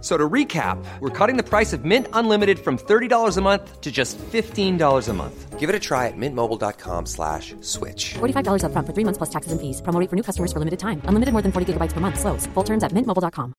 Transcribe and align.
So 0.00 0.16
to 0.16 0.28
recap, 0.28 0.78
we're 1.00 1.10
cutting 1.10 1.36
the 1.36 1.42
price 1.42 1.72
of 1.72 1.84
Mint 1.84 2.06
Unlimited 2.12 2.60
from 2.60 2.78
$30 2.78 3.36
a 3.36 3.40
month 3.40 3.80
to 3.80 3.90
just 3.90 4.16
$15 4.18 5.08
a 5.08 5.12
month. 5.12 5.58
Give 5.58 5.68
it 5.68 5.74
a 5.74 5.80
try 5.80 6.06
at 6.06 6.16
mintmobile.com 6.16 7.06
slash 7.06 7.56
switch. 7.62 8.14
$45 8.20 8.62
upfront 8.62 8.86
for 8.86 8.94
three 8.94 9.04
months 9.04 9.18
plus 9.18 9.30
taxes 9.30 9.50
and 9.50 9.60
fees. 9.60 9.82
Promo 9.82 9.98
rate 9.98 10.08
for 10.08 10.14
new 10.14 10.22
customers 10.22 10.52
for 10.52 10.60
limited 10.60 10.78
time. 10.78 11.02
Unlimited 11.06 11.32
more 11.32 11.42
than 11.42 11.50
40 11.50 11.72
gigabytes 11.72 11.94
per 11.94 12.00
month. 12.00 12.20
Slows. 12.20 12.46
Full 12.54 12.64
terms 12.64 12.84
at 12.84 12.92
mintmobile.com. 12.92 13.54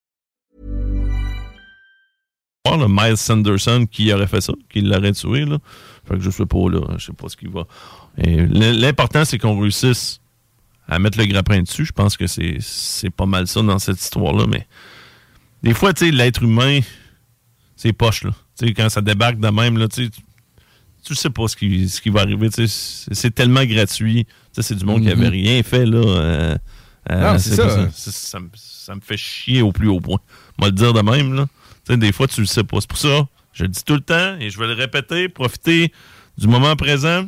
le 2.78 2.88
Miles 2.88 3.18
Sanderson 3.18 3.86
qui 3.90 4.14
aurait 4.14 4.28
fait 4.28 4.42
ça, 4.42 4.54
qui 4.70 4.82
l'aurait 4.82 5.12
tué. 5.12 5.46
Là? 5.46 5.58
Fait 6.06 6.16
que 6.16 6.22
je 6.22 6.30
sais 6.30 6.46
pas, 6.46 6.70
là. 6.70 6.82
Je 6.98 7.08
sais 7.08 7.14
pas 7.14 7.28
ce 7.28 7.36
qu'il 7.36 7.50
va. 7.50 7.66
L'important, 8.18 9.26
c'est 9.26 9.38
qu'on 9.38 9.60
réussisse 9.60 10.22
à 10.88 11.00
mettre 11.00 11.18
le 11.18 11.26
grappin 11.26 11.62
dessus. 11.62 11.86
Je 11.86 11.92
pense 11.92 12.18
que 12.18 12.28
c'est 12.28 13.10
pas 13.10 13.26
mal 13.26 13.48
ça 13.48 13.62
dans 13.62 13.80
cette 13.80 14.00
histoire-là, 14.00 14.46
mais 14.48 14.68
des 15.64 15.74
fois, 15.74 15.94
tu 15.94 16.06
sais, 16.06 16.12
l'être 16.12 16.44
humain, 16.44 16.80
c'est 17.76 17.94
poche, 17.94 18.24
là. 18.24 18.32
Tu 18.58 18.68
sais, 18.68 18.74
quand 18.74 18.90
ça 18.90 19.02
débarque 19.02 19.40
de 19.40 19.50
même, 19.50 19.78
là, 19.78 19.88
tu 19.88 20.10
tu 21.04 21.16
sais 21.16 21.30
pas 21.30 21.48
ce 21.48 21.56
qui, 21.56 21.88
ce 21.90 22.02
qui 22.02 22.10
va 22.10 22.22
arriver. 22.22 22.50
C'est 22.52 23.34
tellement 23.34 23.64
gratuit. 23.66 24.28
C'est 24.52 24.76
du 24.76 24.86
monde 24.86 25.02
qui 25.02 25.10
avait 25.10 25.28
mhm. 25.28 25.32
rien 25.32 25.64
fait. 25.64 25.86
Là, 25.86 25.98
euh, 25.98 26.58
euh, 27.10 27.38
c'est 27.38 27.56
ça. 27.56 27.90
Ça, 27.92 28.96
me 28.96 29.02
fait 29.02 29.18
chier 29.18 29.62
au 29.62 29.72
plus 29.72 29.88
haut 29.88 30.02
point. 30.02 30.20
Moi, 30.58 30.68
le 30.68 30.74
dire 30.74 30.94
de 30.94 31.02
même. 31.02 31.34
Là. 31.34 31.96
des 31.96 32.12
fois, 32.12 32.28
tu 32.28 32.42
le 32.42 32.48
sais 32.48 32.64
pas. 32.64 32.78
C'est 32.82 32.90
pour 32.90 32.98
ça, 32.98 33.28
je 33.54 33.64
le 33.64 33.70
dis 33.70 33.84
tout 33.84 33.94
le 33.94 34.02
temps 34.02 34.36
et 34.40 34.50
je 34.50 34.60
vais 34.60 34.68
le 34.68 34.74
répéter. 34.74 35.30
Profitez 35.30 35.94
du 36.38 36.48
moment 36.48 36.76
présent. 36.76 37.26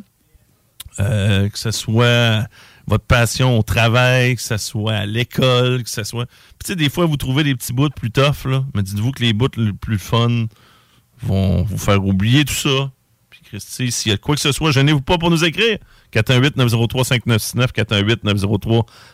Euh, 1.00 1.48
que 1.48 1.58
ce 1.58 1.70
soit 1.70 2.46
votre 2.92 3.06
passion 3.06 3.58
au 3.58 3.62
travail, 3.62 4.36
que 4.36 4.42
ce 4.42 4.58
soit 4.58 4.92
à 4.92 5.06
l'école, 5.06 5.82
que 5.82 5.88
ce 5.88 6.04
soit. 6.04 6.26
Puis, 6.26 6.64
tu 6.64 6.72
sais, 6.72 6.76
des 6.76 6.90
fois, 6.90 7.06
vous 7.06 7.16
trouvez 7.16 7.42
des 7.42 7.54
petits 7.54 7.72
bouts 7.72 7.88
plus 7.88 8.10
tough, 8.10 8.44
là. 8.44 8.66
Mais 8.74 8.82
dites-vous 8.82 9.12
que 9.12 9.22
les 9.22 9.32
bouts 9.32 9.48
les 9.56 9.72
plus 9.72 9.98
fun 9.98 10.44
vont 11.22 11.62
vous 11.62 11.78
faire 11.78 12.04
oublier 12.04 12.44
tout 12.44 12.52
ça. 12.52 12.90
Puis, 13.30 13.40
Christy, 13.46 13.90
s'il 13.90 14.12
y 14.12 14.14
a 14.14 14.18
quoi 14.18 14.34
que 14.34 14.42
ce 14.42 14.52
soit, 14.52 14.72
gênez-vous 14.72 15.00
pas 15.00 15.16
pour 15.16 15.30
nous 15.30 15.42
écrire. 15.42 15.78
418-903-5969, 16.12 17.72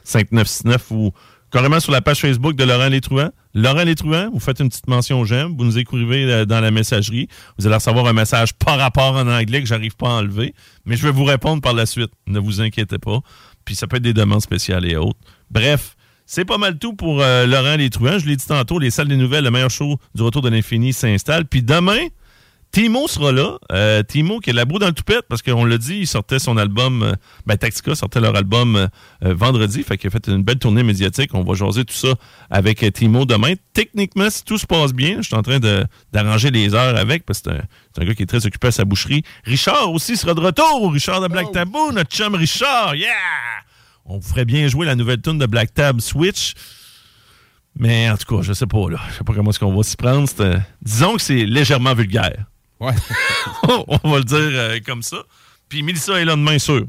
418-903-5969 0.04 0.78
ou 0.90 1.12
carrément 1.52 1.78
sur 1.78 1.92
la 1.92 2.00
page 2.00 2.20
Facebook 2.20 2.56
de 2.56 2.64
Laurent 2.64 2.88
Létruant. 2.88 3.30
Laurent 3.54 3.84
Létruant, 3.84 4.28
vous 4.32 4.40
faites 4.40 4.58
une 4.58 4.70
petite 4.70 4.88
mention 4.88 5.24
j'aime, 5.24 5.56
vous 5.56 5.64
nous 5.64 5.78
écrivez 5.78 6.24
euh, 6.24 6.44
dans 6.46 6.60
la 6.60 6.72
messagerie. 6.72 7.28
Vous 7.58 7.66
allez 7.66 7.76
recevoir 7.76 8.06
un 8.06 8.12
message 8.12 8.54
par 8.54 8.76
rapport 8.78 9.14
en 9.14 9.28
anglais 9.28 9.60
que 9.60 9.68
j'arrive 9.68 9.94
pas 9.94 10.08
à 10.08 10.12
enlever, 10.14 10.52
mais 10.84 10.96
je 10.96 11.04
vais 11.04 11.12
vous 11.12 11.24
répondre 11.24 11.62
par 11.62 11.74
la 11.74 11.86
suite. 11.86 12.10
Ne 12.26 12.40
vous 12.40 12.60
inquiétez 12.60 12.98
pas 12.98 13.20
puis 13.68 13.74
ça 13.74 13.86
peut 13.86 13.98
être 13.98 14.02
des 14.02 14.14
demandes 14.14 14.40
spéciales 14.40 14.90
et 14.90 14.96
autres. 14.96 15.18
Bref, 15.50 15.94
c'est 16.24 16.46
pas 16.46 16.56
mal 16.56 16.78
tout 16.78 16.94
pour 16.94 17.20
euh, 17.20 17.44
Laurent 17.46 17.76
Les 17.76 17.90
Truands. 17.90 18.18
Je 18.18 18.24
l'ai 18.24 18.34
dit 18.34 18.46
tantôt, 18.46 18.78
les 18.78 18.90
salles 18.90 19.08
des 19.08 19.16
nouvelles, 19.18 19.44
le 19.44 19.50
meilleur 19.50 19.68
show 19.68 19.98
du 20.14 20.22
retour 20.22 20.40
de 20.40 20.48
l'infini 20.48 20.94
s'installe. 20.94 21.44
Puis 21.44 21.62
demain, 21.62 21.98
Timo 22.70 23.08
sera 23.08 23.32
là. 23.32 23.58
Euh, 23.72 24.02
Timo 24.02 24.40
qui 24.40 24.50
est 24.50 24.52
la 24.52 24.64
boue 24.64 24.78
dans 24.78 24.86
le 24.86 24.92
toupette 24.92 25.22
parce 25.28 25.42
qu'on 25.42 25.64
l'a 25.64 25.78
dit, 25.78 26.00
il 26.00 26.06
sortait 26.06 26.38
son 26.38 26.56
album, 26.56 27.02
euh, 27.02 27.12
ben 27.46 27.56
Tactica 27.56 27.94
sortait 27.94 28.20
leur 28.20 28.36
album 28.36 28.88
vendredi, 29.22 29.82
fait 29.82 29.96
qu'il 29.96 30.08
a 30.08 30.10
fait 30.10 30.28
une 30.28 30.42
belle 30.42 30.58
tournée 30.58 30.82
médiatique. 30.82 31.30
On 31.34 31.42
va 31.42 31.54
jaser 31.54 31.84
tout 31.84 31.94
ça 31.94 32.14
avec 32.50 32.84
Timo 32.92 33.24
demain. 33.24 33.54
Techniquement, 33.72 34.30
si 34.30 34.44
tout 34.44 34.58
se 34.58 34.66
passe 34.66 34.92
bien, 34.92 35.16
je 35.18 35.28
suis 35.28 35.36
en 35.36 35.42
train 35.42 35.58
d'arranger 36.12 36.50
les 36.50 36.74
heures 36.74 36.96
avec 36.96 37.24
parce 37.24 37.40
que 37.40 37.50
c'est 37.94 38.02
un, 38.02 38.04
gars 38.04 38.14
qui 38.14 38.22
est 38.22 38.26
très 38.26 38.46
occupé 38.46 38.68
à 38.68 38.72
sa 38.72 38.84
boucherie. 38.84 39.22
Richard 39.44 39.90
aussi 39.92 40.16
sera 40.16 40.34
de 40.34 40.40
retour. 40.40 40.92
Richard 40.92 41.20
de 41.20 41.28
Black 41.28 41.46
oh. 41.48 41.52
Taboo, 41.52 41.92
notre 41.92 42.10
chum 42.10 42.34
Richard. 42.34 42.94
Yeah! 42.94 43.08
on 44.08 44.20
ferait 44.20 44.44
bien 44.44 44.66
jouer 44.68 44.86
la 44.86 44.96
nouvelle 44.96 45.20
tune 45.20 45.38
de 45.38 45.46
Black 45.46 45.72
Tab 45.74 46.00
Switch. 46.00 46.54
Mais 47.76 48.10
en 48.10 48.16
tout 48.16 48.36
cas, 48.36 48.42
je 48.42 48.52
sais 48.52 48.66
pas, 48.66 48.90
là. 48.90 48.98
Je 49.10 49.18
sais 49.18 49.24
pas 49.24 49.34
comment 49.34 49.50
est-ce 49.50 49.60
qu'on 49.60 49.74
va 49.74 49.82
s'y 49.82 49.96
prendre. 49.96 50.26
Disons 50.82 51.14
que 51.14 51.22
c'est 51.22 51.44
légèrement 51.44 51.94
vulgaire. 51.94 52.46
Ouais. 52.80 52.92
on 54.02 54.08
va 54.08 54.18
le 54.18 54.24
dire 54.24 54.38
euh, 54.38 54.78
comme 54.84 55.02
ça. 55.02 55.18
Puis 55.68 55.82
Melissa 55.82 56.20
est 56.20 56.24
là 56.24 56.36
demain 56.36 56.58
sûr. 56.58 56.86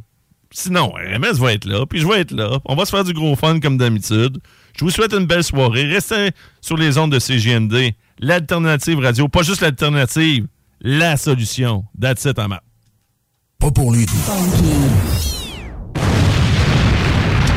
Sinon, 0.52 0.90
RMS 0.90 1.38
va 1.40 1.54
être 1.54 1.66
là, 1.66 1.86
puis 1.86 2.00
je 2.00 2.08
vais 2.08 2.22
être 2.22 2.32
là. 2.32 2.60
On 2.66 2.76
va 2.76 2.86
se 2.86 2.90
faire 2.90 3.04
du 3.04 3.14
gros 3.14 3.36
fun 3.36 3.60
comme 3.60 3.78
d'habitude. 3.78 4.40
Je 4.76 4.84
vous 4.84 4.90
souhaite 4.90 5.14
une 5.14 5.26
belle 5.26 5.44
soirée. 5.44 5.86
Restez 5.86 6.32
sur 6.62 6.76
les 6.76 6.98
ondes 6.98 7.12
de 7.12 7.20
CGND. 7.20 7.94
L'alternative 8.20 9.00
radio, 9.00 9.28
pas 9.28 9.44
juste 9.44 9.62
l'alternative, 9.62 10.48
la 10.82 11.18
solution. 11.18 11.86
That's 12.00 12.26
it, 12.26 12.36
Pas 12.36 13.72
pour 13.72 13.94
lui. 13.94 14.06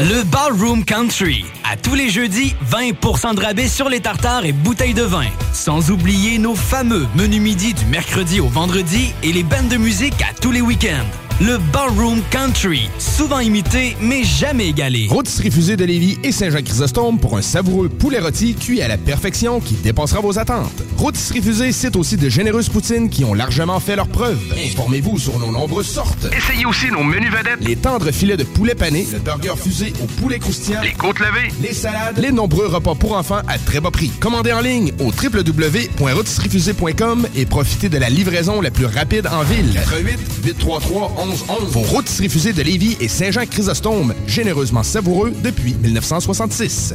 Le 0.00 0.22
Ballroom 0.22 0.84
Country. 0.84 1.44
À 1.64 1.76
tous 1.76 1.96
les 1.96 2.08
jeudis, 2.08 2.54
20% 2.70 3.34
de 3.34 3.40
rabais 3.40 3.66
sur 3.66 3.88
les 3.88 3.98
tartares 3.98 4.44
et 4.44 4.52
bouteilles 4.52 4.94
de 4.94 5.02
vin. 5.02 5.26
Sans 5.52 5.90
oublier 5.90 6.38
nos 6.38 6.54
fameux 6.54 7.08
menus 7.16 7.40
midi 7.40 7.74
du 7.74 7.84
mercredi 7.86 8.38
au 8.38 8.46
vendredi 8.46 9.12
et 9.24 9.32
les 9.32 9.42
bandes 9.42 9.66
de 9.66 9.76
musique 9.76 10.22
à 10.22 10.32
tous 10.40 10.52
les 10.52 10.60
week-ends 10.60 11.27
le 11.40 11.58
Ballroom 11.72 12.20
Country. 12.30 12.88
Souvent 12.98 13.38
imité, 13.38 13.96
mais 14.00 14.24
jamais 14.24 14.66
égalé. 14.68 15.06
Rôtisserie 15.08 15.52
Fusée 15.52 15.76
de 15.76 15.84
Lévis 15.84 16.18
et 16.24 16.32
Saint-Jean-Chrysostome 16.32 17.20
pour 17.20 17.36
un 17.36 17.42
savoureux 17.42 17.88
poulet 17.88 18.18
rôti 18.18 18.56
cuit 18.56 18.82
à 18.82 18.88
la 18.88 18.98
perfection 18.98 19.60
qui 19.60 19.74
dépassera 19.74 20.20
vos 20.20 20.36
attentes. 20.38 20.82
Rôtisserie 20.96 21.40
Fusée 21.40 21.70
cite 21.70 21.94
aussi 21.94 22.16
de 22.16 22.28
généreuses 22.28 22.68
poutines 22.68 23.08
qui 23.08 23.24
ont 23.24 23.34
largement 23.34 23.78
fait 23.78 23.94
leur 23.94 24.08
preuve. 24.08 24.36
Informez-vous 24.66 25.16
sur 25.18 25.38
nos 25.38 25.52
nombreuses 25.52 25.86
sortes. 25.86 26.26
Essayez 26.36 26.66
aussi 26.66 26.90
nos 26.90 27.04
menus 27.04 27.30
vedettes. 27.30 27.60
Les 27.60 27.76
tendres 27.76 28.10
filets 28.10 28.36
de 28.36 28.42
poulet 28.44 28.74
pané, 28.74 29.06
le 29.12 29.20
burger 29.20 29.54
fusé 29.56 29.92
au 30.02 30.06
poulet 30.20 30.40
croustillant, 30.40 30.82
les 30.82 30.92
côtes 30.92 31.20
levées, 31.20 31.52
les 31.62 31.72
salades, 31.72 32.18
les 32.18 32.32
nombreux 32.32 32.66
repas 32.66 32.96
pour 32.96 33.16
enfants 33.16 33.42
à 33.46 33.58
très 33.58 33.80
bas 33.80 33.92
prix. 33.92 34.10
Commandez 34.18 34.52
en 34.52 34.60
ligne 34.60 34.92
au 34.98 35.12
www.rôtisseriefusée.com 35.12 37.28
et 37.36 37.46
profitez 37.46 37.88
de 37.88 37.98
la 37.98 38.10
livraison 38.10 38.60
la 38.60 38.72
plus 38.72 38.86
rapide 38.86 39.28
en 39.28 39.44
ville. 39.44 39.72
88 39.74 40.18
833 40.44 41.12
vos 41.36 41.80
rôtisseries 41.80 42.28
fusées 42.28 42.52
de 42.52 42.62
Lévis 42.62 42.96
et 43.00 43.08
Saint-Jean-Chrysostome, 43.08 44.14
généreusement 44.26 44.82
savoureux 44.82 45.32
depuis 45.42 45.74
1966. 45.74 46.94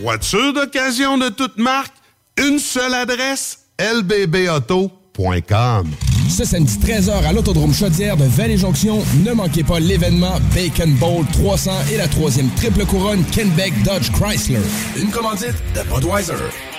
Voiture 0.00 0.52
d'occasion 0.52 1.18
de 1.18 1.28
toute 1.28 1.56
marque, 1.56 1.94
une 2.36 2.58
seule 2.58 2.94
adresse, 2.94 3.60
lbbauto.com. 3.78 4.90
Ce 6.28 6.44
samedi 6.44 6.78
13h 6.78 7.24
à 7.24 7.32
l'Autodrome 7.32 7.72
Chaudière 7.72 8.16
de 8.16 8.24
Vallée-Jonction, 8.24 9.04
ne 9.24 9.32
manquez 9.32 9.62
pas 9.62 9.78
l'événement 9.78 10.40
Bacon 10.52 10.92
Bowl 10.94 11.24
300 11.32 11.70
et 11.92 11.96
la 11.96 12.08
troisième 12.08 12.50
triple 12.56 12.84
couronne 12.86 13.24
Kenbeck 13.26 13.72
Dodge 13.84 14.10
Chrysler. 14.10 14.58
Une 14.96 15.10
commandite 15.10 15.54
de 15.76 15.82
Budweiser. 15.94 16.73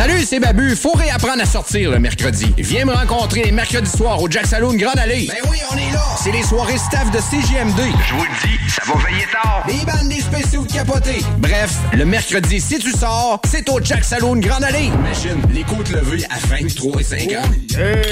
Salut, 0.00 0.24
c'est 0.24 0.40
Babu. 0.40 0.74
Faut 0.76 0.92
réapprendre 0.92 1.42
à 1.42 1.44
sortir 1.44 1.90
le 1.90 1.98
mercredi. 1.98 2.54
Viens 2.56 2.86
me 2.86 2.94
rencontrer 2.94 3.42
les 3.42 3.52
mercredis 3.52 3.90
soirs 3.90 4.22
au 4.22 4.30
Jack 4.30 4.46
Saloon 4.46 4.72
Grande 4.72 4.98
Allée. 4.98 5.28
Ben 5.28 5.50
oui, 5.50 5.58
on 5.70 5.76
est 5.76 5.92
là! 5.92 6.00
C'est 6.16 6.32
les 6.32 6.42
soirées 6.42 6.78
staff 6.78 7.10
de 7.10 7.18
CGMD. 7.18 7.82
Je 8.08 8.14
vous 8.14 8.24
le 8.24 8.48
dis, 8.48 8.70
ça 8.70 8.82
va 8.86 8.94
veiller 8.94 9.26
tard. 9.30 9.62
Des 9.66 9.84
bandes, 9.84 10.08
des 10.08 10.22
spéciaux 10.22 10.64
de 10.64 10.72
capotés. 10.72 11.22
Bref, 11.36 11.76
le 11.92 12.06
mercredi, 12.06 12.62
si 12.62 12.78
tu 12.78 12.92
sors, 12.92 13.42
c'est 13.46 13.68
au 13.68 13.78
Jack 13.84 14.02
Saloon 14.02 14.36
Grande 14.36 14.64
Allée. 14.64 14.86
Imagine, 14.86 15.42
les 15.52 15.64
côtes 15.64 15.90
levées 15.90 16.24
à 16.30 16.38
23 16.46 16.98
et 16.98 17.04
50. 17.04 17.28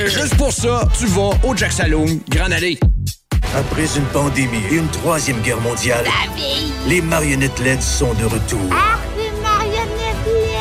Juste 0.08 0.36
pour 0.36 0.52
ça, 0.52 0.86
tu 0.98 1.06
vas 1.06 1.30
au 1.42 1.56
Jack 1.56 1.72
Saloon 1.72 2.20
Grande 2.28 2.52
Allée. 2.52 2.78
Après 3.56 3.86
une 3.96 4.04
pandémie 4.12 4.60
et 4.70 4.74
une 4.74 4.88
troisième 4.88 5.40
guerre 5.40 5.62
mondiale, 5.62 6.04
les 6.86 7.00
marionnettes 7.00 7.58
LED 7.60 7.80
sont 7.80 8.12
de 8.12 8.26
retour. 8.26 8.74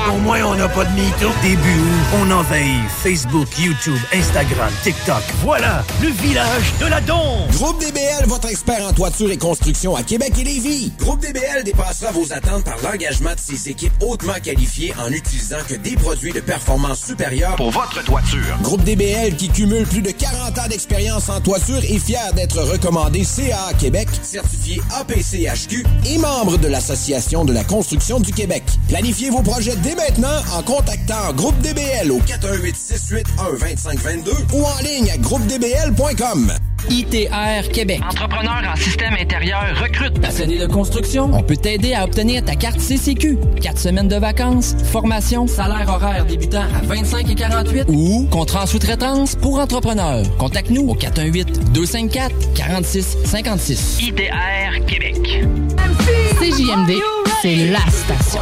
Au 0.08 0.18
moins, 0.20 0.42
on 0.46 0.56
n'a 0.56 0.70
pas 0.70 0.86
de 0.86 0.92
mytho. 0.92 1.30
Début 1.42 1.58
août, 1.58 2.18
on 2.22 2.32
envahit 2.32 2.88
Facebook, 3.04 3.48
YouTube, 3.60 4.00
Instagram, 4.14 4.72
TikTok. 4.82 5.22
Voilà, 5.44 5.84
le 6.02 6.08
village 6.08 6.74
de 6.80 6.86
la 6.86 7.02
Dombe. 7.02 7.52
Groupe 7.52 7.80
DBL, 7.82 8.26
votre 8.28 8.50
expert 8.50 8.86
en 8.88 8.94
toiture 8.94 9.30
et 9.32 9.38
construction 9.38 9.96
à 9.98 10.04
Québec 10.04 10.32
et 10.40 10.44
Lévis. 10.46 10.94
Groupe 11.00 11.20
DBL 11.20 11.64
dépassera 11.66 12.12
vos 12.12 12.32
attentes 12.32 12.64
par 12.64 12.78
l'engagement 12.84 13.34
de 13.34 13.40
ses 13.40 13.70
équipes 13.70 13.92
hautement 14.02 14.36
qualifiées 14.42 14.94
en 14.98 15.12
utilisant 15.12 15.58
que 15.68 15.76
des 15.76 15.96
produits 15.98 16.32
de 16.32 16.40
performance 16.40 17.02
supérieure 17.02 17.56
Pour 17.58 17.72
votre 17.72 18.02
toiture. 18.06 18.58
Groupe 18.62 18.84
DBL 18.84 19.36
qui 19.36 19.50
cumule 19.50 19.86
plus 19.86 20.02
de 20.02 20.12
40 20.12 20.58
ans 20.58 20.68
d'expérience 20.70 21.28
en 21.30 21.42
toiture 21.42 21.84
est 21.84 22.00
fier 22.00 22.32
d'être 22.34 22.62
recommandé 22.62 23.26
CA 23.26 23.74
Québec, 23.78 24.08
certifié 24.22 24.82
APCHQ 25.00 25.86
et 26.06 26.18
membre 26.18 26.58
de 26.58 26.68
l'Association 26.68 27.44
de 27.44 27.52
la 27.52 27.66
construction 27.66 28.22
du 28.22 28.32
Québec. 28.32 28.64
Planifiez 28.88 29.30
vos 29.32 29.42
projets 29.42 29.76
dès 29.76 29.97
maintenant 29.98 30.42
en 30.56 30.62
contactant 30.62 31.34
Groupe 31.34 31.60
DBL 31.60 32.12
au 32.12 32.20
418 32.20 32.76
681 32.76 33.52
2522 33.60 34.32
ou 34.54 34.64
en 34.64 34.78
ligne 34.84 35.10
à 35.12 35.18
groupedbl.com. 35.18 36.54
ITR 36.90 37.70
Québec. 37.74 38.00
Entrepreneur 38.08 38.62
en 38.72 38.76
système 38.78 39.14
intérieur 39.16 39.64
recrute. 39.82 40.22
Passionné 40.22 40.58
de 40.58 40.68
construction, 40.68 41.30
on 41.34 41.44
peut 41.44 41.58
t'aider 41.58 41.94
à 41.94 42.06
obtenir 42.06 42.46
ta 42.46 42.56
carte 42.56 42.80
CCQ. 42.80 43.38
Quatre 43.62 43.80
semaines 43.80 44.08
de 44.08 44.16
vacances, 44.16 44.76
formation, 44.92 45.48
salaire 45.48 45.90
horaire 45.90 46.26
débutant 46.26 46.62
à 46.62 46.86
25 46.86 47.30
et 47.30 47.36
48 47.36 47.86
ou 47.90 48.28
contrat 48.32 48.64
en 48.64 48.68
sous-traitance 48.68 49.36
pour 49.36 49.60
entrepreneurs. 49.60 50.24
Contacte-nous 50.38 50.90
au 50.90 50.94
418 50.94 51.74
254 51.74 52.54
46 52.54 53.18
56. 53.26 54.00
ITR 54.02 54.86
Québec. 54.86 55.44
CJMD, 56.40 56.94
c'est 57.42 57.70
la 57.70 57.86
station. 57.90 58.42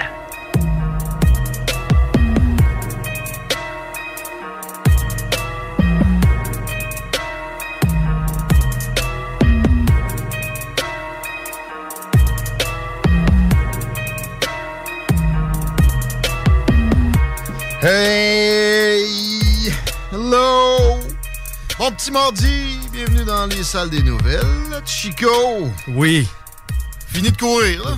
Hey! 17.83 19.71
Hello! 20.11 20.99
Bon 21.79 21.91
petit 21.91 22.11
mardi, 22.11 22.77
bienvenue 22.93 23.23
dans 23.23 23.47
les 23.47 23.63
salles 23.63 23.89
des 23.89 24.03
nouvelles. 24.03 24.43
Chico! 24.85 25.67
Oui. 25.87 26.27
Fini 27.07 27.31
de 27.31 27.37
courir, 27.37 27.83
là? 27.83 27.97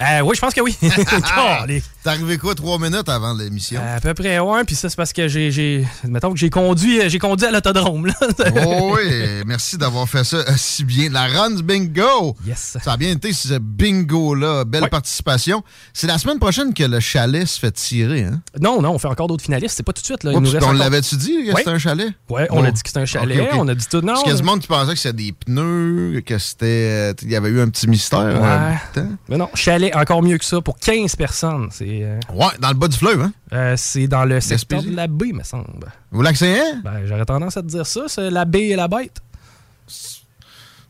Euh, 0.00 0.20
oui, 0.20 0.36
je 0.36 0.40
pense 0.40 0.54
que 0.54 0.60
oui. 0.60 0.78
T'es 2.08 2.14
arrivé 2.14 2.38
quoi, 2.38 2.54
trois 2.54 2.78
minutes 2.78 3.06
avant 3.10 3.34
l'émission? 3.34 3.82
à 3.86 4.00
peu 4.00 4.14
près, 4.14 4.38
ouais. 4.38 4.64
Puis 4.64 4.74
ça, 4.76 4.88
c'est 4.88 4.96
parce 4.96 5.12
que 5.12 5.28
j'ai, 5.28 5.50
j'ai. 5.50 5.86
Mettons 6.04 6.32
que 6.32 6.38
j'ai 6.38 6.48
conduit, 6.48 7.00
j'ai 7.10 7.18
conduit 7.18 7.46
à 7.46 7.50
l'autodrome, 7.50 8.06
là. 8.06 8.14
oh 8.66 8.96
oui, 8.96 9.42
merci 9.46 9.76
d'avoir 9.76 10.08
fait 10.08 10.24
ça 10.24 10.38
euh, 10.38 10.44
si 10.56 10.84
bien. 10.84 11.10
La 11.10 11.26
Runs 11.26 11.56
Bingo! 11.62 12.34
Yes. 12.46 12.78
Ça 12.82 12.92
a 12.92 12.96
bien 12.96 13.10
été, 13.10 13.34
ce 13.34 13.58
bingo-là. 13.58 14.64
Belle 14.64 14.84
Ouais. 14.84 14.88
participation. 14.88 15.62
C'est 15.92 16.06
la 16.06 16.16
semaine 16.16 16.38
prochaine 16.38 16.72
que 16.72 16.84
le 16.84 16.98
chalet 17.00 17.46
se 17.46 17.58
fait 17.60 17.72
tirer, 17.72 18.22
hein? 18.24 18.40
Non, 18.58 18.80
non, 18.80 18.92
on 18.92 18.98
fait 18.98 19.08
encore 19.08 19.26
d'autres 19.26 19.44
finalistes. 19.44 19.76
C'est 19.76 19.82
pas 19.82 19.92
tout 19.92 20.00
de 20.00 20.06
suite, 20.06 20.24
là. 20.24 20.30
Il 20.32 20.36
Oh, 20.36 20.40
nous 20.40 20.46
tu- 20.48 20.54
reste 20.54 20.64
on 20.64 20.68
encore- 20.70 20.78
l'avait-tu 20.78 21.16
dit 21.16 21.44
que 21.44 21.50
Ouais. 21.50 21.54
c'était 21.58 21.70
un 21.70 21.78
chalet? 21.78 22.12
Ouais, 22.30 22.46
on 22.50 22.62
Oh. 22.62 22.64
a 22.64 22.70
dit 22.70 22.82
que 22.82 22.88
c'était 22.88 23.00
un 23.00 23.04
chalet. 23.04 23.38
Ok, 23.40 23.48
ok. 23.52 23.58
On 23.60 23.68
a 23.68 23.74
dit 23.74 23.86
tout. 23.90 24.00
Non. 24.00 24.06
Parce 24.14 24.22
qu'il 24.22 24.32
y 24.32 24.34
a 24.34 24.38
du 24.38 24.44
monde 24.44 24.60
qui 24.60 24.66
pensait 24.68 24.92
que 24.94 24.98
c'était 24.98 25.12
des 25.24 25.32
pneus, 25.32 26.22
que 26.24 26.38
c'était. 26.38 27.12
Il 27.22 27.30
y 27.30 27.36
avait 27.36 27.50
eu 27.50 27.60
un 27.60 27.68
petit 27.68 27.86
mystère. 27.86 28.20
euh, 28.20 28.40
Ouais. 28.70 28.78
temps. 28.94 29.08
Mais 29.28 29.36
non, 29.36 29.50
chalet 29.54 29.94
encore 29.94 30.22
mieux 30.22 30.38
que 30.38 30.44
ça 30.46 30.60
pour 30.62 30.78
15 30.78 31.14
personnes. 31.16 31.68
C'est. 31.70 31.97
Euh, 32.02 32.18
Ouais, 32.32 32.46
dans 32.60 32.68
le 32.68 32.74
bas 32.74 32.88
du 32.88 32.96
fleuve, 32.96 33.20
hein? 33.22 33.32
euh, 33.52 33.74
c'est 33.76 34.06
dans 34.08 34.24
le 34.24 34.40
secteur 34.40 34.82
de 34.82 34.90
la 34.94 35.06
baie, 35.06 35.32
me 35.32 35.42
semble. 35.42 35.66
Au 36.12 36.22
lac 36.22 36.36
Saint-Anne? 36.36 36.82
Ben, 36.82 37.06
j'aurais 37.06 37.24
tendance 37.24 37.56
à 37.56 37.62
te 37.62 37.66
dire 37.68 37.86
ça, 37.86 38.02
c'est 38.08 38.30
la 38.30 38.44
baie 38.44 38.68
et 38.68 38.76
la 38.76 38.88
bête. 38.88 39.18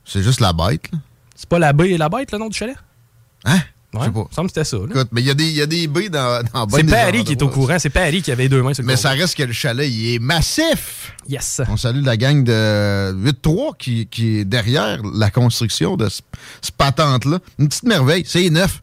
C'est 0.04 0.22
juste 0.22 0.40
la 0.40 0.52
bête, 0.52 0.90
là. 0.92 0.98
C'est 1.34 1.48
pas 1.48 1.58
la 1.58 1.72
baie 1.72 1.90
et 1.90 1.98
la 1.98 2.08
bête, 2.08 2.32
le 2.32 2.38
nom 2.38 2.48
du 2.48 2.56
chalet? 2.58 2.76
Hein? 3.44 3.58
Ouais, 3.94 4.00
Je 4.00 4.04
sais 4.06 4.10
pas. 4.10 4.18
il 4.20 4.28
me 4.30 4.34
semble 4.34 4.48
que 4.50 4.54
c'était 4.54 4.64
ça. 4.64 4.76
là. 4.76 4.84
Écoute, 4.90 5.08
mais 5.12 5.20
il 5.22 5.26
y, 5.26 5.30
a 5.30 5.34
des- 5.34 5.44
il 5.48 5.54
y 5.56 5.62
a 5.62 5.66
des 5.66 5.86
baies 5.86 6.08
dans, 6.10 6.42
dans 6.52 6.68
C'est 6.68 6.84
Paris 6.84 7.24
qui 7.24 7.32
est 7.32 7.42
au 7.42 7.48
courant. 7.48 7.78
C'est 7.78 7.88
Paris 7.90 8.20
qui 8.20 8.30
avait 8.32 8.48
deux 8.48 8.62
mains 8.62 8.74
sur 8.74 8.82
le 8.82 8.86
Mais 8.86 8.96
ça 8.96 9.10
reste 9.10 9.34
que 9.36 9.44
le 9.44 9.52
chalet, 9.52 9.88
il 9.90 10.14
est 10.14 10.18
massif. 10.18 11.14
Yes. 11.28 11.62
On 11.68 11.76
salue 11.78 12.04
la 12.04 12.16
gang 12.18 12.42
de 12.44 13.12
8-3 13.14 13.76
qui, 13.78 14.06
qui 14.06 14.38
est 14.40 14.44
derrière 14.44 15.00
la 15.14 15.30
construction 15.30 15.96
de 15.96 16.08
ce, 16.10 16.20
ce 16.60 16.70
patente-là. 16.72 17.38
Une 17.58 17.68
petite 17.68 17.84
merveille. 17.84 18.24
C'est 18.26 18.50
neuf. 18.50 18.82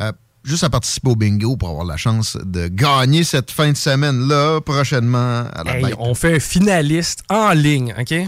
Euh, 0.00 0.12
juste 0.44 0.64
à 0.64 0.70
participer 0.70 1.10
au 1.10 1.16
bingo 1.16 1.56
pour 1.56 1.68
avoir 1.68 1.84
la 1.84 1.96
chance 1.96 2.36
de 2.42 2.68
gagner 2.68 3.24
cette 3.24 3.50
fin 3.50 3.70
de 3.72 3.76
semaine-là 3.76 4.60
prochainement 4.60 5.44
à 5.54 5.62
la 5.64 5.76
Hey, 5.76 5.84
bête. 5.84 5.94
on 5.98 6.14
fait 6.14 6.36
un 6.36 6.40
finaliste 6.40 7.22
en 7.28 7.50
ligne, 7.52 7.94
OK? 7.98 8.10
Il 8.12 8.26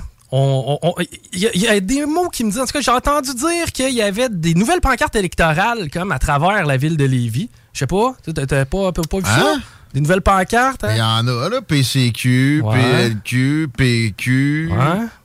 y, 1.35 1.47
a- 1.47 1.51
il 1.55 1.61
y 1.61 1.69
a 1.69 1.79
des 1.81 2.07
mots 2.07 2.29
qui 2.31 2.43
me 2.45 2.51
disent. 2.51 2.61
En 2.61 2.65
tout 2.67 2.73
cas, 2.73 2.81
j'ai 2.81 2.91
entendu 2.91 3.35
dire 3.35 3.71
qu'il 3.73 3.93
y 3.93 4.01
avait 4.01 4.29
des 4.31 4.55
nouvelles 4.55 4.81
pancartes 4.81 5.15
électorales 5.15 5.91
comme 5.91 6.11
à 6.11 6.19
travers 6.19 6.65
la 6.65 6.77
ville 6.79 6.97
de 6.97 7.05
Lévis. 7.05 7.51
Je 7.75 7.81
sais 7.81 7.87
pas, 7.87 8.15
tu 8.25 8.33
t'as 8.33 8.65
pas, 8.65 8.93
pas, 8.93 9.03
pas 9.03 9.19
vu 9.19 9.25
ça? 9.25 9.55
Des 9.95 10.01
nouvelles 10.01 10.23
pancartes? 10.23 10.85
hein? 10.85 10.93
Il 10.93 10.99
y 10.99 11.03
en 11.03 11.27
a, 11.29 11.49
là. 11.51 11.61
PCQ, 11.61 12.63
Ouais. 12.65 13.11
PLQ, 13.11 13.69
PQ. 13.77 14.69
Ouais. 14.71 14.77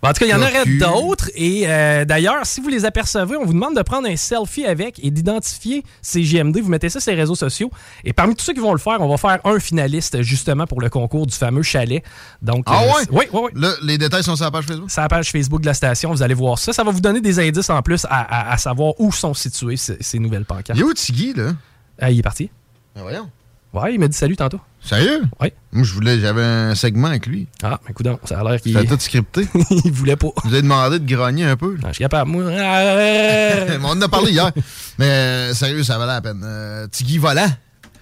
Bon, 0.01 0.09
en 0.09 0.13
tout 0.13 0.19
cas, 0.19 0.25
il 0.25 0.29
y 0.29 0.33
en 0.33 0.41
aurait 0.41 0.65
d'autres. 0.65 1.29
Et 1.35 1.63
euh, 1.67 2.03
d'ailleurs, 2.05 2.45
si 2.45 2.59
vous 2.61 2.67
les 2.67 2.83
apercevez, 2.85 3.37
on 3.37 3.45
vous 3.45 3.53
demande 3.53 3.75
de 3.77 3.81
prendre 3.81 4.07
un 4.09 4.15
selfie 4.15 4.65
avec 4.65 4.99
et 5.03 5.09
d'identifier 5.11 5.83
CGMD. 6.01 6.57
Vous 6.59 6.69
mettez 6.69 6.89
ça 6.89 6.99
sur 6.99 7.11
les 7.13 7.17
réseaux 7.19 7.35
sociaux. 7.35 7.71
Et 8.03 8.11
parmi 8.13 8.35
tous 8.35 8.43
ceux 8.45 8.53
qui 8.53 8.59
vont 8.59 8.73
le 8.73 8.77
faire, 8.79 8.97
on 8.99 9.07
va 9.07 9.17
faire 9.17 9.39
un 9.45 9.59
finaliste 9.59 10.21
justement 10.21 10.65
pour 10.67 10.81
le 10.81 10.89
concours 10.89 11.25
du 11.27 11.35
fameux 11.35 11.63
chalet. 11.63 12.03
Donc, 12.41 12.65
Ah 12.67 12.81
euh, 12.83 12.87
ouais? 12.87 12.93
oui, 13.11 13.25
oui, 13.33 13.39
oui. 13.45 13.61
Là, 13.61 13.71
les 13.83 13.97
détails 13.97 14.23
sont 14.23 14.35
sur 14.35 14.45
la 14.45 14.51
page 14.51 14.65
Facebook? 14.65 14.89
C'est 14.89 15.01
la 15.01 15.07
page 15.07 15.31
Facebook 15.31 15.61
de 15.61 15.65
la 15.67 15.73
station. 15.73 16.11
Vous 16.11 16.23
allez 16.23 16.33
voir 16.33 16.59
ça. 16.59 16.73
Ça 16.73 16.83
va 16.83 16.91
vous 16.91 17.01
donner 17.01 17.21
des 17.21 17.39
indices 17.39 17.69
en 17.69 17.81
plus 17.81 18.05
à, 18.05 18.09
à- 18.09 18.51
à 18.53 18.57
savoir 18.57 18.93
où 18.99 19.11
sont 19.11 19.33
situées 19.33 19.77
ces, 19.77 19.97
ces 20.01 20.19
nouvelles 20.19 20.45
pancartes. 20.45 20.77
Il 20.77 20.81
est 20.81 20.83
où 20.83 20.93
Tiggy, 20.93 21.33
là? 21.33 21.53
Ah, 21.99 22.11
il 22.11 22.19
est 22.19 22.23
parti. 22.23 22.49
Ben 22.95 23.01
voyons. 23.01 23.29
Ouais, 23.77 23.93
il 23.93 23.99
m'a 23.99 24.07
dit 24.07 24.17
salut 24.17 24.35
tantôt. 24.35 24.59
Sérieux? 24.81 25.21
Oui. 25.41 25.51
Moi, 25.71 25.83
je 25.83 25.93
voulais, 25.93 26.19
j'avais 26.19 26.43
un 26.43 26.75
segment 26.75 27.07
avec 27.07 27.25
lui. 27.25 27.47
Ah, 27.61 27.79
mais 27.83 27.91
écoute, 27.91 28.07
ça 28.25 28.39
a 28.39 28.43
l'air 28.43 28.61
qu'il 28.61 28.73
C'était 28.73 28.87
tout 28.87 28.99
scripté. 28.99 29.47
il 29.85 29.91
voulait 29.91 30.15
pas. 30.15 30.29
Je 30.43 30.49
vous 30.49 30.55
ai 30.55 30.61
demandé 30.61 30.99
de 30.99 31.15
grogner 31.15 31.45
un 31.45 31.57
peu. 31.57 31.77
Ah, 31.83 31.87
je 31.89 31.93
suis 31.93 32.03
capable. 32.03 32.31
Moi, 32.31 32.43
euh, 32.47 33.77
on 33.83 33.89
en 33.89 34.01
a 34.01 34.07
parlé 34.07 34.31
hier. 34.31 34.51
Mais 34.97 35.05
euh, 35.05 35.53
sérieux, 35.53 35.83
ça 35.83 35.97
valait 35.97 36.13
la 36.13 36.21
peine. 36.21 36.41
Euh, 36.43 36.87
Tiggy 36.87 37.17
Volant. 37.17 37.49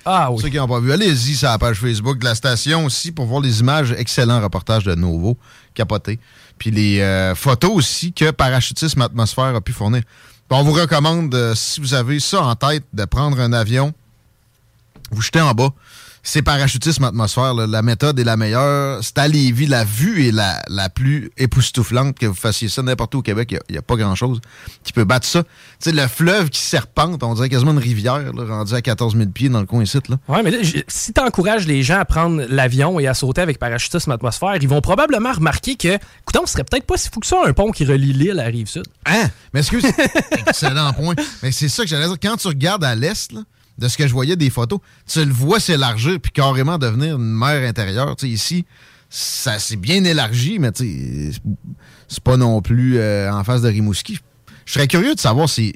Ah 0.08 0.28
Pour 0.28 0.40
ceux 0.40 0.50
qui 0.50 0.58
n'ont 0.58 0.68
pas 0.68 0.80
vu, 0.80 0.92
allez-y 0.92 1.36
sur 1.36 1.50
la 1.50 1.58
page 1.58 1.80
Facebook 1.80 2.20
de 2.20 2.26
la 2.26 2.36
station 2.36 2.86
aussi 2.86 3.12
pour 3.12 3.26
voir 3.26 3.42
les 3.42 3.60
images. 3.62 3.92
Excellent 3.98 4.40
reportage 4.40 4.84
de 4.84 4.94
Novo. 4.94 5.36
Capoté. 5.74 6.20
Puis 6.60 6.70
les 6.70 7.02
euh, 7.02 7.34
photos 7.34 7.72
aussi 7.72 8.14
que 8.14 8.30
Parachutisme 8.30 9.02
Atmosphère 9.02 9.56
a 9.56 9.62
pu 9.62 9.74
fournir. 9.74 10.04
Puis 10.48 10.60
on 10.60 10.64
vous 10.64 10.74
recommande, 10.74 11.34
euh, 11.34 11.56
si 11.56 11.82
vous 11.82 11.96
avez 11.96 12.20
ça 12.20 12.44
en 12.44 12.56
tête, 12.56 12.84
de 12.94 13.04
prendre 13.06 13.40
un 13.40 13.52
avion, 13.52 13.94
vous 15.12 15.22
jetez 15.22 15.42
en 15.42 15.54
bas. 15.54 15.70
c'est 16.24 16.42
parachutisme 16.42 17.04
atmosphère. 17.04 17.54
là. 17.54 17.68
La 17.68 17.82
méthode 17.82 18.20
est 18.20 18.24
la 18.24 18.36
meilleure. 18.36 19.04
C'est 19.04 19.18
à 19.20 19.28
Lévis. 19.28 19.68
La 19.68 19.84
vue 19.84 20.28
est 20.28 20.32
la, 20.32 20.62
la 20.68 20.90
plus 20.90 21.32
époustouflante 21.38 22.18
que 22.18 22.26
vous 22.26 22.34
fassiez 22.34 22.68
ça 22.68 22.82
n'importe 22.82 23.14
où 23.16 23.20
au 23.20 23.22
Québec. 23.22 23.56
Il 23.70 23.74
n'y 23.74 23.78
a, 23.78 23.82
pas 23.82 23.96
grand-chose 23.96 24.42
qui 24.84 24.92
peut 24.92 25.04
battre 25.04 25.28
ça. 25.28 25.44
Tu 25.44 25.50
sais, 25.80 25.92
le 25.92 26.08
fleuve 26.08 26.50
qui 26.50 26.60
serpente, 26.60 27.22
on 27.24 27.34
dirait 27.36 27.50
quasiment 27.50 27.72
une 27.72 27.78
rivière, 27.78 28.34
là, 28.34 28.46
rendue 28.46 28.74
à 28.74 28.82
14 28.82 29.16
000 29.16 29.30
pieds 29.30 29.50
dans 29.50 29.60
le 29.60 29.68
coin 29.68 29.84
ici. 29.84 30.00
Là. 30.10 30.18
Ouais, 30.28 30.42
mais 30.42 30.52
là, 30.52 30.58
si 30.88 31.14
tu 31.14 31.22
encourages 31.22 31.68
les 31.68 31.84
gens 31.84 32.00
à 32.00 32.06
prendre 32.06 32.44
l'avion 32.50 33.00
et 33.00 33.08
à 33.08 33.14
sauter 33.14 33.42
avec 33.42 33.60
parachutisme 33.60 34.12
atmosphère, 34.12 34.56
ils 34.56 34.68
vont 34.68 34.82
probablement 34.82 35.32
remarquer 35.32 35.76
que, 35.76 35.96
écoute, 35.96 36.38
on 36.42 36.46
serait 36.48 36.64
peut-être 36.64 36.86
pas 36.86 36.98
si 36.98 37.10
fou 37.10 37.20
que 37.20 37.28
ça 37.28 37.38
un 37.46 37.54
pont 37.54 37.72
qui 37.72 37.86
relie 37.86 38.14
l'île 38.14 38.32
à 38.32 38.46
la 38.46 38.46
rive 38.46 38.68
sud. 38.68 38.86
Hein? 39.06 39.30
Mais 39.54 39.60
excuse, 39.60 39.86
excellent 40.48 40.92
point. 40.94 41.16
Mais 41.44 41.52
c'est 41.52 41.70
ça 41.70 41.84
que 41.84 41.90
j'allais 41.90 42.08
dire. 42.08 42.18
Quand 42.22 42.38
tu 42.38 42.48
regardes 42.48 42.84
à 42.84 42.96
l'est, 42.96 43.32
là, 43.32 43.42
de 43.78 43.88
ce 43.88 43.98
que 43.98 44.08
je 44.08 44.14
voyais 44.14 44.36
des 44.36 44.50
photos, 44.50 44.80
tu 45.08 45.24
le 45.24 45.32
vois 45.34 45.60
s'élargir 45.60 46.20
puis 46.22 46.32
carrément 46.32 46.78
devenir 46.78 47.16
une 47.18 47.24
mer 47.38 47.68
intérieure. 47.68 48.16
Ici, 48.24 48.66
ça 49.10 49.60
s'est 49.60 49.76
bien 49.76 50.04
élargi, 50.04 50.60
mais 50.60 50.72
c'est- 50.74 51.32
pas 52.24 52.38
non 52.38 52.62
plus 52.62 52.98
euh, 52.98 53.32
en 53.32 53.44
face 53.44 53.62
de 53.62 53.68
Rimouski. 53.70 54.20
Je 54.66 54.74
serais 54.74 54.88
curieux 54.88 55.14
de 55.16 55.20
savoir 55.20 55.48
c'est 55.50 55.74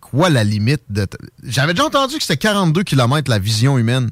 quoi 0.00 0.28
la 0.30 0.44
limite 0.44 0.82
de. 0.90 1.06
J'avais 1.42 1.72
déjà 1.74 1.86
entendu 1.86 2.16
que 2.16 2.22
c'était 2.22 2.36
42 2.36 2.82
km 2.84 3.30
la 3.30 3.38
vision 3.38 3.78
humaine 3.78 4.10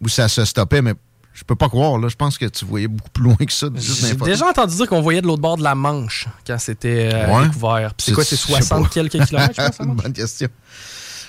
où 0.00 0.08
ça 0.08 0.28
se 0.28 0.44
stoppait, 0.44 0.82
mais 0.82 0.94
je 1.34 1.44
peux 1.44 1.54
pas 1.56 1.68
croire. 1.68 1.98
Là. 1.98 2.08
Je 2.08 2.16
pense 2.16 2.38
que 2.38 2.46
tu 2.46 2.64
voyais 2.64 2.88
beaucoup 2.88 3.10
plus 3.10 3.24
loin 3.24 3.36
que 3.36 3.52
ça. 3.52 3.68
J'ai 3.74 4.14
déjà 4.14 4.46
entendu 4.48 4.74
dire 4.76 4.86
qu'on 4.88 5.02
voyait 5.02 5.20
de 5.20 5.26
l'autre 5.26 5.42
bord 5.42 5.56
de 5.58 5.62
la 5.62 5.74
Manche 5.74 6.26
quand 6.46 6.58
c'était 6.58 7.10
euh, 7.12 7.34
Ouais. 7.36 7.46
découvert. 7.48 7.92
C'est 7.98 8.12
quoi, 8.12 8.24
c'est 8.24 8.36
Je 8.36 8.40
sais 8.40 8.52
60 8.52 8.84
pas. 8.84 8.88
quelques 8.88 9.24
kilomètres, 9.26 9.54
je 9.60 9.66
pense? 9.76 9.86
Bonne 10.02 10.12
question. 10.12 10.48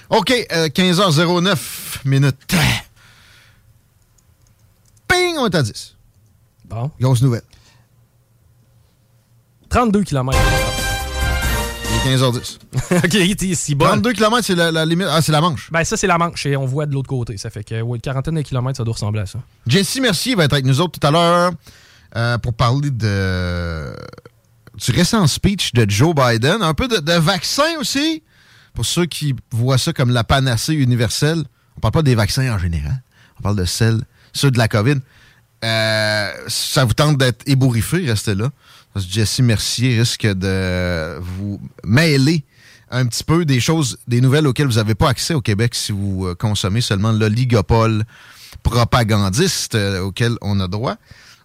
OK, 0.09 0.31
euh, 0.51 0.67
15h09 0.69 1.57
minutes. 2.05 2.55
Ping, 5.07 5.37
on 5.37 5.47
est 5.47 5.55
à 5.55 5.61
10. 5.63 5.95
Bon. 6.65 6.91
Grosse 6.99 7.21
nouvelle. 7.21 7.41
32 9.69 10.03
km. 10.03 10.37
Il 11.89 12.11
est 12.11 12.15
15h10. 12.17 12.57
OK, 13.05 13.13
il 13.13 13.51
est 13.51 13.55
si 13.55 13.75
bon. 13.75 13.85
32 13.85 14.13
km, 14.13 14.41
c'est 14.45 14.55
la, 14.55 14.71
la 14.71 14.85
limite. 14.85 15.07
Ah, 15.09 15.21
c'est 15.21 15.31
la 15.31 15.41
Manche. 15.41 15.69
Ben, 15.71 15.83
ça, 15.83 15.97
c'est 15.97 16.07
la 16.07 16.17
Manche 16.17 16.45
et 16.45 16.55
on 16.55 16.65
voit 16.65 16.85
de 16.85 16.93
l'autre 16.93 17.09
côté. 17.09 17.37
Ça 17.37 17.49
fait 17.49 17.63
que, 17.63 17.81
ouais, 17.81 17.97
une 17.97 18.01
quarantaine 18.01 18.35
de 18.35 18.41
kilomètres, 18.41 18.77
ça 18.77 18.83
doit 18.83 18.93
ressembler 18.93 19.21
à 19.21 19.25
ça. 19.25 19.39
Jesse 19.65 19.99
Mercier 19.99 20.35
va 20.35 20.45
être 20.45 20.53
avec 20.53 20.65
nous 20.65 20.79
autres 20.79 20.99
tout 20.99 21.05
à 21.07 21.11
l'heure 21.11 21.51
euh, 22.15 22.37
pour 22.37 22.53
parler 22.53 22.91
de 22.91 23.93
du 24.77 24.91
récent 24.91 25.25
speech 25.27 25.73
de 25.73 25.89
Joe 25.89 26.13
Biden. 26.13 26.61
Un 26.61 26.73
peu 26.73 26.87
de, 26.87 26.97
de 26.97 27.13
vaccin 27.13 27.77
aussi, 27.79 28.21
pour 28.77 28.85
ceux 28.85 29.07
qui 29.07 29.33
voient 29.49 29.79
ça 29.79 29.91
comme 29.91 30.11
la 30.11 30.23
panacée 30.23 30.75
universelle. 30.75 31.43
On 31.77 31.79
parle 31.79 31.93
pas 31.93 32.03
des 32.03 32.13
vaccins 32.13 32.53
en 32.53 32.59
général. 32.59 33.01
On 33.39 33.41
parle 33.41 33.55
de 33.55 33.65
celles, 33.65 33.99
ceux 34.33 34.51
de 34.51 34.59
la 34.59 34.67
COVID. 34.67 34.97
Euh, 35.65 36.31
ça 36.47 36.85
vous 36.85 36.93
tente 36.93 37.17
d'être 37.17 37.41
ébouriffé, 37.47 38.05
restez 38.05 38.35
là. 38.35 38.51
Parce 38.93 39.07
que 39.07 39.11
Jesse 39.11 39.39
Mercier 39.39 39.97
risque 39.97 40.27
de 40.27 41.17
vous 41.19 41.59
mêler 41.85 42.43
un 42.91 43.07
petit 43.07 43.23
peu 43.23 43.45
des 43.45 43.59
choses, 43.59 43.97
des 44.07 44.21
nouvelles 44.21 44.45
auxquelles 44.45 44.67
vous 44.67 44.73
n'avez 44.73 44.93
pas 44.93 45.09
accès 45.09 45.33
au 45.33 45.41
Québec 45.41 45.73
si 45.73 45.91
vous 45.91 46.27
euh, 46.27 46.35
consommez 46.35 46.81
seulement 46.81 47.11
l'oligopole 47.11 48.03
propagandiste 48.61 49.73
euh, 49.73 50.01
auquel 50.01 50.35
on 50.41 50.59
a 50.59 50.67
droit. 50.67 50.97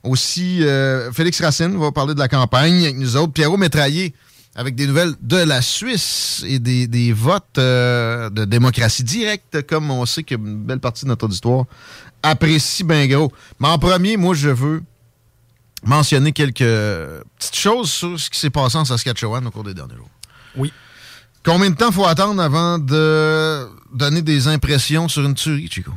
Aussi, 0.02 0.62
euh, 0.64 1.10
Félix 1.12 1.40
Racine 1.40 1.78
va 1.78 1.92
parler 1.92 2.12
de 2.12 2.18
la 2.18 2.28
campagne 2.28 2.82
avec 2.82 2.98
nous 2.98 3.16
autres. 3.16 3.32
Pierrot 3.32 3.56
Métraillé 3.56 4.12
avec 4.54 4.74
des 4.74 4.86
nouvelles 4.86 5.14
de 5.20 5.36
la 5.38 5.62
Suisse 5.62 6.44
et 6.46 6.58
des, 6.58 6.86
des 6.86 7.12
votes 7.12 7.58
euh, 7.58 8.28
de 8.30 8.44
démocratie 8.44 9.02
directe, 9.04 9.62
comme 9.66 9.90
on 9.90 10.04
sait 10.06 10.22
qu'une 10.22 10.62
belle 10.64 10.80
partie 10.80 11.04
de 11.04 11.08
notre 11.08 11.24
auditoire 11.24 11.64
apprécie 12.22 12.84
bien 12.84 13.06
gros. 13.06 13.32
Mais 13.60 13.68
en 13.68 13.78
premier, 13.78 14.16
moi, 14.16 14.34
je 14.34 14.50
veux 14.50 14.82
mentionner 15.84 16.32
quelques 16.32 16.58
petites 17.38 17.56
choses 17.56 17.90
sur 17.90 18.18
ce 18.20 18.30
qui 18.30 18.38
s'est 18.38 18.50
passé 18.50 18.76
en 18.78 18.84
Saskatchewan 18.84 19.44
au 19.46 19.50
cours 19.50 19.64
des 19.64 19.74
derniers 19.74 19.96
jours. 19.96 20.10
Oui. 20.56 20.72
Combien 21.44 21.70
de 21.70 21.74
temps 21.76 21.90
faut 21.90 22.06
attendre 22.06 22.40
avant 22.40 22.78
de 22.78 23.66
donner 23.92 24.22
des 24.22 24.46
impressions 24.46 25.08
sur 25.08 25.24
une 25.24 25.34
tuerie, 25.34 25.68
Chico? 25.68 25.90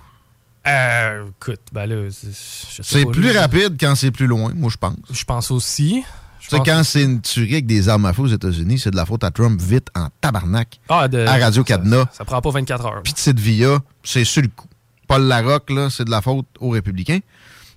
Euh, 0.65 1.27
écoute, 1.39 1.59
ben 1.71 1.85
là, 1.85 2.09
c'est- 2.09 3.05
plus 3.11 3.37
rapide 3.37 3.75
quand 3.79 3.93
c'est 3.93 4.09
plus 4.09 4.25
loin, 4.25 4.51
moi, 4.55 4.71
je 4.71 4.77
pense. 4.77 4.95
Je 5.11 5.23
pense 5.23 5.51
aussi. 5.51 6.03
Tu 6.49 6.55
sais, 6.55 6.61
quand 6.65 6.83
c'est 6.83 7.03
une 7.03 7.21
tuerie 7.21 7.53
avec 7.53 7.65
des 7.65 7.89
armes 7.89 8.05
à 8.05 8.13
feu 8.13 8.21
aux 8.23 8.27
États-Unis, 8.27 8.79
c'est 8.79 8.91
de 8.91 8.95
la 8.95 9.05
faute 9.05 9.23
à 9.23 9.31
Trump 9.31 9.59
vite 9.61 9.87
en 9.95 10.07
tabarnak. 10.21 10.79
Ah, 10.89 11.07
de- 11.07 11.25
à 11.25 11.37
Radio-Canada. 11.37 12.05
Ça 12.13 12.23
prend 12.25 12.39
pas 12.41 12.51
24 12.51 12.85
heures. 12.85 13.03
Petite 13.03 13.39
Villa, 13.39 13.79
c'est 14.03 14.23
sur 14.23 14.41
le 14.43 14.49
coup. 14.49 14.67
Paul 15.07 15.23
Larocque, 15.23 15.69
là, 15.71 15.89
c'est 15.89 16.05
de 16.05 16.11
la 16.11 16.21
faute 16.21 16.45
aux 16.59 16.69
républicains, 16.69 17.19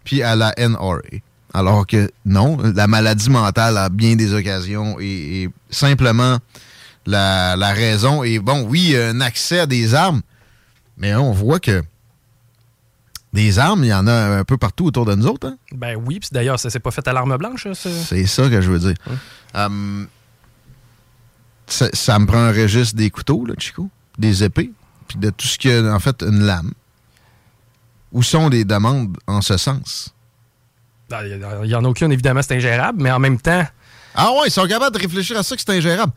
puis 0.04 0.22
à 0.22 0.34
la 0.37 0.52
NRA. 0.58 0.98
Alors 1.54 1.87
que 1.87 2.10
non, 2.26 2.58
la 2.75 2.87
maladie 2.87 3.30
mentale 3.30 3.78
à 3.78 3.88
bien 3.88 4.16
des 4.16 4.34
occasions 4.34 4.98
est, 5.00 5.44
est 5.44 5.50
simplement 5.70 6.38
la, 7.06 7.56
la 7.56 7.72
raison. 7.72 8.22
Et 8.22 8.38
bon, 8.38 8.66
oui, 8.68 8.94
un 8.96 9.20
accès 9.22 9.60
à 9.60 9.66
des 9.66 9.94
armes, 9.94 10.20
mais 10.98 11.14
on 11.14 11.32
voit 11.32 11.58
que 11.60 11.82
des 13.32 13.58
armes, 13.58 13.85
il 13.85 13.88
y 13.88 13.94
en 13.94 14.06
a 14.06 14.38
un 14.38 14.44
peu 14.44 14.56
partout 14.56 14.87
autour 14.87 15.04
de 15.04 15.14
nous 15.14 15.26
autres. 15.26 15.49
hein. 15.49 15.56
Ben 15.73 15.97
oui, 15.97 16.18
puis 16.20 16.30
d'ailleurs, 16.32 16.58
ça 16.58 16.70
s'est 16.70 16.80
pas 16.80 16.90
fait 16.90 17.06
à 17.08 17.12
l'arme 17.12 17.37
blanche, 17.37 17.66
ça. 17.75 17.90
C'est 17.90 18.26
ça 18.26 18.49
que 18.49 18.61
je 18.61 18.70
veux 18.70 18.78
dire. 18.78 18.94
Hum, 19.54 20.06
ça, 21.66 21.88
ça 21.92 22.18
me 22.18 22.26
prend 22.26 22.38
un 22.38 22.52
registre 22.52 22.97
des 22.97 23.11
couteaux, 23.11 23.44
là, 23.44 23.54
Chico, 23.58 23.90
des 24.18 24.44
épées, 24.44 24.70
puis 25.06 25.18
de 25.18 25.30
tout 25.30 25.47
ce 25.47 25.58
qui 25.58 25.70
a, 25.70 25.82
en 25.94 25.99
fait, 25.99 26.23
une 26.23 26.40
lame. 26.44 26.73
Où 28.12 28.23
sont 28.23 28.49
les 28.49 28.64
demandes 28.64 29.16
en 29.26 29.42
ce 29.42 29.58
sens? 29.58 30.14
Ben, 31.11 31.20
Il 31.64 31.70
y 31.70 31.75
en 31.75 31.85
a 31.85 31.88
aucune, 31.88 32.11
évidemment, 32.12 32.40
c'est 32.42 32.56
ingérable, 32.56 33.02
mais 33.02 33.11
en 33.11 33.18
même 33.18 33.38
temps. 33.38 33.66
Ah 34.14 34.30
ouais, 34.32 34.47
ils 34.49 34.50
sont 34.50 34.66
capables 34.66 34.97
de 34.97 35.00
réfléchir 35.00 35.38
à 35.38 35.42
ça 35.42 35.54
que 35.54 35.62
c'est 35.64 35.76
ingérable. 35.76 36.12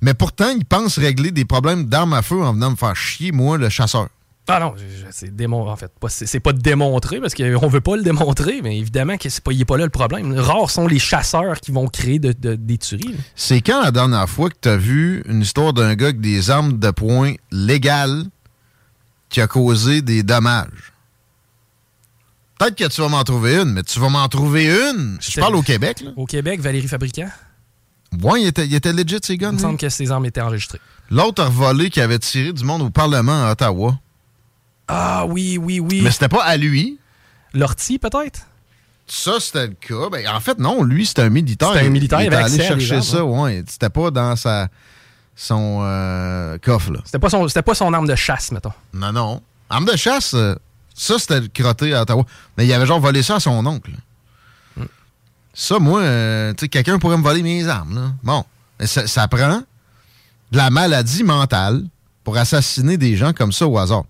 Mais 0.00 0.14
pourtant, 0.14 0.48
ils 0.50 0.64
pensent 0.64 0.98
régler 0.98 1.30
des 1.30 1.44
problèmes 1.44 1.84
d'armes 1.86 2.12
à 2.14 2.22
feu 2.22 2.42
en 2.42 2.52
venant 2.52 2.70
me 2.72 2.76
faire 2.76 2.94
chier, 2.96 3.30
moi, 3.32 3.56
le 3.58 3.68
chasseur. 3.68 4.08
Ah 4.50 4.60
non, 4.60 4.74
c'est 5.10 5.34
démon... 5.34 5.68
en 5.68 5.76
fait, 5.76 5.92
pas- 6.00 6.08
c'est 6.08 6.40
pas 6.40 6.52
démontré 6.52 7.20
parce 7.20 7.34
qu'on 7.34 7.68
veut 7.68 7.80
pas 7.82 7.96
le 7.96 8.02
démontrer, 8.02 8.60
mais 8.62 8.78
évidemment 8.78 9.16
que 9.18 9.28
c'est 9.28 9.42
pas, 9.44 9.52
pas 9.66 9.76
là 9.76 9.84
le 9.84 9.90
problème. 9.90 10.32
Rares 10.34 10.70
sont 10.70 10.86
les 10.86 10.98
chasseurs 10.98 11.60
qui 11.60 11.70
vont 11.70 11.86
créer 11.88 12.18
de- 12.18 12.32
de- 12.32 12.54
des 12.54 12.78
tueries. 12.78 13.14
C'est 13.36 13.60
quand 13.60 13.82
la 13.82 13.90
dernière 13.90 14.28
fois 14.28 14.48
que 14.48 14.56
tu 14.60 14.68
as 14.68 14.76
vu 14.76 15.22
une 15.28 15.42
histoire 15.42 15.72
d'un 15.72 15.94
gars 15.94 16.06
avec 16.06 16.20
des 16.20 16.50
armes 16.50 16.78
de 16.78 16.90
poing 16.90 17.34
légales 17.50 18.24
qui 19.28 19.40
a 19.42 19.46
causé 19.46 20.00
des 20.02 20.22
dommages? 20.22 20.92
Peut-être 22.58 22.74
que 22.74 22.88
tu 22.88 23.00
vas 23.00 23.08
m'en 23.08 23.22
trouver 23.24 23.56
une, 23.56 23.72
mais 23.72 23.82
tu 23.82 24.00
vas 24.00 24.08
m'en 24.08 24.26
trouver 24.28 24.64
une. 24.66 25.18
Je 25.20 25.38
parle 25.40 25.54
au 25.56 25.62
Québec, 25.62 26.00
là. 26.00 26.10
Au 26.16 26.26
Québec, 26.26 26.60
Valérie 26.60 26.88
Fabricant, 26.88 27.28
Ouais, 28.22 28.40
il 28.42 28.46
était, 28.48 28.66
il 28.66 28.74
était 28.74 28.92
legit, 28.94 29.18
ces 29.22 29.36
guns. 29.36 29.50
il 29.50 29.56
me 29.56 29.58
semble 29.60 29.76
que 29.78 29.88
ses 29.90 30.10
armes 30.10 30.24
étaient 30.24 30.40
enregistrées. 30.40 30.80
L'autre 31.10 31.42
a 31.42 31.48
volé 31.50 31.90
qui 31.90 32.00
avait 32.00 32.18
tiré 32.18 32.52
du 32.54 32.64
monde 32.64 32.80
au 32.82 32.88
Parlement 32.90 33.44
à 33.46 33.52
Ottawa. 33.52 33.98
Ah 34.88 35.26
oui, 35.26 35.58
oui, 35.58 35.80
oui. 35.80 36.00
Mais 36.02 36.10
c'était 36.10 36.28
pas 36.28 36.42
à 36.42 36.56
lui. 36.56 36.98
L'ortie, 37.54 37.98
peut-être? 37.98 38.40
Ça, 39.06 39.32
c'était 39.40 39.68
le 39.68 39.74
cas. 39.74 40.10
Ben, 40.10 40.26
en 40.28 40.40
fait, 40.40 40.58
non, 40.58 40.82
lui, 40.82 41.06
c'était 41.06 41.22
un 41.22 41.30
militaire. 41.30 41.72
C'était 41.72 41.86
un 41.86 41.90
militaire, 41.90 42.20
il 42.20 42.24
il 42.24 42.34
avait 42.34 42.44
allé 42.44 42.56
chercher 42.56 42.94
armes, 42.96 43.02
ça, 43.02 43.24
ouais. 43.24 43.64
C'était 43.66 43.88
pas 43.88 44.10
dans 44.10 44.36
sa, 44.36 44.68
son 45.34 45.80
euh, 45.82 46.58
coffre, 46.58 46.92
là. 46.92 47.00
C'était 47.04 47.18
pas, 47.18 47.30
son, 47.30 47.48
c'était 47.48 47.62
pas 47.62 47.74
son 47.74 47.92
arme 47.94 48.06
de 48.06 48.14
chasse, 48.14 48.52
mettons. 48.52 48.72
Non, 48.92 49.12
non. 49.12 49.42
Arme 49.70 49.86
de 49.86 49.96
chasse, 49.96 50.34
euh, 50.34 50.54
ça, 50.94 51.18
c'était 51.18 51.40
le 51.40 51.48
crotté 51.48 51.94
à 51.94 52.02
Ottawa. 52.02 52.24
Mais 52.56 52.66
il 52.66 52.72
avait 52.72 52.86
genre 52.86 53.00
volé 53.00 53.22
ça 53.22 53.36
à 53.36 53.40
son 53.40 53.64
oncle. 53.64 53.92
Ça, 55.54 55.78
moi, 55.78 56.00
euh, 56.02 56.52
tu 56.52 56.64
sais, 56.64 56.68
quelqu'un 56.68 56.98
pourrait 56.98 57.16
me 57.16 57.22
voler 57.22 57.42
mes 57.42 57.66
armes, 57.66 57.94
là. 57.94 58.12
Bon. 58.22 58.44
Ça 58.84 59.26
prend 59.26 59.62
de 60.52 60.56
la 60.56 60.70
maladie 60.70 61.24
mentale 61.24 61.82
pour 62.22 62.36
assassiner 62.36 62.96
des 62.96 63.16
gens 63.16 63.32
comme 63.32 63.50
ça 63.50 63.66
au 63.66 63.76
hasard. 63.76 64.04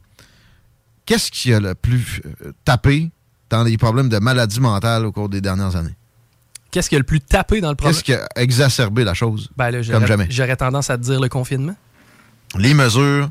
Qu'est-ce 1.09 1.31
qui 1.31 1.55
a 1.55 1.59
le 1.59 1.75
plus 1.75 2.21
euh, 2.45 2.53
tapé 2.67 3.11
dans 3.49 3.63
les 3.63 3.79
problèmes 3.79 4.11
de 4.11 4.19
maladie 4.19 4.61
mentale 4.61 5.07
au 5.07 5.11
cours 5.11 5.31
des 5.31 5.41
dernières 5.41 5.75
années? 5.75 5.97
Qu'est-ce 6.71 6.91
qui 6.91 6.97
a 6.97 6.99
le 6.99 7.05
plus 7.05 7.23
tapé 7.23 7.63
dans 7.63 7.71
le 7.71 7.77
problème? 7.77 7.95
Qu'est-ce 7.95 8.05
qui 8.05 8.13
a 8.13 8.29
exacerbé 8.37 9.05
la 9.05 9.15
chose? 9.15 9.49
Ben 9.57 9.71
là, 9.71 9.81
comme 9.91 10.07
jamais. 10.07 10.27
J'aurais 10.29 10.57
tendance 10.57 10.91
à 10.91 10.99
te 10.99 11.03
dire 11.05 11.19
le 11.19 11.31
confinement. 11.31 11.75
les 12.59 12.75
mesures 12.75 13.31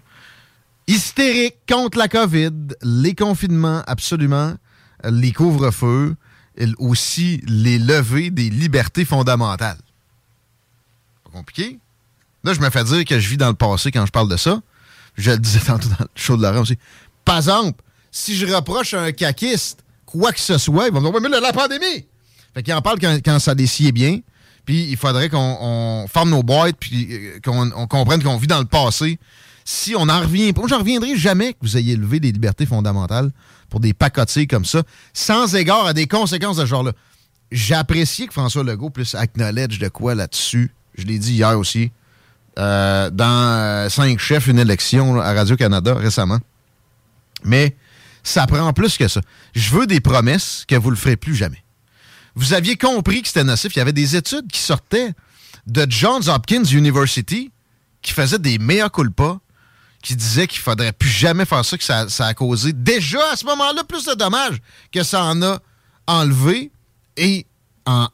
hystériques 0.88 1.60
contre 1.70 2.00
la 2.00 2.08
COVID, 2.08 2.50
les 2.82 3.14
confinements, 3.14 3.84
absolument, 3.86 4.56
les 5.04 5.32
couvre-feux, 5.32 6.16
aussi 6.80 7.44
les 7.46 7.78
levées 7.78 8.32
des 8.32 8.50
libertés 8.50 9.06
fondamentales. 9.06 9.78
Pas 11.26 11.30
compliqué. 11.30 11.78
Là, 12.44 12.54
je 12.54 12.60
me 12.60 12.72
fais 12.72 12.84
dire 12.86 13.06
que 13.06 13.20
je 13.20 13.30
vis 13.30 13.38
dans 13.38 13.50
le 13.50 13.54
passé 13.54 13.92
quand 13.92 14.08
je 14.08 14.12
parle 14.12 14.30
de 14.30 14.38
ça. 14.38 14.64
Je 15.16 15.30
le 15.30 15.38
disais 15.38 15.60
tantôt 15.66 15.90
dans 15.90 16.06
le 16.06 16.10
show 16.16 16.38
de 16.38 16.42
Laurent 16.42 16.62
aussi. 16.62 16.80
Par 17.28 17.38
exemple, 17.38 17.84
si 18.10 18.38
je 18.38 18.46
reproche 18.46 18.94
à 18.94 19.02
un 19.02 19.12
caquiste 19.12 19.84
quoi 20.06 20.32
que 20.32 20.40
ce 20.40 20.58
soit, 20.58 20.88
ils 20.88 20.94
vont 20.94 21.02
me 21.02 21.12
dire 21.12 21.30
mais 21.30 21.40
la 21.42 21.52
pandémie! 21.52 22.06
Fait 22.54 22.64
qu'il 22.64 22.74
en 22.74 22.82
parle 22.82 23.00
quand, 23.00 23.40
ça 23.40 23.54
déciait 23.54 23.92
bien. 23.92 24.20
Puis 24.66 24.88
il 24.90 24.96
faudrait 24.96 25.30
qu'on 25.30 25.58
on 25.60 26.08
ferme 26.08 26.30
nos 26.30 26.42
boîtes 26.42 26.78
puis 26.80 27.08
euh, 27.12 27.40
qu'on 27.44 27.70
on 27.76 27.86
comprenne 27.88 28.24
qu'on 28.24 28.38
vit 28.38 28.48
dans 28.48 28.60
le 28.60 28.66
passé. 28.66 29.20
si 29.66 29.94
on 29.98 30.08
en 30.08 30.22
revient 30.22 30.54
pas, 30.54 30.62
j'en 30.68 30.80
reviendrai 30.80 31.18
jamais 31.18 31.52
que 31.52 31.58
vous 31.62 31.76
ayez 31.76 31.98
levé 31.98 32.22
des 32.22 32.32
libertés 32.32 32.66
fondamentales 32.66 33.32
pour 33.70 33.82
des 33.82 33.94
pacotiers 33.94 34.48
comme 34.48 34.64
ça, 34.66 34.84
sans 35.14 35.54
égard 35.54 35.86
à 35.86 35.94
des 35.94 36.08
conséquences 36.08 36.56
de 36.56 36.62
ce 36.62 36.68
genre-là. 36.68 36.94
J'ai 37.52 37.76
apprécié 37.76 38.28
que 38.28 38.34
François 38.34 38.64
Legault 38.64 38.90
puisse 38.90 39.16
acknowledge 39.16 39.80
de 39.80 39.90
quoi 39.90 40.16
là-dessus. 40.16 40.72
Je 40.98 41.06
l'ai 41.06 41.20
dit 41.20 41.34
hier 41.34 41.60
aussi. 41.60 41.92
euh, 42.58 43.10
dans 43.10 43.26
euh, 43.26 43.90
cinq 43.90 44.18
chefs, 44.20 44.48
une 44.48 44.60
élection 44.60 45.20
à 45.20 45.34
Radio-Canada 45.34 45.94
récemment. 45.96 46.40
Mais 47.48 47.76
ça 48.24 48.46
prend 48.46 48.74
plus 48.74 48.98
que 48.98 49.08
ça. 49.08 49.22
Je 49.56 49.70
veux 49.72 49.88
des 49.88 50.02
promesses 50.02 50.66
que 50.68 50.76
vous 50.76 50.90
le 50.90 50.96
ferez 50.96 51.16
plus 51.16 51.36
jamais. 51.36 51.64
Vous 52.36 52.54
aviez 52.54 52.76
compris 52.76 53.22
que 53.22 53.30
c'était 53.30 53.44
nocif. 53.44 53.76
Il 53.76 53.80
y 53.80 53.82
avait 53.82 53.94
des 53.94 54.16
études 54.16 54.48
qui 54.52 54.60
sortaient 54.60 55.14
de 55.66 55.88
Johns 55.90 56.28
Hopkins 56.28 56.64
University 56.66 57.52
qui 58.02 58.14
faisaient 58.14 58.40
des 58.40 58.60
mea 58.60 58.90
culpa, 58.90 59.40
qui 60.04 60.16
disaient 60.16 60.48
qu'il 60.48 60.62
faudrait 60.62 60.92
plus 60.92 61.10
jamais 61.10 61.46
faire 61.46 61.66
ça, 61.66 61.78
que 61.78 61.84
ça, 61.84 62.06
a 62.20 62.34
causé 62.34 62.74
déjà 62.74 63.20
à 63.32 63.36
ce 63.36 63.46
moment-là 63.46 63.84
plus 63.84 64.06
de 64.06 64.14
dommages 64.14 64.58
que 64.92 65.04
ça 65.04 65.24
en 65.24 65.42
a 65.42 65.60
enlevé 66.06 66.72
et 67.18 67.46
en 67.86 68.08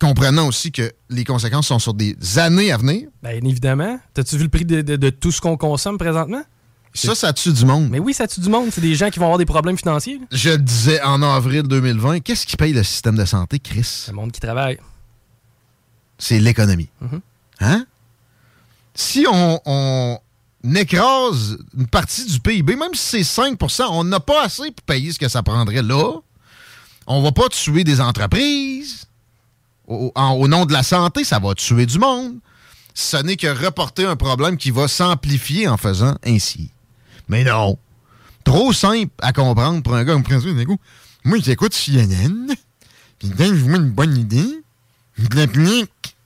comprenant 0.00 0.46
aussi 0.46 0.70
que 0.70 0.92
les 1.08 1.24
conséquences 1.24 1.68
sont 1.68 1.78
sur 1.78 1.94
des 1.94 2.16
années 2.38 2.70
à 2.70 2.76
venir. 2.76 3.08
Bien 3.22 3.32
évidemment. 3.32 3.98
T'as-tu 4.12 4.36
vu 4.36 4.44
le 4.44 4.48
prix 4.50 4.64
de 4.64 5.10
tout 5.10 5.32
ce 5.32 5.40
qu'on 5.40 5.56
consomme 5.56 5.96
présentement? 5.96 6.42
Ça, 6.94 7.14
ça 7.14 7.32
tue 7.32 7.52
du 7.52 7.64
monde. 7.64 7.88
Mais 7.90 7.98
oui, 7.98 8.14
ça 8.14 8.26
tue 8.28 8.40
du 8.40 8.48
monde. 8.48 8.68
C'est 8.72 8.80
des 8.80 8.94
gens 8.94 9.10
qui 9.10 9.18
vont 9.18 9.24
avoir 9.26 9.38
des 9.38 9.44
problèmes 9.46 9.76
financiers. 9.76 10.18
là. 10.18 10.26
Je 10.30 10.50
le 10.50 10.58
disais 10.58 11.02
en 11.02 11.20
avril 11.22 11.64
2020, 11.64 12.20
qu'est-ce 12.20 12.46
qui 12.46 12.56
paye 12.56 12.72
le 12.72 12.84
système 12.84 13.16
de 13.16 13.24
santé, 13.24 13.58
Chris? 13.58 14.04
Le 14.08 14.12
monde 14.14 14.30
qui 14.32 14.40
travaille. 14.40 14.78
C'est 16.18 16.38
l'économie. 16.38 16.88
Mhm. 17.00 17.20
Hein? 17.60 17.86
Si 18.94 19.26
on, 19.30 19.60
on 19.66 20.18
écrase 20.74 21.58
une 21.76 21.88
partie 21.88 22.24
du 22.26 22.38
PIB, 22.38 22.76
même 22.76 22.94
si 22.94 23.24
c'est 23.24 23.42
5% 23.42 23.86
on 23.90 24.04
n'a 24.04 24.20
pas 24.20 24.44
assez 24.44 24.70
pour 24.70 24.84
payer 24.86 25.12
ce 25.12 25.18
que 25.18 25.28
ça 25.28 25.42
prendrait 25.42 25.82
là. 25.82 26.12
On 27.06 27.20
va 27.22 27.32
pas 27.32 27.48
tuer 27.48 27.84
des 27.84 28.00
entreprises. 28.00 29.06
Au, 29.86 30.10
en- 30.14 30.32
au 30.34 30.48
nom 30.48 30.64
de 30.64 30.72
la 30.72 30.82
santé, 30.82 31.24
ça 31.24 31.38
va 31.38 31.54
tuer 31.54 31.84
du 31.86 31.98
monde. 31.98 32.36
Ce 32.94 33.16
n'est 33.18 33.36
que 33.36 33.48
reporter 33.48 34.06
un 34.08 34.16
problème 34.16 34.56
qui 34.56 34.70
va 34.70 34.86
s'amplifier 34.88 35.66
en 35.68 35.76
faisant 35.76 36.16
ainsi. 36.24 36.70
Mais 37.28 37.44
non. 37.44 37.78
Trop 38.44 38.72
simple 38.72 39.12
à 39.20 39.32
comprendre 39.32 39.82
pour 39.82 39.94
un 39.94 40.04
gars 40.04 40.12
comme 40.12 40.24
François 40.24 40.52
Legault. 40.52 40.78
Moi, 41.24 41.38
j'écoute 41.38 41.72
CNN, 41.72 42.54
puis 43.18 43.30
je 43.38 43.54
vois 43.54 43.76
une 43.76 43.90
bonne 43.90 44.16
idée, 44.16 44.62
je 45.16 45.26
l'applique. 45.36 46.16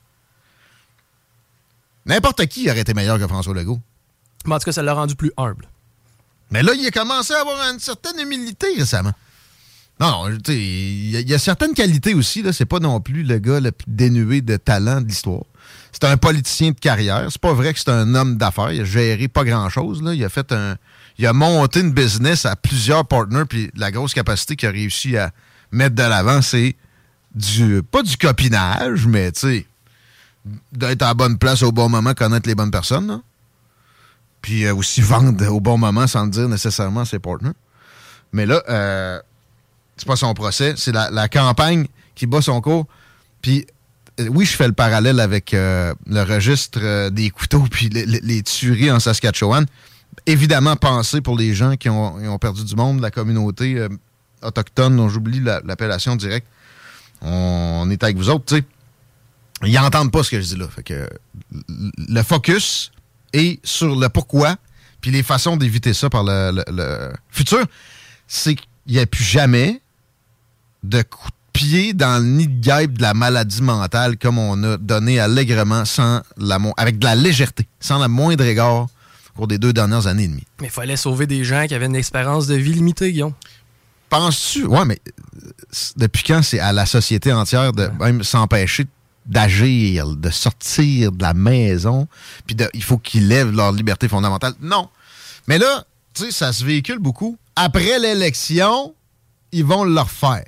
N'importe 2.06 2.46
qui 2.46 2.68
aurait 2.70 2.80
été 2.80 2.94
meilleur 2.94 3.18
que 3.18 3.26
François 3.28 3.54
Legault. 3.54 3.80
Mais 4.46 4.54
en 4.54 4.58
tout 4.58 4.64
cas, 4.64 4.72
ça 4.72 4.82
l'a 4.82 4.94
rendu 4.94 5.14
plus 5.14 5.30
humble. 5.36 5.68
Mais 6.50 6.62
là, 6.62 6.72
il 6.74 6.86
a 6.86 6.90
commencé 6.90 7.34
à 7.34 7.40
avoir 7.40 7.70
une 7.70 7.78
certaine 7.78 8.18
humilité 8.18 8.66
récemment. 8.76 9.12
Non, 10.00 10.28
non, 10.30 10.38
tu 10.38 10.52
sais, 10.52 10.58
il 10.58 11.20
y, 11.20 11.22
y 11.22 11.34
a 11.34 11.38
certaines 11.38 11.74
qualités 11.74 12.14
aussi. 12.14 12.42
Là, 12.42 12.52
c'est 12.52 12.66
pas 12.66 12.78
non 12.78 13.00
plus 13.00 13.24
le 13.24 13.38
gars 13.38 13.60
le 13.60 13.72
plus 13.72 13.86
dénué 13.88 14.40
de 14.40 14.56
talent 14.56 15.00
de 15.00 15.06
l'histoire. 15.06 15.42
C'est 15.92 16.04
un 16.04 16.16
politicien 16.16 16.70
de 16.70 16.78
carrière. 16.78 17.26
C'est 17.30 17.40
pas 17.40 17.52
vrai 17.52 17.72
que 17.72 17.80
c'est 17.80 17.90
un 17.90 18.14
homme 18.14 18.36
d'affaires. 18.36 18.72
Il 18.72 18.82
a 18.82 18.84
géré 18.84 19.28
pas 19.28 19.44
grand-chose. 19.44 20.02
Il 20.04 20.24
a 20.24 20.28
fait 20.28 20.52
un... 20.52 20.76
Il 21.18 21.26
a 21.26 21.32
monté 21.32 21.80
une 21.80 21.92
business 21.92 22.46
à 22.46 22.54
plusieurs 22.54 23.04
partners, 23.04 23.44
puis 23.48 23.70
la 23.74 23.90
grosse 23.90 24.14
capacité 24.14 24.54
qu'il 24.54 24.68
a 24.68 24.72
réussi 24.72 25.16
à 25.16 25.32
mettre 25.72 25.96
de 25.96 26.02
l'avant, 26.02 26.42
c'est 26.42 26.76
du... 27.34 27.82
Pas 27.82 28.02
du 28.02 28.16
copinage, 28.16 29.06
mais 29.06 29.32
tu 29.32 29.40
sais, 29.40 29.66
d'être 30.72 31.02
à 31.02 31.08
la 31.08 31.14
bonne 31.14 31.36
place 31.38 31.62
au 31.62 31.72
bon 31.72 31.88
moment, 31.88 32.14
connaître 32.14 32.48
les 32.48 32.54
bonnes 32.54 32.70
personnes, 32.70 33.08
là. 33.08 33.20
Puis 34.40 34.64
euh, 34.64 34.74
aussi 34.74 35.00
vendre 35.00 35.46
au 35.48 35.60
bon 35.60 35.78
moment 35.78 36.06
sans 36.06 36.26
dire 36.26 36.48
nécessairement 36.48 37.00
à 37.00 37.04
ses 37.04 37.18
partners. 37.18 37.52
Mais 38.32 38.46
là, 38.46 38.62
euh, 38.68 39.20
c'est 39.96 40.06
pas 40.06 40.16
son 40.16 40.32
procès, 40.34 40.74
c'est 40.76 40.92
la, 40.92 41.10
la 41.10 41.28
campagne 41.28 41.88
qui 42.14 42.26
bat 42.26 42.40
son 42.40 42.60
cours. 42.60 42.86
Puis 43.42 43.66
oui, 44.30 44.44
je 44.44 44.56
fais 44.56 44.66
le 44.66 44.72
parallèle 44.72 45.20
avec 45.20 45.54
euh, 45.54 45.94
le 46.06 46.22
registre 46.22 46.80
euh, 46.82 47.10
des 47.10 47.30
couteaux 47.30 47.64
puis 47.70 47.88
les, 47.88 48.42
tueries 48.42 48.90
en 48.90 49.00
Saskatchewan. 49.00 49.66
Évidemment, 50.26 50.76
pensé 50.76 51.20
pour 51.20 51.36
les 51.36 51.54
gens 51.54 51.76
qui 51.76 51.88
ont, 51.88 52.38
perdu 52.38 52.64
du 52.64 52.74
monde, 52.74 53.00
la 53.00 53.10
communauté 53.10 53.76
euh, 53.78 53.88
autochtone, 54.42 54.96
dont 54.96 55.08
j'oublie 55.08 55.40
la- 55.40 55.60
l'appellation 55.64 56.16
directe. 56.16 56.46
On 57.22 57.88
est 57.90 58.02
avec 58.02 58.16
vous 58.16 58.28
autres, 58.28 58.44
tu 58.46 58.56
sais. 58.56 58.64
Ils 59.64 59.72
n'entendent 59.74 60.12
pas 60.12 60.22
ce 60.22 60.30
que 60.30 60.40
je 60.40 60.46
dis 60.46 60.56
là. 60.56 60.68
Fait 60.68 60.84
que 60.84 61.08
le 61.68 62.22
focus 62.22 62.92
est 63.32 63.64
sur 63.64 63.96
le 63.96 64.08
pourquoi, 64.08 64.56
puis 65.00 65.10
les 65.10 65.24
façons 65.24 65.56
d'éviter 65.56 65.94
ça 65.94 66.08
par 66.08 66.22
le, 66.24 67.12
futur, 67.28 67.64
c'est 68.28 68.54
qu'il 68.54 68.68
n'y 68.86 68.98
a 69.00 69.06
plus 69.06 69.24
jamais 69.24 69.80
de 70.84 70.98
de 70.98 71.04
pied 71.58 71.92
dans 71.92 72.22
le 72.22 72.28
nid 72.28 72.46
de 72.46 72.60
guêpe 72.60 72.98
de 72.98 73.02
la 73.02 73.14
maladie 73.14 73.62
mentale 73.62 74.16
comme 74.16 74.38
on 74.38 74.62
a 74.62 74.76
donné 74.76 75.18
allègrement 75.18 75.84
sans 75.84 76.22
la 76.36 76.58
avec 76.76 77.00
de 77.00 77.04
la 77.04 77.16
légèreté, 77.16 77.66
sans 77.80 77.98
la 77.98 78.06
moindre 78.06 78.44
égard 78.44 78.82
au 78.82 78.88
cours 79.34 79.48
des 79.48 79.58
deux 79.58 79.72
dernières 79.72 80.06
années 80.06 80.24
et 80.24 80.28
demie. 80.28 80.46
Mais 80.60 80.68
il 80.68 80.70
fallait 80.72 80.96
sauver 80.96 81.26
des 81.26 81.42
gens 81.42 81.66
qui 81.66 81.74
avaient 81.74 81.86
une 81.86 81.96
expérience 81.96 82.46
de 82.46 82.54
vie 82.54 82.74
limitée, 82.74 83.10
Guillaume. 83.10 83.32
Penses-tu? 84.08 84.66
Ouais, 84.66 84.84
mais 84.84 85.00
euh, 85.08 85.50
depuis 85.96 86.22
quand 86.22 86.42
c'est 86.42 86.60
à 86.60 86.72
la 86.72 86.86
société 86.86 87.32
entière 87.32 87.72
de 87.72 87.90
même 88.00 88.22
s'empêcher 88.22 88.86
d'agir, 89.26 90.06
de 90.14 90.30
sortir 90.30 91.10
de 91.12 91.22
la 91.22 91.34
maison, 91.34 92.06
puis 92.46 92.54
de- 92.54 92.70
il 92.72 92.82
faut 92.84 92.98
qu'ils 92.98 93.26
lèvent 93.26 93.50
leur 93.54 93.72
liberté 93.72 94.06
fondamentale? 94.08 94.54
Non. 94.60 94.88
Mais 95.48 95.58
là, 95.58 95.84
tu 96.14 96.22
sais, 96.26 96.30
ça 96.30 96.52
se 96.52 96.64
véhicule 96.64 96.98
beaucoup. 97.00 97.36
Après 97.56 97.98
l'élection, 97.98 98.94
ils 99.52 99.64
vont 99.64 99.82
le 99.84 100.00
refaire. 100.00 100.44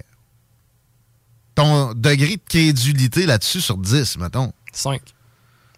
Ton 1.61 1.93
degré 1.95 2.37
de 2.37 2.43
crédulité 2.49 3.27
là-dessus 3.27 3.61
sur 3.61 3.77
10, 3.77 4.17
mettons. 4.17 4.51
5. 4.73 4.99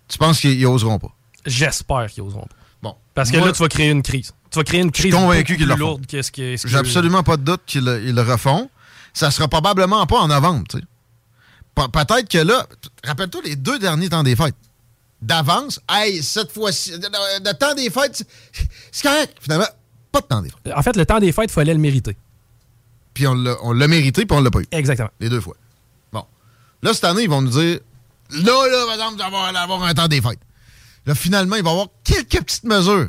Tu 0.06 0.16
penses 0.16 0.38
qu'ils 0.38 0.64
oseront 0.64 1.00
pas? 1.00 1.12
J'espère 1.44 2.06
qu'ils 2.06 2.22
oseront 2.22 2.42
pas. 2.46 2.54
Bon. 2.82 2.96
Parce 3.14 3.32
que 3.32 3.38
Moi- 3.38 3.48
là, 3.48 3.52
tu 3.52 3.60
vas 3.60 3.68
créer 3.68 3.90
une 3.90 4.02
crise. 4.02 4.32
Tu 4.52 4.58
vas 4.60 4.62
créer 4.64 4.80
une 4.80 4.92
crise 4.92 5.12
convaincu 5.12 5.56
plus 5.56 5.64
lourde 5.64 6.06
que... 6.06 6.20
J'ai 6.22 6.76
absolument 6.76 7.24
pas 7.24 7.36
de 7.36 7.42
doute 7.42 7.62
qu'ils 7.66 7.82
le, 7.84 8.22
refont. 8.22 8.70
Ça 9.12 9.32
sera 9.32 9.48
probablement 9.48 10.06
pas 10.06 10.20
en 10.20 10.28
novembre, 10.28 10.64
tu 10.70 10.78
sais. 10.78 10.84
Pe- 11.74 11.88
Peut-être 11.90 12.28
que 12.28 12.38
là, 12.38 12.64
rappelle-toi 13.02 13.40
les 13.44 13.56
deux 13.56 13.80
derniers 13.80 14.08
temps 14.08 14.22
des 14.22 14.36
fêtes. 14.36 14.54
D'avance, 15.20 15.80
hey, 15.90 16.22
cette 16.22 16.52
fois-ci, 16.52 16.92
le, 16.92 17.52
temps 17.54 17.74
des 17.74 17.90
fêtes, 17.90 18.24
c'est- 18.92 19.02
correct. 19.02 19.36
Finalement, 19.40 19.66
pas 20.12 20.20
de 20.20 20.26
temps 20.26 20.42
des 20.42 20.50
fêtes. 20.50 20.72
En 20.76 20.82
fait, 20.82 20.96
le 20.96 21.06
temps 21.06 21.18
des 21.18 21.32
fêtes, 21.32 21.50
il 21.50 21.54
fallait 21.54 21.74
le 21.74 21.80
mériter. 21.80 22.16
Puis 23.14 23.26
on 23.26 23.34
l'a 23.34 23.56
on 23.62 23.72
l'a 23.72 23.88
mérité, 23.88 24.24
puis 24.26 24.36
on 24.36 24.40
l'a 24.40 24.50
pas 24.50 24.60
eu. 24.60 24.66
Exactement. 24.70 25.10
Les 25.18 25.28
deux 25.28 25.40
fois. 25.40 25.56
Là, 26.82 26.92
cette 26.94 27.04
année, 27.04 27.22
ils 27.22 27.30
vont 27.30 27.42
nous 27.42 27.50
dire, 27.50 27.78
là, 28.30 28.40
là, 28.42 28.84
il 28.90 29.18
va 29.18 29.52
y 29.52 29.56
avoir 29.56 29.82
un 29.84 29.94
temps 29.94 30.08
des 30.08 30.20
fêtes. 30.20 30.40
Là, 31.06 31.14
finalement, 31.14 31.56
il 31.56 31.62
va 31.62 31.70
y 31.70 31.72
avoir 31.72 31.88
quelques 32.04 32.42
petites 32.44 32.64
mesures 32.64 33.08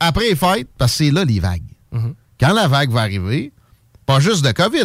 après 0.00 0.28
les 0.30 0.36
fêtes, 0.36 0.68
parce 0.78 0.92
que 0.92 0.98
c'est 0.98 1.10
là 1.10 1.24
les 1.24 1.40
vagues. 1.40 1.62
Quand 2.38 2.52
la 2.52 2.68
vague 2.68 2.90
va 2.90 3.00
arriver, 3.00 3.52
pas 4.06 4.20
juste 4.20 4.44
de 4.44 4.52
COVID, 4.52 4.84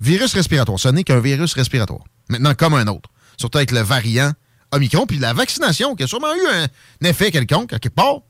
virus 0.00 0.32
respiratoire. 0.34 0.78
Ce 0.78 0.88
n'est 0.88 1.04
qu'un 1.04 1.20
virus 1.20 1.52
respiratoire. 1.54 2.04
Maintenant, 2.28 2.54
comme 2.54 2.74
un 2.74 2.86
autre. 2.86 3.10
Surtout 3.36 3.58
avec 3.58 3.70
le 3.70 3.80
variant 3.80 4.32
Omicron, 4.72 5.06
puis 5.06 5.18
la 5.18 5.32
vaccination, 5.32 5.94
qui 5.94 6.02
a 6.02 6.06
sûrement 6.06 6.34
eu 6.34 6.46
un, 6.48 6.64
un 6.64 7.08
effet 7.08 7.30
quelconque, 7.30 7.72
à 7.72 7.78
quelque 7.78 7.94
part. 7.94 8.20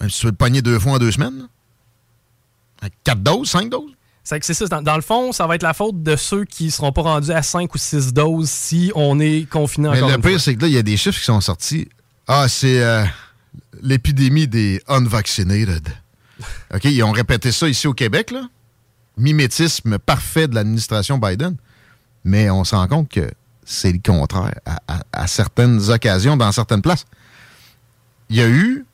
Même 0.00 0.10
si 0.10 0.20
tu 0.20 0.26
veux 0.26 0.32
le 0.32 0.36
pogner 0.36 0.62
deux 0.62 0.78
fois 0.78 0.92
en 0.92 0.98
deux 0.98 1.12
semaines. 1.12 1.48
là. 2.82 2.88
Quatre 3.04 3.22
doses, 3.22 3.48
cinq 3.50 3.70
doses. 3.70 3.93
C'est 4.24 4.40
que 4.40 4.46
c'est 4.46 4.54
ça. 4.54 4.66
Dans, 4.66 4.80
dans 4.82 4.96
le 4.96 5.02
fond, 5.02 5.32
ça 5.32 5.46
va 5.46 5.54
être 5.54 5.62
la 5.62 5.74
faute 5.74 6.02
de 6.02 6.16
ceux 6.16 6.44
qui 6.46 6.70
seront 6.70 6.92
pas 6.92 7.02
rendus 7.02 7.30
à 7.30 7.42
5 7.42 7.72
ou 7.74 7.78
6 7.78 8.14
doses 8.14 8.48
si 8.48 8.90
on 8.94 9.20
est 9.20 9.46
confiné 9.48 9.90
Mais 9.90 9.98
encore 9.98 10.08
le 10.08 10.14
une 10.16 10.22
pire, 10.22 10.40
c'est 10.40 10.56
que 10.56 10.62
là, 10.62 10.68
il 10.68 10.72
y 10.74 10.78
a 10.78 10.82
des 10.82 10.96
chiffres 10.96 11.18
qui 11.18 11.24
sont 11.26 11.42
sortis. 11.42 11.88
Ah, 12.26 12.46
c'est 12.48 12.82
euh, 12.82 13.04
l'épidémie 13.82 14.48
des 14.48 14.82
unvaccinated. 14.88 15.86
OK, 16.74 16.84
ils 16.84 17.02
ont 17.02 17.12
répété 17.12 17.52
ça 17.52 17.68
ici 17.68 17.86
au 17.86 17.92
Québec, 17.92 18.30
là. 18.30 18.48
Mimétisme 19.18 19.98
parfait 19.98 20.48
de 20.48 20.54
l'administration 20.54 21.18
Biden. 21.18 21.56
Mais 22.24 22.48
on 22.50 22.64
se 22.64 22.74
rend 22.74 22.88
compte 22.88 23.10
que 23.10 23.30
c'est 23.64 23.92
le 23.92 24.00
contraire 24.04 24.54
à, 24.64 24.80
à- 24.88 25.02
à 25.12 25.26
certaines 25.26 25.90
occasions, 25.90 26.36
dans 26.38 26.50
certaines 26.50 26.82
places. 26.82 27.04
Il 28.30 28.36
y 28.36 28.40
a 28.40 28.48
eu 28.48 28.86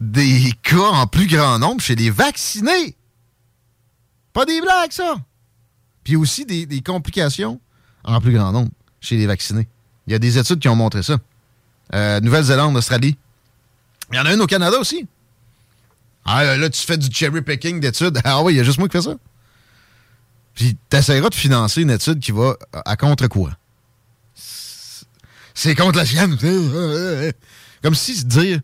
des 0.00 0.52
cas 0.62 0.76
en 0.92 1.06
plus 1.06 1.26
grand 1.26 1.58
nombre 1.58 1.80
chez 1.80 1.94
les 1.94 2.10
vaccinés. 2.10 2.94
Pas 4.32 4.44
des 4.44 4.60
blagues, 4.60 4.92
ça. 4.92 5.16
Puis 6.04 6.16
aussi 6.16 6.44
des, 6.44 6.80
complications 6.80 7.60
en 8.04 8.20
plus 8.20 8.32
grand 8.32 8.52
nombre 8.52 8.70
chez 9.00 9.16
les 9.16 9.26
vaccinés. 9.26 9.68
Il 10.06 10.12
y 10.12 10.16
a 10.16 10.18
des 10.18 10.38
études 10.38 10.58
qui 10.58 10.68
ont 10.68 10.76
montré 10.76 11.02
ça. 11.02 11.18
Euh, 11.94 12.20
Nouvelle-Zélande, 12.20 12.76
Australie. 12.76 13.16
Il 14.10 14.16
y 14.16 14.18
en 14.18 14.26
a 14.26 14.34
une 14.34 14.40
au 14.40 14.46
Canada 14.46 14.78
aussi. 14.78 15.06
Ah, 16.24 16.44
là, 16.44 16.56
là, 16.56 16.70
tu 16.70 16.82
fais 16.82 16.96
du 16.96 17.12
cherry 17.12 17.42
picking 17.42 17.80
d'études. 17.80 18.20
Ah 18.24 18.42
oui, 18.42 18.54
il 18.54 18.56
y 18.56 18.60
a 18.60 18.64
juste 18.64 18.78
moi 18.78 18.88
qui 18.88 18.96
fais 18.96 19.02
ça. 19.02 19.16
Puis 20.54 20.76
t'essaieras 20.88 21.28
de 21.28 21.34
financer 21.34 21.82
une 21.82 21.90
étude 21.90 22.20
qui 22.20 22.32
va 22.32 22.56
à 22.72 22.90
à 22.92 22.96
contre-courant. 22.96 23.54
C'est 25.54 25.74
contre 25.74 25.98
la 25.98 26.06
science. 26.06 26.40
Comme 27.82 27.94
si 27.94 28.16
se 28.16 28.24
dire 28.24 28.60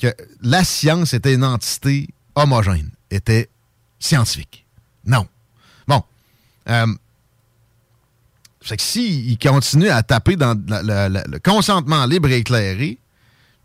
que 0.00 0.14
la 0.40 0.64
science 0.64 1.12
était 1.12 1.34
une 1.34 1.44
entité 1.44 2.08
homogène, 2.34 2.90
était 3.10 3.48
scientifique. 3.98 4.66
Non. 5.04 5.26
Bon. 5.86 6.02
Euh, 6.68 6.86
fait 8.62 8.76
que 8.76 8.82
s'il 8.82 9.38
continue 9.38 9.88
à 9.88 10.02
taper 10.02 10.36
dans 10.36 10.54
le 10.54 11.38
consentement 11.38 12.04
libre 12.06 12.28
et 12.28 12.38
éclairé, 12.38 12.98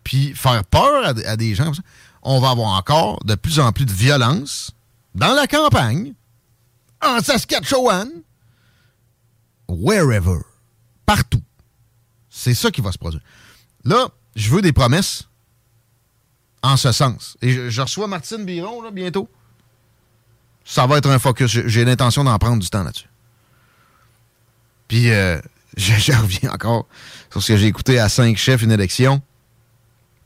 puis 0.03 0.33
faire 0.33 0.63
peur 0.63 1.05
à, 1.05 1.35
des 1.35 1.55
gens 1.55 1.71
on 2.23 2.39
va 2.39 2.51
avoir 2.51 2.69
encore 2.69 3.23
de 3.25 3.35
plus 3.35 3.59
en 3.59 3.71
plus 3.71 3.85
de 3.85 3.91
violence 3.91 4.71
dans 5.13 5.33
la 5.33 5.47
campagne, 5.47 6.13
en 7.01 7.19
Saskatchewan, 7.19 8.09
wherever, 9.67 10.39
partout. 11.05 11.41
C'est 12.29 12.55
ça 12.55 12.71
qui 12.71 12.81
va 12.81 12.91
se 12.91 12.97
produire. 12.97 13.21
Là, 13.83 14.09
je 14.35 14.49
veux 14.49 14.61
des 14.61 14.73
promesses 14.73 15.27
en 16.63 16.77
ce 16.77 16.91
sens. 16.91 17.37
Et 17.41 17.53
je, 17.53 17.69
je 17.69 17.81
reçois 17.81 18.07
Martine 18.07 18.43
Biron 18.43 18.81
là, 18.81 18.91
bientôt. 18.91 19.29
Ça 20.65 20.87
va 20.87 20.97
être 20.97 21.09
un 21.09 21.19
focus. 21.19 21.59
J'ai- 21.65 21.85
l'intention 21.85 22.23
d'en 22.23 22.37
prendre 22.39 22.61
du 22.61 22.69
temps 22.69 22.83
là-dessus. 22.83 23.07
Puis, 24.87 25.11
euh, 25.11 25.39
je, 25.77 25.93
je 25.93 26.11
reviens 26.11 26.51
encore 26.51 26.87
sur 27.31 27.41
ce 27.41 27.53
que 27.53 27.57
j'ai 27.57 27.67
écouté 27.67 27.99
à 27.99 28.09
cinq 28.09 28.35
chefs 28.37 28.61
une 28.63 28.71
élection. 28.71 29.21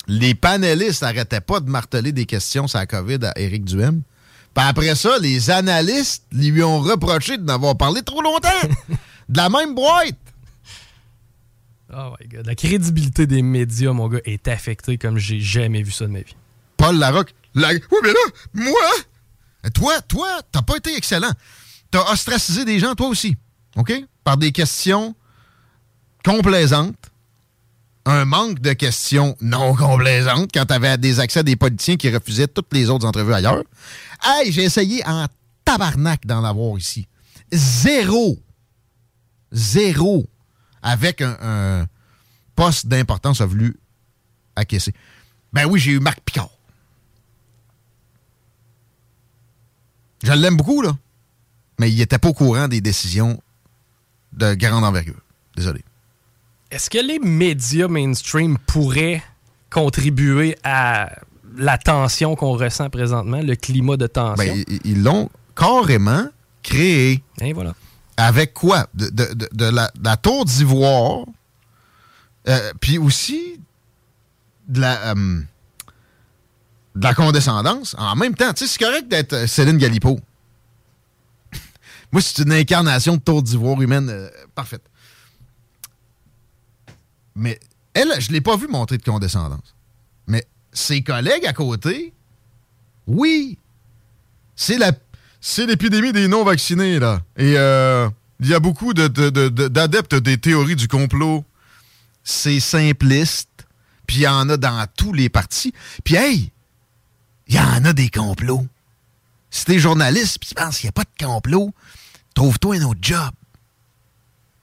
Les 0.08 0.34
panélistes 0.34 1.04
n'arrêtaient 1.04 1.42
pas 1.42 1.60
de 1.60 1.70
marteler 1.70 2.12
des 2.12 2.26
questions 2.26 2.68
sur 2.68 2.80
la 2.80 2.88
COVID 2.88 3.20
à 3.26 3.38
Éric 3.40 3.66
Duhem. 3.66 4.02
Puis 4.56 4.66
après 4.66 4.96
ça, 4.96 5.18
les 5.20 5.52
analystes 5.52 6.26
lui 6.32 6.64
ont 6.64 6.80
reproché 6.80 7.38
de 7.38 7.44
n'avoir 7.44 7.78
parlé 7.78 8.02
trop 8.02 8.22
longtemps. 8.22 8.50
de 9.30 9.38
la 9.38 9.50
même 9.50 9.76
boîte. 9.76 10.16
Oh 11.94 12.14
my 12.20 12.28
god. 12.28 12.46
La 12.46 12.56
crédibilité 12.56 13.28
des 13.28 13.42
médias, 13.42 13.94
mon 13.94 14.08
gars, 14.08 14.20
est 14.26 14.48
affectée 14.48 14.98
comme 14.98 15.18
j'ai 15.18 15.40
jamais 15.40 15.82
vu 15.84 15.92
ça 15.92 16.06
de 16.06 16.12
ma 16.12 16.20
vie. 16.22 16.36
Paul 16.78 16.98
Larocque. 16.98 17.34
La... 17.56 17.70
Oui, 17.70 17.98
mais 18.04 18.10
là, 18.10 18.20
moi, 18.54 18.80
toi, 19.74 20.02
toi, 20.02 20.42
t'as 20.52 20.62
pas 20.62 20.78
été 20.78 20.96
excellent. 20.96 21.32
T'as 21.92 22.12
ostracisé 22.12 22.66
des 22.66 22.80
gens, 22.80 22.96
toi 22.96 23.08
aussi. 23.08 23.36
OK? 23.76 23.94
Par 24.24 24.38
des 24.38 24.52
questions 24.52 25.16
complaisantes. 26.24 26.96
Un 28.06 28.26
manque 28.26 28.60
de 28.60 28.74
questions 28.74 29.36
non 29.42 29.76
complaisantes 29.76 30.50
quand 30.54 30.66
t'avais 30.66 30.98
des 30.98 31.20
accès 31.20 31.40
à 31.42 31.44
des 31.44 31.56
politiciens 31.56 31.98
qui 31.98 32.10
refusaient 32.10 32.48
toutes 32.48 32.74
les 32.74 32.90
autres 32.90 33.06
entrevues 33.06 33.34
ailleurs. 33.34 33.64
Hey, 34.24 34.52
j'ai 34.52 34.64
essayé 34.64 35.06
en 35.06 35.28
tabarnak 35.66 36.26
d'en 36.26 36.44
avoir 36.44 36.78
ici. 36.78 37.08
Zéro. 37.52 38.40
Zéro. 39.52 40.28
Avec 40.82 41.22
un, 41.22 41.38
un 41.42 41.86
poste 42.56 42.88
d'importance 42.88 43.42
a 43.42 43.46
voulu 43.46 43.78
acquiescer. 44.56 44.94
Ben 45.54 45.66
oui, 45.66 45.80
j'ai 45.80 45.92
eu 45.92 46.00
Marc 46.00 46.22
Picard. 46.22 46.50
Je 50.24 50.32
l'aime 50.34 50.58
beaucoup, 50.58 50.82
là. 50.82 50.96
Mais 51.80 51.90
il 51.92 51.98
n'était 51.98 52.18
pas 52.18 52.30
au 52.30 52.34
courant 52.34 52.68
des 52.68 52.82
décisions 52.82 53.42
de 54.34 54.54
grande 54.54 54.84
envergure. 54.84 55.22
Désolé. 55.56 55.84
Est-ce 56.72 56.90
que 56.90 56.98
les 57.00 57.20
médias 57.20 57.88
mainstream 57.88 58.58
pourraient 58.68 59.24
contribuer 59.70 60.58
à 60.64 61.12
la 61.58 61.78
tension 61.78 62.36
qu'on 62.36 62.54
ressent 62.54 62.90
présentement, 62.90 63.42
le 63.42 63.56
climat 63.56 63.98
de 63.98 64.08
tension? 64.08 64.54
Ben, 64.54 64.64
ils- 64.84 65.02
l'ont 65.04 65.30
carrément 65.56 66.26
créé. 66.62 67.24
Et 67.42 67.54
voilà. 67.54 67.74
Avec 68.18 68.54
quoi? 68.54 68.88
De, 68.94 69.08
de- 69.10 69.34
de- 69.34 69.50
de 69.52 69.66
la, 69.66 69.90
de 69.96 70.04
la 70.04 70.18
tour 70.18 70.46
d'ivoire, 70.46 71.26
euh, 72.48 72.72
puis 72.82 72.98
aussi 72.98 73.60
de 74.68 74.82
la, 74.82 75.16
euh, 75.16 75.42
de 77.00 77.04
la 77.04 77.14
condescendance. 77.14 77.96
En 77.98 78.16
même 78.16 78.36
temps, 78.36 78.54
tu 78.54 78.66
sais, 78.66 78.72
c'est 78.74 78.84
correct 78.86 79.08
d'être 79.08 79.34
euh, 79.34 79.48
Céline 79.48 79.78
Galipo. 79.78 80.20
Moi, 82.12 82.22
c'est 82.22 82.44
une 82.44 82.52
incarnation 82.52 83.16
de 83.16 83.22
tour 83.22 83.42
d'ivoire 83.42 83.82
humaine 83.82 84.10
euh, 84.10 84.30
parfaite. 84.54 84.84
Mais 87.36 87.60
elle, 87.94 88.12
je 88.20 88.28
ne 88.30 88.34
l'ai 88.34 88.42
pas 88.42 88.58
vu 88.58 88.68
montrer 88.68 88.98
de 88.98 89.04
condescendance. 89.04 89.76
Mais 90.28 90.46
ses 90.74 91.02
collègues 91.02 91.46
à 91.46 91.54
côté, 91.54 92.14
oui. 93.08 93.58
C'est 94.56 94.78
l'épidémie 95.66 96.12
des 96.12 96.28
non-vaccinés, 96.28 97.00
là. 97.00 97.22
Et 97.38 97.54
euh, 97.58 98.10
il 98.42 98.48
y 98.48 98.54
a 98.54 98.60
beaucoup 98.60 98.94
de- 98.94 99.08
de- 99.08 99.30
de- 99.30 99.48
de- 99.50 99.68
d'adeptes 99.70 100.16
des 100.16 100.38
théories 100.38 100.76
du 100.76 100.90
complot. 100.90 101.46
C'est 102.26 102.60
simpliste. 102.60 103.48
Puis 104.06 104.18
il 104.18 104.22
y 104.24 104.28
en 104.28 104.50
a 104.50 104.58
dans 104.58 104.86
tous 104.98 105.14
les 105.14 105.30
partis. 105.30 105.74
Puis 106.04 106.16
hey, 106.16 106.52
il 107.50 107.56
y 107.56 107.60
en 107.60 107.84
a 107.84 107.94
des 107.94 108.10
complots. 108.10 108.66
Si 109.50 109.66
t'es 109.66 109.80
journaliste 109.80 110.40
puis 110.40 110.50
tu 110.50 110.56
penses 110.56 110.78
qu'il 110.78 110.86
n'y 110.88 110.90
a 110.90 110.92
pas 110.94 111.04
de 111.04 111.26
complot, 111.26 111.74
trouve-toi 112.36 112.76
un 112.76 112.84
autre 112.84 113.00
job. 113.02 113.32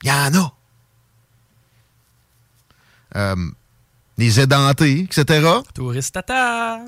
Il 0.03 0.09
y 0.09 0.11
en 0.11 0.33
a. 0.33 0.53
Euh, 3.15 3.35
les 4.17 4.39
édentés, 4.39 5.01
etc. 5.01 5.47
Touriste 5.73 6.13
tata. 6.13 6.79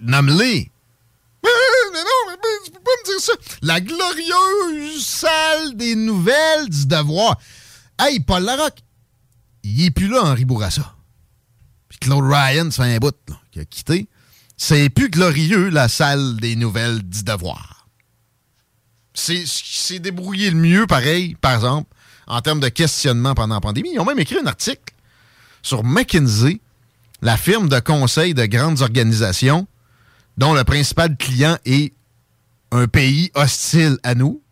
Nomme-les. 0.00 0.70
Mais, 1.42 1.50
non, 1.94 2.02
mais, 2.28 2.36
mais 2.36 2.64
tu 2.64 2.70
peux 2.70 2.80
pas 2.80 2.90
me 2.90 3.06
dire 3.06 3.20
ça. 3.20 3.32
La 3.62 3.80
glorieuse 3.80 5.06
salle 5.06 5.76
des 5.76 5.94
nouvelles 5.94 6.68
du 6.68 6.86
devoir. 6.86 7.38
Hey, 7.98 8.20
Paul 8.20 8.42
Larocque, 8.42 8.82
il 9.62 9.86
est 9.86 9.90
plus 9.90 10.08
là, 10.08 10.22
Henri 10.22 10.44
Bourassa. 10.44 10.94
Puis 11.88 11.98
Claude 11.98 12.24
Ryan, 12.24 12.70
ça 12.70 12.84
fait 12.84 12.94
un 12.94 12.98
bout 12.98 13.16
là, 13.28 13.40
qui 13.50 13.60
a 13.60 13.64
quitté. 13.64 14.08
C'est 14.60 14.90
plus 14.90 15.08
glorieux, 15.08 15.68
la 15.68 15.88
salle 15.88 16.36
des 16.36 16.56
nouvelles 16.56 17.00
du 17.02 17.22
devoir. 17.22 17.86
C'est 19.14 19.46
ce 19.46 19.62
s'est 19.64 20.00
débrouillé 20.00 20.50
le 20.50 20.56
mieux, 20.56 20.86
pareil, 20.88 21.36
par 21.40 21.54
exemple, 21.54 21.94
en 22.26 22.40
termes 22.42 22.58
de 22.58 22.68
questionnement 22.68 23.34
pendant 23.34 23.54
la 23.54 23.60
pandémie. 23.60 23.90
Ils 23.94 24.00
ont 24.00 24.04
même 24.04 24.18
écrit 24.18 24.36
un 24.36 24.46
article 24.46 24.94
sur 25.62 25.84
McKinsey, 25.84 26.60
la 27.22 27.36
firme 27.36 27.68
de 27.68 27.78
conseil 27.78 28.34
de 28.34 28.46
grandes 28.46 28.82
organisations 28.82 29.68
dont 30.36 30.52
le 30.54 30.64
principal 30.64 31.16
client 31.16 31.56
est 31.64 31.94
un 32.72 32.88
pays 32.88 33.30
hostile 33.34 33.98
à 34.02 34.16
nous, 34.16 34.42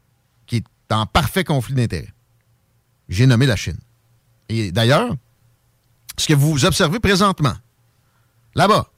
qui 0.47 0.57
est 0.57 0.93
en 0.93 1.07
parfait 1.07 1.45
conflit 1.45 1.75
d'intérêts. 1.75 2.15
J'ai 3.09 3.27
nommé 3.27 3.47
la 3.47 3.57
Chine. 3.57 3.79
Et 4.49 4.71
d'ailleurs, 4.71 5.17
ce 6.17 6.29
que 6.29 6.35
vous 6.35 6.65
observez 6.65 7.01
présentement, 7.01 7.55
là-bas, 8.55 8.89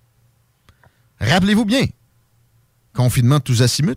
rappelez-vous 1.21 1.65
bien, 1.65 1.87
confinement 2.95 3.41
tous 3.41 3.63
azimuts, 3.63 3.95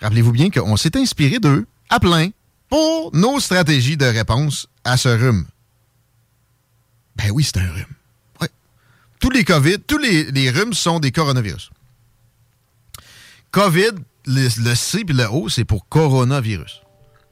rappelez-vous 0.00 0.32
bien 0.32 0.50
qu'on 0.50 0.76
s'est 0.76 0.96
inspiré 0.96 1.38
d'eux 1.38 1.66
à 1.88 2.00
plein 2.00 2.30
pour 2.68 3.14
nos 3.14 3.40
stratégies 3.40 3.96
de 3.96 4.06
réponse 4.06 4.68
à 4.84 4.96
ce 4.96 5.08
rhume. 5.08 5.46
Ben 7.16 7.30
oui, 7.32 7.44
c'est 7.44 7.58
un 7.58 7.70
rhume. 7.72 7.94
Ouais. 8.40 8.48
Tous 9.18 9.30
les 9.30 9.44
COVID, 9.44 9.80
tous 9.80 9.98
les, 9.98 10.50
rhumes 10.50 10.72
sont 10.72 11.00
des 11.00 11.12
coronavirus. 11.12 11.70
COVID, 13.50 13.90
le, 14.26 14.74
C 14.74 15.04
puis 15.04 15.14
le 15.14 15.26
O, 15.30 15.48
c'est 15.48 15.64
pour 15.64 15.88
coronavirus. 15.88 16.82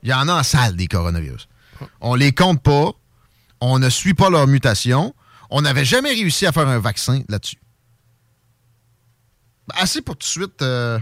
Il 0.02 0.10
y 0.10 0.12
en 0.12 0.28
a 0.28 0.40
en 0.40 0.42
salle 0.42 0.76
des 0.76 0.88
coronavirus. 0.88 1.48
On 2.00 2.14
les 2.14 2.32
compte 2.32 2.62
pas. 2.62 2.90
On 3.60 3.78
ne 3.78 3.88
suit 3.88 4.14
pas 4.14 4.30
leur 4.30 4.46
mutation. 4.46 5.14
On 5.50 5.62
n'avait 5.62 5.84
jamais 5.84 6.10
réussi 6.10 6.46
à 6.46 6.52
faire 6.52 6.68
un 6.68 6.78
vaccin 6.78 7.22
là-dessus. 7.28 7.58
Assez 9.76 10.00
pour 10.02 10.14
tout 10.16 10.20
de 10.26 10.30
suite. 10.30 10.62
euh, 10.62 10.98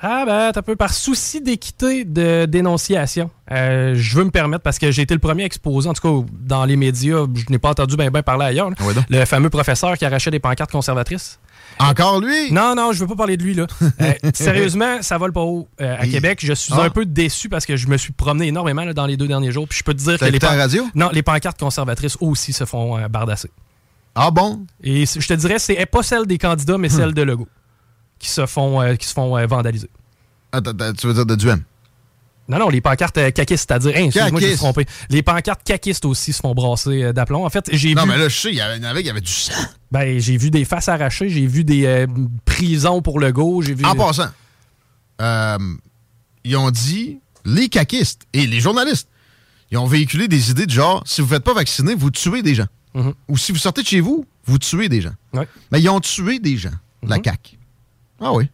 Ah 0.00 0.24
ben, 0.26 0.50
t'as 0.52 0.62
peu 0.62 0.74
par 0.76 0.92
souci 0.92 1.40
d'équité 1.40 2.04
de 2.04 2.46
dénonciation. 2.46 3.30
Euh, 3.50 3.94
je 3.94 4.16
veux 4.16 4.24
me 4.24 4.30
permettre, 4.30 4.62
parce 4.62 4.78
que 4.78 4.90
j'ai 4.90 5.02
été 5.02 5.14
le 5.14 5.20
premier 5.20 5.44
exposé, 5.44 5.88
en 5.88 5.92
tout 5.92 6.02
cas 6.22 6.26
dans 6.40 6.64
les 6.64 6.76
médias, 6.76 7.24
je 7.34 7.44
n'ai 7.50 7.58
pas 7.58 7.70
entendu 7.70 7.96
bien 7.96 8.10
ben 8.10 8.22
parler 8.22 8.46
ailleurs, 8.46 8.70
là. 8.70 8.76
le 9.08 9.24
fameux 9.26 9.50
professeur 9.50 9.96
qui 9.98 10.04
arrachait 10.04 10.30
des 10.30 10.40
pancartes 10.40 10.72
conservatrices. 10.72 11.38
Encore 11.78 12.20
lui? 12.20 12.52
Non, 12.52 12.74
non, 12.74 12.92
je 12.92 13.00
veux 13.00 13.06
pas 13.06 13.16
parler 13.16 13.36
de 13.36 13.42
lui, 13.44 13.54
là. 13.54 13.66
Euh, 14.00 14.12
sérieusement, 14.34 15.00
ça 15.02 15.16
vole 15.18 15.32
pas 15.32 15.40
haut 15.42 15.68
euh, 15.80 15.96
à. 15.98 16.06
Québec. 16.06 16.40
Je 16.42 16.52
suis 16.52 16.72
Ah. 16.76 16.82
un 16.82 16.90
peu 16.90 17.06
déçu 17.06 17.48
parce 17.48 17.64
que 17.66 17.76
je 17.76 17.86
me 17.88 17.96
suis 17.96 18.12
promené 18.12 18.48
énormément 18.48 18.84
là, 18.84 18.92
dans 18.94 19.06
les 19.06 19.16
deux 19.16 19.28
derniers 19.28 19.52
jours. 19.52 19.66
Puis 19.68 19.78
je 19.78 19.84
peux 19.84 19.94
te 19.94 20.02
dire 20.02 20.18
que 20.18 20.24
les, 20.26 20.38
pan- 20.38 20.48
radio? 20.48 20.86
Non, 20.94 21.08
les 21.12 21.22
pancartes 21.22 21.58
conservatrices 21.58 22.16
aussi 22.20 22.52
se 22.52 22.64
font 22.64 22.98
bardasser. 23.08 23.50
Ah 24.14 24.30
bon? 24.30 24.66
Et 24.82 25.06
je 25.06 25.26
te 25.26 25.32
dirais, 25.34 25.58
c'est 25.58 25.86
pas 25.86 26.02
celle 26.02 26.26
des 26.26 26.36
candidats, 26.38 26.76
mais 26.78 26.88
celle 26.90 27.14
de 27.14 27.22
Legault 27.22 27.48
qui 28.22 28.30
se 28.30 28.46
font, 28.46 28.80
euh, 28.80 28.94
qui 28.94 29.06
se 29.06 29.12
font 29.12 29.36
euh, 29.36 29.46
vandaliser. 29.46 29.90
Attends, 30.52 30.72
tu 30.96 31.06
veux 31.08 31.14
dire 31.14 31.26
de 31.26 31.34
Duhem? 31.34 31.62
Non, 32.48 32.58
non, 32.58 32.68
les 32.68 32.80
pancartes 32.80 33.16
euh, 33.18 33.30
caquistes, 33.30 33.68
c'est-à-dire, 33.68 33.92
hein, 33.96 34.04
excuse-moi, 34.06 34.40
je 34.40 34.44
me 34.46 34.50
suis 34.50 34.56
trompé. 34.58 34.86
Les 35.10 35.22
pancartes 35.22 35.62
caquistes 35.64 36.04
aussi 36.04 36.32
se 36.32 36.40
font 36.40 36.54
brasser 36.54 37.02
euh, 37.04 37.12
d'aplomb. 37.12 37.44
En 37.44 37.50
fait, 37.50 37.68
j'ai 37.72 37.94
Non, 37.94 38.02
vu. 38.02 38.08
mais 38.10 38.18
là, 38.18 38.28
je 38.28 38.36
sais, 38.36 38.50
il 38.50 38.56
y 38.56 38.62
en 38.62 38.82
avait, 38.82 39.00
il 39.00 39.06
y 39.06 39.10
avait 39.10 39.20
du 39.20 39.30
sang. 39.32 39.52
Ben, 39.90 40.18
j'ai 40.18 40.36
vu 40.36 40.50
des 40.50 40.64
faces 40.64 40.88
arrachées, 40.88 41.28
j'ai 41.28 41.46
vu 41.46 41.64
des 41.64 41.86
euh, 41.86 42.06
prisons 42.44 43.00
pour 43.02 43.20
Legault, 43.20 43.62
j'ai 43.62 43.74
vu. 43.74 43.84
En 43.84 43.94
passant, 43.94 44.28
ils 46.44 46.56
ont 46.56 46.70
dit, 46.70 47.20
les 47.44 47.68
caquistes 47.68 48.22
et 48.32 48.46
les 48.46 48.60
journalistes, 48.60 49.08
ils 49.70 49.78
ont 49.78 49.86
véhiculé 49.86 50.28
des 50.28 50.50
idées 50.50 50.66
de 50.66 50.72
genre, 50.72 51.02
si 51.06 51.20
vous 51.20 51.28
ne 51.28 51.34
faites 51.34 51.44
pas 51.44 51.54
vacciner, 51.54 51.94
vous 51.94 52.10
tuez 52.10 52.42
des 52.42 52.54
gens. 52.54 52.66
Mhm. 52.94 53.14
Ou 53.28 53.38
si 53.38 53.52
vous 53.52 53.58
sortez 53.58 53.82
de 53.82 53.86
chez 53.86 54.00
vous, 54.00 54.26
vous 54.44 54.58
tuez 54.58 54.88
des 54.88 55.00
gens. 55.00 55.14
Mais 55.70 55.80
ils 55.80 55.88
ont 55.88 56.00
tué 56.00 56.38
des 56.40 56.56
gens, 56.58 56.72
la 57.02 57.16
CAQ. 57.22 57.56
Ah 58.22 58.32
oui. 58.32 58.48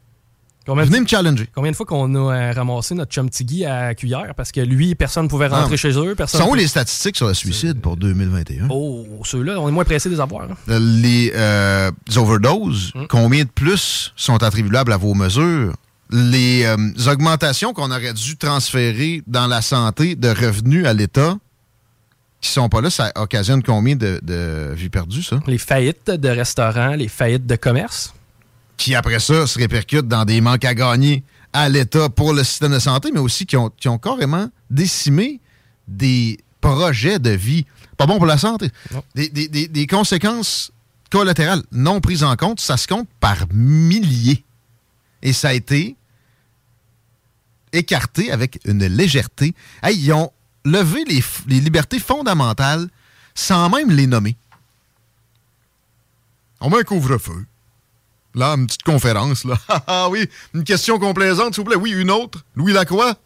Combien 0.67 0.85
Venez 0.85 1.01
me 1.01 1.07
challenger. 1.07 1.49
Combien 1.55 1.71
de 1.71 1.77
fois 1.77 1.87
qu'on 1.87 2.15
a 2.15 2.35
euh, 2.35 2.53
ramassé 2.53 2.95
notre 2.95 3.11
chum 3.11 3.31
Tiggy 3.31 3.65
à 3.65 3.95
cuillère? 3.95 4.35
Parce 4.37 4.53
que 4.53 4.61
lui, 4.61 4.95
personne 4.95 5.25
ne 5.25 5.29
pouvait 5.31 5.47
rentrer 5.47 5.75
Ah, 5.75 5.77
chez 5.79 5.93
eux. 5.99 6.15
Personne 6.15 6.43
Sont 6.43 6.51
où 6.51 6.55
les 6.55 6.67
statistiques 6.69 7.17
sur 7.17 7.27
le 7.27 7.33
suicide 7.33 7.81
pour 7.81 7.97
2021? 7.97 8.69
Oh, 8.71 9.07
ceux-là, 9.25 9.59
on 9.61 9.69
est 9.69 9.73
moins 9.73 9.85
pressé 9.85 10.11
de 10.11 10.15
les 10.15 10.21
avoir. 10.21 10.43
hein. 10.51 10.57
Les, 10.79 11.33
euh, 11.35 11.91
les 12.07 12.19
overdoses, 12.19 12.93
Mm. 12.95 13.05
combien 13.09 13.45
de 13.45 13.49
plus 13.49 14.13
sont 14.15 14.43
attribuables 14.43 14.93
à 14.93 14.99
vos 14.99 15.15
mesures? 15.15 15.75
Les 16.11 16.65
euh, 16.67 16.77
augmentations 17.11 17.73
qu'on 17.73 17.91
aurait 17.91 18.13
dû 18.13 18.37
transférer 18.37 19.23
dans 19.27 19.47
la 19.47 19.63
santé 19.63 20.17
de 20.17 20.29
revenus 20.29 20.87
à 20.87 20.93
l'État, 20.93 21.37
qui 22.43 22.51
sont 22.51 22.69
pas 22.69 22.83
là, 22.83 22.91
ça 22.91 23.11
occasionne 23.17 23.63
combien 23.63 23.97
de, 23.97 24.21
de 24.23 24.71
vies 24.75 24.91
perdues, 24.91 25.23
ça? 25.23 25.41
Les 25.47 25.59
faillites 25.59 26.11
de 26.11 26.29
restaurants, 26.29 26.95
les 26.95 27.09
faillites 27.09 27.47
de 27.47 27.57
commerce. 27.57 28.13
Qui, 28.79 28.95
après 28.95 29.19
ça, 29.21 29.47
se 29.47 29.59
répercutent 29.59 30.09
dans 30.09 30.25
des 30.25 30.41
manques 30.41 30.65
à 30.65 30.73
gagner 30.75 31.23
à 31.53 31.69
l'État 31.69 32.09
pour 32.09 32.33
le 32.33 32.43
système 32.45 32.73
de 32.73 32.79
santé, 32.79 33.11
mais 33.13 33.21
aussi 33.21 33.45
qui 33.45 33.57
ont, 33.57 33.69
qui 33.71 33.89
ont 33.89 33.99
carrément 33.99 34.49
décimé 34.71 35.41
des 35.87 36.39
projets 36.61 37.19
de 37.19 37.31
vie. 37.31 37.67
Pas 37.97 38.07
bon 38.07 38.17
pour 38.17 38.27
la 38.27 38.39
santé. 38.39 38.71
Des, 39.15 39.29
des- 39.29 39.49
des- 39.49 39.69
des 39.69 39.87
conséquences 39.87 40.71
collatérales 41.11 41.63
non 41.73 42.01
prises 42.01 42.23
en 42.25 42.37
compte, 42.37 42.61
ça 42.61 42.77
se 42.77 42.87
compte 42.87 43.09
par 43.21 43.47
milliers. 43.53 44.45
Et 45.23 45.33
ça 45.33 45.49
a 45.49 45.55
été 45.55 45.97
écarté 47.73 48.31
avec 48.31 48.61
une 48.65 48.87
légèreté. 48.87 49.55
Hey, 49.83 49.99
ils 49.99 50.13
ont 50.13 50.31
levé 50.65 51.03
les, 51.09 51.23
les 51.49 51.61
libertés 51.61 51.99
fondamentales 51.99 52.89
sans 53.35 53.69
même 53.71 53.91
les 53.91 54.07
nommer. 54.07 54.37
On 56.61 56.71
met 56.71 56.79
un 56.79 56.83
couvre-feu. 56.83 57.45
Là, 58.39 58.53
une 58.53 58.67
petite 58.69 58.85
conférence, 58.85 59.45
là. 59.45 59.59
Ah, 59.69 59.83
ah 59.89 60.09
oui, 60.09 60.29
une 60.55 60.63
question 60.63 61.01
complaisante, 61.01 61.55
s'il 61.55 61.65
vous 61.65 61.71
plaît. 61.71 61.77
Oui, 61.77 61.91
une 61.91 62.11
autre. 62.11 62.45
Louis 62.55 62.73
Lacroix, 62.73 63.17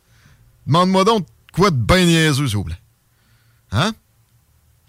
demande-moi 0.66 1.04
donc 1.04 1.26
quoi 1.52 1.70
de 1.70 1.76
bien 1.76 2.06
niaiseux, 2.06 2.48
s'il 2.48 2.56
vous 2.56 2.64
plaît. 2.64 2.80
Hein? 3.72 3.92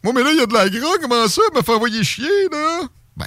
Moi, 0.01 0.13
mais 0.13 0.23
là, 0.23 0.31
il 0.31 0.37
y 0.37 0.41
a 0.41 0.45
de 0.45 0.53
la 0.53 0.69
gras, 0.69 0.97
comment 1.01 1.27
ça? 1.27 1.41
Me 1.53 1.61
faire 1.61 1.75
envoyer 1.75 2.05
chier, 2.05 2.47
là? 2.49 2.83
Ben. 3.17 3.25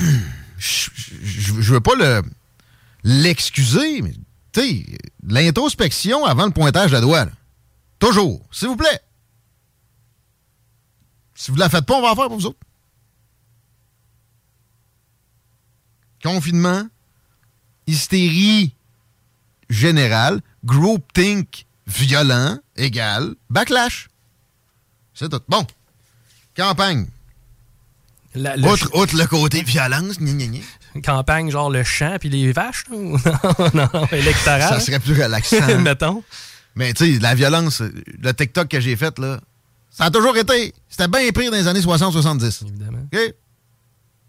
Je 0.58 1.72
veux 1.72 1.80
pas 1.80 1.94
le 1.94 2.22
l'excuser, 3.04 4.02
mais, 4.02 4.14
tu 4.52 4.60
sais, 4.60 4.98
l'introspection 5.22 6.24
avant 6.24 6.46
le 6.46 6.50
pointage 6.50 6.90
de 6.90 6.98
doigt, 6.98 7.26
là. 7.26 7.32
Toujours. 8.00 8.44
S'il 8.50 8.66
vous 8.66 8.76
plaît. 8.76 9.00
Si 11.36 11.52
vous 11.52 11.56
la 11.56 11.68
faites 11.68 11.86
pas, 11.86 11.94
on 11.94 12.02
va 12.02 12.10
en 12.10 12.16
faire 12.16 12.26
pour 12.26 12.38
vous 12.38 12.46
autres. 12.46 12.58
Confinement, 16.22 16.86
hystérie 17.86 18.74
générale, 19.70 20.40
groupthink 20.64 21.66
violent 21.86 22.58
égale 22.76 23.34
backlash. 23.50 24.08
C'est 25.14 25.28
tout. 25.28 25.40
Bon. 25.48 25.66
Campagne. 26.56 27.06
La- 28.34 28.56
le 28.56 28.66
outre, 28.68 28.90
outre 28.94 29.16
le 29.16 29.26
côté 29.26 29.62
violence, 29.62 30.18
gna, 30.18 30.32
gna, 30.32 30.46
gna. 30.46 31.00
Campagne 31.02 31.50
genre 31.50 31.70
le 31.70 31.84
champ 31.84 32.16
puis 32.18 32.28
les 32.28 32.52
vaches, 32.52 32.84
ou? 32.90 33.16
Non, 33.74 33.88
non, 33.92 34.06
électoral. 34.12 34.62
ça 34.62 34.80
serait 34.80 34.98
plus 35.00 35.20
relaxant. 35.20 35.78
Mettons. 35.80 36.22
Mais 36.74 36.92
tu 36.92 37.14
sais, 37.14 37.20
la 37.20 37.34
violence, 37.34 37.80
le 37.82 38.32
TikTok 38.34 38.68
que 38.68 38.80
j'ai 38.80 38.96
fait, 38.96 39.18
là, 39.18 39.40
ça 39.90 40.04
a 40.04 40.10
toujours 40.10 40.36
été. 40.36 40.74
C'était 40.88 41.08
bien 41.08 41.30
pire 41.30 41.50
dans 41.50 41.56
les 41.56 41.66
années 41.66 41.80
60-70. 41.80 42.66
Évidemment. 42.66 43.06
OK? 43.12 43.18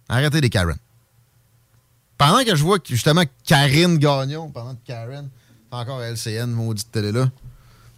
Arrêtez 0.08 0.40
les 0.40 0.50
Karen. 0.50 0.78
Pendant 2.18 2.44
que 2.44 2.56
je 2.56 2.64
vois 2.64 2.80
justement 2.84 3.24
Karine 3.46 3.98
Gagnon, 3.98 4.50
pendant 4.50 4.74
que 4.74 4.86
Karen, 4.86 5.30
encore 5.72 6.02
LCN, 6.02 6.48
maudite 6.48 6.92
télé-là. 6.92 7.30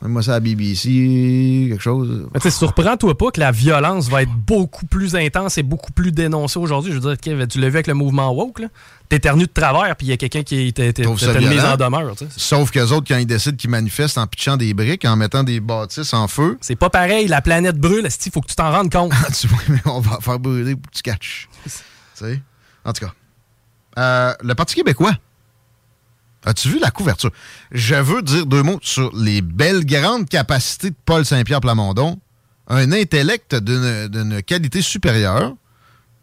Même-moi 0.01 0.23
ça 0.23 0.35
à 0.35 0.39
BBC, 0.39 1.67
quelque 1.69 1.81
chose. 1.81 2.29
Mais 2.33 2.39
tu 2.39 2.49
surprends-toi 2.49 3.17
pas 3.17 3.31
que 3.31 3.39
la 3.41 3.51
violence 3.51 4.07
va 4.07 4.21
être 4.21 4.31
beaucoup 4.31 4.85
plus 4.85 5.13
intense 5.15 5.57
et 5.57 5.63
beaucoup 5.63 5.91
plus 5.91 6.13
dénoncée 6.13 6.57
aujourd'hui. 6.57 6.93
Je 6.93 6.99
veux 6.99 7.15
dire, 7.15 7.47
tu 7.47 7.59
l'as 7.59 7.67
vu 7.67 7.75
avec 7.75 7.87
le 7.87 7.95
mouvement 7.95 8.31
woke, 8.31 8.59
là. 8.59 8.67
T'éternues 9.09 9.47
de 9.47 9.51
travers, 9.51 9.93
puis 9.97 10.07
il 10.07 10.09
y 10.11 10.13
a 10.13 10.17
quelqu'un 10.17 10.43
qui 10.43 10.71
t'a 10.71 10.83
violent. 10.91 11.73
en 11.73 11.75
demeure. 11.75 12.15
tu 12.15 12.25
sais. 12.25 12.31
Sauf 12.37 12.71
qu'eux 12.71 12.91
autres, 12.91 13.07
quand 13.09 13.17
ils 13.17 13.25
décident 13.25 13.57
qu'ils 13.57 13.69
manifestent 13.69 14.17
en 14.17 14.27
pitchant 14.27 14.55
des 14.55 14.73
briques, 14.73 15.03
en 15.03 15.17
mettant 15.17 15.43
des 15.43 15.59
bâtisses 15.59 16.13
en 16.13 16.29
feu. 16.29 16.57
C'est 16.61 16.77
pas 16.77 16.89
pareil, 16.89 17.27
la 17.27 17.41
planète 17.41 17.77
brûle, 17.77 18.07
il 18.25 18.31
faut 18.31 18.39
que 18.39 18.47
tu 18.47 18.55
t'en 18.55 18.71
rendes 18.71 18.91
compte. 18.91 19.11
tu 19.37 19.47
vois, 19.47 19.59
mais 19.67 19.81
on 19.85 19.99
va 19.99 20.19
faire 20.21 20.39
brûler 20.39 20.75
pour 20.77 20.89
que 20.91 20.95
tu 20.95 21.01
catches. 21.01 21.49
tu 21.65 21.71
sais? 22.13 22.41
En 22.85 22.93
tout 22.93 23.05
cas. 23.05 23.13
Euh, 23.97 24.33
le 24.43 24.55
Parti 24.55 24.75
québécois. 24.75 25.13
As-tu 26.45 26.69
vu 26.69 26.79
la 26.79 26.89
couverture? 26.91 27.31
Je 27.71 27.95
veux 27.95 28.21
dire 28.21 28.45
deux 28.45 28.63
mots 28.63 28.79
sur 28.81 29.13
les 29.15 29.41
belles 29.41 29.85
grandes 29.85 30.29
capacités 30.29 30.91
de 30.91 30.95
Paul 31.05 31.25
Saint-Pierre 31.25 31.59
Plamondon. 31.59 32.19
Un 32.67 32.91
intellect 32.91 33.55
d'une 33.55 34.41
qualité 34.43 34.81
supérieure, 34.81 35.55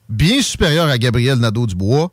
bien 0.09 0.41
supérieure 0.41 0.89
à 0.89 0.97
Gabriel 0.97 1.39
Nadeau-Dubois, 1.39 2.13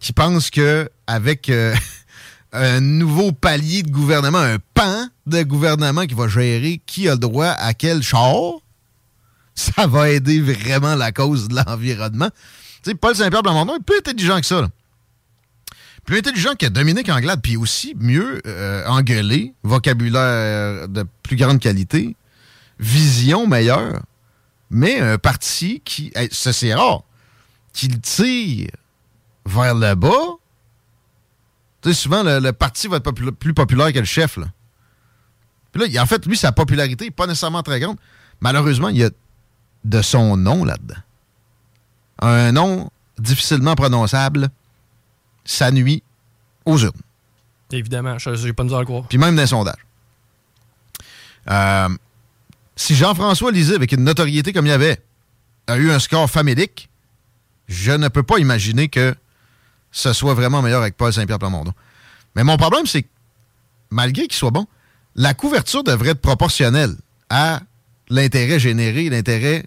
qui 0.00 0.12
pense 0.12 0.50
que 0.50 0.88
avec 1.06 1.48
euh, 1.48 1.74
un 2.52 2.80
nouveau 2.80 3.32
palier 3.32 3.82
de 3.82 3.90
gouvernement, 3.90 4.38
un 4.38 4.56
pan 4.72 5.08
de 5.26 5.42
gouvernement 5.42 6.06
qui 6.06 6.14
va 6.14 6.28
gérer 6.28 6.80
qui 6.86 7.08
a 7.08 7.12
le 7.12 7.18
droit 7.18 7.48
à 7.48 7.74
quel 7.74 8.02
char, 8.02 8.34
ça 9.54 9.86
va 9.86 10.10
aider 10.10 10.40
vraiment 10.40 10.96
la 10.96 11.12
cause 11.12 11.48
de 11.48 11.56
l'environnement. 11.56 12.30
Tu 12.82 12.90
sais, 12.90 12.94
Paul 12.94 13.14
Saint-Pierre 13.14 13.42
Plamondon 13.42 13.76
est 13.76 13.84
plus 13.84 13.98
intelligent 13.98 14.40
que 14.40 14.46
ça. 14.46 14.62
là. 14.62 14.68
Plus 16.04 16.18
intelligent 16.18 16.54
que 16.58 16.66
Dominique 16.66 17.08
Anglade, 17.08 17.40
puis 17.42 17.56
aussi 17.56 17.94
mieux 17.98 18.42
euh, 18.46 18.86
engueulé, 18.86 19.54
vocabulaire 19.62 20.88
de 20.88 21.06
plus 21.22 21.36
grande 21.36 21.60
qualité, 21.60 22.16
vision 22.78 23.46
meilleure, 23.46 24.02
mais 24.70 25.00
un 25.00 25.18
parti 25.18 25.80
qui, 25.84 26.12
hey, 26.14 26.28
c'est 26.30 26.74
rare, 26.74 27.02
qui 27.72 27.88
le 27.88 27.98
tire 28.00 28.70
vers 29.46 29.74
le 29.74 29.94
bas. 29.94 30.10
Tu 31.82 31.90
sais, 31.90 31.94
souvent, 31.94 32.22
le, 32.22 32.52
parti 32.52 32.88
va 32.88 32.96
être 32.96 33.10
plus 33.12 33.54
populaire 33.54 33.92
que 33.92 33.98
le 33.98 34.04
chef. 34.04 34.36
Là. 34.36 34.46
Puis 35.72 35.90
là, 35.90 36.02
en 36.02 36.06
fait, 36.06 36.24
lui, 36.26 36.36
sa 36.36 36.52
popularité 36.52 37.06
n'est 37.06 37.10
pas 37.10 37.26
nécessairement 37.26 37.62
très 37.62 37.80
grande. 37.80 37.96
Malheureusement, 38.40 38.88
il 38.88 38.98
y 38.98 39.04
a 39.04 39.10
de 39.84 40.02
son 40.02 40.36
nom 40.36 40.64
là-dedans. 40.64 41.00
Un 42.20 42.52
nom 42.52 42.90
difficilement 43.18 43.74
prononçable, 43.74 44.48
ça 45.44 45.70
nuit 45.70 46.02
aux 46.64 46.78
urnes. 46.78 46.92
Évidemment, 47.72 48.18
je- 48.18 48.34
j'ai 48.36 48.52
pas 48.52 48.62
de 48.62 48.68
misère 48.68 48.78
à 48.78 48.82
le 48.82 48.86
croire. 48.86 49.04
Puis 49.08 49.18
même 49.18 49.34
dans 49.36 49.42
les 49.42 49.48
sondages. 49.48 49.84
Euh, 51.50 51.88
si 52.76 52.94
Jean-François 52.94 53.52
Lisée, 53.52 53.74
avec 53.74 53.92
une 53.92 54.04
notoriété 54.04 54.52
comme 54.52 54.66
il 54.66 54.70
y 54.70 54.72
avait, 54.72 55.00
a 55.66 55.76
eu 55.76 55.90
un 55.90 55.98
score 55.98 56.28
famélique, 56.30 56.88
je 57.68 57.92
ne 57.92 58.08
peux 58.08 58.22
pas 58.22 58.38
imaginer 58.38 58.88
que 58.88 59.14
ce 59.90 60.12
soit 60.12 60.34
vraiment 60.34 60.60
meilleur 60.62 60.82
avec 60.82 60.96
Paul 60.96 61.12
Saint-Pierre 61.12 61.38
Plamondon. 61.38 61.72
Mais 62.34 62.44
mon 62.44 62.56
problème, 62.56 62.86
c'est 62.86 63.02
que, 63.02 63.08
malgré 63.90 64.22
qu'il 64.26 64.36
soit 64.36 64.50
bon, 64.50 64.66
la 65.14 65.34
couverture 65.34 65.84
devrait 65.84 66.10
être 66.10 66.20
proportionnelle 66.20 66.94
à 67.30 67.60
l'intérêt 68.08 68.58
généré, 68.58 69.08
l'intérêt 69.08 69.64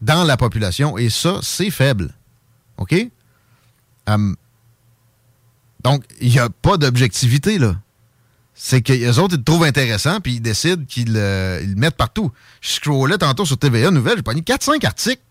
dans 0.00 0.24
la 0.24 0.36
population, 0.36 0.96
et 0.96 1.10
ça, 1.10 1.38
c'est 1.42 1.70
faible. 1.70 2.10
OK? 2.78 2.94
Hum, 4.06 4.34
donc, 5.84 6.04
il 6.20 6.30
n'y 6.30 6.38
a 6.38 6.48
pas 6.48 6.76
d'objectivité, 6.76 7.58
là. 7.58 7.76
C'est 8.54 8.82
que 8.82 8.92
les 8.92 9.18
autres, 9.18 9.34
ils 9.34 9.38
le 9.38 9.44
trouvent 9.44 9.64
intéressant, 9.64 10.20
puis 10.20 10.34
ils 10.34 10.40
décident 10.40 10.84
qu'ils 10.86 11.14
euh, 11.16 11.60
le 11.64 11.74
mettent 11.76 11.96
partout. 11.96 12.30
Je 12.60 12.72
scrollais 12.72 13.16
tantôt 13.16 13.46
sur 13.46 13.56
TVA 13.56 13.90
Nouvelle, 13.90 14.16
j'ai 14.16 14.22
pogné 14.22 14.42
4-5 14.42 14.84
articles 14.84 15.22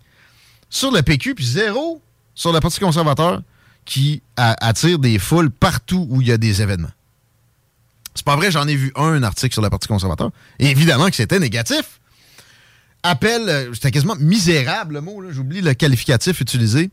sur 0.69 0.91
le 0.91 1.03
PQ, 1.03 1.35
puis 1.35 1.45
zéro 1.45 2.01
sur 2.33 2.51
le 2.53 2.59
Parti 2.59 2.79
conservateur 2.79 3.41
qui 3.85 4.21
attire 4.37 4.99
des 4.99 5.19
foules 5.19 5.51
partout 5.51 6.07
où 6.09 6.21
il 6.21 6.27
y 6.27 6.31
a 6.31 6.37
des 6.37 6.61
événements. 6.61 6.91
C'est 8.15 8.25
pas 8.25 8.35
vrai, 8.35 8.51
j'en 8.51 8.67
ai 8.67 8.75
vu 8.75 8.91
un 8.95 9.23
article 9.23 9.53
sur 9.53 9.61
le 9.61 9.69
Parti 9.69 9.87
conservateur. 9.87 10.31
Et 10.59 10.69
évidemment 10.69 11.09
que 11.09 11.15
c'était 11.15 11.39
négatif. 11.39 11.99
Appel, 13.03 13.47
euh, 13.47 13.73
c'était 13.73 13.91
quasiment 13.91 14.15
misérable 14.19 14.95
le 14.95 15.01
mot, 15.01 15.23
j'oublie 15.31 15.61
le 15.61 15.73
qualificatif 15.73 16.41
utilisé. 16.41 16.89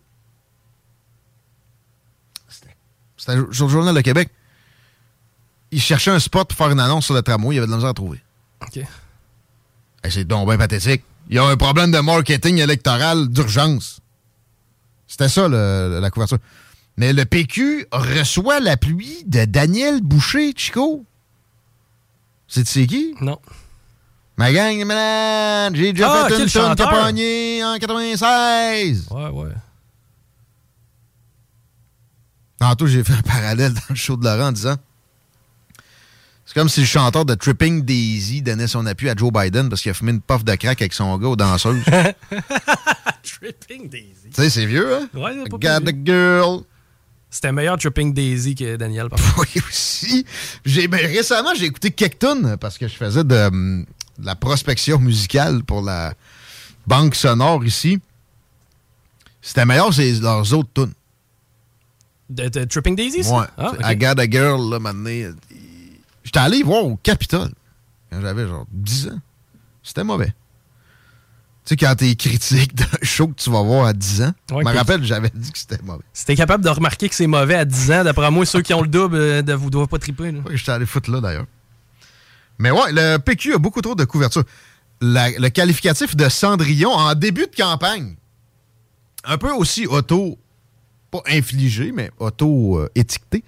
C'était 3.26 3.38
sur 3.52 3.66
le 3.66 3.70
Journal 3.72 3.94
de 3.94 4.00
Québec. 4.00 4.30
Il 5.72 5.80
cherchait 5.80 6.10
un 6.12 6.18
spot 6.20 6.48
pour 6.48 6.56
faire 6.56 6.70
une 6.70 6.80
annonce 6.80 7.06
sur 7.06 7.14
le 7.14 7.22
tramway. 7.22 7.54
Il 7.54 7.56
y 7.56 7.58
avait 7.58 7.66
de 7.66 7.72
la 7.72 7.76
misère 7.76 7.90
à 7.90 7.94
trouver. 7.94 8.20
OK. 8.62 8.80
C'est 10.08 10.24
donc 10.24 10.48
bien 10.48 10.56
pathétique. 10.56 11.02
Il 11.28 11.34
y 11.34 11.38
a 11.38 11.44
un 11.44 11.56
problème 11.56 11.90
de 11.90 11.98
marketing 11.98 12.58
électoral 12.58 13.28
d'urgence. 13.28 13.98
C'était 15.08 15.28
ça, 15.28 15.48
le- 15.48 15.98
la 16.00 16.10
couverture. 16.10 16.38
Mais 16.96 17.12
le 17.12 17.24
PQ 17.24 17.86
reçoit 17.90 18.60
l'appui 18.60 19.24
de 19.26 19.44
Daniel 19.44 20.00
Boucher, 20.02 20.52
Chico. 20.56 21.04
C'est 22.46 22.66
c'est 22.66 22.86
qui? 22.86 23.14
Non. 23.20 23.38
Ma 24.38 24.52
gang, 24.52 24.76
j'ai 25.74 25.92
déjà 25.92 26.24
Ah, 26.24 26.28
fait 26.28 26.42
une 26.42 26.76
pogné 26.76 27.64
en 27.64 27.76
96. 27.78 29.08
Ouais, 29.10 29.28
ouais. 29.30 29.48
Tantôt, 32.58 32.86
j'ai 32.86 33.04
fait 33.04 33.12
un 33.12 33.22
parallèle 33.22 33.72
dans 33.72 33.80
le 33.90 33.94
show 33.94 34.16
de 34.16 34.24
Laurent 34.24 34.48
en 34.48 34.52
disant 34.52 34.76
c'est 36.46 36.54
comme 36.54 36.68
si 36.68 36.80
le 36.80 36.86
chanteur 36.86 37.24
de 37.24 37.34
Tripping 37.34 37.82
Daisy 37.82 38.40
donnait 38.40 38.68
son 38.68 38.86
appui 38.86 39.10
à 39.10 39.16
Joe 39.16 39.32
Biden 39.32 39.68
parce 39.68 39.82
qu'il 39.82 39.90
a 39.90 39.94
fumé 39.94 40.12
une 40.12 40.20
puff 40.20 40.44
de 40.44 40.54
crack 40.54 40.80
avec 40.80 40.92
son 40.92 41.18
gars 41.18 41.26
aux 41.26 41.36
danseuses. 41.36 41.82
tu 43.22 43.38
Tripping 43.40 43.88
Daisy. 43.88 44.30
sais, 44.32 44.48
c'est 44.48 44.64
vieux, 44.64 44.94
hein? 44.94 45.08
Ouais, 45.12 45.32
c'est 45.42 45.50
pas 45.50 45.80
Got 45.80 45.90
the 45.90 45.96
girl. 46.06 46.60
C'était 47.30 47.50
meilleur 47.50 47.76
Tripping 47.76 48.14
Daisy 48.14 48.54
que 48.54 48.76
Daniel. 48.76 49.08
Oui, 49.38 49.60
aussi. 49.68 50.24
J'ai, 50.64 50.86
ben, 50.86 51.04
récemment, 51.04 51.52
j'ai 51.56 51.66
écouté 51.66 51.90
tunes 51.90 52.56
parce 52.60 52.78
que 52.78 52.86
je 52.86 52.94
faisais 52.94 53.24
de, 53.24 53.34
hum, 53.34 53.84
de 54.16 54.26
la 54.26 54.36
prospection 54.36 55.00
musicale 55.00 55.64
pour 55.64 55.82
la 55.82 56.14
banque 56.86 57.16
sonore 57.16 57.64
ici. 57.64 57.98
C'était 59.42 59.64
meilleur, 59.66 59.92
c'est 59.92 60.12
leurs 60.20 60.54
autres 60.54 60.70
tunes. 60.72 60.94
De, 62.28 62.48
de 62.48 62.64
Tripping 62.64 62.96
Daisy, 62.96 63.22
ça? 63.22 63.38
Ouais. 63.38 63.46
Ah, 63.56 63.70
ok. 63.72 63.80
I 63.84 63.96
got 63.96 64.18
a 64.20 64.26
girl, 64.28 64.70
là, 64.70 64.78
maintenant. 64.78 65.10
il- 65.10 65.34
J'étais 66.24 66.38
allé 66.40 66.62
voir 66.64 66.84
au 66.84 66.96
Capitole 66.96 67.50
quand 68.10 68.20
j'avais 68.20 68.46
genre 68.48 68.66
10 68.72 69.08
ans. 69.08 69.20
C'était 69.82 70.02
mauvais. 70.02 70.34
Tu 71.64 71.70
sais, 71.70 71.76
quand 71.76 71.94
t'es 71.96 72.14
critique 72.16 72.74
d'un 72.74 72.84
show 73.02 73.28
que 73.28 73.34
tu 73.34 73.50
vas 73.50 73.62
voir 73.62 73.86
à 73.86 73.92
10 73.92 74.22
ans, 74.22 74.32
Ouais, 74.50 74.62
je 74.64 74.68
me 74.70 74.76
rappelle, 74.76 75.04
j'avais 75.04 75.30
dit 75.34 75.52
que 75.52 75.58
c'était 75.58 75.80
mauvais. 75.82 76.02
Si 76.12 76.24
t'es 76.24 76.34
capable 76.34 76.64
de 76.64 76.68
remarquer 76.68 77.08
que 77.08 77.14
c'est 77.14 77.26
mauvais 77.28 77.54
à 77.54 77.64
10 77.64 77.92
ans, 77.92 78.04
d'après 78.04 78.30
moi, 78.32 78.44
ceux 78.44 78.62
qui 78.62 78.74
ont 78.74 78.82
le 78.82 78.88
double 78.88 79.16
euh, 79.16 79.42
ne 79.42 79.54
vous 79.54 79.70
doivent 79.70 79.86
pas 79.88 79.98
triper. 79.98 80.32
là. 80.32 80.40
Ouais, 80.40 80.56
J'étais 80.56 80.72
allé 80.72 80.86
foutre 80.86 81.10
là, 81.10 81.20
d'ailleurs. 81.20 81.46
Mais 82.58 82.70
ouais, 82.72 82.90
le 82.92 83.18
PQ 83.18 83.54
a 83.54 83.58
beaucoup 83.58 83.82
trop 83.82 83.94
de 83.94 84.04
couverture. 84.04 84.42
La- 85.00 85.30
le 85.30 85.48
qualificatif 85.50 86.16
de 86.16 86.28
Cendrillon 86.28 86.90
en 86.90 87.14
début 87.14 87.46
de 87.46 87.54
campagne, 87.56 88.16
un 89.24 89.38
peu 89.38 89.50
aussi 89.52 89.86
auto, 89.86 90.38
pas 91.22 91.30
infligé, 91.30 91.92
mais 91.92 92.10
auto-étiqueté, 92.18 93.44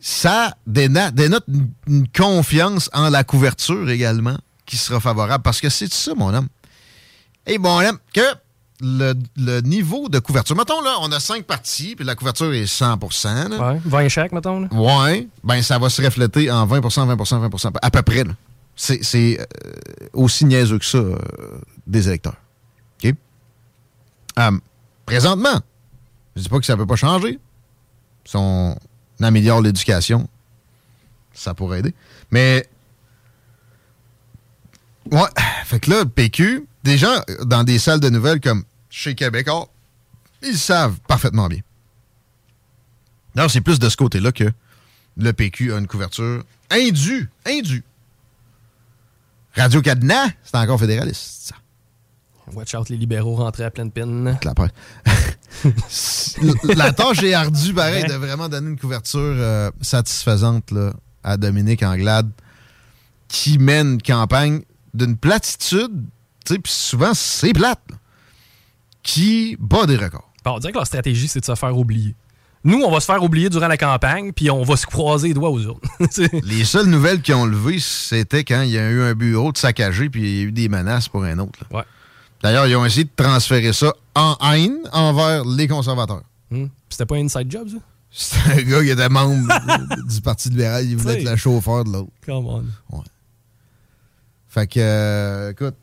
ça 0.00 0.56
déna- 0.68 1.10
dénote 1.12 1.44
une, 1.48 1.70
une 1.86 2.08
confiance 2.08 2.90
en 2.92 3.08
la 3.10 3.24
couverture 3.24 3.88
également 3.90 4.36
qui 4.66 4.76
sera 4.76 5.00
favorable. 5.00 5.42
Parce 5.42 5.60
que 5.60 5.68
c'est 5.68 5.92
ça, 5.92 6.14
mon 6.14 6.34
homme. 6.34 6.48
Et 7.46 7.58
mon 7.58 7.80
homme, 7.80 7.98
que 8.12 8.20
le, 8.80 9.14
le 9.36 9.60
niveau 9.60 10.08
de 10.08 10.18
couverture, 10.18 10.56
mettons 10.56 10.80
là, 10.80 10.96
on 11.00 11.12
a 11.12 11.20
cinq 11.20 11.44
parties, 11.44 11.94
puis 11.94 12.04
la 12.04 12.14
couverture 12.16 12.52
est 12.52 12.66
100 12.66 12.98
là. 13.48 13.72
Ouais, 13.74 13.80
20 13.84 14.08
chaque, 14.08 14.32
mettons. 14.32 14.60
Là. 14.60 14.68
Ouais, 14.72 15.28
ben 15.44 15.62
ça 15.62 15.78
va 15.78 15.88
se 15.88 16.02
refléter 16.02 16.50
en 16.50 16.66
20% 16.66 16.80
20% 17.16 17.48
20% 17.48 17.70
à 17.80 17.90
peu 17.90 18.02
près. 18.02 18.24
c'est, 18.74 19.38
euh, 19.40 19.44
aussi 20.12 20.44
niaiseux 20.44 20.78
que 20.78 20.84
ça 20.84 20.98
euh, 20.98 21.16
des 21.86 22.08
électeurs. 22.08 22.36
OK? 23.04 23.14
Euh, 24.38 24.50
présentement, 25.06 25.60
je 26.36 26.42
dis 26.42 26.48
pas 26.48 26.58
que 26.58 26.66
ça 26.66 26.76
peut 26.76 26.86
pas 26.86 26.96
changer. 26.96 27.38
Si 28.24 28.36
on 28.36 28.76
améliore 29.20 29.60
l'éducation, 29.60 30.28
ça 31.32 31.54
pourrait 31.54 31.80
aider. 31.80 31.94
Mais, 32.30 32.68
ouais, 35.10 35.20
fait 35.64 35.80
que 35.80 35.90
là, 35.90 36.04
PQ, 36.04 36.66
des 36.84 36.98
gens 36.98 37.20
euh, 37.28 37.44
dans 37.44 37.64
des 37.64 37.78
salles 37.78 38.00
de 38.00 38.08
nouvelles 38.08 38.40
comme 38.40 38.64
chez 38.90 39.14
Québécois, 39.14 39.68
ils 40.42 40.58
savent 40.58 40.98
parfaitement 41.06 41.48
bien. 41.48 41.60
Non, 43.36 43.48
c'est 43.48 43.60
plus 43.60 43.78
de 43.78 43.88
ce 43.88 43.96
côté-là 43.96 44.32
que 44.32 44.50
le 45.16 45.32
PQ 45.32 45.72
a 45.72 45.78
une 45.78 45.86
couverture 45.86 46.44
indue. 46.70 47.30
Indue. 47.46 47.84
Radio 49.54 49.82
Cadenas, 49.82 50.30
c'est 50.42 50.56
encore 50.56 50.80
fédéraliste, 50.80 51.48
ça. 51.48 51.54
Watch 52.54 52.74
out, 52.74 52.88
les 52.88 52.96
libéraux 52.96 53.36
rentraient 53.36 53.64
à 53.64 53.70
pleine 53.70 53.90
pine. 53.90 54.36
La, 56.74 56.92
tâche 56.92 57.22
est 57.22 57.34
ardue, 57.34 57.72
pareil, 57.72 58.04
de 58.04 58.14
vraiment 58.14 58.48
donner 58.48 58.70
une 58.70 58.78
couverture 58.78 59.20
euh, 59.20 59.70
satisfaisante 59.80 60.70
là, 60.70 60.92
à 61.22 61.36
Dominique 61.36 61.82
Anglade, 61.82 62.30
qui 63.28 63.58
mène 63.58 63.92
une 63.92 64.02
campagne 64.02 64.62
d'une 64.92 65.16
platitude, 65.16 65.92
tu 66.44 66.54
sais, 66.54 66.58
puis 66.58 66.72
souvent 66.72 67.14
c'est 67.14 67.52
plate, 67.52 67.80
là, 67.90 67.96
qui 69.02 69.56
bat 69.60 69.86
des 69.86 69.96
records. 69.96 70.30
Bon, 70.44 70.52
on 70.54 70.58
dirait 70.58 70.72
que 70.72 70.78
leur 70.78 70.86
stratégie, 70.86 71.28
c'est 71.28 71.40
de 71.40 71.44
se 71.44 71.54
faire 71.54 71.76
oublier. 71.76 72.14
Nous, 72.64 72.80
on 72.80 72.90
va 72.90 73.00
se 73.00 73.06
faire 73.06 73.22
oublier 73.22 73.50
durant 73.50 73.66
la 73.66 73.76
campagne, 73.76 74.32
puis 74.32 74.50
on 74.50 74.62
va 74.62 74.76
se 74.76 74.86
croiser 74.86 75.28
les 75.28 75.34
doigts 75.34 75.50
aux 75.50 75.66
autres. 75.66 75.88
Les 76.44 76.64
seules 76.64 76.86
nouvelles 76.86 77.20
qui 77.20 77.32
ont 77.32 77.44
levé, 77.44 77.80
c'était 77.80 78.44
quand 78.44 78.62
il 78.62 78.70
y 78.70 78.78
a 78.78 78.88
eu 78.88 79.02
un 79.02 79.14
bureau 79.14 79.50
de 79.50 79.58
saccagé 79.58 80.08
puis 80.08 80.22
il 80.22 80.36
y 80.36 80.40
a 80.40 80.42
eu 80.44 80.52
des 80.52 80.68
menaces 80.68 81.08
pour 81.08 81.24
un 81.24 81.38
autre. 81.38 81.58
là. 81.60 81.78
Ouais. 81.78 81.84
D'ailleurs, 82.42 82.66
ils 82.66 82.76
ont 82.76 82.84
essayé 82.84 83.04
de 83.04 83.10
transférer 83.14 83.72
ça 83.72 83.92
en 84.14 84.36
haine 84.52 84.78
envers 84.92 85.44
les 85.44 85.68
conservateurs. 85.68 86.22
Hmm. 86.50 86.66
C'était 86.88 87.06
pas 87.06 87.16
un 87.16 87.24
inside 87.24 87.50
job, 87.50 87.68
ça? 87.68 87.76
C'est 88.10 88.60
un 88.60 88.62
gars 88.62 88.82
qui 88.82 88.90
était 88.90 89.08
membre 89.08 89.48
du 90.08 90.20
Parti 90.20 90.50
libéral, 90.50 90.84
il 90.84 90.96
voulait 90.96 91.22
être 91.22 91.30
le 91.30 91.36
chauffeur 91.36 91.84
de 91.84 91.92
l'autre. 91.92 92.10
Come 92.26 92.46
on. 92.46 92.64
Ouais. 92.90 93.04
Fait 94.48 94.66
que, 94.66 94.80
euh, 94.80 95.52
écoute, 95.52 95.74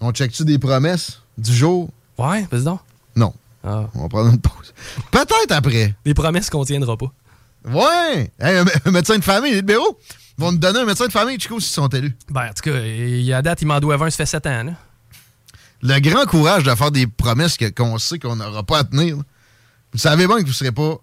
on 0.00 0.12
check-tu 0.12 0.44
des 0.44 0.58
promesses 0.58 1.20
du 1.36 1.52
jour? 1.52 1.90
Ouais, 2.18 2.46
vas-y 2.52 2.62
donc. 2.62 2.80
Non. 3.16 3.34
Ah. 3.64 3.88
On 3.94 4.02
va 4.02 4.08
prendre 4.08 4.30
une 4.30 4.40
pause. 4.40 4.72
Peut-être 5.10 5.50
après. 5.50 5.94
Les 6.04 6.14
promesses 6.14 6.50
qu'on 6.50 6.64
tiendra 6.64 6.96
pas. 6.96 7.12
Ouais! 7.68 8.30
Hey, 8.38 8.58
un, 8.58 8.64
un 8.84 8.90
médecin 8.92 9.18
de 9.18 9.24
famille, 9.24 9.50
les 9.50 9.56
libéraux 9.56 9.98
vont 10.38 10.52
nous 10.52 10.58
donner 10.58 10.80
un 10.80 10.84
médecin 10.84 11.06
de 11.06 11.12
famille, 11.12 11.40
Chico, 11.40 11.58
s'ils 11.58 11.72
sont 11.72 11.88
élus. 11.88 12.14
Ben, 12.30 12.50
en 12.50 12.52
tout 12.52 12.70
cas, 12.70 12.78
il 12.78 13.22
y 13.22 13.32
a 13.32 13.42
date, 13.42 13.62
il 13.62 13.66
m'en 13.66 13.80
doit 13.80 13.96
un, 13.96 14.10
ça 14.10 14.18
fait 14.18 14.26
7 14.26 14.46
ans, 14.46 14.62
là. 14.64 14.72
Le 15.82 15.98
grand 16.00 16.24
courage 16.26 16.64
de 16.64 16.74
faire 16.74 16.90
des 16.90 17.06
promesses 17.06 17.56
qu'on 17.76 17.98
sait 17.98 18.18
qu'on 18.18 18.36
n'aura 18.36 18.62
pas 18.62 18.78
à 18.78 18.84
tenir. 18.84 19.16
Vous 19.92 19.98
savez 19.98 20.26
bien 20.26 20.36
que 20.36 20.42
vous 20.42 20.48
ne 20.48 20.52
serez 20.52 20.72
pas 20.72 20.96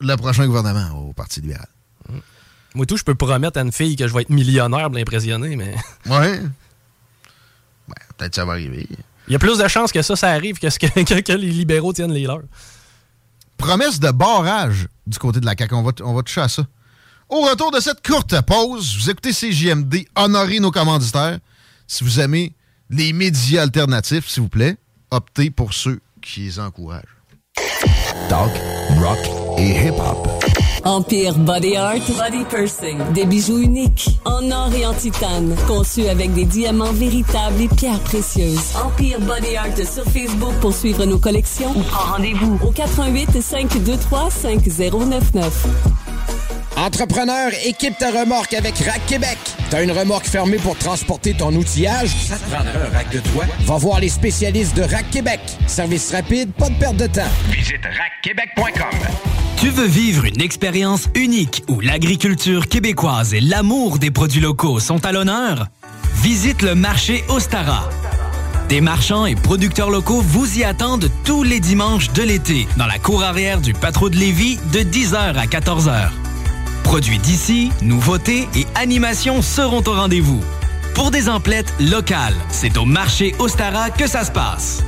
le 0.00 0.16
prochain 0.16 0.46
gouvernement 0.46 0.90
au 1.08 1.12
Parti 1.12 1.40
libéral. 1.40 1.68
Moi, 2.74 2.84
tout, 2.84 2.96
je 2.98 3.04
peux 3.04 3.14
promettre 3.14 3.58
à 3.58 3.62
une 3.62 3.72
fille 3.72 3.96
que 3.96 4.06
je 4.06 4.12
vais 4.12 4.22
être 4.22 4.30
millionnaire 4.30 4.86
pour 4.88 4.96
l'impressionner, 4.98 5.56
mais. 5.56 5.74
Ouais. 6.06 6.40
Ben, 7.88 7.94
peut-être 8.16 8.30
que 8.30 8.36
ça 8.36 8.44
va 8.44 8.52
arriver. 8.54 8.86
Il 9.28 9.32
y 9.32 9.36
a 9.36 9.38
plus 9.38 9.58
de 9.58 9.66
chances 9.68 9.92
que 9.92 10.02
ça, 10.02 10.14
ça 10.16 10.28
arrive 10.30 10.58
que, 10.58 10.68
ce 10.70 10.78
que, 10.78 10.86
que- 11.04 11.20
que 11.20 11.32
les 11.32 11.50
libéraux 11.50 11.92
tiennent 11.92 12.12
les 12.12 12.24
leurs. 12.24 12.42
Promesse 13.56 13.98
de 14.00 14.10
barrage 14.10 14.88
du 15.06 15.18
côté 15.18 15.40
de 15.40 15.46
la 15.46 15.54
CAQ. 15.58 15.74
On 15.74 15.82
va, 15.82 15.92
on 16.02 16.12
va 16.14 16.22
toucher 16.22 16.42
à 16.42 16.48
ça. 16.48 16.66
Au 17.28 17.40
retour 17.42 17.70
de 17.72 17.80
cette 17.80 18.06
courte 18.06 18.38
pause, 18.42 18.96
vous 18.98 19.10
écoutez 19.10 19.32
CJMD, 19.32 20.04
honorez 20.14 20.60
nos 20.60 20.70
commanditaires. 20.70 21.38
Si 21.86 22.04
vous 22.04 22.20
aimez 22.20 22.52
les 22.90 23.12
médias 23.12 23.62
alternatifs, 23.62 24.28
s'il 24.28 24.44
vous 24.44 24.48
plaît, 24.48 24.76
optez 25.10 25.50
pour 25.50 25.72
ceux 25.72 26.00
qui 26.22 26.40
les 26.40 26.58
encouragent. 26.60 27.16
Talk, 28.28 28.50
rock 28.98 29.18
et 29.58 29.86
hip-hop. 29.86 30.28
Empire 30.84 31.36
Body 31.38 31.76
Art, 31.76 32.06
Body 32.16 32.44
Pursing. 32.48 33.12
Des 33.12 33.24
bijoux 33.24 33.58
uniques, 33.58 34.08
en 34.24 34.50
or 34.52 34.72
et 34.72 34.86
en 34.86 34.94
titane, 34.94 35.56
conçus 35.66 36.06
avec 36.06 36.32
des 36.34 36.44
diamants 36.44 36.92
véritables 36.92 37.60
et 37.60 37.68
pierres 37.68 38.00
précieuses. 38.00 38.76
Empire 38.76 39.20
Body 39.20 39.56
Art 39.56 39.76
sur 39.76 40.04
Facebook 40.04 40.54
pour 40.60 40.72
suivre 40.72 41.04
nos 41.04 41.18
collections 41.18 41.70
ou 41.76 41.82
prends 41.82 42.12
rendez-vous 42.12 42.58
au 42.64 42.70
88 42.70 43.40
523 43.40 44.30
5099. 44.30 45.66
Entrepreneur, 46.76 47.50
équipe 47.64 47.96
ta 47.96 48.10
remorque 48.10 48.52
avec 48.52 48.76
Rack 48.76 49.00
Québec. 49.06 49.38
T'as 49.70 49.82
une 49.82 49.92
remorque 49.92 50.26
fermée 50.26 50.58
pour 50.58 50.76
transporter 50.76 51.32
ton 51.32 51.54
outillage? 51.54 52.10
Ça 52.28 52.36
te 52.36 52.50
prendra 52.50 52.70
un 52.70 52.94
rack 52.94 53.10
de 53.10 53.20
toi? 53.20 53.46
Va 53.60 53.78
voir 53.78 53.98
les 53.98 54.10
spécialistes 54.10 54.76
de 54.76 54.82
Rack 54.82 55.08
Québec. 55.10 55.40
Service 55.66 56.12
rapide, 56.12 56.52
pas 56.52 56.68
de 56.68 56.74
perte 56.74 56.96
de 56.96 57.06
temps. 57.06 57.22
Visite 57.48 57.80
rackquebec.com. 57.82 58.98
Tu 59.56 59.70
veux 59.70 59.86
vivre 59.86 60.26
une 60.26 60.42
expérience 60.42 61.08
unique 61.14 61.62
où 61.68 61.80
l'agriculture 61.80 62.68
québécoise 62.68 63.32
et 63.32 63.40
l'amour 63.40 63.98
des 63.98 64.10
produits 64.10 64.42
locaux 64.42 64.78
sont 64.78 65.06
à 65.06 65.12
l'honneur? 65.12 65.68
Visite 66.16 66.60
le 66.60 66.74
marché 66.74 67.24
Ostara. 67.28 67.88
Des 68.68 68.82
marchands 68.82 69.24
et 69.24 69.34
producteurs 69.34 69.88
locaux 69.88 70.20
vous 70.20 70.58
y 70.58 70.64
attendent 70.64 71.08
tous 71.24 71.42
les 71.42 71.58
dimanches 71.58 72.12
de 72.12 72.22
l'été 72.22 72.68
dans 72.76 72.86
la 72.86 72.98
cour 72.98 73.22
arrière 73.22 73.62
du 73.62 73.72
Patro 73.72 74.10
de 74.10 74.16
Lévis 74.16 74.58
de 74.74 74.80
10h 74.80 75.36
à 75.36 75.46
14h. 75.46 76.10
Produits 76.86 77.18
d'ici, 77.18 77.72
nouveautés 77.82 78.48
et 78.54 78.64
animations 78.76 79.42
seront 79.42 79.82
au 79.88 79.92
rendez-vous. 79.92 80.40
Pour 80.94 81.10
des 81.10 81.28
emplettes 81.28 81.74
locales, 81.80 82.36
c'est 82.48 82.78
au 82.78 82.84
marché 82.84 83.34
Ostara 83.40 83.90
que 83.90 84.06
ça 84.06 84.24
se 84.24 84.30
passe. 84.30 84.84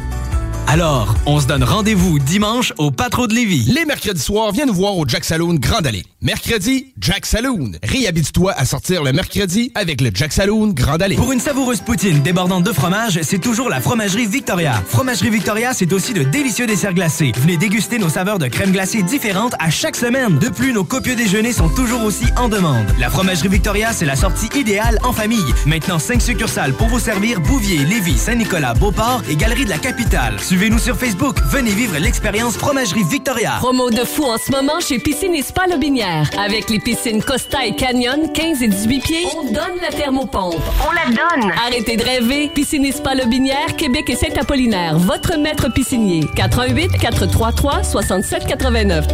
Alors, 0.71 1.15
on 1.25 1.41
se 1.41 1.47
donne 1.47 1.65
rendez-vous 1.65 2.19
dimanche 2.19 2.75
au 2.77 2.91
Patro 2.91 3.27
de 3.27 3.33
Lévis. 3.33 3.73
Les 3.75 3.87
mercredis 3.87 4.21
soirs, 4.21 4.53
viens 4.53 4.67
nous 4.67 4.75
voir 4.75 4.99
au 4.99 5.09
Jack 5.09 5.25
Saloon 5.25 5.55
Grande 5.55 5.87
Allée. 5.87 6.05
Mercredi, 6.21 6.93
Jack 7.01 7.25
Saloon. 7.25 7.73
Réhabite-toi 7.83 8.53
à 8.53 8.67
sortir 8.67 9.03
le 9.03 9.15
mercredi 9.15 9.73
avec 9.75 10.03
le 10.03 10.11
Jack 10.13 10.31
Saloon 10.31 10.75
Grande 10.75 11.01
Allée. 11.01 11.17
Pour 11.17 11.33
une 11.33 11.41
savoureuse 11.41 11.81
poutine 11.81 12.21
débordante 12.21 12.65
de 12.65 12.73
fromage, 12.73 13.19
c'est 13.23 13.39
toujours 13.39 13.71
la 13.71 13.81
Fromagerie 13.81 14.27
Victoria. 14.27 14.83
Fromagerie 14.87 15.31
Victoria, 15.31 15.73
c'est 15.73 15.91
aussi 15.95 16.13
de 16.13 16.23
délicieux 16.23 16.67
desserts 16.67 16.93
glacés. 16.93 17.33
Venez 17.39 17.57
déguster 17.57 17.99
nos 17.99 18.11
saveurs 18.11 18.39
de 18.39 18.49
crème 18.49 18.73
glacée 18.73 19.03
différentes 19.03 19.55
à 19.61 19.71
chaque 19.71 19.97
semaine. 19.97 20.39
De 20.39 20.51
plus, 20.51 20.75
nos 20.75 20.85
copieux 20.85 21.17
déjeuners 21.17 21.55
sont 21.55 21.71
toujours 21.71 22.05
aussi 22.05 22.27
en 22.37 22.51
demande. 22.51 22.85
La 22.99 23.09
Fromagerie 23.09 23.49
Victoria, 23.49 23.95
c'est 23.95 24.05
la 24.05 24.17
sortie 24.17 24.51
idéale 24.55 24.99
en 25.03 25.15
famille. 25.15 25.55
Maintenant, 25.65 25.99
5 25.99 26.21
succursales 26.21 26.75
pour 26.75 26.89
vous 26.89 27.01
servir 27.01 27.41
Bouvier, 27.41 27.87
Lévis, 27.87 28.19
Saint-Nicolas, 28.19 28.75
Beauport 28.75 29.23
et 29.31 29.37
Galerie 29.37 29.65
de 29.65 29.71
la 29.71 29.79
Capitale. 29.79 30.37
Suivez-nous 30.59 30.81
sur 30.81 30.97
Facebook. 30.97 31.37
Venez 31.53 31.71
vivre 31.71 31.97
l'expérience 31.99 32.57
Fromagerie 32.57 33.05
Victoria. 33.05 33.59
Promo 33.61 33.91
de 33.91 34.05
fou 34.05 34.25
en 34.25 34.39
ce 34.39 34.51
moment 34.51 34.81
chez 34.81 34.99
Piscine 34.99 35.33
et 35.37 35.43
Spa 35.43 35.69
Lobinière. 35.69 36.29
Avec 36.37 36.69
les 36.69 36.81
piscines 36.81 37.23
Costa 37.23 37.65
et 37.65 37.77
Canyon, 37.77 38.33
15 38.33 38.65
et 38.65 38.67
18 38.67 39.01
pieds, 39.01 39.27
on 39.37 39.45
donne 39.53 39.79
la 39.81 39.97
thermopompe. 39.97 40.61
On 40.85 40.91
la 40.91 41.15
donne. 41.15 41.53
Arrêtez 41.65 41.97
de 41.97 42.03
rêver. 42.03 42.51
Piscine 42.53 42.85
et 42.87 42.91
Spa 42.91 43.15
Lobinière, 43.15 43.77
Québec 43.77 44.11
et 44.11 44.17
Saint-Apollinaire. 44.17 44.99
Votre 44.99 45.39
maître 45.39 45.73
piscinier. 45.73 46.25
88 46.35 46.91
433 46.99 47.85
67 47.85 48.47
89. 48.49 49.07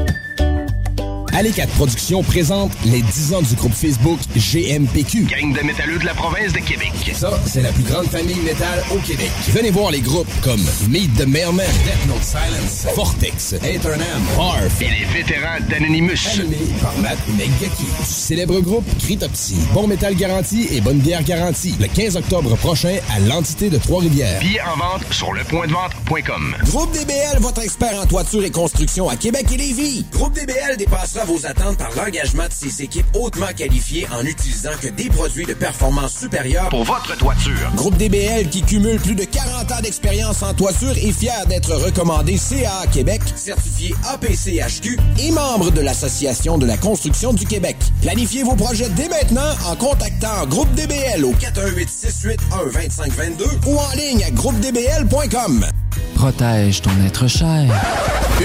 Allez 1.37 1.51
4 1.51 1.68
Productions 1.74 2.22
présente 2.22 2.70
les 2.85 3.03
10 3.03 3.35
ans 3.35 3.43
du 3.43 3.55
groupe 3.57 3.72
Facebook 3.74 4.20
GMPQ. 4.37 5.24
Gang 5.24 5.53
de 5.53 5.66
métalleux 5.66 5.99
de 5.99 6.05
la 6.05 6.14
province 6.14 6.53
de 6.53 6.61
Québec. 6.61 6.93
Ça, 7.12 7.28
c'est 7.45 7.61
la 7.61 7.72
plus 7.72 7.82
grande 7.82 8.07
famille 8.07 8.39
métal 8.45 8.85
au 8.95 8.99
Québec. 8.99 9.30
Venez 9.49 9.72
voir 9.72 9.91
les 9.91 10.01
groupes 10.01 10.28
comme 10.45 10.61
Meet 10.89 11.12
the 11.16 11.26
Mailman, 11.26 11.64
Death 11.85 12.07
Note 12.07 12.22
Silence, 12.22 12.87
Vortex, 12.95 13.55
Eternam, 13.64 14.22
Harf 14.39 14.80
Et 14.80 14.85
les 14.91 15.05
vétérans 15.12 15.59
d'Anonymous. 15.68 16.12
animé 16.39 16.57
par 16.80 16.97
Matt 16.99 17.18
Megaki. 17.37 17.82
Du 17.82 18.05
célèbre 18.07 18.61
groupe 18.61 18.87
Cryptopsy. 19.01 19.57
Bon 19.72 19.89
métal 19.89 20.14
garanti 20.14 20.68
et 20.70 20.80
bonne 20.80 20.99
bière 20.99 21.24
garantie. 21.24 21.74
Le 21.80 21.89
15 21.89 22.16
octobre 22.16 22.55
prochain 22.59 22.95
à 23.12 23.18
l'entité 23.18 23.70
de 23.70 23.78
Trois-Rivières. 23.78 24.39
Billets 24.39 24.61
en 24.62 24.76
vente 24.78 25.03
sur 25.11 25.32
lepointdevente.com. 25.32 26.57
Groupe 26.66 26.93
DBL, 26.93 27.41
votre 27.41 27.62
expert 27.62 28.01
en 28.01 28.07
toiture 28.07 28.45
et 28.45 28.51
construction 28.53 29.09
à 29.09 29.16
Québec 29.16 29.47
et 29.53 29.57
Lévis. 29.57 30.05
Groupe 30.12 30.35
DBL 30.35 30.76
dépassera 30.78 31.23
vos 31.24 31.46
attentes 31.46 31.78
par 31.78 31.90
l'engagement 31.96 32.46
de 32.46 32.52
ses 32.52 32.82
équipes 32.82 33.06
hautement 33.14 33.52
qualifiées 33.56 34.06
en 34.12 34.24
utilisant 34.24 34.70
que 34.80 34.88
des 34.88 35.08
produits 35.08 35.46
de 35.46 35.54
performance 35.54 36.18
supérieure 36.18 36.68
Pour 36.68 36.84
votre 36.84 37.16
toiture. 37.16 37.70
Groupe 37.76 37.96
DBL 37.96 38.48
qui 38.48 38.62
cumule 38.62 39.00
plus 39.00 39.14
de 39.14 39.24
40 39.24 39.72
ans 39.72 39.80
d'expérience 39.82 40.42
en 40.42 40.54
toiture 40.54 40.92
est 40.92 41.12
fier 41.12 41.46
d'être 41.46 41.74
recommandé 41.74 42.36
CA 42.36 42.86
Québec, 42.92 43.22
certifié 43.34 43.94
APCHQ 44.08 44.98
et 45.20 45.30
membre 45.30 45.70
de 45.70 45.80
l'Association 45.80 46.58
de 46.58 46.66
la 46.66 46.76
construction 46.76 47.32
du 47.32 47.46
Québec. 47.46 47.76
Planifiez 48.02 48.42
vos 48.42 48.56
projets 48.56 48.88
dès 48.90 49.08
maintenant 49.08 49.50
en 49.66 49.76
contactant 49.76 50.46
Groupe 50.46 50.72
DBL 50.74 51.24
au 51.24 51.32
418 51.32 51.88
681 51.88 52.72
2522 52.72 53.44
ou 53.66 53.78
en 53.78 53.92
ligne 53.96 54.24
à 54.24 54.30
groupedbl.com. 54.30 55.66
Protège 56.14 56.82
ton 56.82 56.90
être 57.07 57.26
cher. 57.26 57.64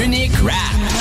Unique 0.01 0.35
Wrap. 0.43 0.55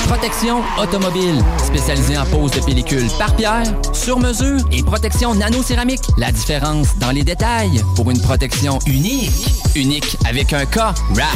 Protection 0.07 0.61
automobile. 0.81 1.43
Spécialisée 1.57 2.17
en 2.17 2.25
pose 2.25 2.51
de 2.51 2.59
pellicule 2.61 3.07
par 3.17 3.35
pierre, 3.35 3.63
sur 3.93 4.19
mesure 4.19 4.59
et 4.71 4.81
protection 4.81 5.35
nano-céramique. 5.35 6.01
La 6.17 6.31
différence 6.31 6.97
dans 6.99 7.11
les 7.11 7.23
détails 7.23 7.81
pour 7.95 8.09
une 8.09 8.21
protection 8.21 8.79
unique. 8.87 9.31
Unique 9.75 10.17
avec 10.27 10.53
un 10.53 10.65
K. 10.65 10.77
Wrap. 11.11 11.27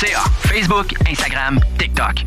.ca. 0.00 0.24
Facebook, 0.40 0.94
Instagram, 1.08 1.60
TikTok. 1.78 2.26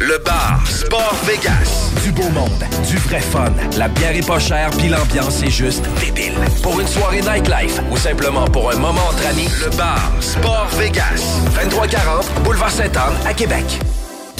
Le 0.00 0.16
bar 0.24 0.62
Sport 0.66 1.14
Vegas. 1.24 1.90
Du 2.02 2.10
beau 2.10 2.28
monde, 2.30 2.64
du 2.88 2.96
vrai 2.96 3.20
fun. 3.20 3.52
La 3.76 3.86
bière 3.86 4.16
est 4.16 4.26
pas 4.26 4.38
chère, 4.38 4.70
puis 4.70 4.88
l'ambiance 4.88 5.42
est 5.42 5.50
juste 5.50 5.84
débile. 6.00 6.32
Pour 6.62 6.80
une 6.80 6.86
soirée 6.86 7.20
nightlife 7.20 7.78
ou 7.90 7.98
simplement 7.98 8.46
pour 8.46 8.72
un 8.72 8.76
moment 8.76 9.02
entre 9.10 9.26
amis, 9.26 9.48
le 9.62 9.76
bar 9.76 10.10
Sport 10.20 10.68
Vegas. 10.78 11.42
2340 11.54 12.42
Boulevard 12.42 12.70
Sainte-Anne 12.70 13.12
à 13.26 13.34
Québec. 13.34 13.78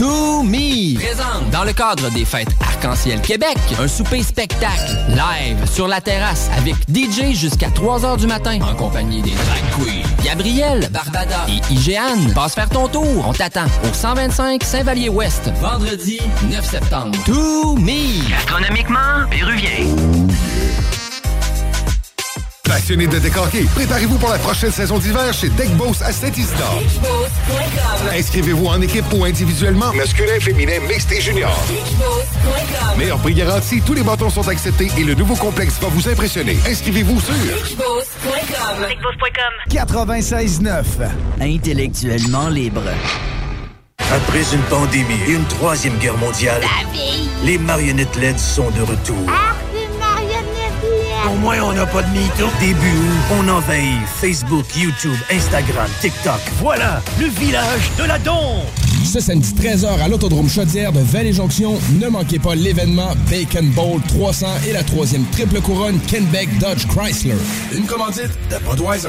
To 0.01 0.42
Me 0.42 0.94
présente 0.94 1.51
dans 1.53 1.62
le 1.62 1.74
cadre 1.74 2.09
des 2.09 2.24
fêtes 2.24 2.48
Arc-en-Ciel 2.59 3.20
Québec 3.20 3.59
un 3.78 3.86
souper 3.86 4.22
spectacle 4.22 4.96
live 5.11 5.70
sur 5.70 5.86
la 5.88 6.01
terrasse 6.01 6.48
avec 6.57 6.74
DJ 6.88 7.34
jusqu'à 7.34 7.68
3 7.68 7.98
h 7.98 8.16
du 8.16 8.26
matin 8.26 8.59
en 8.62 8.74
compagnie 8.74 9.20
des 9.20 9.32
drag 9.32 9.61
queens 9.76 10.24
Gabriel, 10.24 10.88
Barbada 10.90 11.44
et 11.48 11.74
Igéane. 11.74 12.32
Passe 12.34 12.55
faire 12.55 12.70
ton 12.70 12.88
tour, 12.88 13.26
on 13.28 13.34
t'attend 13.34 13.66
au 13.84 13.92
125 13.92 14.64
Saint-Vallier-Ouest 14.64 15.51
vendredi 15.61 16.18
9 16.51 16.64
septembre. 16.64 17.18
To 17.26 17.76
Me 17.76 18.26
Gastronomiquement, 18.30 19.28
péruvien. 19.30 19.84
Passionné 22.71 23.09
de 23.09 23.18
décorquer, 23.18 23.66
préparez-vous 23.75 24.16
pour 24.16 24.29
la 24.29 24.39
prochaine 24.39 24.71
saison 24.71 24.97
d'hiver 25.01 25.33
chez 25.33 25.49
Deck 25.49 25.71
Boss 25.77 26.03
à 26.03 26.12
Saint-Isidore. 26.12 26.81
Inscrivez-vous 28.16 28.66
en 28.66 28.81
équipe 28.81 29.07
ou 29.12 29.25
individuellement, 29.25 29.93
masculin, 29.93 30.39
féminin, 30.39 30.79
mixte 30.89 31.11
et 31.11 31.21
junior. 31.21 31.51
Meilleur 32.97 33.18
prix 33.18 33.35
garanti, 33.35 33.83
tous 33.85 33.95
les 33.95 34.05
bâtons 34.05 34.31
sont 34.31 34.47
acceptés 34.47 34.89
et 34.97 35.03
le 35.03 35.16
nouveau 35.16 35.35
complexe 35.35 35.81
va 35.81 35.89
vous 35.89 36.09
impressionner. 36.09 36.59
Inscrivez-vous 36.64 37.21
sur 37.21 37.35
96.9. 39.68 40.85
Intellectuellement 41.41 42.51
libre. 42.51 42.85
Après 43.99 44.55
une 44.55 44.62
pandémie 44.71 45.18
et 45.27 45.33
une 45.33 45.45
troisième 45.47 45.99
guerre 45.99 46.18
mondiale, 46.18 46.62
les 47.45 47.59
marionnettes 47.59 48.14
LED 48.14 48.39
sont 48.39 48.71
de 48.71 48.83
retour. 48.83 49.29
Au 51.29 51.35
moins, 51.37 51.61
on 51.62 51.73
n'a 51.73 51.87
pas 51.87 52.03
de 52.03 52.09
mytho. 52.11 52.47
Début 52.61 52.77
on 53.33 53.49
envahit 53.49 54.07
Facebook, 54.21 54.64
YouTube, 54.77 55.16
Instagram, 55.31 55.89
TikTok. 56.01 56.41
Voilà, 56.59 57.03
le 57.18 57.27
village 57.27 57.91
de 57.99 58.05
la 58.05 58.18
Don. 58.18 58.62
Ce 59.05 59.21
samedi 59.21 59.53
13h 59.55 60.01
à 60.01 60.09
l'Autodrome 60.09 60.49
Chaudière 60.49 60.93
de 60.93 61.01
Vallée-Jonction, 61.01 61.79
ne 62.01 62.09
manquez 62.09 62.39
pas 62.39 62.55
l'événement 62.55 63.12
Bacon 63.29 63.68
Bowl 63.71 64.01
300 64.09 64.47
et 64.68 64.73
la 64.73 64.83
troisième 64.83 65.25
triple 65.27 65.61
couronne 65.61 65.99
Kenbeck 66.01 66.59
Dodge 66.59 66.87
Chrysler. 66.87 67.35
Une 67.73 67.87
commandite 67.87 68.31
de 68.51 68.57
Budweiser. 68.68 69.09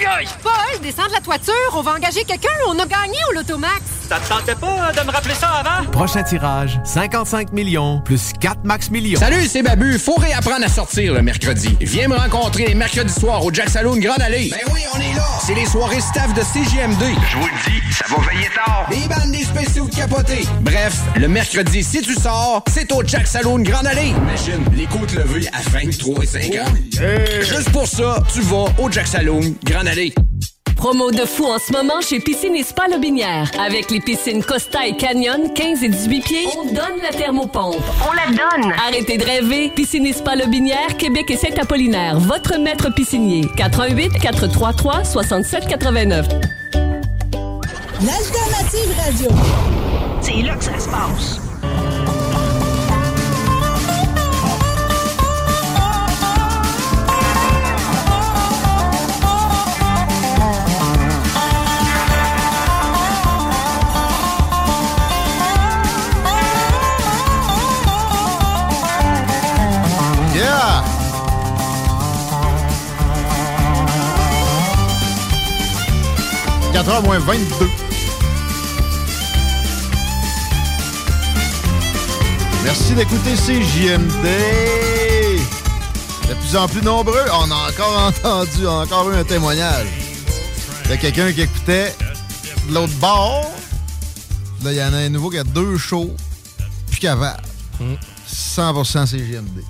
Aïe 0.00 0.06
aïe! 0.06 0.28
Paul, 0.42 0.80
descends 0.82 1.06
de 1.08 1.12
la 1.12 1.20
toiture, 1.20 1.52
on 1.74 1.82
va 1.82 1.92
engager 1.92 2.24
quelqu'un, 2.24 2.48
on 2.66 2.78
a 2.78 2.86
gagné 2.86 3.18
au 3.30 3.34
Lotomax! 3.34 3.82
Ça 4.08 4.18
te 4.18 4.28
tentait 4.28 4.54
pas 4.54 4.92
de 4.92 5.06
me 5.06 5.12
rappeler 5.12 5.34
ça 5.34 5.48
avant? 5.48 5.86
Prochain 5.90 6.22
tirage, 6.22 6.80
55 6.84 7.52
millions 7.52 8.00
plus 8.00 8.32
4 8.40 8.64
max 8.64 8.90
millions. 8.90 9.20
Salut, 9.20 9.46
c'est 9.46 9.62
Babu. 9.62 9.98
Faut 9.98 10.14
réapprendre 10.14 10.64
à 10.64 10.68
sortir 10.68 11.14
le 11.14 11.22
mercredi. 11.22 11.76
Viens 11.80 12.08
me 12.08 12.16
rencontrer 12.16 12.66
les 12.66 12.74
mercredis 12.74 13.12
soirs 13.12 13.44
au 13.44 13.52
Jack 13.52 13.68
Saloon 13.68 13.98
Grande 13.98 14.20
Allée. 14.20 14.50
Ben 14.50 14.72
oui, 14.72 14.80
on 14.94 14.98
est 14.98 15.14
là. 15.14 15.22
C'est 15.46 15.54
les 15.54 15.66
soirées 15.66 16.00
staff 16.00 16.34
de 16.34 16.40
CGMD. 16.40 17.02
Je 17.30 17.36
vous 17.36 17.46
le 17.46 17.70
dis, 17.70 17.94
ça 17.94 18.04
va 18.08 18.16
veiller 18.28 18.48
tard. 18.54 18.88
Les 18.90 19.06
bandes 19.06 19.30
des 19.30 19.44
spéciaux 19.44 19.86
de 19.86 19.94
capotés. 19.94 20.44
Bref, 20.60 20.96
le 21.16 21.28
mercredi, 21.28 21.84
si 21.84 22.00
tu 22.02 22.14
sors, 22.14 22.64
c'est 22.68 22.90
au 22.92 23.02
Jack 23.06 23.28
Saloon 23.28 23.60
Grande 23.60 23.86
Allée. 23.86 24.08
Imagine, 24.08 24.64
les 24.74 24.86
côtes 24.86 25.12
levées 25.12 25.46
à 25.52 25.60
23 25.70 26.24
et 26.24 26.26
50. 26.26 26.68
Juste 27.42 27.70
pour 27.70 27.86
ça, 27.86 28.16
tu 28.32 28.40
vas 28.40 28.64
au 28.78 28.90
Jack 28.90 29.06
Saloon 29.06 29.54
Grande 29.62 29.86
Allée. 29.86 29.89
Promo 30.76 31.10
de 31.10 31.24
fou 31.26 31.46
en 31.46 31.58
ce 31.58 31.72
moment 31.72 32.00
chez 32.00 32.20
Piscine 32.20 32.54
et 32.54 32.62
Spa 32.62 32.86
Lobinière. 32.88 33.50
Avec 33.60 33.90
les 33.90 34.00
piscines 34.00 34.42
Costa 34.42 34.86
et 34.86 34.96
Canyon, 34.96 35.52
15 35.52 35.82
et 35.82 35.88
18 35.88 36.20
pieds, 36.22 36.46
on 36.56 36.66
donne 36.66 37.02
la 37.02 37.10
thermopompe. 37.10 37.74
On 38.08 38.12
la 38.12 38.26
donne. 38.28 38.72
Arrêtez 38.86 39.18
de 39.18 39.24
rêver. 39.24 39.72
Piscine 39.74 40.06
et 40.06 40.12
Spa 40.12 40.36
Lobinière, 40.36 40.96
Québec 40.96 41.30
et 41.30 41.36
Saint-Apollinaire. 41.36 42.20
Votre 42.20 42.58
maître 42.58 42.94
piscinier. 42.94 43.44
88 43.56 44.10
433 44.20 45.04
67 45.04 45.66
89. 45.66 46.28
L'alternative 48.00 48.94
radio. 49.04 49.28
C'est 50.22 50.42
là 50.42 50.54
que 50.54 50.64
ça 50.64 50.78
se 50.78 50.88
passe. 50.88 51.49
4h 76.72 77.02
moins 77.04 77.18
22. 77.18 77.68
Merci 82.64 82.94
d'écouter 82.94 83.34
CJMD. 83.34 84.26
De 86.28 86.34
plus 86.34 86.56
en 86.56 86.68
plus 86.68 86.82
nombreux, 86.82 87.24
on 87.32 87.50
a 87.50 87.68
encore 87.70 87.98
entendu, 88.24 88.66
encore 88.66 89.10
eu 89.10 89.16
un 89.16 89.24
témoignage. 89.24 89.86
de 90.88 90.96
quelqu'un 90.96 91.32
qui 91.32 91.42
écoutait 91.42 91.94
de 92.68 92.74
l'autre 92.74 92.92
bord. 93.00 93.50
Là, 94.62 94.72
il 94.72 94.78
y 94.78 94.82
en 94.82 94.92
a 94.92 94.98
un 94.98 95.08
nouveau 95.08 95.30
qui 95.30 95.38
a 95.38 95.44
deux 95.44 95.76
shows, 95.78 96.14
puis 96.90 97.00
capable. 97.00 97.42
100% 98.30 99.06
CGMD. 99.06 99.62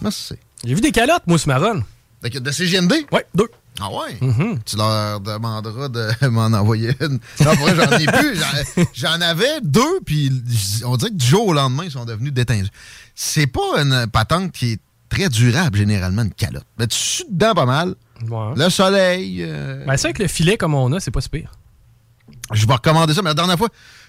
Merci. 0.00 0.34
J'ai 0.64 0.74
vu 0.74 0.80
des 0.80 0.90
calottes, 0.90 1.22
moi, 1.26 1.38
ce 1.38 1.46
marron. 1.48 1.82
De, 2.22 2.28
de 2.38 2.50
CGMD? 2.50 2.92
Ouais, 3.12 3.26
deux. 3.34 3.48
Ah 3.80 3.88
ouais? 3.92 4.18
Tu 4.64 4.76
leur 4.76 5.20
demanderas 5.20 5.88
de 5.88 6.08
m'en 6.28 6.46
envoyer 6.46 6.94
une. 7.00 7.18
Non, 7.44 7.56
pour 7.56 7.66
vrai, 7.68 7.74
j'en 7.76 7.98
ai 7.98 8.06
plus. 8.06 8.86
J'en- 8.94 9.20
avais 9.20 9.60
deux, 9.62 10.00
puis 10.04 10.30
on 10.84 10.96
dirait 10.96 11.10
que 11.10 11.16
du 11.16 11.26
jour 11.26 11.46
au 11.48 11.52
lendemain, 11.52 11.84
ils 11.84 11.90
sont 11.90 12.04
devenus 12.04 12.32
déteints. 12.32 12.62
C'est 13.14 13.46
pas 13.46 13.82
une 13.82 14.06
patente 14.12 14.52
qui 14.52 14.72
est 14.72 14.80
très 15.08 15.28
durable, 15.28 15.78
généralement, 15.78 16.22
une 16.22 16.32
calotte. 16.32 16.66
Mais 16.78 16.86
tu 16.86 16.96
sues 16.98 17.24
dedans 17.30 17.54
pas 17.54 17.66
mal. 17.66 17.94
Le 18.56 18.68
soleil. 18.70 19.38
euh, 19.42 19.84
Ben, 19.86 19.96
c'est 19.96 20.08
vrai 20.08 20.12
que 20.14 20.22
le 20.22 20.28
filet 20.28 20.56
comme 20.56 20.74
on 20.74 20.92
a, 20.92 21.00
c'est 21.00 21.10
pas 21.10 21.20
si 21.20 21.28
pire. 21.28 21.50
Je 22.52 22.66
vais 22.66 22.72
recommander 22.74 23.12
ça, 23.14 23.22
mais 23.22 23.30
la 23.30 23.34
dernière 23.34 23.58
fois, 23.58 23.68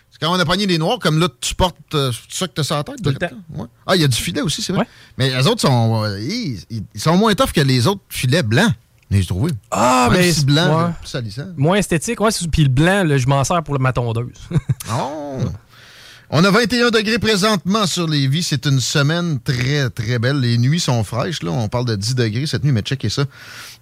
c'est 0.10 0.20
quand 0.20 0.32
on 0.34 0.40
a 0.40 0.46
pogné 0.46 0.66
des 0.68 0.78
noirs, 0.78 1.00
comme 1.00 1.20
là, 1.20 1.28
tu 1.42 1.54
portes 1.56 1.76
euh, 1.96 2.12
ça 2.30 2.48
que 2.48 2.54
tu 2.54 2.62
as 2.62 2.64
sur 2.64 2.76
la 2.76 2.84
tête? 2.84 3.02
Tout 3.04 3.10
le 3.10 3.16
temps. 3.16 3.28
Ouais. 3.54 3.66
Ah, 3.86 3.96
il 3.96 4.02
y 4.02 4.06
a 4.06 4.08
du 4.08 4.18
filet 4.18 4.42
aussi, 4.42 4.62
c'est 4.62 4.74
vrai. 4.74 4.88
Mais 5.18 5.30
les 5.36 5.48
autres 5.48 5.62
sont, 5.62 6.04
euh, 6.04 6.20
ils, 6.22 6.60
ils 6.94 7.02
sont 7.02 7.18
moins 7.18 7.34
tough 7.36 7.52
que 7.52 7.62
les 7.62 7.86
autres 7.88 8.02
filets 8.10 8.44
blancs. 8.44 8.72
J'ai 9.10 9.26
trouvé. 9.26 9.52
Ah, 9.72 10.10
mais 10.12 10.32
si 10.32 10.44
blanc, 10.46 10.88
ouais. 10.88 10.92
plus 11.00 11.08
salissant. 11.10 11.48
Moins 11.56 11.78
esthétique, 11.78 12.20
ouais. 12.20 12.32
c'est- 12.32 12.48
Puis 12.50 12.64
le 12.64 12.70
blanc, 12.70 13.04
là, 13.06 13.18
je 13.18 13.26
m'en 13.28 13.44
sers 13.44 13.64
pour 13.64 13.80
ma 13.80 13.94
tondeuse. 13.94 14.34
Oh! 14.92 15.40
On 16.30 16.44
a 16.44 16.52
21 16.52 16.90
degrés 16.90 17.20
présentement 17.20 17.88
sur 17.88 18.06
les 18.06 18.28
vies. 18.28 18.44
C'est 18.44 18.66
une 18.66 18.82
semaine 18.82 19.40
très, 19.40 19.90
très 19.90 20.20
belle. 20.20 20.42
Les 20.42 20.58
nuits 20.58 20.82
sont 20.82 21.02
fraîches. 21.06 21.42
Là. 21.42 21.52
On 21.52 21.70
parle 21.70 21.86
de 21.86 21.96
10 21.96 22.16
degrés 22.16 22.46
cette 22.46 22.66
nuit, 22.66 22.74
mais 22.74 22.82
checkez 22.82 23.08
ça. 23.08 23.24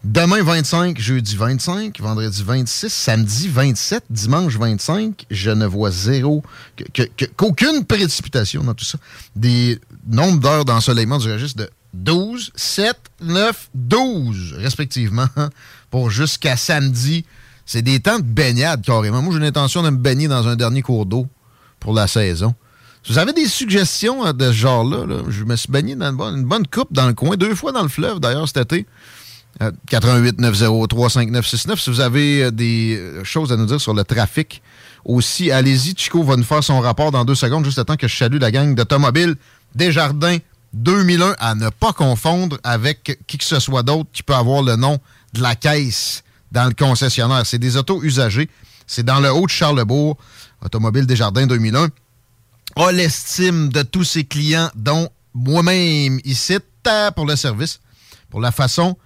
Demain, 0.03 0.43
25, 0.43 0.99
jeudi 0.99 1.35
25, 1.35 1.99
vendredi 1.99 2.43
26, 2.45 2.93
samedi 2.93 3.47
27, 3.47 4.03
dimanche 4.11 4.57
25. 4.57 5.25
Je 5.31 5.49
ne 5.49 5.65
vois 5.65 5.89
zéro, 5.89 6.43
que- 6.75 6.83
que- 6.93 7.09
que- 7.17 7.25
qu'aucune 7.35 7.83
précipitation 7.83 8.63
dans 8.63 8.75
tout 8.75 8.85
ça. 8.85 8.99
Des 9.35 9.79
nombres 10.07 10.39
d'heures 10.39 10.65
d'ensoleillement 10.65 11.17
du 11.17 11.31
registre 11.31 11.63
de 11.63 11.69
12, 11.95 12.51
7, 12.55 12.97
9, 13.21 13.69
12, 13.73 14.55
respectivement, 14.57 15.27
pour 15.89 16.09
jusqu'à 16.09 16.57
samedi. 16.57 17.25
C'est 17.65 17.81
des 17.81 17.99
temps 17.99 18.19
de 18.19 18.23
baignade, 18.23 18.83
carrément. 18.83 19.21
Moi, 19.21 19.33
j'ai 19.33 19.39
l'intention 19.39 19.81
de 19.81 19.89
me 19.89 19.97
baigner 19.97 20.27
dans 20.27 20.47
un 20.47 20.55
dernier 20.55 20.81
cours 20.81 21.05
d'eau 21.05 21.27
pour 21.79 21.93
la 21.93 22.07
saison. 22.07 22.53
Si 23.03 23.11
vous 23.11 23.17
avez 23.17 23.33
des 23.33 23.47
suggestions 23.47 24.25
euh, 24.25 24.33
de 24.33 24.47
ce 24.47 24.57
genre-là, 24.57 25.05
là, 25.05 25.23
je 25.29 25.43
me 25.43 25.55
suis 25.55 25.71
baigné 25.71 25.95
dans 25.95 26.11
une 26.31 26.43
bonne, 26.43 26.67
coupe 26.67 26.91
dans 26.91 27.07
le 27.07 27.13
coin, 27.13 27.37
deux 27.37 27.55
fois 27.55 27.71
dans 27.71 27.83
le 27.83 27.89
fleuve, 27.89 28.19
d'ailleurs, 28.19 28.47
cet 28.47 28.71
été. 28.71 28.85
Euh, 29.61 29.71
88 29.89 30.39
903 30.39 31.09
5969. 31.09 31.79
Si 31.79 31.89
vous 31.89 32.01
avez 32.01 32.43
euh, 32.43 32.51
des 32.51 32.97
euh, 32.97 33.23
choses 33.23 33.53
à 33.53 33.57
nous 33.57 33.65
dire 33.65 33.79
sur 33.79 33.93
le 33.93 34.03
trafic 34.03 34.61
aussi, 35.05 35.49
allez-y. 35.49 35.95
Chico 35.95 36.23
va 36.23 36.35
nous 36.35 36.43
faire 36.43 36.63
son 36.63 36.81
rapport 36.81 37.11
dans 37.11 37.23
deux 37.23 37.35
secondes, 37.35 37.63
juste 37.63 37.77
le 37.77 37.85
temps 37.85 37.95
que 37.95 38.07
je 38.07 38.15
salue 38.17 38.37
la 38.39 38.51
gang 38.51 38.75
d'automobiles 38.75 39.35
Desjardins 39.73 40.37
2001 40.75 41.35
à 41.39 41.55
ne 41.55 41.69
pas 41.69 41.93
confondre 41.93 42.57
avec 42.63 43.19
qui 43.27 43.37
que 43.37 43.43
ce 43.43 43.59
soit 43.59 43.83
d'autre 43.83 44.09
qui 44.13 44.23
peut 44.23 44.35
avoir 44.35 44.61
le 44.61 44.75
nom 44.75 44.99
de 45.33 45.41
la 45.41 45.55
caisse 45.55 46.23
dans 46.51 46.65
le 46.65 46.73
concessionnaire. 46.73 47.45
C'est 47.45 47.59
des 47.59 47.77
autos 47.77 48.03
usagés. 48.03 48.49
C'est 48.85 49.03
dans 49.03 49.19
le 49.19 49.31
haut 49.33 49.45
de 49.45 49.51
Charlebourg. 49.51 50.17
Automobile 50.63 51.05
Desjardins 51.05 51.47
2001 51.47 51.89
a 52.77 52.91
l'estime 52.91 53.69
de 53.69 53.83
tous 53.83 54.03
ses 54.03 54.25
clients, 54.25 54.69
dont 54.75 55.09
moi-même 55.33 56.19
ici, 56.23 56.57
pour 57.15 57.25
le 57.25 57.35
service, 57.35 57.79
pour 58.29 58.41
la 58.41 58.51
façon 58.51 58.97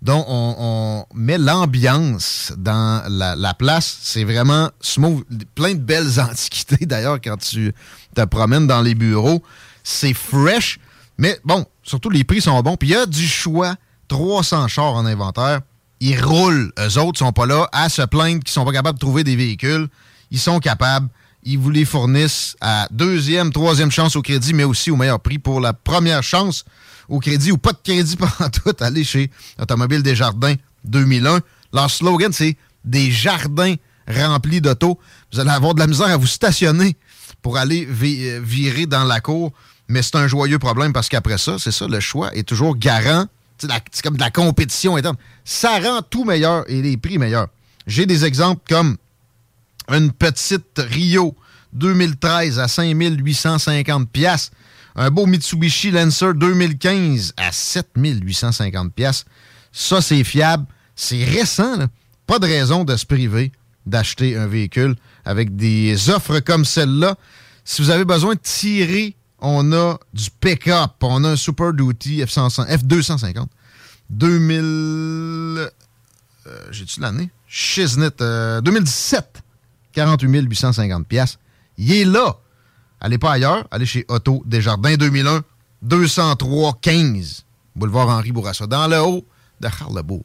dont 0.00 0.24
on, 0.28 1.04
met 1.14 1.38
l'ambiance 1.38 2.52
dans 2.56 3.02
la, 3.08 3.34
la 3.36 3.54
place. 3.54 3.98
C'est 4.02 4.24
vraiment 4.24 4.70
smooth. 4.80 5.24
Plein 5.54 5.74
de 5.74 5.80
belles 5.80 6.20
antiquités, 6.20 6.86
d'ailleurs, 6.86 7.20
quand 7.22 7.36
tu 7.36 7.74
te 8.14 8.24
promènes 8.24 8.66
dans 8.66 8.80
les 8.80 8.94
bureaux. 8.94 9.42
C'est 9.82 10.14
fresh, 10.14 10.78
mais 11.18 11.38
bon, 11.44 11.66
surtout 11.82 12.10
les 12.10 12.24
prix 12.24 12.40
sont 12.40 12.60
bons. 12.62 12.76
Puis 12.76 12.90
il 12.90 12.92
y 12.92 12.96
a 12.96 13.06
du 13.06 13.26
choix. 13.26 13.76
300 14.08 14.68
chars 14.68 14.94
en 14.94 15.04
inventaire. 15.04 15.60
Ils 16.00 16.18
roulent. 16.18 16.72
Eux 16.78 16.98
autres 16.98 17.18
sont 17.18 17.32
pas 17.32 17.46
là 17.46 17.68
à 17.72 17.88
se 17.88 18.02
plaindre 18.02 18.42
qu'ils 18.42 18.52
sont 18.52 18.64
pas 18.64 18.72
capables 18.72 18.98
de 18.98 19.04
trouver 19.04 19.24
des 19.24 19.36
véhicules. 19.36 19.88
Ils 20.30 20.38
sont 20.38 20.60
capables. 20.60 21.08
Ils 21.42 21.58
vous 21.58 21.70
les 21.70 21.84
fournissent 21.84 22.56
à 22.60 22.88
deuxième, 22.90 23.52
troisième 23.52 23.90
chance 23.90 24.16
au 24.16 24.22
crédit, 24.22 24.54
mais 24.54 24.64
aussi 24.64 24.90
au 24.90 24.96
meilleur 24.96 25.20
prix 25.20 25.38
pour 25.38 25.60
la 25.60 25.72
première 25.72 26.22
chance 26.22 26.64
au 27.08 27.20
crédit 27.20 27.52
ou 27.52 27.58
pas 27.58 27.72
de 27.72 27.78
crédit 27.82 28.16
pendant 28.16 28.50
tout. 28.50 28.74
Allez 28.80 29.04
chez 29.04 29.30
Automobile 29.60 30.02
Desjardins 30.02 30.54
2001. 30.84 31.40
Leur 31.72 31.90
slogan, 31.90 32.32
c'est 32.32 32.56
des 32.84 33.10
jardins 33.10 33.74
remplis 34.08 34.60
d'autos. 34.60 34.98
Vous 35.32 35.40
allez 35.40 35.50
avoir 35.50 35.74
de 35.74 35.80
la 35.80 35.86
misère 35.86 36.08
à 36.08 36.16
vous 36.16 36.26
stationner 36.26 36.96
pour 37.42 37.56
aller 37.56 37.86
euh, 37.86 38.40
virer 38.42 38.86
dans 38.86 39.04
la 39.04 39.20
cour, 39.20 39.52
mais 39.88 40.02
c'est 40.02 40.16
un 40.16 40.28
joyeux 40.28 40.58
problème 40.58 40.92
parce 40.92 41.08
qu'après 41.08 41.38
ça, 41.38 41.56
c'est 41.58 41.72
ça, 41.72 41.86
le 41.86 42.00
choix 42.00 42.34
est 42.34 42.46
toujours 42.46 42.76
garant. 42.76 43.26
C'est 43.58 44.02
comme 44.02 44.16
de 44.16 44.20
la 44.20 44.30
compétition 44.30 44.96
interne. 44.96 45.16
Ça 45.44 45.78
rend 45.80 46.02
tout 46.02 46.24
meilleur 46.24 46.64
et 46.70 46.80
les 46.80 46.96
prix 46.96 47.18
meilleurs. 47.18 47.48
J'ai 47.86 48.06
des 48.06 48.24
exemples 48.24 48.62
comme 48.68 48.96
une 49.88 50.12
petite 50.12 50.78
Rio 50.78 51.34
2013 51.72 52.58
à 52.58 52.68
5850 52.68 54.10
pièces, 54.10 54.50
un 54.94 55.10
beau 55.10 55.26
Mitsubishi 55.26 55.90
Lancer 55.90 56.34
2015 56.34 57.34
à 57.36 57.50
7850 57.50 58.92
pièces. 58.92 59.24
Ça 59.72 60.00
c'est 60.00 60.24
fiable, 60.24 60.66
c'est 60.94 61.24
récent 61.24 61.76
là. 61.76 61.88
Pas 62.26 62.38
de 62.38 62.46
raison 62.46 62.84
de 62.84 62.94
se 62.96 63.06
priver 63.06 63.52
d'acheter 63.86 64.36
un 64.36 64.46
véhicule 64.46 64.96
avec 65.24 65.56
des 65.56 66.10
offres 66.10 66.40
comme 66.40 66.64
celle-là. 66.64 67.16
Si 67.64 67.80
vous 67.80 67.90
avez 67.90 68.04
besoin 68.04 68.34
de 68.34 68.40
tirer, 68.40 69.16
on 69.40 69.72
a 69.72 69.98
du 70.12 70.30
pick-up, 70.40 70.92
on 71.02 71.24
a 71.24 71.30
un 71.30 71.36
Super 71.36 71.72
Duty 71.72 72.22
F100 72.22 72.66
F250 72.68 73.46
2000 74.10 75.70
euh, 76.48 76.66
j'ai-tu 76.70 77.00
l'année? 77.00 77.30
Shiznit, 77.46 78.08
euh, 78.20 78.60
2017. 78.60 79.42
48 79.92 80.46
850 80.48 81.06
pièces. 81.06 81.38
Il 81.76 81.92
est 81.92 82.04
là. 82.04 82.36
Allez 83.00 83.18
pas 83.18 83.32
ailleurs. 83.32 83.66
Allez 83.70 83.86
chez 83.86 84.04
Auto 84.08 84.42
Desjardins 84.46 84.96
2001, 84.96 85.42
203 85.82 86.78
15. 86.80 87.44
Boulevard 87.76 88.08
Henri 88.08 88.32
Bourassa. 88.32 88.66
Dans 88.66 88.86
le 88.88 89.00
haut 89.00 89.26
de 89.60 89.68
Charlebourg. 89.68 90.24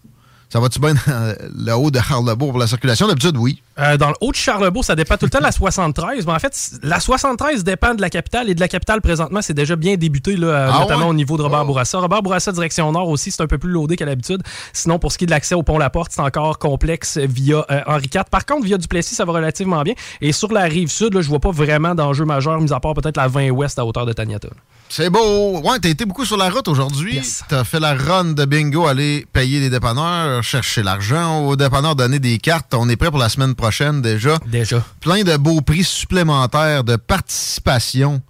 Ça 0.50 0.60
va-tu 0.60 0.80
bien 0.80 0.94
dans 0.94 1.36
le 1.56 1.74
haut 1.74 1.92
de 1.92 2.00
Charlebourg 2.00 2.52
pour 2.52 2.60
la 2.60 2.68
circulation? 2.68 3.08
D'habitude, 3.08 3.38
oui. 3.38 3.62
Euh, 3.80 3.98
dans 3.98 4.10
le 4.10 4.16
haut 4.22 4.32
de 4.32 4.36
Charlebourg, 4.36 4.86
ça 4.86 4.96
dépend 4.96 5.18
tout 5.18 5.26
le 5.26 5.32
temps 5.32 5.40
de 5.40 5.44
la 5.44 5.52
73. 5.52 6.26
Mais 6.28 6.32
en 6.34 6.40
fait, 6.40 6.56
la 6.84 7.00
73 7.00 7.64
dépend 7.64 7.96
de 7.96 8.02
la 8.02 8.10
capitale 8.10 8.50
et 8.50 8.54
de 8.56 8.60
la 8.60 8.68
capitale 8.68 9.02
présentement, 9.02 9.42
c'est 9.42 9.56
déjà 9.56 9.76
bien 9.76 9.96
débuté, 9.96 10.36
là, 10.36 10.48
euh, 10.48 10.70
Ah 10.72 10.80
notamment 10.82 11.06
ouais? 11.06 11.10
au 11.10 11.14
niveau 11.14 11.38
de 11.38 11.42
Robert 11.42 11.66
Bourassa. 11.66 11.98
Robert 11.98 12.22
Bourassa, 12.22 12.52
direction 12.52 12.92
nord 12.92 13.10
aussi, 13.10 13.32
c'est 13.32 13.42
un 13.42 13.48
peu 13.48 13.58
plus 13.58 13.72
loadé 13.72 13.96
qu'à 13.96 14.06
l'habitude. 14.06 14.44
Sinon, 14.74 15.00
pour 15.00 15.12
ce 15.12 15.18
qui 15.18 15.24
est 15.24 15.28
de 15.28 15.32
l'accès 15.32 15.56
au 15.56 15.64
pont 15.64 15.80
La 15.80 15.90
Porte, 15.90 16.12
c'est 16.14 16.22
encore 16.22 16.60
complexe 16.60 17.18
via 17.18 17.66
euh, 17.72 17.82
Henri 17.88 18.10
IV. 18.14 18.26
Par 18.30 18.46
contre, 18.46 18.66
via 18.66 18.78
Duplessis, 18.78 19.16
ça 19.16 19.26
va 19.26 19.34
relativement 19.34 19.82
bien. 19.82 19.96
Et 20.22 20.34
sur 20.34 20.52
la 20.52 20.64
rive 20.64 20.90
sud, 20.90 21.16
là, 21.16 21.22
je 21.22 21.30
vois 21.30 21.40
pas 21.40 21.52
vraiment 21.52 21.96
d'enjeu 21.96 22.26
majeur, 22.26 22.62
mis 22.62 22.72
à 22.72 22.80
part 22.80 22.94
peut-être 22.94 23.18
la 23.18 23.28
20 23.28 23.50
ouest 23.50 23.80
à 23.80 23.86
hauteur 23.86 24.06
de 24.06 24.14
Taniata. 24.14 24.50
C'est 24.90 25.10
beau. 25.10 25.60
Ouais, 25.62 25.80
t'as 25.82 25.90
été 25.90 26.06
beaucoup 26.06 26.26
sur 26.26 26.38
la 26.38 26.52
route 26.52 26.68
aujourd'hui. 26.68 27.20
T'as 27.50 27.64
fait 27.64 27.80
la 27.80 27.96
run 27.96 28.26
de 28.34 28.46
bingo, 28.46 28.86
aller 28.86 29.26
payer 29.34 29.60
les 29.60 29.72
dépanneurs, 29.72 30.44
chercher 30.44 30.84
l'argent 30.84 31.40
aux 31.48 31.56
dépanneurs, 31.56 31.96
donner 31.96 32.20
des 32.20 32.38
cartes. 32.38 32.76
On 32.76 32.88
est 32.90 32.96
prêt 32.96 33.10
pour 33.10 33.18
la 33.20 33.30
semaine 33.30 33.56
prochaine 33.56 33.63
déjà. 34.02 34.38
Déjà. 34.48 34.84
Plein 35.00 35.24
de 35.24 35.36
beaux 35.38 35.62
prix 35.62 35.84
supplémentaires 35.84 36.84
de 36.84 36.96
participation 36.96 38.22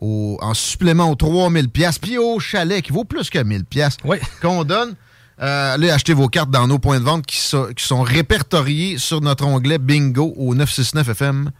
au- 0.00 0.38
en 0.40 0.54
supplément 0.54 1.10
aux 1.10 1.14
3000 1.14 1.68
pièces 1.68 1.98
puis 1.98 2.18
au 2.18 2.38
chalet 2.40 2.82
qui 2.82 2.92
vaut 2.92 3.04
plus 3.04 3.30
que 3.30 3.38
1000 3.38 3.64
pièces 3.64 3.96
qu'on 4.40 4.64
donne. 4.64 4.94
Euh, 5.40 5.74
allez 5.74 5.90
acheter 5.90 6.12
vos 6.14 6.28
cartes 6.28 6.50
dans 6.50 6.66
nos 6.68 6.78
points 6.78 7.00
de 7.00 7.04
vente 7.04 7.26
qui, 7.26 7.38
sont- 7.38 7.68
qui 7.76 7.84
sont 7.84 8.02
répertoriés 8.02 8.98
sur 8.98 9.20
notre 9.20 9.44
onglet 9.44 9.78
bingo 9.78 10.32
au 10.36 10.54
969fm.ca. 10.54 11.50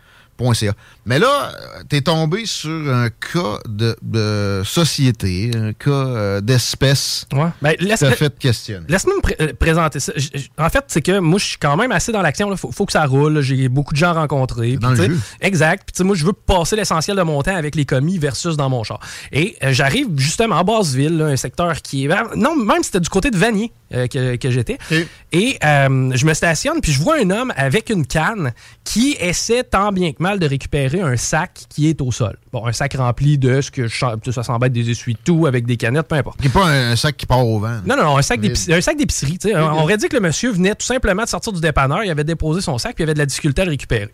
Mais 1.07 1.19
là, 1.19 1.53
euh, 1.55 1.83
t'es 1.89 2.01
tombé 2.01 2.47
sur 2.47 2.71
un 2.93 3.09
cas 3.11 3.59
de, 3.69 3.97
de 4.03 4.63
société, 4.65 5.51
un 5.55 5.73
cas 5.73 5.91
euh, 5.91 6.41
d'espèce. 6.41 7.27
Ouais. 7.33 7.49
Ben, 7.61 7.75
laisse- 7.81 8.05
fait 8.17 8.39
questionner. 8.39 8.87
Laisse-moi 8.89 9.15
me 9.23 9.43
euh, 9.43 9.53
présenter 9.59 10.01
ça. 10.01 10.13
J- 10.17 10.51
En 10.59 10.69
fait, 10.71 10.85
c'est 10.89 11.03
que 11.03 11.19
moi, 11.19 11.39
je 11.39 11.45
suis 11.47 11.59
quand 11.59 11.77
même 11.77 11.93
assez 11.93 12.13
dans 12.13 12.23
l'action. 12.23 12.51
Il 12.51 12.57
faut, 12.57 12.73
faut 12.73 12.87
que 12.87 12.93
ça 12.93 13.05
roule. 13.07 13.41
J'ai 13.41 13.69
beaucoup 13.69 13.93
de 13.93 13.99
gens 13.99 14.15
rencontrés. 14.15 14.77
Dans 14.77 14.91
le 14.91 14.97
tu. 15.07 15.17
Exact. 15.41 15.83
Puis, 15.87 15.93
tu 15.95 16.05
moi, 16.05 16.15
je 16.17 16.25
veux 16.25 16.33
passer 16.33 16.77
l'essentiel 16.77 17.17
de 17.17 17.23
mon 17.23 17.43
temps 17.43 17.57
avec 17.57 17.75
les 17.75 17.85
commis 17.85 18.19
versus 18.19 18.57
dans 18.57 18.69
mon 18.71 18.85
char. 18.85 19.01
Et 19.33 19.57
euh, 19.63 19.73
j'arrive 19.73 20.09
justement 20.17 20.57
en 20.57 20.65
Basse-Ville, 20.65 21.17
là, 21.19 21.27
un 21.27 21.37
secteur 21.37 21.81
qui 21.83 22.05
est. 22.05 22.09
Non, 22.37 22.57
même 22.57 22.83
c'était 22.83 23.01
du 23.01 23.09
côté 23.09 23.31
de 23.31 23.37
Vanier 23.37 23.73
euh, 23.95 24.07
que, 24.07 24.37
que 24.37 24.51
j'étais. 24.51 24.79
Et? 25.33 25.59
Je 25.63 26.25
me 26.27 26.35
stationne, 26.35 26.81
puis 26.81 26.93
je 26.93 27.01
vois 27.03 27.17
un 27.21 27.31
homme 27.31 27.53
avec 27.57 27.91
une 27.91 28.07
canne 28.07 28.53
qui 28.85 29.17
essaie 29.19 29.65
tant 29.65 29.93
bien 29.93 30.13
que 30.13 30.22
mal 30.23 30.39
de 30.39 30.47
récupérer 30.47 31.03
un 31.03 31.19
sac 31.19 31.65
qui 31.69 31.89
est 31.89 32.01
au 32.01 32.11
sol. 32.11 32.39
Bon, 32.53 32.67
un 32.67 32.73
sac 32.73 32.95
rempli 32.95 33.37
de 33.37 33.61
ce 33.61 33.71
que 33.71 33.87
je, 33.89 34.31
ça 34.31 34.43
semble 34.43 34.67
être 34.67 34.73
des 34.73 34.89
essuie-tout 34.91 35.47
avec 35.47 35.67
des 35.67 35.77
canettes, 35.77 36.09
peu 36.09 36.15
importe. 36.15 36.43
N'est 36.43 36.49
pas 36.49 36.65
un, 36.65 36.93
un 36.93 36.97
sac 36.97 37.17
qui 37.17 37.27
part 37.27 37.47
au 37.47 37.59
vent. 37.59 37.81
Non, 37.85 37.97
non, 37.97 38.05
non, 38.05 38.17
un 38.17 38.23
sac 38.23 38.41
d'épicerie. 38.41 39.39
On 39.45 39.83
aurait 39.83 39.99
dit 39.99 40.09
que 40.09 40.17
le 40.17 40.23
monsieur 40.23 40.51
venait 40.51 40.75
tout 40.75 40.87
simplement 40.87 41.25
de 41.25 41.29
sortir 41.29 41.53
du 41.53 41.61
dépanneur, 41.61 42.05
il 42.05 42.11
avait 42.11 42.25
déposé 42.25 42.63
son 42.63 42.79
sac, 42.79 42.95
puis 42.95 43.03
il 43.03 43.05
avait 43.05 43.15
de 43.15 43.19
la 43.19 43.27
difficulté 43.27 43.63
à 43.63 43.65
le 43.67 43.73
récupérer. 43.73 44.09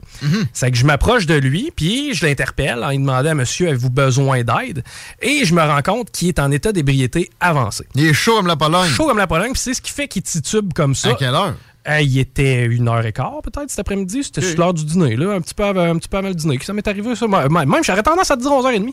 C'est 0.53 0.71
que 0.71 0.77
je 0.77 0.85
m'approche 0.85 1.27
de 1.27 1.35
lui, 1.35 1.71
puis 1.77 2.15
je 2.15 2.27
l'interpelle 2.27 2.83
en 2.83 2.91
lui 2.91 2.99
demandant 2.99 3.31
à 3.31 3.35
monsieur, 3.35 3.69
avez-vous 3.69 3.91
besoin 3.91 4.43
d'aide? 4.43 4.83
Et 5.23 5.45
je 5.45 5.55
me 5.55 5.63
rends 5.63 5.83
compte 5.83 6.11
qu'il 6.11 6.29
est 6.29 6.39
en 6.39 6.51
état 6.51 6.73
d'ébriété 6.73 7.31
avancé. 7.41 7.85
Il 7.95 8.07
est 8.07 8.13
chaud 8.15 8.37
comme 8.37 8.47
la 8.47 8.57
Pologne. 8.57 8.89
Chaud 8.89 9.07
comme 9.07 9.19
la 9.19 9.27
Pologne, 9.27 9.53
puis 9.53 9.61
c'est 9.61 9.75
ce 9.75 9.83
qui 9.83 9.93
fait 9.93 10.09
qu'il 10.09 10.23
titube 10.23 10.73
comme 10.73 10.95
ça. 10.95 11.11
À 11.11 11.15
quelle 11.15 11.35
heure? 11.35 11.55
Euh, 11.89 12.01
il 12.03 12.19
était 12.19 12.67
une 12.67 12.89
heure 12.89 13.05
et 13.05 13.13
quart, 13.13 13.41
peut-être, 13.43 13.71
cet 13.71 13.79
après-midi. 13.79 14.23
C'était 14.25 14.43
sur 14.43 14.59
l'heure 14.59 14.75
du 14.75 14.85
dîner, 14.85 15.17
là, 15.17 15.33
un 15.33 15.41
petit 15.41 15.55
peu 15.55 15.65
avant, 15.65 15.83
un 15.83 15.97
petit 15.97 16.09
peu 16.09 16.19
avant 16.19 16.29
le 16.29 16.35
dîner. 16.35 16.59
Ça 16.63 16.73
m'est 16.73 16.87
arrivé, 16.87 17.15
ça. 17.15 17.27
Même, 17.27 17.75
j'aurais 17.83 18.03
tendance 18.03 18.31
à 18.31 18.37
te 18.37 18.43
dire 18.43 18.51
11h30. 18.51 18.93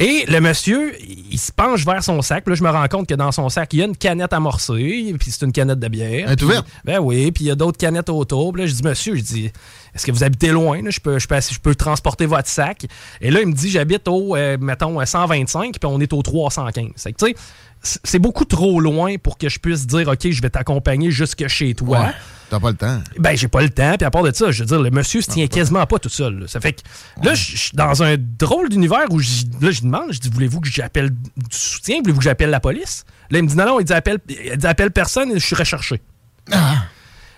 Et 0.00 0.24
le 0.26 0.40
monsieur, 0.40 0.94
il 1.00 1.38
se 1.38 1.52
penche 1.52 1.84
vers 1.84 2.02
son 2.02 2.22
sac. 2.22 2.44
Puis 2.44 2.52
Là, 2.52 2.56
je 2.56 2.64
me 2.64 2.70
rends 2.70 2.88
compte 2.88 3.08
que 3.08 3.14
dans 3.14 3.30
son 3.30 3.48
sac, 3.48 3.72
il 3.72 3.78
y 3.78 3.82
a 3.82 3.84
une 3.86 3.96
canette 3.96 4.32
amorcée, 4.32 5.14
puis 5.18 5.30
c'est 5.30 5.44
une 5.44 5.52
canette 5.52 5.78
de 5.78 5.88
bière. 5.88 6.24
Elle 6.26 6.32
est 6.32 6.42
ouverte? 6.42 6.66
Ben 6.84 6.98
oui, 6.98 7.30
puis 7.30 7.44
il 7.44 7.48
y 7.48 7.50
a 7.50 7.54
d'autres 7.54 7.78
canettes 7.78 8.10
autour. 8.10 8.52
Puis 8.52 8.62
là, 8.62 8.68
je 8.68 8.74
dis, 8.74 8.82
monsieur, 8.82 9.14
je 9.14 9.22
dis, 9.22 9.52
est-ce 9.94 10.04
que 10.04 10.10
vous 10.10 10.24
habitez 10.24 10.48
loin? 10.48 10.82
là? 10.82 10.90
Je, 10.90 11.00
peux, 11.00 11.18
je, 11.18 11.28
peux, 11.28 11.40
je 11.40 11.60
peux 11.60 11.74
transporter 11.74 12.26
votre 12.26 12.48
sac. 12.48 12.86
Et 13.20 13.30
là, 13.30 13.40
il 13.40 13.46
me 13.46 13.52
dit, 13.52 13.70
j'habite 13.70 14.08
au, 14.08 14.34
euh, 14.34 14.56
mettons, 14.60 14.98
à 14.98 15.06
125, 15.06 15.78
puis 15.78 15.80
on 15.84 16.00
est 16.00 16.12
au 16.12 16.22
315. 16.22 16.90
C'est 16.96 17.12
que, 17.12 17.18
tu 17.18 17.32
sais, 17.32 17.36
c'est- 17.84 18.18
beaucoup 18.18 18.44
trop 18.44 18.80
loin 18.80 19.16
pour 19.22 19.38
que 19.38 19.48
je 19.48 19.58
puisse 19.58 19.86
dire, 19.86 20.08
OK, 20.08 20.30
je 20.30 20.40
vais 20.42 20.50
t'accompagner 20.50 21.10
jusque 21.10 21.46
chez 21.48 21.74
toi. 21.74 22.00
Ouais. 22.00 22.12
T'as 22.50 22.60
pas 22.60 22.70
le 22.70 22.76
temps. 22.76 23.02
Ben, 23.18 23.36
j'ai 23.36 23.48
pas 23.48 23.62
le 23.62 23.70
temps. 23.70 23.94
Puis 23.96 24.04
à 24.06 24.10
part 24.10 24.22
de 24.22 24.32
ça, 24.32 24.50
je 24.50 24.60
veux 24.62 24.66
dire, 24.66 24.80
le 24.80 24.90
monsieur 24.90 25.20
se 25.22 25.30
tient 25.30 25.46
quasiment 25.46 25.84
pas 25.86 25.98
tout 25.98 26.08
seul. 26.08 26.40
là. 26.40 26.46
Ça 26.48 26.60
fait 26.60 26.72
que 26.74 26.80
là, 27.24 27.34
je 27.34 27.56
suis 27.56 27.70
dans 27.74 28.02
un 28.02 28.16
drôle 28.18 28.68
d'univers 28.68 29.06
où 29.10 29.18
là, 29.18 29.70
je 29.70 29.80
demande, 29.82 30.12
je 30.12 30.18
dis, 30.20 30.28
voulez-vous 30.30 30.60
que 30.60 30.68
j'appelle 30.68 31.10
du 31.10 31.16
soutien? 31.50 31.98
Voulez-vous 32.00 32.18
que 32.18 32.24
j'appelle 32.24 32.50
la 32.50 32.60
police? 32.60 33.04
Là, 33.30 33.38
il 33.38 33.44
me 33.44 33.48
dit, 33.48 33.56
non, 33.56 33.66
non, 33.66 33.80
il 33.80 33.84
dit, 33.84 33.92
appelle, 33.92 34.18
il 34.28 34.56
dit, 34.56 34.66
appelle 34.66 34.90
personne 34.90 35.30
et 35.30 35.38
je 35.38 35.44
suis 35.44 35.56
recherché. 35.56 36.00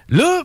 Là, 0.08 0.42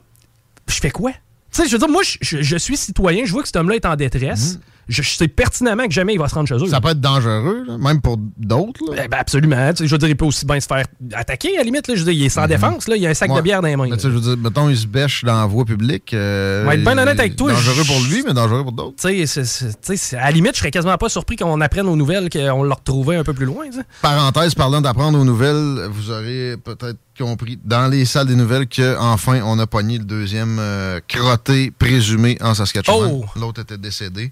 je 0.68 0.76
fais 0.76 0.92
quoi? 0.92 1.12
Tu 1.12 1.18
sais, 1.64 1.68
je 1.68 1.72
veux 1.74 1.80
dire, 1.80 1.90
moi, 1.90 2.02
je, 2.04 2.18
je- 2.22 2.42
je 2.42 2.58
suis 2.58 2.78
citoyen, 2.78 3.26
je 3.26 3.32
vois 3.32 3.42
que 3.42 3.48
cet 3.48 3.58
homme-là 3.58 3.76
est 3.76 3.86
en 3.86 3.96
détresse. 3.96 4.54
Je, 4.54 4.58
je 4.92 5.02
sais 5.02 5.28
pertinemment 5.28 5.86
que 5.88 5.94
jamais 5.94 6.14
il 6.14 6.20
va 6.20 6.28
se 6.28 6.36
rendre 6.36 6.48
chez 6.48 6.56
eux. 6.56 6.68
Ça 6.68 6.82
peut 6.82 6.90
être 6.90 7.00
dangereux, 7.00 7.64
là, 7.68 7.78
même 7.78 8.02
pour 8.02 8.18
d'autres. 8.38 8.82
Eh 8.94 9.08
ben, 9.08 9.18
absolument. 9.20 9.72
Je 9.80 9.86
veux 9.86 9.98
dire, 9.98 10.10
il 10.10 10.18
peut 10.18 10.26
aussi 10.26 10.46
bien 10.46 10.60
se 10.60 10.68
faire 10.68 10.86
attaquer, 11.14 11.56
à 11.56 11.60
la 11.60 11.64
limite. 11.64 11.88
Là. 11.88 11.96
Je 11.96 12.00
veux 12.04 12.12
dire, 12.12 12.22
il 12.22 12.26
est 12.26 12.30
sans 12.30 12.48
défense. 12.48 12.88
Là. 12.88 12.96
Il 12.98 13.06
a 13.06 13.10
un 13.10 13.14
sac 13.14 13.30
Ouais. 13.32 13.38
de 13.38 13.42
bière 13.42 13.62
dans 13.62 13.68
les 13.68 13.76
mains. 13.76 13.90
Sais, 13.98 14.04
je 14.04 14.08
veux 14.10 14.20
dire, 14.20 14.38
mettons, 14.38 14.70
il 14.70 14.78
se 14.78 14.88
bêche 14.88 15.24
dans 15.24 15.40
la 15.40 15.46
voie 15.46 15.66
publique. 15.66 16.14
Euh, 16.14 16.64
On 16.64 16.68
va 16.68 16.76
être 16.76 16.84
bien 16.84 16.98
honnête 16.98 17.20
avec 17.20 17.36
toi, 17.36 17.52
Dangereux 17.54 17.84
pour 17.86 18.00
lui, 18.10 18.24
mais 18.26 18.34
dangereux 18.34 18.64
pour 18.64 18.72
d'autres. 18.74 19.06
À 19.08 20.26
la 20.26 20.32
limite, 20.32 20.54
je 20.56 20.60
serais 20.60 20.72
quasiment 20.72 20.98
pas 20.98 21.10
surpris 21.10 21.36
qu'on 21.36 21.62
apprenne 21.62 21.88
aux 21.88 21.96
nouvelles 21.96 22.30
qu'on 22.30 22.64
l'a 22.64 22.76
retrouvé 22.76 23.16
un 23.16 23.24
peu 23.24 23.34
plus 23.34 23.46
loin. 23.46 23.66
Parenthèse, 24.02 24.56
parlant 24.56 24.82
d'apprendre 24.82 25.20
aux 25.20 25.24
nouvelles, 25.26 25.88
vous 25.92 26.12
aurez 26.12 26.56
peut-être 26.64 26.98
compris 27.18 27.60
dans 27.64 27.88
les 27.88 28.06
salles 28.06 28.28
des 28.28 28.36
nouvelles 28.36 28.68
qu'enfin, 28.68 29.42
on 29.46 29.60
a 29.60 29.68
pogné 29.68 29.98
le 29.98 30.06
deuxième 30.06 30.58
euh, 30.60 31.00
crotté 31.08 31.72
présumé 31.72 32.38
en 32.42 32.54
Saskatchewan. 32.54 33.12
Oh! 33.14 33.26
L'autre 33.40 33.62
était 33.62 33.78
décédé. 33.78 34.32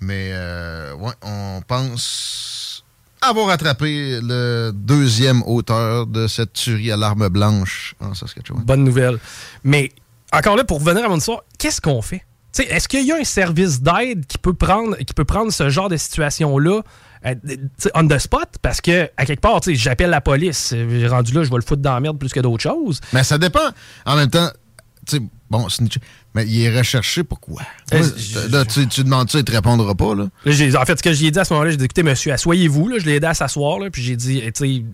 Mais, 0.00 0.30
euh, 0.32 0.94
ouais, 0.94 1.12
on 1.22 1.60
pense 1.66 2.84
avoir 3.22 3.48
attrapé 3.50 4.20
le 4.22 4.70
deuxième 4.74 5.42
auteur 5.44 6.06
de 6.06 6.26
cette 6.26 6.52
tuerie 6.52 6.92
à 6.92 6.96
l'arme 6.96 7.28
blanche 7.28 7.94
en 8.00 8.14
Saskatchewan. 8.14 8.62
Bonne 8.64 8.84
nouvelle. 8.84 9.18
Mais 9.64 9.90
encore 10.32 10.56
là, 10.56 10.64
pour 10.64 10.80
revenir 10.80 11.04
à 11.04 11.08
mon 11.08 11.16
histoire, 11.16 11.42
qu'est-ce 11.58 11.80
qu'on 11.80 12.02
fait? 12.02 12.24
Est-ce 12.58 12.88
qu'il 12.88 13.04
y 13.04 13.12
a 13.12 13.16
un 13.16 13.24
service 13.24 13.80
d'aide 13.82 14.26
qui 14.26 14.38
peut 14.38 14.54
prendre 14.54 14.96
qui 14.96 15.12
peut 15.12 15.24
prendre 15.24 15.52
ce 15.52 15.68
genre 15.68 15.88
de 15.90 15.96
situation-là 15.96 16.80
euh, 17.26 17.34
on 17.94 18.06
the 18.06 18.18
spot? 18.18 18.48
Parce 18.62 18.80
que, 18.80 19.10
à 19.16 19.26
quelque 19.26 19.40
part, 19.40 19.60
j'appelle 19.66 20.10
la 20.10 20.20
police. 20.20 20.72
euh, 20.74 21.06
Rendu 21.10 21.32
là, 21.32 21.42
je 21.42 21.50
vais 21.50 21.56
le 21.56 21.62
foutre 21.62 21.82
dans 21.82 21.94
la 21.94 22.00
merde 22.00 22.18
plus 22.18 22.32
que 22.32 22.40
d'autres 22.40 22.62
choses. 22.62 23.00
Mais 23.12 23.24
ça 23.24 23.36
dépend. 23.38 23.68
En 24.06 24.16
même 24.16 24.30
temps, 24.30 24.48
bon, 25.50 25.66
mais 26.34 26.46
il 26.46 26.62
est 26.62 26.76
recherché 26.76 27.22
pourquoi? 27.24 27.62
Euh, 27.92 28.02
là, 28.50 28.64
tu, 28.64 28.86
tu 28.88 29.04
demandes 29.04 29.30
ça, 29.30 29.38
il 29.38 29.44
te 29.44 29.52
répondra 29.52 29.94
pas, 29.94 30.14
là. 30.14 30.28
En 30.46 30.84
fait, 30.84 30.96
ce 30.98 31.02
que 31.02 31.12
j'ai 31.12 31.30
dit 31.30 31.38
à 31.38 31.44
ce 31.44 31.52
moment-là, 31.54 31.70
j'ai 31.70 31.76
dit 31.76 31.84
écoutez, 31.84 32.02
monsieur, 32.02 32.32
asseyez-vous. 32.32 32.88
là. 32.88 32.98
Je 32.98 33.06
l'ai 33.06 33.14
aidé 33.16 33.26
à 33.26 33.34
s'asseoir. 33.34 33.78
là, 33.78 33.90
Puis 33.90 34.02
j'ai 34.02 34.16
dit 34.16 34.42
eh, 34.44 34.84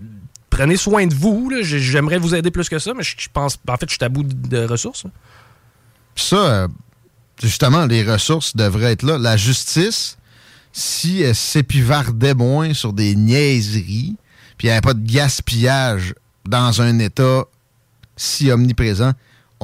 prenez 0.50 0.76
soin 0.76 1.06
de 1.06 1.14
vous. 1.14 1.50
J'aimerais 1.62 2.18
vous 2.18 2.34
aider 2.34 2.50
plus 2.50 2.68
que 2.68 2.78
ça, 2.78 2.92
mais 2.96 3.02
je 3.02 3.14
je 3.18 3.28
pense. 3.32 3.58
En 3.68 3.76
fait, 3.76 3.88
je 3.88 3.94
suis 3.94 4.04
à 4.04 4.08
bout 4.08 4.22
de 4.24 4.34
de 4.48 4.66
ressources. 4.66 5.04
Puis 6.14 6.24
ça, 6.26 6.36
euh, 6.36 6.68
justement, 7.42 7.86
les 7.86 8.02
ressources 8.04 8.54
devraient 8.54 8.92
être 8.92 9.02
là. 9.02 9.16
La 9.18 9.36
justice, 9.36 10.18
si 10.72 11.22
elle 11.22 11.34
s'épivardait 11.34 12.34
moins 12.34 12.74
sur 12.74 12.92
des 12.92 13.16
niaiseries, 13.16 14.16
puis 14.58 14.66
il 14.68 14.70
n'y 14.70 14.72
avait 14.72 14.80
pas 14.82 14.94
de 14.94 15.04
gaspillage 15.04 16.14
dans 16.46 16.82
un 16.82 16.98
État 16.98 17.44
si 18.16 18.50
omniprésent, 18.50 19.12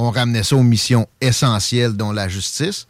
on 0.01 0.11
ramenait 0.11 0.43
ça 0.43 0.57
aux 0.57 0.63
missions 0.63 1.07
essentielles, 1.21 1.95
dont 1.95 2.13
la 2.13 2.29
justice. 2.29 2.87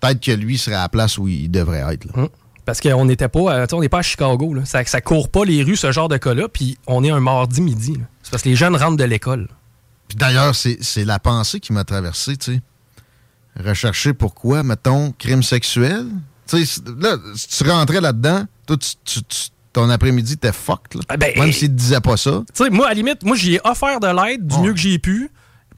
Peut-être 0.00 0.20
que 0.20 0.32
lui 0.32 0.58
serait 0.58 0.76
à 0.76 0.82
la 0.82 0.88
place 0.88 1.16
où 1.18 1.28
il 1.28 1.48
devrait 1.50 1.94
être. 1.94 2.04
là. 2.06 2.12
Hum. 2.24 2.28
Parce 2.64 2.80
qu'on 2.80 3.04
n'était 3.06 3.28
pas, 3.28 3.56
euh, 3.56 3.66
on 3.72 3.80
n'est 3.80 3.88
pas 3.88 3.98
à 3.98 4.02
Chicago. 4.02 4.54
Là. 4.54 4.64
Ça, 4.64 4.84
ça 4.84 5.00
court 5.00 5.28
pas 5.30 5.44
les 5.44 5.62
rues, 5.64 5.76
ce 5.76 5.90
genre 5.90 6.08
de 6.08 6.16
cas-là. 6.16 6.48
Puis 6.48 6.78
on 6.86 7.02
est 7.02 7.10
un 7.10 7.18
mardi 7.20 7.60
midi. 7.60 7.96
C'est 8.22 8.30
parce 8.30 8.42
que 8.44 8.48
les 8.50 8.54
jeunes 8.56 8.76
rentrent 8.76 8.96
de 8.96 9.04
l'école. 9.04 9.48
Puis 10.08 10.16
d'ailleurs, 10.16 10.54
c'est 10.54 11.04
la 11.04 11.18
pensée 11.18 11.58
qui 11.58 11.72
m'a 11.72 11.84
traversé, 11.84 12.36
tu 12.36 12.54
sais. 12.54 12.60
Rechercher 13.58 14.12
pourquoi, 14.14 14.62
mettons, 14.62 15.12
crime 15.18 15.42
sexuel. 15.42 16.06
Tu 16.46 16.64
sais, 16.64 16.64
c'est- 16.64 16.88
là, 17.02 17.16
si 17.34 17.48
tu 17.64 17.68
rentrais 17.70 18.00
là-dedans, 18.00 18.44
toi, 18.66 18.76
tu- 18.76 18.94
tu- 19.04 19.22
tu- 19.24 19.48
ton 19.72 19.88
après-midi, 19.90 20.36
t'es 20.36 20.52
fucked, 20.52 20.94
là. 21.08 21.16
ben, 21.16 21.32
Même 21.38 21.48
eh, 21.48 21.52
s'il 21.52 21.68
te 21.68 21.74
disait 21.74 22.00
pas 22.00 22.16
ça. 22.16 22.42
Tu 22.54 22.64
sais, 22.64 22.70
moi, 22.70 22.86
à 22.86 22.88
la 22.90 22.94
limite, 22.94 23.22
moi, 23.24 23.36
j'y 23.36 23.54
ai 23.54 23.60
offert 23.64 24.00
de 24.00 24.06
l'aide 24.06 24.46
du 24.46 24.58
mieux 24.58 24.72
que 24.72 24.78
j'ai 24.78 24.98
pu. 24.98 25.30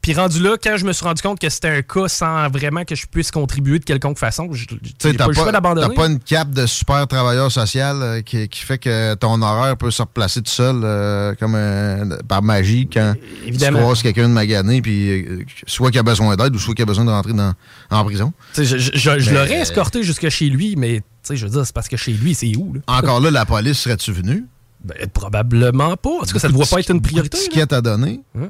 Puis 0.05 0.13
rendu 0.13 0.39
là, 0.39 0.55
quand 0.63 0.77
je 0.77 0.85
me 0.85 0.93
suis 0.93 1.03
rendu 1.03 1.19
compte 1.23 1.39
que 1.39 1.49
c'était 1.49 1.67
un 1.69 1.81
cas 1.81 2.07
sans 2.07 2.47
vraiment 2.49 2.85
que 2.85 2.93
je 2.93 3.07
puisse 3.07 3.31
contribuer 3.31 3.79
de 3.79 3.83
quelconque 3.85 4.19
façon, 4.19 4.49
je- 4.53 4.65
sais, 4.99 5.13
pas 5.13 5.25
t'as 5.25 5.33
pas, 5.33 5.45
t'as 5.45 5.51
d'abandonner. 5.51 5.95
pas 5.95 6.05
une 6.05 6.19
cape 6.19 6.51
de 6.51 6.67
super 6.67 7.07
travailleur 7.07 7.51
social 7.51 7.97
euh, 8.03 8.21
qui, 8.21 8.47
qui 8.47 8.61
fait 8.61 8.77
que 8.77 9.15
ton 9.15 9.41
horaire 9.41 9.75
peut 9.77 9.89
se 9.89 10.03
replacer 10.03 10.43
tout 10.43 10.51
seul 10.51 10.81
euh, 10.83 11.33
comme 11.39 11.55
euh, 11.55 12.17
par 12.27 12.43
magie 12.43 12.87
quand 12.87 13.15
Évidemment. 13.47 13.79
tu 13.79 13.83
croises 13.83 14.01
quelqu'un 14.03 14.29
de 14.29 14.33
magané, 14.33 14.79
puis 14.83 15.09
euh, 15.09 15.43
soit 15.65 15.89
qu'il 15.89 15.99
a 15.99 16.03
besoin 16.03 16.35
d'aide 16.35 16.55
ou 16.55 16.59
soit 16.59 16.75
qu'il 16.75 16.83
a 16.83 16.85
besoin 16.85 17.05
de 17.05 17.09
rentrer 17.09 17.33
dans, 17.33 17.53
en 17.89 18.05
prison. 18.05 18.31
Je 18.55 18.63
je- 18.63 18.77
je- 18.77 18.91
je 19.19 19.31
Mais- 19.31 19.37
l'aurais 19.39 19.61
escorté 19.61 20.03
jusque 20.03 20.29
chez 20.29 20.49
lui, 20.49 20.75
mais 20.75 20.97
tu 20.99 21.03
sais, 21.23 21.35
je 21.35 21.45
veux 21.47 21.51
dire, 21.51 21.65
c'est 21.65 21.73
parce 21.73 21.87
que 21.87 21.97
chez 21.97 22.11
lui, 22.13 22.35
c'est 22.35 22.55
où? 22.55 22.73
Là? 22.75 22.81
Encore 22.85 23.21
là, 23.21 23.31
la 23.31 23.45
police 23.45 23.79
serait-tu 23.79 24.11
venue? 24.11 24.45
Ben, 24.83 25.07
probablement 25.11 25.97
pas. 25.97 26.09
En 26.21 26.25
tout 26.25 26.33
cas, 26.33 26.39
ça 26.39 26.47
ne 26.47 26.53
doit 26.53 26.67
pas 26.67 26.79
être 26.79 26.91
une 26.91 27.01
priorité. 27.01 27.39
ticket 27.39 27.73
à 27.73 27.81
donner. 27.81 28.21
Hein? 28.39 28.49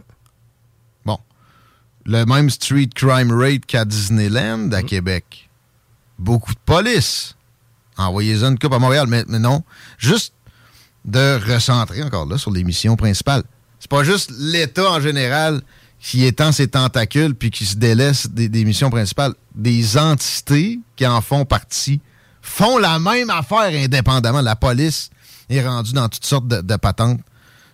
Le 2.06 2.24
même 2.26 2.50
street 2.50 2.90
crime 2.94 3.32
rate 3.32 3.66
qu'à 3.66 3.84
Disneyland 3.84 4.72
à 4.72 4.84
Québec. 4.84 5.50
Beaucoup 6.20 6.54
de 6.54 6.60
police. 6.64 7.36
Envoyez-en 7.98 8.52
une 8.52 8.60
coupe 8.60 8.74
à 8.74 8.80
Montréal, 8.80 9.08
mais, 9.08 9.24
mais 9.28 9.40
non. 9.40 9.64
Juste 9.98 10.34
de 11.04 11.40
recentrer 11.52 12.04
encore 12.04 12.28
là 12.28 12.38
sur 12.38 12.52
les 12.52 12.64
missions 12.64 12.96
principales. 12.96 13.44
C'est 13.80 13.90
pas 13.90 14.04
juste 14.04 14.32
l'État 14.38 14.92
en 14.92 15.00
général 15.00 15.62
qui 16.00 16.26
étend 16.26 16.52
ses 16.52 16.68
tentacules 16.68 17.34
puis 17.34 17.50
qui 17.50 17.66
se 17.66 17.76
délaisse 17.76 18.30
des, 18.30 18.50
des 18.50 18.66
missions 18.66 18.92
principales. 18.92 19.34
Des 19.56 19.98
entités 19.98 20.80
qui 20.96 21.08
en 21.08 21.22
font 21.22 21.46
partie 21.46 22.02
font 22.42 22.78
la 22.78 23.00
même 23.00 23.32
affaire 23.32 23.72
indépendamment. 23.74 24.42
La 24.42 24.56
police 24.56 25.10
est 25.50 25.66
rendue 25.66 25.94
dans 25.94 26.10
toutes 26.10 26.26
sortes 26.26 26.48
de, 26.48 26.62
de 26.62 26.76
patentes 26.76 27.22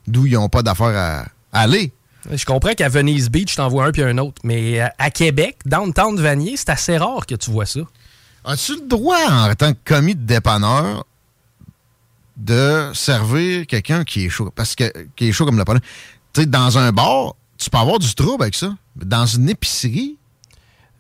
d'où 0.08 0.26
ils 0.26 0.34
n'ont 0.34 0.50
pas 0.50 0.64
d'affaires 0.64 1.28
à 1.52 1.60
aller. 1.60 1.94
Je 2.30 2.46
comprends 2.46 2.74
qu'à 2.74 2.88
Venice 2.90 3.30
Beach, 3.30 3.56
t'en 3.56 3.68
vois 3.68 3.86
un 3.86 3.92
puis 3.92 4.04
un 4.04 4.18
autre. 4.20 4.42
Mais 4.44 4.80
à, 4.98 5.10
Québec, 5.10 5.58
downtown 5.66 6.20
Vanier, 6.20 6.56
c'est 6.58 6.70
assez 6.70 6.98
rare 6.98 7.26
que 7.26 7.36
tu 7.36 7.50
vois 7.52 7.66
ça. 7.66 7.80
As-tu 8.46 8.76
le 8.76 8.88
droit, 8.88 9.18
en 9.30 9.54
tant 9.56 9.74
que 9.74 9.80
commis 9.86 10.16
de 10.16 10.22
dépanneur, 10.24 11.06
de 12.38 12.92
servir 12.94 13.66
quelqu'un 13.68 14.04
qui 14.04 14.26
est 14.26 14.30
chaud? 14.30 14.52
Parce 14.56 14.76
que 14.76 14.92
qui 15.16 15.30
est 15.30 15.32
chaud 15.32 15.46
comme 15.46 15.58
le 15.58 15.66
pollen. 15.66 15.82
Tu 16.34 16.42
sais, 16.42 16.48
dans 16.48 16.78
un 16.78 16.92
bar, 16.92 17.36
tu 17.58 17.70
peux 17.70 17.78
avoir 17.78 18.00
du 18.00 18.14
trouble 18.16 18.44
avec 18.44 18.56
ça. 18.56 18.74
Dans 18.96 19.26
une 19.26 19.50
épicerie, 19.50 20.18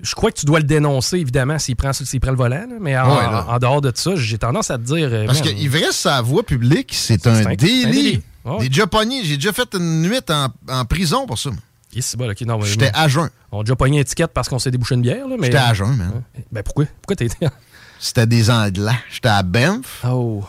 Je 0.01 0.15
crois 0.15 0.32
que 0.32 0.39
tu 0.39 0.45
dois 0.47 0.59
le 0.59 0.65
dénoncer, 0.65 1.17
évidemment, 1.17 1.59
s'il 1.59 1.76
prend, 1.76 1.93
s'il 1.93 2.19
prend 2.19 2.32
le 2.32 2.38
volant. 2.38 2.65
là. 2.67 2.76
Mais 2.80 2.97
en, 2.97 3.07
Ouais, 3.15 3.22
là. 3.24 3.45
en 3.47 3.59
dehors 3.59 3.82
de 3.82 3.91
ça, 3.93 4.15
j'ai 4.15 4.38
tendance 4.39 4.72
à 4.72 4.78
te 4.78 4.84
dire. 4.84 5.09
euh, 5.11 5.26
parce 5.28 5.41
qu'il 5.41 5.69
reste 5.69 5.93
sa 5.93 6.22
voie 6.22 6.43
publique, 6.43 6.91
c'est 6.93 7.26
un 7.28 7.43
délit. 7.55 8.22
Ouais. 8.46 8.58
J'ai 8.62 8.70
déjà 8.70 8.88
pogné, 8.88 9.24
j'ai 9.24 9.36
déjà 9.38 9.54
fait 9.54 9.74
une 9.76 10.02
nuit 10.02 10.20
en, 10.30 10.48
en 10.70 10.86
prison 10.86 11.26
pour 11.28 11.38
ça. 11.38 11.50
Bon, 11.52 11.58
J'étais 12.64 12.92
à 12.94 13.08
jeun. 13.10 13.30
On 13.52 13.60
a 13.60 13.64
déjà 13.64 13.76
pogné 13.76 13.98
une 13.98 14.02
étiquette 14.02 14.32
parce 14.34 14.48
qu'on 14.48 14.60
s'est 14.60 14.72
débouché 14.72 14.96
une 14.96 15.02
bière. 15.02 15.28
là, 15.28 15.36
mais... 15.38 15.48
J'étais 15.48 15.58
à 15.58 15.74
jeun, 15.74 15.96
man. 15.96 16.24
Ben 16.52 16.64
pourquoi? 16.64 16.86
Pourquoi 17.02 17.16
t'as 17.18 17.26
été. 17.26 17.38
C'était 18.00 18.26
des 18.26 18.50
Anglais. 18.50 18.98
J'étais 19.12 19.30
à 19.30 19.44
Banff. 19.44 20.04
Oh. 20.08 20.44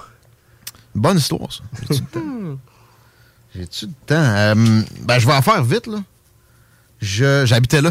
Bonne 0.94 1.18
histoire, 1.18 1.52
ça. 1.52 1.62
J'ai-tu 1.80 2.00
le 2.02 2.06
temps? 2.06 2.58
J'ai-tu 3.54 3.86
le 3.86 3.92
temps? 4.06 4.14
Euh, 4.16 4.54
ben, 5.00 5.18
je 5.18 5.26
vais 5.26 5.32
en 5.34 5.42
faire 5.42 5.62
vite, 5.64 5.86
là. 5.88 5.98
Je- 7.00 7.44
J'habitais 7.44 7.82
là. 7.82 7.90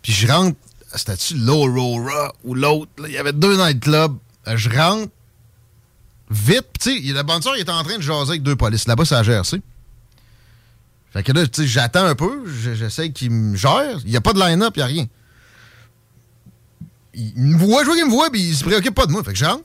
Puis 0.00 0.12
je 0.12 0.26
rentre 0.28 0.56
c'était-tu 0.94 1.34
l'Aurora 1.38 2.32
ou 2.44 2.54
l'autre? 2.54 2.90
Il 3.06 3.12
y 3.12 3.18
avait 3.18 3.32
deux 3.32 3.56
nightclubs. 3.56 4.16
Euh, 4.46 4.56
Je 4.56 4.68
rentre 4.70 5.10
vite. 6.32 6.66
Tu 6.80 7.06
sais, 7.06 7.12
le 7.12 7.22
bandeur 7.22 7.56
il 7.56 7.60
était 7.62 7.70
en 7.70 7.82
train 7.84 7.96
de 7.96 8.02
jaser 8.02 8.30
avec 8.30 8.42
deux 8.42 8.56
polices. 8.56 8.86
Là-bas, 8.88 9.04
c'est 9.04 9.14
la 9.14 9.22
GRC. 9.22 9.60
Fait 11.12 11.22
que 11.22 11.32
là, 11.32 11.46
tu 11.46 11.62
sais, 11.62 11.68
j'attends 11.68 12.04
un 12.06 12.14
peu. 12.14 12.42
je- 12.46 12.74
J'essaie 12.74 13.10
qu'il 13.12 13.30
me 13.30 13.56
gère. 13.56 13.98
Il 14.04 14.10
n'y 14.10 14.16
a 14.16 14.20
pas 14.20 14.32
de 14.32 14.40
line-up, 14.40 14.72
il 14.76 14.78
n'y 14.78 14.82
a 14.82 14.86
rien. 14.86 15.06
Il 17.14 17.32
me 17.36 17.58
voit, 17.58 17.82
je 17.82 17.86
vois 17.86 17.96
qu'il 17.96 18.06
me 18.06 18.10
voit, 18.10 18.30
puis 18.30 18.40
il 18.40 18.54
se 18.56 18.64
préoccupe 18.64 18.94
pas 18.94 19.06
de 19.06 19.12
moi. 19.12 19.22
Fait 19.22 19.32
que 19.32 19.38
je 19.38 19.44
rentre. 19.44 19.64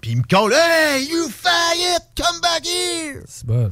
Puis 0.00 0.12
il 0.12 0.18
me 0.18 0.22
colle. 0.22 0.52
Hey, 0.54 1.08
you 1.10 1.28
faggot, 1.28 2.04
come 2.16 2.40
back 2.40 2.64
here! 2.66 3.22
C'est 3.26 3.44
bon. 3.44 3.70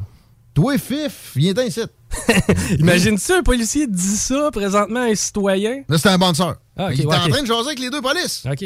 Toi, 0.55 0.77
Fif, 0.77 1.33
viens 1.37 1.55
t'en 1.55 1.63
ici. 1.63 1.81
Imagine-tu 2.79 3.33
un 3.33 3.43
policier 3.43 3.87
dit 3.87 4.17
ça 4.17 4.51
présentement 4.51 5.01
à 5.01 5.05
un 5.05 5.15
citoyen? 5.15 5.85
Là, 5.89 5.97
c'était 5.99 6.09
un 6.09 6.19
bon 6.19 6.35
sœur. 6.35 6.57
Ah, 6.77 6.89
il 6.93 7.01
était 7.01 7.07
ouais, 7.09 7.17
en 7.17 7.29
train 7.29 7.43
de 7.43 7.47
jaser 7.47 7.67
avec 7.69 7.79
les 7.79 7.91
deux 7.91 8.03
polices. 8.03 8.45
OK. 8.51 8.61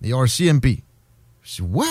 Les 0.00 0.10
RCMP. 0.12 0.82
Je 1.42 1.56
dis, 1.56 1.62
what? 1.62 1.86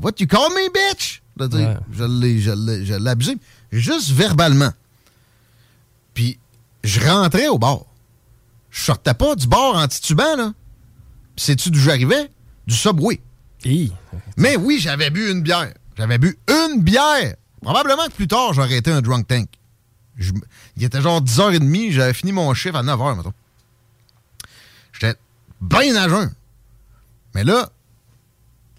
What 0.00 0.12
you 0.18 0.26
call 0.26 0.50
me, 0.50 0.68
bitch? 0.72 1.22
Là, 1.36 1.46
Ouais. 1.46 1.76
Je 1.92 2.04
l'ai, 2.04 2.38
je 2.84 2.92
abusé. 3.08 3.36
Juste 3.72 4.10
verbalement. 4.10 4.72
Puis, 6.14 6.38
je 6.84 7.00
rentrais 7.00 7.48
au 7.48 7.58
bar. 7.58 7.80
Je 8.70 8.82
sortais 8.82 9.14
pas 9.14 9.34
du 9.34 9.46
bar 9.46 9.74
en 9.76 9.86
titubant, 9.88 10.36
là. 10.36 10.52
Sais-tu 11.36 11.70
d'où 11.70 11.78
j'arrivais? 11.80 12.30
Du 12.66 12.74
Subway. 12.74 13.20
Mais 14.36 14.56
oui, 14.56 14.78
j'avais 14.78 15.10
bu 15.10 15.30
une 15.30 15.42
bière. 15.42 15.72
J'avais 15.96 16.18
bu 16.18 16.38
une 16.48 16.82
bière. 16.82 17.34
Probablement 17.62 18.06
que 18.06 18.12
plus 18.12 18.28
tard, 18.28 18.52
j'aurais 18.52 18.76
été 18.76 18.90
un 18.90 19.00
drunk 19.00 19.26
tank. 19.26 19.48
Je- 20.16 20.32
il 20.76 20.84
était 20.84 21.00
genre 21.00 21.20
10h30, 21.20 21.90
j'avais 21.92 22.12
fini 22.12 22.30
mon 22.32 22.52
chiffre 22.54 22.76
à 22.76 22.82
9h, 22.82 23.16
mettons. 23.16 23.32
J'étais 24.92 25.18
bien 25.60 25.96
à 25.96 26.08
jeun. 26.08 26.32
Mais 27.34 27.42
là, 27.42 27.70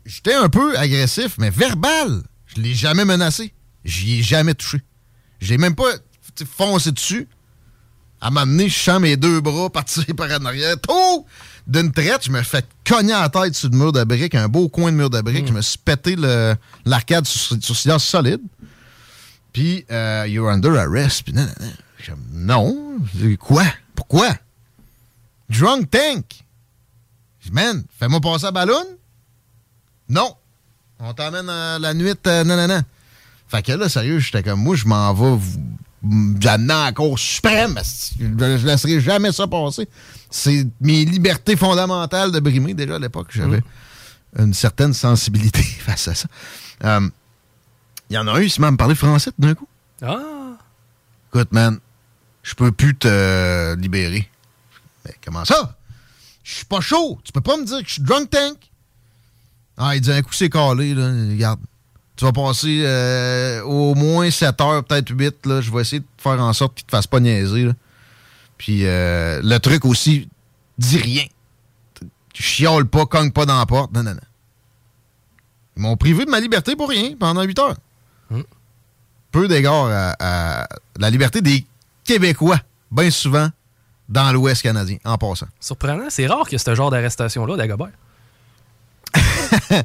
j'étais 0.06 0.34
un 0.34 0.50
peu 0.50 0.78
agressif, 0.78 1.36
mais 1.38 1.50
verbal. 1.50 2.24
Je 2.46 2.62
l'ai 2.62 2.74
jamais 2.74 3.06
menacé. 3.06 3.54
J'y 3.84 4.20
ai 4.20 4.24
jamais 4.24 4.54
touché. 4.54 4.82
Je 5.40 5.50
l'ai 5.50 5.58
même 5.58 5.76
pas 5.76 5.92
foncé 6.58 6.92
dessus. 6.92 7.28
À 8.22 8.32
m'amener, 8.32 8.70
je 8.70 8.80
sens 8.80 9.00
mes 9.00 9.18
deux 9.18 9.42
bras 9.42 9.70
partir 9.70 10.04
par 10.18 10.30
en 10.32 10.46
arrière. 10.46 10.76
Tout! 10.80 11.26
D'une 11.68 11.92
traite, 11.92 12.26
je 12.26 12.32
me 12.32 12.44
fais 12.44 12.64
cogner 12.84 13.14
à 13.14 13.22
la 13.22 13.30
tête 13.30 13.56
sur 13.56 13.70
le 13.70 13.78
mur 13.78 13.92
de 13.92 14.04
briques, 14.04 14.36
un 14.36 14.48
beau 14.48 14.70
coin 14.70 14.92
de 14.92 14.98
mur 14.98 15.10
de 15.10 15.20
briques. 15.22 15.48
Je 15.48 15.54
me 15.54 15.62
suis 15.62 15.80
pété 15.80 16.16
l'arcade 16.86 17.26
sur, 17.26 17.58
sur 17.62 17.76
silence 17.76 18.06
solide. 18.06 18.42
Puis, 19.52 19.86
euh, 19.92 20.26
you're 20.28 20.50
under 20.50 20.76
arrest. 20.78 21.24
Puis, 21.24 21.34
non, 21.34 21.48
non, 22.10 22.16
non. 22.32 22.98
Quoi? 23.40 23.64
Pourquoi? 23.96 24.36
Drunk 25.50 25.90
tank. 25.90 26.26
Je 27.40 27.50
dis, 27.50 27.54
man, 27.54 27.84
fais-moi 27.98 28.22
passer 28.22 28.46
à 28.46 28.52
ballon. 28.52 28.86
Non. 30.10 30.36
On 31.00 31.14
t'emmène 31.14 31.48
la 31.48 31.94
nuit. 31.94 32.14
euh, 32.28 32.44
non, 32.44 32.56
non, 32.56 32.68
non. 32.68 32.82
Fait 33.48 33.62
que 33.62 33.72
là, 33.74 33.90
sérieux, 33.90 34.20
j'étais 34.20 34.44
comme, 34.44 34.62
moi, 34.62 34.76
je 34.76 34.86
m'en 34.86 35.14
vais 35.14 35.36
vous- 35.36 36.38
j'amener 36.40 36.74
en 36.74 36.94
cours 36.94 37.18
suprême. 37.20 37.80
Je 38.20 38.26
je 38.58 38.66
laisserai 38.66 39.00
jamais 39.02 39.32
ça 39.32 39.48
passer. 39.48 39.88
C'est 40.30 40.68
mes 40.82 41.06
libertés 41.06 41.56
fondamentales 41.56 42.32
de 42.32 42.40
brimer. 42.40 42.74
Déjà, 42.74 42.96
à 42.96 43.00
l'époque, 43.00 43.28
j'avais 43.32 43.62
une 44.38 44.54
certaine 44.54 44.94
sensibilité 44.94 45.62
face 45.80 46.08
à 46.08 46.16
ça. 46.16 46.28
Euh, 46.84 47.10
Il 48.10 48.16
y 48.16 48.18
en 48.20 48.28
a 48.28 48.34
un, 48.34 48.42
il 48.42 48.52
s'est 48.52 48.62
même 48.62 48.78
parlé 48.78 48.94
français 48.96 49.32
tout 49.32 49.42
d'un 49.42 49.56
coup. 49.56 49.68
Ah! 50.02 50.20
Écoute, 51.30 51.52
man, 51.52 51.80
je 52.44 52.54
peux 52.54 52.72
plus 52.72 52.96
te 52.96 53.76
libérer. 53.76 54.30
Mais 55.06 55.16
comment 55.26 55.44
ça? 55.46 55.76
Je 56.44 56.56
suis 56.58 56.66
pas 56.66 56.82
chaud. 56.82 57.20
Tu 57.24 57.32
peux 57.32 57.42
pas 57.42 57.58
me 57.58 57.66
dire 57.66 57.80
que 57.82 57.88
je 57.88 57.94
suis 57.94 58.02
drunk 58.04 58.30
tank. 58.30 58.58
Ah, 59.78 59.96
il 59.96 60.02
dit 60.02 60.12
un 60.12 60.22
coup 60.22 60.34
c'est 60.34 60.50
calé, 60.50 60.94
là. 60.94 61.08
Regarde. 61.08 61.60
Tu 62.16 62.24
vas 62.24 62.32
passer 62.32 62.84
euh, 62.86 63.62
au 63.64 63.94
moins 63.94 64.32
7 64.32 64.62
heures, 64.62 64.84
peut-être 64.86 65.10
8. 65.10 65.46
Là. 65.46 65.62
Je 65.62 65.70
vais 65.72 65.82
essayer 65.82 66.00
de 66.00 66.06
faire 66.18 66.40
en 66.42 66.54
sorte 66.54 66.76
qu'il 66.76 66.86
te 66.86 66.92
fasse 66.92 67.08
pas 67.08 67.20
niaiser. 67.20 67.66
Là. 67.66 67.74
Puis 68.58 68.86
euh, 68.86 69.42
le 69.44 69.58
truc 69.60 69.84
aussi, 69.84 70.30
dis 70.78 70.98
rien. 70.98 71.26
Tu 72.34 72.42
chiales 72.42 72.86
pas, 72.86 73.06
cogne 73.06 73.32
pas 73.32 73.46
dans 73.46 73.58
la 73.58 73.66
porte. 73.66 73.92
Non, 73.94 74.04
non, 74.04 74.12
non. 74.12 74.20
Ils 75.76 75.82
m'ont 75.82 75.98
privé 75.98 76.24
de 76.24 76.30
ma 76.30 76.40
liberté 76.40 76.78
pour 76.78 76.90
rien 76.90 77.16
pendant 77.20 77.44
8 77.44 77.60
heures. 77.60 77.76
Peu 79.32 79.50
d'égard 79.50 79.88
à, 79.88 80.16
à 80.62 80.68
la 80.98 81.10
liberté 81.10 81.42
des 81.42 81.66
Québécois, 82.06 82.60
bien 82.92 83.12
souvent 83.12 83.50
dans 84.08 84.32
l'Ouest 84.32 84.62
canadien, 84.62 84.98
en 85.04 85.18
passant. 85.18 85.48
Surprenant, 85.60 86.06
c'est 86.10 86.28
rare 86.28 86.48
que 86.48 86.58
ce 86.58 86.76
genre 86.76 86.92
d'arrestation-là 86.92 87.58
d'Agobert. 87.58 87.92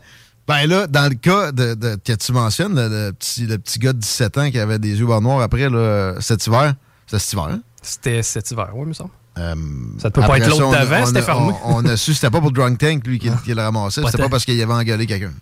Ben 0.48 0.66
là, 0.66 0.88
dans 0.88 1.08
le 1.08 1.14
cas 1.14 1.52
de, 1.52 1.74
de- 1.74 1.96
que 2.04 2.12
tu 2.12 2.32
mentionnes, 2.32 2.74
le, 2.74 2.88
le 3.06 3.12
petit, 3.12 3.46
le 3.46 3.56
petit 3.58 3.78
gars 3.78 3.92
de 3.92 3.98
17 3.98 4.38
ans 4.38 4.50
qui 4.50 4.58
avait 4.58 4.80
des 4.80 4.98
yeux 4.98 5.06
bas 5.06 5.20
noirs 5.20 5.40
après 5.42 5.68
là, 5.70 6.14
cet 6.20 6.44
hiver, 6.46 6.74
c'était 7.06 7.18
cet 7.20 7.32
hiver, 7.34 7.44
hein? 7.52 7.60
C'était 7.82 8.22
cet 8.24 8.50
hiver, 8.50 8.70
oui, 8.74 8.80
il 8.82 8.88
me 8.88 8.92
semble. 8.92 9.10
Euh, 9.38 9.54
Ça 9.98 10.10
peut 10.10 10.22
pas 10.22 10.38
être 10.38 10.48
l'autre 10.48 10.72
d'avant, 10.72 11.06
c'était 11.06 11.22
fermé. 11.22 11.52
On, 11.64 11.76
on 11.76 11.84
a 11.86 11.96
su 11.96 12.14
c'était 12.14 12.30
pas 12.30 12.40
pour 12.40 12.50
Drunk 12.50 12.78
Tank, 12.78 13.06
lui, 13.06 13.20
qui, 13.20 13.30
qui 13.44 13.54
le 13.54 13.62
ramassait. 13.62 14.02
C'était 14.04 14.18
pas 14.18 14.28
parce 14.28 14.44
qu'il 14.44 14.60
avait 14.60 14.72
engueulé 14.72 15.06
quelqu'un. 15.06 15.32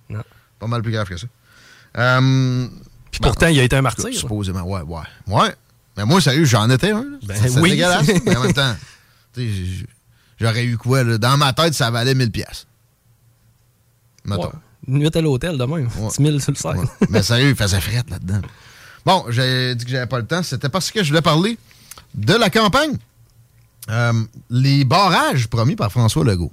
Pas 0.59 0.67
mal 0.67 0.83
plus 0.83 0.93
grave 0.93 1.09
que 1.09 1.17
ça. 1.17 1.27
Euh, 1.97 2.67
Puis 3.11 3.21
pourtant, 3.23 3.47
il 3.47 3.59
a 3.61 3.63
été 3.63 3.77
un 3.77 3.83
martyr. 3.83 4.13
Supposément, 4.13 4.63
ouais, 4.63 4.83
ouais. 4.83 5.01
Ouais. 5.27 5.55
Mais 5.97 6.05
moi, 6.05 6.21
sérieux, 6.21 6.45
j'en 6.45 6.69
étais 6.69 6.91
un. 6.91 7.05
Ben 7.27 7.37
oui. 7.61 7.71
dégueulasse. 7.71 8.07
mais 8.27 8.37
en 8.37 8.43
même 8.45 8.53
temps, 8.53 8.75
j'aurais 10.39 10.65
eu 10.65 10.77
quoi, 10.77 11.03
là? 11.03 11.19
Dans 11.19 11.37
ma 11.39 11.53
tête, 11.55 11.73
ça 11.75 11.91
valait 11.91 12.15
1000 12.15 12.31
pièces. 12.31 12.67
Mettons. 14.29 14.45
Ouais. 14.45 14.53
Une 14.87 14.99
nuit 14.99 15.11
à 15.13 15.21
l'hôtel 15.21 15.59
demain. 15.59 15.85
10 15.85 16.23
000 16.23 16.39
sur 16.39 16.53
le 16.53 16.57
site. 16.57 16.91
Mais 17.11 17.23
sérieux, 17.23 17.51
il 17.51 17.57
faisait 17.57 17.81
fret 17.81 18.05
là-dedans. 18.09 18.41
Bon, 19.05 19.25
j'ai 19.29 19.75
dit 19.75 19.85
que 19.85 19.91
j'avais 19.91 20.07
pas 20.07 20.19
le 20.19 20.27
temps. 20.27 20.43
C'était 20.43 20.69
parce 20.69 20.91
que 20.91 21.03
je 21.03 21.09
voulais 21.09 21.23
parler 21.23 21.59
de 22.15 22.35
la 22.35 22.51
campagne. 22.51 22.97
Euh, 23.91 24.13
les 24.51 24.85
barrages 24.85 25.49
promis 25.49 25.77
par 25.77 25.91
François 25.91 26.25
Legault. 26.25 26.53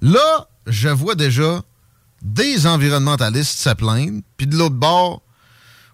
Là, 0.00 0.48
je 0.66 0.88
vois 0.88 1.14
déjà 1.14 1.62
des 2.22 2.66
environnementalistes 2.66 3.58
se 3.58 3.70
plaindre, 3.70 4.20
puis 4.36 4.46
de 4.46 4.56
l'autre 4.56 4.74
bord 4.74 5.22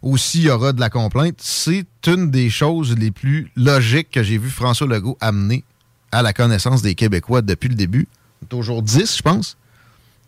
aussi, 0.03 0.39
il 0.39 0.45
y 0.45 0.51
aura 0.51 0.73
de 0.73 0.81
la 0.81 0.91
complainte. 0.91 1.37
C'est 1.39 1.87
une 2.07 2.31
des 2.31 2.51
choses 2.51 2.97
les 2.99 3.11
plus 3.11 3.51
logiques 3.57 4.11
que 4.11 4.23
j'ai 4.23 4.37
vu 4.37 4.51
François 4.51 4.87
Legault 4.87 5.17
amener 5.21 5.65
à 6.11 6.23
la 6.23 6.33
connaissance 6.33 6.83
des 6.83 6.95
Québécois 6.95 7.41
depuis 7.41 7.69
le 7.69 7.77
début. 7.77 8.09
Toujours 8.49 8.83
10, 8.83 9.17
je 9.17 9.23
pense. 9.23 9.57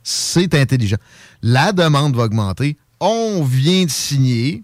C'est 0.04 0.54
intelligent. 0.54 0.98
La 1.42 1.72
demande 1.72 2.14
va 2.14 2.24
augmenter. 2.24 2.76
On 3.00 3.42
vient 3.42 3.84
de 3.84 3.90
signer, 3.90 4.62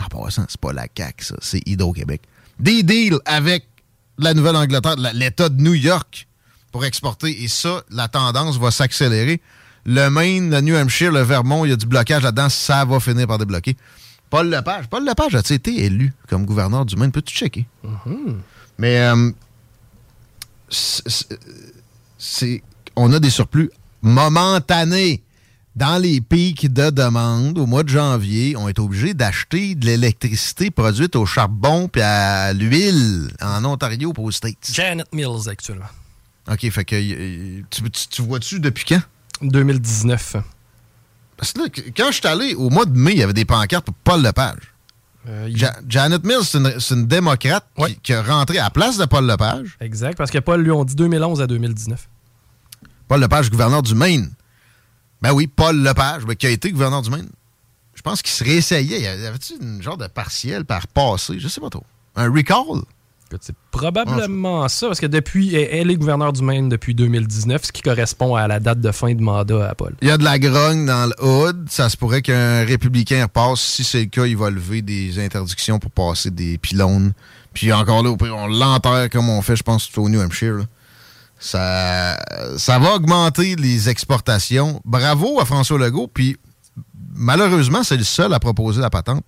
en 0.00 0.06
passant, 0.06 0.46
c'est 0.48 0.60
pas 0.60 0.72
la 0.72 0.86
CAQ, 0.94 1.24
ça, 1.24 1.36
c'est 1.40 1.62
Hydro-Québec, 1.66 2.22
des 2.58 2.82
deals 2.82 3.18
avec 3.24 3.66
la 4.18 4.34
Nouvelle-Angleterre, 4.34 4.96
l'État 5.14 5.48
de 5.48 5.62
New 5.62 5.74
York 5.74 6.26
pour 6.72 6.84
exporter. 6.84 7.42
Et 7.44 7.48
ça, 7.48 7.82
la 7.90 8.08
tendance 8.08 8.58
va 8.58 8.70
s'accélérer. 8.70 9.40
Le 9.86 10.08
Maine, 10.08 10.50
le 10.50 10.60
New 10.60 10.76
Hampshire, 10.76 11.12
le 11.12 11.22
Vermont, 11.22 11.64
il 11.64 11.70
y 11.70 11.72
a 11.72 11.76
du 11.76 11.86
blocage 11.86 12.22
là-dedans, 12.22 12.48
ça 12.48 12.84
va 12.84 12.98
finir 12.98 13.26
par 13.26 13.38
débloquer. 13.38 13.76
Paul 14.28 14.50
Lepage, 14.50 14.88
Paul 14.88 15.04
Lepage 15.06 15.34
a 15.34 15.38
été 15.38 15.84
élu 15.84 16.12
comme 16.28 16.44
gouverneur 16.44 16.84
du 16.84 16.96
Maine? 16.96 17.12
Peux-tu 17.12 17.34
checker? 17.34 17.66
Mais 18.76 19.00
euh, 19.00 19.30
c'est 22.18 22.62
on 22.94 23.12
a 23.12 23.20
des 23.20 23.30
surplus 23.30 23.70
momentanés. 24.02 25.22
Dans 25.76 25.98
les 26.02 26.20
pics 26.20 26.72
de 26.72 26.90
demande, 26.90 27.56
au 27.56 27.66
mois 27.66 27.84
de 27.84 27.88
janvier, 27.88 28.56
on 28.56 28.68
est 28.68 28.80
obligé 28.80 29.14
d'acheter 29.14 29.76
de 29.76 29.86
l'électricité 29.86 30.72
produite 30.72 31.14
au 31.14 31.24
charbon 31.24 31.86
puis 31.86 32.02
à 32.02 32.52
l'huile 32.52 33.28
en 33.40 33.64
Ontario 33.64 34.12
pour 34.12 34.24
aux 34.24 34.32
States. 34.32 34.70
Janet 34.72 35.06
Mills, 35.14 35.48
actuellement. 35.48 35.86
OK, 36.50 36.68
fait 36.70 36.84
que 36.84 36.96
tu, 37.70 37.90
tu- 37.92 38.08
tu 38.10 38.22
vois-tu 38.22 38.58
depuis 38.58 38.84
quand? 38.86 39.00
2019. 39.40 40.36
Parce 41.36 41.52
que 41.52 41.60
là, 41.60 41.68
qu- 41.68 41.92
quand 41.96 42.06
je 42.10 42.16
suis 42.16 42.26
allé 42.26 42.54
au 42.56 42.70
mois 42.70 42.84
de 42.86 42.98
mai, 42.98 43.12
il 43.12 43.18
y 43.18 43.22
avait 43.22 43.32
des 43.32 43.44
pancartes 43.44 43.84
pour 43.86 43.94
Paul 44.02 44.20
Lepage. 44.22 44.74
Euh, 45.28 45.48
Ja- 45.54 45.76
Janet 45.88 46.24
Mills, 46.24 46.42
c'est 46.42 46.58
une, 46.58 46.80
c'est 46.80 46.94
une 46.94 47.06
démocrate 47.06 47.64
qui, 47.86 47.96
qui 48.02 48.12
a 48.14 48.22
rentré 48.22 48.58
à 48.58 48.64
la 48.64 48.70
place 48.70 48.96
de 48.98 49.04
Paul 49.04 49.26
Lepage. 49.26 49.76
Exact, 49.80 50.16
parce 50.18 50.32
que 50.32 50.38
Paul, 50.38 50.60
lui, 50.62 50.72
on 50.72 50.84
dit 50.84 50.96
2011 50.96 51.40
à 51.40 51.46
2019. 51.46 52.08
Paul 53.08 53.20
Lepage, 53.20 53.50
gouverneur 53.50 53.82
du 53.82 53.94
Maine. 53.94 54.30
Ben 55.22 55.32
oui, 55.32 55.46
Paul 55.46 55.82
Lepage, 55.82 56.24
ben, 56.24 56.36
qui 56.36 56.46
a 56.46 56.50
été 56.50 56.70
gouverneur 56.70 57.02
du 57.02 57.10
Maine. 57.10 57.28
Je 57.94 58.02
pense 58.02 58.22
qu'il 58.22 58.30
se 58.30 58.44
réessayait. 58.44 58.98
Il 58.98 59.02
y 59.02 59.26
avait-tu 59.26 59.54
une 59.60 59.82
genre 59.82 59.96
de 59.96 60.06
partiel 60.06 60.64
par 60.64 60.86
passé? 60.86 61.34
Je 61.38 61.48
sais 61.48 61.60
pas 61.60 61.70
trop. 61.70 61.84
Un 62.14 62.30
recall? 62.30 62.82
C'est 63.40 63.54
probablement 63.70 64.68
ça, 64.68 64.86
parce 64.86 65.00
que 65.00 65.06
depuis, 65.06 65.54
elle 65.54 65.90
est 65.90 65.96
gouverneure 65.96 66.32
du 66.32 66.42
Maine 66.42 66.68
depuis 66.68 66.94
2019, 66.94 67.64
ce 67.64 67.72
qui 67.72 67.82
correspond 67.82 68.36
à 68.36 68.48
la 68.48 68.58
date 68.58 68.80
de 68.80 68.90
fin 68.90 69.12
de 69.14 69.20
mandat 69.20 69.68
à 69.68 69.74
Paul. 69.74 69.94
Il 70.00 70.08
y 70.08 70.10
a 70.10 70.16
de 70.16 70.24
la 70.24 70.38
grogne 70.38 70.86
dans 70.86 71.06
le 71.06 71.24
hood. 71.24 71.66
Ça 71.68 71.90
se 71.90 71.96
pourrait 71.96 72.22
qu'un 72.22 72.64
républicain 72.64 73.24
repasse. 73.24 73.60
Si 73.60 73.84
c'est 73.84 74.00
le 74.00 74.06
cas, 74.06 74.24
il 74.24 74.36
va 74.36 74.48
lever 74.48 74.80
des 74.80 75.22
interdictions 75.22 75.78
pour 75.78 75.90
passer 75.90 76.30
des 76.30 76.56
pylônes. 76.56 77.12
Puis 77.52 77.72
encore 77.72 78.02
là, 78.02 78.14
on 78.18 78.46
l'enterre 78.46 79.10
comme 79.10 79.28
on 79.28 79.42
fait, 79.42 79.56
je 79.56 79.62
pense, 79.62 79.90
au 79.98 80.08
New 80.08 80.20
Hampshire. 80.20 80.54
là. 80.54 80.64
Ça, 81.38 82.18
ça 82.56 82.78
va 82.78 82.94
augmenter 82.94 83.54
les 83.56 83.88
exportations. 83.88 84.80
Bravo 84.84 85.40
à 85.40 85.44
François 85.44 85.78
Legault. 85.78 86.08
Puis, 86.08 86.36
malheureusement, 87.14 87.82
c'est 87.82 87.96
le 87.96 88.04
seul 88.04 88.32
à 88.34 88.40
proposer 88.40 88.80
la 88.80 88.90
patente. 88.90 89.24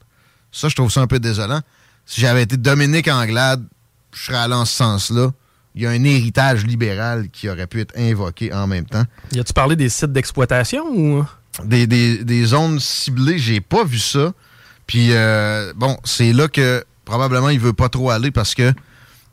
Ça, 0.52 0.68
je 0.68 0.74
trouve 0.74 0.90
ça 0.90 1.00
un 1.00 1.06
peu 1.06 1.20
désolant. 1.20 1.60
Si 2.06 2.20
j'avais 2.20 2.42
été 2.42 2.56
Dominique 2.56 3.08
Anglade, 3.08 3.64
je 4.12 4.24
serais 4.24 4.38
allé 4.38 4.54
en 4.54 4.64
ce 4.64 4.74
sens-là. 4.74 5.30
Il 5.76 5.82
y 5.82 5.86
a 5.86 5.90
un 5.90 6.02
héritage 6.02 6.66
libéral 6.66 7.28
qui 7.30 7.48
aurait 7.48 7.68
pu 7.68 7.80
être 7.80 7.96
invoqué 7.96 8.52
en 8.52 8.66
même 8.66 8.86
temps. 8.86 9.04
Y 9.32 9.38
a-tu 9.38 9.52
parlé 9.52 9.76
des 9.76 9.88
sites 9.88 10.12
d'exploitation 10.12 10.84
ou? 10.88 11.24
Des, 11.64 11.86
des- 11.86 12.24
des 12.24 12.44
zones 12.44 12.80
ciblées, 12.80 13.38
j'ai 13.38 13.60
pas 13.60 13.84
vu 13.84 14.00
ça. 14.00 14.32
Puis, 14.88 15.08
euh, 15.12 15.72
bon, 15.76 15.96
c'est 16.02 16.32
là 16.32 16.48
que 16.48 16.84
probablement 17.04 17.50
il 17.50 17.60
veut 17.60 17.72
pas 17.72 17.88
trop 17.88 18.10
aller 18.10 18.32
parce 18.32 18.56
que 18.56 18.72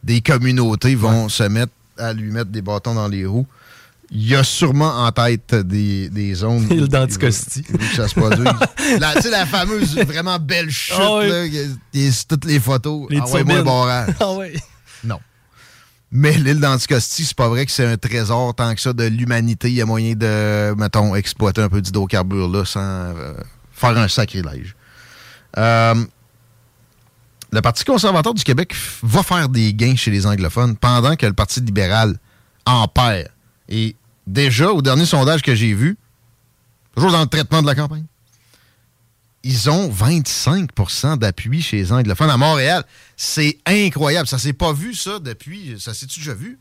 des 0.03 0.21
communautés 0.21 0.93
vont 0.93 1.27
se 1.29 1.41
mettre 1.43 1.71
à 1.99 2.13
lui 2.13 2.31
mettre 2.31 2.49
des 2.51 2.61
bâtons 2.61 2.93
dans 2.95 3.07
les 3.07 3.25
roues. 3.25 3.47
Il 4.09 4.25
y 4.25 4.35
a 4.35 4.43
sûrement 4.43 5.03
en 5.05 5.11
tête 5.11 5.53
des, 5.53 6.09
des 6.09 6.33
zones. 6.33 6.65
Île 6.71 6.83
où- 6.83 6.87
d'Anticosti. 6.87 7.65
ça 7.95 8.07
se 8.07 8.15
produise. 8.15 8.45
La- 8.99 9.15
Tu 9.15 9.23
sais, 9.23 9.29
la 9.29 9.45
fameuse 9.45 9.97
vraiment 9.97 10.39
belle 10.39 10.69
chute, 10.71 10.95
Ah 10.97 11.17
oui. 11.19 11.51
là, 11.51 12.09
toutes 12.29 12.45
les 12.45 12.59
photos. 12.59 13.07
Les 13.09 13.19
Envoie-moi 13.19 13.57
le 13.57 13.63
barrage. 13.63 14.09
Ah 14.21 14.31
ouais. 14.33 14.53
Non. 15.03 15.19
Mais 16.09 16.31
l'île 16.37 16.61
d'Anticosti, 16.61 17.25
c'est 17.25 17.35
pas 17.35 17.49
vrai 17.49 17.65
que 17.65 17.71
c'est 17.71 17.85
un 17.85 17.97
trésor 17.97 18.55
tant 18.55 18.73
que 18.73 18.79
ça 18.79 18.93
de 18.93 19.03
l'humanité. 19.03 19.67
Il 19.67 19.75
y 19.75 19.81
a 19.81 19.85
moyen 19.85 20.13
de, 20.15 20.73
mettons, 20.77 21.13
exploiter 21.15 21.61
un 21.61 21.67
peu 21.67 21.81
d'hydrocarbures 21.81 22.47
là 22.47 22.63
sans 22.63 22.79
euh, 22.79 23.33
faire 23.73 23.97
un 23.97 24.07
sacrilège. 24.07 24.73
Euh, 25.57 25.95
le 27.51 27.61
Parti 27.61 27.83
conservateur 27.85 28.33
du 28.33 28.43
Québec 28.43 28.75
va 29.03 29.23
faire 29.23 29.49
des 29.49 29.73
gains 29.73 29.95
chez 29.95 30.11
les 30.11 30.25
anglophones 30.25 30.75
pendant 30.75 31.15
que 31.15 31.25
le 31.25 31.33
Parti 31.33 31.61
libéral 31.61 32.19
en 32.65 32.87
perd. 32.87 33.29
Et 33.69 33.95
déjà, 34.25 34.71
au 34.71 34.81
dernier 34.81 35.05
sondage 35.05 35.41
que 35.41 35.55
j'ai 35.55 35.73
vu, 35.73 35.97
toujours 36.95 37.11
dans 37.11 37.21
le 37.21 37.27
traitement 37.27 37.61
de 37.61 37.67
la 37.67 37.75
campagne, 37.75 38.05
ils 39.43 39.69
ont 39.69 39.89
25% 39.89 41.17
d'appui 41.17 41.61
chez 41.61 41.77
les 41.77 41.91
anglophones 41.93 42.29
à 42.29 42.37
Montréal. 42.37 42.83
C'est 43.15 43.57
incroyable. 43.65 44.27
Ça 44.27 44.37
s'est 44.37 44.53
pas 44.53 44.73
vu, 44.73 44.93
ça, 44.93 45.19
depuis. 45.19 45.79
Ça 45.79 45.93
s'est-tu 45.93 46.19
déjà 46.19 46.33
vu? 46.33 46.59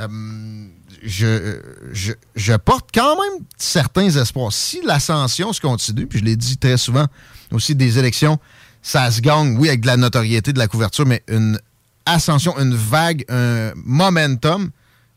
Euh, 0.00 0.68
je 1.02 2.56
porte 2.56 2.90
quand 2.92 3.16
même 3.22 3.44
certains 3.56 4.10
espoirs. 4.10 4.52
Si 4.52 4.82
l'ascension 4.84 5.52
se 5.52 5.60
continue, 5.60 6.06
puis 6.06 6.18
je 6.18 6.24
l'ai 6.24 6.36
dit 6.36 6.58
très 6.58 6.76
souvent 6.76 7.06
aussi, 7.52 7.74
des 7.74 7.98
élections, 7.98 8.38
ça 8.84 9.10
se 9.10 9.22
gagne, 9.22 9.56
oui, 9.56 9.68
avec 9.68 9.80
de 9.80 9.86
la 9.86 9.96
notoriété, 9.96 10.52
de 10.52 10.58
la 10.58 10.68
couverture, 10.68 11.06
mais 11.06 11.22
une 11.26 11.58
ascension, 12.04 12.56
une 12.58 12.74
vague, 12.74 13.24
un 13.30 13.72
momentum, 13.76 14.70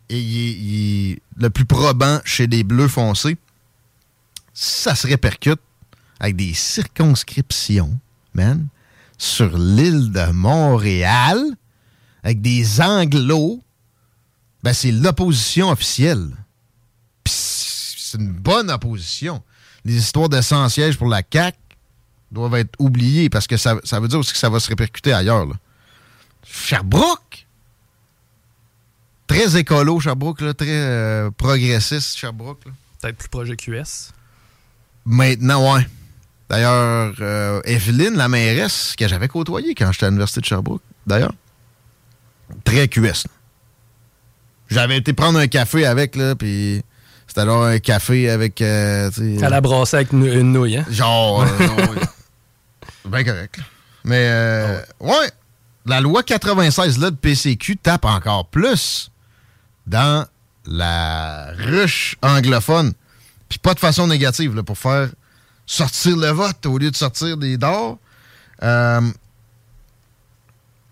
et 0.09 1.22
le 1.36 1.49
plus 1.49 1.65
probant 1.65 2.22
chez 2.24 2.47
les 2.47 2.63
Bleus 2.63 2.88
foncés, 2.88 3.38
ça 4.53 4.95
se 4.95 5.05
répercute 5.05 5.59
avec 6.22 6.38
des 6.38 6.53
circonscriptions, 6.53 7.99
man, 8.34 8.68
sur 9.18 9.57
l'île 9.57 10.13
de 10.13 10.32
Montréal, 10.32 11.38
avec 12.24 12.41
des 12.41 12.80
anglos, 12.80 13.61
ben 14.63 14.72
c'est 14.72 14.93
l'opposition 14.93 15.70
officielle. 15.70 16.30
C'est 17.26 18.18
une 18.18 18.32
bonne 18.32 18.72
opposition. 18.72 19.43
Les 19.84 19.97
histoires 19.97 20.30
de 20.30 20.39
100 20.39 20.70
sièges 20.70 20.97
pour 20.97 21.09
la 21.09 21.22
CAQ 21.22 21.57
doivent 22.32 22.55
être 22.55 22.75
oubliées 22.80 23.30
parce 23.30 23.47
que 23.47 23.57
ça, 23.57 23.75
ça 23.84 23.99
veut 23.99 24.07
dire 24.07 24.19
aussi 24.19 24.32
que 24.34 24.38
ça 24.38 24.49
va 24.49 24.59
se 24.59 24.67
répercuter 24.69 25.13
ailleurs. 25.13 25.45
là. 25.45 25.53
Sherbrooke! 26.45 27.45
Très 29.28 29.57
écolo, 29.57 29.99
Sherbrooke, 29.99 30.41
là, 30.41 30.53
très 30.53 30.67
euh, 30.69 31.30
progressiste, 31.32 32.17
Sherbrooke. 32.17 32.63
Peut-être 33.01 33.17
plus 33.17 33.28
proche 33.30 33.49
de 33.49 33.55
QS. 33.55 34.13
Maintenant, 35.05 35.75
ouais. 35.75 35.86
D'ailleurs, 36.49 37.13
euh, 37.19 37.61
Evelyne, 37.65 38.15
la 38.15 38.30
mairesse, 38.30 38.95
que 38.97 39.05
j'avais 39.07 39.28
côtoyée 39.28 39.75
quand 39.75 39.91
j'étais 39.91 40.05
à 40.05 40.09
l'Université 40.09 40.39
de 40.39 40.45
Sherbrooke, 40.45 40.82
d'ailleurs, 41.05 41.34
très 42.63 42.88
QS. 42.88 43.28
J'avais 44.69 44.97
été 44.97 45.11
prendre 45.11 45.39
un 45.39 45.47
café 45.47 45.86
avec, 45.86 46.15
là, 46.15 46.36
puis 46.36 46.82
c'était 47.28 47.41
alors 47.41 47.65
un 47.65 47.80
café 47.80 48.30
avec. 48.30 48.61
euh, 48.61 49.09
À 49.41 49.49
la 49.49 49.59
brasser 49.59 49.97
avec 49.97 50.13
une, 50.13 50.25
une 50.25 50.53
nouille, 50.53 50.78
hein? 50.78 50.86
Genre, 50.89 51.41
euh. 51.61 51.95
C'est 53.12 53.24
bien 53.24 53.34
correct. 53.34 53.58
là. 53.58 53.64
Mais, 54.03 54.28
euh, 54.30 54.82
ouais, 54.99 55.32
la 55.86 55.99
loi 56.01 56.24
96 56.24 56.99
là, 56.99 57.10
de 57.12 57.16
PCQ 57.16 57.78
tape 57.78 58.05
encore 58.05 58.47
plus 58.47 59.12
dans 59.86 60.26
la 60.66 61.51
ruche 61.58 62.16
anglophone. 62.22 62.93
Puis 63.49 63.60
pas 63.60 63.74
de 63.74 63.80
façon 63.80 64.08
négative, 64.08 64.55
là, 64.55 64.64
pour 64.64 64.78
faire 64.78 65.10
sortir 65.66 66.16
le 66.18 66.28
vote 66.30 66.66
au 66.66 66.78
lieu 66.78 66.91
de 66.91 66.95
sortir 66.95 67.38
des 67.38 67.58
dards. 67.58 67.97
Euh, 68.64 69.01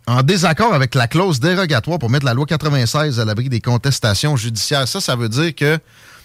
en 0.07 0.21
désaccord 0.21 0.73
avec 0.73 0.93
la 0.93 1.07
clause 1.07 1.39
dérogatoire 1.39 1.97
pour 1.97 2.09
mettre 2.11 2.25
la 2.25 2.33
loi 2.33 2.45
96 2.45 3.19
à 3.19 3.25
l'abri 3.25 3.49
des 3.49 3.59
contestations 3.59 4.35
judiciaires. 4.37 4.87
Ça, 4.87 5.01
ça 5.01 5.15
veut 5.15 5.29
dire 5.29 5.55
que 5.55 5.79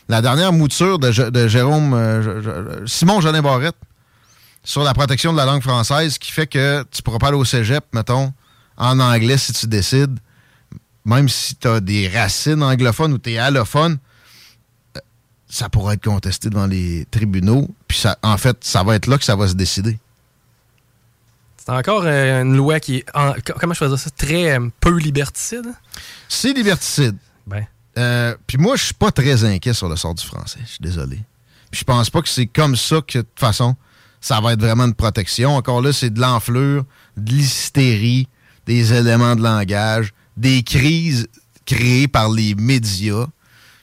la 0.08 0.20
dernière 0.20 0.52
mouture 0.52 0.98
de, 0.98 1.10
J- 1.10 1.30
de 1.30 1.48
Jérôme 1.48 1.94
euh, 1.94 2.86
Simon 2.86 3.20
Jolin 3.22 3.40
Barrette 3.42 3.76
sur 4.62 4.82
la 4.82 4.92
protection 4.94 5.32
de 5.32 5.36
la 5.38 5.44
langue 5.46 5.62
française 5.62 6.18
qui 6.18 6.32
fait 6.32 6.46
que 6.46 6.84
tu 6.90 7.02
pourras 7.02 7.18
pas 7.18 7.28
aller 7.28 7.36
au 7.36 7.44
cégep, 7.44 7.84
mettons, 7.92 8.32
en 8.76 8.98
anglais 9.00 9.38
si 9.38 9.52
tu 9.52 9.66
décides, 9.66 10.18
même 11.04 11.28
si 11.28 11.54
tu 11.56 11.66
as 11.68 11.80
des 11.80 12.08
racines 12.08 12.62
anglophones 12.62 13.12
ou 13.12 13.18
tu 13.18 13.30
es 13.32 13.38
allophone, 13.38 13.98
euh, 14.96 15.00
ça 15.48 15.68
pourra 15.68 15.94
être 15.94 16.04
contesté 16.04 16.50
devant 16.50 16.66
les 16.66 17.06
tribunaux. 17.10 17.68
Puis 17.88 17.98
ça, 17.98 18.18
en 18.22 18.36
fait, 18.36 18.58
ça 18.60 18.82
va 18.82 18.96
être 18.96 19.06
là 19.06 19.16
que 19.18 19.24
ça 19.24 19.34
va 19.36 19.48
se 19.48 19.54
décider. 19.54 19.98
C'est 21.56 21.72
encore 21.72 22.02
euh, 22.04 22.42
une 22.42 22.56
loi 22.56 22.80
qui 22.80 22.96
est, 22.96 23.04
en- 23.14 23.32
co- 23.34 23.54
comment 23.58 23.74
je 23.74 23.78
faisais 23.78 23.96
ça, 23.96 24.10
très 24.10 24.58
euh, 24.58 24.68
peu 24.80 24.96
liberticide? 24.98 25.66
C'est 26.28 26.52
liberticide. 26.52 27.16
Ben. 27.46 27.66
Euh, 27.98 28.34
Puis 28.46 28.56
moi, 28.56 28.76
je 28.76 28.84
suis 28.84 28.94
pas 28.94 29.10
très 29.10 29.44
inquiet 29.44 29.74
sur 29.74 29.88
le 29.88 29.96
sort 29.96 30.14
du 30.14 30.24
français. 30.24 30.60
Je 30.64 30.70
suis 30.70 30.78
désolé. 30.80 31.20
Puis 31.70 31.80
je 31.80 31.84
pense 31.84 32.08
pas 32.10 32.22
que 32.22 32.28
c'est 32.28 32.46
comme 32.46 32.76
ça 32.76 33.00
que, 33.06 33.18
de 33.18 33.22
toute 33.22 33.38
façon, 33.40 33.76
ça 34.20 34.40
va 34.40 34.52
être 34.52 34.60
vraiment 34.60 34.84
une 34.84 34.94
protection. 34.94 35.56
Encore 35.56 35.80
là, 35.80 35.92
c'est 35.92 36.10
de 36.10 36.20
l'enflure, 36.20 36.84
de 37.16 37.32
l'hystérie, 37.32 38.28
des 38.66 38.92
éléments 38.92 39.36
de 39.36 39.42
langage, 39.42 40.12
des 40.36 40.62
crises 40.62 41.26
créées 41.66 42.08
par 42.08 42.30
les 42.30 42.54
médias, 42.54 43.26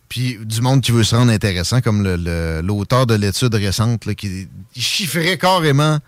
puis 0.09 0.38
du 0.43 0.61
monde 0.61 0.81
qui 0.81 0.91
veut 0.91 1.03
se 1.03 1.15
rendre 1.15 1.31
intéressant, 1.31 1.81
comme 1.81 2.03
l'auteur 2.61 3.05
de 3.07 3.15
l'étude 3.15 3.53
récente 3.53 4.05
là, 4.05 4.13
qui 4.13 4.47
chiffrait 4.75 5.38
carrément 5.38 5.99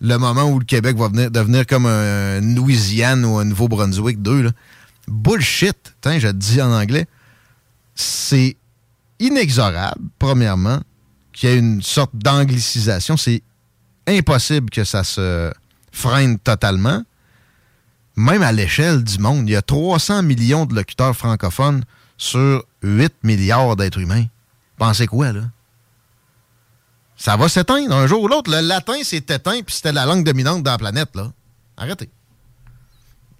le 0.00 0.16
moment 0.18 0.44
où 0.44 0.58
le 0.58 0.64
Québec 0.64 0.96
va 0.96 1.08
venir, 1.08 1.30
devenir 1.30 1.66
comme 1.66 1.86
un, 1.86 2.40
Louisiane 2.40 3.24
ou 3.24 3.38
un 3.38 3.44
Nouveau-Brunswick 3.44 4.20
2. 4.22 4.42
là. 4.42 4.50
Bullshit, 5.08 5.94
je 6.04 6.28
te 6.28 6.32
dis 6.32 6.60
en 6.60 6.72
anglais. 6.72 7.06
C'est 7.94 8.56
inexorable, 9.20 10.00
premièrement, 10.18 10.80
qu'il 11.32 11.48
y 11.48 11.52
ait 11.52 11.58
une 11.58 11.82
sorte 11.82 12.10
d'anglicisation. 12.14 13.16
C'est 13.16 13.42
impossible 14.06 14.70
que 14.70 14.84
ça 14.84 15.04
se 15.04 15.52
freine 15.92 16.38
totalement. 16.38 17.02
Même 18.16 18.42
à 18.42 18.52
l'échelle 18.52 19.02
du 19.02 19.18
monde, 19.18 19.48
il 19.48 19.52
y 19.52 19.56
a 19.56 19.62
300 19.62 20.22
millions 20.22 20.66
de 20.66 20.74
locuteurs 20.74 21.16
francophones 21.16 21.84
sur 22.16 22.64
8 22.82 23.12
milliards 23.22 23.76
d'êtres 23.76 23.98
humains. 23.98 24.26
Pensez 24.76 25.06
quoi, 25.06 25.32
là? 25.32 25.42
Ça 27.16 27.36
va 27.36 27.48
s'éteindre 27.48 27.94
un 27.94 28.06
jour 28.06 28.22
ou 28.22 28.28
l'autre. 28.28 28.50
Le 28.50 28.60
latin 28.60 29.02
s'est 29.02 29.16
éteint, 29.16 29.62
puis 29.62 29.74
c'était 29.74 29.92
la 29.92 30.04
langue 30.04 30.24
dominante 30.24 30.62
dans 30.62 30.72
la 30.72 30.78
planète, 30.78 31.14
là. 31.14 31.32
Arrêtez. 31.76 32.10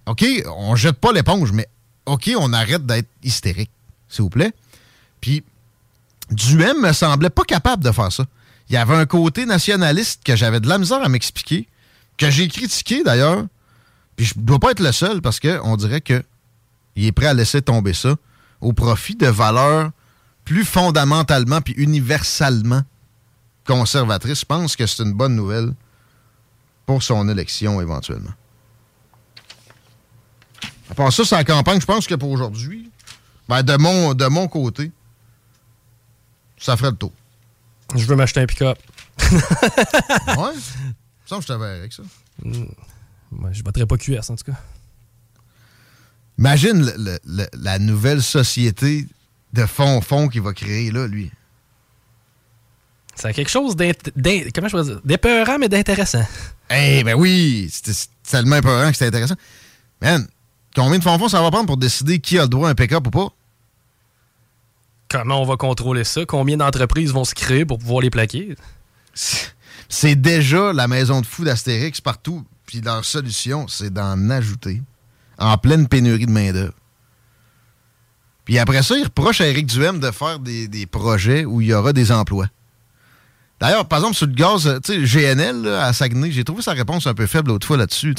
OK, 0.05 0.25
on 0.55 0.75
jette 0.75 0.97
pas 0.97 1.11
l'éponge, 1.11 1.51
mais 1.51 1.67
OK, 2.05 2.31
on 2.37 2.53
arrête 2.53 2.85
d'être 2.85 3.09
hystérique, 3.23 3.71
s'il 4.07 4.23
vous 4.23 4.29
plaît. 4.29 4.53
Puis, 5.19 5.43
Duhem 6.31 6.81
me 6.81 6.93
semblait 6.93 7.29
pas 7.29 7.43
capable 7.43 7.83
de 7.83 7.91
faire 7.91 8.11
ça. 8.11 8.25
Il 8.69 8.73
y 8.73 8.77
avait 8.77 8.95
un 8.95 9.05
côté 9.05 9.45
nationaliste 9.45 10.23
que 10.23 10.35
j'avais 10.35 10.59
de 10.59 10.67
la 10.67 10.77
misère 10.77 11.03
à 11.03 11.09
m'expliquer, 11.09 11.67
que 12.17 12.29
j'ai 12.29 12.47
critiqué 12.47 13.03
d'ailleurs. 13.03 13.45
Puis 14.15 14.27
je 14.27 14.33
dois 14.37 14.59
pas 14.59 14.71
être 14.71 14.79
le 14.79 14.91
seul 14.91 15.21
parce 15.21 15.39
qu'on 15.39 15.75
dirait 15.75 16.01
que 16.01 16.23
il 16.95 17.05
est 17.05 17.11
prêt 17.11 17.27
à 17.27 17.33
laisser 17.33 17.61
tomber 17.61 17.93
ça 17.93 18.15
au 18.61 18.73
profit 18.73 19.15
de 19.15 19.27
valeurs 19.27 19.91
plus 20.45 20.63
fondamentalement 20.63 21.61
puis 21.61 21.73
universellement 21.73 22.83
conservatrices. 23.65 24.41
Je 24.41 24.45
pense 24.45 24.75
que 24.75 24.85
c'est 24.85 25.03
une 25.03 25.13
bonne 25.13 25.35
nouvelle 25.35 25.73
pour 26.85 27.03
son 27.03 27.27
élection 27.27 27.81
éventuellement. 27.81 28.33
À 30.89 30.93
part 30.93 31.11
ça, 31.11 31.25
c'est 31.25 31.35
la 31.35 31.43
campagne, 31.43 31.81
je 31.81 31.85
pense 31.85 32.07
que 32.07 32.15
pour 32.15 32.29
aujourd'hui, 32.29 32.91
ben 33.49 33.63
de, 33.63 33.75
mon, 33.75 34.13
de 34.13 34.25
mon 34.27 34.47
côté, 34.47 34.91
ça 36.57 36.77
ferait 36.77 36.91
le 36.91 36.97
tour. 36.97 37.11
Je 37.95 38.05
veux 38.05 38.15
m'acheter 38.15 38.39
un 38.41 38.45
pick-up. 38.45 38.77
ouais? 39.21 40.53
Ça, 41.25 41.37
je 41.41 41.47
t'avais 41.47 41.65
avec 41.65 41.93
ça. 41.93 42.03
Hmm. 42.43 42.65
Ouais, 43.31 43.53
je 43.53 43.63
voterai 43.63 43.85
pas 43.85 43.97
QS, 43.97 44.29
en 44.29 44.35
tout 44.35 44.51
cas. 44.51 44.57
Imagine 46.37 46.85
le- 46.85 46.93
le- 46.97 47.19
le- 47.25 47.47
la 47.53 47.79
nouvelle 47.79 48.21
société 48.21 49.07
de 49.53 49.65
fond-fond 49.65 50.27
qu'il 50.27 50.41
va 50.41 50.53
créer, 50.53 50.91
là, 50.91 51.07
lui. 51.07 51.31
C'est 53.15 53.33
quelque 53.33 53.49
chose 53.49 53.77
je 53.77 54.99
d'épeurant, 55.05 55.57
mais 55.57 55.69
d'intéressant. 55.69 56.25
Eh 56.69 57.03
ben 57.03 57.15
oui, 57.15 57.69
c'était 57.71 57.93
c'est 57.93 58.09
tellement 58.23 58.57
épeurant 58.57 58.87
que 58.89 58.93
c'était 58.93 59.05
intéressant. 59.07 59.35
Man, 60.01 60.27
combien 60.75 60.97
de 60.97 61.03
fonds 61.03 61.29
ça 61.29 61.41
va 61.41 61.49
prendre 61.49 61.67
pour 61.67 61.77
décider 61.77 62.19
qui 62.19 62.37
a 62.37 62.41
le 62.41 62.49
droit 62.49 62.67
à 62.67 62.71
un 62.71 62.75
pick-up 62.75 63.07
ou 63.07 63.11
pas? 63.11 63.29
Comment 65.09 65.41
on 65.41 65.45
va 65.45 65.57
contrôler 65.57 66.03
ça? 66.03 66.25
Combien 66.25 66.57
d'entreprises 66.57 67.11
vont 67.11 67.25
se 67.25 67.35
créer 67.35 67.65
pour 67.65 67.79
pouvoir 67.79 68.01
les 68.01 68.09
plaquer? 68.09 68.55
C'est 69.89 70.15
déjà 70.15 70.73
la 70.73 70.87
maison 70.87 71.21
de 71.21 71.25
fou 71.25 71.43
d'Astérix 71.43 72.01
partout. 72.01 72.43
Puis 72.65 72.81
leur 72.81 73.05
solution, 73.05 73.67
c'est 73.67 73.93
d'en 73.93 74.29
ajouter 74.31 74.81
en 75.37 75.57
pleine 75.57 75.87
pénurie 75.87 76.25
de 76.25 76.31
main-d'œuvre. 76.31 76.73
Puis 78.45 78.59
après 78.59 78.83
ça, 78.83 78.97
ils 78.97 79.03
reprochent 79.03 79.41
à 79.41 79.47
Éric 79.47 79.67
Duhem 79.67 79.99
de 79.99 80.11
faire 80.11 80.39
des, 80.39 80.85
projets 80.85 81.45
où 81.45 81.61
il 81.61 81.67
y 81.67 81.73
aura 81.73 81.93
des 81.93 82.11
emplois. 82.11 82.47
D'ailleurs, 83.59 83.87
par 83.87 83.99
exemple, 83.99 84.15
sur 84.15 84.27
le 84.27 84.33
gaz, 84.33 84.79
tu 84.83 85.07
sais, 85.07 85.33
GNL 85.33 85.67
à 85.67 85.93
Saguenay, 85.93 86.31
j'ai 86.31 86.43
trouvé 86.43 86.61
sa 86.61 86.73
réponse 86.73 87.07
un 87.07 87.13
peu 87.13 87.25
faible 87.25 87.49
l'autre 87.49 87.65
fois 87.65 87.77
là-dessus. 87.77 88.13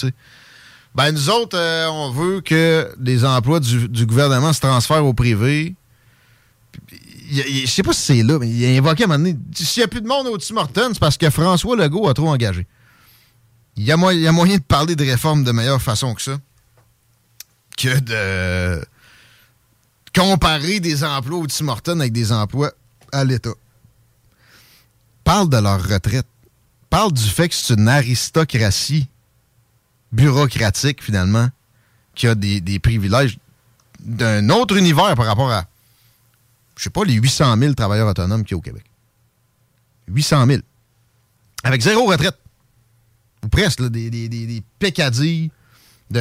Ben, 0.95 1.13
nous 1.13 1.29
autres, 1.31 1.59
euh, 1.59 1.89
on 1.89 2.11
veut 2.11 2.41
que 2.41 2.93
les 2.99 3.25
emplois 3.25 3.61
du, 3.61 3.89
du 3.89 4.07
gouvernement 4.07 4.53
se 4.53 4.61
transfèrent 4.61 5.05
au 5.05 5.13
privé. 5.13 5.75
Je 7.31 7.67
sais 7.67 7.83
pas 7.83 7.93
si 7.93 8.03
c'est 8.03 8.23
là, 8.23 8.39
mais 8.39 8.49
il 8.49 8.65
a 8.65 8.79
invoqué 8.79 9.03
à 9.03 9.07
un 9.07 9.09
moment 9.09 9.25
donné. 9.25 9.37
S'il 9.55 9.81
n'y 9.81 9.85
a 9.85 9.89
plus 9.89 10.01
de 10.01 10.07
monde 10.07 10.27
au-dessus 10.29 10.53
Morton, 10.53 10.91
c'est 10.93 11.01
parce 11.01 11.17
que 11.17 11.29
François 11.31 11.77
Legault 11.77 12.09
a 12.09 12.15
trop 12.15 12.29
engagé. 12.29 12.67
Il 13.77 13.85
y, 13.85 13.93
a 13.93 13.97
moyen, 13.97 14.57
de 14.57 14.63
parler 14.63 14.97
de 14.97 15.05
réforme 15.05 15.45
de 15.45 15.53
meilleure 15.53 15.83
façon 15.83 16.15
que 16.15 16.23
ça 16.23 16.39
que 17.77 17.99
de 17.99 18.83
comparer 20.15 20.81
des 20.81 21.05
emplois 21.05 21.41
au-dessus 21.41 21.63
Morton 21.63 22.01
avec 22.01 22.13
des 22.13 22.33
emplois 22.33 22.73
à 23.13 23.23
l'État. 23.23 23.51
Parle 25.25 25.51
de 25.51 25.59
leur 25.59 25.83
retraite. 25.87 26.27
Parle 26.89 27.13
du 27.13 27.23
fait 27.23 27.51
que 27.51 27.55
c'est 27.55 27.75
une 27.75 27.89
aristocratie 27.89 29.09
bureaucratique, 30.11 31.03
finalement, 31.03 31.49
qui 32.15 32.29
a 32.29 32.35
des 32.35 32.79
privilèges 32.79 33.39
d'un 34.01 34.49
autre 34.49 34.77
univers 34.77 35.15
par 35.17 35.27
rapport 35.27 35.51
à, 35.51 35.67
je 36.77 36.85
sais 36.85 36.91
pas, 36.91 37.05
les 37.05 37.15
800 37.15 37.57
000 37.59 37.75
travailleurs 37.75 38.09
autonomes 38.09 38.45
qu'il 38.45 38.53
y 38.53 38.55
a 38.55 38.59
au 38.59 38.63
Québec. 38.63 38.85
800 40.09 40.47
000. 40.47 40.61
Avec 41.65 41.81
zéro 41.81 42.07
retraite. 42.07 42.37
Ou 43.45 43.49
presque, 43.49 43.81
là, 43.81 43.89
des, 43.89 44.11
des, 44.11 44.29
des, 44.29 44.47
des 44.47 44.63
pécadilles 44.79 45.51
de. 46.11 46.21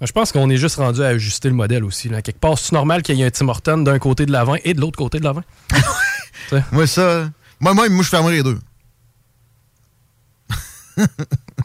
Je 0.00 0.12
pense 0.12 0.32
qu'on 0.32 0.48
est 0.50 0.56
juste 0.56 0.76
rendu 0.76 1.02
à 1.02 1.08
ajuster 1.08 1.48
le 1.48 1.54
modèle 1.54 1.84
aussi. 1.84 2.08
Là. 2.08 2.22
Quelque 2.22 2.38
part, 2.38 2.58
c'est 2.58 2.72
normal 2.72 3.02
qu'il 3.02 3.16
y 3.16 3.22
ait 3.22 3.26
un 3.26 3.30
Tim 3.30 3.48
Horton 3.48 3.78
d'un 3.78 3.98
côté 3.98 4.26
de 4.26 4.32
l'avant 4.32 4.56
et 4.64 4.74
de 4.74 4.80
l'autre 4.80 4.96
côté 4.96 5.18
de 5.18 5.24
l'avant. 5.24 5.42
Moi, 6.72 6.86
ça. 6.86 7.30
Moi, 7.60 7.72
moi, 7.72 7.88
moi 7.88 8.04
je 8.04 8.08
fermerais 8.08 8.34
les 8.34 8.42
deux. 8.42 8.58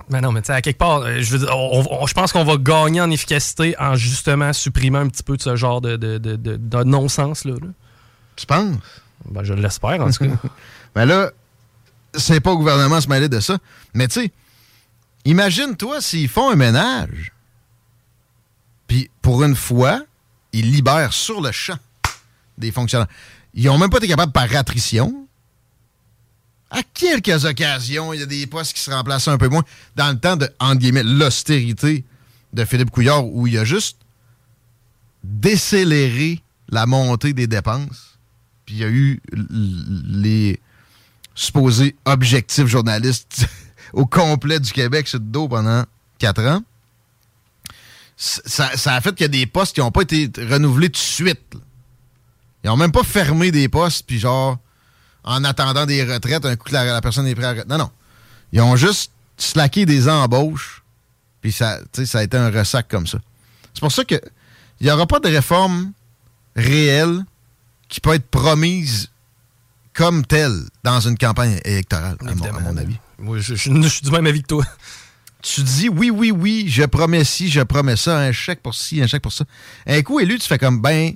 Mais 0.09 0.21
non, 0.21 0.31
mais 0.31 0.41
tu 0.41 0.47
sais, 0.47 0.53
à 0.53 0.61
quelque 0.61 0.77
part, 0.77 0.99
euh, 1.01 1.17
je, 1.21 1.31
veux 1.37 1.39
dire, 1.45 1.55
on- 1.55 1.85
on- 2.01 2.07
je 2.07 2.13
pense 2.13 2.31
qu'on 2.31 2.43
va 2.43 2.57
gagner 2.57 3.01
en 3.01 3.11
efficacité 3.11 3.75
en 3.79 3.95
justement 3.95 4.53
supprimant 4.53 4.99
un 4.99 5.07
petit 5.07 5.23
peu 5.23 5.37
de 5.37 5.41
ce 5.41 5.55
genre 5.55 5.81
de, 5.81 5.95
de, 5.97 6.17
de- 6.17 6.35
de- 6.35 6.55
de 6.57 6.83
non-sens. 6.83 7.45
Là, 7.45 7.53
là. 7.53 7.67
Tu 8.35 8.45
penses? 8.45 8.75
Ben, 9.29 9.43
je 9.43 9.53
l'espère, 9.53 10.01
en 10.01 10.09
tout 10.11 10.25
cas. 10.25 10.31
Ben 10.95 11.05
là, 11.05 11.29
c'est 12.15 12.39
pas 12.39 12.51
au 12.51 12.57
gouvernement 12.57 12.99
se 12.99 13.07
mêler 13.07 13.29
de 13.29 13.39
ça. 13.39 13.57
Mais 13.93 14.07
tu 14.07 14.21
sais, 14.21 14.31
imagine-toi 15.25 16.01
s'ils 16.01 16.27
font 16.27 16.49
un 16.49 16.55
ménage, 16.55 17.31
puis 18.87 19.11
pour 19.21 19.43
une 19.43 19.55
fois, 19.55 20.01
ils 20.51 20.71
libèrent 20.71 21.13
sur 21.13 21.41
le 21.41 21.51
champ 21.51 21.77
des 22.57 22.71
fonctionnaires. 22.71 23.07
Ils 23.53 23.69
ont 23.69 23.77
même 23.77 23.89
pas 23.91 23.97
été 23.97 24.07
capables 24.07 24.31
par 24.31 24.53
attrition. 24.55 25.27
À 26.71 26.83
quelques 26.93 27.45
occasions, 27.45 28.13
il 28.13 28.19
y 28.19 28.23
a 28.23 28.27
des 28.27 28.45
postes 28.45 28.73
qui 28.73 28.81
se 28.81 28.91
remplacent 28.91 29.27
un 29.27 29.37
peu 29.37 29.47
moins. 29.47 29.63
Dans 29.95 30.11
le 30.11 30.19
temps 30.19 30.37
de, 30.37 30.49
entre 30.59 30.79
guillemets, 30.79 31.03
l'austérité 31.03 32.03
de 32.53 32.65
Philippe 32.65 32.91
Couillard, 32.91 33.25
où 33.25 33.47
il 33.47 33.57
a 33.57 33.65
juste 33.65 33.97
décéléré 35.23 36.41
la 36.69 36.85
montée 36.85 37.33
des 37.33 37.47
dépenses. 37.47 38.17
Puis 38.65 38.75
il 38.75 38.81
y 38.81 38.83
a 38.83 38.89
eu 38.89 39.19
les 39.31 40.59
supposés 41.33 41.95
objectifs 42.05 42.67
journalistes 42.67 43.47
au 43.93 44.05
complet 44.05 44.59
du 44.59 44.71
Québec 44.71 45.07
sur 45.07 45.19
le 45.19 45.25
dos 45.25 45.47
pendant 45.47 45.85
quatre 46.19 46.43
ans. 46.45 46.61
Ça, 48.15 48.67
a 48.67 49.01
fait 49.01 49.15
qu'il 49.15 49.23
y 49.23 49.25
a 49.25 49.29
des 49.29 49.45
postes 49.45 49.73
qui 49.73 49.79
n'ont 49.79 49.91
pas 49.91 50.01
été 50.01 50.29
renouvelés 50.37 50.89
tout 50.89 50.99
de 50.99 51.05
suite. 51.05 51.55
Ils 52.63 52.67
n'ont 52.67 52.75
même 52.75 52.91
pas 52.91 53.03
fermé 53.03 53.49
des 53.49 53.69
postes, 53.69 54.05
puis 54.05 54.19
genre, 54.19 54.59
en 55.23 55.43
attendant 55.43 55.85
des 55.85 56.03
retraites, 56.03 56.45
un 56.45 56.55
coup 56.55 56.69
que 56.69 56.73
la, 56.73 56.85
la 56.85 57.01
personne 57.01 57.27
est 57.27 57.35
prête 57.35 57.45
à... 57.45 57.49
retraite. 57.51 57.67
Non, 57.69 57.77
non. 57.77 57.89
Ils 58.51 58.61
ont 58.61 58.75
juste 58.75 59.11
slacké 59.37 59.85
des 59.85 60.07
embauches, 60.09 60.83
puis 61.41 61.51
ça, 61.51 61.79
ça 62.05 62.19
a 62.19 62.23
été 62.23 62.35
un 62.37 62.49
ressac 62.49 62.87
comme 62.87 63.07
ça. 63.07 63.19
C'est 63.73 63.81
pour 63.81 63.91
ça 63.91 64.03
que 64.05 64.15
il 64.81 64.85
n'y 64.85 64.91
aura 64.91 65.05
pas 65.05 65.19
de 65.19 65.27
réforme 65.27 65.91
réelle 66.55 67.23
qui 67.89 67.99
peut 67.99 68.13
être 68.13 68.27
promise 68.29 69.09
comme 69.93 70.25
telle 70.25 70.57
dans 70.83 70.99
une 71.01 71.17
campagne 71.17 71.59
électorale, 71.65 72.17
à 72.21 72.33
mon, 72.35 72.45
à 72.45 72.59
mon 72.61 72.77
avis. 72.77 72.95
Moi, 73.17 73.39
je, 73.39 73.55
je- 73.55 73.71
je 73.81 73.87
suis 73.87 74.01
du 74.01 74.11
même 74.11 74.25
avis 74.27 74.41
que 74.41 74.47
toi. 74.47 74.63
Tu 75.41 75.61
dis 75.63 75.89
oui, 75.89 76.09
oui, 76.09 76.31
oui, 76.31 76.65
je 76.69 76.83
promets 76.83 77.23
ci, 77.23 77.49
je 77.49 77.61
promets 77.61 77.95
ça, 77.97 78.17
un 78.19 78.31
chèque 78.31 78.61
pour 78.61 78.75
ci, 78.75 79.01
un 79.01 79.07
chèque 79.07 79.21
pour 79.21 79.31
ça. 79.33 79.45
Un 79.87 80.01
coup 80.01 80.19
élu, 80.19 80.37
tu 80.39 80.47
fais 80.47 80.57
comme, 80.57 80.81
ben, 80.81 81.13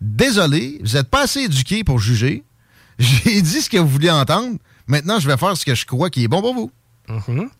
désolé, 0.00 0.80
vous 0.82 0.92
n'êtes 0.94 1.08
pas 1.08 1.22
assez 1.22 1.40
éduqué 1.40 1.84
pour 1.84 1.98
juger. 1.98 2.42
J'ai 3.00 3.40
dit 3.40 3.62
ce 3.62 3.70
que 3.70 3.78
vous 3.78 3.88
vouliez 3.88 4.10
entendre. 4.10 4.58
Maintenant, 4.86 5.18
je 5.18 5.26
vais 5.26 5.36
faire 5.36 5.56
ce 5.56 5.64
que 5.64 5.74
je 5.74 5.86
crois 5.86 6.10
qui 6.10 6.24
est 6.24 6.28
bon 6.28 6.42
pour 6.42 6.54
vous. 6.54 6.70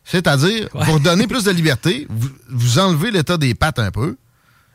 C'est-à-dire, 0.04 0.68
vous 0.74 1.00
donner 1.00 1.26
plus 1.26 1.42
de 1.44 1.50
liberté, 1.50 2.06
vous, 2.08 2.28
vous 2.50 2.78
enlevez 2.78 3.10
l'état 3.10 3.36
des 3.36 3.54
pattes 3.54 3.80
un 3.80 3.90
peu, 3.90 4.16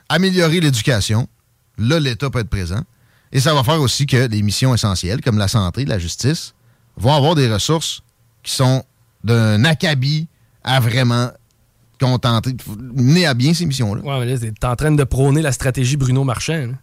améliorer 0.09 0.59
l'éducation. 0.59 1.29
Là, 1.77 1.99
l'État 1.99 2.29
peut 2.29 2.39
être 2.39 2.49
présent. 2.49 2.81
Et 3.31 3.39
ça 3.39 3.53
va 3.53 3.63
faire 3.63 3.79
aussi 3.79 4.05
que 4.05 4.27
les 4.27 4.41
missions 4.41 4.73
essentielles, 4.73 5.21
comme 5.21 5.37
la 5.37 5.47
santé, 5.47 5.85
la 5.85 5.99
justice, 5.99 6.53
vont 6.97 7.13
avoir 7.13 7.35
des 7.35 7.51
ressources 7.51 8.01
qui 8.43 8.53
sont 8.53 8.83
d'un 9.23 9.63
acabit 9.65 10.27
à 10.63 10.79
vraiment 10.79 11.31
contenter, 11.99 12.55
mener 12.93 13.25
à 13.25 13.33
bien 13.33 13.53
ces 13.53 13.65
missions-là. 13.65 14.01
Ouais, 14.01 14.19
mais 14.25 14.33
là, 14.33 14.39
t'es 14.39 14.65
en 14.67 14.75
train 14.75 14.91
de 14.91 15.03
prôner 15.03 15.41
la 15.41 15.51
stratégie 15.51 15.95
Bruno 15.95 16.23
Marchand. 16.23 16.67
là. 16.67 16.73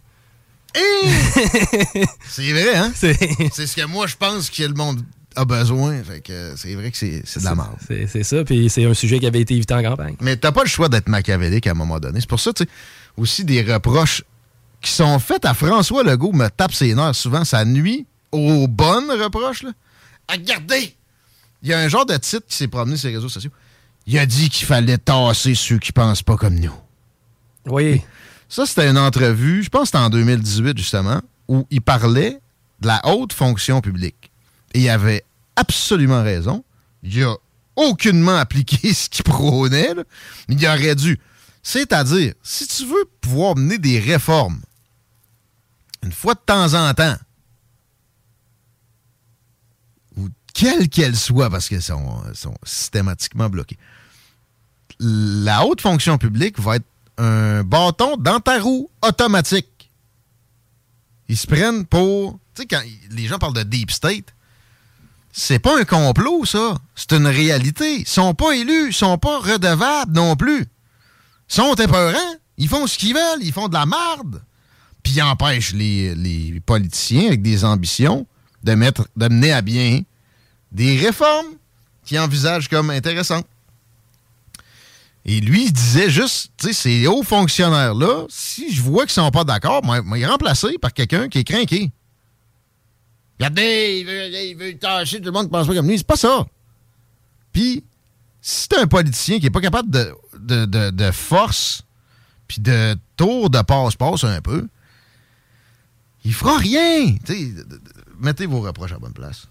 C'est 2.27 2.51
vrai, 2.51 2.75
hein? 2.75 2.91
C'est 2.95 3.67
ce 3.67 3.75
que 3.75 3.85
moi, 3.85 4.07
je 4.07 4.15
pense 4.15 4.49
que 4.49 4.63
le 4.63 4.73
monde 4.73 5.01
a 5.35 5.45
besoin. 5.45 6.01
Fait 6.03 6.21
que 6.21 6.53
c'est 6.55 6.75
vrai 6.75 6.91
que 6.91 6.97
c'est 6.97 7.39
de 7.39 7.43
la 7.43 7.55
merde. 7.55 7.77
C'est 7.87 8.23
ça, 8.23 8.43
puis 8.43 8.69
c'est 8.69 8.85
un 8.85 8.93
sujet 8.93 9.19
qui 9.19 9.25
avait 9.25 9.41
été 9.41 9.55
évité 9.55 9.73
en 9.73 9.81
campagne. 9.81 10.15
Mais 10.21 10.37
t'as 10.37 10.51
pas 10.51 10.63
le 10.63 10.69
choix 10.69 10.89
d'être 10.89 11.09
machiavélique 11.09 11.67
à 11.67 11.71
un 11.71 11.75
moment 11.75 11.99
donné. 11.99 12.19
C'est 12.19 12.29
pour 12.29 12.39
ça, 12.39 12.53
tu 12.53 12.63
sais, 12.63 12.69
aussi 13.17 13.45
des 13.45 13.61
reproches 13.61 14.23
qui 14.81 14.91
sont 14.91 15.17
faits 15.19 15.45
à 15.45 15.53
François 15.53 16.03
Legault 16.03 16.33
me 16.33 16.49
tape 16.49 16.73
ses 16.73 16.93
nerfs 16.93 17.15
souvent. 17.15 17.43
Ça 17.45 17.65
nuit 17.65 18.05
aux 18.31 18.67
bonnes 18.67 19.11
reproches, 19.11 19.63
là. 19.63 19.71
Regardez! 20.29 20.95
Il 21.61 21.69
y 21.69 21.73
a 21.73 21.79
un 21.79 21.87
genre 21.87 22.05
de 22.05 22.17
titre 22.17 22.45
qui 22.47 22.55
s'est 22.57 22.67
promené 22.67 22.97
sur 22.97 23.09
les 23.09 23.15
réseaux 23.15 23.29
sociaux. 23.29 23.51
Il 24.05 24.17
a 24.19 24.25
dit 24.25 24.49
qu'il 24.49 24.67
fallait 24.67 24.97
tasser 24.97 25.55
ceux 25.55 25.77
qui 25.77 25.93
pensent 25.93 26.23
pas 26.23 26.35
comme 26.35 26.59
nous. 26.59 26.73
Oui. 27.67 28.01
Ça, 28.49 28.65
c'était 28.65 28.89
une 28.89 28.97
entrevue, 28.97 29.63
je 29.63 29.69
pense 29.69 29.83
que 29.83 29.85
c'était 29.87 30.03
en 30.03 30.09
2018, 30.09 30.77
justement, 30.77 31.21
où 31.47 31.65
il 31.69 31.81
parlait 31.81 32.39
de 32.81 32.87
la 32.87 33.01
haute 33.05 33.33
fonction 33.33 33.81
publique. 33.81 34.31
Et 34.73 34.81
il 34.81 34.89
avait 34.89 35.23
absolument 35.55 36.23
raison. 36.23 36.63
Il 37.03 37.23
a 37.23 37.35
aucunement 37.75 38.35
appliqué 38.37 38.93
ce 38.93 39.09
qu'il 39.09 39.23
prônait. 39.23 39.93
là. 39.93 40.03
Il 40.49 40.65
aurait 40.67 40.95
dû. 40.95 41.19
C'est-à-dire, 41.61 42.33
si 42.43 42.67
tu 42.67 42.85
veux 42.85 43.05
pouvoir 43.21 43.55
mener 43.55 43.77
des 43.77 43.99
réformes, 43.99 44.61
une 46.03 46.11
fois 46.11 46.33
de 46.33 46.41
temps 46.45 46.73
en 46.73 46.93
temps, 46.93 47.15
ou 50.17 50.27
quelles 50.53 50.89
qu'elles 50.89 51.15
soient, 51.15 51.49
parce 51.49 51.69
qu'elles 51.69 51.81
sont, 51.81 52.21
elles 52.27 52.35
sont 52.35 52.55
systématiquement 52.63 53.49
bloquées, 53.49 53.77
la 54.99 55.65
haute 55.65 55.81
fonction 55.81 56.17
publique 56.17 56.59
va 56.59 56.75
être 56.75 56.85
un 57.17 57.63
bâton 57.63 58.17
dans 58.17 58.39
ta 58.39 58.59
roue 58.59 58.89
automatique. 59.01 59.89
Ils 61.29 61.37
se 61.37 61.47
prennent 61.47 61.85
pour. 61.85 62.39
Tu 62.55 62.61
sais, 62.61 62.67
quand 62.67 62.81
les 63.11 63.25
gens 63.25 63.39
parlent 63.39 63.53
de 63.53 63.63
deep 63.63 63.91
state, 63.91 64.33
c'est 65.31 65.59
pas 65.59 65.79
un 65.79 65.83
complot, 65.83 66.45
ça. 66.45 66.75
C'est 66.95 67.13
une 67.13 67.27
réalité. 67.27 68.01
Ils 68.01 68.07
sont 68.07 68.33
pas 68.33 68.53
élus, 68.55 68.89
ils 68.89 68.93
sont 68.93 69.17
pas 69.17 69.39
redevables 69.39 70.13
non 70.13 70.35
plus. 70.35 70.61
Ils 70.61 71.53
sont 71.53 71.73
épeurants. 71.75 72.35
Ils 72.57 72.67
font 72.67 72.85
ce 72.85 72.97
qu'ils 72.97 73.13
veulent, 73.13 73.41
ils 73.41 73.51
font 73.51 73.67
de 73.67 73.73
la 73.73 73.85
marde. 73.85 74.43
Puis 75.01 75.13
ils 75.13 75.21
empêchent 75.21 75.73
les, 75.73 76.61
politiciens 76.65 77.27
avec 77.27 77.41
des 77.41 77.65
ambitions 77.65 78.27
de, 78.63 78.73
mettre, 78.73 79.07
de 79.17 79.27
mener 79.27 79.51
à 79.51 79.61
bien 79.61 80.01
des 80.71 80.97
réformes 80.97 81.55
qu'ils 82.05 82.19
envisagent 82.19 82.69
comme 82.69 82.89
intéressantes. 82.89 83.47
Et 85.25 85.39
lui, 85.39 85.65
il 85.65 85.73
disait 85.73 86.09
juste, 86.09 86.51
tu 86.57 86.67
sais, 86.67 86.73
ces 86.73 87.07
hauts 87.07 87.23
fonctionnaires-là, 87.23 88.25
si 88.29 88.73
je 88.73 88.81
vois 88.81 89.03
qu'ils 89.03 89.13
sont 89.13 89.31
pas 89.31 89.45
d'accord, 89.45 89.83
moi, 89.83 90.01
moi, 90.01 90.17
il 90.17 90.23
est 90.23 90.27
remplacé 90.27 90.77
par 90.77 90.93
quelqu'un 90.93 91.29
qui 91.29 91.39
est 91.39 91.43
craqué. 91.45 91.91
Regardez, 93.39 93.99
il 93.99 94.05
veut, 94.05 94.27
il 94.27 94.55
veut 94.55 94.77
tâcher 94.77 95.19
tout 95.19 95.25
le 95.25 95.31
monde 95.31 95.49
pense 95.49 95.67
pas 95.67 95.73
comme 95.73 95.87
lui. 95.87 95.97
C'est 95.97 96.07
pas 96.07 96.17
ça. 96.17 96.45
Puis, 97.53 97.83
si 98.41 98.67
t'es 98.67 98.77
un 98.77 98.87
politicien 98.87 99.39
qui 99.39 99.45
est 99.45 99.49
pas 99.49 99.61
capable 99.61 99.89
de, 99.89 101.11
force, 101.11 101.83
puis 102.47 102.61
de 102.61 102.97
tour 103.15 103.49
de 103.49 103.61
passe-passe 103.61 104.25
un 104.25 104.41
peu, 104.41 104.67
il 106.25 106.33
fera 106.33 106.57
rien. 106.57 107.15
Mettez 108.19 108.45
vos 108.45 108.61
reproches 108.61 108.91
à 108.91 108.99
bonne 108.99 109.13
place. 109.13 109.47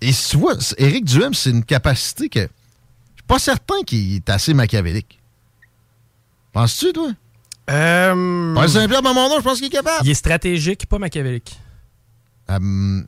Et 0.00 0.12
tu 0.12 0.36
vois, 0.36 0.54
Éric 0.78 1.04
Duhem, 1.04 1.32
c'est 1.32 1.50
une 1.50 1.64
capacité 1.64 2.28
que 2.28 2.48
pas 3.32 3.38
certain 3.38 3.82
qu'il 3.86 4.16
est 4.16 4.28
assez 4.28 4.52
machiavélique. 4.52 5.18
Penses-tu, 6.52 6.92
toi? 6.92 7.12
Euh... 7.70 8.68
Saint-Pierre, 8.68 9.00
dans 9.00 9.14
mon 9.14 9.30
nom, 9.30 9.36
je 9.38 9.42
pense 9.42 9.56
qu'il 9.56 9.68
est 9.68 9.70
capable. 9.70 10.04
Il 10.04 10.10
est 10.10 10.14
stratégique, 10.14 10.84
pas 10.84 10.98
machiavélique. 10.98 11.58
Euh, 12.50 13.02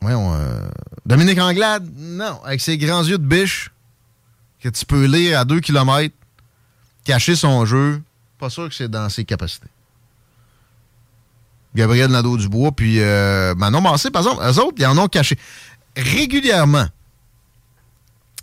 voyons, 0.00 0.34
euh, 0.34 0.68
Dominique 1.06 1.38
Anglade, 1.38 1.88
non, 1.96 2.42
avec 2.42 2.60
ses 2.60 2.76
grands 2.76 3.04
yeux 3.04 3.18
de 3.18 3.24
biche 3.24 3.70
que 4.60 4.68
tu 4.68 4.84
peux 4.84 5.04
lire 5.04 5.38
à 5.38 5.44
2 5.44 5.60
km, 5.60 6.12
cacher 7.04 7.36
son 7.36 7.64
jeu, 7.64 8.02
pas 8.40 8.50
sûr 8.50 8.68
que 8.68 8.74
c'est 8.74 8.88
dans 8.88 9.08
ses 9.08 9.24
capacités. 9.24 9.68
Gabriel 11.76 12.10
Nadeau-Dubois, 12.10 12.72
puis 12.72 12.98
euh, 12.98 13.54
Manon 13.54 13.80
Massé, 13.80 14.10
par 14.10 14.22
exemple, 14.22 14.42
eux 14.42 14.58
autres, 14.58 14.74
ils 14.78 14.86
en 14.86 14.98
ont 14.98 15.06
caché. 15.06 15.38
Régulièrement, 15.96 16.88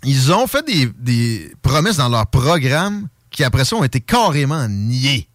ils 0.04 0.32
ont 0.32 0.46
fait 0.46 0.64
des, 0.66 0.86
des 0.98 1.52
promesses 1.62 1.96
dans 1.96 2.08
leur 2.08 2.26
programme 2.26 3.08
qui, 3.30 3.44
après 3.44 3.64
ça, 3.64 3.76
ont 3.76 3.84
été 3.84 4.00
carrément 4.00 4.66
niées. 4.68 5.28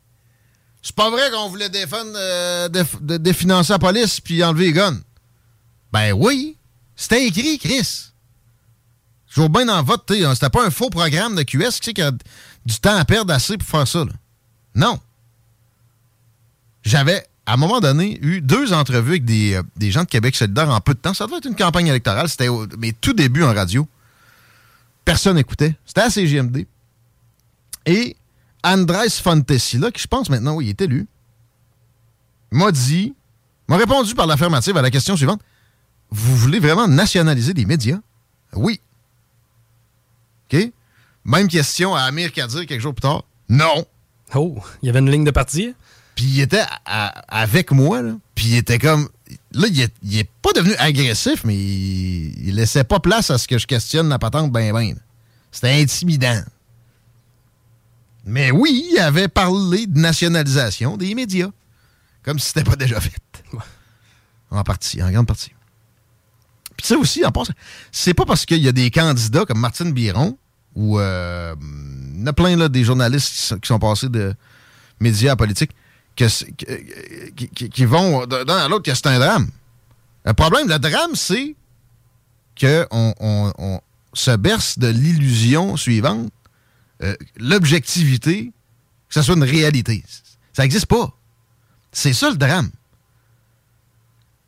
C'est 0.82 0.95
pas 0.95 1.09
vrai 1.09 1.32
qu'on 1.32 1.49
voulait 1.49 1.70
défendre, 1.70 2.11
euh, 2.16 2.70
définancer 3.01 3.74
la 3.74 3.80
police 3.80 4.22
puis 4.22 4.43
enlever 4.43 4.66
les 4.66 4.74
guns. 4.74 4.99
Ben 5.91 6.13
oui, 6.13 6.57
c'était 6.95 7.26
écrit, 7.26 7.57
Chris. 7.57 8.11
Vois 9.34 9.49
bien 9.49 9.66
dans 9.66 9.84
vote, 9.84 10.05
t'sais, 10.05 10.24
c'était 10.34 10.49
pas 10.49 10.66
un 10.66 10.70
faux 10.70 10.89
programme 10.89 11.36
de 11.36 11.43
QS 11.43 11.80
qui, 11.82 11.93
qui 11.93 12.01
a 12.01 12.11
du 12.11 12.80
temps 12.80 12.95
à 12.95 13.03
perdre 13.03 13.34
assez 13.34 13.57
pour 13.57 13.68
faire 13.68 13.88
ça. 13.88 13.99
là. 14.05 14.11
Non. 14.76 14.99
J'avais, 16.84 17.26
à 17.45 17.53
un 17.53 17.57
moment 17.57 17.82
donné, 17.82 18.18
eu 18.22 18.39
deux 18.41 18.72
entrevues 18.72 19.11
avec 19.13 19.26
des, 19.26 19.55
euh, 19.55 19.63
des 19.76 19.91
gens 19.91 20.03
de 20.03 20.09
Québec 20.09 20.36
solidaire 20.36 20.70
en 20.70 20.80
peu 20.80 20.93
de 20.93 20.99
temps. 20.99 21.13
Ça 21.13 21.26
devait 21.26 21.38
être 21.38 21.47
une 21.47 21.55
campagne 21.55 21.88
électorale. 21.88 22.30
C'était 22.30 22.47
mes 22.78 22.93
tout 22.93 23.13
débuts 23.13 23.43
en 23.43 23.53
radio. 23.53 23.88
Personne 25.06 25.36
n'écoutait. 25.36 25.78
C'était 25.86 26.01
à 26.01 26.10
CGMD. 26.10 26.66
Et 27.86 28.16
Andrés 28.64 29.10
Fontesilla, 29.10 29.91
qui 29.91 30.01
je 30.01 30.08
pense 30.08 30.30
maintenant, 30.30 30.56
oui, 30.56 30.66
il 30.66 30.70
est 30.72 30.82
élu, 30.82 31.08
m'a 32.51 32.72
dit, 32.72 33.14
m'a 33.68 33.78
répondu 33.78 34.16
par 34.16 34.26
l'affirmative 34.26 34.76
à 34.78 34.82
la 34.82 34.89
question 34.89 35.16
suivante. 35.16 35.41
Vous 36.10 36.36
voulez 36.36 36.60
vraiment 36.60 36.88
nationaliser 36.88 37.53
des 37.53 37.66
médias? 37.66 37.99
Oui. 38.53 38.82
OK? 40.51 40.72
Même 41.26 41.47
question 41.47 41.95
à 41.95 42.01
Amir 42.01 42.32
Kadir 42.32 42.66
quelques 42.66 42.82
jours 42.82 42.93
plus 42.93 43.01
tard. 43.01 43.24
Non. 43.49 43.86
Oh, 44.34 44.58
il 44.82 44.88
y 44.88 44.89
avait 44.89 44.99
une 44.99 45.12
ligne 45.12 45.24
de 45.24 45.32
parti? 45.32 45.74
Puis 46.16 46.26
il 46.26 46.41
était 46.41 46.60
à- 46.62 46.80
à- 46.86 47.41
avec 47.41 47.72
moi, 47.72 48.01
là. 48.01 48.14
Puis 48.36 48.47
il 48.47 48.56
était 48.56 48.80
comme. 48.80 49.10
Là, 49.56 49.68
il 49.70 49.82
est, 49.82 49.93
il 50.03 50.18
est 50.20 50.30
pas 50.41 50.51
devenu 50.53 50.76
agressif, 50.76 51.43
mais 51.43 51.56
il, 51.56 52.47
il 52.49 52.56
laissait 52.56 52.84
pas 52.84 52.99
place 52.99 53.32
à 53.32 53.38
ce 53.38 53.47
que 53.47 53.58
je 53.58 53.66
questionne 53.66 54.10
la 54.10 54.20
patente 54.20 54.51
ben 54.51 54.74
ben. 54.74 54.95
C'était 55.51 55.82
intimidant. 55.82 56.41
Mais 58.26 58.51
oui, 58.51 58.89
il 58.91 58.99
avait 58.99 59.28
parlé 59.28 59.88
de 59.88 59.97
nationalisation 59.97 60.97
des 60.97 61.16
médias. 61.16 61.49
Comme 62.24 62.39
si 62.39 62.47
c'était 62.47 62.64
pas 62.64 62.76
déjà 62.76 62.99
fait. 62.99 63.14
En 64.51 64.64
partie, 64.64 65.01
en 65.01 65.12
grande 65.12 65.28
partie. 65.28 65.51
Puis 66.76 66.88
ça 66.88 66.97
aussi, 66.97 67.26
en 67.26 67.32
passant, 67.32 67.53
c'est 67.91 68.14
pas 68.14 68.26
parce 68.26 68.45
qu'il 68.45 68.64
y 68.64 68.68
a 68.68 68.72
des 68.72 68.91
candidats 68.91 69.45
comme 69.45 69.60
Martine 69.60 69.93
Biron 69.93 70.38
ou 70.76 70.99
euh, 70.99 71.56
il 72.14 72.20
y 72.20 72.24
en 72.24 72.28
a 72.28 72.34
plein 72.34 72.56
là, 72.58 72.68
des 72.68 72.84
journalistes 72.84 73.30
qui 73.30 73.41
sont, 73.41 73.60
qui 73.60 73.68
sont 73.68 73.80
passés 73.80 74.10
de 74.10 74.34
médias 74.99 75.34
à 75.34 75.36
politique 75.36 75.72
qui, 76.16 76.26
qui- 77.49 77.70
qui 77.70 77.86
vont 77.86 78.26
d'un 78.26 78.57
à 78.57 78.68
l'autre 78.68 78.84
que 78.84 78.93
c'est 78.95 79.07
un 79.07 79.20
drame. 79.20 79.49
Le 80.26 80.34
problème, 80.34 80.68
le 80.68 80.80
drame, 80.80 81.16
c'est 81.16 81.55
qu'on 82.59 83.13
on, 83.20 83.53
on 83.57 83.82
se 84.13 84.32
berce 84.36 84.80
de 84.80 84.88
l'illusion 84.88 85.76
suivante, 85.78 86.32
euh, 87.03 87.16
l'objectivité, 87.38 88.51
que 89.09 89.13
ce 89.13 89.22
soit 89.22 89.36
une 89.36 89.43
réalité. 89.43 90.03
Ça 90.53 90.63
n'existe 90.63 90.86
pas. 90.88 91.13
C'est 91.91 92.13
ça 92.13 92.30
le 92.30 92.38
drame. 92.38 92.70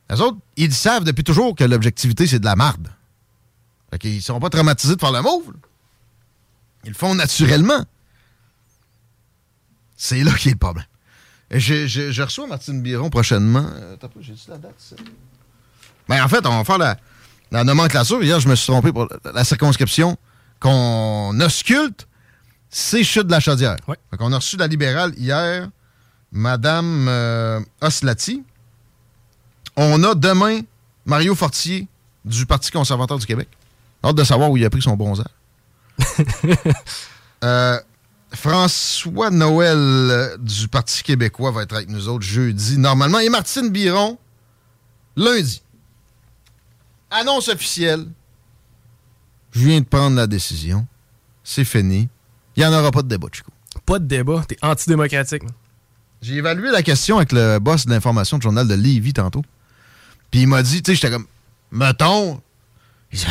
Les 0.09 0.21
autres, 0.21 0.37
ils 0.55 0.73
savent 0.73 1.03
depuis 1.03 1.23
toujours 1.25 1.53
que 1.55 1.65
l'objectivité, 1.65 2.27
c'est 2.27 2.39
de 2.39 2.45
la 2.45 2.55
marde. 2.55 2.87
Fait 3.91 3.99
qu'ils 3.99 4.21
sont 4.21 4.39
pas 4.39 4.49
traumatisés 4.49 4.95
de 4.95 4.99
faire 5.01 5.11
le 5.11 5.21
move. 5.21 5.53
Ils 6.85 6.89
le 6.89 6.95
font 6.95 7.13
naturellement. 7.13 7.85
C'est 9.97 10.23
là 10.23 10.31
qu'il 10.33 10.47
y 10.47 10.49
a 10.49 10.53
le 10.53 10.59
problème. 10.59 10.85
Je, 11.51 11.87
je- 11.87 12.11
je 12.11 12.21
reçois 12.23 12.45
Martine 12.47 12.81
Biron 12.81 13.09
prochainement. 13.09 13.65
Euh, 13.75 13.93
attends 13.93 14.09
j'ai-tu 14.19 14.49
la 14.49 14.57
date, 14.57 14.75
ça? 14.77 14.95
Ben, 16.09 16.23
en 16.23 16.27
fait, 16.27 16.45
on 16.45 16.57
va 16.57 16.63
faire 16.63 16.77
la, 16.77 16.97
la 17.51 17.63
nomenclature. 17.63 18.21
Hier, 18.23 18.39
je 18.39 18.47
me 18.49 18.55
suis 18.55 18.67
trompé 18.67 18.91
pour 18.91 19.07
la, 19.33 19.43
circonscription 19.43 20.17
qu'on 20.59 21.39
ausculte. 21.39 22.07
C'est 22.69 23.03
Chute 23.03 23.27
de 23.27 23.31
la 23.31 23.39
Chaudière. 23.39 23.77
Fait 23.85 24.17
qu'on 24.17 24.31
a 24.33 24.37
reçu 24.37 24.57
la 24.57 24.67
libérale 24.67 25.13
hier, 25.17 25.69
Madame 26.31 27.07
euh, 27.07 27.59
Oslati. 27.81 28.43
On 29.77 30.03
a 30.03 30.15
demain 30.15 30.59
Mario 31.05 31.33
Fortier 31.35 31.87
du 32.25 32.45
Parti 32.45 32.71
conservateur 32.71 33.17
du 33.19 33.25
Québec. 33.25 33.47
Hâte 34.03 34.15
de 34.15 34.23
savoir 34.25 34.51
où 34.51 34.57
il 34.57 34.65
a 34.65 34.69
pris 34.69 34.81
son 34.81 34.95
bronzage. 34.97 35.25
Euh, 37.43 37.79
François 38.33 39.29
Noël 39.31 40.37
du 40.39 40.67
Parti 40.67 41.01
québécois 41.03 41.51
va 41.51 41.63
être 41.63 41.75
avec 41.75 41.89
nous 41.89 42.09
autres 42.09 42.25
jeudi, 42.25 42.77
normalement. 42.77 43.19
Et 43.19 43.29
Martine 43.29 43.69
Biron, 43.69 44.17
lundi. 45.15 45.61
Annonce 47.09 47.47
officielle. 47.47 48.05
Je 49.51 49.59
viens 49.59 49.79
de 49.79 49.85
prendre 49.85 50.15
la 50.15 50.27
décision. 50.27 50.85
C'est 51.43 51.63
fini. 51.63 52.09
Il 52.55 52.59
n'y 52.59 52.65
en 52.65 52.73
aura 52.77 52.91
pas 52.91 53.01
de 53.01 53.07
débat, 53.07 53.27
Chico. 53.31 53.51
Pas 53.85 53.99
de 53.99 54.05
débat. 54.05 54.43
T'es 54.47 54.57
antidémocratique. 54.61 55.43
J'ai 56.21 56.35
évalué 56.35 56.69
la 56.71 56.83
question 56.83 57.17
avec 57.17 57.31
le 57.31 57.59
boss 57.59 57.85
de 57.85 57.91
l'information 57.91 58.37
du 58.37 58.43
journal 58.43 58.67
de 58.67 58.73
Lévis 58.73 59.13
tantôt. 59.13 59.43
Puis 60.31 60.41
il 60.41 60.47
m'a 60.47 60.61
dit, 60.63 60.81
tu 60.81 60.91
sais, 60.91 60.95
j'étais 60.95 61.11
comme, 61.11 61.27
mettons, 61.71 62.41
Il 63.11 63.19
dit, 63.19 63.25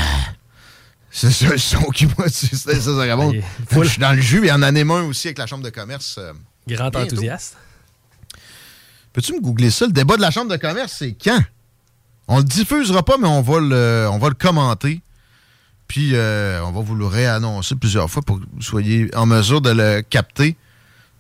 c'est 1.19 1.31
ça 1.31 1.49
le 1.49 1.59
son 1.59 1.83
qui 1.91 2.07
m'a 2.07 2.29
ça, 2.29 2.47
ça 2.81 3.17
faut 3.69 3.83
Je 3.85 3.89
suis 3.89 4.01
dans 4.01 4.13
le 4.13 4.21
jus, 4.21 4.47
et 4.47 4.53
en 4.53 4.61
anime 4.63 4.91
un 4.91 5.03
aussi 5.05 5.29
avec 5.29 5.39
la 5.39 5.47
Chambre 5.47 5.65
de 5.65 5.71
commerce. 5.71 6.17
euh, 6.19 6.33
Grand 6.69 6.91
bientôt. 6.91 7.15
enthousiaste. 7.15 7.57
Peux-tu 9.13 9.33
me 9.33 9.41
googler 9.41 9.71
ça? 9.71 9.87
Le 9.87 9.93
débat 9.93 10.17
de 10.17 10.21
la 10.21 10.31
Chambre 10.31 10.51
de 10.51 10.57
commerce, 10.57 10.95
c'est 10.99 11.13
quand? 11.13 11.41
On 12.29 12.39
le 12.39 12.45
diffusera 12.45 13.03
pas, 13.03 13.17
mais 13.19 13.29
on 13.29 13.41
va 13.41 13.61
le, 13.61 14.09
on 14.11 14.19
va 14.19 14.29
le 14.29 14.35
commenter. 14.35 15.01
Puis 15.89 16.11
euh, 16.15 16.61
on 16.65 16.73
va 16.73 16.81
vous 16.81 16.97
le 16.97 17.07
réannoncer 17.07 17.77
plusieurs 17.77 18.11
fois 18.11 18.21
pour 18.23 18.41
que 18.41 18.45
vous 18.53 18.63
soyez 18.63 19.09
en 19.15 19.25
mesure 19.25 19.61
de 19.61 19.71
le 19.71 20.03
capter. 20.03 20.57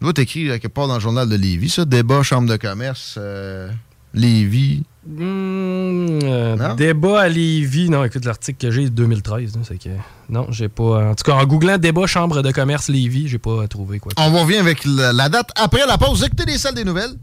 Être 0.04 0.18
écrit 0.18 0.46
quelque 0.46 0.68
part 0.68 0.88
dans 0.88 0.94
le 0.96 1.00
journal 1.00 1.28
de 1.28 1.36
Lévis, 1.36 1.70
ça. 1.70 1.84
Débat, 1.84 2.22
Chambre 2.22 2.48
de 2.48 2.56
commerce, 2.56 3.14
euh, 3.16 3.70
Lévis. 4.12 4.82
Euh, 5.08 6.74
débat 6.74 7.22
à 7.22 7.28
Lévis. 7.28 7.88
Non, 7.90 8.04
écoute, 8.04 8.24
l'article 8.24 8.58
que 8.66 8.70
j'ai 8.70 8.82
est 8.84 8.90
de 8.90 8.94
2013. 8.94 9.56
là, 9.56 9.62
c'est 9.66 9.78
que, 9.78 9.90
non, 10.28 10.46
j'ai 10.50 10.68
pas. 10.68 11.10
En 11.10 11.14
tout 11.14 11.24
cas, 11.24 11.34
en 11.34 11.44
googlant 11.44 11.78
débat 11.78 12.06
Chambre 12.06 12.42
de 12.42 12.50
commerce 12.50 12.88
Lévis, 12.88 13.28
j'ai 13.28 13.38
pas 13.38 13.68
trouvé 13.68 13.98
quoi. 13.98 14.12
On 14.16 14.30
revient 14.32 14.56
avec 14.56 14.84
la, 14.84 15.12
la 15.12 15.28
date 15.28 15.50
après 15.56 15.86
la 15.86 15.98
pause. 15.98 16.24
Écoutez 16.24 16.44
les 16.46 16.58
salles 16.58 16.74
des 16.74 16.84
nouvelles. 16.84 17.14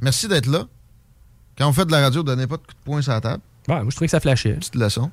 Merci 0.00 0.28
d'être 0.28 0.46
là. 0.46 0.64
Quand 1.56 1.68
on 1.68 1.72
fait 1.72 1.84
de 1.84 1.90
la 1.90 2.00
radio, 2.00 2.22
donnez 2.22 2.46
pas 2.46 2.56
de 2.56 2.62
coups 2.62 2.74
de 2.74 2.84
poing 2.84 3.02
sur 3.02 3.12
la 3.12 3.20
table. 3.20 3.42
Ouais, 3.68 3.74
moi, 3.76 3.86
je 3.88 3.96
trouvais 3.96 4.06
que 4.06 4.12
ça 4.12 4.20
flashait. 4.20 4.52
Petite 4.54 4.76
leçon. 4.76 5.10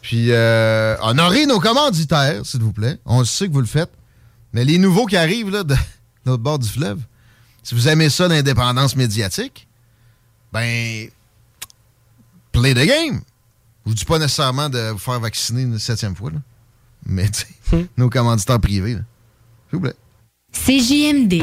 Puis, 0.00 0.28
euh, 0.30 0.96
honorez 1.02 1.46
nos 1.46 1.60
commanditaires, 1.60 2.44
s'il 2.46 2.60
vous 2.60 2.72
plaît. 2.72 2.98
On 3.04 3.24
sait 3.24 3.48
que 3.48 3.52
vous 3.52 3.60
le 3.60 3.66
faites. 3.66 3.90
Mais 4.52 4.64
les 4.64 4.78
nouveaux 4.78 5.06
qui 5.06 5.16
arrivent 5.16 5.50
là, 5.50 5.64
de 5.64 5.74
l'autre 6.26 6.42
bord 6.42 6.58
du 6.58 6.68
fleuve, 6.68 7.00
si 7.62 7.74
vous 7.74 7.86
aimez 7.86 8.08
ça, 8.08 8.28
l'indépendance 8.28 8.96
médiatique, 8.96 9.68
ben, 10.52 11.08
play 12.60 12.74
the 12.74 12.86
game. 12.86 13.20
Je 13.84 13.90
vous 13.90 13.94
dis 13.94 14.04
pas 14.04 14.18
nécessairement 14.18 14.68
de 14.68 14.90
vous 14.90 14.98
faire 14.98 15.20
vacciner 15.20 15.62
une 15.62 15.78
septième 15.78 16.14
fois, 16.14 16.30
là. 16.30 16.38
mais 17.06 17.28
tu 17.30 17.46
sais, 17.70 17.86
nos 17.96 18.10
commanditaires 18.10 18.60
privés, 18.60 18.92
s'il 18.92 19.02
vous 19.72 19.80
plaît. 19.80 19.94
CJMD. 20.52 21.42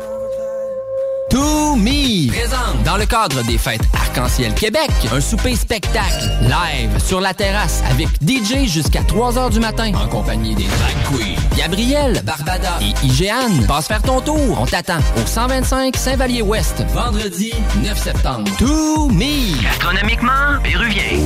To 1.31 1.75
Me 1.77 2.29
présente 2.29 2.83
dans 2.83 2.97
le 2.97 3.05
cadre 3.05 3.41
des 3.43 3.57
fêtes 3.57 3.83
Arc-en-Ciel 3.93 4.53
Québec 4.53 4.89
un 5.13 5.21
souper 5.21 5.55
spectacle 5.55 6.29
live 6.41 6.99
sur 6.99 7.21
la 7.21 7.33
terrasse 7.33 7.81
avec 7.89 8.07
DJ 8.21 8.67
jusqu'à 8.67 9.01
3 9.03 9.33
h 9.33 9.49
du 9.49 9.61
matin 9.61 9.93
en 9.95 10.07
compagnie 10.07 10.55
des 10.55 10.65
drag 10.65 10.95
queens 11.09 11.57
Gabriel, 11.57 12.21
Barbada 12.25 12.79
et 12.81 13.05
IGN. 13.05 13.65
Passe 13.65 13.87
faire 13.87 14.01
ton 14.01 14.19
tour, 14.19 14.57
on 14.59 14.65
t'attend 14.65 14.99
au 15.17 15.25
125 15.25 15.95
Saint-Vallier-Ouest 15.95 16.83
vendredi 16.93 17.53
9 17.81 17.97
septembre. 17.97 18.51
To 18.57 19.07
Me 19.09 19.61
Gastronomiquement, 19.63 20.59
péruvien. 20.61 21.17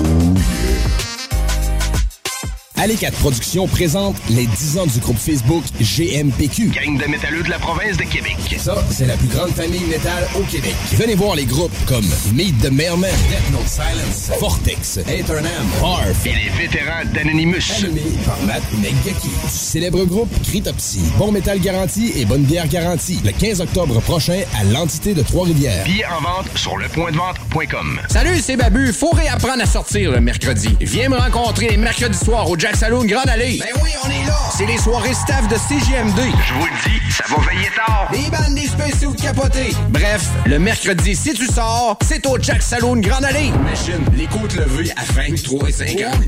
Allez 2.77 2.95
4 2.95 3.17
Productions 3.19 3.67
présente 3.67 4.17
les 4.29 4.45
10 4.47 4.77
ans 4.79 4.85
du 4.85 4.99
groupe 4.99 5.17
Facebook 5.17 5.63
GMPQ. 5.79 6.71
Gang 6.71 6.97
de 6.97 7.05
métalleux 7.09 7.41
de 7.41 7.49
la 7.49 7.57
province 7.57 7.95
de 7.95 8.03
Québec. 8.03 8.35
Ça, 8.57 8.75
c'est 8.91 9.05
la 9.05 9.15
plus 9.15 9.29
grande 9.29 9.51
famille 9.51 9.85
métal 9.89 10.27
au 10.35 10.41
Québec. 10.41 10.75
Venez 10.91 11.15
voir 11.15 11.35
les 11.35 11.45
groupes 11.45 11.71
comme 11.87 12.05
Meet 12.33 12.59
the 12.61 12.71
Mailman, 12.71 13.07
Death 13.29 13.51
Note 13.53 13.67
Silence, 13.67 14.29
Vortex, 14.41 14.97
Eternam, 15.07 15.51
Harf 15.81 16.25
Et 16.25 16.33
les 16.33 16.49
vétérans 16.57 17.05
d'Anonymous. 17.13 17.55
Animé 17.77 18.01
par 18.25 18.37
Matt 18.45 18.63
Negaki. 18.73 19.29
Du 19.29 19.49
célèbre 19.49 20.03
groupe 20.03 20.29
Cryptopsy. 20.43 20.99
Bon 21.17 21.31
métal 21.31 21.59
garanti 21.61 22.11
et 22.17 22.25
bonne 22.25 22.43
bière 22.43 22.67
garantie. 22.67 23.21
Le 23.23 23.31
15 23.31 23.61
octobre 23.61 24.01
prochain 24.01 24.41
à 24.59 24.65
l'entité 24.65 25.13
de 25.13 25.21
Trois-Rivières. 25.21 25.85
Billets 25.85 26.05
en 26.07 26.21
vente 26.21 26.47
sur 26.55 26.77
lepointdevente.com. 26.77 28.01
Salut, 28.09 28.41
c'est 28.41 28.57
Babu. 28.57 28.91
Faut 28.91 29.11
réapprendre 29.11 29.63
à 29.63 29.65
sortir 29.65 30.11
le 30.11 30.19
mercredi. 30.19 30.75
Viens 30.81 31.07
me 31.07 31.15
rencontrer 31.15 31.69
les 31.69 31.77
mercredis 31.77 32.17
soirs 32.17 32.49
au 32.49 32.57
Jack 32.65 32.77
Saloon 32.77 33.05
Grande 33.05 33.29
Allée. 33.29 33.59
Ben 33.59 33.79
oui, 33.83 33.91
on 34.03 34.09
est 34.09 34.25
là. 34.25 34.35
C'est 34.57 34.65
les 34.65 34.79
soirées 34.79 35.13
staff 35.13 35.47
de 35.47 35.53
CGMD. 35.53 36.17
Je 36.17 36.53
vous 36.55 36.65
le 36.65 36.89
dis, 36.89 37.11
ça 37.11 37.23
va 37.29 37.47
veiller 37.47 37.69
tard. 37.75 38.09
Des 38.11 38.27
bandes, 38.31 38.55
des 38.55 38.67
spéciaux 38.67 39.11
de 39.11 39.21
capotés. 39.21 39.75
Bref, 39.89 40.29
le 40.47 40.57
mercredi, 40.57 41.15
si 41.15 41.35
tu 41.35 41.45
sors, 41.45 41.95
c'est 42.03 42.25
au 42.25 42.41
Jack 42.41 42.63
Saloon 42.63 43.01
Grande 43.01 43.25
Allée. 43.25 43.51
Machine, 43.63 44.03
les 44.17 44.25
côtes 44.25 44.55
levées 44.55 44.91
à 44.97 45.03
23 45.13 45.69
et 45.69 45.71
50. 45.71 46.23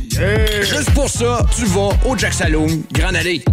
Juste 0.61 0.91
pour 0.91 1.09
ça, 1.09 1.43
tu 1.55 1.65
vas 1.65 1.89
au 2.05 2.15
Jack 2.15 2.34
Saloon 2.34 2.84
Grande 2.91 3.15
Allée. 3.15 3.43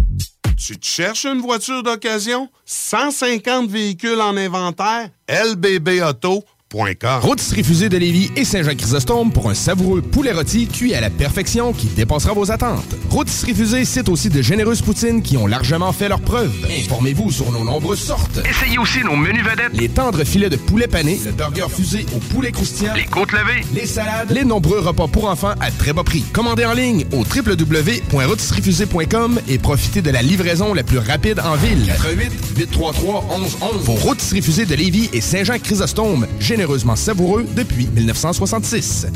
Tu 0.55 0.77
te 0.77 0.85
cherches 0.85 1.25
une 1.25 1.41
voiture 1.41 1.81
d'occasion? 1.81 2.49
150 2.65 3.67
véhicules 3.67 4.21
en 4.21 4.37
inventaire? 4.37 5.09
LBBauto.com 5.27 6.54
Rôtisserie 6.73 7.63
Fusée 7.63 7.89
de 7.89 7.97
Lévis 7.97 8.31
et 8.35 8.43
Saint-Jean-Chrysostome 8.43 9.31
pour 9.31 9.51
un 9.51 9.53
savoureux 9.53 10.01
poulet 10.01 10.31
rôti 10.31 10.65
cuit 10.67 10.95
à 10.95 11.01
la 11.01 11.11
perfection 11.11 11.71
qui 11.73 11.85
dépassera 11.87 12.33
vos 12.33 12.49
attentes. 12.51 12.95
Rôtisserie 13.11 13.53
Fusée 13.53 13.85
cite 13.85 14.09
aussi 14.09 14.29
de 14.29 14.41
généreuses 14.41 14.81
poutines 14.81 15.21
qui 15.21 15.37
ont 15.37 15.45
largement 15.45 15.91
fait 15.93 16.09
leurs 16.09 16.21
preuves. 16.21 16.51
Informez-vous 16.79 17.29
sur 17.31 17.51
nos 17.51 17.63
nombreuses 17.63 17.99
sortes. 18.01 18.39
Essayez 18.49 18.79
aussi 18.79 19.01
nos 19.05 19.15
menus 19.15 19.43
vedettes. 19.45 19.73
Les 19.73 19.89
tendres 19.89 20.23
filets 20.23 20.49
de 20.49 20.55
poulet 20.57 20.87
pané, 20.87 21.19
le 21.23 21.31
burger 21.33 21.67
fusé 21.69 22.03
au 22.15 22.19
poulet 22.33 22.51
croustillant, 22.51 22.95
Les 22.95 23.05
côtes 23.05 23.31
levées. 23.31 23.61
les 23.73 23.85
salades, 23.85 24.31
les 24.31 24.43
nombreux 24.43 24.79
repas 24.79 25.07
pour 25.07 25.29
enfants 25.29 25.53
à 25.61 25.69
très 25.69 25.93
bas 25.93 26.03
prix. 26.03 26.23
Commandez 26.33 26.65
en 26.65 26.73
ligne 26.73 27.05
au 27.13 27.19
www.rôtisseriefusée.com 27.23 29.39
et 29.47 29.59
profitez 29.59 30.01
de 30.01 30.09
la 30.09 30.23
livraison 30.23 30.73
la 30.73 30.81
plus 30.83 30.97
rapide 30.97 31.39
en 31.41 31.55
ville. 31.57 31.85
88 31.85 32.31
833 32.57 33.23
1111 33.37 33.83
Vos 33.85 33.93
rôtisseries 33.93 34.65
de 34.65 34.75
Lévis 34.75 35.09
et 35.13 35.21
Saint-Jean-Chrysostome, 35.21 36.25
généreusement 36.55 36.95
savoureux 36.95 37.45
depuis 37.53 37.85
1966. 37.87 39.07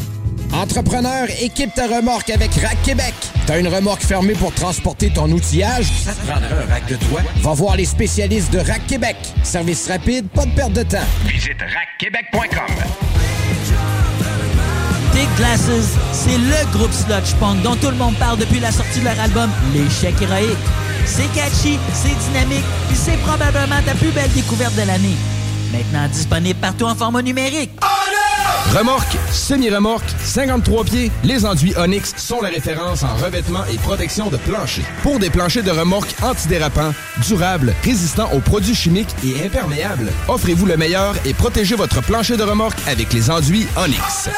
Entrepreneur, 0.52 1.26
équipe 1.42 1.74
ta 1.74 1.88
remorque 1.88 2.30
avec 2.32 2.54
Rack 2.56 2.82
Québec. 2.84 3.14
T'as 3.46 3.62
une 3.62 3.70
remorque 3.70 4.02
fermée 4.02 4.34
pour 4.34 4.54
transporter 4.54 5.10
ton 5.10 5.32
outillage? 5.32 5.86
Ça 6.04 6.12
te 6.12 6.28
prendra 6.28 6.50
un 6.50 6.70
rack 6.70 6.86
de 6.90 6.98
toi? 6.98 7.22
Va 7.38 7.54
voir 7.54 7.78
les 7.78 7.86
spécialistes 7.86 8.52
de 8.52 8.60
Rack 8.60 8.86
Québec. 8.88 9.16
Service 9.44 9.88
rapide, 9.88 10.28
pas 10.28 10.46
de 10.46 10.52
perte 10.52 10.74
de 10.74 10.84
temps. 10.84 11.08
Visite 11.26 11.62
rackquebec.com. 11.62 12.76
Big 15.14 15.30
Glasses, 15.38 15.94
c'est 16.12 16.38
le 16.38 16.78
groupe 16.78 16.92
sludge 16.92 17.36
punk 17.40 17.62
dont 17.62 17.78
tout 17.78 17.90
le 17.90 17.96
monde 17.96 18.16
parle 18.16 18.38
depuis 18.38 18.60
la 18.60 18.74
sortie 18.74 19.00
de 19.00 19.06
leur 19.06 19.20
album 19.22 19.50
L'échec 19.74 20.22
héroïque. 20.22 20.58
C'est 21.06 21.32
catchy, 21.34 21.80
c'est 21.94 22.32
dynamique, 22.32 22.66
puis 22.90 22.98
c'est 22.98 23.18
probablement 23.20 23.82
ta 23.86 23.94
plus 23.94 24.12
belle 24.12 24.32
découverte 24.32 24.76
de 24.76 24.86
l'année. 24.86 25.16
Maintenant 25.72 26.08
disponible 26.08 26.60
partout 26.60 26.86
en 26.86 26.96
format 26.96 27.22
numérique. 27.22 27.72
Remorque, 28.76 29.18
semi-remorque, 29.32 30.10
53 30.24 30.84
pieds, 30.84 31.12
les 31.24 31.46
enduits 31.46 31.74
Onyx 31.78 32.14
sont 32.18 32.42
la 32.42 32.50
référence 32.50 33.04
en 33.04 33.16
revêtement 33.16 33.66
et 33.66 33.78
protection 33.78 34.30
de 34.30 34.38
plancher. 34.38 34.84
Pour 35.02 35.18
des 35.20 35.30
planchers 35.30 35.64
de 35.64 35.72
remorque 35.72 36.14
antidérapants, 36.22 36.94
durables, 37.28 37.74
résistants 37.84 38.30
aux 38.34 38.42
produits 38.42 38.76
chimiques 38.76 39.16
et 39.24 39.44
imperméables, 39.44 40.12
offrez-vous 40.28 40.68
le 40.68 40.78
meilleur 40.78 41.16
et 41.26 41.34
protégez 41.34 41.76
votre 41.76 42.02
plancher 42.02 42.38
de 42.38 42.44
remorque 42.44 42.80
avec 42.88 43.12
les 43.14 43.32
enduits 43.32 43.66
Onyx. 43.76 44.30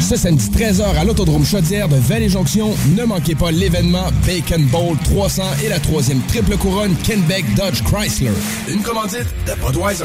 Ce 0.00 0.16
samedi 0.16 0.48
13h 0.50 0.96
à 0.98 1.04
l'Autodrome 1.04 1.44
Chaudière 1.44 1.88
de 1.88 1.96
Vallée-Jonction, 1.96 2.74
ne 2.96 3.04
manquez 3.04 3.34
pas 3.34 3.50
l'événement 3.50 4.04
Bacon 4.26 4.64
Bowl 4.66 4.96
300 5.04 5.42
et 5.64 5.68
la 5.68 5.78
troisième 5.78 6.20
triple 6.22 6.56
couronne 6.56 6.94
Kenbeck 7.04 7.44
Dodge 7.54 7.82
Chrysler. 7.84 8.30
Une 8.68 8.82
commandite 8.82 9.26
de 9.46 9.52
Budweiser. 9.66 10.04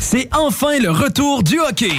C'est 0.00 0.28
enfin 0.34 0.78
le 0.78 0.90
retour 0.90 1.42
du 1.42 1.58
hockey. 1.60 1.92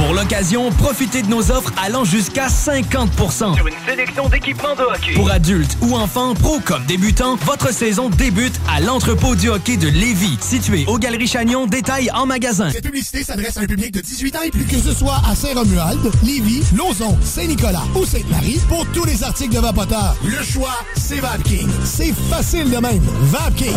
Pour 0.00 0.14
l'occasion, 0.14 0.70
profitez 0.70 1.20
de 1.20 1.28
nos 1.28 1.50
offres 1.50 1.72
allant 1.76 2.04
jusqu'à 2.04 2.46
50% 2.46 3.54
Sur 3.54 3.66
une 3.66 3.74
sélection 3.86 4.28
d'équipements 4.30 4.74
de 4.74 4.82
hockey. 4.82 5.12
Pour 5.14 5.30
adultes 5.30 5.76
ou 5.82 5.94
enfants, 5.94 6.32
pro 6.32 6.58
comme 6.64 6.84
débutants, 6.86 7.36
votre 7.44 7.70
saison 7.70 8.08
débute 8.08 8.58
à 8.74 8.80
l'entrepôt 8.80 9.34
du 9.36 9.50
hockey 9.50 9.76
de 9.76 9.88
Lévis, 9.88 10.38
situé 10.40 10.86
aux 10.86 10.98
Galeries 10.98 11.26
Chagnon, 11.26 11.66
détail 11.66 12.10
en 12.14 12.24
magasin. 12.24 12.70
Cette 12.70 12.84
publicité 12.84 13.22
s'adresse 13.24 13.58
à 13.58 13.60
un 13.60 13.66
public 13.66 13.92
de 13.92 14.00
18 14.00 14.36
ans 14.36 14.42
et 14.42 14.50
plus. 14.50 14.64
Que 14.64 14.78
ce 14.78 14.94
soit 14.94 15.20
à 15.30 15.34
Saint-Romuald, 15.34 16.10
Lévis, 16.24 16.62
Lauson, 16.74 17.18
Saint-Nicolas 17.22 17.84
ou 17.94 18.06
Sainte-Marie, 18.06 18.58
pour 18.68 18.86
tous 18.94 19.04
les 19.04 19.22
articles 19.22 19.54
de 19.54 19.60
Vapoteur, 19.60 20.16
le 20.24 20.42
choix, 20.42 20.78
c'est 20.96 21.20
VapKing. 21.20 21.68
C'est 21.84 22.14
facile 22.30 22.70
de 22.70 22.78
même. 22.78 23.02
VapKing. 23.24 23.76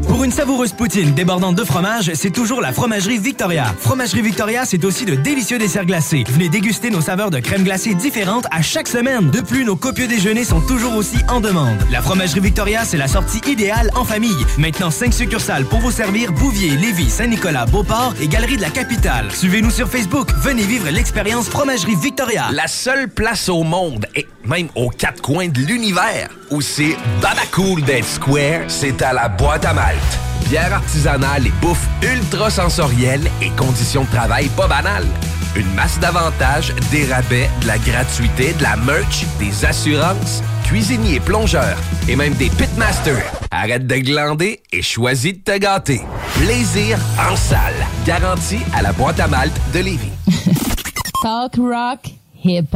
Pour 0.08 0.24
une 0.24 0.32
savoureuse 0.32 0.72
poutine 0.72 1.14
débordante 1.14 1.56
de 1.56 1.66
fromage, 1.66 2.10
c'est 2.14 2.32
toujours 2.32 2.62
la 2.62 2.72
Fromagerie 2.72 3.18
Victoria. 3.18 3.66
Fromagerie 3.80 4.22
Victoria, 4.22 4.64
c'est 4.64 4.86
aussi 4.86 5.04
de 5.04 5.16
délicieux 5.16 5.58
desserts 5.58 5.86
glacés. 5.86 6.24
Venez 6.30 6.48
déguster 6.48 6.90
nos 6.90 7.02
saveurs 7.02 7.32
de 7.32 7.40
crème 7.40 7.64
glacée 7.64 7.96
différentes 7.96 8.46
à 8.50 8.62
chaque 8.62 8.88
semaine. 8.88 9.30
De 9.32 9.42
plus, 9.42 9.66
nos 9.66 9.76
copieux 9.76 10.08
déjeuners 10.08 10.46
sont 10.46 10.62
toujours 10.62 10.96
aussi 10.96 11.18
en 11.28 11.42
demande. 11.42 11.76
La 11.92 12.02
Fromagerie 12.02 12.40
Victoria, 12.40 12.86
c'est 12.86 12.96
la 12.96 13.10
sortie 13.10 13.42
idéale 13.50 13.90
en 13.96 14.06
famille. 14.06 14.32
Maintenant, 14.58 14.90
5 14.90 15.14
succursales 15.14 15.65
pour 15.70 15.80
vous 15.80 15.92
servir 15.92 16.32
Bouvier, 16.32 16.72
Lévis, 16.78 17.10
Saint-Nicolas, 17.10 17.66
Beauport 17.66 18.14
et 18.22 18.28
Galerie 18.28 18.58
de 18.58 18.62
la 18.62 18.70
Capitale. 18.70 19.32
Suivez-nous 19.32 19.72
sur 19.72 19.88
Facebook. 19.88 20.30
Venez 20.42 20.64
vivre 20.64 20.90
l'expérience 20.90 21.50
Fromagerie 21.50 21.96
Victoria. 21.96 22.46
La 22.52 22.68
seule 22.68 23.10
place 23.10 23.50
au 23.50 23.64
monde, 23.64 24.06
et 24.16 24.28
même 24.46 24.70
aux 24.76 24.90
quatre 24.90 25.22
coins 25.22 25.48
de 25.48 25.60
l'univers, 25.60 26.30
où 26.52 26.62
c'est 26.62 26.98
Babacool 27.22 27.84
d'être 27.84 28.08
square, 28.08 28.62
c'est 28.68 29.02
à 29.02 29.14
la 29.14 29.28
boîte 29.28 29.66
à 29.66 29.74
Malte. 29.74 30.35
Bière 30.50 30.74
artisanale 30.74 31.48
et 31.48 31.54
bouffe 31.62 31.88
ultra 32.02 32.50
sensorielle 32.50 33.30
et 33.42 33.50
conditions 33.52 34.04
de 34.04 34.10
travail 34.10 34.50
pas 34.50 34.68
banales. 34.68 35.08
Une 35.56 35.72
masse 35.74 36.00
d'avantages, 36.00 36.74
des 36.92 37.06
rabais, 37.06 37.50
de 37.62 37.68
la 37.68 37.78
gratuité, 37.78 38.54
de 38.54 38.64
la 38.64 38.76
merch, 38.76 39.26
des 39.40 39.66
assurances, 39.66 40.44
cuisiniers, 40.66 41.20
plongeurs 41.20 41.78
et 42.08 42.16
même 42.16 42.34
des 42.34 42.50
pitmasters. 42.50 43.24
Arrête 43.52 43.88
de 43.88 43.96
glander 43.96 44.62
et 44.72 44.82
choisis 44.82 45.34
de 45.34 45.40
te 45.40 45.58
gâter. 45.58 46.02
Plaisir 46.36 46.98
en 47.32 47.36
salle. 47.36 47.74
Garantie 48.06 48.60
à 48.76 48.82
la 48.82 48.92
boîte 48.92 49.20
à 49.20 49.28
malte 49.28 49.60
de 49.74 49.80
Lévis. 49.80 50.12
Talk 51.22 51.56
rock, 51.56 52.12
hip 52.44 52.76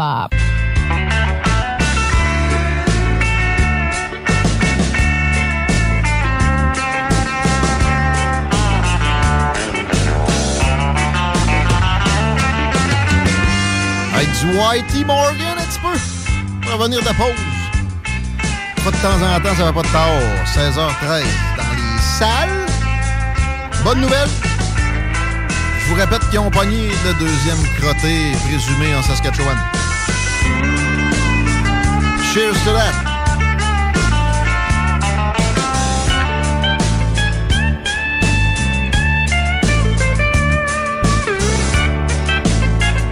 du 14.39 14.57
Whitey 14.57 15.03
Morgan 15.05 15.57
un 15.57 15.63
petit 15.63 15.79
peu. 15.79 15.97
Pour 16.61 16.79
revenir 16.79 16.99
de 16.99 17.09
pause. 17.09 17.33
Pas 18.83 18.91
de 18.91 18.97
temps 18.97 19.25
en 19.25 19.39
temps, 19.39 19.55
ça 19.55 19.63
va 19.65 19.73
pas 19.73 19.81
de 19.81 19.87
tard. 19.87 20.09
16h13 20.45 21.23
dans 21.57 21.75
les 21.75 22.01
salles. 22.17 22.65
Bonne 23.83 24.01
nouvelle. 24.01 24.29
Je 25.81 25.89
vous 25.89 25.95
répète 25.95 26.21
qu'ils 26.29 26.39
ont 26.39 26.51
pogné 26.51 26.89
le 27.05 27.13
deuxième 27.15 27.57
crotté 27.79 28.31
présumé 28.47 28.95
en 28.95 29.01
Saskatchewan. 29.01 29.57
Cheers 32.33 32.53
to 32.63 32.73
that. 32.73 33.09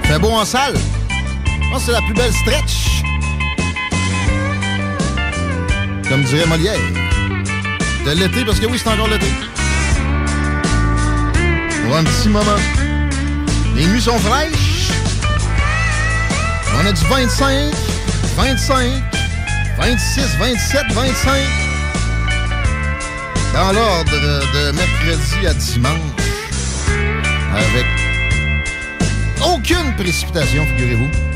Fait 0.03 0.19
beau 0.19 0.29
en 0.29 0.45
salle. 0.45 0.75
Pense 1.71 1.83
c'est 1.83 1.91
la 1.91 2.01
plus 2.01 2.13
belle 2.13 2.33
stretch. 2.33 3.03
Comme 6.09 6.23
dirait 6.23 6.45
Molière. 6.47 6.79
De 8.05 8.11
l'été, 8.11 8.45
parce 8.45 8.59
que 8.59 8.65
oui, 8.67 8.79
c'est 8.81 8.89
encore 8.89 9.09
l'été. 9.09 9.27
Pour 11.85 11.97
un 11.97 12.03
petit 12.03 12.29
moment. 12.29 12.59
Les 13.75 13.85
nuits 13.85 14.01
sont 14.01 14.17
fraîches. 14.19 14.91
On 16.79 16.85
a 16.85 16.91
du 16.91 17.03
25, 17.05 17.73
25, 18.37 19.03
26, 19.77 20.21
27, 20.39 20.91
25. 20.93 21.33
Dans 23.53 23.71
l'ordre 23.73 24.11
de 24.11 24.71
mercredi 24.71 25.47
à 25.47 25.53
dimanche. 25.53 25.99
Avec 27.53 27.85
aucune 29.45 29.95
précipitation, 29.95 30.65
figurez-vous. 30.65 31.26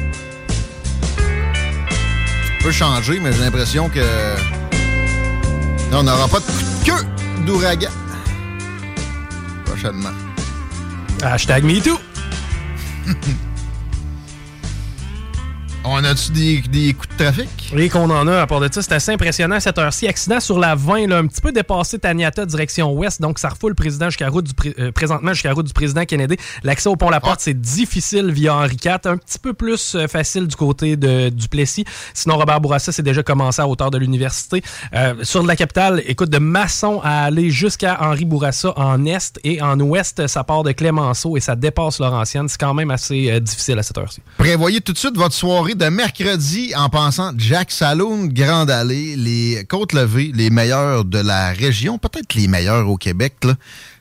Peut 2.61 2.71
changer, 2.71 3.19
mais 3.19 3.33
j'ai 3.33 3.41
l'impression 3.43 3.89
que. 3.89 3.99
Non, 5.91 5.99
on 5.99 6.03
n'aura 6.03 6.27
pas 6.27 6.39
de 6.39 6.45
coup 6.45 6.51
de 6.51 6.85
queue 6.85 7.05
d'ouragan. 7.45 7.89
Prochainement. 9.65 10.11
Hashtag 11.23 11.63
MeToo. 11.63 11.97
On 15.83 16.03
a-tu 16.03 16.31
des, 16.31 16.61
des 16.61 16.93
coups 16.93 17.09
de 17.17 17.23
trafic? 17.23 17.49
Oui, 17.73 17.89
qu'on 17.89 18.07
en 18.11 18.27
a. 18.27 18.41
À 18.41 18.45
part 18.47 18.59
de 18.59 18.69
ça, 18.71 18.83
c'est 18.83 18.93
assez 18.93 19.11
impressionnant 19.13 19.55
à 19.55 19.59
cette 19.59 19.79
heure-ci. 19.79 20.07
Accident 20.07 20.39
sur 20.39 20.59
la 20.59 20.75
20, 20.75 21.07
là, 21.07 21.17
un 21.17 21.25
petit 21.25 21.41
peu 21.41 21.51
dépassé 21.51 21.97
Taniata, 21.97 22.45
direction 22.45 22.93
ouest. 22.93 23.19
Donc, 23.19 23.39
ça 23.39 23.49
refoule 23.49 23.71
le 23.71 23.75
président 23.75 24.05
jusqu'à 24.05 24.29
route 24.29 24.45
du 24.45 24.53
pré- 24.53 24.75
euh, 24.77 24.91
présentement 24.91 25.33
jusqu'à 25.33 25.51
route 25.53 25.65
du 25.65 25.73
président 25.73 26.05
Kennedy. 26.05 26.37
L'accès 26.63 26.87
au 26.87 26.95
pont 26.95 27.09
La 27.09 27.19
Porte, 27.19 27.39
c'est 27.39 27.59
difficile 27.59 28.29
via 28.31 28.55
Henri 28.55 28.77
IV. 28.83 28.91
Un 29.05 29.17
petit 29.17 29.39
peu 29.39 29.53
plus 29.53 29.95
euh, 29.95 30.07
facile 30.07 30.45
du 30.45 30.55
côté 30.55 30.97
de 30.97 31.29
Duplessis. 31.29 31.85
Sinon, 32.13 32.37
Robert 32.37 32.61
Bourassa, 32.61 32.91
c'est 32.91 33.01
déjà 33.01 33.23
commencé 33.23 33.59
à 33.59 33.67
hauteur 33.67 33.89
de 33.89 33.97
l'université. 33.97 34.61
Euh, 34.93 35.15
sur 35.23 35.41
de 35.41 35.47
la 35.47 35.55
capitale, 35.55 36.03
écoute, 36.05 36.29
de 36.29 36.37
Masson 36.37 37.01
à 37.03 37.23
aller 37.23 37.49
jusqu'à 37.49 37.97
Henri 38.01 38.25
Bourassa 38.25 38.71
en 38.77 39.03
est 39.07 39.39
et 39.43 39.59
en 39.63 39.79
ouest, 39.79 40.27
ça 40.27 40.43
part 40.43 40.61
de 40.61 40.73
Clémenceau 40.73 41.37
et 41.37 41.39
ça 41.39 41.55
dépasse 41.55 41.97
Laurentienne. 41.99 42.47
C'est 42.49 42.59
quand 42.59 42.75
même 42.75 42.91
assez 42.91 43.31
euh, 43.31 43.39
difficile 43.39 43.79
à 43.79 43.83
cette 43.83 43.97
heure-ci. 43.97 44.21
Prévoyez 44.37 44.79
tout 44.79 44.93
de 44.93 44.97
suite 44.99 45.17
votre 45.17 45.33
soirée 45.33 45.70
de 45.75 45.89
mercredi 45.89 46.73
en 46.75 46.89
pensant 46.89 47.31
Jack 47.37 47.71
Saloon, 47.71 48.27
Grande 48.27 48.69
Allée, 48.69 49.15
les 49.15 49.65
Côtes 49.69 49.93
Levées, 49.93 50.31
les 50.33 50.49
meilleurs 50.49 51.05
de 51.05 51.19
la 51.19 51.51
région, 51.51 51.97
peut-être 51.97 52.33
les 52.35 52.47
meilleurs 52.47 52.89
au 52.89 52.97
Québec. 52.97 53.35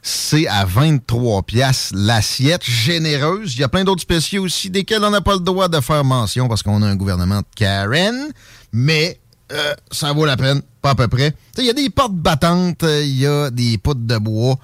C'est 0.03 0.47
à 0.47 0.65
23 0.65 1.43
pièces 1.43 1.93
l'assiette 1.95 2.65
généreuse. 2.65 3.55
Il 3.55 3.61
y 3.61 3.65
a 3.65 3.69
plein 3.69 3.85
d'autres 3.85 4.03
spéciaux 4.03 4.45
aussi 4.45 4.71
desquels 4.71 5.05
on 5.05 5.11
n'a 5.11 5.21
pas 5.21 5.35
le 5.35 5.41
droit 5.41 5.69
de 5.69 5.81
faire 5.81 6.05
mention 6.05 6.49
parce 6.49 6.63
qu'on 6.63 6.83
a 6.83 6.87
un 6.87 6.97
gouvernement 6.97 7.41
de 7.41 7.47
Karen, 7.55 8.29
mais 8.73 9.19
euh, 9.53 9.75
ça 9.91 10.13
vaut 10.13 10.27
la 10.27 10.37
peine, 10.37 10.63
pas 10.83 10.91
à 10.91 10.95
peu 10.95 11.09
près. 11.09 11.35
Il 11.59 11.65
y 11.65 11.71
a 11.71 11.75
des 11.75 11.91
portes 11.91 12.15
battantes, 12.15 12.85
il 12.85 13.19
y 13.19 13.27
a 13.27 13.51
des 13.51 13.79
poutres 13.79 14.01
de 14.01 14.19
bois 14.19 14.57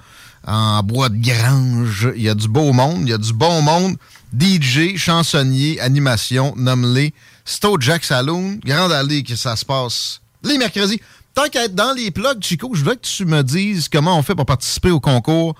en 0.45 0.81
bois 0.81 1.09
de 1.09 1.17
grange, 1.17 2.09
il 2.15 2.23
y 2.23 2.29
a 2.29 2.35
du 2.35 2.47
beau 2.47 2.71
monde, 2.71 3.01
il 3.01 3.09
y 3.09 3.13
a 3.13 3.17
du 3.17 3.33
bon 3.33 3.61
monde. 3.61 3.95
DJ, 4.33 4.97
chansonnier, 4.97 5.79
animation, 5.79 6.53
nomme-les. 6.57 7.13
Saloon, 7.45 8.59
Grande 8.65 8.91
Allée, 8.91 9.23
que 9.23 9.35
ça 9.35 9.55
se 9.55 9.63
passe 9.63 10.21
les 10.43 10.57
mercredis. 10.57 11.01
Tant 11.33 11.49
qu'à 11.49 11.65
être 11.65 11.75
dans 11.75 11.93
les 11.93 12.11
plugs, 12.11 12.41
Chico, 12.41 12.71
je 12.73 12.79
voudrais 12.79 12.95
que 12.95 13.05
tu 13.05 13.25
me 13.25 13.43
dises 13.43 13.89
comment 13.89 14.17
on 14.17 14.23
fait 14.23 14.35
pour 14.35 14.45
participer 14.45 14.89
au 14.89 14.99
concours 14.99 15.55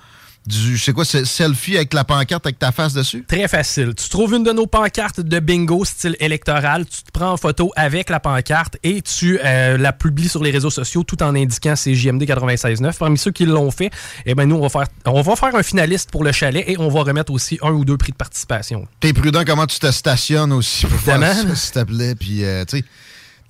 du, 0.48 0.78
sais 0.78 0.92
quoi, 0.92 1.04
c'est 1.04 1.26
selfie 1.26 1.76
avec 1.76 1.92
la 1.92 2.04
pancarte 2.04 2.46
avec 2.46 2.58
ta 2.58 2.72
face 2.72 2.94
dessus? 2.94 3.24
Très 3.28 3.46
facile. 3.48 3.94
Tu 3.94 4.08
trouves 4.08 4.34
une 4.34 4.44
de 4.44 4.52
nos 4.52 4.66
pancartes 4.66 5.20
de 5.20 5.40
bingo 5.40 5.84
style 5.84 6.16
électoral, 6.20 6.86
tu 6.86 7.02
te 7.02 7.10
prends 7.12 7.32
en 7.32 7.36
photo 7.36 7.70
avec 7.76 8.08
la 8.08 8.18
pancarte 8.18 8.78
et 8.82 9.02
tu 9.02 9.38
euh, 9.44 9.76
la 9.76 9.92
publies 9.92 10.28
sur 10.28 10.42
les 10.42 10.50
réseaux 10.50 10.70
sociaux 10.70 11.04
tout 11.04 11.22
en 11.22 11.34
indiquant 11.34 11.76
c'est 11.76 11.94
JMD 11.94 12.22
96.9. 12.22 12.96
Parmi 12.96 13.18
ceux 13.18 13.30
qui 13.30 13.44
l'ont 13.44 13.70
fait, 13.70 13.90
eh 14.24 14.34
ben 14.34 14.46
nous, 14.46 14.56
on 14.56 14.62
va, 14.62 14.68
faire, 14.70 14.86
on 15.04 15.20
va 15.20 15.36
faire 15.36 15.54
un 15.54 15.62
finaliste 15.62 16.10
pour 16.10 16.24
le 16.24 16.32
chalet 16.32 16.64
et 16.66 16.78
on 16.78 16.88
va 16.88 17.02
remettre 17.02 17.30
aussi 17.32 17.58
un 17.62 17.70
ou 17.70 17.84
deux 17.84 17.98
prix 17.98 18.12
de 18.12 18.16
participation. 18.16 18.88
T'es 19.00 19.12
prudent 19.12 19.44
comment 19.46 19.66
tu 19.66 19.78
te 19.78 19.90
stationnes 19.90 20.52
aussi 20.52 20.86
pour 20.86 20.98
faire 21.00 21.20
ça, 21.20 21.54
s'il 21.54 21.72
te 21.72 21.84
plaît? 21.84 22.14
Puis, 22.14 22.44
euh, 22.44 22.64
tu 22.64 22.78
sais, 22.78 22.84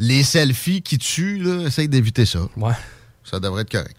les 0.01 0.25
selfies 0.25 0.83
qui 0.83 0.99
tuent, 0.99 1.39
là, 1.39 1.67
essaye 1.67 1.89
d'éviter 1.89 2.27
ça. 2.27 2.41
Ouais. 2.57 2.75
Ça 3.23 3.39
devrait 3.39 3.63
être 3.63 3.71
correct. 3.71 3.98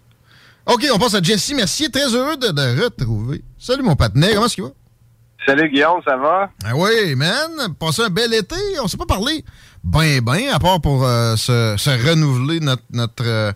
OK, 0.72 0.86
on 0.94 0.98
passe 0.98 1.14
à 1.14 1.22
Jesse 1.22 1.52
Mercier. 1.52 1.90
Très 1.90 2.14
heureux 2.14 2.36
de 2.36 2.46
te 2.48 2.82
retrouver. 2.84 3.42
Salut, 3.58 3.82
mon 3.82 3.96
patinet. 3.96 4.34
Comment 4.34 4.46
est-ce 4.46 4.54
qu'il 4.54 4.64
va? 4.64 4.70
Salut 5.44 5.68
Guillaume, 5.68 6.00
ça 6.04 6.16
va? 6.16 6.50
Ah 6.64 6.76
oui, 6.76 7.14
man. 7.16 7.74
Passé 7.78 8.02
un 8.02 8.10
bel 8.10 8.32
été. 8.34 8.54
On 8.82 8.86
s'est 8.86 8.96
pas 8.96 9.06
parlé 9.06 9.44
ben, 9.82 10.20
ben, 10.20 10.48
à 10.52 10.58
part 10.60 10.80
pour 10.80 11.04
euh, 11.04 11.34
se, 11.34 11.74
se 11.76 12.08
renouveler 12.08 12.60
notre, 12.60 12.82
notre, 12.92 13.24
euh, 13.26 13.52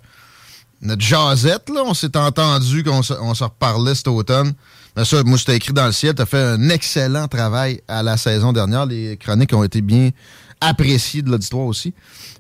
notre 0.81 1.03
jasette. 1.03 1.69
Là. 1.69 1.83
On 1.87 1.95
s'est 1.95 2.17
entendu 2.17 2.83
qu'on 2.83 3.03
se, 3.03 3.13
on 3.13 3.35
se 3.35 3.45
reparlait 3.45 3.95
cet 3.95 4.09
automne. 4.09 4.53
Mais 4.97 5.05
ça, 5.05 5.23
moi, 5.23 5.39
c'était 5.39 5.57
écrit 5.57 5.73
dans 5.73 5.87
le 5.87 5.93
ciel. 5.93 6.15
Tu 6.17 6.23
as 6.23 6.27
fait 6.27 6.43
un 6.43 6.69
excellent 6.71 7.29
travail 7.29 7.81
à 7.87 8.03
la 8.03 8.17
saison 8.17 8.53
dernière. 8.53 8.87
Les 8.87 9.17
chroniques 9.19 9.53
ont 9.53 9.63
été 9.63 9.83
bien 9.83 10.11
appréciées 10.61 11.23
de 11.23 11.31
l'auditoire 11.31 11.67
aussi. 11.67 11.95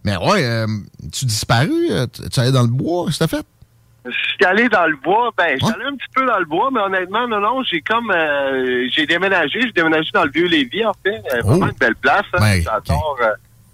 Mais 0.05 0.16
ouais, 0.16 0.42
euh, 0.44 0.66
tu 1.12 1.26
disparu. 1.26 1.90
euh, 1.90 2.06
Tu 2.32 2.40
allais 2.40 2.51
dans 2.52 2.62
le 2.62 2.68
bois. 2.68 3.06
T'as 3.16 3.28
fait? 3.28 3.46
Je 4.06 4.10
suis 4.10 4.44
allé 4.44 4.68
dans 4.68 4.86
le 4.86 4.97
bois. 4.97 5.31
Ben, 5.36 5.56
je 5.59 5.64
suis 5.64 5.74
allé 5.74 5.85
un 5.85 5.97
petit 5.97 6.09
peu 6.14 6.26
dans 6.26 6.39
le 6.39 6.44
bois, 6.44 6.68
mais 6.72 6.81
honnêtement, 6.81 7.26
non, 7.26 7.40
non, 7.40 7.62
j'ai 7.62 7.81
comme... 7.81 8.10
euh, 8.10 8.86
j'ai 8.90 9.06
déménagé. 9.06 9.60
J'ai 9.62 9.72
déménagé 9.72 10.10
dans 10.12 10.24
le 10.24 10.31
Vieux-Lévis, 10.31 10.85
en 10.85 10.93
fait. 11.02 11.22
Euh, 11.32 11.40
Vraiment 11.43 11.66
une 11.68 11.72
belle 11.78 11.97
place. 11.97 12.22
hein. 12.35 12.39
Ben, 12.40 12.62
J'adore. 12.62 13.16
euh, 13.22 13.31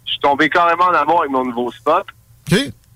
je 0.06 0.10
suis 0.12 0.20
tombé 0.20 0.48
carrément 0.48 0.84
en 0.84 0.94
amour 0.94 1.20
avec 1.20 1.32
mon 1.32 1.44
nouveau 1.44 1.70
spot. 1.72 2.06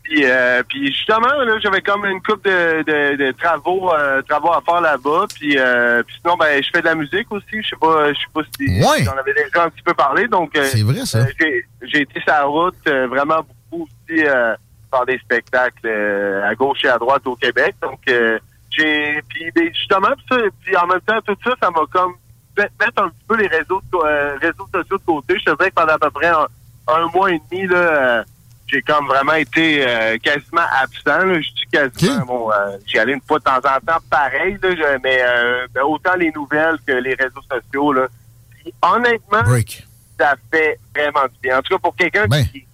Puis, 0.04 0.24
euh, 0.26 0.62
puis 0.68 0.88
justement, 0.92 1.26
là, 1.26 1.58
j'avais 1.60 1.80
comme 1.80 2.04
une 2.04 2.20
coupe 2.20 2.44
de, 2.44 2.82
de, 2.82 3.16
de 3.16 3.32
travaux, 3.32 3.90
euh, 3.94 4.20
travaux 4.22 4.52
à 4.52 4.60
faire 4.60 4.80
là-bas. 4.82 5.24
Puis, 5.34 5.58
euh, 5.58 6.02
puis 6.02 6.16
sinon, 6.20 6.36
ben, 6.36 6.62
je 6.62 6.68
fais 6.72 6.82
de 6.82 6.86
la 6.86 6.94
musique 6.94 7.32
aussi. 7.32 7.62
Je 7.62 7.70
sais 7.70 7.76
pas, 7.80 8.12
je 8.12 8.18
sais 8.18 8.26
pas 8.34 8.42
si 8.58 8.64
Ouais. 8.68 9.02
j'en 9.04 9.12
avais 9.16 9.32
déjà 9.32 9.64
un 9.64 9.70
petit 9.70 9.82
peu 9.82 9.94
parlé. 9.94 10.28
Donc, 10.28 10.50
C'est 10.62 10.82
vrai, 10.82 11.04
ça. 11.06 11.24
j'ai, 11.40 11.64
j'ai 11.82 12.00
été 12.02 12.20
sur 12.20 12.32
la 12.32 12.44
route 12.44 12.74
euh, 12.86 13.06
vraiment 13.06 13.40
beaucoup 13.70 13.84
aussi 13.84 14.24
euh, 14.26 14.54
faire 14.96 15.06
des 15.06 15.18
spectacles 15.18 15.86
euh, 15.86 16.48
à 16.48 16.54
gauche 16.54 16.84
et 16.84 16.88
à 16.88 16.98
droite 16.98 17.26
au 17.26 17.36
Québec. 17.36 17.74
Donc, 17.82 18.00
euh, 18.08 18.38
j'ai 18.70 19.22
puis 19.28 19.50
ben, 19.54 19.72
justement, 19.74 20.08
puis 20.16 20.24
ça, 20.30 20.36
puis 20.62 20.76
en 20.76 20.86
même 20.86 21.00
temps, 21.00 21.20
tout 21.26 21.36
ça, 21.44 21.52
ça 21.62 21.70
m'a 21.70 21.80
comme 21.92 22.14
mettre 22.56 23.02
un 23.02 23.08
petit 23.08 23.24
peu 23.28 23.36
les 23.36 23.46
réseaux, 23.48 23.80
de 23.92 23.98
euh, 24.04 24.36
réseaux 24.40 24.68
sociaux 24.72 24.98
de 24.98 25.02
côté. 25.04 25.38
Je 25.38 25.44
te 25.44 25.56
dirais 25.56 25.70
que 25.70 25.74
pendant 25.74 25.94
à 25.94 25.98
peu 25.98 26.10
près 26.10 26.26
un, 26.28 26.46
un 26.88 27.06
mois 27.14 27.32
et 27.32 27.40
demi, 27.50 27.66
là, 27.66 28.24
j'ai 28.66 28.80
comme 28.82 29.06
vraiment 29.06 29.34
été 29.34 29.84
euh, 29.86 30.16
quasiment 30.18 30.62
absent. 30.82 31.26
Là. 31.26 31.40
Je 31.40 31.48
dis 31.48 31.66
quasiment, 31.70 32.24
bon, 32.26 32.50
euh, 32.52 32.76
j'y 32.86 32.98
allais 32.98 33.12
une 33.14 33.20
fois 33.20 33.38
de 33.38 33.44
temps 33.44 33.56
en 33.58 33.60
temps, 33.80 34.00
pareil, 34.10 34.56
là, 34.62 34.70
je- 34.74 34.98
mais 35.02 35.18
euh, 35.20 35.66
ben, 35.74 35.82
autant 35.82 36.14
les 36.16 36.30
nouvelles 36.32 36.78
que 36.86 36.92
les 36.92 37.14
réseaux 37.14 37.42
sociaux. 37.50 37.92
Là. 37.92 38.06
Puis, 38.50 38.72
honnêtement, 38.82 39.42
ça 40.18 40.34
fait 40.50 40.78
vraiment 40.94 41.24
du 41.26 41.38
bien. 41.42 41.58
En 41.58 41.62
tout 41.62 41.74
cas, 41.74 41.78
pour 41.78 41.94
quelqu'un 41.96 42.26
qui, 42.44 42.58
il 42.60 42.66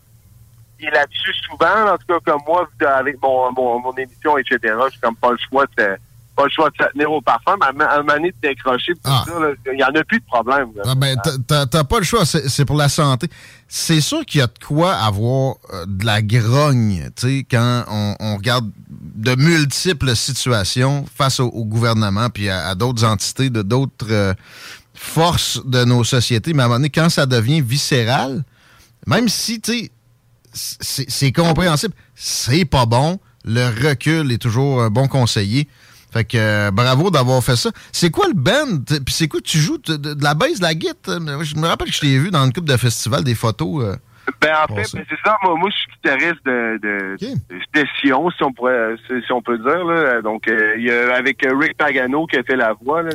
est 0.84 0.90
là-dessus 0.90 1.32
souvent, 1.48 1.92
en 1.92 1.96
tout 1.98 2.06
cas 2.08 2.18
comme 2.32 2.40
moi, 2.46 2.68
avec 2.98 3.16
mon, 3.22 3.52
mon, 3.52 3.80
mon 3.80 3.92
émission, 3.94 4.36
etc. 4.38 4.58
J'ai 4.92 4.98
comme 5.00 5.16
pas 5.16 5.32
le 5.32 5.38
choix 5.50 5.64
de 5.78 5.96
pas 6.36 6.44
le 6.44 6.50
choix 6.50 6.70
de 6.70 6.76
se 6.82 6.88
tenir 6.92 7.10
au 7.10 7.20
parfum, 7.20 7.56
mais 7.76 7.84
à 7.84 7.94
un 7.96 7.98
moment 7.98 8.14
donné 8.14 8.30
de 8.30 8.36
décrocher, 8.48 8.92
là, 9.04 9.24
il 9.66 9.76
n'y 9.76 9.82
en 9.84 9.88
a 9.88 10.04
plus 10.04 10.20
de 10.20 10.24
problème. 10.24 10.68
là. 10.76 10.82
Ah 10.86 10.94
ben, 10.94 11.16
t'as- 11.46 11.84
pas 11.84 11.98
le 11.98 12.04
choix, 12.04 12.24
c'est 12.24 12.48
c'est 12.48 12.64
pour 12.64 12.76
la 12.76 12.88
santé. 12.88 13.28
C'est 13.68 14.00
sûr 14.00 14.24
qu'il 14.24 14.38
y 14.38 14.42
a 14.42 14.46
de 14.46 14.52
quoi 14.66 14.94
avoir 14.94 15.56
euh, 15.74 15.84
de 15.86 16.06
la 16.06 16.22
grogne, 16.22 17.10
tu 17.16 17.26
sais, 17.40 17.46
quand 17.50 17.84
on, 17.88 18.14
on 18.20 18.36
regarde 18.36 18.70
de 18.88 19.34
multiples 19.34 20.14
situations 20.16 21.04
face 21.14 21.40
au, 21.40 21.48
au 21.48 21.64
gouvernement 21.64 22.30
puis 22.30 22.48
à, 22.48 22.68
à 22.68 22.74
d'autres 22.76 23.04
entités, 23.04 23.50
de 23.50 23.62
d'autres 23.62 24.06
euh, 24.10 24.32
forces 24.94 25.60
de 25.66 25.84
nos 25.84 26.04
sociétés. 26.04 26.52
Mais 26.54 26.62
à 26.62 26.66
un 26.66 26.68
moment 26.68 26.78
donné, 26.78 26.90
quand 26.90 27.08
ça 27.10 27.26
devient 27.26 27.60
viscéral, 27.60 28.44
même 29.06 29.28
si, 29.28 29.60
tu 29.60 29.72
sais, 29.72 29.90
c'est 30.52 31.32
compréhensible, 31.32 31.94
c'est 32.14 32.64
pas 32.64 32.86
bon. 32.86 33.18
Le 33.44 33.66
recul 33.88 34.30
est 34.32 34.38
toujours 34.38 34.82
un 34.82 34.90
bon 34.90 35.08
conseiller. 35.08 35.68
Fait 36.12 36.24
que 36.24 36.36
euh, 36.36 36.70
bravo 36.72 37.10
d'avoir 37.10 37.42
fait 37.42 37.56
ça. 37.56 37.70
C'est 37.92 38.10
quoi 38.10 38.26
le 38.26 38.34
band? 38.34 38.82
Puis 39.04 39.14
c'est 39.14 39.28
quoi 39.28 39.40
tu 39.40 39.58
joues? 39.58 39.78
De, 39.78 40.16
la 40.22 40.34
bass, 40.34 40.58
de 40.58 40.62
la 40.62 40.74
guitare? 40.74 41.20
Je 41.44 41.54
me 41.54 41.66
rappelle 41.66 41.88
que 41.88 41.94
je 41.94 42.00
t'ai 42.00 42.18
vu 42.18 42.30
dans 42.30 42.44
une 42.44 42.52
coupe 42.52 42.64
de 42.68 42.76
festival, 42.76 43.22
des 43.22 43.36
photos. 43.36 43.84
euh. 43.84 43.96
Ben, 44.40 44.54
en 44.54 44.74
fait, 44.74 44.96
ben, 44.96 45.04
c'est 45.08 45.18
ça. 45.24 45.36
Moi, 45.42 45.54
moi, 45.56 45.70
je 45.70 45.76
suis 45.76 45.86
guitariste 45.92 46.44
de, 46.44 46.78
de, 46.82 47.16
de 47.20 47.56
session, 47.74 48.30
si 48.30 48.42
on 48.42 48.52
pourrait, 48.52 48.94
si, 49.06 49.32
on 49.32 49.42
peut 49.42 49.58
dire, 49.58 49.84
là. 49.84 50.22
Donc, 50.22 50.48
euh, 50.48 50.74
il 50.78 50.84
y 50.84 50.90
a, 50.90 51.14
avec 51.14 51.44
euh, 51.44 51.56
Rick 51.56 51.76
Pagano 51.76 52.26
qui 52.26 52.36
a 52.36 52.42
fait 52.42 52.56
la 52.56 52.72
voix, 52.72 53.02
là, 53.02 53.10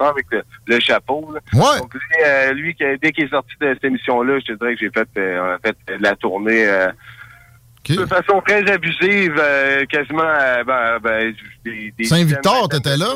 avec 0.00 0.26
le, 0.30 0.42
le 0.66 0.80
chapeau, 0.80 1.32
là. 1.34 1.40
Ouais. 1.52 1.78
Donc, 1.78 1.94
lui, 1.94 2.00
euh, 2.24 2.52
lui, 2.52 2.76
dès 3.02 3.12
qu'il 3.12 3.24
est 3.24 3.30
sorti 3.30 3.54
de 3.60 3.72
cette 3.74 3.84
émission-là, 3.84 4.38
je 4.40 4.52
te 4.52 4.58
dirais 4.58 4.74
que 4.74 4.80
j'ai 4.80 4.90
fait, 4.90 5.08
euh, 5.18 5.40
on 5.40 5.54
a 5.54 5.58
fait 5.58 5.98
de 5.98 6.02
la 6.02 6.16
tournée, 6.16 6.66
de 7.88 8.06
façon 8.06 8.40
très 8.46 8.70
abusive, 8.70 9.42
quasiment, 9.88 10.22
ben, 10.66 10.98
ben, 11.02 11.34
des, 11.64 11.92
des 11.96 12.04
Saint-Victor, 12.04 12.68
t'étais 12.68 12.96
là? 12.96 13.14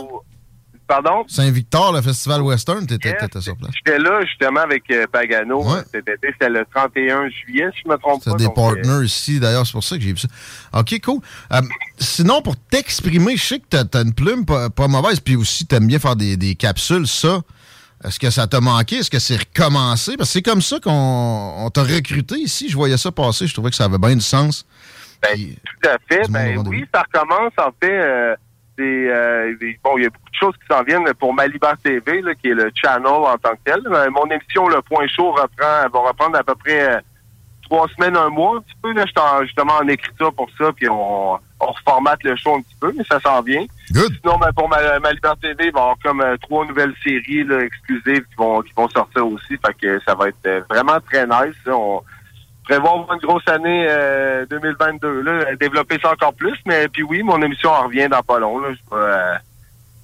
Pardon? 0.86 1.24
Saint-Victor, 1.28 1.92
le 1.92 2.02
festival 2.02 2.42
western, 2.42 2.86
t'étais 2.86 3.16
t'étais 3.16 3.40
sur 3.40 3.56
place. 3.56 3.70
J'étais 3.74 3.98
là, 3.98 4.20
justement, 4.24 4.60
avec 4.60 4.82
euh, 4.90 5.06
Pagano. 5.10 5.64
Cet 5.90 6.08
été, 6.08 6.28
c'était 6.32 6.50
le 6.50 6.66
31 6.74 7.28
juillet, 7.30 7.70
si 7.74 7.82
je 7.84 7.90
me 7.90 7.96
trompe 7.96 8.20
C'est 8.22 8.30
pas. 8.30 8.36
des 8.36 8.44
donc, 8.44 8.58
euh, 8.58 8.62
partners 8.62 9.04
ici, 9.06 9.40
d'ailleurs, 9.40 9.66
c'est 9.66 9.72
pour 9.72 9.84
ça 9.84 9.96
que 9.96 10.02
j'ai 10.02 10.12
vu 10.12 10.18
ça. 10.18 10.28
OK, 10.74 11.00
cool. 11.02 11.20
Euh, 11.52 11.62
sinon, 11.98 12.42
pour 12.42 12.56
t'exprimer, 12.56 13.36
je 13.36 13.42
sais 13.42 13.58
que 13.60 13.64
t'as 13.70 13.98
as 13.98 14.02
une 14.02 14.12
plume 14.12 14.44
pas, 14.44 14.68
pas 14.68 14.88
mauvaise, 14.88 15.20
puis 15.20 15.36
aussi 15.36 15.66
t'aimes 15.66 15.86
bien 15.86 15.98
faire 15.98 16.16
des, 16.16 16.36
des 16.36 16.54
capsules, 16.54 17.06
ça. 17.06 17.40
Est-ce 18.04 18.20
que 18.20 18.28
ça 18.28 18.46
t'a 18.46 18.60
manqué? 18.60 18.96
Est-ce 18.96 19.10
que 19.10 19.18
c'est 19.18 19.36
recommencé? 19.36 20.16
Parce 20.18 20.28
que 20.28 20.32
c'est 20.34 20.42
comme 20.42 20.60
ça 20.60 20.78
qu'on 20.78 20.90
on 20.90 21.70
t'a 21.70 21.82
recruté 21.82 22.36
ici. 22.36 22.68
Je 22.68 22.76
voyais 22.76 22.98
ça 22.98 23.10
passer. 23.10 23.46
Je 23.46 23.54
trouvais 23.54 23.70
que 23.70 23.76
ça 23.76 23.84
avait 23.84 23.98
bien 23.98 24.14
du 24.14 24.20
sens. 24.20 24.66
Ben, 25.22 25.38
tout 25.38 25.88
à 25.88 25.96
fait. 26.06 26.30
Ben 26.30 26.62
oui, 26.66 26.84
ça 26.92 27.02
recommence. 27.02 27.52
En 27.56 27.70
fait, 27.82 27.90
euh, 27.90 28.36
euh, 28.82 29.54
des- 29.60 29.78
bon, 29.82 29.96
il 29.98 30.04
y 30.04 30.06
a 30.06 30.10
beaucoup 30.10 30.30
de 30.30 30.36
choses 30.36 30.54
qui 30.56 30.66
s'en 30.74 30.82
viennent 30.82 31.12
pour 31.14 31.32
Malibar 31.34 31.76
TV, 31.78 32.20
là, 32.22 32.34
qui 32.34 32.48
est 32.48 32.54
le 32.54 32.70
channel 32.74 33.06
en 33.06 33.36
tant 33.38 33.52
que 33.52 33.58
tel. 33.64 33.80
Euh, 33.86 34.10
mon 34.10 34.24
émission, 34.30 34.68
Le 34.68 34.82
Point 34.82 35.06
Chaud, 35.08 35.32
reprend, 35.32 35.88
va 35.92 36.08
reprendre 36.08 36.36
à 36.38 36.42
peu 36.42 36.54
près 36.54 36.94
euh, 36.96 37.00
trois 37.62 37.86
semaines, 37.96 38.16
un 38.16 38.28
mois, 38.28 38.56
un 38.56 38.60
petit 38.60 38.74
peu. 38.82 38.92
Là, 38.92 39.04
je 39.06 39.10
suis 39.10 39.18
en- 39.20 39.42
justement 39.44 39.74
en 39.80 39.88
écriture 39.88 40.32
pour 40.34 40.48
ça, 40.58 40.70
puis 40.72 40.88
on, 40.88 41.34
on 41.34 41.66
reformate 41.66 42.22
le 42.24 42.36
show 42.36 42.56
un 42.56 42.60
petit 42.62 42.76
peu, 42.80 42.92
mais 42.96 43.04
ça 43.04 43.18
s'en 43.20 43.40
vient. 43.42 43.64
Sinon, 44.20 44.38
ben, 44.38 44.52
pour 44.54 44.68
ma, 44.68 44.98
Malibar 44.98 45.36
TV, 45.38 45.66
il 45.66 45.72
va 45.72 45.78
y 45.78 45.82
avoir 45.82 45.96
comme 46.02 46.22
trois 46.42 46.66
nouvelles 46.66 46.94
séries 47.02 47.44
là, 47.44 47.60
exclusives 47.62 48.22
qui 48.24 48.34
vont, 48.36 48.60
qui 48.62 48.72
vont 48.76 48.88
sortir 48.88 49.26
aussi. 49.26 49.56
Fait 49.64 49.74
que 49.80 50.00
ça 50.06 50.14
va 50.14 50.28
être 50.28 50.64
vraiment 50.68 50.98
très 51.08 51.26
nice. 51.26 51.54
On 51.66 52.02
prévoit 52.64 52.90
avoir 52.92 53.12
une 53.12 53.20
grosse 53.20 53.46
année 53.46 53.86
euh, 53.88 54.46
2022. 54.46 55.22
Là, 55.22 55.56
développer 55.56 55.98
ça 56.02 56.12
encore 56.12 56.34
plus. 56.34 56.56
Mais 56.66 56.88
puis 56.88 57.02
oui, 57.02 57.22
mon 57.22 57.40
émission 57.42 57.70
en 57.70 57.84
revient 57.84 58.08
dans 58.08 58.22
pas 58.22 58.38
long. 58.38 58.58
Là. 58.58 58.68
Je 58.72 58.96
euh, 58.96 59.34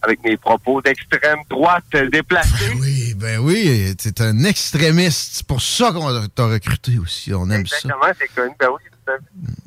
avec 0.03 0.25
mes 0.25 0.37
propos 0.37 0.81
d'extrême 0.81 1.41
droite 1.49 1.85
euh, 1.95 2.09
déplacés. 2.09 2.73
Oui, 2.81 3.15
ben 3.17 3.39
oui, 3.39 3.95
t'es 3.97 4.23
un 4.23 4.45
extrémiste. 4.45 5.31
C'est 5.35 5.47
pour 5.47 5.61
ça 5.61 5.93
qu'on 5.93 6.27
t'a 6.29 6.47
recruté 6.47 6.99
aussi. 6.99 7.35
On 7.35 7.51
aime 7.51 7.67
ça. 7.67 7.77
Exactement, 7.77 8.13
c'est 8.19 8.35
connu. 8.35 8.55
Ben 8.59 8.69
oui, 8.69 8.81
ça. 9.07 9.13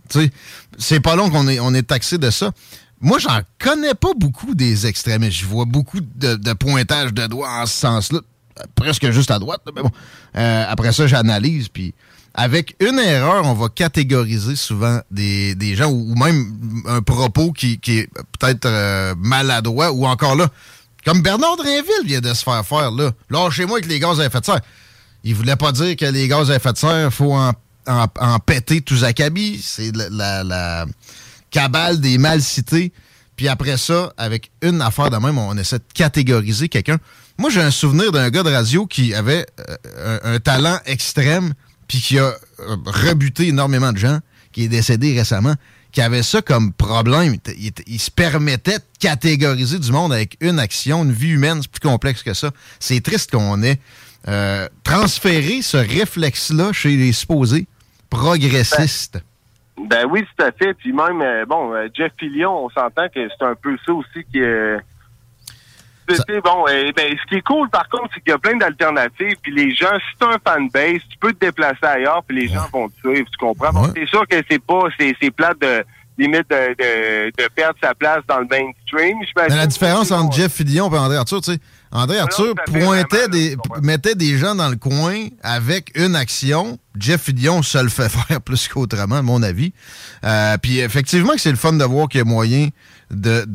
Tu 0.10 0.22
sais, 0.22 0.32
c'est 0.78 1.00
pas 1.00 1.16
long 1.16 1.30
qu'on 1.30 1.48
est, 1.48 1.60
on 1.60 1.74
est 1.74 1.88
taxé 1.88 2.18
de 2.18 2.30
ça. 2.32 2.52
Moi, 3.00 3.20
j'en 3.20 3.42
connais 3.60 3.94
pas 3.94 4.14
beaucoup 4.16 4.56
des 4.56 4.88
extrémistes. 4.88 5.38
Je 5.40 5.46
vois 5.46 5.66
beaucoup 5.66 6.00
de, 6.00 6.36
de 6.36 6.54
pointage 6.54 7.14
de 7.14 7.28
doigts 7.28 7.50
en 7.50 7.66
ce 7.66 7.76
sens-là. 7.76 8.20
Euh, 8.60 8.64
Presque 8.76 9.12
juste 9.12 9.30
à 9.30 9.40
droite. 9.40 9.62
Mais 9.76 9.82
bon. 9.82 9.92
Euh, 10.36 10.66
après 10.68 10.94
ça, 10.94 11.06
j'analyse. 11.06 11.68
Puis, 11.68 11.94
avec 12.34 12.76
une 12.80 12.98
erreur, 12.98 13.46
on 13.46 13.54
va 13.54 13.70
catégoriser 13.70 14.56
souvent 14.56 15.00
des, 15.12 15.54
des 15.56 15.76
gens 15.76 15.92
ou, 15.92 16.16
même 16.16 16.84
un 16.88 17.02
propos 17.02 17.52
qui, 17.52 17.80
qui 17.80 18.00
est 18.00 18.10
peut-être 18.40 18.66
euh, 18.66 19.14
maladroit 19.18 19.92
ou 19.92 20.06
encore 20.06 20.36
là. 20.36 20.50
Comme 21.06 21.22
Bernard 21.22 21.58
Drinville 21.58 22.06
vient 22.06 22.22
de 22.22 22.34
se 22.34 22.44
faire 22.44 22.66
faire, 22.66 22.92
là. 22.92 23.12
Lâchez-moi 23.30 23.78
avec 23.78 23.90
les 23.90 24.00
gaz 24.00 24.20
à 24.20 24.26
effet 24.26 24.40
de 24.40 24.46
serre. 24.46 24.62
Il 25.24 25.36
voulait 25.36 25.56
pas 25.56 25.72
dire 25.72 25.96
que 25.96 26.06
les 26.06 26.28
gaz 26.28 26.50
à 26.50 26.56
effet 26.56 26.74
de 26.74 26.78
serre, 26.78 27.14
faut 27.14 27.34
en, 27.34 27.54
en, 27.86 28.40
péter 28.40 28.82
tous 28.82 29.04
acabit. 29.04 29.62
C'est 29.62 29.92
la, 29.96 30.44
la, 30.44 30.86
cabale 31.52 32.00
des 32.00 32.18
mal 32.18 32.42
cités. 32.42 32.92
Puis 33.36 33.48
après 33.48 33.78
ça, 33.78 34.12
avec 34.18 34.50
une 34.62 34.82
affaire 34.82 35.10
de 35.10 35.18
même, 35.18 35.38
on 35.38 35.56
essaie 35.58 35.78
de 35.78 35.84
catégoriser 35.94 36.70
quelqu'un. 36.70 36.98
Moi, 37.38 37.50
j'ai 37.50 37.62
un 37.62 37.72
souvenir 37.72 38.12
d'un 38.12 38.30
gars 38.30 38.44
de 38.44 38.52
radio 38.52 38.86
qui 38.88 39.14
avait 39.14 39.46
euh, 39.98 40.20
un 40.24 40.40
talent 40.40 40.80
extrême, 40.86 41.54
puis 41.94 42.02
qui 42.02 42.18
a 42.18 42.24
euh, 42.24 42.76
rebuté 42.88 43.50
énormément 43.50 43.92
de 43.92 44.00
gens, 44.00 44.18
qui 44.52 44.64
est 44.64 44.68
décédé 44.68 45.16
récemment, 45.16 45.54
qui 45.92 46.02
avait 46.02 46.24
ça 46.24 46.42
comme 46.42 46.74
problème. 46.74 47.36
Il, 47.86 48.00
se 48.00 48.10
permettait 48.10 48.80
de 48.80 48.84
catégoriser 49.00 49.78
du 49.78 49.92
monde 49.92 50.12
avec 50.12 50.36
une 50.42 50.58
action, 50.58 51.04
une 51.04 51.12
vie 51.12 51.34
humaine, 51.34 51.60
c'est 51.62 51.70
plus 51.70 51.88
complexe 51.88 52.24
que 52.24 52.34
ça. 52.34 52.50
C'est 52.80 53.00
triste 53.04 53.30
qu'on 53.30 53.62
ait 53.62 53.78
euh, 54.28 54.68
transféré 54.84 55.62
ce 55.62 55.78
réflexe-là 55.78 56.74
chez 56.74 56.96
les 56.96 57.12
supposés 57.12 57.68
progressistes. 58.10 59.24
Ben 59.78 60.08
oui, 60.10 60.26
tout 60.36 60.44
à 60.44 60.52
fait. 60.52 60.74
Puis 60.74 60.94
même, 60.94 61.22
euh, 61.22 61.46
bon, 61.46 61.76
Jeff 61.94 62.12
Fillion, 62.18 62.66
on 62.66 62.70
s'entend 62.72 63.08
que 63.10 63.30
c'est 63.30 63.46
un 63.46 63.54
peu 63.54 63.78
ça 63.86 63.94
aussi 63.94 64.26
qui 64.32 64.40
bon, 66.08 66.66
ben, 66.66 67.18
ce 67.22 67.28
qui 67.28 67.36
est 67.36 67.42
cool, 67.42 67.70
par 67.70 67.88
contre, 67.90 68.10
c'est 68.14 68.22
qu'il 68.22 68.32
y 68.32 68.34
a 68.34 68.38
plein 68.38 68.58
d'alternatives. 68.58 69.36
Puis 69.42 69.54
les 69.54 69.74
gens, 69.74 69.96
si 69.96 70.18
t'as 70.20 70.34
un 70.34 70.40
fanbase, 70.46 71.02
tu 71.10 71.18
peux 71.20 71.34
te 71.34 71.46
déplacer 71.46 71.86
ailleurs, 71.86 72.24
puis 72.28 72.42
les 72.42 72.48
gens 72.48 72.68
vont 72.72 72.90
te 72.90 73.00
suivre, 73.00 73.28
tu 73.32 73.38
comprends? 73.38 73.72
Bon, 73.72 73.92
c'est 73.96 74.08
sûr 74.08 74.28
que 74.28 74.38
c'est 74.50 74.62
pas, 74.62 74.84
c'est, 75.00 75.32
plate 75.32 75.60
de, 75.62 75.84
limite, 76.18 76.50
de, 76.50 76.76
de, 76.78 77.44
de 77.44 77.50
perdre 77.56 77.78
sa 77.82 77.94
place 77.94 78.22
dans 78.28 78.40
le 78.40 78.48
mainstream. 78.50 79.18
Mais 79.50 79.56
la 79.56 79.68
différence 79.68 80.12
entre 80.12 80.36
Jeff 80.36 80.52
Fillion 80.54 80.94
et 80.94 80.98
André 80.98 81.18
Arthur, 81.18 81.42
tu 81.42 81.54
sais, 81.54 81.60
André 81.92 82.18
Arthur 82.18 82.56
pointait 82.66 83.28
des, 83.28 83.56
mettait 83.82 84.16
des 84.16 84.38
gens 84.38 84.56
dans 84.56 84.70
le 84.70 84.76
coin 84.76 85.28
avec 85.44 85.92
une 85.96 86.16
action. 86.16 86.80
Jeff 86.98 87.22
Fillion 87.22 87.62
se 87.62 87.78
le 87.78 87.90
fait 87.90 88.10
faire 88.28 88.42
plus 88.42 88.68
qu'autrement, 88.68 89.18
à 89.18 89.22
mon 89.22 89.44
avis. 89.44 89.74
Euh, 90.24 90.58
Puis 90.62 90.80
effectivement, 90.80 91.34
que 91.34 91.42
c'est 91.42 91.52
le 91.52 91.58
fun 91.58 91.74
de 91.74 91.84
voir 91.84 92.08
qu'il 92.08 92.20
y 92.20 92.22
a 92.22 92.26
moyen 92.26 92.70
de, 93.14 93.46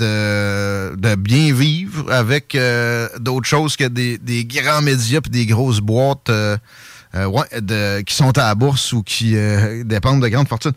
de, 0.97 1.15
bien 1.17 1.53
vivre 1.53 2.11
avec 2.13 2.55
euh, 2.55 3.09
d'autres 3.19 3.47
choses 3.47 3.77
que 3.77 3.85
des, 3.85 4.19
des 4.19 4.45
grands 4.45 4.83
médias 4.83 5.21
puis 5.21 5.31
des 5.31 5.47
grosses 5.47 5.81
boîtes 5.81 6.31
euh, 6.31 6.57
euh, 7.15 8.03
qui 8.03 8.15
sont 8.15 8.37
à 8.39 8.49
la 8.49 8.55
bourse 8.55 8.93
ou 8.93 9.03
qui 9.03 9.35
dépendent 9.85 10.23
de 10.23 10.29
grandes 10.29 10.49
fortunes. 10.49 10.73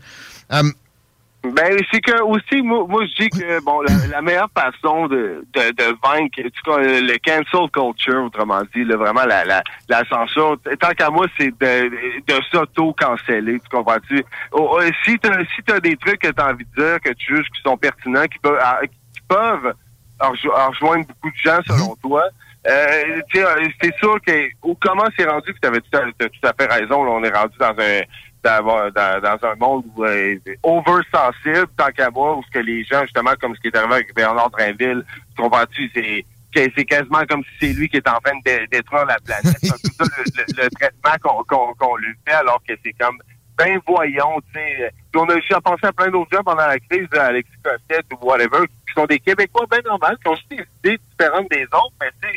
Ben, 1.44 1.76
c'est 1.90 2.00
que 2.00 2.22
aussi, 2.22 2.62
moi, 2.62 2.84
moi 2.88 3.04
je 3.04 3.24
dis 3.24 3.30
que 3.30 3.58
bon, 3.60 3.80
la, 3.80 4.06
la 4.08 4.22
meilleure 4.22 4.48
façon 4.56 5.08
de, 5.08 5.44
de, 5.52 5.70
de 5.72 5.96
vaincre 6.00 6.36
tu 6.36 6.42
sais, 6.44 7.00
le 7.00 7.18
cancel 7.18 7.68
culture, 7.70 8.22
autrement 8.24 8.62
dit, 8.74 8.84
là, 8.84 8.96
vraiment 8.96 9.24
la, 9.24 9.44
la, 9.44 9.60
la 9.88 10.04
censure, 10.04 10.56
tant 10.78 10.90
qu'à 10.90 11.10
moi, 11.10 11.26
c'est 11.36 11.50
de, 11.58 11.88
de 12.26 12.42
s'auto-canceller, 12.52 13.58
tu 13.58 13.68
comprends-tu? 13.76 14.24
Oh, 14.52 14.70
oh, 14.74 14.80
si 15.04 15.18
t'as 15.18 15.40
si 15.56 15.62
t'as 15.66 15.80
des 15.80 15.96
trucs 15.96 16.20
que 16.20 16.28
t'as 16.28 16.52
envie 16.52 16.64
de 16.76 16.80
dire, 16.80 17.00
que 17.00 17.10
tu 17.14 17.34
juges 17.36 17.48
qui 17.54 17.60
sont 17.62 17.76
pertinents, 17.76 18.26
qui 18.26 18.38
peuvent 18.38 18.60
ah, 18.62 18.78
qui 19.12 19.20
peuvent 19.26 19.74
rejo- 20.20 20.68
rejoindre 20.68 21.06
beaucoup 21.08 21.30
de 21.30 21.36
gens 21.42 21.58
selon 21.66 21.96
toi, 21.96 22.22
euh, 22.68 23.20
tu 23.32 23.40
sais, 23.40 23.44
euh, 23.44 23.68
c'est 23.82 23.96
sûr 23.96 24.16
que 24.24 24.48
ou 24.62 24.76
comment 24.80 25.08
c'est 25.18 25.28
rendu 25.28 25.52
que 25.52 25.58
tu 25.60 25.66
avais 25.68 25.80
tout, 25.80 25.98
à- 25.98 26.28
tout 26.28 26.46
à 26.48 26.52
fait 26.52 26.72
raison, 26.72 27.02
là, 27.02 27.10
on 27.10 27.24
est 27.24 27.36
rendu 27.36 27.58
dans 27.58 27.74
un 27.76 28.00
dans, 28.44 28.90
dans, 28.90 29.20
dans 29.20 29.46
un 29.48 29.54
monde 29.56 29.84
où 29.96 30.04
euh, 30.04 30.36
oversensible, 30.62 31.68
tant 31.76 31.90
qu'à 31.90 32.10
moi, 32.10 32.36
où 32.36 32.42
ce 32.44 32.50
que 32.50 32.58
les 32.58 32.84
gens, 32.84 33.02
justement, 33.02 33.32
comme 33.40 33.54
ce 33.54 33.60
qui 33.60 33.68
est 33.68 33.76
arrivé 33.76 33.94
avec 33.94 34.14
Bernard 34.14 34.50
Drinville, 34.50 35.04
tu 35.36 35.42
comprends-tu, 35.42 35.90
c'est 35.94 36.24
c'est 36.54 36.84
quasiment 36.84 37.22
comme 37.30 37.42
si 37.44 37.50
c'est 37.68 37.72
lui 37.72 37.88
qui 37.88 37.96
est 37.96 38.06
en 38.08 38.18
train 38.20 38.36
de 38.36 38.42
dé- 38.44 38.66
détruire 38.70 39.06
la 39.06 39.16
planète. 39.20 39.56
C'est 39.62 39.68
ça 39.68 39.74
le, 40.00 40.24
le- 40.36 40.64
le 40.64 40.70
traitement 40.70 41.44
qu'on 41.48 41.96
lui 41.96 42.12
fait, 42.28 42.34
alors 42.34 42.60
que 42.68 42.74
c'est 42.84 42.92
comme 43.00 43.16
ben 43.56 43.80
voyons, 43.86 44.38
tu 44.52 44.60
sais. 44.60 44.92
Puis 45.10 45.22
on 45.22 45.28
a 45.30 45.34
aussi 45.36 45.54
à 45.54 45.62
penser 45.62 45.86
à 45.86 45.92
plein 45.92 46.10
d'autres 46.10 46.30
gens 46.30 46.42
pendant 46.42 46.66
la 46.66 46.78
crise, 46.78 47.06
là, 47.12 47.26
Alexis 47.26 47.52
Cossette 47.64 48.04
ou 48.12 48.26
whatever, 48.26 48.66
qui 48.86 48.92
sont 48.94 49.06
des 49.06 49.18
Québécois 49.18 49.64
bien 49.70 49.80
normaux, 49.86 50.14
qui 50.22 50.28
ont 50.28 50.32
aussi 50.32 50.44
des 50.50 50.64
idées 50.84 50.98
différentes 51.10 51.50
des 51.50 51.64
autres, 51.64 51.94
mais 52.02 52.10
tu 52.22 52.28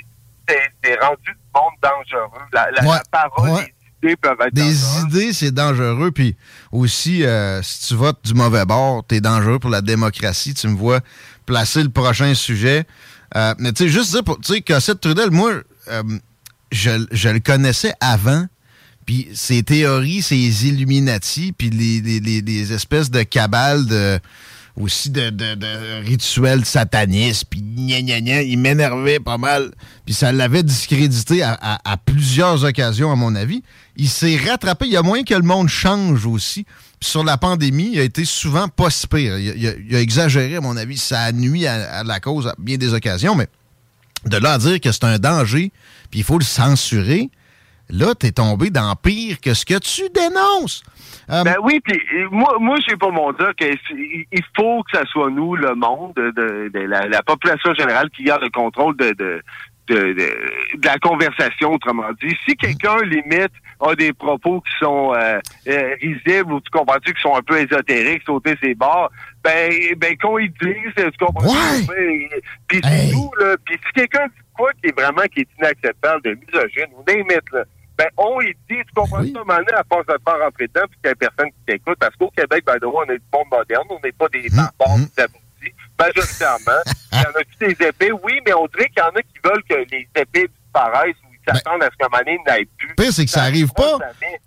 sais, 0.48 0.60
c'est 0.82 0.95
rendu 1.02 1.18
du 1.26 1.34
monde 1.53 1.73
dangereux. 1.82 2.40
La, 2.53 2.72
la, 2.72 2.82
la 2.94 3.03
parole 3.11 3.49
est 3.64 3.73
idées 4.03 4.15
peuvent 4.15 4.38
être 4.45 4.53
Des 4.53 4.76
idées, 5.01 5.34
c'est 5.34 5.51
dangereux. 5.51 6.11
Puis 6.11 6.35
aussi, 6.72 7.23
euh, 7.23 7.61
si 7.63 7.88
tu 7.88 7.95
votes 7.95 8.19
du 8.23 8.34
mauvais 8.34 8.65
bord, 8.65 9.03
t'es 9.07 9.22
dangereux 9.22 9.59
pour 9.59 9.69
la 9.69 9.81
démocratie. 9.81 10.53
Tu 10.53 10.67
me 10.67 10.76
vois 10.76 11.01
placer 11.45 11.84
le 11.84 11.89
prochain 11.89 12.34
sujet. 12.34 12.85
Euh, 13.35 13.53
mais 13.59 13.73
tu 13.73 13.84
sais, 13.84 13.89
juste 13.89 14.11
dire, 14.11 14.23
pour- 14.23 14.39
tu 14.39 14.53
sais, 14.53 14.61
Cossette 14.61 15.01
Trudel, 15.01 15.31
moi, 15.31 15.53
euh, 15.89 16.03
je, 16.72 17.05
je 17.11 17.30
le 17.30 17.39
connaissais 17.39 17.93
avant. 17.99 18.45
Puis 19.05 19.27
ses 19.35 19.61
théories, 19.61 20.22
ses 20.23 20.65
Illuminati, 20.67 21.51
puis 21.51 21.69
les, 21.69 22.01
les- 22.01 22.19
les- 22.19 22.41
les 22.41 22.73
espèces 22.73 23.11
de 23.11 23.22
cabales 23.23 23.85
de 23.85 24.19
aussi 24.80 25.10
de, 25.10 25.30
de- 25.30 26.06
rituels 26.06 26.65
satanistes, 26.65 27.45
puis 27.49 27.61
gna 27.61 28.02
gna 28.02 28.19
gna, 28.22 28.41
il 28.41 28.57
m'énervait 28.60 29.19
pas 29.19 29.38
mal. 29.38 29.72
Puis 30.06 30.14
ça 30.14 30.31
l'avait 30.31 30.64
discrédité 30.64 31.41
à, 31.43 31.97
plusieurs 32.06 32.64
occasions, 32.64 33.11
à 33.11 33.15
mon 33.15 33.35
avis. 33.35 33.64
Il 33.95 34.10
s'est 34.10 34.38
rattrapé. 34.38 34.85
Il 34.88 34.91
y 34.91 34.97
a 34.97 35.02
moyen 35.02 35.23
que 35.23 35.34
le 35.34 35.41
monde 35.43 35.69
change 35.69 36.26
aussi. 36.26 36.65
Sur 37.02 37.23
la 37.23 37.38
pandémie, 37.38 37.91
il 37.93 37.99
a 37.99 38.03
été 38.03 38.26
souvent 38.26 38.68
pas 38.68 38.89
si 38.89 39.07
pire. 39.07 39.38
Il, 39.38 39.95
a- 39.95 39.99
exagéré, 40.02 40.57
à 40.57 40.61
mon 40.61 40.76
avis. 40.76 40.97
Ça 40.97 41.22
a 41.22 41.31
nuit 41.31 41.65
à, 41.68 41.99
à 41.99 42.03
la 42.03 42.19
cause 42.19 42.47
à 42.47 42.56
bien 42.57 42.77
des 42.77 42.93
occasions, 42.93 43.35
mais 43.35 43.47
de 44.26 44.38
là 44.38 44.53
à 44.53 44.57
dire 44.57 44.81
que 44.81 44.91
c'est 44.91 45.03
un 45.03 45.19
danger, 45.19 45.72
puis 46.10 46.19
il 46.22 46.23
faut 46.23 46.39
le 46.39 46.43
censurer, 46.45 47.30
là, 47.89 48.15
t'es 48.15 48.31
tombé 48.31 48.72
dans 48.72 48.95
pire 48.95 49.39
que 49.39 49.53
ce 49.53 49.65
que 49.65 49.77
tu 49.77 50.02
dénonces. 50.14 50.81
Euh, 51.30 51.43
Ben 51.43 51.56
oui, 51.64 51.80
puis 51.84 51.99
euh, 52.15 52.27
moi, 52.31 52.57
moi 52.60 52.76
j'ai 52.88 52.95
pas 52.95 53.10
mon 53.10 53.31
dire 53.34 53.52
que 53.60 53.65
c'est- 53.65 54.27
il 54.31 54.43
faut 54.56 54.84
que 54.84 54.97
ça 54.97 55.06
soit 55.06 55.30
nous, 55.30 55.56
le 55.56 55.73
monde, 55.76 56.14
de, 56.15 56.31
de- 56.31 56.69
de 56.73 56.80
la, 56.80 57.07
la 57.07 57.23
population 57.23 57.73
générale 57.73 58.10
qui 58.11 58.23
garde 58.23 58.43
le 58.43 58.49
contrôle 58.49 58.95
de, 58.97 59.10
de, 59.14 59.41
de, 59.88 59.95
de- 60.14 60.77
de 60.77 60.85
la 60.85 60.97
conversation, 60.99 61.73
autrement 61.73 62.10
dit. 62.22 62.35
Si 62.47 62.56
quelqu'un, 62.56 62.97
limite, 63.03 63.52
a 63.80 63.93
des 63.95 64.14
propos 64.14 64.61
qui 64.61 64.72
sont 64.80 65.14
euh, 65.15 65.39
euh, 65.68 65.95
risibles 66.02 66.53
ou 66.53 66.61
tu 66.61 66.69
comprends-tu, 66.72 67.14
qui 67.14 67.22
sont 67.22 67.35
un 67.35 67.41
peu 67.41 67.57
ésotériques, 67.60 68.23
sauter 68.26 68.56
ses 68.61 68.73
bords, 68.76 69.11
ben, 69.43 69.72
ben 69.97 70.18
qu'on 70.18 70.39
y 70.39 70.49
dise, 70.49 70.93
tu 70.95 71.26
comprends 71.26 71.45
Ben, 71.88 72.30
Puis 72.68 72.81
c'est 72.84 73.11
tout, 73.11 73.30
là. 73.39 73.56
Puis 73.65 73.77
si 73.85 73.91
quelqu'un 73.93 74.27
dit 74.27 74.41
quoi 74.53 74.72
qui 74.81 74.89
est 74.89 74.99
vraiment 74.99 75.23
qui 75.34 75.41
est 75.41 75.47
inacceptable, 75.60 76.22
de 76.23 76.31
misogyne 76.35 76.88
ou 76.97 77.03
n'importe 77.07 77.52
là, 77.52 77.64
ben 77.97 78.07
on 78.17 78.41
y 78.41 78.53
dit, 78.69 78.84
tu 78.85 78.93
comprends 78.93 79.23
ça, 79.23 79.43
maintenant, 79.45 79.77
à 79.77 79.84
force 79.88 80.05
de 80.07 80.13
te 80.13 80.22
faire 80.23 80.39
rentrer 80.39 80.67
dedans, 80.67 80.85
puis 80.89 80.99
qu'il 81.01 81.09
n'y 81.09 81.11
a 81.11 81.15
personne 81.15 81.51
qui 81.51 81.65
t'écoute, 81.65 81.97
parce 81.99 82.15
qu'au 82.15 82.30
Québec, 82.30 82.63
ben, 82.65 82.77
de 82.77 82.85
on 82.85 83.03
est 83.03 83.17
du 83.17 83.23
monde 83.34 83.47
moderne, 83.51 83.85
on 83.89 83.99
n'est 84.03 84.11
pas 84.11 84.27
des 84.30 84.49
barbares 84.49 84.97
des 84.97 85.23
abrutis, 85.23 85.76
majoritairement. 85.97 86.81
Il 87.13 87.17
y 87.17 87.22
en 87.22 87.30
a 87.30 87.43
tous 87.43 87.65
des 87.65 87.85
épées, 87.88 88.11
oui, 88.11 88.39
mais 88.45 88.53
on 88.53 88.67
dirait 88.67 88.89
qu'il 88.89 88.99
y 88.99 89.01
en 89.01 89.15
a 89.15 89.22
qui 89.22 89.39
veulent 89.43 89.63
que 89.69 89.91
les 89.91 90.07
épées 90.15 90.49
disparaissent 90.63 91.15
ou 91.23 91.34
ils 91.34 91.53
s'attendent 91.53 91.84
à 91.84 91.89
ce 91.89 91.95
qu'un 91.97 92.09
moment 92.09 92.23
donné, 92.26 92.39
il 92.45 92.51
n'aille 92.51 92.65
plus. 92.77 92.89
Le 92.89 92.95
pire, 92.95 93.13
c'est 93.13 93.23
que 93.23 93.31
ça 93.31 93.43
arrive 93.43 93.72
pas. 93.72 93.97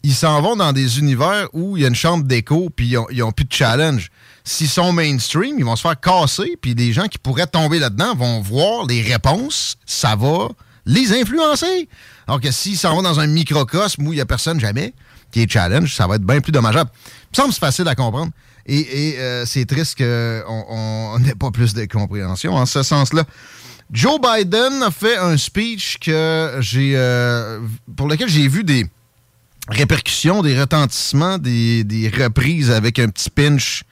Ils 0.03 0.15
s'en 0.15 0.43
vont 0.43 0.57
dans 0.57 0.73
des 0.73 0.99
univers 0.99 1.49
où 1.55 1.77
il 1.77 1.83
y 1.83 1.87
a 1.87 1.89
une 1.89 1.95
chambre 1.95 2.25
d'écho 2.25 2.69
puis 2.69 2.89
ils 2.89 2.99
ont, 2.99 3.07
ils 3.11 3.23
ont 3.23 3.33
plus 3.33 3.47
de 3.47 3.53
challenge. 3.53 4.11
S'ils 4.45 4.69
sont 4.69 4.93
mainstream, 4.93 5.59
ils 5.59 5.65
vont 5.65 5.77
se 5.77 5.83
faire 5.83 5.99
casser 5.99 6.59
puis 6.61 6.75
les 6.75 6.93
gens 6.93 7.07
qui 7.07 7.19
pourraient 7.19 7.47
tomber 7.47 7.79
là-dedans 7.79 8.15
vont 8.15 8.41
voir 8.41 8.87
les 8.87 9.01
réponses. 9.01 9.79
Ça 9.87 10.17
va 10.17 10.49
les 10.89 11.13
influencer. 11.13 11.89
Alors 12.27 12.41
que 12.41 12.51
s'ils 12.51 12.77
s'en 12.77 12.97
vont 12.97 13.03
dans 13.03 13.21
un 13.21 13.27
microcosme 13.29 14.07
où 14.07 14.13
il 14.13 14.17
y 14.17 14.21
a 14.21 14.27
personne 14.27 14.59
jamais 14.59 14.95
qui 15.31 15.43
est 15.43 15.51
challenge, 15.51 15.95
ça 15.95 16.07
va 16.07 16.17
être 16.17 16.25
bien 16.25 16.41
plus 16.41 16.53
dommageable. 16.53 16.91
Il 16.97 17.39
me 17.39 17.43
semble 17.43 17.55
facile 17.55 17.87
à 17.87 17.95
comprendre. 17.95 18.33
Et, 18.67 19.17
euh, 19.19 19.45
c'est 19.47 19.65
triste 19.65 19.97
qu'on 19.99 20.65
on 20.69 21.19
n'ait 21.21 21.35
pas 21.35 21.51
plus 21.51 21.75
de 21.75 21.85
compréhension 21.85 22.55
en 22.55 22.67
ce 22.67 22.83
sens-là. 22.83 23.25
Joe 23.91 24.19
Biden 24.21 24.83
a 24.83 24.91
fait 24.91 25.17
un 25.17 25.37
speech 25.39 25.99
que 25.99 26.57
j'ai 26.61 26.93
euh, 26.95 27.61
pour 27.97 28.09
lequel 28.09 28.29
j'ai 28.29 28.47
vu 28.49 28.65
des 28.65 28.85
répercussions, 29.69 30.43
des 30.43 30.59
retentissements, 30.59 31.39
des, 31.39 32.13
reprises 32.19 32.71
avec 32.71 32.99
un 32.99 33.09
petit 33.09 33.31
pinch. 33.31 33.85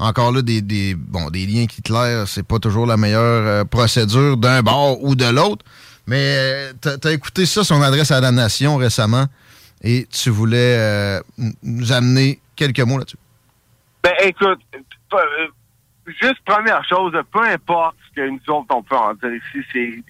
Encore 0.00 0.30
là, 0.30 0.42
des 0.42 0.64
liens 0.64 1.66
qui 1.66 1.82
clairent, 1.82 2.26
c'est 2.28 2.44
pas 2.44 2.58
toujours 2.58 2.86
la 2.86 2.96
meilleure 2.96 3.46
euh, 3.46 3.64
procédure 3.64 4.36
d'un 4.36 4.62
bord 4.62 5.02
ou 5.02 5.16
de 5.16 5.24
l'autre. 5.26 5.64
Mais 6.08 6.36
euh, 6.38 6.72
t'as 6.80 6.96
t'as 6.96 7.12
écouté 7.12 7.44
ça, 7.44 7.62
son 7.62 7.82
adresse 7.82 8.10
à 8.10 8.20
la 8.22 8.32
nation 8.32 8.76
récemment, 8.76 9.26
et 9.82 10.06
tu 10.06 10.30
voulais 10.30 10.74
euh, 10.78 11.20
nous 11.62 11.92
amener 11.92 12.40
quelques 12.56 12.80
mots 12.80 12.96
là-dessus. 12.96 13.18
Ben, 14.02 14.14
écoute, 14.24 14.58
euh, 15.12 15.18
juste 16.06 16.38
première 16.46 16.82
chose, 16.88 17.12
peu 17.30 17.42
importe 17.42 17.96
ce 18.08 18.22
que 18.22 18.26
nous 18.26 18.40
autres 18.48 18.74
on 18.74 18.82
peut 18.82 18.96
en 18.96 19.12
dire 19.12 19.32
ici, 19.54 20.02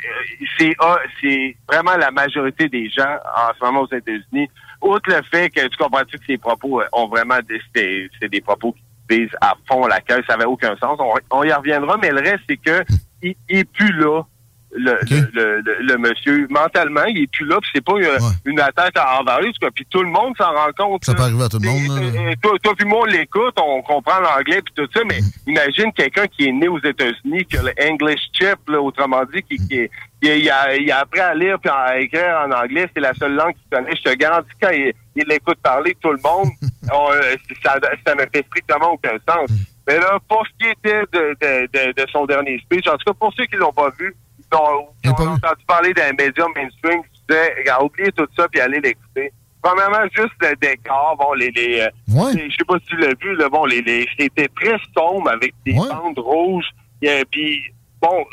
c'est 1.28 1.56
vraiment 1.68 1.96
la 1.96 2.12
majorité 2.12 2.68
des 2.68 2.88
gens 2.90 3.16
en 3.36 3.50
ce 3.58 3.64
moment 3.64 3.80
aux 3.80 3.92
États-Unis. 3.92 4.48
Outre 4.80 5.10
le 5.10 5.20
fait 5.28 5.50
que 5.50 5.66
tu 5.66 5.76
comprends-tu 5.76 6.16
que 6.16 6.24
ces 6.26 6.38
propos 6.38 6.80
ont 6.92 7.08
vraiment 7.08 7.40
c'est 7.74 8.28
des 8.30 8.40
propos 8.40 8.72
qui 8.72 9.18
visent 9.18 9.36
à 9.40 9.54
fond 9.66 9.84
la 9.88 10.00
caisse, 10.00 10.24
ça 10.28 10.34
n'avait 10.34 10.44
aucun 10.44 10.76
sens. 10.76 10.96
On, 11.00 11.12
on 11.32 11.42
y 11.42 11.52
reviendra, 11.52 11.96
mais 12.00 12.10
le 12.10 12.20
reste, 12.20 12.44
c'est 12.48 12.56
que 12.56 12.84
il, 13.20 13.34
il 13.48 13.58
est 13.58 13.64
plus 13.64 13.92
là. 13.94 14.22
Le, 14.70 14.98
le, 15.10 15.30
le, 15.32 15.60
le- 15.62 15.76
le 15.80 15.96
monsieur, 15.96 16.46
mentalement, 16.50 17.04
il 17.04 17.22
est 17.22 17.32
plus 17.32 17.46
là, 17.46 17.56
puis 17.60 17.70
c'est 17.74 17.84
pas 17.84 17.94
une, 17.96 18.52
une 18.52 18.60
attaque 18.60 18.94
envers 18.98 19.40
lui, 19.40 19.48
en 19.48 19.52
tout 19.52 19.58
cas, 19.62 19.70
puis 19.74 19.86
tout 19.90 20.02
le 20.02 20.10
monde 20.10 20.34
s'en 20.36 20.52
rend 20.52 20.70
compte. 20.76 21.04
Ça 21.06 21.12
là. 21.12 21.16
peut 21.18 21.24
arriver 21.24 21.44
à 21.44 21.48
tout 21.48 21.58
le 21.58 21.68
monde. 21.68 22.02
Euh, 22.14 22.32
toi, 22.42 22.52
toi 22.62 22.74
puis 22.76 22.86
moi, 22.86 22.98
on 23.00 23.04
l'écoute, 23.06 23.54
on 23.58 23.80
comprend 23.80 24.20
l'anglais 24.20 24.60
puis 24.62 24.74
tout 24.76 24.86
ça, 24.94 25.00
mais 25.08 25.20
imagine 25.46 25.90
quelqu'un 25.94 26.26
qui 26.26 26.48
est 26.48 26.52
né 26.52 26.68
aux 26.68 26.78
États-Unis, 26.80 27.46
qui 27.46 27.56
a 27.56 27.62
le 27.62 27.72
English 27.82 28.20
chip, 28.34 28.58
là, 28.68 28.78
autrement 28.80 29.22
dit, 29.34 29.42
qui, 29.42 29.56
qui, 29.66 29.74
est- 29.78 29.90
qui 30.20 30.28
est- 30.28 30.40
il, 30.40 30.50
a, 30.50 30.76
il 30.76 30.92
a 30.92 30.98
appris 31.00 31.20
à 31.20 31.34
lire 31.34 31.58
puis 31.58 31.70
à 31.70 31.98
écrire 31.98 32.44
en 32.46 32.52
anglais, 32.52 32.90
c'est 32.94 33.00
la 33.00 33.14
seule 33.14 33.34
langue 33.36 33.54
qu'il 33.54 33.70
connaît. 33.78 33.96
Je 33.96 34.02
te 34.02 34.14
garantis, 34.16 34.50
quand 34.60 34.70
il, 34.70 34.92
il 35.16 35.24
l'écoute 35.26 35.58
parler, 35.62 35.96
tout 36.02 36.12
le 36.12 36.20
monde, 36.22 36.50
on, 36.92 37.10
euh, 37.12 37.36
ça, 37.64 37.78
ça 38.06 38.14
ne 38.14 38.20
fait 38.20 38.44
strictement 38.48 38.92
aucun 38.92 39.16
sens. 39.26 39.48
Mais 39.86 39.98
là, 39.98 40.18
pour 40.28 40.44
ce 40.46 40.52
qui 40.62 40.70
était 40.70 41.04
de, 41.10 41.34
de, 41.40 41.68
de, 41.72 41.92
de 42.02 42.06
son 42.12 42.26
dernier 42.26 42.58
speech, 42.58 42.86
en 42.86 42.98
tout 42.98 43.04
cas, 43.06 43.14
pour 43.18 43.32
ceux 43.32 43.46
qui 43.46 43.56
l'ont 43.56 43.72
pas 43.72 43.88
vu, 43.98 44.14
qui 44.50 44.58
ont, 44.58 44.86
qui 45.02 45.08
ont 45.10 45.14
entendu 45.34 45.64
parler 45.66 45.92
d'un 45.94 46.12
média 46.12 46.44
mainstream 46.54 47.02
qui 47.12 47.20
disait, 47.28 47.54
regarde, 47.58 47.84
oubliez 47.84 48.12
tout 48.12 48.26
ça 48.36 48.48
puis 48.48 48.60
allez 48.60 48.80
l'écouter. 48.80 49.32
Premièrement, 49.62 50.06
juste 50.14 50.32
le 50.40 50.54
décor, 50.56 51.16
bon, 51.18 51.32
les, 51.34 51.50
les, 51.50 51.80
euh, 51.80 51.88
les- 52.32 52.48
je 52.50 52.56
sais 52.56 52.64
pas 52.66 52.78
si 52.78 52.86
tu 52.86 52.96
l'as 52.96 53.12
vu, 53.20 53.34
là, 53.36 53.48
bon, 53.48 53.64
les, 53.64 53.82
les, 53.82 54.06
c'était 54.18 54.48
très 54.60 54.76
sombre 54.96 55.30
avec 55.30 55.52
des 55.66 55.72
bandes 55.88 56.18
rouges, 56.18 56.68
et, 57.02 57.24
puis, 57.30 57.60
bon, 58.00 58.24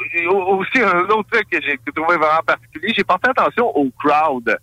aussi, 0.60 0.82
un 0.82 1.00
autre 1.10 1.28
truc 1.32 1.50
que 1.50 1.58
j'ai 1.62 1.78
trouvé 1.94 2.16
vraiment 2.18 2.42
particulier, 2.46 2.94
j'ai 2.96 3.04
porté 3.04 3.30
attention 3.32 3.76
au 3.76 3.90
crowd. 4.00 4.56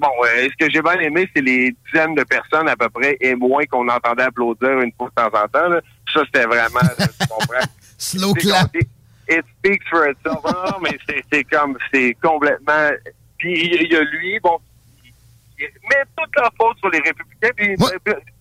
Bon, 0.00 0.08
euh, 0.24 0.48
ce 0.50 0.66
que 0.66 0.70
j'ai 0.72 0.82
bien 0.82 0.98
aimé, 0.98 1.28
c'est 1.34 1.42
les 1.42 1.74
dizaines 1.86 2.14
de 2.16 2.24
personnes 2.24 2.68
à 2.68 2.76
peu 2.76 2.88
près 2.90 3.16
et 3.20 3.34
moins 3.36 3.64
qu'on 3.66 3.88
entendait 3.88 4.24
applaudir 4.24 4.80
une 4.80 4.92
fois 4.98 5.08
de 5.16 5.22
temps 5.22 5.38
en 5.42 5.48
temps, 5.48 5.68
là. 5.68 5.80
Ça, 6.12 6.22
c'était 6.26 6.44
vraiment, 6.46 6.80
là, 6.80 7.06
tu 7.06 7.26
comprends? 7.28 7.66
Slow 7.98 8.34
clap. 8.34 8.70
It 9.30 9.44
speaks 9.58 9.82
for 9.88 10.06
itself. 10.08 10.42
Non, 10.44 10.78
mais 10.82 10.98
c'est, 11.32 11.44
comme, 11.44 11.78
c'est 11.92 12.14
complètement. 12.22 12.90
Puis 13.38 13.52
il 13.52 13.90
y 13.92 13.96
a- 13.96 14.02
y 14.02 14.04
lui, 14.06 14.38
bon, 14.40 14.58
il 15.58 15.66
met 15.88 16.02
toute 16.16 16.34
la 16.36 16.50
faute 16.58 16.78
sur 16.78 16.88
les 16.90 16.98
républicains. 17.00 17.50
Puis, 17.56 17.76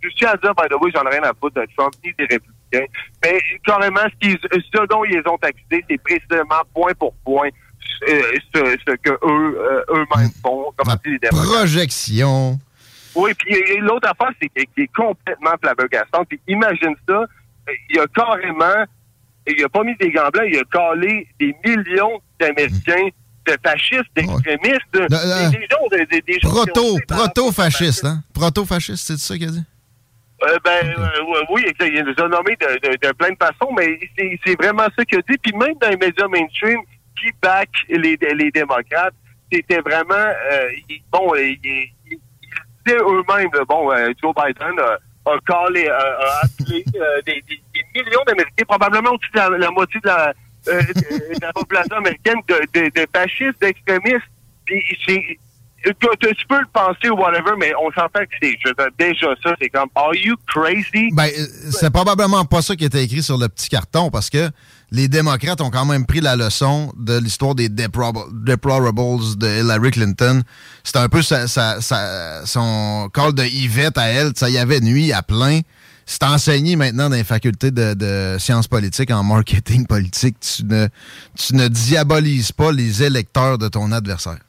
je 0.02 0.10
tiens 0.18 0.30
à 0.32 0.38
dire, 0.38 0.54
by 0.56 0.68
the 0.70 0.74
way, 0.82 0.90
j'en 0.94 1.04
ai 1.06 1.10
rien 1.20 1.24
à 1.24 1.34
foutre 1.40 1.62
de 1.62 1.68
Trump 1.78 1.94
ni 2.04 2.12
des 2.18 2.26
républicains. 2.26 2.86
Mais 3.24 3.40
carrément, 3.66 4.02
ce, 4.22 4.30
ce 4.52 4.86
dont 4.88 5.04
ils 5.06 5.22
ont 5.28 5.38
accusés, 5.42 5.84
c'est 5.90 6.02
précisément 6.02 6.62
point 6.74 6.94
pour 6.98 7.14
point 7.26 7.50
euh, 8.08 8.22
ce, 8.56 8.78
ce 8.88 8.96
que 8.96 9.10
eux, 9.12 9.20
euh, 9.60 9.84
eux-mêmes 9.90 10.30
font, 10.42 10.72
comme 10.78 10.96
dit 11.04 11.12
les 11.12 11.20
démocrates. 11.20 11.50
Projection. 11.58 12.60
Oui, 13.16 13.34
puis 13.34 13.78
l'autre 13.80 14.08
affaire, 14.10 14.32
c'est 14.42 14.48
qu'il 14.50 14.66
qu'il 14.68 14.84
est 14.84 14.94
complètement 14.96 15.56
flabbergastant. 15.62 16.24
Puis 16.26 16.40
imagine 16.48 16.96
ça, 17.08 17.26
il 17.90 18.00
a 18.00 18.08
carrément, 18.08 18.86
il 19.48 19.64
a 19.64 19.70
pas 19.70 19.84
mis 19.84 19.96
des 19.98 20.12
gants 20.12 20.30
blancs, 20.32 20.46
il 20.52 20.58
a 20.60 20.64
collé 20.66 21.28
des 21.40 21.56
millions 21.66 22.22
d'Américains, 22.40 23.10
de 23.48 23.58
fascistes, 23.64 24.04
d'extrémistes, 24.16 24.82
de- 24.94 25.00
Le- 25.00 25.52
des, 25.52 25.68
gens, 25.68 25.88
des, 26.22 26.40
Proto, 26.42 26.98
été 26.98 27.06
dans- 27.08 27.16
proto-fasciste, 27.18 28.06
hein? 28.06 28.24
Proto-fasciste, 28.34 29.08
c'est 29.08 29.18
ça 29.18 29.38
qu'il 29.38 29.48
a 29.48 29.52
dit? 29.52 29.64
Euh, 30.44 30.58
ben 30.64 30.96
euh, 30.98 31.24
ouais, 31.26 31.40
oui, 31.50 31.66
il 31.82 31.86
les 31.86 32.00
a 32.24 32.28
nommés 32.30 32.56
de, 32.56 32.88
de, 32.88 32.96
de 33.08 33.12
plein 33.14 33.32
de 33.32 33.38
façons, 33.38 33.74
mais 33.76 34.00
c'est 34.46 34.56
vraiment 34.62 34.88
ça 34.98 35.04
qu'il 35.04 35.18
a 35.18 35.22
dit. 35.30 35.38
Puis 35.42 35.52
même 35.54 35.74
dans 35.82 35.90
les 35.90 35.98
médias 35.98 36.28
mainstream 36.30 36.80
qui 37.20 37.30
back 37.42 37.68
les, 37.90 38.18
les 38.36 38.52
démocrates, 38.52 39.14
c'était 39.52 39.82
vraiment 39.82 40.14
euh, 40.16 40.70
il- 40.90 41.02
bon, 41.12 41.34
ils 41.36 41.60
ils 42.10 42.20
disaient 42.86 43.00
eux-mêmes, 43.00 43.50
bon, 43.68 43.92
Joe 44.24 44.34
Biden 44.34 44.80
a, 44.80 44.98
a 45.30 45.38
callé, 45.46 45.90
a, 45.90 45.98
a 45.98 46.46
appelé 46.46 46.86
des 47.26 47.44
millions 48.04 48.24
d'Américains, 48.28 48.66
probablement 48.68 49.12
au-dessus 49.12 49.32
de 49.34 49.58
la, 49.58 49.72
moitié 49.72 50.00
de 50.02 50.08
la, 50.08 50.34
euh, 50.68 50.82
de, 50.82 51.42
la 51.42 51.54
population 51.54 51.98
américaine, 51.98 52.36
de, 52.48 53.08
fascistes, 53.14 53.60
d'extrémistes. 53.62 54.28
Puis 54.66 54.84
c'est 55.08 55.38
tu 55.84 55.94
peux 56.48 56.60
le 56.60 56.68
penser 56.74 57.10
ou 57.10 57.16
whatever, 57.16 57.52
mais 57.58 57.72
on 57.76 57.92
s'entend 57.92 58.20
que 58.20 58.36
c'est, 58.42 58.58
déjà 58.98 59.28
ça, 59.42 59.56
c'est 59.62 59.70
comme, 59.70 59.90
are 59.96 60.14
you 60.14 60.36
crazy? 60.48 61.10
Ben, 61.14 61.28
euh, 61.28 61.46
c'est 61.72 61.90
probablement 61.90 62.44
pas 62.46 62.62
ça 62.62 62.76
qui 62.76 62.86
était 62.86 63.04
écrit 63.04 63.24
sur 63.24 63.38
le 63.38 63.48
petit 63.48 63.70
carton 63.70 64.10
parce 64.10 64.30
que 64.30 64.50
les 64.92 65.08
démocrates 65.08 65.62
ont 65.62 65.70
quand 65.70 65.86
même 65.86 66.06
pris 66.06 66.20
la 66.20 66.36
leçon 66.36 66.92
de 66.98 67.18
l'histoire 67.20 67.56
des 67.56 67.70
deplorables 67.70 68.20
de 69.38 69.62
Hillary 69.62 69.92
Clinton. 69.92 70.42
C'était 70.84 71.00
un 71.00 71.10
peu 71.10 71.22
sa- 71.22 71.48
sa- 71.48 71.80
sa- 71.80 72.46
son 72.46 73.10
call 73.14 73.34
de 73.34 73.44
Yvette 73.44 73.98
à 73.98 74.08
elle. 74.08 74.32
Ça 74.36 74.50
y 74.50 74.58
avait 74.58 74.80
nuit 74.82 75.14
à 75.14 75.22
plein. 75.22 75.62
C'est 76.12 76.24
enseigné 76.24 76.76
maintenant 76.76 77.08
dans 77.08 77.16
les 77.16 77.24
facultés 77.24 77.70
de, 77.70 77.94
de 77.94 78.40
sciences 78.40 78.68
politiques, 78.68 79.12
en 79.12 79.24
marketing 79.24 79.86
politique. 79.86 80.38
Tu 80.40 80.64
ne, 80.66 80.88
tu 81.38 81.54
ne 81.54 81.68
diabolises 81.68 82.52
pas 82.52 82.72
les 82.72 83.04
électeurs 83.04 83.60
de 83.60 83.68
ton 83.68 83.92
adversaire. 83.92 84.40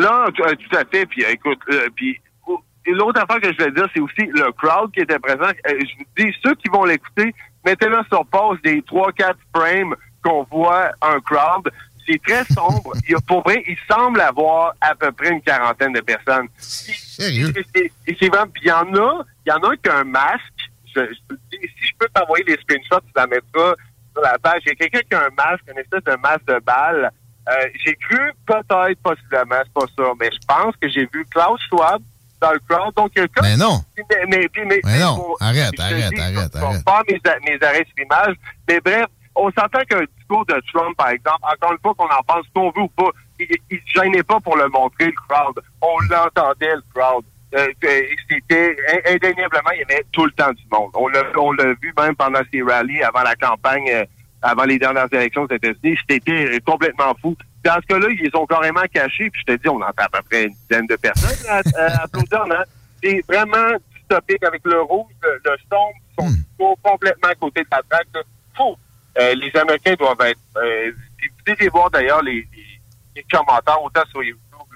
Non, 0.00 0.24
euh, 0.24 0.30
tout 0.30 0.74
à 0.74 0.86
fait. 0.90 1.04
Puis 1.04 1.22
euh, 1.22 1.32
écoute, 1.32 1.58
euh, 1.70 1.86
puis 1.94 2.18
oh, 2.46 2.62
l'autre 2.86 3.20
affaire 3.20 3.42
que 3.42 3.52
je 3.52 3.62
vais 3.62 3.72
dire, 3.72 3.88
c'est 3.92 4.00
aussi 4.00 4.22
le 4.32 4.50
crowd 4.52 4.90
qui 4.92 5.00
était 5.00 5.18
présent. 5.18 5.50
Je 5.66 5.98
vous 5.98 6.04
dis, 6.16 6.34
ceux 6.42 6.54
qui 6.54 6.70
vont 6.72 6.86
l'écouter, 6.86 7.34
mettez-le 7.62 7.98
sur 8.10 8.24
pause 8.24 8.56
des 8.64 8.80
3-4 8.80 9.34
frames 9.54 9.94
qu'on 10.24 10.44
voit 10.50 10.92
un 11.02 11.20
crowd. 11.20 11.70
C'est 12.08 12.22
très 12.26 12.46
sombre. 12.54 12.94
Il 13.06 13.16
pour 13.28 13.42
vrai, 13.42 13.62
il 13.66 13.76
semble 13.86 14.22
avoir 14.22 14.72
à 14.80 14.94
peu 14.94 15.12
près 15.12 15.28
une 15.28 15.42
quarantaine 15.42 15.92
de 15.92 16.00
personnes. 16.00 16.48
Sérieux? 16.56 17.52
Et 17.74 17.92
il 18.08 18.26
y 18.26 18.30
en 18.72 18.84
a, 18.94 19.24
il 19.44 19.48
y 19.50 19.52
en 19.52 19.58
a 19.58 19.72
un 19.72 19.76
qui 19.76 19.90
a 19.90 19.98
un 19.98 20.04
masque. 20.04 20.59
Je, 20.94 21.00
je 21.00 21.18
te 21.28 21.32
le 21.34 21.38
dis, 21.52 21.58
si 21.78 21.86
je 21.86 21.92
peux 21.98 22.08
t'envoyer 22.14 22.44
les 22.44 22.56
screenshots, 22.62 23.00
tu 23.06 23.12
la 23.16 23.26
mettras 23.26 23.74
sur 24.12 24.22
la 24.22 24.38
page. 24.38 24.62
Il 24.66 24.68
y 24.68 24.72
a 24.72 24.74
quelqu'un 24.74 25.00
qui 25.08 25.14
a 25.14 25.26
un 25.26 25.30
masque, 25.36 25.62
une 25.70 25.78
espèce 25.78 26.04
de 26.04 26.16
masque 26.20 26.44
de 26.46 26.58
balle. 26.60 27.10
Euh, 27.48 27.52
j'ai 27.84 27.94
cru 27.96 28.18
peut-être, 28.46 29.00
possiblement, 29.02 29.62
c'est 29.64 29.72
pas 29.72 29.86
ça, 29.96 30.12
mais 30.20 30.30
je 30.32 30.38
pense 30.46 30.74
que 30.80 30.88
j'ai 30.88 31.08
vu 31.12 31.24
Klaus 31.30 31.60
Schwab 31.68 32.02
dans 32.40 32.52
le 32.52 32.58
crowd. 32.68 32.94
Donc, 32.94 33.10
il 33.16 33.20
y 33.20 33.24
a 33.24 33.28
comme- 33.28 33.46
Mais 33.46 33.56
non. 33.56 33.82
Mais, 33.96 34.04
mais, 34.28 34.48
mais- 34.66 34.80
Mais 34.84 35.00
non. 35.00 35.34
Arrête, 35.40 35.78
arrête, 35.80 36.10
dis, 36.14 36.20
arrête, 36.20 36.56
arrête. 36.56 36.82
faire 36.84 37.02
mes, 37.44 37.50
mes 37.50 37.66
arrêts 37.66 37.84
sur 37.86 37.94
l'image. 37.98 38.34
Mais 38.68 38.80
bref, 38.80 39.06
on 39.34 39.50
s'entend 39.52 39.80
qu'un 39.88 40.04
discours 40.16 40.44
de 40.46 40.60
Trump, 40.72 40.96
par 40.96 41.08
exemple, 41.10 41.38
encore 41.42 41.72
une 41.72 41.78
fois 41.78 41.94
qu'on 41.94 42.04
en 42.06 42.22
pense 42.26 42.46
qu'on 42.54 42.70
veut 42.72 42.82
ou 42.82 42.88
pas, 42.88 43.10
il, 43.38 43.46
se 43.70 44.00
gênait 44.02 44.22
pas 44.22 44.38
pour 44.40 44.56
le 44.56 44.68
montrer, 44.68 45.06
le 45.06 45.12
crowd. 45.28 45.60
On 45.80 45.98
l'entendait, 46.10 46.74
le 46.74 46.82
crowd. 46.94 47.24
Euh, 47.54 47.66
euh, 47.84 48.00
C'était 48.28 48.76
in- 48.92 49.14
indéniablement, 49.14 49.70
il 49.74 49.80
y 49.80 49.82
avait 49.82 50.04
tout 50.12 50.24
le 50.24 50.30
temps 50.32 50.52
du 50.52 50.62
monde. 50.70 50.90
On 50.94 51.08
l'a 51.08 51.22
on 51.36 51.52
l'a 51.52 51.72
vu 51.82 51.92
même 51.98 52.14
pendant 52.14 52.40
ses 52.52 52.62
rallyes 52.62 53.02
avant 53.02 53.22
la 53.22 53.34
campagne, 53.34 53.90
euh, 53.90 54.04
avant 54.42 54.64
les 54.64 54.78
dernières 54.78 55.12
élections 55.12 55.42
aux 55.42 55.52
États-Unis. 55.52 55.98
C'était 56.08 56.60
complètement 56.64 57.12
fou. 57.20 57.36
Dans 57.64 57.74
ce 57.82 57.86
cas-là, 57.88 58.06
ils 58.10 58.20
les 58.22 58.30
ont 58.36 58.46
carrément 58.46 58.82
cachés. 58.92 59.30
Puis 59.30 59.42
je 59.46 59.52
te 59.54 59.60
dis, 59.60 59.68
on 59.68 59.80
entend 59.82 60.04
à 60.04 60.08
peu 60.08 60.22
près 60.30 60.44
une 60.44 60.54
dizaine 60.68 60.86
de 60.86 60.96
personnes 60.96 61.48
à, 61.48 61.58
à 61.58 62.04
hein. 62.04 62.64
C'est 63.02 63.22
vraiment 63.28 63.76
dystopique 63.96 64.44
avec 64.44 64.60
le 64.64 64.80
rouge, 64.82 65.10
le, 65.22 65.40
le 65.44 65.56
sombre, 65.70 65.92
ils 66.18 66.24
sont 66.24 66.36
trop 66.58 66.76
complètement 66.82 67.30
à 67.30 67.34
côté 67.34 67.62
de 67.62 67.68
la 67.72 67.82
traque. 67.88 68.06
là. 68.14 68.20
Fou. 68.56 68.76
Euh, 69.18 69.34
les 69.34 69.50
Américains 69.58 69.94
doivent 69.98 70.20
être... 70.20 70.38
Vous 70.54 71.52
devez 71.54 71.68
voir 71.68 71.90
d'ailleurs 71.90 72.22
les, 72.22 72.46
les- 72.54 72.80
les 73.16 73.24
commentaires, 73.30 73.82
autant 73.82 74.04
sur 74.10 74.22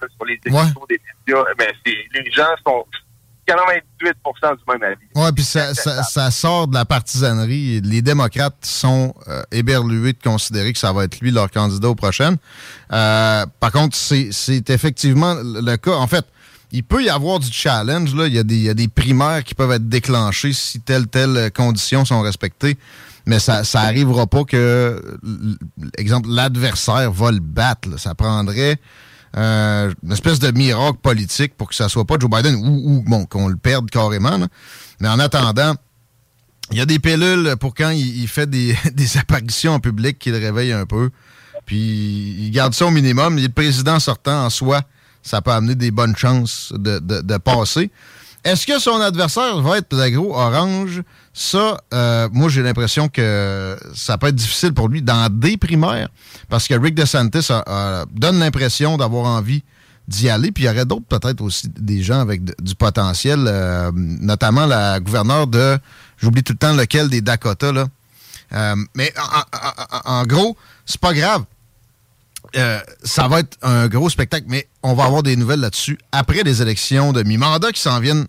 là, 0.05 0.09
sur 0.17 0.27
les 0.27 0.41
émissions 0.45 0.87
des 0.89 1.01
médias. 1.27 1.45
Les 2.15 2.31
gens 2.31 2.45
sont 2.67 2.87
98% 3.47 4.57
du 4.57 4.63
même 4.69 4.83
avis. 4.83 5.07
Ouais, 5.15 5.33
puis 5.33 5.45
ça, 5.45 5.75
ça, 5.75 6.03
ça 6.03 6.31
sort 6.31 6.69
de 6.69 6.75
la 6.75 6.85
partisanerie. 6.85 7.81
Les 7.83 8.03
démocrates 8.03 8.65
sont 8.65 9.15
euh, 9.29 9.43
éberlués 9.53 10.13
de 10.13 10.23
considérer 10.23 10.73
que 10.73 10.79
ça 10.79 10.93
va 10.93 11.05
être 11.05 11.21
lui 11.21 11.31
leur 11.31 11.51
candidat 11.51 11.89
aux 11.89 11.95
prochaines. 11.95 12.37
Euh, 12.93 13.45
par 13.61 13.73
contre, 13.73 13.97
c'est 13.97 14.29
c'est 14.33 14.71
effectivement 14.71 15.35
le 15.35 15.77
cas. 15.77 15.93
En 15.93 16.07
fait, 16.07 16.25
il 16.73 16.85
peut 16.85 17.05
y 17.05 17.11
avoir 17.11 17.39
du 17.39 17.53
challenge. 17.53 18.15
Là. 18.15 18.27
Il, 18.27 18.35
y 18.35 18.39
a 18.39 18.43
des, 18.43 18.57
il 18.57 18.63
y 18.63 18.71
a 18.71 18.75
des 18.75 18.89
primaires 18.89 19.45
qui 19.45 19.55
peuvent 19.55 19.73
être 19.73 19.89
déclenchées 19.89 20.53
si 20.53 20.81
telle 20.81 21.07
telle 21.07 21.51
conditions 21.53 22.05
sont 22.05 22.23
respectées. 22.23 22.79
Mais 23.27 23.39
ça 23.39 23.65
ça 23.65 23.81
arrivera 23.81 24.27
pas 24.27 24.45
que, 24.45 25.19
exemple, 25.97 26.29
l'adversaire 26.29 27.11
va 27.11 27.31
le 27.31 27.41
battre. 27.41 27.89
là. 27.89 27.99
Ça 27.99 28.15
prendrait 28.15 28.79
euh, 29.37 29.93
une 30.03 30.13
espèce 30.13 30.39
de 30.39 30.51
miracle 30.53 30.99
politique 31.03 31.57
pour 31.57 31.69
que 31.69 31.75
ça 31.75 31.89
soit 31.89 32.05
pas 32.05 32.17
Joe 32.21 32.31
Biden 32.31 32.55
ou, 32.55 33.03
bon, 33.07 33.27
qu'on 33.27 33.49
le 33.49 33.57
perde 33.57 33.91
carrément. 33.91 34.39
Mais 35.01 35.09
en 35.09 35.19
attendant, 35.19 35.75
il 36.71 36.79
y 36.79 36.81
a 36.81 36.87
des 36.87 36.99
pilules 36.99 37.57
pour 37.59 37.75
quand 37.75 37.91
il, 37.91 38.29
fait 38.29 38.49
des, 38.51 38.77
apparitions 39.19 39.75
en 39.75 39.81
public 39.81 40.19
qui 40.19 40.31
le 40.31 40.39
réveillent 40.39 40.73
un 40.73 40.87
peu. 40.87 41.11
Puis 41.67 42.37
il 42.39 42.51
garde 42.51 42.75
ça 42.75 42.87
au 42.87 42.91
minimum. 42.91 43.37
Le 43.37 43.49
président 43.49 43.99
sortant 43.99 44.45
en 44.45 44.51
soi, 44.51 44.83
ça 45.23 45.43
peut 45.43 45.53
amener 45.53 45.75
des 45.75 45.91
bonnes 45.91 46.17
chances 46.17 46.73
de, 46.77 46.99
de- 46.99 47.37
passer. 47.39 47.91
Est-ce 48.45 48.67
que 48.67 48.79
son 48.79 49.01
adversaire 49.01 49.61
va 49.63 49.79
être 49.79 49.95
le 49.97 50.11
gros 50.11 50.37
orange? 50.37 51.03
Ça, 51.37 51.79
euh, 51.93 52.29
moi, 52.33 52.49
j'ai 52.49 52.63
l'impression 52.63 53.09
que 53.09 53.77
ça 53.95 54.17
peut 54.19 54.29
être 54.29 54.37
difficile 54.37 54.73
pour 54.73 54.89
lui 54.89 55.03
dans 55.03 55.29
des 55.31 55.57
primaires 55.57 56.09
parce 56.49 56.69
que 56.69 56.75
Rick 56.75 56.95
DeSantis 56.95 57.49
donne 58.13 58.39
l'impression 58.39 58.97
d'avoir 58.97 59.27
envie 59.27 59.65
d'y 60.07 60.29
aller. 60.31 60.53
Puis 60.53 60.63
il 60.65 60.67
y 60.67 60.71
aurait 60.71 60.85
d'autres, 60.85 61.07
peut-être 61.09 61.41
aussi 61.41 61.69
des 61.69 62.03
gens 62.05 62.21
avec 62.21 62.45
du 62.63 62.75
potentiel, 62.77 63.47
euh, 63.49 63.91
notamment 63.95 64.65
la 64.67 65.01
gouverneure 65.01 65.49
de, 65.49 65.77
j'oublie 66.19 66.45
tout 66.45 66.53
le 66.53 66.59
temps 66.59 66.73
lequel 66.75 67.09
des 67.09 67.21
Dakota, 67.21 67.73
là. 67.73 67.87
Euh, 68.53 68.77
mais 68.95 69.13
en, 69.19 69.39
en- 69.39 70.21
en- 70.21 70.25
gros, 70.27 70.57
c'est 70.87 71.01
pas 71.01 71.15
grave. 71.15 71.43
Euh, 72.57 72.79
ça 73.03 73.27
va 73.27 73.41
être 73.41 73.57
un 73.63 73.89
gros 73.89 74.09
spectacle, 74.09 74.45
mais 74.49 74.69
on 74.85 74.95
va 74.95 75.05
avoir 75.07 75.25
des 75.25 75.35
nouvelles 75.35 75.61
là-dessus 75.61 75.99
après 76.13 76.45
les 76.45 76.63
élections 76.63 77.13
de 77.13 77.25
mi-mandat 77.25 77.73
qui 77.73 77.81
s'en 77.81 77.99
viennent 77.99 78.27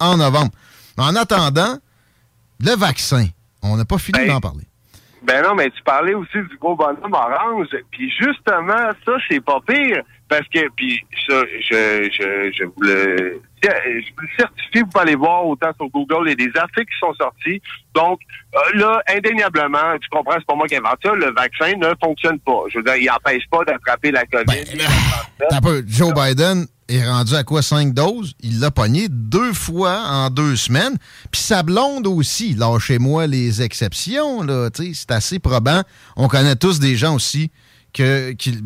en 0.00 0.16
novembre. 0.16 0.50
En 0.96 1.14
attendant, 1.14 1.78
le 2.60 2.76
vaccin, 2.76 3.26
on 3.62 3.76
n'a 3.76 3.84
pas 3.84 3.98
fini 3.98 4.26
d'en 4.26 4.40
parler. 4.40 4.64
Ben 5.22 5.42
non, 5.42 5.54
mais 5.54 5.68
tu 5.70 5.82
parlais 5.82 6.14
aussi 6.14 6.38
du 6.38 6.56
gros 6.58 6.76
bonhomme 6.76 7.12
orange. 7.12 7.68
Puis 7.90 8.10
justement, 8.10 8.90
ça, 9.04 9.12
c'est 9.28 9.44
pas 9.44 9.58
pire. 9.66 10.02
Parce 10.28 10.46
que, 10.48 10.68
puis 10.76 11.02
ça, 11.26 11.42
je, 11.60 12.08
je, 12.12 12.52
je 12.52 12.64
vous 12.64 12.82
le, 12.82 13.40
je 13.62 13.68
vous 13.68 14.22
le 14.22 14.28
certifie, 14.38 14.80
vous 14.80 14.86
pouvez 14.86 15.02
aller 15.02 15.14
voir 15.14 15.46
autant 15.46 15.70
sur 15.74 15.88
Google, 15.88 16.24
il 16.26 16.28
y 16.28 16.32
a 16.32 16.50
des 16.50 16.58
articles 16.58 16.92
qui 16.92 16.98
sont 17.00 17.14
sortis. 17.14 17.62
Donc, 17.94 18.20
euh, 18.54 18.78
là, 18.78 19.02
indéniablement, 19.08 19.98
tu 20.00 20.08
comprends, 20.10 20.34
c'est 20.34 20.46
pas 20.46 20.54
moi 20.54 20.68
qui 20.68 20.76
invente 20.76 20.98
ça, 21.02 21.14
le 21.14 21.32
vaccin 21.32 21.72
ne 21.78 21.94
fonctionne 22.02 22.38
pas. 22.40 22.64
Je 22.70 22.78
veux 22.78 22.84
dire, 22.84 22.96
il 22.96 23.06
n'empêche 23.06 23.44
pas 23.50 23.64
d'attraper 23.64 24.10
la 24.10 24.26
COVID. 24.26 24.82
Un 25.50 25.60
peu, 25.62 25.82
Joe 25.86 26.12
Biden 26.12 26.66
est 26.88 27.06
rendu 27.08 27.34
à 27.34 27.44
quoi? 27.44 27.62
Cinq 27.62 27.94
doses? 27.94 28.32
Il 28.40 28.60
l'a 28.60 28.70
pogné 28.70 29.08
deux 29.10 29.52
fois 29.52 30.02
en 30.06 30.30
deux 30.30 30.56
semaines. 30.56 30.96
Puis 31.30 31.40
sa 31.40 31.62
blonde 31.62 32.06
aussi. 32.06 32.54
Lâchez-moi 32.54 33.26
les 33.26 33.62
exceptions, 33.62 34.42
là. 34.42 34.68
C'est 34.74 35.10
assez 35.10 35.38
probant. 35.38 35.82
On 36.16 36.28
connaît 36.28 36.56
tous 36.56 36.78
des 36.80 36.96
gens 36.96 37.14
aussi 37.14 37.50
que. 37.92 38.32
qui- 38.32 38.58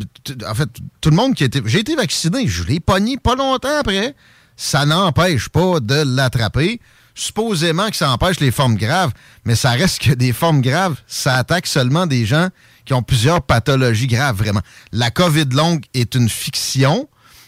en 0.48 0.54
fait, 0.54 0.68
tout 1.00 1.10
le 1.10 1.16
monde 1.16 1.34
qui 1.34 1.44
été. 1.44 1.60
J'ai 1.66 1.80
été 1.80 1.94
vacciné. 1.96 2.46
Je 2.46 2.64
l'ai 2.64 2.80
pogné 2.80 3.16
pas 3.16 3.34
longtemps 3.34 3.78
après. 3.80 4.14
Ça 4.56 4.86
n'empêche 4.86 5.48
pas 5.48 5.80
de 5.80 6.02
l'attraper. 6.04 6.80
Supposément 7.14 7.90
que 7.90 7.96
ça 7.96 8.10
empêche 8.10 8.40
les 8.40 8.50
formes 8.50 8.76
graves, 8.76 9.12
mais 9.44 9.54
ça 9.54 9.72
reste 9.72 9.98
que 10.00 10.12
des 10.12 10.32
formes 10.32 10.62
graves, 10.62 10.96
ça 11.06 11.34
attaque 11.36 11.66
seulement 11.66 12.06
des 12.06 12.24
gens 12.24 12.48
qui 12.86 12.94
ont 12.94 13.02
plusieurs 13.02 13.42
pathologies 13.42 14.06
graves, 14.06 14.36
vraiment. 14.38 14.62
La 14.92 15.10
COVID 15.10 15.44
longue 15.52 15.84
est 15.92 16.14
une 16.14 16.30
fiction, 16.30 17.06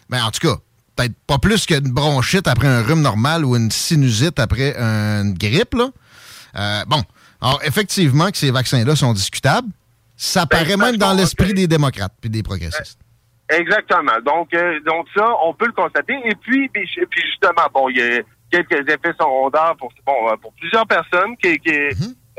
mais 0.08 0.20
en 0.20 0.30
tout 0.30 0.46
cas, 0.46 0.56
peut-être 0.96 1.14
pas 1.26 1.38
plus 1.38 1.66
qu'une 1.66 1.92
bronchite 1.92 2.46
après 2.46 2.68
un 2.68 2.82
rhume 2.82 3.02
normal 3.02 3.44
ou 3.44 3.56
une 3.56 3.70
sinusite 3.70 4.38
après 4.38 4.76
une 4.76 5.34
grippe, 5.34 5.74
là. 5.74 5.88
Euh, 6.56 6.84
bon, 6.86 7.02
alors 7.40 7.60
effectivement 7.64 8.30
que 8.30 8.36
ces 8.36 8.50
vaccins-là 8.50 8.94
sont 8.96 9.12
discutables. 9.12 9.68
Ça 10.16 10.46
paraît 10.46 10.76
même 10.76 10.96
dans 10.96 11.12
l'esprit 11.12 11.54
des 11.54 11.66
démocrates 11.66 12.14
puis 12.20 12.30
des 12.30 12.42
progressistes. 12.42 12.98
Exactement. 13.48 14.20
Donc, 14.24 14.54
euh, 14.54 14.80
donc 14.86 15.06
ça, 15.14 15.26
on 15.44 15.52
peut 15.52 15.66
le 15.66 15.72
constater. 15.72 16.14
Et 16.24 16.34
puis, 16.34 16.68
puis, 16.68 16.88
puis 17.10 17.22
justement, 17.22 17.66
bon, 17.72 17.88
il 17.90 17.96
y 17.96 18.02
a 18.02 18.22
quelques 18.50 18.88
effets 18.88 19.12
secondaires 19.18 19.74
pour, 19.78 19.92
bon, 20.06 20.28
euh, 20.28 20.36
pour 20.40 20.52
plusieurs 20.54 20.86
personnes 20.86 21.36
qui, 21.42 21.58
qui, 21.58 21.70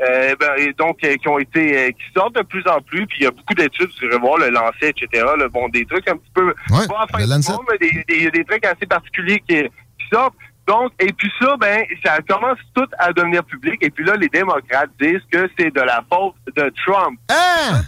euh, 0.02 0.34
ben, 0.38 0.52
et 0.58 0.72
donc, 0.74 0.98
euh, 1.04 1.16
qui 1.16 1.28
ont 1.28 1.38
été, 1.38 1.76
euh, 1.78 1.90
qui 1.90 2.04
sortent 2.14 2.36
de 2.36 2.42
plus 2.42 2.66
en 2.68 2.80
plus. 2.80 3.06
Puis 3.06 3.18
il 3.20 3.24
y 3.24 3.26
a 3.26 3.30
beaucoup 3.30 3.54
d'études, 3.54 3.90
irez 4.02 4.18
voir 4.18 4.38
le 4.38 4.50
lancer, 4.50 4.88
etc. 4.88 5.24
là, 5.38 5.48
bon, 5.48 5.68
des 5.70 5.84
trucs 5.86 6.06
un 6.08 6.16
petit 6.16 6.30
peu, 6.34 6.46
Ouais, 6.70 6.86
pas 6.86 7.02
en 7.04 7.06
fin 7.06 7.18
le 7.18 7.24
de 7.26 7.30
Lancet. 7.30 7.52
compte, 7.52 7.66
mais 7.70 7.78
des, 7.78 8.04
des, 8.06 8.30
des 8.30 8.44
trucs 8.44 8.64
assez 8.66 8.86
particuliers 8.86 9.42
qui, 9.48 9.62
qui 9.62 10.06
sortent. 10.12 10.34
Donc, 10.66 10.92
et 10.98 11.12
puis 11.12 11.30
ça, 11.40 11.56
ben, 11.58 11.84
ça 12.04 12.18
commence 12.28 12.58
tout 12.74 12.88
à 12.98 13.12
devenir 13.12 13.44
public. 13.44 13.76
Et 13.82 13.90
puis 13.90 14.04
là, 14.04 14.16
les 14.16 14.28
démocrates 14.28 14.90
disent 15.00 15.22
que 15.30 15.48
c'est 15.58 15.72
de 15.74 15.80
la 15.80 16.04
faute 16.12 16.34
de 16.56 16.72
Trump. 16.84 17.18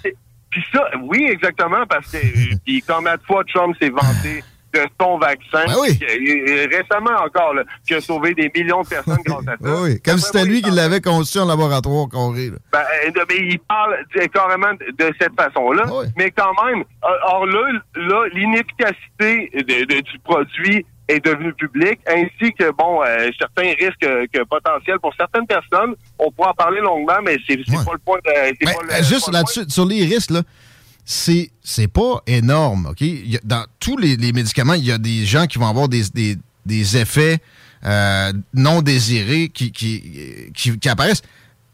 C'est- 0.02 0.14
Puis 0.50 0.64
ça, 0.72 0.88
oui, 1.02 1.26
exactement, 1.28 1.84
parce 1.86 2.10
que 2.10 2.18
puis 2.64 2.82
combien 2.86 3.16
de 3.16 3.22
fois 3.22 3.42
Trump 3.52 3.76
s'est 3.80 3.90
vanté 3.90 4.42
de 4.84 4.90
son 5.00 5.18
vaccin. 5.18 5.64
Ben 5.66 5.74
oui. 5.80 5.98
euh, 6.02 6.66
récemment 6.70 7.16
encore, 7.24 7.54
là, 7.54 7.62
qui 7.86 7.94
a 7.94 8.00
sauvé 8.00 8.34
des 8.34 8.50
millions 8.54 8.82
de 8.82 8.88
personnes 8.88 9.18
grâce 9.24 9.48
à 9.48 9.56
ça. 9.62 9.80
Oui. 9.82 10.00
Comme 10.02 10.18
si 10.18 10.24
c'était 10.26 10.44
lui 10.44 10.62
qui 10.62 10.70
l'avait 10.70 11.00
conçu 11.00 11.38
en 11.38 11.46
laboratoire, 11.46 12.08
Corée. 12.08 12.50
là. 12.50 12.56
Ben, 12.72 12.80
euh, 13.16 13.24
mais 13.28 13.36
il 13.38 13.58
parle 13.60 13.96
sais, 14.14 14.28
carrément 14.28 14.72
de, 14.74 15.12
cette 15.20 15.34
façon-là. 15.38 15.84
Mais 16.16 16.30
quand 16.30 16.52
même, 16.64 16.80
euh, 17.04 17.08
or 17.32 17.46
là, 17.46 17.72
là 17.96 18.24
l'inefficacité 18.32 19.50
du 19.54 20.18
produit 20.24 20.84
est 21.08 21.24
devenue 21.24 21.54
publique, 21.54 21.98
ainsi 22.06 22.52
que 22.52 22.70
bon 22.72 23.02
euh, 23.02 23.30
certains 23.38 23.70
risques 23.78 24.04
euh, 24.04 24.26
que 24.32 24.42
potentiels 24.44 24.98
pour 25.00 25.14
certaines 25.14 25.46
personnes. 25.46 25.94
On 26.18 26.30
pourra 26.30 26.50
en 26.50 26.54
parler 26.54 26.80
longuement, 26.80 27.18
mais 27.24 27.38
c'est 27.48 27.58
c'est 27.66 27.84
pas 27.84 27.92
le 27.92 27.98
point 27.98 28.18
de. 28.24 28.30
c'est 28.60 28.64
pas 28.66 28.82
le- 28.82 28.92
Euh, 28.92 29.02
Juste 29.02 29.32
là-dessus, 29.32 29.64
sur 29.68 29.86
les 29.86 30.04
risques, 30.04 30.30
là, 30.30 30.42
c'est, 31.10 31.50
c'est 31.64 31.88
pas 31.88 32.22
énorme, 32.26 32.88
OK? 32.90 33.02
Dans 33.42 33.64
tous 33.80 33.96
les, 33.96 34.18
médicaments, 34.18 34.74
il 34.74 34.84
y 34.84 34.92
a 34.92 34.98
des 34.98 35.24
gens 35.24 35.46
qui 35.46 35.58
vont 35.58 35.66
avoir 35.66 35.88
des, 35.88 36.02
des, 36.12 36.36
des 36.66 36.96
effets 36.98 37.38
euh, 37.86 38.30
non 38.52 38.82
désirés 38.82 39.48
qui, 39.48 39.72
qui, 39.72 40.52
qui, 40.54 40.88
apparaissent. 40.88 41.22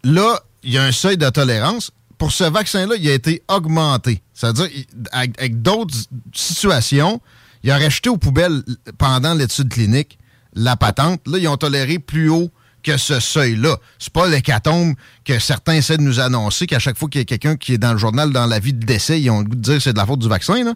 Là, 0.05 0.39
il 0.63 0.73
y 0.73 0.79
a 0.79 0.85
un 0.85 0.93
seuil 0.93 1.17
de 1.17 1.29
tolérance. 1.31 1.91
Pour 2.17 2.31
ce 2.31 2.45
vaccin-là, 2.45 2.95
il 2.97 3.09
a 3.09 3.13
été 3.13 3.43
augmenté. 3.49 4.23
C'est-à-dire, 4.35 4.69
avec 5.11 5.61
d'autres 5.61 5.97
situations, 6.33 7.21
il 7.65 7.73
aurait 7.73 7.91
jeté 7.91 8.11
aux 8.11 8.19
poubelles 8.19 8.63
pendant 8.99 9.35
l'étude 9.35 9.69
clinique 9.69 10.17
la 10.53 10.77
patente. 10.77 11.27
Là, 11.27 11.39
ils 11.39 11.49
ont 11.49 11.57
toléré 11.57 11.99
plus 11.99 12.29
haut 12.29 12.53
que 12.85 12.97
ce 12.97 13.19
seuil-là. 13.19 13.77
C'est 13.99 14.13
pas 14.13 14.29
l'hécatombe 14.29 14.95
que 15.25 15.39
certains 15.39 15.75
essaient 15.75 15.97
de 15.97 16.03
nous 16.03 16.21
annoncer 16.21 16.67
qu'à 16.67 16.79
chaque 16.79 16.99
fois 16.99 17.09
qu'il 17.09 17.21
y 17.21 17.23
a 17.23 17.25
quelqu'un 17.25 17.57
qui 17.57 17.75
est 17.75 17.79
dans 17.79 17.93
le 17.93 17.99
journal 17.99 18.31
dans 18.31 18.47
la 18.47 18.59
vie 18.59 18.75
de 18.75 18.85
décès, 18.85 19.21
ils 19.21 19.31
ont 19.31 19.39
le 19.41 19.45
goût 19.45 19.57
de 19.57 19.61
dire 19.61 19.75
que 19.75 19.81
c'est 19.81 19.93
de 19.93 19.99
la 19.99 20.07
faute 20.07 20.21
du 20.21 20.29
vaccin. 20.29 20.63
Là. 20.63 20.73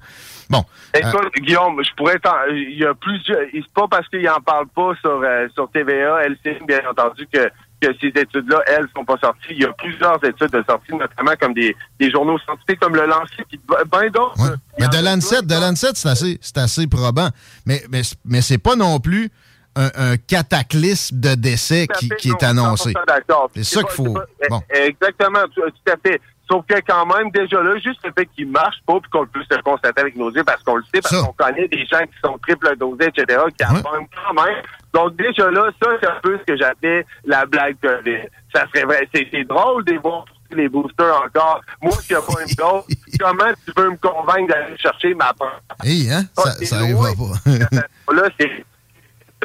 Bon. 0.49 0.65
euh, 0.97 1.13
Guillaume, 1.37 1.83
je 1.85 1.95
pourrais 1.95 2.19
il 2.51 2.79
y 2.79 2.85
a 2.85 2.95
plusieurs, 2.95 3.39
c'est 3.53 3.73
pas 3.75 3.87
parce 3.89 4.09
qu'il 4.09 4.29
en 4.29 4.41
parle 4.41 4.67
pas 4.69 4.93
sur, 5.01 5.21
euh, 5.23 5.47
sur 5.55 5.71
TVA, 5.71 6.27
LCN, 6.27 6.65
bien 6.67 6.81
entendu, 6.91 7.29
que, 7.31 7.51
que 7.81 7.95
ces 8.01 8.09
études-là, 8.09 8.63
elles, 8.67 8.87
sont 8.97 9.05
pas 9.05 9.19
sorties. 9.19 9.51
Il 9.51 9.61
y 9.61 9.65
a 9.67 9.73
plusieurs 9.75 10.17
études 10.25 10.51
de 10.51 10.65
sortie, 10.67 10.93
notamment 10.93 11.33
comme 11.39 11.53
des, 11.53 11.77
des 12.01 12.11
journaux 12.11 12.39
scientifiques 12.39 12.81
comme 12.81 12.97
le 12.97 13.07
Lancet, 13.07 13.45
puis 13.47 13.61
ben 13.69 14.09
d'autres. 14.11 14.43
là. 14.43 14.57
Mais 14.79 14.89
de 14.89 15.05
Lancet, 15.05 15.43
de 15.43 15.55
Lancet, 15.55 15.91
c'est 15.95 16.09
assez, 16.09 16.39
c'est 16.41 16.59
assez 16.59 16.87
probant. 16.87 17.29
Mais, 17.67 17.83
mais, 17.91 18.01
mais 18.25 18.41
c'est 18.41 18.59
pas 18.59 18.75
non 18.75 18.99
plus 18.99 19.31
un, 19.79 19.91
un 20.13 20.17
cataclysme 20.17 21.21
de 21.21 21.35
décès 21.35 21.87
qui, 21.99 22.09
qui 22.19 22.31
est 22.31 22.43
annoncé. 22.43 22.91
100% 22.91 23.07
d'accord. 23.07 23.51
C'est 23.55 23.65
ça 23.65 23.83
qu'il 23.83 23.93
faut. 23.93 24.19
Bon. 24.51 24.61
Exactement, 24.71 25.45
tout, 25.55 25.63
à 25.63 25.97
fait. 26.05 26.21
Sauf 26.51 26.65
que 26.67 26.81
quand 26.87 27.07
même, 27.07 27.31
déjà 27.31 27.63
là, 27.63 27.77
juste 27.79 28.01
le 28.05 28.13
fait 28.17 28.27
qu'il 28.35 28.49
marche 28.49 28.79
pas, 28.87 28.99
puis 29.01 29.11
qu'on 29.11 29.27
puisse 29.27 29.47
le 29.51 29.63
constater 29.63 30.01
avec 30.01 30.17
nos 30.17 30.31
yeux, 30.33 30.43
parce 30.45 30.63
qu'on 30.63 30.77
le 30.77 30.83
sait, 30.93 31.01
parce 31.03 31.23
qu'on 31.23 31.33
connaît 31.33 31.69
des 31.69 31.85
gens 31.85 32.01
qui 32.01 32.19
sont 32.25 32.39
triple 32.39 32.75
dosés, 32.77 33.09
etc., 33.09 33.41
qui 33.57 33.65
abandonnent 33.65 34.09
quand 34.27 34.43
même. 34.43 34.63
Donc 34.95 35.17
déjà 35.17 35.51
là, 35.51 35.71
ça, 35.81 35.91
c'est 36.01 36.09
un 36.09 36.21
peu 36.23 36.39
ce 36.39 36.45
que 36.45 36.57
j'appelais 36.57 37.05
la 37.25 37.45
blague 37.45 37.77
COVID. 37.83 38.23
Ça 38.55 38.65
serait 38.69 38.85
vrai. 38.85 39.09
C'est 39.13 39.45
drôle 39.45 39.85
de 39.85 39.99
voir 39.99 40.25
les 40.51 40.69
boosters 40.69 41.23
encore. 41.23 41.61
Moi 41.83 41.93
qui 42.07 42.15
n'ai 42.15 42.21
pas 42.21 42.41
une 42.41 42.55
dose, 42.57 42.85
comment 43.21 43.53
tu 43.67 43.73
veux 43.77 43.91
me 43.91 43.97
convaincre 43.97 44.49
d'aller 44.49 44.77
chercher 44.79 45.15
ma 45.15 45.33
part? 45.35 45.61
Hey, 45.85 46.11
hein? 46.11 46.25
Ça, 46.37 46.53
c'est 46.53 46.65
ça 46.65 46.77
arrivera 46.77 47.11
pas. 47.13 47.51
Là, 48.15 48.29
c'est... 48.41 48.65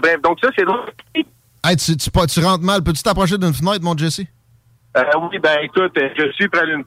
Bref, 0.01 0.21
donc 0.21 0.39
ça, 0.41 0.49
c'est 0.57 0.65
drôle. 0.65 0.91
hey, 1.63 1.75
tu, 1.77 1.95
tu, 1.97 2.39
rentres 2.39 2.63
mal. 2.63 2.81
Peux-tu 2.83 3.03
t'approcher 3.03 3.37
d'une 3.37 3.53
fenêtre, 3.53 3.81
mon 3.83 3.97
Jesse? 3.97 4.21
Euh, 4.97 5.03
oui, 5.31 5.39
ben 5.39 5.57
écoute, 5.63 5.91
euh, 5.97 6.09
je 6.17 6.31
suis 6.33 6.47
près 6.49 6.65
d'une 6.65 6.83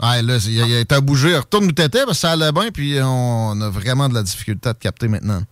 Ah, 0.00 0.22
là, 0.22 0.36
il 0.46 0.62
a- 0.62 0.66
il 0.66 0.76
a- 0.80 0.84
t'as 0.84 1.00
bougé. 1.00 1.36
Retourne 1.36 1.64
où 1.66 1.72
t'étais, 1.72 2.04
parce 2.04 2.10
que 2.12 2.28
ça 2.28 2.30
allait 2.32 2.52
bien, 2.52 2.70
puis 2.70 2.98
on 3.02 3.60
a 3.60 3.68
vraiment 3.68 4.08
de 4.08 4.14
la 4.14 4.22
difficulté 4.22 4.68
à 4.68 4.74
te 4.74 4.80
capter 4.80 5.08
maintenant. 5.08 5.42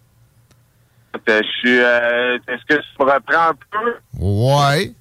Euh, 1.29 1.41
Je 1.43 1.49
suis. 1.59 1.79
euh, 1.81 2.39
Est-ce 2.47 2.65
que 2.69 2.81
tu 2.81 2.89
me 3.01 3.05
reprends 3.05 3.51
un 3.51 3.55
peu? 3.55 3.95
Ouais. 4.19 4.93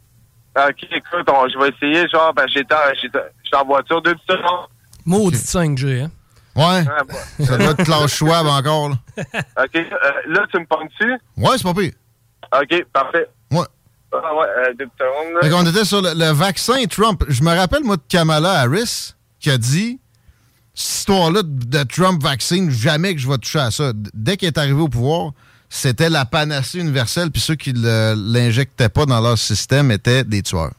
Ok, 0.57 0.87
écoute, 0.91 1.29
on- 1.29 1.47
je 1.49 1.59
vais 1.59 1.69
essayer. 1.69 2.07
Genre, 2.09 2.33
ben, 2.33 2.45
j'étais 2.47 2.73
en- 2.73 2.93
j'étais 3.01 3.19
j'étais 3.43 3.57
en 3.57 3.65
voiture 3.65 4.01
deux 4.01 4.15
secondes. 4.27 4.67
Maudit 5.05 5.37
5G, 5.37 6.01
hein? 6.01 6.11
Ouais. 6.55 6.85
Ah. 6.87 7.43
Ça 7.43 7.57
doit 7.57 7.71
être 7.71 7.83
Klaus 7.83 8.13
Schwab 8.13 8.47
encore, 8.47 8.89
là. 8.89 8.95
Ok, 9.63 9.75
euh, 9.75 9.83
là, 10.27 10.45
tu 10.51 10.59
me 10.59 10.65
pognes-tu? 10.65 11.11
Ouais, 11.37 11.57
c'est 11.57 11.63
pas 11.63 11.73
pire. 11.73 11.91
Ok, 12.53 12.85
parfait. 12.93 13.27
Ouais. 13.51 13.65
Ah, 14.13 14.33
ouais, 14.35 14.45
euh, 14.69 14.73
deux 14.79 14.87
secondes. 14.97 15.33
là. 15.33 15.39
Fait 15.41 15.49
qu'on 15.49 15.65
était 15.69 15.83
sur 15.85 16.01
le, 16.01 16.13
le 16.13 16.31
vaccin 16.31 16.75
Trump. 16.89 17.23
Je 17.27 17.43
me 17.43 17.53
rappelle, 17.53 17.83
moi, 17.83 17.97
de 17.97 18.01
Kamala 18.07 18.61
Harris, 18.61 19.13
qui 19.39 19.49
a 19.51 19.57
dit 19.57 19.99
cette 20.73 20.89
histoire-là 20.99 21.41
de, 21.43 21.65
de 21.79 21.83
Trump 21.83 22.21
vaccine, 22.23 22.69
jamais 22.71 23.13
que 23.15 23.19
je 23.19 23.29
vais 23.29 23.37
toucher 23.37 23.59
à 23.59 23.71
ça. 23.71 23.91
Dès 24.13 24.37
qu'il 24.37 24.47
est 24.47 24.57
arrivé 24.57 24.79
au 24.79 24.87
pouvoir, 24.89 25.31
c'était 25.69 26.09
la 26.09 26.23
panacée 26.25 26.79
universelle, 26.79 27.31
puis 27.31 27.41
ceux 27.41 27.55
qui 27.55 27.73
l'injectaient 27.75 28.87
pas 28.89 29.05
dans 29.05 29.19
leur 29.19 29.37
système 29.37 29.91
étaient 29.91 30.23
des 30.23 30.41
tueurs. 30.41 30.71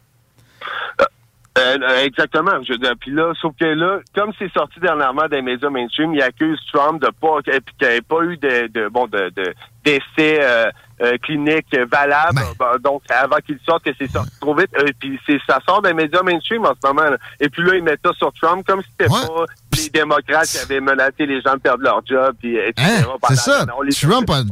Euh, 1.56 1.78
euh, 1.80 2.04
exactement. 2.04 2.52
Je, 2.66 2.72
veux 2.72 2.78
dire, 2.78 2.92
puis 3.00 3.10
là, 3.12 3.32
sauf 3.40 3.54
que 3.58 3.64
là, 3.64 4.00
comme 4.14 4.32
c'est 4.38 4.52
sorti 4.52 4.78
dernièrement 4.80 5.26
des 5.28 5.40
médias 5.42 5.70
mainstream, 5.70 6.12
il 6.14 6.20
accuse 6.22 6.58
Trump 6.72 7.00
de 7.00 7.08
pas 7.20 7.40
qu'il 7.42 7.60
n'y 7.80 7.86
avait 7.86 8.00
pas 8.02 8.22
eu 8.24 8.36
de, 8.36 8.66
de 8.68 8.88
bon 8.88 9.06
de 9.06 9.30
de- 9.34 9.54
d'essais 9.84 10.40
euh, 10.42 10.66
euh, 11.00 11.16
cliniques 11.22 11.74
valables. 11.90 12.40
Bon, 12.58 12.66
donc 12.82 13.02
avant 13.08 13.36
qu'il 13.36 13.58
sorte, 13.64 13.84
que 13.84 13.90
c'est 13.98 14.10
sorti 14.10 14.32
trop 14.40 14.54
vite. 14.54 14.68
Euh, 14.78 14.90
puis 14.98 15.18
c'est 15.26 15.38
ça 15.46 15.58
sort 15.66 15.80
des 15.80 15.94
médias 15.94 16.22
mainstream 16.22 16.64
en 16.66 16.74
ce 16.74 16.86
moment. 16.88 17.08
là. 17.08 17.16
Et 17.40 17.48
puis 17.48 17.62
là, 17.62 17.76
ils 17.76 17.82
mettent 17.82 18.00
ça 18.04 18.12
sur 18.18 18.32
Trump 18.32 18.66
comme 18.66 18.82
si 18.82 18.88
c'était 18.90 19.08
pas 19.08 19.44
les 19.78 19.88
démocrates 19.90 20.48
qui 20.48 20.58
avaient 20.58 20.80
menacé 20.80 21.24
les 21.26 21.40
gens 21.40 21.54
de 21.54 21.60
perdre 21.60 21.84
leur 21.84 22.02
job. 22.04 22.34
Puis. 22.40 22.58
Hein? 22.58 23.04
C'est 23.28 23.36
ça. 23.36 23.64
on 23.78 23.82
les- 23.82 23.92
Trump 23.92 24.28
a, 24.30 24.42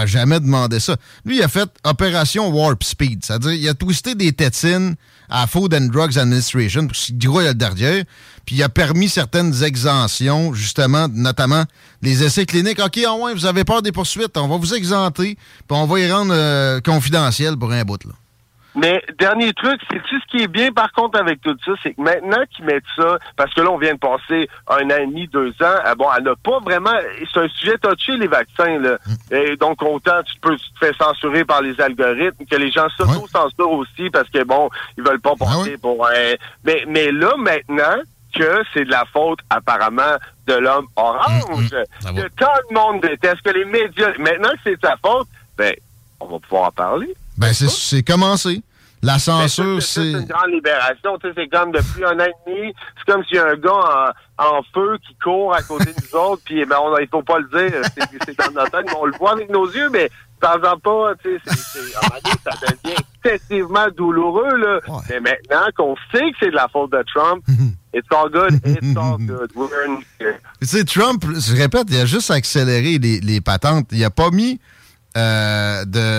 a 0.00 0.06
jamais 0.06 0.40
demandé 0.40 0.80
ça. 0.80 0.96
Lui, 1.24 1.36
il 1.36 1.42
a 1.42 1.48
fait 1.48 1.68
Opération 1.84 2.48
Warp 2.48 2.82
Speed. 2.82 3.24
C'est-à-dire, 3.24 3.52
il 3.52 3.68
a 3.68 3.74
twisté 3.74 4.14
des 4.14 4.32
tétines 4.32 4.96
à 5.28 5.46
Food 5.46 5.74
and 5.74 5.88
Drugs 5.92 6.18
Administration, 6.18 6.86
parce 6.86 7.06
qu'il 7.06 7.18
grouille 7.18 7.46
le 7.46 7.54
derrière, 7.54 8.04
puis 8.46 8.56
il 8.56 8.62
a 8.62 8.68
permis 8.68 9.08
certaines 9.08 9.62
exemptions, 9.62 10.54
justement, 10.54 11.08
notamment 11.08 11.64
les 12.02 12.22
essais 12.22 12.46
cliniques. 12.46 12.80
OK, 12.80 12.98
en 13.06 13.18
moins, 13.18 13.34
vous 13.34 13.46
avez 13.46 13.64
peur 13.64 13.82
des 13.82 13.92
poursuites, 13.92 14.36
on 14.36 14.48
va 14.48 14.56
vous 14.56 14.74
exempter, 14.74 15.34
puis 15.34 15.78
on 15.78 15.86
va 15.86 16.00
y 16.00 16.10
rendre 16.10 16.32
euh, 16.34 16.80
confidentiel 16.80 17.56
pour 17.56 17.72
un 17.72 17.84
bout, 17.84 18.04
là. 18.04 18.12
Mais 18.78 19.02
dernier 19.18 19.52
truc, 19.54 19.80
c'est 19.90 20.00
tu 20.04 20.20
ce 20.20 20.26
qui 20.28 20.44
est 20.44 20.48
bien 20.48 20.70
par 20.70 20.92
contre 20.92 21.18
avec 21.18 21.40
tout 21.40 21.56
ça, 21.64 21.72
c'est 21.82 21.94
que 21.94 22.00
maintenant 22.00 22.42
qu'ils 22.54 22.64
mettent 22.64 22.84
ça, 22.96 23.18
parce 23.36 23.52
que 23.52 23.60
là 23.60 23.70
on 23.70 23.78
vient 23.78 23.94
de 23.94 23.98
passer 23.98 24.48
un 24.68 24.84
an 24.86 24.98
et 25.00 25.06
demi, 25.06 25.26
deux 25.26 25.50
ans, 25.60 25.78
ah 25.84 25.94
bon, 25.96 26.06
elle 26.16 26.22
n'a 26.22 26.36
pas 26.36 26.60
vraiment, 26.60 26.94
c'est 27.32 27.40
un 27.40 27.48
sujet 27.48 27.76
touché 27.78 28.16
les 28.16 28.28
vaccins 28.28 28.78
là, 28.78 28.98
et 29.32 29.56
donc 29.56 29.82
autant 29.82 30.22
tu 30.22 30.38
peux 30.40 30.56
tu 30.56 30.72
te 30.72 30.78
fais 30.78 30.92
censurer 30.94 31.44
par 31.44 31.60
les 31.60 31.80
algorithmes 31.80 32.44
que 32.48 32.56
les 32.56 32.70
gens 32.70 32.88
s'auto-censurent 32.96 33.72
aussi 33.72 34.10
parce 34.10 34.28
que 34.30 34.44
bon, 34.44 34.70
ils 34.96 35.02
veulent 35.02 35.20
pas 35.20 35.34
passer 35.34 35.76
pour 35.78 36.06
un, 36.06 36.34
mais 36.64 36.84
mais 36.86 37.10
là 37.10 37.32
maintenant 37.36 37.96
que 38.32 38.62
c'est 38.72 38.84
de 38.84 38.90
la 38.90 39.04
faute 39.12 39.40
apparemment 39.50 40.16
de 40.46 40.54
l'homme 40.54 40.86
orange, 40.94 41.70
que 41.70 42.28
tant 42.36 42.46
de 42.70 42.74
monde 42.74 43.02
déteste, 43.02 43.42
que 43.42 43.50
les 43.50 43.64
médias, 43.64 44.12
maintenant 44.18 44.50
que 44.50 44.60
c'est 44.62 44.76
de 44.76 44.86
sa 44.86 44.96
faute, 44.98 45.26
ben 45.56 45.74
on 46.20 46.26
va 46.26 46.38
pouvoir 46.38 46.68
en 46.68 46.72
parler. 46.72 47.14
Ben, 47.36 47.52
c'est 47.52 48.02
commencé. 48.02 48.62
La 49.02 49.18
censure, 49.18 49.82
c'est... 49.82 50.00
C'est 50.00 50.10
une 50.10 50.24
grande 50.24 50.50
libération. 50.50 51.18
Tu 51.18 51.28
sais, 51.28 51.34
c'est 51.36 51.48
comme 51.48 51.72
depuis 51.72 52.04
un 52.04 52.18
an 52.18 52.24
et 52.24 52.50
demi, 52.50 52.74
c'est 52.96 53.12
comme 53.12 53.24
s'il 53.24 53.36
y 53.36 53.40
a 53.40 53.46
un 53.46 53.56
gars 53.56 54.14
en, 54.38 54.58
en 54.58 54.62
feu 54.74 54.98
qui 55.06 55.14
court 55.22 55.54
à 55.54 55.62
côté 55.62 55.86
de 55.86 56.00
nous 56.00 56.18
autres, 56.20 56.42
puis 56.44 56.64
ben, 56.64 56.76
on, 56.80 56.96
il 56.98 57.08
faut 57.08 57.22
pas 57.22 57.38
le 57.38 57.48
dire, 57.48 57.80
c'est 58.24 58.36
dans 58.38 58.52
notre 58.52 58.70
tête, 58.70 58.86
mais 58.86 58.96
on 58.98 59.06
le 59.06 59.16
voit 59.18 59.32
avec 59.32 59.50
nos 59.50 59.66
yeux, 59.70 59.88
mais 59.90 60.10
ça 60.42 60.56
en 60.56 60.78
pas, 60.78 61.14
tu 61.22 61.40
sais, 61.44 61.50
ça 61.50 62.74
devient 62.84 62.96
excessivement 63.24 63.86
douloureux, 63.96 64.56
là. 64.56 64.80
Mais 65.08 65.20
maintenant 65.20 65.66
qu'on 65.76 65.96
sait 66.12 66.30
que 66.30 66.36
c'est 66.40 66.50
de 66.50 66.54
la 66.54 66.68
faute 66.68 66.92
de 66.92 67.04
Trump, 67.12 67.44
it's 67.94 68.06
all 68.10 68.30
good, 68.30 68.60
it's 68.64 68.96
all 68.96 69.18
good. 69.18 69.50
We're 69.54 69.86
in 69.86 69.98
here. 70.20 70.38
Tu 70.60 70.66
sais, 70.66 70.84
Trump, 70.84 71.24
je 71.24 71.56
répète, 71.56 71.86
il 71.88 71.98
a 71.98 72.06
juste 72.06 72.30
accéléré 72.30 72.98
les, 72.98 73.20
les 73.20 73.40
patentes. 73.40 73.86
Il 73.90 74.04
a 74.04 74.10
pas 74.10 74.30
mis 74.30 74.60
euh, 75.16 75.84
de, 75.84 76.17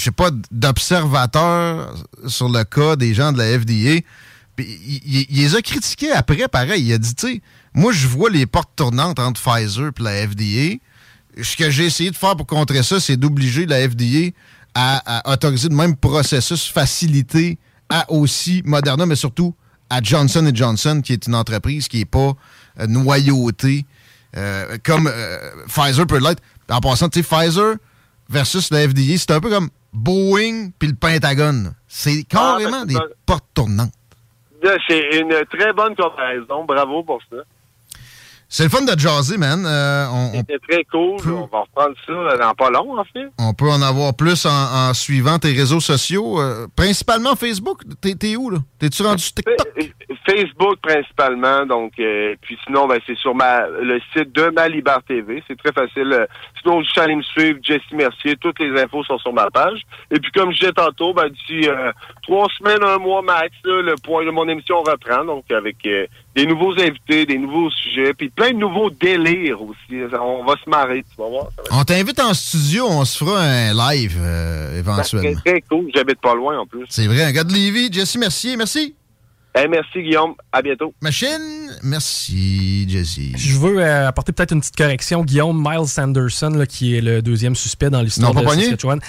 je 0.00 0.06
sais 0.06 0.10
pas, 0.10 0.30
d'observateurs 0.50 1.94
sur 2.26 2.48
le 2.48 2.64
cas 2.64 2.96
des 2.96 3.12
gens 3.12 3.32
de 3.32 3.38
la 3.38 3.58
FDA. 3.58 4.00
Puis 4.56 4.80
il, 5.06 5.26
les 5.30 5.54
a 5.54 5.60
critiqués 5.60 6.10
après, 6.12 6.48
pareil. 6.48 6.82
Il 6.86 6.92
a 6.94 6.98
dit, 6.98 7.14
tu 7.14 7.26
sais, 7.26 7.42
moi, 7.74 7.92
je 7.92 8.08
vois 8.08 8.30
les 8.30 8.46
portes 8.46 8.70
tournantes 8.74 9.18
entre 9.18 9.38
Pfizer 9.42 9.88
et 9.88 10.02
la 10.02 10.26
FDA. 10.26 10.78
Ce 11.42 11.54
que 11.54 11.68
j'ai 11.68 11.84
essayé 11.84 12.10
de 12.10 12.16
faire 12.16 12.34
pour 12.34 12.46
contrer 12.46 12.82
ça, 12.82 12.98
c'est 12.98 13.18
d'obliger 13.18 13.66
la 13.66 13.86
FDA 13.86 14.30
à, 14.74 15.18
à 15.18 15.32
autoriser 15.34 15.68
le 15.68 15.76
même 15.76 15.94
processus 15.96 16.66
facilité 16.66 17.58
à 17.90 18.10
aussi 18.10 18.62
Moderna, 18.64 19.04
mais 19.04 19.16
surtout 19.16 19.54
à 19.90 20.00
Johnson 20.02 20.50
Johnson, 20.54 21.02
qui 21.04 21.12
est 21.12 21.26
une 21.26 21.34
entreprise 21.34 21.88
qui 21.88 21.98
n'est 21.98 22.04
pas 22.06 22.32
euh, 22.78 22.86
noyautée 22.86 23.84
euh, 24.34 24.78
comme 24.82 25.10
euh, 25.12 25.66
Pfizer 25.68 26.06
peut 26.06 26.20
l'être. 26.20 26.42
En 26.70 26.80
passant, 26.80 27.10
tu 27.10 27.22
sais, 27.22 27.28
Pfizer 27.28 27.74
versus 28.30 28.70
la 28.70 28.88
FDA, 28.88 29.18
c'est 29.18 29.32
un 29.32 29.40
peu 29.40 29.50
comme 29.50 29.68
Boeing 29.92 30.70
puis 30.78 30.88
le 30.88 30.94
Pentagone. 30.94 31.74
C'est 31.88 32.22
carrément 32.24 32.78
Ah, 32.82 32.84
ben, 32.84 32.86
des 32.86 32.94
c'est 32.94 33.00
ça. 33.00 33.06
portes 33.26 33.44
tournantes. 33.54 33.92
Là, 34.62 34.76
C'est 34.88 35.18
une 35.18 35.32
très 35.50 35.72
bonne 35.72 35.94
comparaison. 35.96 36.64
Bravo 36.64 37.02
pour 37.02 37.20
ça. 37.30 37.38
C'est 38.52 38.64
le 38.64 38.68
fun 38.68 38.82
de 38.82 38.98
jaser, 38.98 39.36
man. 39.38 39.64
Euh, 39.64 40.06
on, 40.12 40.32
C'était 40.38 40.58
très 40.68 40.84
cool. 40.90 41.18
On 41.32 41.46
va 41.46 41.60
reprendre 41.60 41.94
ça 42.04 42.36
dans 42.36 42.54
pas 42.54 42.70
long, 42.70 42.98
en 42.98 43.04
fait. 43.04 43.28
on 43.38 43.54
peut 43.54 43.70
en 43.70 43.80
avoir 43.80 44.12
plus 44.14 44.44
en, 44.44 44.50
en 44.50 44.92
suivant 44.92 45.38
tes 45.38 45.52
réseaux 45.52 45.78
sociaux, 45.78 46.40
euh, 46.40 46.66
principalement 46.74 47.36
Facebook. 47.36 47.82
T'es 48.00 48.34
où, 48.34 48.50
là? 48.50 48.58
T'es-tu 48.80 49.02
rendu 49.04 49.22
TikTok? 49.22 49.56
Facebook 50.26 50.78
principalement, 50.82 51.64
donc 51.66 51.92
euh, 51.98 52.34
puis 52.42 52.58
sinon 52.66 52.86
ben 52.88 52.98
c'est 53.06 53.16
sur 53.16 53.34
ma 53.34 53.66
le 53.68 54.00
site 54.12 54.32
de 54.32 54.50
ma 54.50 54.68
Libar 54.68 55.02
TV, 55.04 55.42
c'est 55.46 55.56
très 55.58 55.72
facile. 55.72 56.12
Euh, 56.12 56.26
Sinon 56.62 56.82
juste 56.82 56.98
allez 56.98 57.16
me 57.16 57.22
suivre, 57.22 57.58
Jesse 57.62 57.80
Mercier, 57.92 58.36
toutes 58.36 58.58
les 58.60 58.78
infos 58.80 59.02
sont 59.04 59.18
sur 59.18 59.32
ma 59.32 59.50
page. 59.50 59.80
Et 60.10 60.18
puis 60.18 60.30
comme 60.32 60.52
je 60.52 60.60
disais 60.60 60.72
tantôt, 60.72 61.14
ben 61.14 61.28
d'ici 61.28 61.68
euh, 61.68 61.92
trois 62.22 62.48
semaines, 62.58 62.82
un 62.84 62.98
mois 62.98 63.22
max, 63.22 63.50
là, 63.64 63.80
le 63.82 63.94
point 64.02 64.24
de 64.26 64.30
mon 64.30 64.46
émission 64.48 64.80
reprend, 64.80 65.24
donc 65.24 65.50
avec 65.50 65.76
euh, 65.86 66.06
des 66.36 66.46
nouveaux 66.46 66.72
invités, 66.78 67.24
des 67.24 67.38
nouveaux 67.38 67.70
sujets, 67.70 68.12
puis 68.14 68.28
plein 68.28 68.50
de 68.50 68.56
nouveaux 68.58 68.90
délires 68.90 69.62
aussi. 69.62 70.02
On 70.20 70.44
va 70.44 70.54
se 70.62 70.68
marrer, 70.68 71.02
tu 71.02 71.16
vas 71.16 71.28
voir. 71.28 71.44
ça 71.56 71.62
va 71.62 71.62
être 71.64 71.80
On 71.80 71.84
t'invite 71.84 72.20
en 72.20 72.34
studio, 72.34 72.86
on 72.88 73.04
se 73.04 73.18
fera 73.24 73.40
un 73.40 73.72
live 73.72 74.18
euh, 74.20 74.78
éventuellement. 74.78 75.32
très, 75.40 75.52
très 75.52 75.60
cool. 75.62 75.90
J'habite 75.94 76.20
pas 76.20 76.34
loin 76.34 76.58
en 76.58 76.66
plus. 76.66 76.84
C'est 76.88 77.06
vrai, 77.06 77.22
un 77.24 77.32
gars 77.32 77.44
de 77.44 77.52
Lévis. 77.52 77.90
Jesse 77.92 78.16
Mercier, 78.16 78.56
merci. 78.56 78.94
Hey, 79.54 79.66
merci 79.68 80.02
Guillaume, 80.02 80.34
à 80.52 80.62
bientôt. 80.62 80.94
Machine, 81.00 81.72
merci 81.82 82.88
Jesse. 82.88 83.18
Je 83.36 83.56
veux 83.58 83.78
euh, 83.82 84.06
apporter 84.08 84.30
peut-être 84.32 84.52
une 84.52 84.60
petite 84.60 84.76
correction. 84.76 85.24
Guillaume 85.24 85.60
Miles 85.60 85.88
Sanderson, 85.88 86.50
là, 86.50 86.66
qui 86.66 86.96
est 86.96 87.00
le 87.00 87.20
deuxième 87.20 87.56
suspect 87.56 87.90
dans 87.90 88.00
l'histoire 88.00 88.32
de? 88.32 88.46
Saskatchewan, 88.46 89.00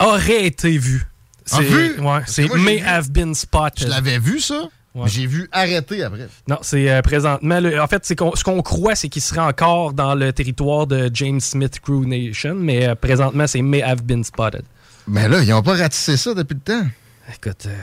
aurait 0.00 0.44
été 0.46 0.76
vu. 0.76 1.04
Ah, 1.52 1.56
C'est- 1.58 1.62
vu? 1.62 2.00
Ouais, 2.00 2.20
c'est 2.26 2.52
May 2.56 2.78
vu. 2.78 2.84
have 2.86 3.10
been 3.10 3.32
spotted. 3.34 3.86
Je 3.86 3.88
l'avais 3.88 4.18
vu, 4.18 4.40
ça. 4.40 4.68
J'ai 5.04 5.26
vu 5.26 5.46
arrêter 5.52 6.02
après. 6.02 6.26
Non, 6.48 6.56
c'est 6.62 6.90
euh, 6.90 7.02
présentement. 7.02 7.60
le- 7.60 7.80
en 7.80 7.86
fait, 7.86 8.04
c'est 8.06 8.16
qu'on- 8.16 8.34
ce 8.34 8.42
qu'on 8.42 8.62
croit, 8.62 8.94
c'est 8.96 9.08
qu'il 9.10 9.20
serait 9.22 9.40
encore 9.42 9.92
dans 9.92 10.14
le 10.14 10.32
territoire 10.32 10.86
de 10.86 11.10
James 11.12 11.38
Smith 11.38 11.78
Crew 11.80 12.06
Nation, 12.06 12.54
mais 12.54 12.88
euh, 12.88 12.94
présentement, 12.94 13.46
c'est 13.46 13.60
May 13.62 13.82
have 13.82 14.02
been 14.02 14.24
spotted. 14.24 14.62
Mais 15.06 15.28
là, 15.28 15.42
ils 15.42 15.50
n'ont 15.50 15.62
pas 15.62 15.76
ratissé 15.76 16.16
ça 16.16 16.32
depuis 16.34 16.54
le 16.54 16.60
temps. 16.60 16.86
Écoute, 17.28 17.66
euh, 17.66 17.74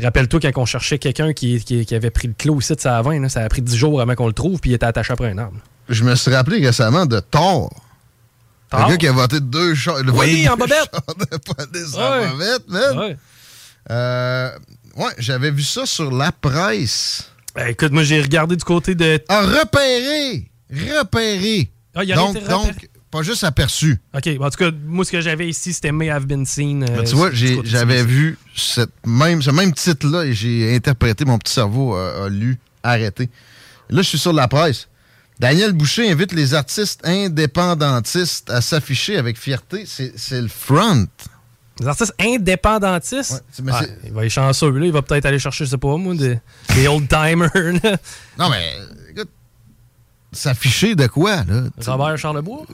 rappelle-toi 0.00 0.40
quand 0.40 0.62
on 0.62 0.64
cherchait 0.66 0.98
quelqu'un 0.98 1.32
qui, 1.32 1.62
qui- 1.62 1.84
qui 1.84 1.94
avait 1.94 2.10
pris 2.10 2.28
le 2.28 2.34
clos 2.34 2.60
ici 2.60 2.74
de 2.74 2.80
sa 2.80 3.02
20, 3.02 3.20
là, 3.20 3.28
ça 3.28 3.40
a 3.42 3.48
pris 3.48 3.60
10 3.62 3.76
jours 3.76 4.00
avant 4.00 4.14
qu'on 4.14 4.26
le 4.28 4.32
trouve, 4.32 4.60
puis 4.60 4.70
il 4.70 4.74
était 4.74 4.86
attaché 4.86 5.12
après 5.12 5.30
un 5.30 5.38
arbre. 5.38 5.58
Je 5.88 6.04
me 6.04 6.14
suis 6.14 6.32
rappelé 6.34 6.64
récemment 6.64 7.04
de 7.06 7.20
Thor. 7.20 7.68
Le 8.72 8.78
Thor? 8.78 8.88
gars 8.88 8.96
qui 8.96 9.06
a 9.08 9.12
voté 9.12 9.40
deux 9.40 9.74
chars. 9.74 10.02
le 10.02 10.12
Oui, 10.12 10.48
en 10.48 10.52
deux 10.56 10.60
bobette. 10.60 10.90
Ouais. 11.96 12.26
en 12.26 12.30
bobette, 12.30 12.68
man. 12.68 12.98
Ouais. 12.98 13.16
Euh, 13.90 14.50
ouais, 14.96 15.12
j'avais 15.18 15.50
vu 15.50 15.62
ça 15.62 15.84
sur 15.86 16.10
la 16.10 16.32
presse. 16.32 17.28
Ben, 17.54 17.66
écoute, 17.66 17.92
moi, 17.92 18.02
j'ai 18.04 18.20
regardé 18.22 18.56
du 18.56 18.64
côté 18.64 18.94
de. 18.94 19.20
Ah, 19.28 19.42
repéré! 19.42 20.50
Repéré! 20.70 21.70
Ah, 21.94 22.04
il 22.04 22.14
donc, 22.14 22.36
été 22.36 22.46
repéré. 22.46 22.72
donc, 22.72 22.88
pas 23.12 23.22
juste 23.22 23.44
aperçu. 23.44 24.00
OK, 24.14 24.36
bon, 24.38 24.46
en 24.46 24.50
tout 24.50 24.58
cas, 24.58 24.70
moi, 24.86 25.04
ce 25.04 25.12
que 25.12 25.20
j'avais 25.20 25.48
ici, 25.48 25.72
c'était 25.72 25.92
May 25.92 26.10
have 26.10 26.26
been 26.26 26.44
seen. 26.44 26.82
euh, 26.82 26.86
Mais 26.96 27.04
tu 27.04 27.14
vois, 27.14 27.30
j'avais 27.32 28.02
vu 28.02 28.36
cette 28.56 28.90
même, 29.06 29.40
ce 29.42 29.50
même 29.50 29.72
titre-là 29.72 30.24
et 30.24 30.32
j'ai 30.32 30.74
interprété, 30.74 31.24
mon 31.24 31.38
petit 31.38 31.52
cerveau 31.52 31.94
a, 31.94 32.24
a 32.24 32.28
lu, 32.28 32.58
arrêté. 32.82 33.28
Là, 33.90 34.02
je 34.02 34.08
suis 34.08 34.18
sur 34.18 34.32
la 34.32 34.48
presse. 34.48 34.88
Daniel 35.38 35.72
Boucher 35.72 36.10
invite 36.10 36.32
les 36.32 36.54
artistes 36.54 37.00
indépendantistes 37.06 38.50
à 38.50 38.60
s'afficher 38.60 39.16
avec 39.16 39.38
fierté. 39.38 39.84
C'est 39.86 40.40
le 40.40 40.48
front. 40.48 41.06
Les 41.80 41.86
artistes 41.86 42.14
indépendantistes? 42.20 43.42
Ouais, 43.64 43.72
il 44.06 44.12
va 44.12 44.24
être 44.24 44.30
chanceux, 44.30 44.70
là. 44.70 44.86
Il 44.86 44.92
va 44.92 45.02
peut-être 45.02 45.26
aller 45.26 45.38
chercher, 45.38 45.64
je 45.64 45.70
sais 45.70 45.78
pas, 45.78 45.96
moi, 45.96 46.14
des, 46.14 46.38
des 46.74 46.86
old-timers. 46.86 47.50
Non, 48.38 48.50
mais, 48.50 48.72
écoute, 49.10 49.30
s'afficher 50.32 50.94
de 50.94 51.06
quoi, 51.06 51.44
là? 51.44 51.64
Robert 51.86 52.16
Charlebois? 52.18 52.64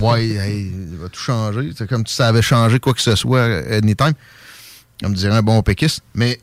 Ouais, 0.00 0.26
hey, 0.28 0.66
il 0.66 0.96
va 0.96 1.08
tout 1.08 1.20
changer. 1.20 1.70
C'est 1.76 1.88
comme 1.88 2.06
si 2.06 2.14
ça 2.14 2.28
avait 2.28 2.42
changé 2.42 2.78
quoi 2.78 2.92
que 2.94 3.00
ce 3.00 3.16
soit 3.16 3.38
euh, 3.40 3.78
anytime. 3.78 4.12
Comme 5.02 5.14
dirait 5.14 5.34
un 5.36 5.42
bon 5.42 5.62
péquiste. 5.62 6.02
Mais 6.14 6.40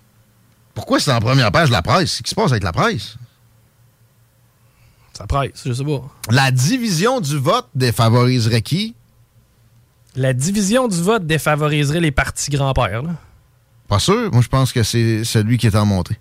pourquoi 0.74 1.00
c'est 1.00 1.12
en 1.12 1.20
première 1.20 1.52
page 1.52 1.70
de 1.70 1.74
la 1.74 1.82
presse? 1.82 2.12
Qu'est-ce 2.12 2.24
qui 2.24 2.30
se 2.32 2.36
passe 2.36 2.52
avec 2.52 2.64
la 2.64 2.72
presse? 2.72 3.16
Ça 5.14 5.28
presse, 5.28 5.62
je 5.66 5.74
sais 5.74 5.84
pas. 5.84 6.02
La 6.32 6.50
division 6.52 7.22
du 7.22 7.38
vote 7.38 7.68
défavoriserait 7.76 8.64
qui? 8.64 8.96
La 10.16 10.34
division 10.34 10.88
du 10.88 11.02
vote 11.02 11.26
défavoriserait 11.26 12.00
les 12.00 12.12
partis 12.12 12.50
grands-pères. 12.52 13.04
là. 13.04 13.16
Pas 13.88 14.00
sûr. 14.00 14.32
Moi, 14.32 14.42
je 14.42 14.48
pense 14.48 14.72
que 14.72 14.82
c'est 14.84 15.24
celui 15.24 15.58
qui 15.58 15.68
est 15.68 15.76
en 15.76 15.86
montée. 15.86 16.18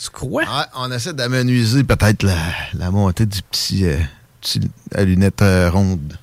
Tu 0.00 0.10
crois? 0.10 0.44
on 0.76 0.90
essaie 0.92 1.12
d'amenuiser 1.12 1.84
peut-être 1.84 2.22
la, 2.22 2.36
la 2.74 2.90
montée 2.90 3.26
du 3.26 3.42
petit, 3.42 3.84
euh, 3.84 3.98
petit 4.40 4.60
à 4.94 5.02
lunettes 5.04 5.42
euh, 5.42 5.70
rondes. 5.70 6.16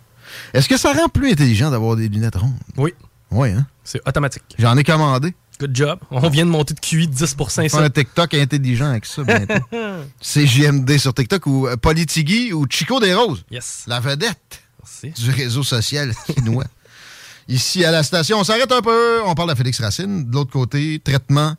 Est-ce 0.53 0.69
que 0.69 0.77
ça 0.77 0.93
rend 0.93 1.09
plus 1.09 1.31
intelligent 1.31 1.71
d'avoir 1.71 1.95
des 1.95 2.07
lunettes 2.07 2.35
rondes? 2.37 2.53
Oui. 2.77 2.93
Oui, 3.31 3.49
hein? 3.51 3.65
C'est 3.83 4.01
automatique. 4.07 4.43
J'en 4.57 4.77
ai 4.77 4.83
commandé. 4.83 5.33
Good 5.59 5.75
job. 5.75 5.99
On 6.11 6.29
vient 6.29 6.45
de 6.45 6.51
monter 6.51 6.73
de 6.73 6.79
QI 6.79 7.07
de 7.07 7.13
10 7.13 7.35
On 7.39 7.47
ça. 7.47 7.79
un 7.79 7.89
TikTok 7.89 8.33
intelligent 8.33 8.87
avec 8.87 9.05
ça 9.05 9.23
bientôt. 9.23 9.53
C'est 10.21 10.45
JMD 10.45 10.97
sur 10.97 11.13
TikTok 11.13 11.45
ou 11.47 11.67
euh, 11.67 11.77
Politigui 11.77 12.51
ou 12.53 12.65
Chico 12.69 12.99
des 12.99 13.13
Roses. 13.13 13.45
Yes. 13.51 13.83
La 13.87 13.99
vedette 13.99 14.61
Merci. 14.81 15.21
du 15.21 15.31
réseau 15.31 15.63
social 15.63 16.13
chinois. 16.25 16.65
Ici 17.47 17.85
à 17.85 17.91
la 17.91 18.03
station, 18.03 18.39
on 18.39 18.43
s'arrête 18.43 18.71
un 18.71 18.81
peu. 18.81 19.21
On 19.25 19.35
parle 19.35 19.49
de 19.51 19.55
Félix 19.55 19.79
Racine. 19.79 20.29
De 20.29 20.33
l'autre 20.33 20.51
côté, 20.51 20.99
traitement 21.03 21.55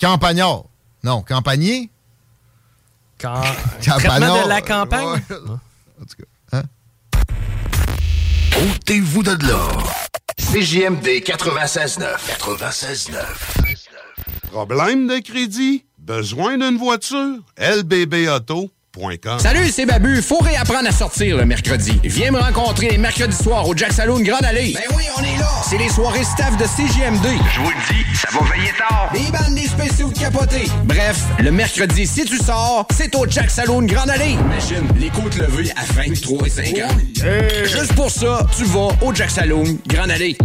campagnard. 0.00 0.64
Non, 1.02 1.22
campagnier? 1.22 1.90
Quand... 3.20 3.42
Traitement 3.80 4.44
de 4.44 4.48
la 4.48 4.60
campagne? 4.60 5.06
Ouais. 5.06 5.20
En 6.00 6.04
tout 6.04 6.16
cas, 6.16 6.58
hein? 6.58 6.62
Ôtez-vous 8.56 9.22
de 9.22 9.46
là. 9.46 9.68
CJMD 10.38 11.06
96.9. 11.24 12.16
96.9. 12.38 13.18
Problème 14.50 15.06
de 15.06 15.18
crédit? 15.18 15.84
Besoin 15.98 16.56
d'une 16.56 16.78
voiture? 16.78 17.38
lbbauto.com 17.58 18.70
Salut, 19.38 19.70
c'est 19.70 19.86
Babu. 19.86 20.22
Faut 20.22 20.38
réapprendre 20.38 20.88
à 20.88 20.92
sortir 20.92 21.36
le 21.36 21.44
mercredi. 21.44 22.00
Viens 22.04 22.30
me 22.30 22.38
rencontrer 22.38 22.88
les 22.90 22.98
mercredis 22.98 23.36
soirs 23.36 23.68
au 23.68 23.76
Jack 23.76 23.92
Saloon 23.92 24.20
Grande 24.20 24.44
Allée. 24.44 24.72
Ben 24.74 24.96
oui, 24.96 25.04
on 25.16 25.22
est 25.22 25.38
là. 25.38 25.48
C'est 25.68 25.78
les 25.78 25.88
soirées 25.88 26.24
staff 26.24 26.56
de 26.56 26.64
CGMD. 26.64 27.26
Je 27.54 27.60
vous 27.60 27.68
le 27.70 27.94
dis, 27.94 28.16
ça 28.16 28.28
va 28.32 28.40
veiller 28.50 28.72
tard. 28.76 29.10
Des 29.12 29.30
bandes, 29.30 29.54
des 29.54 29.68
spéciaux 29.68 30.10
de 30.10 30.18
capotés. 30.18 30.68
Bref, 30.84 31.22
le 31.38 31.50
mercredi, 31.52 32.06
si 32.06 32.24
tu 32.24 32.38
sors, 32.38 32.86
c'est 32.90 33.14
au 33.14 33.26
Jack 33.28 33.50
Saloon 33.50 33.82
Grande 33.82 34.10
Allée. 34.10 34.32
Imagine, 34.32 34.88
les 34.98 35.10
côtes 35.10 35.36
levées 35.36 35.70
à 35.76 35.84
23 35.92 36.46
et 36.46 36.50
50. 36.50 36.90
Juste 37.64 37.94
pour 37.94 38.10
ça, 38.10 38.46
tu 38.56 38.64
vas 38.64 38.88
au 39.02 39.14
Jack 39.14 39.30
Saloon 39.30 39.78
Grande 39.86 40.10
Allée. 40.10 40.36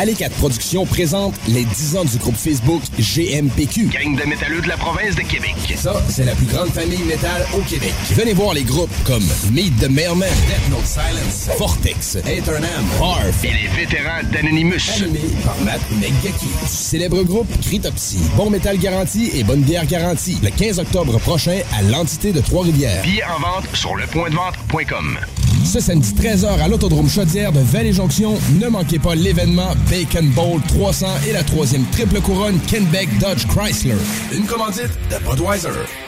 Allez 0.00 0.14
4 0.14 0.32
Productions 0.36 0.86
présente 0.86 1.34
les 1.48 1.64
10 1.64 1.96
ans 1.96 2.04
du 2.04 2.18
groupe 2.18 2.36
Facebook 2.36 2.80
GMPQ. 3.00 3.86
Gang 3.86 4.14
de 4.14 4.28
métalleux 4.28 4.60
de 4.60 4.68
la 4.68 4.76
province 4.76 5.16
de 5.16 5.22
Québec. 5.22 5.56
Ça, 5.74 5.92
c'est 6.08 6.24
la 6.24 6.36
plus 6.36 6.46
grande 6.46 6.68
famille 6.68 7.02
métal 7.02 7.44
au 7.52 7.62
Québec. 7.62 7.92
Venez 8.12 8.32
voir 8.32 8.54
les 8.54 8.62
groupes 8.62 8.92
comme 9.04 9.24
Meet 9.50 9.76
the 9.80 9.90
Mailman, 9.90 10.28
Death 10.46 10.70
Note 10.70 10.86
Silence, 10.86 11.50
Vortex, 11.58 12.14
Eternam, 12.14 12.84
Harf 13.02 13.42
Et 13.42 13.48
les 13.48 13.66
vétérans 13.76 14.22
d'Anonymous. 14.32 15.02
animés 15.02 15.18
par 15.44 15.56
Matt. 15.64 15.80
Du 15.90 16.68
célèbre 16.68 17.24
groupe 17.24 17.48
Cryptopsy. 17.62 18.20
Bon 18.36 18.50
métal 18.50 18.78
garanti 18.78 19.32
et 19.34 19.42
bonne 19.42 19.62
bière 19.62 19.86
garantie. 19.86 20.38
Le 20.44 20.50
15 20.50 20.78
octobre 20.78 21.18
prochain 21.18 21.58
à 21.76 21.82
l'entité 21.82 22.30
de 22.30 22.40
Trois-Rivières. 22.40 23.02
Billets 23.02 23.24
en 23.24 23.40
vente 23.40 23.66
sur 23.74 23.96
lepointdevente.com. 23.96 25.18
Ce 25.64 25.80
samedi 25.80 26.14
13h 26.14 26.60
à 26.62 26.68
l'Autodrome 26.68 27.10
Chaudière 27.10 27.52
de 27.52 27.60
Vallée-Jonction, 27.60 28.38
ne 28.60 28.68
manquez 28.68 28.98
pas 28.98 29.14
l'événement 29.14 29.74
Bacon 29.88 30.28
Bowl 30.30 30.60
300 30.68 31.06
et 31.28 31.32
la 31.32 31.42
troisième 31.42 31.84
triple 31.86 32.20
couronne 32.20 32.58
Kenbeck 32.60 33.08
Dodge 33.18 33.46
Chrysler. 33.46 33.96
Une 34.32 34.44
commandite 34.46 34.90
de 35.10 35.16
Budweiser. 35.24 36.07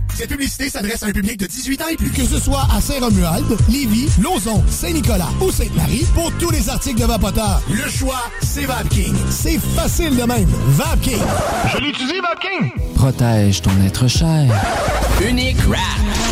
Cette 0.15 0.29
publicité 0.29 0.69
s'adresse 0.69 1.03
à 1.03 1.07
un 1.07 1.11
public 1.11 1.37
de 1.39 1.47
18 1.47 1.81
ans 1.81 1.87
et 1.91 1.95
plus. 1.95 2.11
Que 2.11 2.25
ce 2.25 2.39
soit 2.39 2.67
à 2.75 2.81
Saint-Romuald, 2.81 3.45
Lévis, 3.69 4.09
Lauson, 4.21 4.63
Saint-Nicolas 4.69 5.29
ou 5.41 5.51
Sainte-Marie, 5.51 6.05
pour 6.13 6.31
tous 6.33 6.51
les 6.51 6.69
articles 6.69 6.99
de 6.99 7.05
Vapoteur, 7.05 7.61
le 7.69 7.89
choix, 7.89 8.23
c'est 8.41 8.65
VapKing. 8.65 9.15
C'est 9.29 9.59
facile 9.75 10.15
de 10.15 10.23
même. 10.23 10.49
VapKing. 10.67 11.21
Je 11.73 11.77
l'utilise, 11.79 12.21
VapKing! 12.21 12.71
Protège 12.95 13.61
ton 13.61 13.71
être 13.85 14.07
cher. 14.07 14.47
Unique 15.27 15.57
Wrap. 15.67 15.79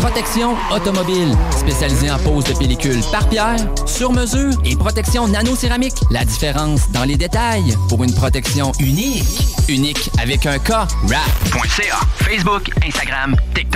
Protection 0.02 0.56
automobile. 0.72 1.36
Spécialisée 1.58 2.12
en 2.12 2.20
pose 2.20 2.44
de 2.46 2.54
pellicule 2.54 3.02
par 3.12 3.28
pierre, 3.30 3.58
sur 3.86 4.12
mesure 4.12 4.54
et 4.66 4.76
protection 4.76 5.28
nano-céramique. 5.28 5.96
La 6.12 6.26
différence 6.26 6.90
dans 6.92 7.04
les 7.04 7.18
détails 7.18 7.76
pour 7.88 8.04
une 8.04 8.14
protection 8.14 8.72
unique. 8.80 9.24
Unique 9.68 10.10
avec 10.20 10.46
un 10.46 10.58
K. 10.58 10.70
Wrap.ca. 11.04 12.00
Facebook, 12.24 12.70
Instagram, 12.86 13.36
TikTok. 13.54 13.69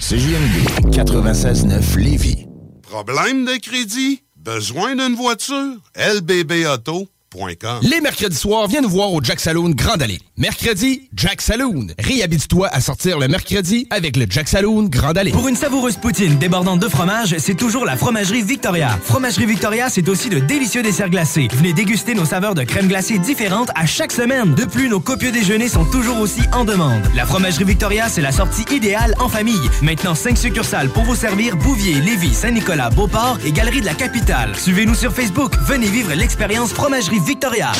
CJMD 0.00 0.90
96.9 0.92 1.98
Lévis. 1.98 2.46
Problème 2.82 3.44
de 3.44 3.56
crédit? 3.60 4.22
Besoin 4.36 4.96
d'une 4.96 5.14
voiture? 5.14 5.76
Les 7.82 8.00
mercredis 8.00 8.36
soirs, 8.36 8.66
viens 8.66 8.80
nous 8.80 8.88
voir 8.88 9.12
au 9.12 9.22
Jack 9.22 9.40
Saloon 9.40 9.70
Grande 9.70 10.02
Allée. 10.02 10.20
Mercredi, 10.38 11.08
Jack 11.14 11.42
Saloon. 11.42 11.88
Réhabite-toi 11.98 12.68
à 12.72 12.80
sortir 12.80 13.18
le 13.18 13.28
mercredi 13.28 13.86
avec 13.90 14.16
le 14.16 14.26
Jack 14.28 14.48
Saloon 14.48 14.84
Grande 14.84 15.18
Allée. 15.18 15.32
Pour 15.32 15.46
une 15.48 15.56
savoureuse 15.56 15.96
poutine 15.96 16.38
débordante 16.38 16.80
de 16.80 16.88
fromage, 16.88 17.36
c'est 17.38 17.54
toujours 17.54 17.84
la 17.84 17.96
Fromagerie 17.96 18.42
Victoria. 18.42 18.98
Fromagerie 19.04 19.46
Victoria, 19.46 19.90
c'est 19.90 20.08
aussi 20.08 20.30
de 20.30 20.38
délicieux 20.38 20.82
desserts 20.82 21.10
glacés. 21.10 21.48
Venez 21.52 21.74
déguster 21.74 22.14
nos 22.14 22.24
saveurs 22.24 22.54
de 22.54 22.62
crème 22.62 22.88
glacée 22.88 23.18
différentes 23.18 23.70
à 23.74 23.84
chaque 23.84 24.12
semaine. 24.12 24.54
De 24.54 24.64
plus, 24.64 24.88
nos 24.88 25.00
copieux 25.00 25.32
déjeuners 25.32 25.68
sont 25.68 25.84
toujours 25.84 26.18
aussi 26.20 26.42
en 26.52 26.64
demande. 26.64 27.02
La 27.14 27.26
Fromagerie 27.26 27.64
Victoria, 27.64 28.08
c'est 28.08 28.22
la 28.22 28.32
sortie 28.32 28.64
idéale 28.74 29.14
en 29.18 29.28
famille. 29.28 29.70
Maintenant, 29.82 30.14
5 30.14 30.38
succursales 30.38 30.88
pour 30.88 31.04
vous 31.04 31.14
servir 31.14 31.56
Bouvier, 31.56 32.00
Lévis, 32.00 32.34
Saint-Nicolas, 32.34 32.88
Beauport 32.90 33.38
et 33.44 33.52
Galerie 33.52 33.80
de 33.82 33.86
la 33.86 33.94
Capitale. 33.94 34.56
Suivez-nous 34.56 34.94
sur 34.94 35.12
Facebook. 35.12 35.52
Venez 35.66 35.88
vivre 35.88 36.14
l'expérience 36.14 36.72
Fromagerie 36.72 37.20
Victoria. 37.26 37.72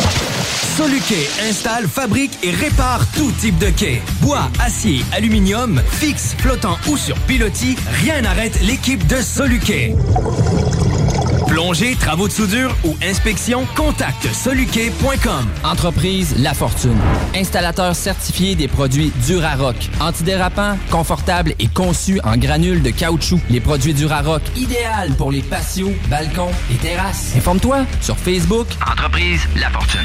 Soluquet 0.77 1.28
installe, 1.48 1.86
fabrique 1.86 2.36
et 2.43 2.51
répare 2.51 3.06
tout 3.14 3.31
type 3.40 3.56
de 3.59 3.70
quai. 3.70 4.02
Bois, 4.20 4.51
acier, 4.60 5.05
aluminium, 5.12 5.81
fixe, 5.89 6.35
flottant 6.39 6.77
ou 6.89 6.97
sur 6.97 7.16
pilotis, 7.20 7.77
rien 8.02 8.23
n'arrête 8.23 8.60
l'équipe 8.62 9.06
de 9.06 9.16
Soluquet. 9.16 9.94
Plongée, 11.56 11.96
travaux 11.96 12.28
de 12.28 12.32
soudure 12.34 12.76
ou 12.84 12.94
inspection, 13.02 13.64
contacte 13.74 14.26
soluquet.com. 14.30 15.46
Entreprise 15.64 16.36
La 16.36 16.52
Fortune. 16.52 16.98
Installateur 17.34 17.96
certifié 17.96 18.54
des 18.54 18.68
produits 18.68 19.10
Durarock. 19.26 19.74
Antidérapant, 19.98 20.76
confortable 20.90 21.54
et 21.58 21.68
conçu 21.68 22.20
en 22.24 22.36
granules 22.36 22.82
de 22.82 22.90
caoutchouc. 22.90 23.40
Les 23.48 23.60
produits 23.60 23.94
Durarock, 23.94 24.42
idéal 24.54 25.12
pour 25.16 25.32
les 25.32 25.40
patios, 25.40 25.94
balcons 26.10 26.52
et 26.70 26.76
terrasses. 26.76 27.32
Informe-toi 27.34 27.86
sur 28.02 28.18
Facebook. 28.18 28.66
Entreprise 28.86 29.40
La 29.58 29.70
Fortune. 29.70 30.04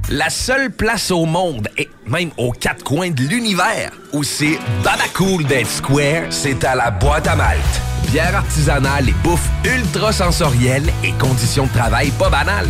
La 0.13 0.29
seule 0.29 0.71
place 0.71 1.09
au 1.09 1.25
monde, 1.25 1.69
et 1.77 1.89
même 2.05 2.31
aux 2.35 2.51
quatre 2.51 2.83
coins 2.83 3.11
de 3.11 3.21
l'univers, 3.21 3.91
où 4.11 4.23
c'est 4.23 4.59
babacool 4.83 5.45
d'être 5.45 5.69
square, 5.69 6.23
c'est 6.29 6.65
à 6.65 6.75
la 6.75 6.91
boîte 6.91 7.27
à 7.27 7.37
Malte. 7.37 7.81
Bière 8.07 8.35
artisanale 8.35 9.07
et 9.07 9.15
bouffe 9.23 9.47
ultra 9.63 10.11
sensorielle 10.11 10.83
et 11.01 11.13
conditions 11.13 11.65
de 11.65 11.71
travail 11.71 12.09
pas 12.19 12.29
banales. 12.29 12.67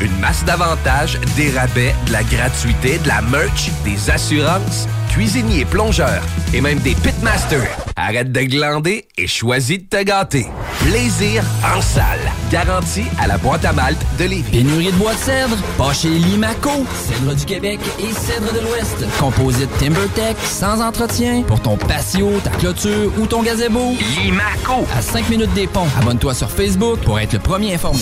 Une 0.00 0.16
masse 0.20 0.44
d'avantages, 0.44 1.18
des 1.34 1.50
rabais, 1.50 1.96
de 2.06 2.12
la 2.12 2.22
gratuité, 2.22 2.98
de 2.98 3.08
la 3.08 3.22
merch, 3.22 3.70
des 3.84 4.08
assurances, 4.08 4.86
cuisiniers, 5.10 5.64
plongeurs 5.64 6.22
et 6.52 6.60
même 6.60 6.78
des 6.78 6.94
pitmasters. 6.94 7.76
Arrête 7.96 8.30
de 8.30 8.42
glander 8.42 9.08
et 9.18 9.26
choisis 9.26 9.78
de 9.78 9.84
te 9.84 10.04
gâter. 10.04 10.46
Plaisir 10.78 11.42
en 11.76 11.80
salle. 11.80 12.30
Garantie 12.54 13.06
à 13.18 13.26
la 13.26 13.36
boîte 13.36 13.64
à 13.64 13.72
malte 13.72 14.00
de 14.16 14.26
Lévis. 14.26 14.52
Pénurie 14.52 14.92
de 14.92 14.96
bois 14.96 15.12
de 15.12 15.18
cèdre, 15.18 15.56
pas 15.76 15.92
chez 15.92 16.08
Limaco. 16.08 16.86
Cèdre 16.94 17.34
du 17.34 17.44
Québec 17.44 17.80
et 17.98 18.12
cèdre 18.12 18.52
de 18.52 18.60
l'Ouest. 18.60 19.04
Composite 19.18 19.76
TimberTech, 19.78 20.36
sans 20.38 20.80
entretien, 20.80 21.42
pour 21.42 21.58
ton 21.58 21.76
patio, 21.76 22.30
ta 22.44 22.50
clôture 22.50 23.10
ou 23.18 23.26
ton 23.26 23.42
gazebo. 23.42 23.96
Limaco. 24.22 24.86
À 24.96 25.02
5 25.02 25.30
minutes 25.30 25.52
des 25.54 25.66
ponts. 25.66 25.88
Abonne-toi 26.00 26.32
sur 26.32 26.48
Facebook 26.48 27.00
pour 27.00 27.18
être 27.18 27.32
le 27.32 27.40
premier 27.40 27.74
informé. 27.74 27.98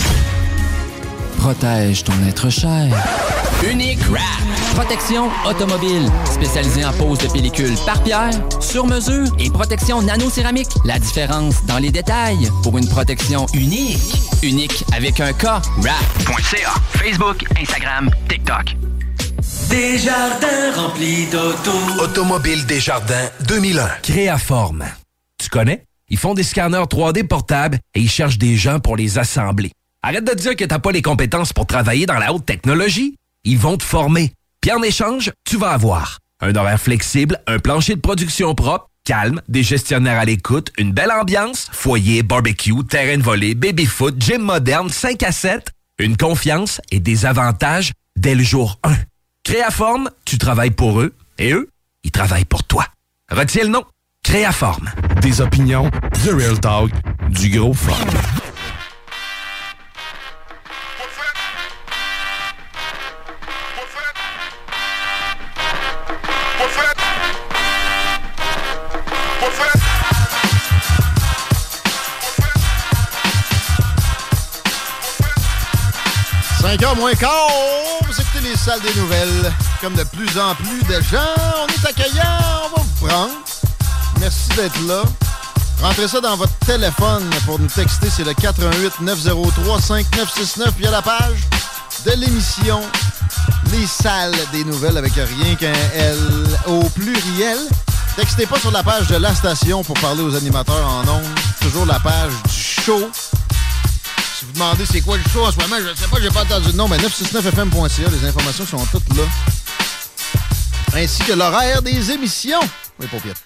Protège 1.43 2.05
ton 2.05 2.13
être 2.29 2.51
cher. 2.51 2.87
Unique 3.69 3.99
Wrap. 4.09 4.23
Protection 4.77 5.29
automobile. 5.45 6.09
Spécialisée 6.25 6.85
en 6.85 6.93
pose 6.93 7.19
de 7.19 7.27
pellicule 7.27 7.75
par 7.85 8.01
pierre, 8.05 8.31
sur 8.61 8.87
mesure 8.87 9.27
et 9.41 9.51
protection 9.51 10.01
nano-céramique. 10.03 10.69
La 10.85 11.01
différence 11.01 11.67
dans 11.67 11.79
les 11.79 11.91
détails 11.91 12.49
pour 12.63 12.79
une 12.79 12.89
protection 12.89 13.47
unique. 13.55 13.99
Unique 14.45 14.85
avec 14.95 15.19
un 15.19 15.33
K. 15.33 15.47
Wrap.ca. 15.79 16.75
Facebook, 16.91 17.45
Instagram, 17.61 18.09
TikTok. 18.29 18.77
Desjardins 19.69 20.73
remplis 20.77 21.27
d'auto. 21.27 21.73
Automobile 22.05 22.65
Desjardins 22.67 23.31
2001. 23.49 23.89
Créaforme. 24.05 24.85
Tu 25.43 25.49
connais? 25.49 25.83
Ils 26.09 26.19
font 26.19 26.35
des 26.35 26.45
scanners 26.45 26.85
3D 26.89 27.27
portables 27.27 27.81
et 27.97 28.01
ils 28.01 28.11
cherchent 28.11 28.39
des 28.39 28.57
gens 28.57 28.79
pour 28.79 28.97
les 28.97 29.19
assembler. 29.19 29.73
Arrête 30.05 30.25
de 30.25 30.35
dire 30.35 30.57
que 30.57 30.65
t'as 30.65 30.81
pas 30.81 30.91
les 30.91 31.01
compétences 31.01 31.53
pour 31.53 31.67
travailler 31.67 32.07
dans 32.07 32.19
la 32.19 32.33
haute 32.33 32.45
technologie. 32.45 33.17
Ils 33.45 33.59
vont 33.59 33.77
te 33.77 33.85
former. 33.85 34.33
Puis 34.61 34.73
en 34.73 34.83
échange, 34.83 35.31
tu 35.45 35.57
vas 35.57 35.71
avoir 35.71 36.19
un 36.41 36.57
horaire 36.57 36.81
flexible, 36.81 37.39
un 37.47 37.61
plancher 37.61 37.95
de 37.95 38.01
production 38.01 38.53
propre, 38.57 38.91
calme, 39.05 39.41
des 39.47 39.63
gestionnaires 39.63 40.19
à 40.19 40.25
l'écoute, 40.25 40.73
une 40.77 40.91
belle 40.93 41.13
ambiance, 41.13 41.69
foyer, 41.71 42.25
barbecue, 42.25 42.85
terrain 42.85 43.17
de 43.17 43.23
volée, 43.23 43.55
baby-foot, 43.55 44.21
gym 44.21 44.43
moderne, 44.43 44.91
5 44.91 45.23
à 45.23 45.31
7, 45.31 45.69
une 46.01 46.17
confiance 46.17 46.81
et 46.91 46.99
des 46.99 47.25
avantages 47.25 47.93
dès 48.17 48.35
le 48.35 48.43
jour 48.43 48.81
1. 48.83 48.97
Créaforme, 49.45 50.11
tu 50.25 50.37
travailles 50.37 50.73
pour 50.73 51.01
eux 51.01 51.15
et 51.39 51.53
eux, 51.53 51.69
ils 52.03 52.11
travaillent 52.11 52.45
pour 52.45 52.65
toi. 52.65 52.87
Retiens 53.31 53.65
le 53.65 53.71
nom. 53.71 53.85
Créaforme. 54.25 54.91
Des 55.21 55.41
opinions, 55.41 55.91
du 56.23 56.31
real 56.31 56.59
talk, 56.59 56.91
du 57.31 57.51
gros 57.51 57.75
fun. 57.75 57.93
«5h 76.73 76.97
moins 76.97 77.13
quart, 77.13 77.31
vous 78.07 78.19
écoutez 78.19 78.49
les 78.49 78.57
salles 78.57 78.81
des 78.81 78.99
nouvelles. 78.99 79.53
Comme 79.83 79.95
de 79.95 80.05
plus 80.05 80.39
en 80.39 80.55
plus 80.55 80.83
de 80.85 81.03
gens, 81.03 81.19
on 81.63 81.67
est 81.67 81.87
accueillant, 81.87 82.23
on 82.65 82.77
va 82.77 82.83
vous 82.83 83.07
prendre. 83.07 83.33
Merci 84.21 84.49
d'être 84.57 84.81
là. 84.89 85.03
Rentrez 85.83 86.09
ça 86.09 86.23
dans 86.23 86.35
votre 86.35 86.55
téléphone 86.61 87.29
pour 87.45 87.59
nous 87.59 87.67
texter, 87.67 88.09
c'est 88.09 88.25
le 88.25 88.33
88 88.33 89.03
903 89.03 89.83
5969. 89.83 90.73
Il 90.79 90.85
y 90.85 90.87
a 90.87 90.93
la 90.93 91.03
page 91.03 91.47
de 92.07 92.13
l'émission 92.13 92.81
Les 93.71 93.87
salles 93.87 94.33
des 94.53 94.65
nouvelles 94.65 94.97
avec 94.97 95.13
rien 95.13 95.55
qu'un 95.57 95.75
L 95.95 96.17
au 96.69 96.85
pluriel. 96.89 97.59
Textez 98.17 98.47
pas 98.47 98.59
sur 98.59 98.71
la 98.71 98.83
page 98.83 99.09
de 99.09 99.17
la 99.17 99.35
station 99.35 99.85
pour 99.85 99.99
parler 100.01 100.23
aux 100.23 100.35
animateurs 100.35 100.89
en 100.89 101.07
ondes. 101.07 101.39
Toujours 101.61 101.85
la 101.85 102.01
page 102.01 102.33
du 102.49 102.83
show. 102.83 103.11
Si 104.43 104.47
vous 104.47 104.55
demandez 104.55 104.85
c'est 104.85 105.01
quoi 105.03 105.17
le 105.17 105.23
show 105.33 105.47
en 105.47 105.53
ce 105.53 105.57
moment, 105.61 105.77
je 105.79 105.95
sais 105.95 106.09
pas, 106.09 106.21
j'ai 106.21 106.29
pas 106.29 106.43
entendu 106.43 106.67
le 106.67 106.73
nom, 106.73 106.89
mais 106.89 106.97
969fm.ca, 106.97 108.11
les 108.11 108.29
informations 108.29 108.67
sont 108.67 108.85
toutes 108.87 109.17
là. 109.17 109.23
Ainsi 110.97 111.23
que 111.23 111.33
l'horaire 111.33 111.81
des 111.81 112.11
émissions. 112.11 112.59
Oui, 112.99 113.07
paupières. 113.07 113.37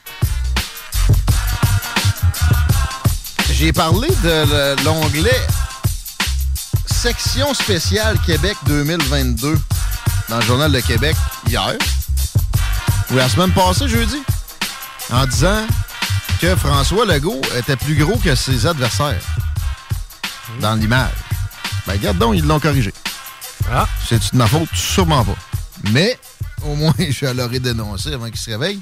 J'ai 3.52 3.74
parlé 3.74 4.09
de 4.09 4.85
l'onglet 4.85 5.39
Section 6.86 7.52
spéciale 7.52 8.18
Québec 8.24 8.56
2022 8.64 9.59
dans 10.31 10.39
le 10.39 10.44
Journal 10.47 10.73
de 10.73 10.81
Québec 10.81 11.14
hier. 11.47 11.77
Ou 13.10 13.16
la 13.16 13.28
semaine 13.28 13.52
passée, 13.52 13.86
jeudi. 13.86 14.23
en 15.12 15.27
disant 15.27 15.66
que 16.40 16.56
François 16.56 17.05
Legault 17.05 17.43
était 17.55 17.77
plus 17.77 17.97
gros 17.97 18.16
que 18.16 18.35
ses 18.35 18.64
adversaires 18.64 19.20
dans 20.60 20.74
l'image. 20.74 21.12
Ben, 21.86 21.94
regarde 21.94 22.18
donc, 22.18 22.35
ils 22.36 22.44
l'ont 22.44 22.60
corrigé. 22.60 22.93
Ah. 23.70 23.89
C'est 24.09 24.32
de 24.32 24.36
ma 24.36 24.47
faute? 24.47 24.68
Sûrement 24.74 25.24
pas. 25.24 25.36
Mais, 25.93 26.18
au 26.64 26.74
moins, 26.74 26.94
je 26.98 27.27
l'aurais 27.27 27.60
dénoncé 27.60 28.12
avant 28.12 28.27
qu'il 28.27 28.39
se 28.39 28.51
réveille. 28.51 28.81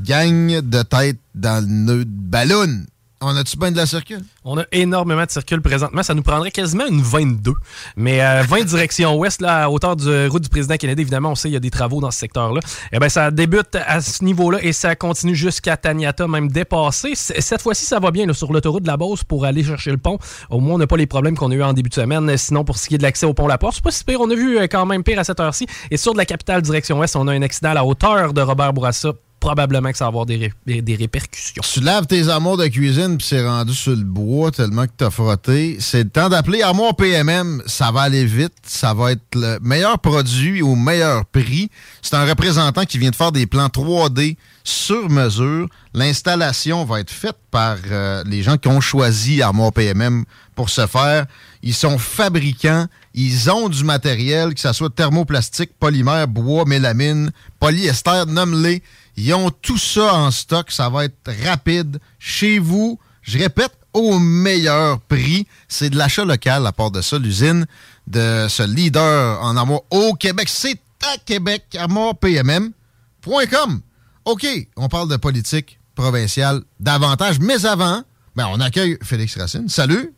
Gagne 0.00 0.60
de 0.60 0.82
tête 0.82 1.18
dans 1.34 1.64
le 1.64 1.70
nœud 1.70 2.04
de 2.04 2.10
ballon. 2.10 2.84
On 3.20 3.34
a-tu 3.34 3.56
bien 3.56 3.72
de 3.72 3.76
la 3.76 3.86
circule? 3.86 4.20
On 4.44 4.58
a 4.58 4.64
énormément 4.70 5.24
de 5.24 5.30
circules 5.30 5.60
présentement. 5.60 6.04
Ça 6.04 6.14
nous 6.14 6.22
prendrait 6.22 6.52
quasiment 6.52 6.86
une 6.86 7.02
22. 7.02 7.52
Mais 7.96 8.22
euh, 8.22 8.42
20 8.46 8.64
direction 8.64 9.16
ouest, 9.16 9.40
là, 9.40 9.64
à 9.64 9.68
hauteur 9.68 9.96
du 9.96 10.28
route 10.28 10.44
du 10.44 10.48
président 10.48 10.76
Kennedy, 10.76 11.02
évidemment, 11.02 11.30
on 11.30 11.34
sait 11.34 11.48
qu'il 11.48 11.54
y 11.54 11.56
a 11.56 11.60
des 11.60 11.70
travaux 11.70 12.00
dans 12.00 12.12
ce 12.12 12.18
secteur-là. 12.20 12.60
Eh 12.92 13.00
bien, 13.00 13.08
ça 13.08 13.32
débute 13.32 13.74
à 13.74 14.00
ce 14.00 14.22
niveau-là 14.22 14.58
et 14.62 14.72
ça 14.72 14.94
continue 14.94 15.34
jusqu'à 15.34 15.76
Taniata, 15.76 16.28
même 16.28 16.48
dépassé. 16.48 17.14
Cette 17.16 17.60
fois-ci, 17.60 17.86
ça 17.86 17.98
va 17.98 18.12
bien 18.12 18.24
là, 18.24 18.34
sur 18.34 18.52
l'autoroute 18.52 18.84
de 18.84 18.88
la 18.88 18.96
Beauce 18.96 19.24
pour 19.24 19.44
aller 19.44 19.64
chercher 19.64 19.90
le 19.90 19.98
pont. 19.98 20.18
Au 20.48 20.60
moins, 20.60 20.76
on 20.76 20.78
n'a 20.78 20.86
pas 20.86 20.96
les 20.96 21.06
problèmes 21.06 21.36
qu'on 21.36 21.50
a 21.50 21.54
eu 21.54 21.62
en 21.64 21.72
début 21.72 21.88
de 21.88 21.94
semaine. 21.94 22.36
Sinon, 22.36 22.62
pour 22.62 22.78
ce 22.78 22.86
qui 22.86 22.94
est 22.94 22.98
de 22.98 23.02
l'accès 23.02 23.26
au 23.26 23.34
pont 23.34 23.48
La 23.48 23.58
Porte, 23.58 23.74
c'est 23.74 23.84
pas 23.84 23.90
si 23.90 24.04
pire. 24.04 24.20
On 24.20 24.30
a 24.30 24.34
vu 24.36 24.58
euh, 24.58 24.68
quand 24.70 24.86
même 24.86 25.02
pire 25.02 25.18
à 25.18 25.24
cette 25.24 25.40
heure-ci. 25.40 25.66
Et 25.90 25.96
sur 25.96 26.12
de 26.12 26.18
la 26.18 26.24
capitale 26.24 26.62
direction 26.62 27.00
ouest, 27.00 27.16
on 27.16 27.26
a 27.26 27.32
un 27.32 27.42
accident 27.42 27.70
à 27.70 27.74
la 27.74 27.84
hauteur 27.84 28.32
de 28.32 28.40
Robert 28.40 28.72
Bourassa. 28.72 29.12
Probablement 29.40 29.92
que 29.92 29.98
ça 29.98 30.04
va 30.04 30.08
avoir 30.08 30.26
des, 30.26 30.52
des 30.66 30.94
répercussions. 30.96 31.62
Tu 31.62 31.80
laves 31.80 32.06
tes 32.06 32.28
amours 32.28 32.56
de 32.56 32.66
cuisine 32.66 33.16
puis 33.18 33.26
c'est 33.26 33.46
rendu 33.46 33.72
sur 33.72 33.92
le 33.92 34.02
bois 34.02 34.50
tellement 34.50 34.86
que 34.86 34.92
t'as 34.96 35.10
frotté. 35.10 35.76
C'est 35.80 36.04
le 36.04 36.10
temps 36.10 36.28
d'appeler 36.28 36.62
Armoire 36.62 36.96
PMM. 36.96 37.62
Ça 37.66 37.90
va 37.92 38.02
aller 38.02 38.24
vite. 38.24 38.54
Ça 38.64 38.94
va 38.94 39.12
être 39.12 39.22
le 39.34 39.58
meilleur 39.62 39.98
produit 40.00 40.62
au 40.62 40.74
meilleur 40.74 41.24
prix. 41.26 41.70
C'est 42.02 42.14
un 42.14 42.24
représentant 42.24 42.84
qui 42.84 42.98
vient 42.98 43.10
de 43.10 43.16
faire 43.16 43.32
des 43.32 43.46
plans 43.46 43.68
3D 43.68 44.36
sur 44.64 45.08
mesure. 45.08 45.68
L'installation 45.94 46.84
va 46.84 47.00
être 47.00 47.10
faite 47.10 47.36
par 47.50 47.76
euh, 47.90 48.22
les 48.26 48.42
gens 48.42 48.56
qui 48.56 48.68
ont 48.68 48.80
choisi 48.80 49.40
Armoire 49.40 49.72
PMM 49.72 50.24
pour 50.54 50.68
ce 50.68 50.86
faire. 50.86 51.26
Ils 51.62 51.74
sont 51.74 51.98
fabricants. 51.98 52.86
Ils 53.14 53.50
ont 53.50 53.68
du 53.68 53.84
matériel, 53.84 54.54
que 54.54 54.60
ce 54.60 54.72
soit 54.72 54.94
thermoplastique, 54.94 55.70
polymère, 55.78 56.28
bois, 56.28 56.64
mélamine, 56.66 57.32
polyester, 57.58 58.24
nomme-les. 58.26 58.82
Ils 59.18 59.34
ont 59.34 59.50
tout 59.50 59.78
ça 59.78 60.14
en 60.14 60.30
stock. 60.30 60.70
Ça 60.70 60.88
va 60.88 61.06
être 61.06 61.32
rapide 61.44 61.98
chez 62.18 62.60
vous. 62.60 63.00
Je 63.22 63.38
répète, 63.38 63.72
au 63.92 64.18
meilleur 64.18 65.00
prix. 65.00 65.46
C'est 65.66 65.90
de 65.90 65.96
l'achat 65.96 66.24
local 66.24 66.66
à 66.66 66.72
part 66.72 66.90
de 66.90 67.00
ça. 67.00 67.18
L'usine 67.18 67.66
de 68.06 68.46
ce 68.48 68.62
leader 68.62 69.42
en 69.42 69.56
amour 69.56 69.84
au 69.90 70.14
Québec, 70.14 70.48
c'est 70.48 70.80
à 71.02 71.16
Québec, 71.18 71.76
amourpmm.com. 71.78 73.80
OK, 74.24 74.46
on 74.76 74.88
parle 74.88 75.08
de 75.08 75.16
politique 75.16 75.78
provinciale 75.94 76.62
davantage, 76.78 77.40
mais 77.40 77.66
avant, 77.66 78.02
ben, 78.36 78.46
on 78.50 78.60
accueille 78.60 78.98
Félix 79.02 79.36
Racine. 79.36 79.68
Salut. 79.68 80.14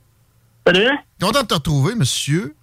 Salut. 0.66 0.90
Content 1.20 1.43
de 1.43 1.47
te 1.47 1.55
retrouver, 1.55 1.94
monsieur. 1.94 2.55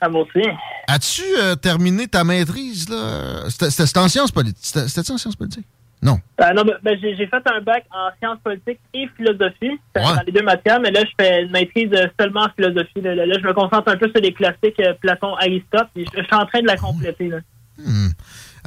À 0.00 0.08
moi 0.08 0.22
aussi. 0.22 0.46
As-tu 0.86 1.22
euh, 1.38 1.56
terminé 1.56 2.06
ta 2.06 2.24
maîtrise, 2.24 2.88
là? 2.88 3.48
C'était 3.48 3.98
en 3.98 4.08
sciences 4.08 4.30
politiques. 4.30 4.64
C'était 4.64 4.88
c'était 4.88 5.12
en 5.12 5.18
sciences 5.18 5.36
politiques? 5.36 5.66
Non. 6.00 6.20
Euh, 6.40 6.52
non, 6.54 6.62
ben, 6.62 6.74
ben, 6.82 6.96
j'ai 7.00 7.26
fait 7.26 7.42
un 7.46 7.60
bac 7.60 7.84
en 7.90 8.10
sciences 8.18 8.38
politiques 8.44 8.78
et 8.94 9.08
philosophie. 9.16 9.78
Dans 9.94 10.22
les 10.24 10.32
deux 10.32 10.42
matières, 10.42 10.80
mais 10.80 10.92
là, 10.92 11.00
je 11.04 11.10
fais 11.24 11.42
une 11.42 11.50
maîtrise 11.50 11.90
euh, 11.92 12.06
seulement 12.18 12.42
en 12.42 12.50
philosophie. 12.54 13.00
Là, 13.02 13.16
Là, 13.16 13.26
là, 13.26 13.34
je 13.40 13.46
me 13.46 13.52
concentre 13.52 13.88
un 13.88 13.96
peu 13.96 14.08
sur 14.08 14.20
les 14.22 14.32
classiques 14.32 14.78
euh, 14.80 14.94
Platon, 15.00 15.34
Aristote. 15.34 15.88
et 15.96 16.04
Je, 16.04 16.10
je 16.18 16.24
suis 16.24 16.34
en 16.34 16.46
train 16.46 16.60
de 16.60 16.66
la 16.66 16.76
compléter. 16.76 17.28
Là. 17.28 17.38
Hmm. 17.78 18.08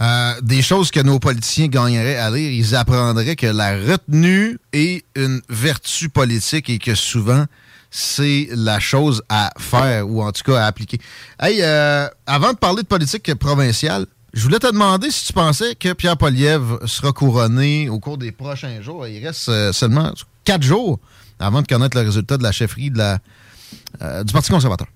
Euh, 0.02 0.42
des 0.42 0.62
choses 0.62 0.92
que 0.92 1.00
nos 1.00 1.20
politiciens 1.20 1.68
gagneraient 1.68 2.18
à 2.18 2.32
lire, 2.32 2.52
ils 2.52 2.76
apprendraient 2.76 3.36
que 3.36 3.48
la 3.48 3.78
retenue 3.78 4.58
est 4.74 5.06
une 5.16 5.42
vertu 5.48 6.10
politique 6.10 6.70
et 6.70 6.80
que 6.80 6.96
souvent, 6.96 7.46
c'est 7.92 8.48
la 8.56 8.80
chose 8.80 9.22
à 9.30 9.52
faire 9.60 10.10
ou 10.10 10.24
en 10.24 10.32
tout 10.32 10.44
cas 10.44 10.64
à 10.64 10.66
appliquer. 10.66 10.98
Hey, 11.40 11.62
euh, 11.62 12.08
avant 12.26 12.54
de 12.54 12.58
parler 12.58 12.82
de 12.84 12.88
politique 12.88 13.36
provinciale, 13.36 14.06
je 14.34 14.44
voulais 14.44 14.60
te 14.60 14.72
demander 14.72 15.12
si 15.12 15.28
tu 15.28 15.34
pensais 15.34 15.76
que 15.76 15.92
Pierre 15.92 16.16
Poliev 16.16 16.80
sera 16.86 17.12
couronné 17.12 17.90
au 17.90 18.00
cours 18.00 18.18
des 18.18 18.32
prochains 18.32 18.82
jours. 18.82 19.06
Il 19.08 19.24
reste 19.26 19.50
euh, 19.50 19.74
seulement 19.74 20.14
quatre 20.46 20.64
jours 20.64 21.00
avant 21.38 21.62
de 21.62 21.68
connaître 21.68 21.98
le 21.98 22.06
résultat 22.06 22.38
de 22.38 22.44
la 22.44 22.54
chefferie 22.54 22.90
de 22.92 22.98
la, 22.98 23.20
euh, 24.02 24.24
du 24.24 24.32
Parti 24.32 24.52
conservateur. 24.52 24.88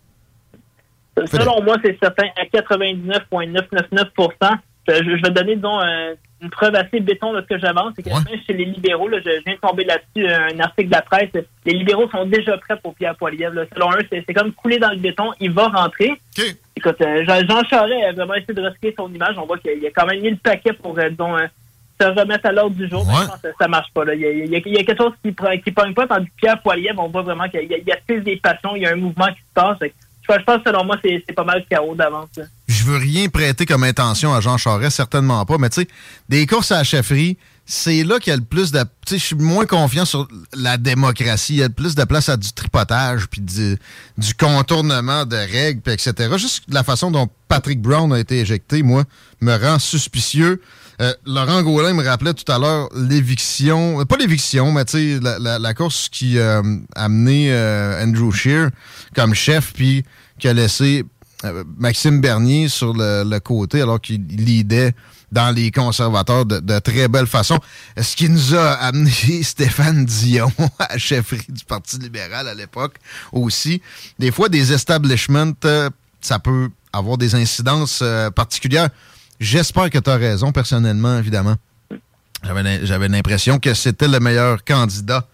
Selon 1.32 1.62
moi, 1.64 1.78
c'est 1.84 1.98
certain, 2.02 2.28
à 2.38 2.46
99,999 2.46 4.10
je, 4.88 4.94
je 5.04 5.10
vais 5.16 5.22
te 5.22 5.30
donner, 5.30 5.56
disons, 5.56 5.80
un- 5.80 6.14
une 6.42 6.50
preuve 6.50 6.76
assez 6.76 7.00
béton 7.00 7.34
de 7.34 7.42
ce 7.42 7.48
que 7.48 7.58
j'avance. 7.58 7.94
C'est 7.96 8.04
que 8.04 8.10
même 8.10 8.40
chez 8.46 8.54
les 8.54 8.66
libéraux, 8.66 9.08
là, 9.08 9.18
je, 9.26 9.32
je 9.32 9.44
viens 9.46 9.56
de 9.56 9.60
tomber 9.60 9.84
là-dessus, 9.86 10.28
un 10.28 10.60
article 10.60 10.90
de 10.90 10.94
la 10.96 11.02
presse, 11.02 11.30
les 11.66 11.74
libéraux 11.74 12.10
sont 12.10 12.26
déjà 12.26 12.58
prêts 12.58 12.78
pour 12.84 12.94
Pierre 12.94 13.16
Poilievre. 13.16 13.66
Selon 13.74 13.92
eux, 13.94 14.06
c'est 14.12 14.34
comme 14.34 14.52
couler 14.54 14.78
dans 14.78 14.92
le 14.92 14.98
béton. 14.98 15.32
Il 15.40 15.52
va 15.52 15.68
rentrer. 15.70 16.12
Écoute, 16.76 17.02
euh, 17.02 17.24
Jean, 17.26 17.64
Charest 17.70 18.04
a 18.04 18.12
vraiment 18.12 18.34
essayé 18.36 18.54
de 18.54 18.62
recycler 18.62 18.94
son 18.98 19.12
image. 19.14 19.38
On 19.38 19.46
voit 19.46 19.58
qu'il 19.58 19.84
a, 19.86 19.90
quand 19.96 20.06
même 20.06 20.22
mis 20.22 20.30
le 20.32 20.36
paquet 20.38 20.74
pour, 20.74 21.00
euh, 21.00 21.10
disons, 21.10 21.36
euh, 21.36 21.48
se 22.00 22.06
remettre 22.08 22.46
à 22.48 22.52
l'ordre 22.52 22.76
du 22.76 22.88
jour. 22.90 23.06
Mais 23.08 23.14
je 23.24 23.28
pense 23.30 23.42
que 23.42 23.48
ça 23.58 23.68
marche 23.70 23.92
pas. 23.94 24.04
Là. 24.04 24.14
Il, 24.14 24.22
y 24.22 24.26
a, 24.26 24.32
il 24.32 24.52
y 24.52 24.56
a- 24.58 24.62
il 24.66 24.74
y 24.74 24.78
a 24.78 24.84
quelque 24.84 25.02
chose 25.02 25.14
qui 25.24 25.30
ne 25.30 25.56
qui 25.56 25.72
pogne 25.72 25.94
pas, 25.94 26.06
tandis 26.06 26.28
que 26.28 26.36
Pierre 26.36 26.62
Poilievre, 26.62 27.02
on 27.02 27.08
voit 27.08 27.22
vraiment 27.22 27.46
qu'il 27.48 27.62
y 27.62 27.74
a, 27.74 27.78
il 27.78 27.88
y 27.88 27.92
a 27.92 28.20
des 28.20 28.36
passions, 28.36 28.76
il 28.76 28.82
y 28.84 28.86
a 28.86 28.92
un 28.92 28.96
mouvement 28.98 29.28
qui 29.28 29.40
se 29.40 29.54
passe. 29.54 29.78
Que 30.28 30.34
Je 30.40 30.44
pense, 30.44 30.58
pense, 30.58 30.64
selon 30.66 30.86
moi, 30.86 30.98
c'est 31.04 31.34
pas 31.34 31.44
mal 31.44 31.66
chaos 31.70 31.96
d'avance. 31.96 32.30
je 32.68 32.84
veux 32.84 32.98
rien 32.98 33.28
prêter 33.30 33.66
comme 33.66 33.84
intention 33.84 34.34
à 34.34 34.42
Jean 34.42 34.58
Charest, 34.58 34.96
certainement 34.96 35.46
pas, 35.46 35.58
mais 35.58 35.70
tu 35.70 35.82
sais, 35.82 35.88
des 36.30 36.46
courses 36.48 36.72
à 36.72 36.78
la 36.78 36.84
chefferie, 36.84 37.38
c'est 37.66 38.04
là 38.04 38.20
qu'il 38.20 38.32
y 38.32 38.34
a 38.34 38.38
le 38.38 38.44
plus 38.44 38.72
de. 38.72 38.80
Tu 38.80 38.88
sais, 39.08 39.18
je 39.18 39.24
suis 39.24 39.36
moins 39.36 39.66
confiant 39.66 40.06
sur 40.06 40.28
la 40.56 40.78
démocratie. 40.78 41.54
Il 41.54 41.60
y 41.60 41.64
a 41.64 41.68
le 41.68 41.74
plus 41.74 41.96
de 41.96 42.04
place 42.04 42.30
à 42.30 42.38
du 42.38 42.52
tripotage, 42.54 43.28
puis 43.28 43.42
du, 43.42 43.78
du 44.18 44.34
contournement 44.36 45.26
de 45.26 45.36
règles, 45.36 45.82
puis 45.82 45.94
etc. 45.94 46.14
Juste 46.38 46.64
la 46.70 46.84
façon 46.84 47.10
dont 47.10 47.28
Patrick 47.48 47.82
Brown 47.82 48.14
a 48.14 48.20
été 48.20 48.40
éjecté, 48.40 48.84
moi, 48.84 49.04
me 49.42 49.56
rend 49.58 49.80
suspicieux. 49.80 50.62
Euh, 51.02 51.14
Laurent 51.26 51.62
Gaulin 51.62 51.94
me 51.94 52.04
rappelait 52.04 52.34
tout 52.34 52.50
à 52.50 52.58
l'heure 52.58 52.90
l'éviction, 52.96 54.00
euh, 54.00 54.06
pas 54.06 54.18
l'éviction, 54.18 54.72
mais 54.72 54.86
tu 54.86 55.20
sais, 55.20 55.38
la, 55.40 55.74
course 55.74 56.08
qui 56.10 56.38
euh, 56.38 56.62
a 56.96 57.06
amené 57.06 57.54
Andrew 58.02 58.32
Shear 58.32 58.70
comme 59.14 59.34
chef, 59.34 59.74
puis 59.74 60.06
qui 60.40 60.48
a 60.48 60.54
laissé 60.54 61.04
Maxime 61.78 62.22
Bernier 62.22 62.70
sur 62.70 62.94
le, 62.94 63.40
côté 63.40 63.82
alors 63.82 64.00
qu'il 64.00 64.26
leadait 64.28 64.94
dans 65.32 65.54
les 65.54 65.70
conservateurs 65.70 66.46
de, 66.46 66.80
très 66.80 67.08
belle 67.08 67.28
façon. 67.28 67.60
Ce 68.02 68.16
qui 68.16 68.30
nous 68.30 68.56
a 68.56 68.74
amené 68.74 69.12
Stéphane 69.44 70.06
Dion 70.06 70.52
à 70.80 70.98
chefferie 70.98 71.46
du 71.50 71.66
Parti 71.66 71.98
libéral 71.98 72.48
à 72.48 72.54
l'époque 72.54 72.96
aussi. 73.34 73.82
Des 74.18 74.32
fois, 74.32 74.48
des 74.48 74.72
establishments, 74.72 75.52
ça 76.22 76.40
peut 76.40 76.70
avoir 76.94 77.18
des 77.18 77.36
incidences 77.36 78.02
particulières. 78.34 78.90
J'espère 79.40 79.90
que 79.90 79.98
tu 80.00 80.10
as 80.10 80.16
raison, 80.16 80.52
personnellement, 80.52 81.18
évidemment. 81.20 81.56
J'avais 82.44 82.64
l'im- 82.64 82.80
J'avais 82.84 83.08
l'impression 83.08 83.60
que 83.60 83.74
c'était 83.74 84.08
le 84.08 84.20
meilleur 84.20 84.64
candidat 84.64 85.28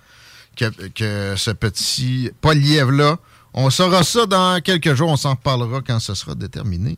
que, 0.56 0.66
que 0.90 1.36
ce 1.38 1.52
petit 1.52 2.32
Poliev-là. 2.42 3.18
On 3.54 3.70
saura 3.70 4.04
ça 4.04 4.26
dans 4.26 4.62
quelques 4.62 4.94
jours. 4.94 5.10
On 5.10 5.18
s'en 5.18 5.32
reparlera 5.32 5.82
quand 5.86 6.00
ce 6.00 6.14
sera 6.16 6.36
déterminé. 6.36 6.98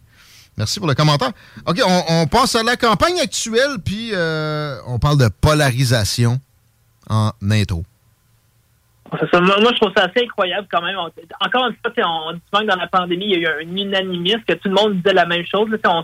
Merci 0.55 0.79
pour 0.79 0.87
le 0.87 0.93
commentaire. 0.93 1.31
OK, 1.65 1.81
on, 1.85 2.03
on 2.09 2.27
passe 2.27 2.55
à 2.55 2.61
la 2.61 2.77
campagne 2.77 3.19
actuelle, 3.19 3.77
puis 3.83 4.11
euh, 4.13 4.77
on 4.85 4.99
parle 4.99 5.17
de 5.17 5.27
polarisation 5.41 6.39
en 7.09 7.31
intro. 7.49 7.83
Moi, 9.21 9.71
je 9.71 9.79
trouve 9.79 9.91
ça 9.95 10.05
assez 10.05 10.25
incroyable 10.25 10.67
quand 10.71 10.81
même. 10.81 10.97
Encore 10.97 11.67
une 11.67 11.75
fois, 11.75 11.91
on 12.05 12.33
dit 12.33 12.41
souvent 12.51 12.63
que 12.63 12.69
dans 12.71 12.79
la 12.79 12.87
pandémie, 12.87 13.25
il 13.25 13.39
y 13.39 13.45
a 13.45 13.61
eu 13.61 13.65
un 13.65 13.75
unanimisme, 13.77 14.41
que 14.47 14.53
tout 14.53 14.69
le 14.69 14.75
monde 14.75 14.95
disait 14.95 15.13
la 15.13 15.25
même 15.25 15.45
chose. 15.45 15.69
là. 15.69 15.77
On 15.85 16.03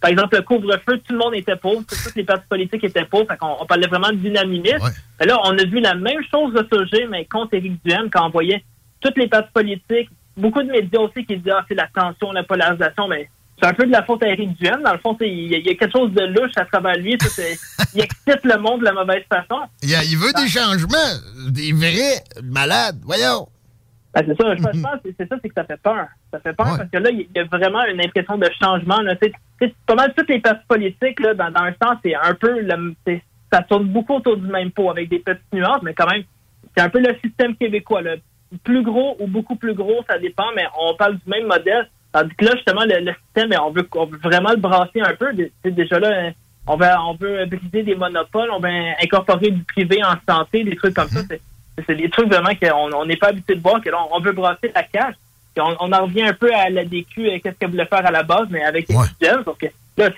Par 0.00 0.10
exemple, 0.10 0.36
le 0.36 0.42
couvre-feu, 0.42 0.98
tout 0.98 1.12
le 1.12 1.18
monde 1.18 1.34
était 1.34 1.56
pour. 1.56 1.82
Toutes 1.86 2.14
les 2.14 2.24
partis 2.24 2.46
politiques 2.48 2.84
étaient 2.84 3.04
pour. 3.04 3.26
Fait 3.26 3.38
on 3.40 3.64
parlait 3.66 3.86
vraiment 3.86 4.12
d'unanimisme. 4.12 4.90
Mais 5.20 5.26
là, 5.26 5.38
on 5.44 5.56
a 5.56 5.64
vu 5.64 5.80
la 5.80 5.94
même 5.94 6.22
chose 6.30 6.54
ressurgir, 6.54 7.08
mais 7.08 7.24
contre 7.24 7.54
Éric 7.54 7.82
Duhem, 7.84 8.10
quand 8.10 8.26
on 8.26 8.30
voyait 8.30 8.62
toutes 9.00 9.16
les 9.18 9.28
partis 9.28 9.52
politiques, 9.52 10.10
beaucoup 10.36 10.62
de 10.62 10.70
médias 10.70 11.00
aussi 11.00 11.24
qui 11.24 11.36
disaient 11.36 11.52
ah, 11.52 11.64
c'est 11.68 11.74
la 11.74 11.88
tension, 11.88 12.32
la 12.32 12.42
polarisation, 12.42 13.08
mais 13.08 13.28
c'est 13.60 13.66
un 13.68 13.72
peu 13.74 13.86
de 13.86 13.92
la 13.92 14.02
faute 14.04 14.22
à 14.22 14.28
Éric 14.28 14.56
Duhem. 14.58 14.82
Dans 14.82 14.92
le 14.92 14.98
fond, 14.98 15.16
il 15.20 15.50
y, 15.50 15.54
a- 15.54 15.58
il 15.58 15.66
y 15.66 15.70
a 15.70 15.74
quelque 15.74 15.92
chose 15.92 16.12
de 16.12 16.22
louche 16.26 16.52
à 16.56 16.64
travers 16.66 16.96
lui. 16.96 17.16
ça, 17.20 17.42
il 17.94 18.00
excite 18.02 18.44
le 18.44 18.58
monde 18.58 18.80
de 18.80 18.84
la 18.84 18.92
mauvaise 18.92 19.24
façon. 19.28 19.62
Il, 19.82 19.90
y 19.90 19.94
a- 19.94 20.04
il 20.04 20.16
veut 20.16 20.32
des 20.34 20.48
changements, 20.48 21.50
des 21.50 21.72
vrais 21.72 22.22
malades. 22.42 22.98
Voyons. 23.04 23.48
Ben, 24.14 24.24
c'est 24.26 24.42
ça, 24.42 24.54
je 24.56 24.62
pense 24.62 25.00
que 25.04 25.08
c'est 25.18 25.28
ça, 25.28 25.36
c'est 25.42 25.48
que 25.48 25.54
ça 25.54 25.64
fait 25.64 25.80
peur. 25.82 26.06
Ça 26.32 26.40
fait 26.40 26.52
peur 26.54 26.76
parce 26.76 26.90
que 26.90 26.98
là, 26.98 27.10
il 27.10 27.26
y 27.34 27.38
a 27.38 27.44
vraiment 27.44 27.84
une 27.86 28.00
impression 28.00 28.36
de 28.38 28.48
changement. 28.60 29.00
Là. 29.00 29.14
Pas 29.86 29.94
mal 29.94 30.12
toutes 30.16 30.28
les 30.28 30.40
partis 30.40 30.64
politiques, 30.68 31.20
là, 31.20 31.34
dans, 31.34 31.50
dans 31.50 31.62
un 31.62 31.72
sens, 31.82 31.98
c'est 32.04 32.14
un 32.14 32.34
peu 32.34 32.60
le, 32.60 32.94
c'est- 33.06 33.22
ça 33.52 33.62
tourne 33.62 33.84
beaucoup 33.88 34.14
autour 34.16 34.36
du 34.36 34.46
même 34.48 34.70
pot 34.72 34.90
avec 34.90 35.08
des 35.08 35.20
petites 35.20 35.52
nuances, 35.52 35.80
mais 35.82 35.94
quand 35.94 36.10
même, 36.10 36.24
c'est 36.76 36.82
un 36.82 36.88
peu 36.90 36.98
le 37.00 37.16
système 37.24 37.56
québécois. 37.56 38.02
Là. 38.02 38.16
Plus 38.64 38.82
gros 38.82 39.16
ou 39.20 39.26
beaucoup 39.26 39.56
plus 39.56 39.72
gros, 39.74 40.04
ça 40.08 40.18
dépend, 40.18 40.46
mais 40.54 40.64
on 40.80 40.94
parle 40.96 41.14
du 41.16 41.22
même 41.30 41.46
modèle. 41.46 41.88
Tandis 42.16 42.34
que 42.36 42.44
là, 42.46 42.52
justement, 42.54 42.84
le, 42.84 43.00
le 43.04 43.12
système, 43.26 43.50
on 43.62 43.70
veut, 43.70 43.86
on 43.94 44.06
veut 44.06 44.18
vraiment 44.22 44.50
le 44.50 44.56
brasser 44.56 45.00
un 45.02 45.14
peu. 45.14 45.32
Déjà 45.64 45.98
là, 45.98 46.30
on 46.66 46.76
veut, 46.76 46.86
on 47.06 47.14
veut 47.14 47.44
briser 47.46 47.82
des 47.82 47.94
monopoles, 47.94 48.50
on 48.50 48.58
veut 48.60 48.70
incorporer 49.02 49.50
du 49.50 49.62
privé 49.64 50.00
en 50.02 50.14
santé, 50.26 50.64
des 50.64 50.76
trucs 50.76 50.94
comme 50.94 51.08
ça. 51.08 51.20
C'est- 51.28 51.40
C'est 51.86 51.94
des 51.94 52.08
trucs 52.08 52.28
vraiment 52.32 52.54
qu'on 52.54 52.90
on 52.94 53.04
n'est 53.04 53.18
pas 53.18 53.28
habitué 53.28 53.54
de 53.56 53.60
voir, 53.60 53.82
que 53.82 53.90
là, 53.90 53.98
on 54.10 54.18
veut 54.20 54.32
brasser 54.32 54.72
la. 54.74 54.82
Puis 54.82 55.02
on, 55.58 55.76
on 55.78 55.92
en 55.92 56.04
revient 56.04 56.22
un 56.22 56.32
peu 56.32 56.50
à 56.54 56.70
la 56.70 56.86
DQ, 56.86 57.28
et 57.28 57.40
qu'est-ce 57.40 57.56
qu'elle 57.58 57.68
voulait 57.70 57.84
faire 57.84 58.06
à 58.06 58.10
la 58.10 58.22
base, 58.22 58.46
mais 58.48 58.64
avec 58.64 58.88
les 58.88 58.94
jeunes. 59.20 59.42
Donc 59.44 59.62
là, 59.98 60.08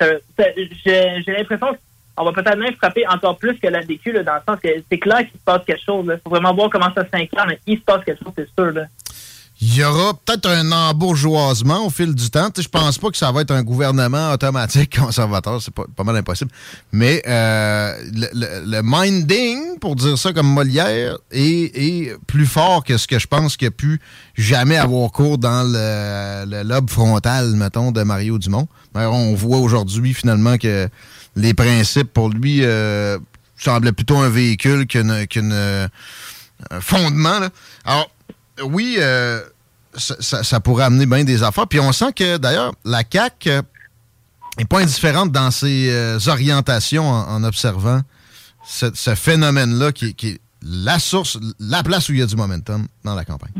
j'ai 0.85 1.23
l'impression 1.33 1.77
qu'on 2.17 2.25
va 2.25 2.33
peut-être 2.33 2.57
même 2.59 2.75
frapper 2.75 3.07
encore 3.09 3.37
plus 3.39 3.55
que 3.59 3.67
la 3.69 3.83
DQ, 3.83 4.13
là, 4.13 4.23
dans 4.23 4.35
le 4.35 4.41
sens 4.49 4.61
que 4.61 4.69
c'est 4.89 4.99
clair 4.99 5.19
qu'il 5.19 5.31
se 5.41 5.45
passe 5.45 5.65
quelque 5.65 5.85
chose. 5.85 6.05
Il 6.09 6.21
faut 6.23 6.31
vraiment 6.31 6.55
voir 6.55 6.71
comment 6.71 6.93
ça 6.95 7.05
s'incarne. 7.09 7.55
Il 7.67 7.79
se 7.79 7.83
passe 7.85 8.05
quelque 8.05 8.23
chose, 8.23 8.33
c'est 8.37 8.49
sûr. 8.55 8.73
Là. 8.73 8.85
Il 9.61 9.75
y 9.75 9.83
aura 9.83 10.15
peut-être 10.15 10.49
un 10.49 10.71
embourgeoisement 10.71 11.85
au 11.85 11.91
fil 11.91 12.15
du 12.15 12.31
temps. 12.31 12.49
Je 12.57 12.69
pense 12.69 12.97
pas 12.97 13.11
que 13.11 13.17
ça 13.17 13.33
va 13.33 13.41
être 13.41 13.51
un 13.51 13.65
gouvernement 13.65 14.31
automatique 14.31 14.97
conservateur, 15.01 15.61
c'est 15.61 15.75
pas, 15.75 16.05
mal 16.05 16.15
impossible. 16.15 16.53
Mais 16.93 17.21
euh, 17.27 17.93
le, 18.13 18.81
minding, 18.85 19.81
pour 19.81 19.97
dire 19.97 20.17
ça 20.17 20.33
comme 20.33 20.47
Molière, 20.47 21.19
est, 21.33 22.17
plus 22.29 22.47
fort 22.47 22.85
que 22.85 22.97
ce 22.97 23.09
que 23.09 23.19
je 23.19 23.27
pense 23.27 23.57
qu'il 23.57 23.67
a 23.67 23.73
pu 23.73 24.01
jamais 24.37 24.77
avoir 24.77 25.11
cours 25.11 25.39
dans 25.39 25.65
le, 25.65 26.63
lobe 26.63 26.89
frontal, 26.89 27.57
mettons, 27.57 27.91
de 27.91 28.05
Mario 28.05 28.39
Dumont. 28.39 28.69
D'ailleurs, 28.95 29.15
on 29.15 29.35
voit 29.35 29.59
aujourd'hui 29.59 30.15
finalement 30.15 30.57
que 30.57 30.89
les 31.35 31.53
principes 31.53 32.13
pour 32.13 32.29
lui 32.29 32.61
euh, 32.63 33.19
semblaient 33.57 33.93
plutôt 33.93 34.19
un 34.19 34.29
véhicule 34.29 34.87
qu'une, 34.87 35.11
euh, 35.11 35.89
fondement. 36.81 37.41
là. 37.41 37.49
Alors, 37.85 38.09
oui, 38.65 38.97
euh, 38.99 39.41
ça, 39.95 40.17
ça- 40.21 40.43
ça 40.45 40.61
pourrait 40.61 40.85
amener 40.85 41.07
bien 41.07 41.25
des 41.25 41.43
affaires. 41.43 41.67
Puis 41.67 41.81
on 41.81 41.93
sent 41.93 42.13
que, 42.15 42.37
d'ailleurs, 42.37 42.73
la 42.85 43.03
CAQ 43.11 43.51
n'est 44.59 44.65
pas 44.65 44.81
indifférente 44.81 45.33
dans 45.33 45.51
ses 45.51 45.91
euh, 45.91 46.19
orientations 46.29 47.05
en, 47.09 47.29
en 47.37 47.45
observant 47.45 48.01
ce, 48.65 48.87
ce 48.95 49.15
phénomène-là 49.15 49.93
qui, 49.93 50.07
est- 50.07 50.13
qui 50.15 50.29
est 50.31 50.41
la 50.63 50.99
source, 50.99 51.39
la 51.61 51.83
place 51.83 52.09
où 52.09 52.13
il 52.13 52.19
y 52.19 52.23
a 52.23 52.27
du 52.27 52.37
momentum 52.37 52.87
dans 53.05 53.15
la 53.15 53.25
campagne. 53.25 53.53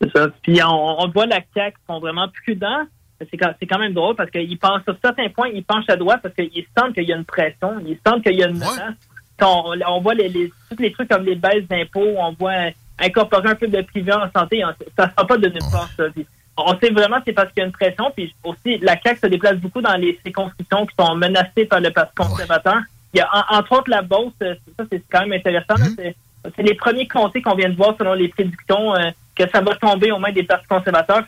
C'est 0.00 0.10
ça. 0.16 0.28
Puis 0.42 0.60
on, 0.62 1.00
on 1.02 1.08
voit 1.10 1.26
la 1.26 1.40
CAQ 1.54 1.76
sont 1.88 2.00
vraiment 2.00 2.26
prudents. 2.44 2.84
C'est 3.30 3.36
quand, 3.36 3.52
quand 3.68 3.78
même 3.78 3.92
drôle 3.92 4.16
parce 4.16 4.30
qu'ils 4.30 4.58
pensent 4.58 4.82
sur 4.84 4.96
certains 5.04 5.28
points, 5.28 5.48
ils 5.52 5.62
penchent 5.62 5.88
à 5.90 5.96
droite 5.96 6.20
parce 6.22 6.34
qu'ils 6.34 6.64
sentent 6.76 6.94
qu'il 6.94 7.04
y 7.04 7.12
a 7.12 7.16
une 7.16 7.24
pression, 7.26 7.74
ils 7.86 7.98
sentent 8.06 8.22
qu'il 8.24 8.34
y 8.38 8.42
a 8.42 8.48
une 8.48 8.54
menace. 8.58 8.94
On, 9.42 9.74
on 9.86 10.00
voit 10.00 10.14
les, 10.14 10.28
les- 10.30 10.50
tous 10.70 10.82
les 10.82 10.90
trucs 10.92 11.08
comme 11.10 11.24
les 11.24 11.34
baisses 11.34 11.66
d'impôts, 11.68 12.14
on 12.18 12.32
voit 12.38 12.50
euh, 12.52 12.70
incorporer 13.00 13.48
un 13.50 13.54
peu 13.54 13.66
de 13.68 13.80
privé 13.82 14.12
en 14.12 14.30
santé, 14.30 14.64
on- 14.64 14.74
ça 14.96 15.06
ne 15.06 15.10
sort 15.16 15.26
pas 15.26 15.36
de 15.38 15.48
nulle 15.48 15.58
part. 15.72 15.88
ça. 15.96 16.04
Puis 16.14 16.26
on 16.56 16.78
sait 16.78 16.90
vraiment 16.90 17.16
que 17.18 17.24
c'est 17.26 17.32
parce 17.32 17.48
qu'il 17.52 17.60
y 17.60 17.62
a 17.62 17.66
une 17.66 17.72
pression. 17.72 18.10
Puis 18.14 18.34
aussi, 18.44 18.78
la 18.78 19.00
CAQ 19.00 19.20
se 19.20 19.26
déplace 19.26 19.56
beaucoup 19.56 19.80
dans 19.80 19.94
les 19.96 20.18
circonscriptions 20.24 20.86
qui 20.86 20.94
sont 20.98 21.14
menacées 21.16 21.64
par 21.66 21.80
le 21.80 21.90
Parti 21.90 22.12
conservateur. 22.16 22.78
Il 23.14 23.18
y 23.18 23.20
a 23.20 23.28
en- 23.32 23.58
entre 23.58 23.72
autres 23.78 23.90
la 23.90 24.02
Beauce, 24.02 24.32
euh, 24.42 24.54
ça 24.76 24.84
c'est 24.90 25.02
quand 25.10 25.20
même 25.20 25.32
intéressant. 25.32 25.74
là. 25.78 25.86
C'est- 25.96 26.14
C'est 26.56 26.62
les 26.62 26.74
premiers 26.74 27.06
comtés 27.06 27.42
qu'on 27.42 27.54
vient 27.54 27.68
de 27.68 27.76
voir 27.76 27.94
selon 27.98 28.14
les 28.14 28.28
prédictions 28.28 28.94
euh, 28.94 29.10
que 29.36 29.46
ça 29.50 29.60
va 29.60 29.74
tomber 29.76 30.10
aux 30.10 30.18
mains 30.18 30.32
des 30.32 30.42
partis 30.42 30.66
conservateurs. 30.66 31.22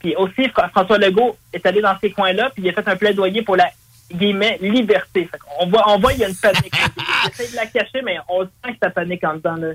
Puis 0.00 0.16
aussi, 0.16 0.48
Fra- 0.48 0.68
François 0.70 0.98
Legault 0.98 1.36
est 1.52 1.64
allé 1.66 1.80
dans 1.80 1.96
ces 2.00 2.10
coins-là, 2.10 2.50
puis 2.52 2.64
il 2.64 2.68
a 2.70 2.72
fait 2.72 2.88
un 2.88 2.96
plaidoyer 2.96 3.42
pour 3.42 3.54
la 3.56 3.68
guillemets 4.12 4.58
liberté. 4.60 5.28
On 5.60 5.66
voit, 5.68 5.84
on 5.88 5.98
voit, 5.98 6.12
il 6.14 6.18
y 6.20 6.24
a 6.24 6.28
une 6.28 6.34
panique. 6.34 6.72
Il 7.24 7.28
essaie 7.30 7.50
de 7.50 7.56
la 7.56 7.66
cacher, 7.66 8.02
mais 8.04 8.18
on 8.28 8.42
sent 8.44 8.72
que 8.72 8.78
ça 8.82 8.90
panique 8.90 9.22
en 9.24 9.34
dedans. 9.34 9.56
Là. 9.56 9.68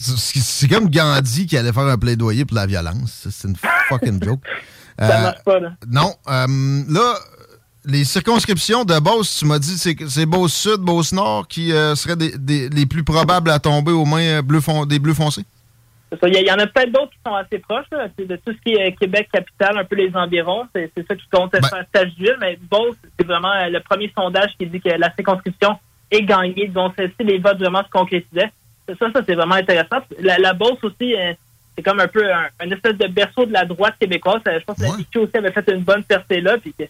C'est 0.00 0.68
comme 0.68 0.88
Gandhi 0.90 1.46
qui 1.46 1.56
allait 1.56 1.72
faire 1.72 1.82
un 1.86 1.98
plaidoyer 1.98 2.44
pour 2.44 2.56
la 2.56 2.66
violence. 2.66 3.26
C'est 3.30 3.48
une 3.48 3.56
fucking 3.88 4.22
joke. 4.22 4.40
Ça 4.98 5.18
Euh, 5.18 5.22
marche 5.22 5.44
pas, 5.44 5.58
là. 5.60 5.72
Non. 5.88 6.12
euh, 6.28 6.82
là, 6.88 7.14
les 7.84 8.04
circonscriptions 8.04 8.84
de 8.84 8.98
Beauce, 8.98 9.38
tu 9.38 9.46
m'as 9.46 9.58
dit, 9.60 9.78
c'est 9.78 10.26
Beauce-Sud, 10.26 10.80
Beauce-Nord 10.80 11.46
qui 11.48 11.72
euh, 11.72 11.94
seraient 11.94 12.16
des- 12.16 12.36
des- 12.36 12.68
les 12.68 12.84
plus 12.86 13.04
probables 13.04 13.50
à 13.50 13.58
tomber 13.60 13.92
aux 13.92 14.04
mains 14.04 14.38
euh, 14.38 14.42
bleu 14.42 14.60
fon- 14.60 14.86
des 14.86 14.98
bleus 14.98 15.14
foncés? 15.14 15.44
Il 16.22 16.34
y, 16.34 16.50
en 16.50 16.54
a 16.58 16.66
peut-être 16.66 16.90
d'autres 16.90 17.10
qui 17.10 17.18
sont 17.26 17.34
assez 17.34 17.58
proches, 17.58 17.84
là, 17.92 18.08
de 18.18 18.36
tout 18.36 18.52
ce 18.52 18.58
qui 18.64 18.74
est 18.74 18.88
euh, 18.90 18.94
Québec 18.98 19.28
capitale, 19.32 19.78
un 19.78 19.84
peu 19.84 19.94
les 19.94 20.10
environs. 20.14 20.66
C'est 20.74 20.90
ça 21.06 21.14
qui 21.14 21.28
compte 21.30 21.52
Ben- 21.52 21.62
faire 21.62 21.84
Sainte-Jules, 21.94 22.38
mais 22.40 22.58
Beauce, 22.70 22.96
c'est 23.18 23.26
vraiment 23.26 23.52
euh, 23.52 23.68
le 23.68 23.80
premier 23.80 24.10
sondage 24.16 24.50
qui 24.58 24.66
dit 24.66 24.80
que 24.80 24.88
la 24.88 25.12
circonscription 25.14 25.76
est 26.10 26.22
gagnée, 26.22 26.68
donc 26.68 26.94
si 26.98 27.24
les 27.26 27.38
votes 27.38 27.58
vraiment 27.58 27.84
se 27.84 27.90
concrétisaient. 27.90 28.50
Ça, 28.88 29.06
ça 29.12 29.20
c'est 29.26 29.34
vraiment 29.34 29.54
intéressant. 29.56 29.98
La, 30.20 30.38
la 30.38 30.52
Beauce 30.54 30.82
aussi, 30.82 31.14
euh, 31.14 31.32
c'est 31.76 31.82
comme 31.82 32.00
un 32.00 32.08
peu 32.08 32.24
un, 32.32 32.46
un 32.60 32.70
espèce 32.70 32.96
de 32.96 33.06
berceau 33.06 33.46
de 33.46 33.52
la 33.52 33.64
droite 33.64 33.94
québécoise. 34.00 34.40
Euh, 34.46 34.58
Je 34.60 34.64
pense 34.64 34.76
que 34.76 34.82
la 34.82 35.20
aussi 35.22 35.36
avait 35.36 35.52
fait 35.52 35.68
une 35.72 35.82
bonne 35.82 36.02
percée 36.04 36.40
là, 36.40 36.56
puis 36.58 36.72
que 36.78 36.84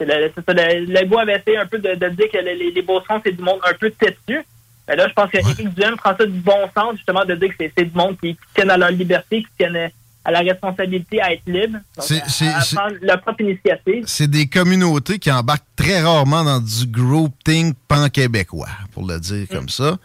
Legault 0.00 1.18
avait 1.18 1.36
essayé 1.38 1.56
un 1.58 1.66
peu 1.66 1.78
de, 1.78 1.94
de 1.94 2.08
dire 2.10 2.26
que 2.32 2.38
les, 2.38 2.70
les, 2.72 2.82
Beaucerons, 2.82 3.20
c'est 3.24 3.32
du 3.32 3.42
monde 3.42 3.60
un 3.68 3.74
peu 3.74 3.90
têtu. 3.90 4.40
Mais 4.88 4.96
là, 4.96 5.08
je 5.08 5.14
pense 5.14 5.30
qu'Éric 5.30 5.72
Duhem 5.74 5.96
prend 5.96 6.14
ça 6.16 6.26
du 6.26 6.38
bon 6.40 6.68
sens, 6.76 6.96
justement, 6.96 7.24
de 7.24 7.34
dire 7.36 7.48
que 7.56 7.64
c'est- 7.74 7.84
du 7.84 7.96
monde 7.96 8.16
qui, 8.20 8.34
qui 8.34 8.40
tiennent 8.54 8.70
à 8.70 8.76
leur 8.76 8.90
liberté, 8.90 9.42
qui 9.42 9.48
tiennent 9.56 9.76
euh, 9.76 9.88
à 10.26 10.30
la 10.30 10.40
responsabilité 10.40 11.22
à 11.22 11.32
être 11.32 11.46
libre. 11.46 11.78
Donc, 11.96 12.04
C'est- 12.04 12.46
à- 12.48 12.60
prendre 12.74 12.96
leur 13.00 13.20
propre 13.22 13.40
initiative. 13.42 14.04
C'est 14.06 14.28
des 14.28 14.46
communautés 14.46 15.18
qui 15.18 15.30
embarquent 15.30 15.64
très 15.76 16.02
rarement 16.02 16.44
dans 16.44 16.60
du 16.60 16.86
grouping 16.86 17.72
pan-québécois, 17.88 18.68
pour 18.92 19.06
le 19.06 19.18
dire 19.20 19.46
comme 19.50 19.68
ça. 19.70 19.96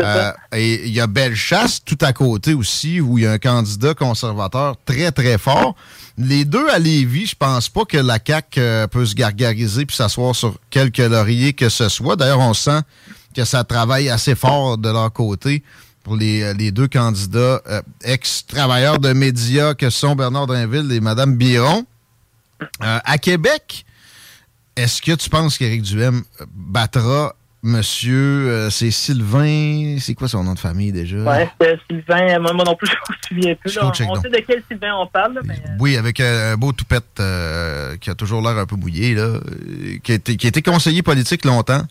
Euh, 0.00 0.32
et 0.52 0.86
il 0.86 0.92
y 0.92 1.00
a 1.00 1.06
Bellechasse 1.06 1.84
tout 1.84 1.98
à 2.00 2.12
côté 2.12 2.54
aussi, 2.54 3.00
où 3.00 3.18
il 3.18 3.24
y 3.24 3.26
a 3.26 3.32
un 3.32 3.38
candidat 3.38 3.94
conservateur 3.94 4.76
très, 4.84 5.12
très 5.12 5.38
fort. 5.38 5.74
Les 6.18 6.44
deux 6.44 6.68
à 6.68 6.78
Lévis, 6.78 7.26
je 7.26 7.36
pense 7.36 7.68
pas 7.68 7.84
que 7.84 7.98
la 7.98 8.18
CAQ 8.24 8.60
euh, 8.60 8.86
peut 8.86 9.06
se 9.06 9.14
gargariser 9.14 9.86
puis 9.86 9.96
s'asseoir 9.96 10.34
sur 10.34 10.56
quelque 10.70 11.02
laurier 11.02 11.52
que 11.52 11.68
ce 11.68 11.88
soit. 11.88 12.16
D'ailleurs, 12.16 12.40
on 12.40 12.54
sent 12.54 12.80
que 13.34 13.44
ça 13.44 13.64
travaille 13.64 14.08
assez 14.08 14.34
fort 14.34 14.78
de 14.78 14.90
leur 14.90 15.12
côté 15.12 15.62
pour 16.04 16.16
les, 16.16 16.42
euh, 16.42 16.54
les 16.54 16.70
deux 16.70 16.88
candidats 16.88 17.62
ex-travailleurs 18.02 18.98
de 18.98 19.12
médias 19.12 19.74
que 19.74 19.90
sont 19.90 20.14
Bernard 20.16 20.46
Drinville 20.46 20.90
et 20.92 21.00
Mme 21.00 21.36
Biron. 21.36 21.86
À 22.80 23.18
Québec, 23.18 23.84
est-ce 24.76 25.02
que 25.02 25.12
tu 25.12 25.28
penses 25.28 25.58
qu'Éric 25.58 25.82
Duhem 25.82 26.22
battra 26.54 27.34
monsieur, 27.62 28.48
euh, 28.48 28.70
c'est 28.70 28.90
Sylvain, 28.90 29.96
c'est 30.00 30.14
quoi 30.14 30.28
son 30.28 30.42
nom 30.42 30.54
de 30.54 30.58
famille 30.58 30.90
déjà? 30.92 31.18
Ouais, 31.18 31.50
c'est 31.60 31.78
Sylvain, 31.88 32.34
euh, 32.34 32.40
moi, 32.40 32.52
moi 32.52 32.64
non 32.64 32.74
plus, 32.74 32.88
je 33.30 33.34
me 33.34 33.40
souviens 33.40 33.54
plus. 33.54 33.74
Là. 33.76 33.92
on 34.08 34.20
sait 34.20 34.28
de 34.28 34.42
quel 34.46 34.62
Sylvain 34.68 34.94
on 34.96 35.06
parle, 35.06 35.34
là, 35.34 35.40
mais 35.44 35.54
euh, 35.54 35.76
Oui, 35.78 35.96
avec 35.96 36.20
un 36.20 36.56
beau 36.56 36.72
toupette 36.72 37.20
euh, 37.20 37.96
qui 37.98 38.10
a 38.10 38.14
toujours 38.14 38.42
l'air 38.42 38.58
un 38.58 38.66
peu 38.66 38.76
mouillé, 38.76 39.14
là, 39.14 39.38
qui, 40.02 40.12
a 40.12 40.14
été, 40.16 40.36
qui 40.36 40.46
a 40.46 40.48
été 40.48 40.62
conseiller 40.62 41.02
politique 41.02 41.44
longtemps. 41.44 41.82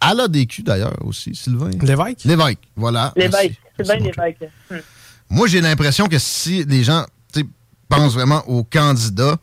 À 0.00 0.14
l'ADQ 0.14 0.62
d'ailleurs 0.62 0.96
aussi, 1.04 1.34
Sylvain. 1.34 1.70
L'évêque? 1.80 2.24
L'évêque, 2.24 2.58
voilà. 2.74 3.12
l'évêque. 3.16 3.58
Sylvain 3.76 3.96
l'évêque. 3.96 4.38
Hmm. 4.70 4.76
Moi, 5.30 5.46
j'ai 5.46 5.60
l'impression 5.60 6.08
que 6.08 6.18
si 6.18 6.64
les 6.64 6.84
gens 6.84 7.04
pensent 7.88 8.14
vraiment 8.14 8.42
au 8.48 8.64
candidat, 8.64 9.36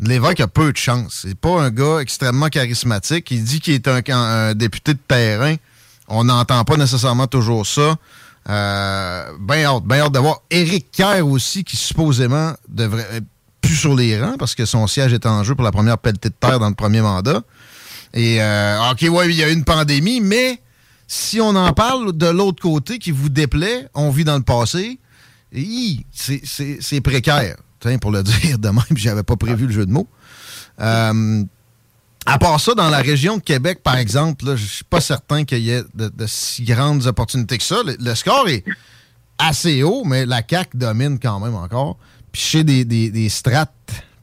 l'évêque 0.00 0.40
a 0.40 0.48
peu 0.48 0.72
de 0.72 0.76
chance. 0.76 1.20
C'est 1.22 1.38
pas 1.38 1.60
un 1.60 1.70
gars 1.70 1.98
extrêmement 2.00 2.48
charismatique. 2.48 3.30
Il 3.30 3.44
dit 3.44 3.60
qu'il 3.60 3.74
est 3.74 3.88
un, 3.88 4.54
député 4.54 4.94
de 4.94 4.98
terrain. 5.06 5.56
On 6.08 6.24
n'entend 6.24 6.64
pas 6.64 6.76
nécessairement 6.76 7.26
toujours 7.26 7.66
ça. 7.66 7.96
Euh, 8.48 9.32
ben 9.38 9.64
hâte, 9.64 9.84
ben 9.84 10.00
hâte 10.00 10.12
d'avoir 10.12 10.42
Éric 10.50 10.90
Kerr 10.90 11.26
aussi, 11.26 11.62
qui 11.62 11.76
supposément 11.76 12.54
devrait 12.68 13.06
être 13.12 13.26
plus 13.60 13.76
sur 13.76 13.94
les 13.94 14.20
rangs 14.20 14.38
parce 14.38 14.54
que 14.54 14.64
son 14.64 14.86
siège 14.86 15.12
est 15.12 15.26
en 15.26 15.44
jeu 15.44 15.54
pour 15.54 15.64
la 15.64 15.70
première 15.70 15.98
pelletée 15.98 16.30
de 16.30 16.34
terre 16.34 16.58
dans 16.58 16.68
le 16.68 16.74
premier 16.74 17.02
mandat. 17.02 17.42
Et, 18.14 18.42
euh, 18.42 18.90
OK, 18.90 19.02
ouais, 19.02 19.28
il 19.28 19.36
y 19.36 19.44
a 19.44 19.50
eu 19.50 19.52
une 19.52 19.64
pandémie, 19.64 20.20
mais 20.20 20.60
si 21.06 21.40
on 21.40 21.54
en 21.54 21.72
parle 21.72 22.16
de 22.16 22.26
l'autre 22.26 22.62
côté 22.62 22.98
qui 22.98 23.10
vous 23.10 23.28
déplaît, 23.28 23.88
on 23.94 24.10
vit 24.10 24.24
dans 24.24 24.36
le 24.36 24.42
passé, 24.42 24.98
c'est 26.12 27.00
précaire. 27.02 27.56
Pour 28.00 28.10
le 28.10 28.22
dire 28.42 28.58
de 28.58 28.68
même, 28.68 28.96
j'avais 28.96 29.22
pas 29.22 29.36
prévu 29.36 29.66
le 29.66 29.72
jeu 29.72 29.86
de 29.86 29.92
mots. 29.92 30.08
Euh, 30.80 31.44
à 32.26 32.38
part 32.38 32.60
ça, 32.60 32.74
dans 32.74 32.90
la 32.90 32.98
région 32.98 33.38
de 33.38 33.42
Québec, 33.42 33.80
par 33.82 33.96
exemple, 33.96 34.44
je 34.56 34.66
suis 34.66 34.84
pas 34.84 35.00
certain 35.00 35.44
qu'il 35.44 35.60
y 35.60 35.70
ait 35.70 35.82
de, 35.94 36.12
si 36.26 36.64
grandes 36.64 37.06
opportunités 37.06 37.58
que 37.58 37.64
ça. 37.64 37.76
Le, 37.84 38.14
score 38.14 38.48
est 38.48 38.64
assez 39.38 39.82
haut, 39.82 40.04
mais 40.04 40.26
la 40.26 40.42
CAQ 40.48 40.76
domine 40.76 41.18
quand 41.18 41.40
même 41.40 41.54
encore. 41.54 41.96
Puis 42.30 42.42
chez 42.42 42.64
des, 42.64 42.84
des, 42.84 43.10
des 43.10 43.28
strates 43.28 43.72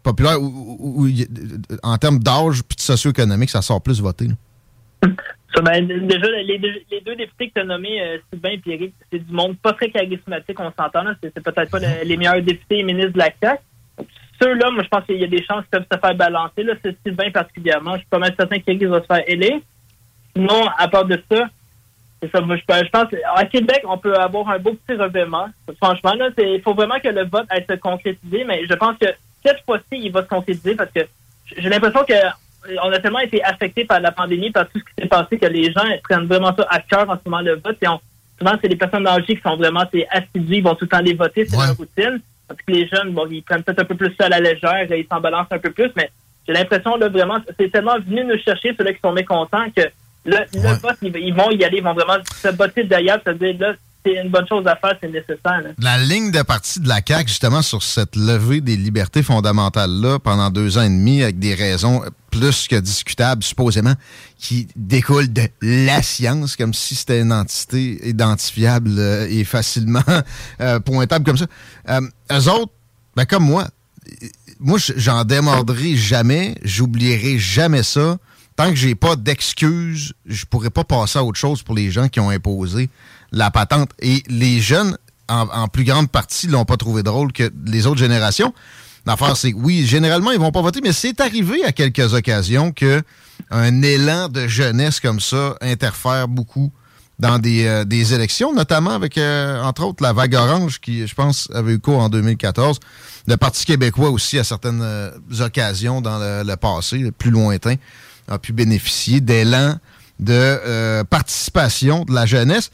populaires 0.03 0.41
où, 0.41 1.07
en 1.84 1.97
termes 1.97 2.19
d'âge 2.19 2.63
puis 2.63 2.77
de 2.77 2.81
socio-économique, 2.81 3.49
ça 3.49 3.61
sort 3.61 3.81
plus 3.81 3.99
voté. 3.99 4.29
Déjà, 5.61 6.27
les 6.43 6.57
deux, 6.57 6.73
les 6.91 7.01
deux 7.01 7.15
députés 7.15 7.47
que 7.49 7.53
tu 7.55 7.61
as 7.61 7.63
nommés, 7.63 8.01
euh, 8.01 8.17
Sylvain 8.31 8.49
et 8.49 8.57
Pierrick, 8.57 8.93
c'est 9.11 9.19
du 9.19 9.31
monde 9.34 9.57
pas 9.57 9.73
très 9.73 9.89
charismatique, 9.89 10.59
on 10.59 10.71
s'entend. 10.71 11.03
là. 11.03 11.15
C'est 11.21 11.34
peut-être 11.34 11.69
pas 11.71 11.79
le- 11.79 12.03
les 12.05 12.17
meilleurs 12.17 12.41
députés 12.41 12.79
et 12.79 12.84
ministres 12.84 13.13
de 13.13 13.19
la 13.19 13.29
CAQ. 13.41 13.61
Ceux-là, 14.41 14.69
moi, 14.71 14.84
je 14.84 14.88
pense 14.89 15.03
qu'il 15.05 15.17
y 15.17 15.23
a 15.23 15.27
des 15.27 15.43
chances 15.43 15.63
qu'ils 15.63 15.79
peuvent 15.79 15.85
se 15.91 15.97
faire 15.99 16.15
balancer. 16.15 16.63
Là, 16.63 16.73
c'est 16.84 16.95
Sylvain 17.05 17.31
particulièrement. 17.31 17.93
Je 17.93 17.99
suis 17.99 18.07
pas 18.07 18.19
mal 18.19 18.34
certain 18.38 18.59
qu'il 18.59 18.88
va 18.88 19.01
se 19.01 19.05
faire 19.07 19.23
élire. 19.27 19.59
Sinon, 20.35 20.67
à 20.77 20.88
part 20.88 21.05
de 21.05 21.19
ça, 21.31 21.49
c'est 22.21 22.31
ça. 22.31 22.41
Moi, 22.41 22.55
je, 22.57 22.61
je 22.61 22.89
pense 22.89 23.07
à 23.35 23.45
Québec, 23.45 23.81
on 23.85 23.97
peut 23.97 24.13
avoir 24.15 24.49
un 24.49 24.59
beau 24.59 24.73
petit 24.85 24.95
revirement. 24.97 25.47
Franchement, 25.81 26.13
là, 26.13 26.29
il 26.38 26.61
faut 26.61 26.73
vraiment 26.75 26.99
que 26.99 27.07
le 27.07 27.25
vote 27.25 27.45
aille 27.49 27.65
se 27.67 27.75
concrétiser, 27.77 28.43
mais 28.43 28.63
je 28.69 28.73
pense 28.75 28.95
que 28.99 29.07
cette 29.43 29.61
fois-ci, 29.65 29.85
il 29.93 30.11
va 30.11 30.21
se 30.21 30.27
concrétiser 30.27 30.75
parce 30.75 30.91
que 30.91 31.01
j'ai 31.57 31.69
l'impression 31.69 32.03
que 32.03 32.13
on 32.84 32.91
a 32.91 32.99
tellement 32.99 33.19
été 33.19 33.44
affectés 33.44 33.85
par 33.85 33.99
la 33.99 34.11
pandémie, 34.11 34.52
par 34.52 34.68
tout 34.69 34.80
ce 34.80 34.84
qui 34.84 35.02
s'est 35.02 35.07
passé, 35.07 35.38
que 35.38 35.45
les 35.45 35.72
gens 35.72 35.84
prennent 36.03 36.26
vraiment 36.26 36.56
ça 36.56 36.68
à 36.69 36.80
cœur 36.80 37.10
en 37.10 37.15
ce 37.15 37.30
moment 37.30 37.41
le 37.41 37.56
vote. 37.56 37.77
Et 37.81 37.88
on, 37.88 37.99
souvent, 38.38 38.57
c'est 38.61 38.68
les 38.68 38.76
personnes 38.76 39.07
âgées 39.07 39.35
qui 39.35 39.41
sont 39.41 39.56
vraiment 39.56 39.84
assidues, 40.11 40.57
ils 40.57 40.64
vont 40.64 40.76
tout 40.76 40.85
le 40.85 40.89
temps 40.89 40.99
les 40.99 41.14
voter, 41.14 41.45
c'est 41.45 41.57
leur 41.57 41.76
routine. 41.76 42.19
Parce 42.48 42.61
que 42.61 42.72
les 42.72 42.88
jeunes, 42.88 43.11
bon, 43.11 43.27
ils 43.30 43.44
prennent 43.44 43.64
peut-être 43.64 43.81
un 43.81 43.85
peu 43.85 43.95
plus 43.95 44.14
ça 44.18 44.27
à 44.27 44.30
la 44.30 44.39
légère, 44.39 44.88
ils 44.89 45.06
s'en 45.11 45.19
balancent 45.19 45.52
un 45.52 45.60
peu 45.60 45.72
plus, 45.72 45.91
mais 45.98 46.10
j'ai 46.48 46.53
l'impression, 46.53 46.95
là, 46.95 47.10
vraiment, 47.10 47.39
c'est 47.60 47.69
tellement 47.69 47.99
venu 47.99 48.23
nous 48.23 48.38
chercher, 48.39 48.73
ceux-là 48.77 48.94
qui 48.94 49.02
sont 49.02 49.11
mécontents, 49.11 49.65
que 49.76 49.81
le, 50.26 50.38
le 50.53 50.80
vote, 50.80 50.95
ils, 51.02 51.15
ils 51.18 51.34
vont 51.34 51.52
y 51.52 51.64
aller, 51.65 51.80
ils 51.80 51.84
vont 51.84 51.94
vraiment 51.94 52.23
se 52.23 52.48
botter 52.49 52.85
d'ailleurs, 52.85 53.19
c'est-à-dire, 53.23 53.56
là, 53.60 53.73
c'est 54.07 54.21
une 54.21 54.29
bonne 54.29 54.47
chose 54.47 54.65
à 54.67 54.75
faire, 54.75 54.97
c'est 55.01 55.09
nécessaire. 55.09 55.73
La 55.79 55.97
ligne 55.97 56.31
de 56.31 56.41
partie 56.41 56.79
de 56.79 56.88
la 56.88 57.01
CAQ, 57.05 57.27
justement, 57.27 57.61
sur 57.61 57.84
cette 57.84 58.15
levée 58.15 58.61
des 58.61 58.77
libertés 58.77 59.23
fondamentales-là, 59.23 60.19
pendant 60.19 60.49
deux 60.49 60.77
ans 60.77 60.84
et 60.84 60.89
demi, 60.89 61.23
avec 61.23 61.39
des 61.39 61.53
raisons 61.53 62.01
plus 62.31 62.67
que 62.67 62.75
discutables, 62.75 63.43
supposément, 63.43 63.93
qui 64.38 64.67
découlent 64.75 65.31
de 65.31 65.43
la 65.61 66.01
science, 66.01 66.55
comme 66.55 66.73
si 66.73 66.95
c'était 66.95 67.21
une 67.21 67.34
entité 67.34 68.07
identifiable 68.07 68.91
euh, 68.97 69.27
et 69.29 69.43
facilement 69.43 70.03
euh, 70.61 70.79
pointable 70.79 71.25
comme 71.25 71.38
ça. 71.38 71.47
Euh, 71.89 72.01
eux 72.31 72.49
autres, 72.49 72.73
ben, 73.15 73.25
comme 73.25 73.43
moi, 73.43 73.67
moi, 74.59 74.79
j'en 74.95 75.23
démordrai 75.23 75.95
jamais, 75.95 76.55
j'oublierai 76.63 77.38
jamais 77.38 77.84
ça. 77.84 78.17
Tant 78.55 78.69
que 78.69 78.75
j'ai 78.75 78.95
pas 78.95 79.15
d'excuses, 79.15 80.13
je 80.25 80.45
pourrais 80.45 80.71
pas 80.71 80.84
passer 80.84 81.19
à 81.19 81.23
autre 81.23 81.38
chose 81.38 81.61
pour 81.61 81.75
les 81.75 81.91
gens 81.91 82.07
qui 82.07 82.19
ont 82.19 82.31
imposé 82.31 82.89
la 83.32 83.52
patente. 83.52 83.91
Et 83.99 84.24
les 84.28 84.60
jeunes, 84.60 84.98
en, 85.30 85.68
plus 85.68 85.84
grande 85.84 86.10
partie, 86.10 86.48
l'ont 86.48 86.66
pas 86.66 86.78
trouvé 86.78 87.04
drôle 87.04 87.32
que 87.34 87.52
les 87.66 87.88
autres 87.88 87.99
générations. 87.99 88.54
L'affaire, 89.06 89.38
c'est 89.38 89.54
oui, 89.54 89.86
généralement, 89.86 90.32
ils 90.32 90.40
vont 90.40 90.52
pas 90.52 90.62
voter, 90.62 90.82
mais 90.84 90.91
c'est 90.91 91.22
arrivé 91.22 91.64
à 91.64 91.72
quelques 91.72 92.14
occasions 92.14 92.72
que 92.72 93.02
un 93.49 93.82
élan 93.82 94.28
de 94.28 94.48
jeunesse 94.48 94.99
comme 94.99 95.22
ça 95.22 95.56
interfère 95.62 96.28
beaucoup 96.28 96.72
dans 97.20 97.40
des, 97.40 97.66
euh, 97.66 97.84
élections, 98.16 98.54
notamment 98.54 98.91
avec, 98.91 99.18
euh, 99.18 99.62
entre 99.64 99.84
autres, 99.84 100.04
la 100.04 100.14
vague 100.14 100.36
orange 100.36 100.80
qui, 100.80 101.08
je 101.08 101.16
pense, 101.16 101.49
avait 101.54 101.74
eu 101.74 101.80
cours 101.80 101.99
en 101.99 102.10
2014. 102.10 102.80
Le 103.28 103.38
Parti 103.38 103.66
québécois 103.66 104.10
aussi, 104.10 104.38
à 104.38 104.44
certaines 104.44 104.82
euh, 104.82 105.12
occasions 105.40 106.02
dans 106.02 106.20
le, 106.20 106.44
le 106.44 106.56
passé, 106.56 106.99
le 106.99 107.12
plus 107.12 107.32
lointain, 107.32 107.76
a 108.28 108.38
pu 108.38 108.54
bénéficier 108.54 109.22
d'élan 109.22 109.78
de 110.20 111.04
participation 111.04 112.04
de 112.04 112.14
la 112.14 112.26
jeunesse. 112.26 112.72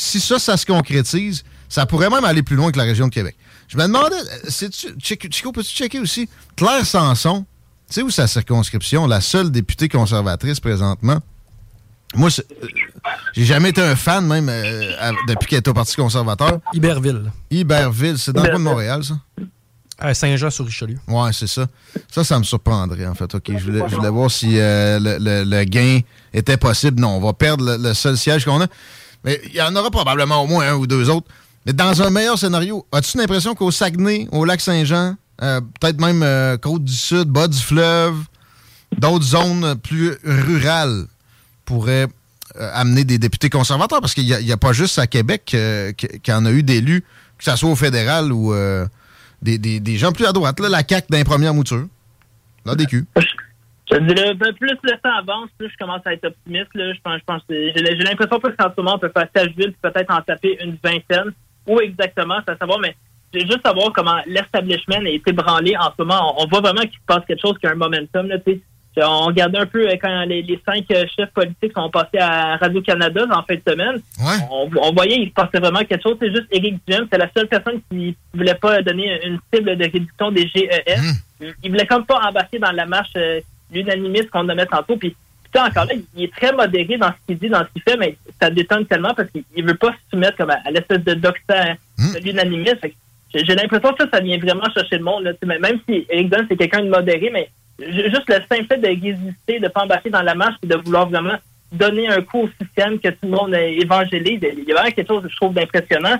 Si 0.00 0.20
ça, 0.20 0.38
ça 0.38 0.56
se 0.56 0.64
concrétise, 0.66 1.44
ça 1.68 1.86
pourrait 1.86 2.10
même 2.10 2.24
aller 2.24 2.42
plus 2.42 2.56
loin 2.56 2.72
que 2.72 2.78
la 2.78 2.84
région 2.84 3.06
de 3.08 3.12
Québec. 3.12 3.36
Je 3.68 3.76
me 3.76 3.82
demandais, 3.84 4.16
euh, 4.16 4.38
c'est-tu- 4.48 4.94
Chico, 5.30 5.52
peux-tu 5.52 5.70
checker 5.74 6.00
aussi? 6.00 6.28
Claire 6.56 6.84
Sanson, 6.86 7.44
tu 7.88 7.94
sais 7.94 8.02
où 8.02 8.10
sa 8.10 8.26
circonscription, 8.26 9.06
la 9.06 9.20
seule 9.20 9.50
députée 9.50 9.88
conservatrice 9.88 10.58
présentement? 10.60 11.18
Moi, 12.16 12.28
euh, 12.40 12.66
j'ai 13.34 13.44
jamais 13.44 13.68
été 13.68 13.80
un 13.80 13.94
fan, 13.94 14.26
même 14.26 14.48
euh, 14.48 14.92
à- 14.98 15.12
depuis 15.28 15.46
qu'elle 15.48 15.58
est 15.58 15.68
au 15.68 15.74
Parti 15.74 15.94
conservateur. 15.94 16.58
Iberville. 16.72 17.30
Iberville, 17.50 18.18
c'est 18.18 18.32
dans 18.32 18.42
le 18.42 18.48
coin 18.48 18.58
de 18.58 18.64
Montréal, 18.64 19.04
ça? 19.04 19.14
À 20.02 20.14
Saint-Jean-sur-Richelieu. 20.14 20.98
Ouais, 21.06 21.30
c'est 21.32 21.46
ça. 21.46 21.66
Ça, 22.10 22.24
ça 22.24 22.38
me 22.38 22.42
surprendrait, 22.44 23.06
en 23.06 23.14
fait. 23.14 23.32
OK, 23.34 23.42
je 23.56 23.62
voulais, 23.64 23.82
je 23.86 23.94
voulais 23.94 24.08
voir 24.08 24.30
si 24.30 24.58
euh, 24.58 24.98
le, 24.98 25.18
le- 25.18 25.44
le 25.44 25.64
gain 25.64 26.00
était 26.32 26.56
possible. 26.56 26.98
Non, 27.00 27.10
on 27.10 27.20
va 27.20 27.32
perdre 27.34 27.64
le, 27.64 27.76
le 27.76 27.92
seul 27.94 28.16
siège 28.16 28.44
qu'on 28.46 28.62
a. 28.62 28.66
Mais 29.24 29.40
il 29.46 29.54
y 29.54 29.62
en 29.62 29.74
aura 29.76 29.90
probablement 29.90 30.42
au 30.42 30.46
moins 30.46 30.68
un 30.68 30.74
ou 30.74 30.86
deux 30.86 31.08
autres. 31.10 31.26
Mais 31.66 31.72
dans 31.72 32.00
un 32.02 32.10
meilleur 32.10 32.38
scénario, 32.38 32.86
as-tu 32.92 33.18
l'impression 33.18 33.54
qu'au 33.54 33.70
Saguenay, 33.70 34.28
au 34.32 34.44
Lac-Saint-Jean, 34.44 35.16
euh, 35.42 35.60
peut-être 35.80 36.00
même 36.00 36.22
euh, 36.22 36.56
Côte-du-Sud, 36.56 37.28
bas 37.28 37.48
du 37.48 37.58
fleuve, 37.58 38.16
d'autres 38.96 39.24
zones 39.24 39.76
plus 39.76 40.16
rurales 40.24 41.06
pourraient 41.66 42.08
euh, 42.58 42.70
amener 42.74 43.04
des 43.04 43.18
députés 43.18 43.50
conservateurs? 43.50 44.00
Parce 44.00 44.14
qu'il 44.14 44.24
n'y 44.24 44.52
a, 44.52 44.56
pas 44.56 44.72
juste 44.72 44.98
à 44.98 45.06
Québec 45.06 45.42
qu- 45.46 45.94
qu'il 46.20 46.32
y 46.32 46.36
en 46.36 46.46
a 46.46 46.50
eu 46.50 46.62
d'élus, 46.62 47.02
que 47.38 47.44
ce 47.44 47.54
soit 47.56 47.70
au 47.70 47.76
fédéral 47.76 48.32
ou 48.32 48.54
des, 49.42 49.58
des- 49.58 49.80
des 49.80 49.96
gens 49.98 50.12
plus 50.12 50.26
à 50.26 50.32
droite. 50.32 50.58
Là, 50.60 50.68
la 50.70 50.82
CAQ 50.86 51.06
d'un 51.10 51.24
première 51.24 51.52
mouture. 51.54 51.86
La 52.66 52.74
DQ. 52.74 53.06
Je 53.92 53.98
dirais, 53.98 54.34
ben, 54.34 54.52
plus 54.54 54.76
le 54.82 54.98
temps 55.02 55.16
avance, 55.18 55.48
plus 55.58 55.68
je 55.68 55.76
commence 55.76 56.02
à 56.06 56.12
être 56.12 56.26
optimiste. 56.26 56.70
Là. 56.74 56.92
Je 56.92 57.00
pense, 57.00 57.18
je 57.18 57.24
pense, 57.24 57.42
j'ai 57.48 57.72
l'impression 57.72 58.38
que 58.38 58.48
qu'en 58.48 58.70
ce 58.70 58.80
moment, 58.80 58.94
on 58.96 58.98
peut 58.98 59.10
faire 59.14 59.26
Sageville, 59.34 59.72
puis 59.72 59.90
peut-être 59.90 60.12
en 60.12 60.20
taper 60.22 60.58
une 60.62 60.76
vingtaine. 60.82 61.32
Où 61.66 61.80
exactement, 61.80 62.36
c'est 62.46 62.54
à 62.54 62.56
savoir, 62.56 62.78
mais 62.78 62.94
j'ai 63.32 63.40
juste 63.40 63.62
savoir 63.64 63.92
comment 63.92 64.16
l'establishment 64.26 65.04
a 65.04 65.08
été 65.08 65.32
branlé 65.32 65.76
en 65.76 65.90
ce 65.96 66.02
moment. 66.02 66.34
On, 66.36 66.44
on 66.44 66.48
voit 66.48 66.60
vraiment 66.60 66.80
qu'il 66.82 66.98
se 66.98 67.06
passe 67.06 67.24
quelque 67.26 67.40
chose 67.40 67.58
qui 67.58 67.66
a 67.66 67.72
un 67.72 67.74
momentum. 67.74 68.26
Là, 68.26 68.38
on 69.08 69.26
regardait 69.26 69.58
un 69.58 69.66
peu 69.66 69.88
euh, 69.88 69.96
quand 70.02 70.24
les, 70.24 70.42
les 70.42 70.60
cinq 70.66 70.84
euh, 70.90 71.04
chefs 71.16 71.30
politiques 71.30 71.72
sont 71.76 71.88
passés 71.90 72.18
à 72.18 72.56
Radio-Canada 72.56 73.24
en 73.30 73.42
fin 73.44 73.54
de 73.54 73.62
semaine. 73.66 74.00
On, 74.50 74.68
on 74.82 74.92
voyait 74.92 75.16
qu'il 75.16 75.28
se 75.28 75.34
passait 75.34 75.60
vraiment 75.60 75.84
quelque 75.84 76.02
chose. 76.02 76.16
C'est 76.20 76.30
juste 76.30 76.48
Éric 76.50 76.80
Duhem, 76.86 77.06
c'est 77.10 77.18
la 77.18 77.30
seule 77.36 77.46
personne 77.46 77.80
qui 77.88 78.16
voulait 78.34 78.54
pas 78.54 78.82
donner 78.82 79.24
une 79.24 79.38
cible 79.52 79.76
de 79.76 79.84
réduction 79.84 80.32
des 80.32 80.48
GES. 80.48 81.00
Il, 81.40 81.54
il 81.62 81.70
voulait 81.70 81.86
comme 81.86 82.04
pas 82.04 82.20
embarquer 82.20 82.58
dans 82.58 82.72
la 82.72 82.86
marche 82.86 83.12
euh, 83.16 83.40
l'unanimiste 83.72 84.30
qu'on 84.30 84.44
nommait 84.44 84.66
tantôt. 84.66 84.96
Puis, 84.96 85.14
putain, 85.44 85.66
encore 85.66 85.84
là, 85.86 85.92
il 86.16 86.24
est 86.24 86.32
très 86.34 86.52
modéré 86.52 86.96
dans 86.96 87.08
ce 87.08 87.14
qu'il 87.26 87.38
dit, 87.38 87.48
dans 87.48 87.60
ce 87.64 87.72
qu'il 87.72 87.82
fait, 87.82 87.96
mais 87.96 88.16
ça 88.40 88.50
détonne 88.50 88.86
tellement 88.86 89.14
parce 89.14 89.30
qu'il 89.30 89.44
il 89.56 89.64
veut 89.64 89.74
pas 89.74 89.90
se 89.92 90.10
soumettre 90.10 90.36
comme 90.36 90.50
à, 90.50 90.58
à 90.64 90.70
l'espèce 90.70 91.02
de 91.04 91.14
doxa 91.14 91.74
de 91.98 92.18
l'unanimisme. 92.24 92.78
Que 93.32 93.44
J'ai 93.44 93.54
l'impression 93.54 93.92
que 93.92 94.04
ça, 94.04 94.10
ça 94.12 94.20
vient 94.20 94.38
vraiment 94.38 94.68
chercher 94.74 94.98
le 94.98 95.04
monde. 95.04 95.24
Là. 95.24 95.32
Même 95.58 95.78
si 95.88 96.06
Eric 96.10 96.30
Dunn, 96.30 96.46
c'est 96.48 96.56
quelqu'un 96.56 96.82
de 96.82 96.88
modéré, 96.88 97.30
mais 97.32 97.48
ju- 97.78 98.10
juste 98.10 98.28
le 98.28 98.34
simple 98.50 98.66
fait 98.68 98.78
de 98.78 98.88
résister, 98.88 99.60
de 99.60 99.68
pas 99.68 99.82
embarquer 99.84 100.10
dans 100.10 100.22
la 100.22 100.34
marche 100.34 100.56
et 100.62 100.66
de 100.66 100.76
vouloir 100.76 101.08
vraiment 101.08 101.36
donner 101.72 102.08
un 102.08 102.20
coup 102.22 102.40
au 102.42 102.50
système 102.60 102.98
que 102.98 103.08
tout 103.10 103.18
le 103.24 103.28
monde 103.30 103.54
a 103.54 103.62
évangélé, 103.62 104.40
il 104.42 104.64
y 104.68 104.72
a 104.72 104.74
vraiment 104.74 104.90
quelque 104.90 105.06
chose, 105.06 105.22
je 105.30 105.36
trouve, 105.36 105.54
d'impressionnant. 105.54 106.16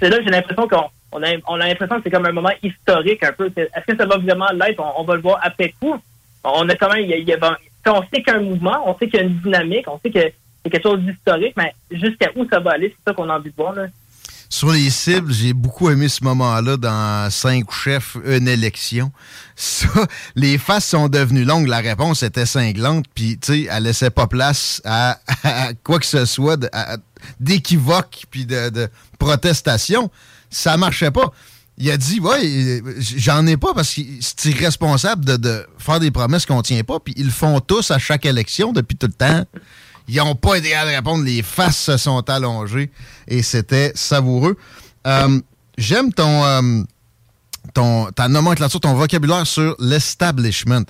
C'est 0.00 0.10
là 0.10 0.18
que 0.18 0.24
j'ai 0.24 0.30
l'impression 0.30 0.66
qu'on 0.66 0.86
on 1.12 1.22
a, 1.22 1.28
on 1.46 1.54
a 1.60 1.66
l'impression 1.68 1.96
que 1.98 2.02
c'est 2.04 2.10
comme 2.10 2.26
un 2.26 2.32
moment 2.32 2.50
historique 2.62 3.22
un 3.22 3.32
peu. 3.32 3.50
Est-ce 3.56 3.86
que 3.86 3.96
ça 3.96 4.04
va 4.06 4.16
vraiment 4.18 4.48
l'être? 4.52 4.80
On, 4.80 5.00
on 5.02 5.04
va 5.04 5.14
le 5.14 5.20
voir 5.20 5.38
après 5.42 5.72
coup. 5.80 5.96
On 6.44 6.68
a 6.68 6.74
quand 6.74 6.92
même, 6.92 7.04
on 7.86 8.02
sait 8.02 8.22
qu'il 8.22 8.26
y 8.26 8.30
a 8.30 8.36
un 8.36 8.42
mouvement, 8.42 8.82
on 8.86 8.98
sait 8.98 9.08
qu'il 9.08 9.20
y 9.20 9.22
a 9.22 9.26
une 9.26 9.40
dynamique, 9.40 9.86
on 9.88 9.98
sait 9.98 10.10
que 10.10 10.20
c'est 10.62 10.70
quelque 10.70 10.82
chose 10.82 11.00
d'historique, 11.00 11.54
mais 11.56 11.74
jusqu'à 11.90 12.30
où 12.36 12.46
ça 12.48 12.60
va 12.60 12.72
aller, 12.72 12.94
c'est 12.96 13.10
ça 13.10 13.14
qu'on 13.14 13.28
a 13.28 13.36
envie 13.36 13.50
de 13.50 13.56
voir. 13.56 13.74
Là. 13.74 13.86
Sur 14.52 14.72
les 14.72 14.90
cibles, 14.90 15.32
j'ai 15.32 15.52
beaucoup 15.52 15.90
aimé 15.90 16.08
ce 16.08 16.24
moment-là 16.24 16.76
dans 16.76 17.30
Cinq 17.30 17.70
chefs, 17.70 18.16
une 18.26 18.48
élection. 18.48 19.12
Ça, 19.54 19.88
les 20.34 20.58
faces 20.58 20.88
sont 20.88 21.08
devenues 21.08 21.44
longues. 21.44 21.68
La 21.68 21.78
réponse 21.78 22.22
était 22.24 22.46
cinglante, 22.46 23.04
puis 23.14 23.38
tu 23.38 23.52
sais, 23.52 23.68
elle 23.70 23.84
laissait 23.84 24.10
pas 24.10 24.26
place 24.26 24.82
à, 24.84 25.18
quoi 25.84 26.00
que 26.00 26.06
ce 26.06 26.24
soit 26.24 26.58
d'équivoque 27.38 28.24
puis 28.30 28.44
de, 28.44 28.70
de 28.70 28.88
protestation. 29.18 30.10
Ça 30.50 30.76
marchait 30.76 31.12
pas. 31.12 31.30
Il 31.80 31.90
a 31.90 31.96
dit, 31.96 32.20
ouais, 32.20 32.82
j'en 33.16 33.46
ai 33.46 33.56
pas 33.56 33.72
parce 33.74 33.94
que 33.94 34.02
c'est 34.20 34.50
irresponsable 34.50 35.24
de, 35.24 35.66
faire 35.78 35.98
des 35.98 36.10
promesses 36.10 36.44
qu'on 36.44 36.60
tient 36.60 36.84
pas, 36.84 37.00
puis 37.00 37.14
ils 37.16 37.24
le 37.24 37.32
font 37.32 37.58
tous 37.60 37.90
à 37.90 37.98
chaque 37.98 38.26
élection 38.26 38.72
depuis 38.72 38.96
tout 38.96 39.06
le 39.06 39.14
temps. 39.14 39.44
Ils 40.06 40.16
n'ont 40.16 40.34
pas 40.34 40.56
été 40.56 40.74
à 40.74 40.82
répondre. 40.82 41.24
Les 41.24 41.42
faces 41.42 41.78
se 41.78 41.96
sont 41.96 42.28
allongées 42.28 42.90
et 43.26 43.42
c'était 43.42 43.92
savoureux. 43.94 44.56
Euh, 45.06 45.40
J'aime 45.80 46.12
ton, 46.12 46.44
euh, 46.44 46.82
ton, 47.72 48.12
ta 48.12 48.28
nomenclature, 48.28 48.80
ton 48.80 48.92
vocabulaire 48.92 49.46
sur 49.46 49.74
l'establishment. 49.78 50.84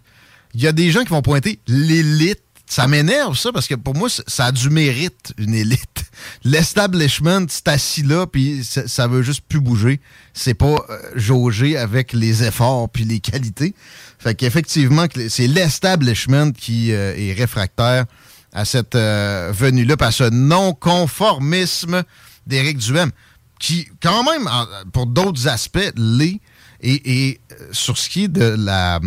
Il 0.55 0.62
y 0.62 0.67
a 0.67 0.73
des 0.73 0.91
gens 0.91 1.03
qui 1.03 1.11
vont 1.11 1.23
pointer 1.23 1.61
l'élite. 1.69 2.43
Ça 2.70 2.86
m'énerve, 2.86 3.36
ça, 3.36 3.51
parce 3.51 3.66
que 3.66 3.74
pour 3.74 3.97
moi, 3.97 4.09
ça 4.09 4.47
a 4.47 4.52
du 4.52 4.70
mérite, 4.70 5.34
une 5.38 5.55
élite. 5.55 6.05
L'establishment, 6.44 7.47
c'est 7.48 7.66
assis 7.66 8.02
là, 8.02 8.28
puis 8.28 8.64
ça, 8.64 9.09
veut 9.09 9.22
juste 9.22 9.42
plus 9.48 9.60
bouger. 9.60 10.01
C'est 10.34 10.55
pas 10.55 10.76
euh, 10.88 10.98
jaugé 11.16 11.76
avec 11.76 12.12
les 12.12 12.44
efforts 12.44 12.88
puis 12.88 13.05
les 13.05 13.18
qualités. 13.18 13.74
Fait 14.20 14.36
qu'effectivement, 14.36 15.09
que 15.09 15.28
c'est 15.28 15.48
l'establishment 15.48 16.52
qui 16.52 16.92
euh, 16.92 17.12
est 17.16 17.32
réfractaire 17.32 18.05
à 18.52 18.64
cette 18.64 18.94
euh, 18.94 19.51
venue-là, 19.52 19.97
par 19.97 20.12
ce 20.12 20.30
non-conformisme 20.30 22.05
d'Éric 22.47 22.78
Duhem, 22.78 23.10
qui, 23.59 23.88
quand 24.01 24.22
même, 24.22 24.48
pour 24.92 25.06
d'autres 25.06 25.48
aspects, 25.48 25.92
l'est. 25.97 26.40
Et, 26.82 27.28
et, 27.30 27.40
euh, 27.51 27.68
sur 27.72 27.98
ce 27.98 28.09
qui 28.09 28.24
est 28.24 28.28
de 28.28 28.55
la 28.56 29.01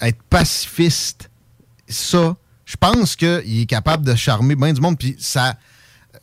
être 0.00 0.22
pacifiste, 0.30 1.28
ça, 1.86 2.34
je 2.70 2.76
pense 2.76 3.16
qu'il 3.16 3.60
est 3.60 3.66
capable 3.66 4.06
de 4.06 4.14
charmer 4.14 4.54
bien 4.54 4.72
du 4.72 4.80
monde. 4.80 4.96
Puis 4.96 5.16
ça, 5.18 5.56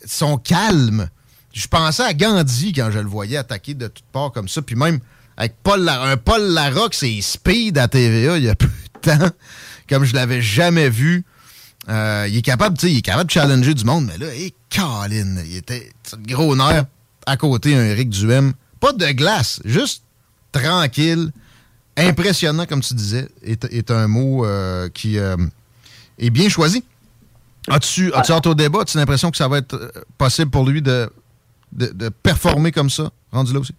son 0.05 0.37
calme. 0.37 1.09
Je 1.53 1.67
pensais 1.67 2.03
à 2.03 2.13
Gandhi 2.13 2.71
quand 2.71 2.89
je 2.89 2.99
le 2.99 3.07
voyais 3.07 3.35
attaquer 3.35 3.73
de 3.73 3.87
toutes 3.87 4.05
parts 4.13 4.31
comme 4.31 4.47
ça. 4.47 4.61
Puis 4.61 4.77
même 4.77 4.99
avec 5.35 5.55
Paul 5.61 5.89
un 5.89 6.15
Paul 6.15 6.41
Larocque, 6.41 6.93
c'est 6.93 7.19
speed 7.19 7.77
à 7.77 7.89
TVA 7.89 8.37
il 8.37 8.45
y 8.45 8.49
a 8.49 8.55
peu 8.55 8.67
de 8.67 8.99
temps, 9.01 9.29
comme 9.89 10.05
je 10.05 10.13
l'avais 10.13 10.41
jamais 10.41 10.89
vu. 10.89 11.25
Euh, 11.89 12.27
il 12.29 12.37
est 12.37 12.41
capable, 12.41 12.77
tu 12.77 12.87
sais, 12.87 12.93
il 12.93 12.99
est 12.99 13.01
capable 13.01 13.25
de 13.25 13.31
challenger 13.31 13.73
du 13.73 13.83
monde, 13.83 14.05
mais 14.05 14.17
là, 14.17 14.33
hé, 14.33 14.53
Colin, 14.73 15.43
il 15.45 15.57
était 15.57 15.91
gros 16.19 16.55
nerf 16.55 16.85
à 17.25 17.35
côté 17.35 17.75
un 17.75 17.83
Eric 17.83 18.09
Duhem. 18.09 18.53
Pas 18.79 18.93
de 18.93 19.05
glace, 19.07 19.59
juste 19.65 20.03
tranquille, 20.53 21.31
impressionnant, 21.97 22.65
comme 22.65 22.81
tu 22.81 22.93
disais, 22.93 23.27
est, 23.43 23.65
est 23.65 23.91
un 23.91 24.07
mot 24.07 24.45
euh, 24.45 24.87
qui 24.89 25.17
euh, 25.17 25.35
est 26.17 26.29
bien 26.29 26.49
choisi. 26.49 26.83
As-tu 27.69 28.13
as 28.13 28.29
hâte 28.31 28.47
au 28.47 28.55
débat? 28.55 28.81
As-tu 28.81 28.97
l'impression 28.97 29.29
que 29.29 29.37
ça 29.37 29.47
va 29.47 29.57
être 29.57 29.73
euh, 29.75 29.89
possible 30.17 30.49
pour 30.51 30.65
lui 30.65 30.81
de, 30.81 31.09
de, 31.73 31.87
de 31.87 32.09
performer 32.09 32.71
comme 32.71 32.89
ça, 32.89 33.09
rendu 33.31 33.53
là 33.53 33.59
aussi? 33.59 33.73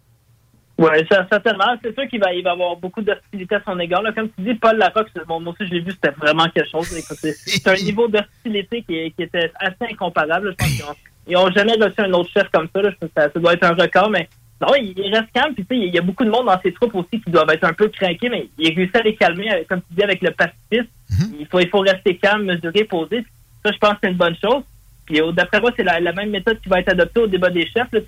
Oui, 0.77 0.91
certainement. 1.31 1.75
C'est 1.83 1.93
sûr 1.95 2.07
qu'il 2.09 2.21
va, 2.21 2.33
il 2.33 2.45
va 2.45 2.53
avoir 2.53 2.77
beaucoup 2.77 3.03
d'hostilité 3.03 3.57
à 3.57 3.63
son 3.67 3.79
égard. 3.81 4.03
Là. 4.03 4.13
Comme 4.13 4.29
tu 4.31 4.43
dis, 4.45 4.55
Paul 4.55 4.77
Larocque, 4.77 5.09
bon, 5.27 5.41
moi 5.41 5.53
aussi, 5.53 5.69
je 5.69 5.75
l'ai 5.75 5.81
vu, 5.81 5.91
c'était 5.91 6.15
vraiment 6.17 6.49
quelque 6.51 6.71
chose. 6.71 6.87
C'est 6.87 7.67
un 7.67 7.75
niveau 7.85 8.07
d'hostilité 8.07 8.83
qui, 8.83 9.13
qui 9.17 9.23
était 9.25 9.51
assez 9.59 9.91
incomparable. 9.93 10.51
Je 10.53 10.65
pense 10.65 10.73
qu'ils 10.77 10.85
ont- 10.85 10.95
ils 11.31 11.35
n'ont 11.35 11.51
jamais 11.51 11.73
reçu 11.75 11.95
un 11.99 12.13
autre 12.13 12.31
chef 12.31 12.49
comme 12.53 12.69
ça. 12.75 12.81
là. 12.83 12.91
Je 12.91 12.97
pense 12.97 13.09
que 13.15 13.21
ça, 13.21 13.29
ça 13.33 13.41
doit 13.41 13.55
être 13.55 13.65
un 13.65 13.75
record, 13.75 14.09
mais 14.11 14.29
non, 14.61 14.75
il, 14.75 14.93
il 14.99 15.15
reste 15.15 15.31
calme. 15.33 15.55
Puis, 15.55 15.65
tu 15.65 15.77
sais, 15.77 15.81
il 15.87 15.95
y 15.95 15.99
a 15.99 16.03
beaucoup 16.03 16.25
de 16.25 16.31
monde 16.31 16.47
dans 16.47 16.61
ses 16.61 16.73
troupes 16.73 16.95
aussi 16.95 17.21
qui 17.21 17.31
doivent 17.31 17.51
être 17.51 17.65
un 17.65 17.73
peu 17.73 17.89
craqués, 17.89 18.29
mais 18.29 18.49
il 18.59 18.75
réussit 18.75 18.97
à 18.97 19.03
les 19.03 19.15
calmer, 19.15 19.53
euh, 19.53 19.63
comme 19.69 19.81
tu 19.83 19.95
dis, 19.97 20.03
avec 20.03 20.21
le 20.23 20.31
pacifisme. 20.33 20.91
il, 21.41 21.47
faut, 21.47 21.61
il 21.61 21.69
faut 21.69 21.81
rester 21.81 22.17
calme, 22.17 22.45
mesuré, 22.45 22.85
posé. 22.85 23.23
Puis 23.23 23.31
Ça, 23.65 23.73
je 23.73 23.79
pense 23.79 23.93
que 23.93 23.99
c'est 24.03 24.11
une 24.11 24.17
bonne 24.17 24.37
chose. 24.43 24.63
Puis, 25.07 25.21
d'après 25.33 25.61
moi, 25.61 25.71
c'est 25.77 25.85
la, 25.85 26.01
la 26.01 26.13
même 26.13 26.31
méthode 26.31 26.61
qui 26.61 26.69
va 26.69 26.81
être 26.81 26.89
adoptée 26.91 27.21
au 27.21 27.27
débat 27.27 27.51
des 27.51 27.67
chefs. 27.67 27.91
Là. 27.93 28.01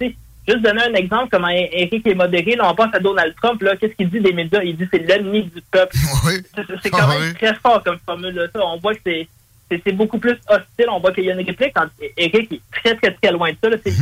Juste 0.48 0.62
donner 0.62 0.82
un 0.82 0.94
exemple, 0.94 1.28
comment 1.30 1.48
Eric 1.48 2.04
est 2.06 2.14
modéré. 2.14 2.56
Là, 2.56 2.70
on 2.70 2.74
pense 2.74 2.92
à 2.94 2.98
Donald 2.98 3.34
Trump. 3.40 3.60
Là, 3.62 3.76
qu'est-ce 3.76 3.94
qu'il 3.94 4.08
dit 4.10 4.20
des 4.20 4.32
médias? 4.32 4.62
Il 4.62 4.76
dit 4.76 4.84
que 4.88 4.96
c'est 4.98 5.06
l'ennemi 5.06 5.44
du 5.44 5.60
peuple. 5.70 5.96
C'est- 6.56 6.64
C'est 6.82 6.90
quand 6.90 7.06
même 7.08 7.34
très 7.34 7.54
fort 7.54 7.82
comme 7.84 7.98
formule. 8.04 8.34
Là. 8.34 8.46
Ça, 8.52 8.60
on 8.66 8.78
voit 8.78 8.94
que 8.94 9.00
c'est 9.04 9.28
c'est- 9.70 9.80
c'est 9.86 9.92
beaucoup 9.92 10.18
plus 10.18 10.36
hostile. 10.48 10.86
On 10.90 10.98
voit 10.98 11.12
qu'il 11.12 11.24
y 11.24 11.30
a 11.30 11.34
une 11.34 11.46
réplique 11.46 11.72
quand 11.74 11.86
Eric 12.16 12.52
est 12.52 12.60
très, 12.72 12.96
très, 12.96 13.12
très 13.12 13.30
loin 13.32 13.50
de 13.52 13.56
ça. 13.62 13.68
Là. 13.70 13.76
C'est 13.84 13.92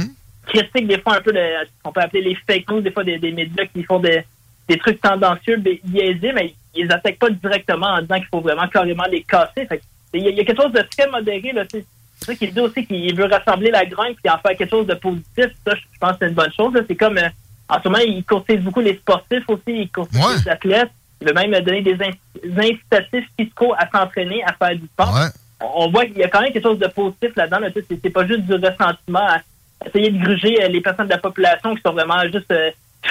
critique 0.49 0.87
des 0.89 0.99
fois 1.01 1.17
un 1.17 1.21
peu, 1.21 1.33
de, 1.33 1.41
on 1.85 1.93
peut 1.93 2.01
appeler 2.01 2.23
les 2.23 2.35
fake 2.47 2.69
news, 2.71 2.81
des 2.81 2.91
fois 2.91 3.05
des, 3.05 3.19
des 3.19 3.33
médias 3.33 3.67
qui 3.67 3.83
font 3.85 3.99
des, 4.01 4.23
des 4.69 4.77
trucs 4.79 5.01
tendancieux, 5.01 5.57
bi- 5.59 5.81
biaisés, 5.85 6.33
mais 6.33 6.55
ils 6.75 6.87
les 6.87 6.93
attaquent 6.93 7.19
pas 7.19 7.31
directement 7.31 7.87
en 7.89 8.01
disant 8.03 8.17
qu'il 8.17 8.27
faut 8.27 8.41
vraiment 8.41 8.67
carrément 8.69 9.05
les 9.11 9.23
casser. 9.23 9.67
Fait 9.67 9.81
il 10.15 10.23
y, 10.23 10.27
a, 10.27 10.31
il 10.31 10.37
y 10.37 10.41
a 10.41 10.45
quelque 10.45 10.63
chose 10.63 10.73
de 10.73 10.83
très 10.83 11.09
modéré. 11.11 11.53
là. 11.53 11.65
C'est 11.71 11.85
ça 12.25 12.35
qu'il 12.35 12.53
dit 12.53 12.61
aussi 12.61 12.85
qu'il 12.87 13.15
veut 13.15 13.27
rassembler 13.27 13.71
la 13.71 13.85
grogne 13.87 14.15
puis 14.15 14.33
en 14.33 14.39
faire 14.39 14.57
quelque 14.57 14.71
chose 14.71 14.87
de 14.87 14.95
positif. 14.95 15.47
Ça, 15.67 15.75
je 15.75 15.99
pense 16.01 16.13
que 16.13 16.17
c'est 16.21 16.29
une 16.29 16.35
bonne 16.35 16.53
chose. 16.53 16.73
là. 16.75 16.81
C'est 16.89 16.97
comme, 16.97 17.19
euh, 17.19 17.29
en 17.69 17.81
ce 17.83 17.89
moment, 17.89 18.03
il 18.05 18.25
courtise 18.25 18.61
beaucoup 18.61 18.81
les 18.81 18.95
sportifs 18.97 19.45
aussi, 19.49 19.63
il 19.69 19.91
courtise 19.91 20.21
les 20.45 20.51
athlètes. 20.51 20.91
Il 21.21 21.27
veut 21.29 21.35
même 21.35 21.51
donner 21.63 21.83
des 21.83 21.95
in- 21.95 22.11
des 22.43 22.59
incitatifs 22.71 23.29
fiscaux 23.39 23.75
à 23.77 23.89
s'entraîner, 23.91 24.43
à 24.45 24.53
faire 24.55 24.77
du 24.77 24.87
sport. 24.87 25.13
On 25.61 25.87
on 25.87 25.91
voit 25.91 26.07
qu'il 26.07 26.19
y 26.19 26.23
a 26.23 26.29
quand 26.29 26.41
même 26.41 26.53
quelque 26.53 26.63
chose 26.63 26.79
de 26.79 26.87
positif 26.87 27.31
là-dedans. 27.37 27.59
là. 27.59 27.69
C'est 28.03 28.11
pas 28.11 28.25
juste 28.27 28.43
du 28.43 28.55
ressentiment 28.55 29.27
à 29.27 29.41
essayer 29.87 30.11
de 30.11 30.23
gruger 30.23 30.63
euh, 30.63 30.69
les 30.69 30.81
personnes 30.81 31.07
de 31.07 31.13
la 31.13 31.19
population 31.19 31.75
qui 31.75 31.83
sont 31.83 31.93
vraiment 31.93 32.23
juste 32.33 32.51
euh, 32.51 32.71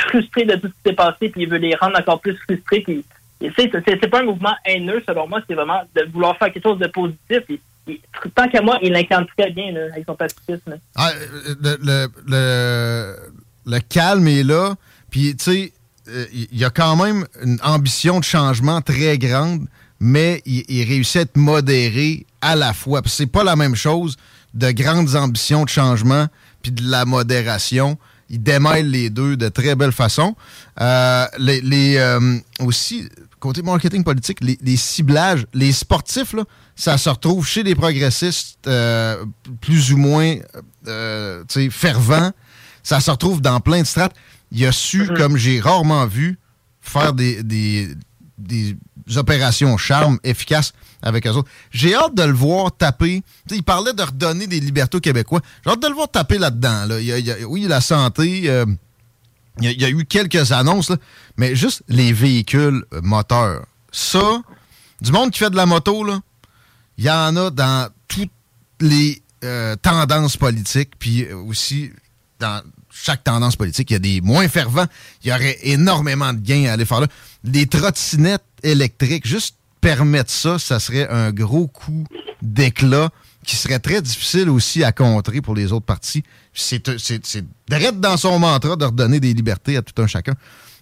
frustrées 0.10 0.46
de 0.46 0.56
tout 0.56 0.68
ce 0.68 0.74
qui 0.74 0.90
s'est 0.90 0.94
passé, 0.94 1.30
puis 1.30 1.44
il 1.44 1.50
veut 1.50 1.58
les 1.58 1.76
rendre 1.76 2.00
encore 2.00 2.20
plus 2.20 2.36
frustrés. 2.36 2.82
Puis, 2.82 3.04
c'est 3.40 4.10
pas 4.10 4.22
un 4.22 4.26
mouvement 4.26 4.56
haineux, 4.66 5.02
selon 5.08 5.28
moi, 5.28 5.42
c'est 5.48 5.54
vraiment 5.54 5.82
de 5.96 6.04
vouloir 6.12 6.38
faire 6.38 6.52
quelque 6.52 6.64
chose 6.64 6.80
de 6.80 6.88
positif. 6.88 7.44
Tant 8.36 8.50
qu'à 8.50 8.62
moi, 8.62 8.80
il 8.82 8.92
l'incarne 8.92 9.26
très 9.38 9.52
bien 9.52 9.74
avec 9.76 10.06
son 10.06 10.16
pacifisme. 10.16 10.78
Ah, 10.96 11.12
euh, 11.64 12.08
le, 12.28 13.16
le, 13.66 13.80
calme 13.80 14.28
est 14.28 14.44
là. 14.44 14.76
Puis, 15.10 15.36
tu 15.38 15.44
sais, 15.44 15.74
il 16.34 16.58
y 16.58 16.66
a 16.66 16.70
quand 16.70 16.96
même 16.98 17.26
une 17.44 17.60
ambition 17.64 18.20
de 18.20 18.26
changement 18.26 18.82
très 18.82 19.18
grande, 19.18 19.68
mais 20.00 20.42
il, 20.46 20.66
il 20.68 20.86
réussit 20.88 21.18
à 21.18 21.22
être 21.22 21.38
modéré 21.38 22.26
à 22.42 22.56
la 22.56 22.74
fois. 22.74 23.02
C'est 23.06 23.32
pas 23.32 23.44
la 23.44 23.56
même 23.56 23.76
chose 23.76 24.18
de 24.54 24.72
grandes 24.72 25.16
ambitions 25.16 25.64
de 25.64 25.70
changement 25.70 26.28
puis 26.62 26.72
de 26.72 26.90
la 26.90 27.06
modération. 27.06 27.98
Il 28.30 28.44
démêle 28.44 28.90
les 28.92 29.10
deux 29.10 29.38
de 29.38 29.48
très 29.48 29.76
belle 29.76 29.92
façon. 29.94 30.36
Euh, 30.82 31.26
les, 31.38 31.62
les, 31.62 31.98
euh, 31.98 32.38
aussi, 32.60 33.08
côté 33.40 33.62
marketing 33.62 34.04
politique, 34.04 34.40
les, 34.42 34.58
les 34.62 34.76
ciblages, 34.76 35.46
les 35.54 35.72
sportifs, 35.72 36.34
là, 36.34 36.44
ça 36.76 36.98
se 36.98 37.10
retrouve 37.10 37.48
chez 37.48 37.64
les 37.64 37.74
progressistes 37.74 38.68
euh, 38.68 39.24
plus 39.62 39.94
ou 39.94 39.98
moins 39.98 40.36
fervents. 41.70 42.32
Ça 42.84 43.00
se 43.00 43.12
retrouve 43.12 43.42
dans 43.42 43.60
plein 43.60 43.82
de 43.82 43.88
strates. 43.88 44.16
Il 44.52 44.66
a 44.66 44.72
su, 44.72 45.08
comme 45.08 45.38
j'ai 45.38 45.60
rarement 45.60 46.06
vu, 46.06 46.38
faire 46.82 47.14
des, 47.14 47.44
des, 47.44 47.90
des 48.38 48.78
opérations 49.16 49.78
charme 49.78 50.20
efficaces 50.24 50.74
avec 51.02 51.26
eux 51.28 51.32
autres. 51.32 51.50
J'ai 51.72 51.96
hâte 51.96 52.16
de 52.16 52.24
le 52.24 52.34
voir 52.34 52.76
taper. 52.76 53.24
Il 53.52 53.64
parlait 53.64 53.94
de 53.94 54.02
redonner 54.04 54.48
des 54.48 54.60
libertés 54.60 54.98
aux 54.98 55.02
Québécois. 55.02 55.42
J'ai 55.64 55.72
hâte 55.72 55.82
de 55.82 55.88
le 55.88 55.94
voir 55.94 56.10
taper 56.10 56.38
là-dedans. 56.38 56.86
là. 56.86 57.00
Il 57.00 57.32
a- 57.32 57.48
oui, 57.48 57.64
la 57.68 57.82
santé. 57.82 58.44
euh, 58.50 58.66
il 59.60 59.72
y, 59.82 59.86
a, 59.86 59.90
eu 59.90 60.06
quelques 60.06 60.52
annonces, 60.52 60.92
mais 61.36 61.56
juste 61.56 61.82
les 61.88 62.14
véhicules 62.14 62.86
euh, 62.94 63.02
moteurs. 63.02 63.66
Ça, 63.92 64.42
du 65.02 65.12
monde 65.12 65.32
qui 65.32 65.40
fait 65.40 65.50
de 65.50 65.56
la 65.56 65.66
moto, 65.66 66.04
là, 66.04 66.20
il 67.00 67.06
y 67.06 67.10
en 67.10 67.36
a 67.36 67.50
dans 67.50 67.90
toutes 68.08 68.30
les 68.80 69.24
euh, 69.44 69.76
tendances 69.76 70.38
politiques, 70.38 70.92
puis 71.00 71.32
aussi 71.32 71.92
dans 72.40 72.62
chaque 72.92 73.24
tendance 73.24 73.56
politique, 73.56 73.90
il 73.90 73.94
y 73.94 73.96
a 73.96 74.00
des 74.00 74.22
moins 74.22 74.48
fervents. 74.48 74.86
Il 75.24 75.30
y 75.30 75.34
aurait 75.34 75.58
énormément 75.64 76.34
de 76.34 76.40
gains 76.40 76.70
à 76.70 76.74
aller 76.74 76.86
faire 76.86 77.02
là. 77.02 77.08
Les 77.48 77.66
trottinettes 77.68 78.44
électriques, 78.64 79.26
juste 79.28 79.56
permettre 79.82 80.32
ça, 80.32 80.60
ça 80.60 80.80
serait 80.80 81.08
un 81.10 81.32
gros 81.32 81.68
coup 81.68 82.04
d'éclat 82.42 83.10
qui 83.46 83.56
serait 83.56 83.80
très 83.80 84.02
difficile 84.02 84.50
aussi 84.50 84.84
à 84.84 84.92
contrer 84.92 85.42
pour 85.42 85.56
les 85.56 85.72
autres 85.72 85.86
partis. 85.86 86.24
C'est 86.54 86.86
direct 87.70 88.00
dans 88.00 88.18
son 88.18 88.40
mantra 88.40 88.76
de 88.76 88.86
redonner 88.86 89.20
des 89.20 89.34
libertés 89.34 89.78
à 89.78 89.82
tout 89.82 90.02
un 90.02 90.08
chacun. 90.08 90.34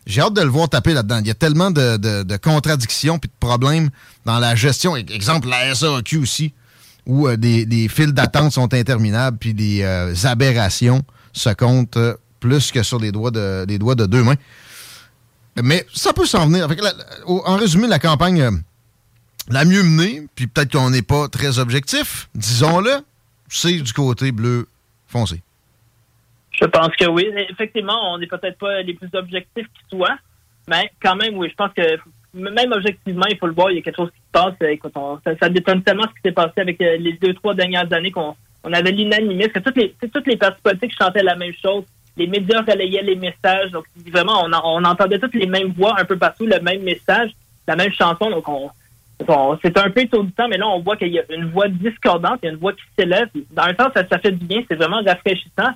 J'ai 0.08 0.22
hâte 0.22 0.34
de 0.34 0.42
le 0.42 0.50
voir 0.50 0.70
taper 0.70 0.94
là-dedans. 0.94 1.20
Il 1.22 1.28
y 1.28 1.32
a 1.32 1.36
tellement 1.36 1.72
de, 1.72 1.98
de- 1.98 2.38
contradictions 2.38 3.18
puis 3.20 3.28
de 3.30 3.36
problèmes 3.40 3.90
dans 4.26 4.40
la 4.40 4.56
gestion. 4.56 4.96
E- 4.96 5.04
Exemple, 5.10 5.48
la 5.50 5.74
SAQ 5.76 6.18
aussi, 6.18 6.54
où 7.06 7.28
euh, 7.28 7.38
des, 7.38 7.66
des 7.66 7.88
files 7.88 8.12
d'attente 8.14 8.54
sont 8.54 8.72
interminables 8.74 9.38
puis 9.38 9.54
des 9.54 9.82
euh, 9.82 10.14
aberrations 10.24 11.04
se 11.34 11.50
comptent 11.50 11.98
euh, 11.98 12.16
plus 12.40 12.72
que 12.72 12.84
sur 12.84 13.00
les 13.00 13.12
doigts 13.12 13.32
de, 13.32 13.66
les 13.68 13.78
doigts 13.80 13.96
de 13.96 14.06
deux 14.06 14.24
mains. 14.24 14.36
Mais 15.64 15.86
ça 15.94 16.12
peut 16.14 16.26
s'en 16.26 16.48
venir. 16.48 16.68
En 17.28 17.56
résumé, 17.56 17.88
la 17.88 18.00
campagne 18.00 18.42
euh, 18.42 18.52
la 19.50 19.64
mieux 19.66 19.84
menée, 19.84 20.24
puis 20.36 20.48
peut-être 20.48 20.72
qu'on 20.74 20.90
n'est 20.90 21.02
pas 21.02 21.28
très 21.30 21.60
objectif, 21.60 22.28
disons-le, 22.36 22.92
c'est 23.48 23.80
du 23.80 23.94
côté 23.94 24.32
bleu 24.32 24.68
foncé. 25.08 25.42
Je 26.60 26.66
pense 26.66 26.90
que 27.00 27.06
oui. 27.08 27.28
Effectivement, 27.50 28.14
on 28.14 28.18
n'est 28.18 28.28
peut-être 28.28 28.58
pas 28.58 28.82
les 28.82 28.94
plus 28.94 29.10
objectifs 29.14 29.68
qui 29.68 29.96
soient, 29.96 30.18
mais 30.68 30.90
quand 31.02 31.16
même, 31.16 31.38
oui, 31.38 31.50
je 31.50 31.56
pense 31.56 31.72
que 31.76 31.82
même 32.34 32.72
objectivement, 32.74 33.26
il 33.30 33.38
faut 33.38 33.48
le 33.48 33.54
voir, 33.54 33.72
il 33.72 33.76
y 33.76 33.80
a 33.80 33.82
quelque 33.82 33.96
chose 33.98 34.10
qui 34.12 34.18
se 34.20 34.32
passe. 34.32 34.54
Euh, 34.62 34.76
on- 34.96 35.20
ça, 35.24 35.32
ça 35.42 35.50
détonne 35.50 35.84
tellement 35.84 36.04
ce 36.04 36.08
qui 36.10 36.22
s'est 36.26 36.32
passé 36.34 36.54
avec 36.58 36.82
euh, 36.82 36.98
les 36.98 37.14
deux, 37.14 37.34
trois 37.34 37.54
dernières 37.54 37.92
années 37.94 38.12
qu'on 38.12 38.36
on 38.64 38.74
avait 38.74 38.92
l'unanimisme. 38.92 39.52
que 39.52 39.60
Toutes 39.60 39.78
les, 39.78 39.96
toutes 40.12 40.28
les 40.28 40.36
partis 40.38 40.62
politiques 40.62 40.96
chantaient 40.98 41.24
la 41.24 41.36
même 41.36 41.54
chose. 41.62 41.84
Les 42.18 42.28
médias 42.28 42.62
relayaient 42.62 43.02
les 43.04 43.16
messages. 43.16 43.72
Donc, 43.72 43.86
vraiment, 44.08 44.44
on, 44.46 44.52
on 44.54 44.84
entendait 44.86 45.20
toutes 45.20 45.36
les 45.36 45.48
mêmes 45.48 45.74
voix 45.74 45.96
un 46.00 46.06
peu 46.06 46.18
partout, 46.18 46.46
le 46.46 46.60
même 46.62 46.82
message, 46.84 47.32
la 47.68 47.76
même 47.76 47.92
chanson. 47.92 48.30
Donc, 48.30 48.48
on, 48.48 48.70
c'est 49.62 49.78
un 49.78 49.90
peu 49.90 50.02
étourdissant, 50.02 50.48
mais 50.50 50.58
là, 50.58 50.68
on 50.68 50.80
voit 50.80 50.98
qu'il 50.98 51.08
y 51.10 51.20
a 51.20 51.24
une 51.30 51.50
voix 51.50 51.68
discordante, 51.70 52.40
il 52.44 52.48
y 52.48 52.50
a 52.50 52.52
une 52.52 52.60
voix 52.60 52.74
qui 52.74 52.84
s'élève. 52.98 53.30
Dans 53.52 53.64
un 53.64 53.76
sens, 53.76 53.92
ça, 53.94 54.06
ça 54.08 54.20
fait 54.20 54.32
du 54.32 54.46
bien, 54.46 54.62
c'est 54.68 54.76
vraiment 54.76 55.02
rafraîchissant. 55.06 55.72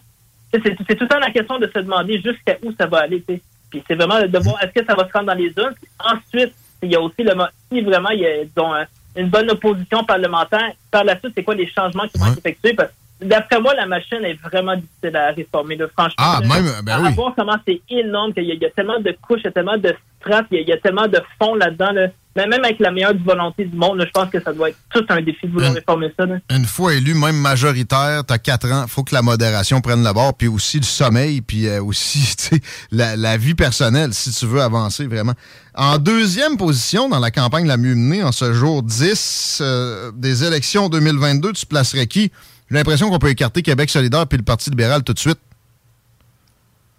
C'est 0.52 0.62
tout 0.62 0.84
le 0.90 1.08
temps 1.08 1.20
la 1.20 1.32
question 1.32 1.60
de 1.60 1.68
se 1.68 1.80
demander 1.80 2.20
jusqu'à 2.22 2.58
où 2.64 2.72
ça 2.78 2.86
va 2.88 3.00
aller. 3.02 3.20
Puis 3.20 3.84
c'est 3.88 3.96
vraiment 3.96 4.20
de 4.20 4.40
voir 4.40 4.62
est-ce 4.64 4.72
que 4.80 4.86
ça 4.86 4.96
va 4.96 5.08
se 5.08 5.14
rendre 5.14 5.28
dans 5.28 5.36
les 5.36 5.54
urnes. 5.58 5.76
Puis 5.80 5.88
ensuite, 6.00 6.54
il 6.82 6.92
y 6.92 6.96
a 6.96 7.02
aussi 7.02 7.22
le 7.24 7.34
si 7.72 7.82
vraiment 7.82 8.10
il 8.10 8.20
y 8.22 8.26
a 8.26 8.64
un- 8.64 8.86
une 9.16 9.30
bonne 9.30 9.50
opposition 9.52 10.04
parlementaire, 10.04 10.72
par 10.90 11.04
la 11.04 11.20
suite, 11.20 11.34
c'est 11.36 11.44
quoi 11.44 11.54
les 11.56 11.70
changements 11.70 12.08
qui 12.08 12.18
vont 12.18 12.28
être 12.32 12.40
effectués? 12.40 12.74
Parce 12.74 12.90
que 12.90 12.96
d'après 13.22 13.60
moi, 13.62 13.74
la 13.76 13.86
machine 13.86 14.20
est 14.24 14.40
vraiment 14.44 14.76
difficile 14.76 15.16
à 15.16 15.32
réformer. 15.32 15.76
là, 15.76 15.86
franchement, 15.94 16.16
Ah, 16.18 16.40
même, 16.42 16.72
ben 16.84 16.94
à, 16.94 17.02
oui. 17.02 17.08
à 17.08 17.12
voir 17.12 17.34
comment 17.36 17.58
c'est 17.68 17.82
énorme, 17.90 18.34
qu'il 18.34 18.44
y, 18.46 18.52
a- 18.52 18.56
il 18.56 18.62
y 18.62 18.66
a 18.66 18.70
tellement 18.72 19.00
de 19.00 19.16
couches, 19.22 19.42
il 19.44 19.46
y 19.46 19.48
a 19.48 19.52
tellement 19.52 19.78
de 19.78 19.94
strates, 20.22 20.46
il 20.52 20.58
y 20.58 20.60
a, 20.60 20.62
il 20.64 20.68
y 20.70 20.74
a 20.74 20.78
tellement 20.78 21.08
de 21.08 21.20
fonds 21.42 21.56
là-dedans. 21.56 21.92
Là. 21.92 22.08
Mais 22.36 22.46
même 22.48 22.64
avec 22.64 22.80
la 22.80 22.92
meilleure 22.92 23.16
volonté 23.18 23.66
du 23.66 23.76
monde, 23.76 23.98
là, 23.98 24.06
je 24.06 24.12
pense 24.12 24.30
que 24.30 24.40
ça 24.42 24.54
doit 24.54 24.70
être 24.70 24.78
tout 24.94 25.04
un 25.10 25.22
défi 25.22 25.48
de 25.48 25.52
vouloir 25.52 25.74
réformer 25.74 26.14
ça. 26.18 26.26
là. 26.26 26.36
Une 26.52 26.64
fois 26.66 26.94
élu, 26.94 27.14
même 27.16 27.36
majoritaire, 27.36 28.24
t'as 28.26 28.38
4 28.38 28.72
ans, 28.72 28.86
faut 28.88 29.04
que 29.04 29.14
la 29.14 29.22
modération 29.22 29.82
prenne 29.82 30.04
le 30.04 30.14
bord, 30.14 30.34
puis 30.36 30.48
aussi 30.48 30.78
le 30.78 30.84
sommeil, 30.86 31.42
puis 31.42 31.68
euh, 31.68 31.84
aussi 31.84 32.36
la, 32.92 33.16
la 33.18 33.36
vie 33.36 33.56
personnelle, 33.56 34.14
si 34.14 34.32
tu 34.32 34.46
veux 34.46 34.62
avancer 34.62 35.08
vraiment. 35.08 35.34
En 35.76 35.98
deuxième 35.98 36.56
position 36.58 37.10
dans 37.10 37.20
la 37.20 37.32
campagne 37.32 37.66
la 37.68 37.78
mieux 37.78 37.96
menée, 37.96 38.24
en 38.24 38.32
ce 38.32 38.54
jour 38.54 38.84
10 38.84 39.60
euh, 39.62 40.12
des 40.16 40.44
élections 40.46 40.88
2022, 40.90 41.54
tu 41.54 41.66
placerais 41.66 42.08
qui? 42.08 42.32
J'ai 42.70 42.78
l'impression 42.78 43.10
qu'on 43.10 43.20
peut 43.20 43.30
écarter 43.30 43.62
Québec 43.62 43.90
solidaire 43.90 44.28
puis 44.28 44.38
le 44.38 44.44
Parti 44.44 44.70
libéral 44.70 45.04
tout 45.04 45.14
de 45.14 45.20
suite. 45.20 45.40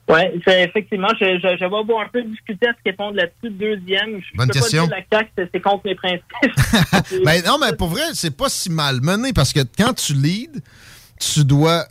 Oui, 0.08 0.22
effectivement, 0.48 1.08
je, 1.20 1.24
je, 1.38 1.54
je 1.54 1.60
vais 1.60 1.64
avoir 1.64 2.04
un 2.04 2.08
peu 2.12 2.20
discuter 2.24 2.66
à 2.66 2.72
ce 2.72 2.82
qu'ils 2.82 2.90
répondent 2.90 3.14
là-dessus. 3.14 3.50
Deuxième, 3.54 4.20
je 4.20 4.36
Bonne 4.36 4.48
peux 4.48 4.54
question. 4.54 4.88
pas 4.88 4.96
dire 4.96 5.04
la 5.12 5.18
CAQ, 5.18 5.48
c'est 5.54 5.60
contre 5.60 5.82
mes 5.86 5.94
principes. 5.94 6.24
Ben 7.24 7.44
non, 7.46 7.58
mais 7.60 7.76
pour 7.76 7.88
vrai, 7.88 8.02
c'est 8.14 8.36
pas 8.36 8.48
si 8.48 8.70
mal 8.70 9.00
mené 9.02 9.32
parce 9.32 9.52
que 9.52 9.60
quand 9.78 9.92
tu 9.94 10.14
leads, 10.14 10.60
tu 11.20 11.44
dois 11.44 11.86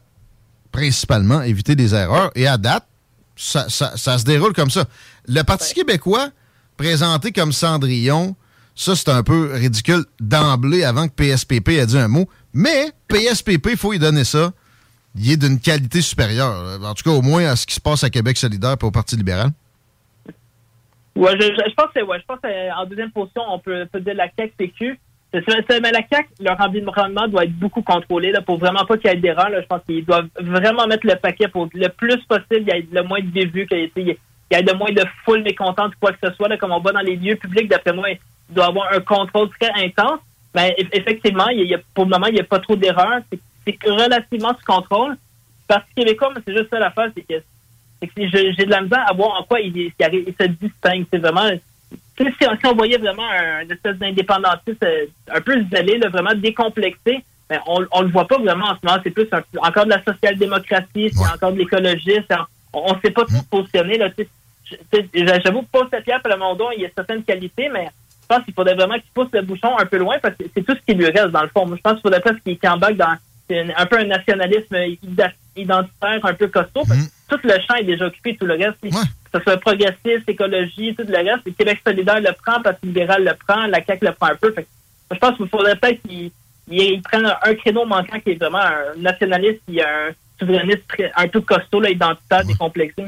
principalement 0.74 1.42
éviter 1.44 1.76
des 1.76 1.96
erreurs. 1.96 2.32
Et 2.36 2.46
à 2.46 2.58
date, 2.58 2.86
ça, 3.38 3.70
ça- 3.70 3.96
ça 3.96 4.18
se 4.18 4.26
déroule 4.26 4.52
comme 4.54 4.70
ça. 4.70 4.84
Le 5.28 5.42
Parti 5.44 5.74
québécois 5.74 6.30
présenté 6.76 7.32
comme 7.32 7.54
Cendrillon, 7.54 8.36
ça, 8.76 8.98
c'est 8.98 9.10
un 9.10 9.24
peu 9.24 9.52
ridicule 9.54 10.04
d'emblée 10.20 10.84
avant 10.84 11.08
que 11.08 11.14
PSPP 11.14 11.70
ait 11.70 11.86
dit 11.86 11.98
un 11.98 12.08
mot. 12.10 12.28
Mais 12.54 12.92
PSPP, 13.08 13.72
il 13.72 13.78
faut 13.78 13.94
y 13.94 14.00
donner 14.00 14.24
ça. 14.24 14.52
Il 15.16 15.32
est 15.32 15.38
d'une 15.38 15.60
qualité 15.60 16.02
supérieure. 16.02 16.80
En 16.84 16.94
tout 16.94 17.04
cas, 17.04 17.16
au 17.16 17.22
moins 17.22 17.46
à 17.46 17.56
ce 17.56 17.66
qui 17.66 17.76
se 17.76 17.82
passe 17.82 18.04
à 18.04 18.10
Québec 18.10 18.38
solidaire 18.38 18.76
et 18.82 18.86
au 18.86 18.92
Parti 18.92 19.16
libéral. 19.16 19.50
Ouais, 21.16 21.32
je, 21.40 21.74
pense 21.76 21.92
que 21.94 22.02
ouais, 22.04 22.20
je 22.20 22.26
pense 22.26 22.40
qu'en 22.42 22.86
deuxième 22.86 23.12
position, 23.12 23.42
on 23.50 23.60
peut, 23.60 23.86
peut 23.92 24.00
dire 24.00 24.14
la 24.14 24.30
CAQ 24.38 24.54
PQ. 24.58 25.00
Mais 25.34 25.92
la 25.92 26.02
CAQ, 26.12 26.30
leur 26.40 26.60
environnement 26.60 27.28
doit 27.28 27.44
être 27.44 27.54
beaucoup 27.60 27.82
contrôlé 27.82 28.32
là, 28.32 28.42
pour 28.42 28.58
vraiment 28.58 28.86
pas 28.86 28.98
qu'il 28.98 29.12
y 29.12 29.14
ait 29.14 29.18
d'erreur. 29.18 29.50
Je 29.54 29.66
pense 29.68 29.82
qu'ils 29.86 30.06
doivent 30.06 30.30
vraiment 30.40 30.88
mettre 30.88 31.06
le 31.06 31.16
paquet 31.16 31.48
pour 31.48 31.68
le 31.74 31.88
plus 31.90 32.18
possible, 32.26 32.62
il 32.62 32.68
y 32.68 32.72
ait 32.72 32.88
le 32.92 33.04
moins 33.04 33.20
de 33.20 33.28
bévues, 33.28 33.68
qu'il 33.68 33.92
y 33.98 34.10
ait- 34.10 34.18
le 34.52 34.78
moins 34.78 34.92
de 34.92 35.04
foule 35.26 35.44
mécontente 35.44 35.94
ou 35.94 36.00
quoi 36.00 36.14
que 36.14 36.20
ce 36.24 36.34
soit. 36.36 36.48
Là, 36.48 36.58
comme 36.58 36.72
on 36.72 36.80
va 36.80 36.92
dans 36.94 37.02
les 37.02 37.16
lieux 37.16 37.36
publics, 37.36 37.70
d'après 37.70 37.94
moi, 37.94 38.10
il 38.10 38.20
doit 38.56 38.68
avoir 38.68 38.92
un 38.94 39.02
contrôle 39.02 39.50
très 39.60 39.72
intense. 39.84 40.20
Eff- 40.56 40.90
effectivement, 40.94 41.48
il 41.50 41.62
y 41.68 41.74
a- 41.74 41.78
y 41.78 41.82
pour 41.94 42.06
le 42.06 42.10
moment, 42.12 42.28
il 42.28 42.34
n'y 42.36 42.40
a 42.40 42.44
pas 42.44 42.60
trop 42.60 42.76
d'erreurs. 42.76 43.20
C'est- 43.32 43.40
relativement 43.88 44.56
sous 44.58 44.66
contrôle. 44.66 45.16
Parti 45.68 45.94
québécois, 45.96 46.32
mais 46.36 46.42
c'est 46.48 46.58
juste 46.58 46.70
ça 46.72 46.92
c'est 47.16 47.22
que 47.22 47.44
c'est 48.02 48.08
que 48.08 48.28
j'ai 48.28 48.66
de 48.66 48.72
la 48.72 48.82
misère 48.82 49.06
à 49.08 49.14
voir 49.14 49.40
en 49.40 49.44
quoi 49.44 49.60
il, 49.60 49.76
il, 49.78 49.92
se 50.00 50.48
distingue. 50.48 51.06
C'est 51.12 51.20
vraiment. 51.20 51.48
Si, 52.18 52.26
on- 52.48 52.56
si 52.58 52.66
on 52.66 52.74
voyait 52.76 52.98
vraiment 52.98 53.30
un, 53.30 53.62
une 53.62 53.72
espèce 53.72 53.98
d'indépendantiste 53.98 54.82
euh, 54.84 55.06
un 55.32 55.42
peu 55.42 55.64
zélé, 55.72 55.98
là, 56.00 56.10
vraiment 56.10 56.34
décomplexé, 56.34 57.24
mais 57.50 57.60
on, 57.68 57.86
on 57.92 58.02
le 58.02 58.10
voit 58.10 58.28
pas 58.28 58.38
vraiment 58.40 58.66
en 58.68 58.76
ce 58.76 58.86
moment. 58.86 59.00
C'est 59.04 59.12
plus 59.12 59.28
un- 59.32 59.44
encore 59.62 59.86
de 59.86 59.92
la 59.92 60.04
social-démocratie, 60.04 61.12
c'est 61.14 61.34
encore 61.34 61.52
de 61.52 61.60
l'écologie. 61.60 62.18
On 62.74 62.94
ne 62.96 63.00
sait 63.02 63.12
pas 63.12 63.26
trop 63.26 63.42
positionner. 63.52 64.00
J'avoue 65.44 65.62
que 65.62 65.68
Paul 65.72 65.88
Saint-Pierre 65.92 66.22
Plamondon, 66.22 66.70
il 66.78 66.86
a 66.86 66.90
certaines 66.96 67.24
qualités, 67.24 67.70
mais 67.72 67.90
pense 68.30 68.46
qu'il 68.46 68.54
faudrait 68.54 68.76
vraiment 68.76 68.94
qu'il 68.96 69.12
pousse 69.14 69.28
le 69.34 69.42
bouchon 69.42 69.78
un 69.78 69.86
peu 69.86 69.98
loin 69.98 70.16
parce 70.22 70.36
que 70.36 70.44
c'est 70.56 70.64
tout 70.66 70.74
ce 70.76 70.82
qui 70.86 70.98
lui 70.98 71.06
reste 71.10 71.30
dans 71.32 71.42
le 71.44 71.50
fond. 71.50 71.66
Moi, 71.66 71.76
je 71.78 71.82
pense 71.82 71.94
qu'il 71.94 72.02
faudrait 72.04 72.22
presque 72.22 72.42
qu'il 72.44 72.58
qu'il 72.58 72.70
embarque 72.70 72.96
dans 72.96 73.16
un, 73.78 73.86
peu 73.88 73.98
un 74.00 74.06
nationalisme 74.06 74.76
identitaire 75.56 76.20
un 76.26 76.34
peu 76.34 76.48
costaud. 76.48 76.84
parce 76.88 77.00
que 77.00 77.10
Tout 77.30 77.40
le 77.44 77.54
champ 77.68 77.76
est 77.76 77.84
déjà 77.84 78.06
occupé, 78.06 78.36
tout 78.38 78.46
le 78.46 78.54
reste. 78.54 78.78
Que 78.82 79.38
ce 79.38 79.44
soit 79.44 79.58
progressiste, 79.58 80.28
écologie, 80.28 80.96
tout 80.96 81.06
le 81.08 81.18
reste. 81.18 81.46
Le 81.46 81.52
Québec 81.52 81.82
solidaire 81.86 82.20
le 82.20 82.32
prend, 82.44 82.62
Parti 82.62 82.86
libéral 82.88 83.24
le 83.24 83.32
prend, 83.48 83.68
la 83.68 83.84
CAQ 83.84 84.06
le 84.06 84.12
prend 84.14 84.28
un 84.28 84.36
peu. 84.36 84.52
Fait 84.54 84.64
que 84.64 84.68
je 85.12 85.18
pense 85.18 85.36
qu'il 85.38 85.48
faudrait 85.50 85.76
peut-être 85.76 86.02
qu'ils 86.08 86.32
ils- 86.72 86.94
ils 86.94 87.02
prennent 87.02 87.26
un, 87.26 87.36
un 87.44 87.56
créneau 87.56 87.86
manquant 87.86 88.20
qui 88.20 88.32
est 88.32 88.36
vraiment 88.36 88.60
un 88.60 88.96
nationaliste, 88.98 89.60
qui 89.68 89.80
est 89.80 89.84
un 89.84 90.10
souverainiste 90.40 90.88
très- 90.88 91.12
un 91.16 91.28
peu 91.28 91.42
costaud, 91.42 91.80
là, 91.82 91.90
identitaire, 91.90 92.46
décomplexé. 92.46 93.06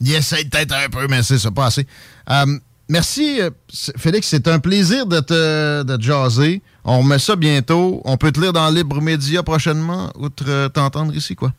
Il 0.00 0.14
essaie 0.14 0.44
peut-être 0.44 0.74
un 0.74 0.88
peu, 0.88 1.06
mais 1.08 1.22
c'est 1.22 1.36
ça, 1.38 1.50
pas 1.50 1.66
assez. 1.66 1.86
Euh, 2.30 2.46
merci, 2.90 3.40
euh, 3.40 3.50
Félix. 3.96 4.26
C'est 4.28 4.46
un 4.48 4.58
plaisir 4.58 5.06
de 5.06 5.20
te, 5.20 5.82
de 5.82 5.96
te 5.96 6.02
jaser. 6.02 6.60
On 6.84 6.98
remet 7.00 7.18
ça 7.18 7.36
bientôt. 7.36 8.02
On 8.04 8.16
peut 8.16 8.32
te 8.32 8.40
lire 8.40 8.52
dans 8.52 8.68
Libre 8.70 9.00
Média 9.00 9.42
prochainement, 9.42 10.10
outre 10.16 10.44
euh, 10.48 10.68
t'entendre 10.68 11.14
ici, 11.14 11.34
quoi. 11.34 11.52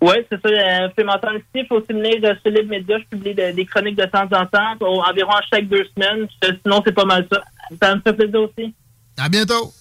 Oui, 0.00 0.14
c'est 0.28 0.40
ça. 0.42 0.48
Euh, 0.48 0.86
vous 0.88 0.94
pouvez 0.94 1.04
m'entendre 1.06 1.36
ici. 1.36 1.44
Il 1.62 1.66
faut 1.68 1.76
aussi 1.76 1.92
me 1.92 2.02
lire 2.02 2.36
sur 2.42 2.50
Libre 2.50 2.70
Média. 2.70 2.98
Je 2.98 3.04
publie 3.16 3.34
de- 3.34 3.52
des 3.54 3.64
chroniques 3.66 3.96
de 3.96 4.04
temps 4.06 4.24
en 4.32 4.46
temps, 4.46 4.76
environ 5.08 5.30
à 5.30 5.42
chaque 5.52 5.68
deux 5.68 5.84
semaines. 5.94 6.26
Sinon, 6.64 6.82
c'est 6.84 6.92
pas 6.92 7.04
mal 7.04 7.26
ça. 7.32 7.40
Ça 7.80 7.94
me 7.94 8.00
fait 8.00 8.12
plaisir 8.14 8.40
aussi. 8.40 8.74
À 9.16 9.28
bientôt. 9.28 9.72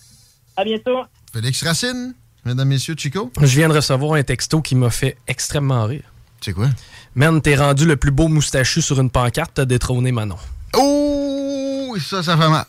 À 0.56 0.64
bientôt. 0.64 1.00
Félix 1.34 1.64
Racine, 1.64 2.14
mesdames, 2.46 2.68
messieurs, 2.68 2.94
Chico. 2.98 3.32
Je 3.42 3.46
viens 3.58 3.70
de 3.70 3.74
recevoir 3.74 4.14
un 4.14 4.24
texto 4.24 4.62
qui 4.62 4.76
m'a 4.76 4.90
fait 4.92 5.18
extrêmement 5.28 5.86
rire. 5.86 6.04
C'est 6.42 6.54
quoi? 6.54 6.68
Man, 7.16 7.42
t'es 7.42 7.56
rendu 7.56 7.86
le 7.86 7.96
plus 7.96 8.12
beau 8.12 8.28
moustachu 8.28 8.82
sur 8.82 9.00
une 9.00 9.10
pancarte, 9.10 9.52
t'as 9.56 9.66
détrôné 9.66 10.12
Manon. 10.12 10.38
Oh, 10.78 11.96
ça, 12.04 12.24
ça 12.24 12.38
fait 12.38 12.50
mal. 12.50 12.66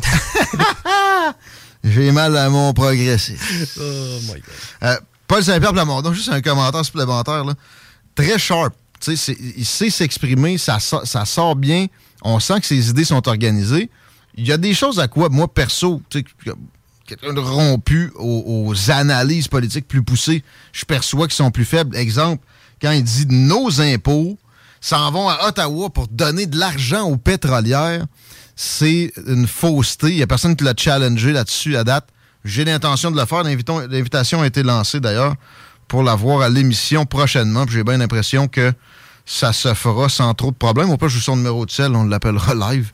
J'ai 1.84 2.12
mal 2.12 2.36
à 2.36 2.48
mon 2.50 2.72
progressif. 2.72 3.78
Oh 3.80 4.18
my 4.26 4.32
God. 4.34 4.42
Euh, 4.82 4.96
Paul 5.26 5.42
Saint-Pierre 5.44 5.72
Plamondon, 5.72 6.12
juste 6.12 6.28
un 6.28 6.40
commentaire 6.42 6.84
supplémentaire. 6.84 7.44
Là. 7.44 7.54
Très 8.14 8.38
sharp. 8.38 8.74
C'est- 9.00 9.14
il 9.56 9.64
sait 9.64 9.88
s'exprimer, 9.88 10.58
ça, 10.58 10.78
sort- 10.78 11.06
ça 11.06 11.24
sort 11.24 11.56
bien. 11.56 11.86
On 12.22 12.38
sent 12.38 12.60
que 12.60 12.66
ses 12.66 12.90
idées 12.90 13.04
sont 13.04 13.26
organisées. 13.28 13.88
Il 14.36 14.46
y 14.46 14.52
a 14.52 14.58
des 14.58 14.74
choses 14.74 15.00
à 15.00 15.08
quoi, 15.08 15.28
moi, 15.30 15.48
perso, 15.52 16.02
quelqu'un 16.10 17.32
de 17.32 17.40
rompu 17.40 18.12
aux, 18.16 18.66
aux 18.68 18.90
analyses 18.90 19.48
politiques 19.48 19.88
plus 19.88 20.02
poussées, 20.02 20.44
je 20.72 20.84
perçois 20.84 21.26
qu'ils 21.26 21.36
sont 21.36 21.50
plus 21.50 21.64
faibles. 21.64 21.96
Exemple, 21.96 22.44
quand 22.80 22.92
il 22.92 23.02
dit 23.02 23.26
nos 23.28 23.80
impôts 23.80 24.38
s'en 24.80 25.10
vont 25.10 25.28
à 25.28 25.48
Ottawa 25.48 25.90
pour 25.90 26.08
donner 26.08 26.46
de 26.46 26.58
l'argent 26.58 27.02
aux 27.02 27.16
pétrolières, 27.16 28.06
c'est 28.56 29.12
une 29.26 29.46
fausseté. 29.46 30.08
Il 30.08 30.16
n'y 30.16 30.22
a 30.22 30.26
personne 30.26 30.56
qui 30.56 30.64
l'a 30.64 30.74
challengé 30.76 31.32
là-dessus 31.32 31.76
à 31.76 31.84
date. 31.84 32.08
J'ai 32.44 32.64
l'intention 32.64 33.10
de 33.10 33.18
le 33.18 33.26
faire. 33.26 33.42
L'invitation 33.42 34.42
a 34.42 34.46
été 34.46 34.62
lancée 34.62 35.00
d'ailleurs 35.00 35.34
pour 35.88 36.02
la 36.02 36.14
voir 36.14 36.42
à 36.42 36.48
l'émission 36.48 37.04
prochainement. 37.04 37.66
Puis 37.66 37.74
J'ai 37.74 37.84
bien 37.84 37.98
l'impression 37.98 38.48
que 38.48 38.72
ça 39.26 39.52
se 39.52 39.74
fera 39.74 40.08
sans 40.08 40.32
trop 40.34 40.50
de 40.50 40.56
problèmes. 40.56 40.90
Au 40.90 40.96
pas, 40.96 41.08
je 41.08 41.14
joue 41.14 41.20
son 41.20 41.36
numéro 41.36 41.66
de 41.66 41.70
sel, 41.70 41.94
on 41.94 42.04
l'appellera 42.04 42.54
live. 42.72 42.90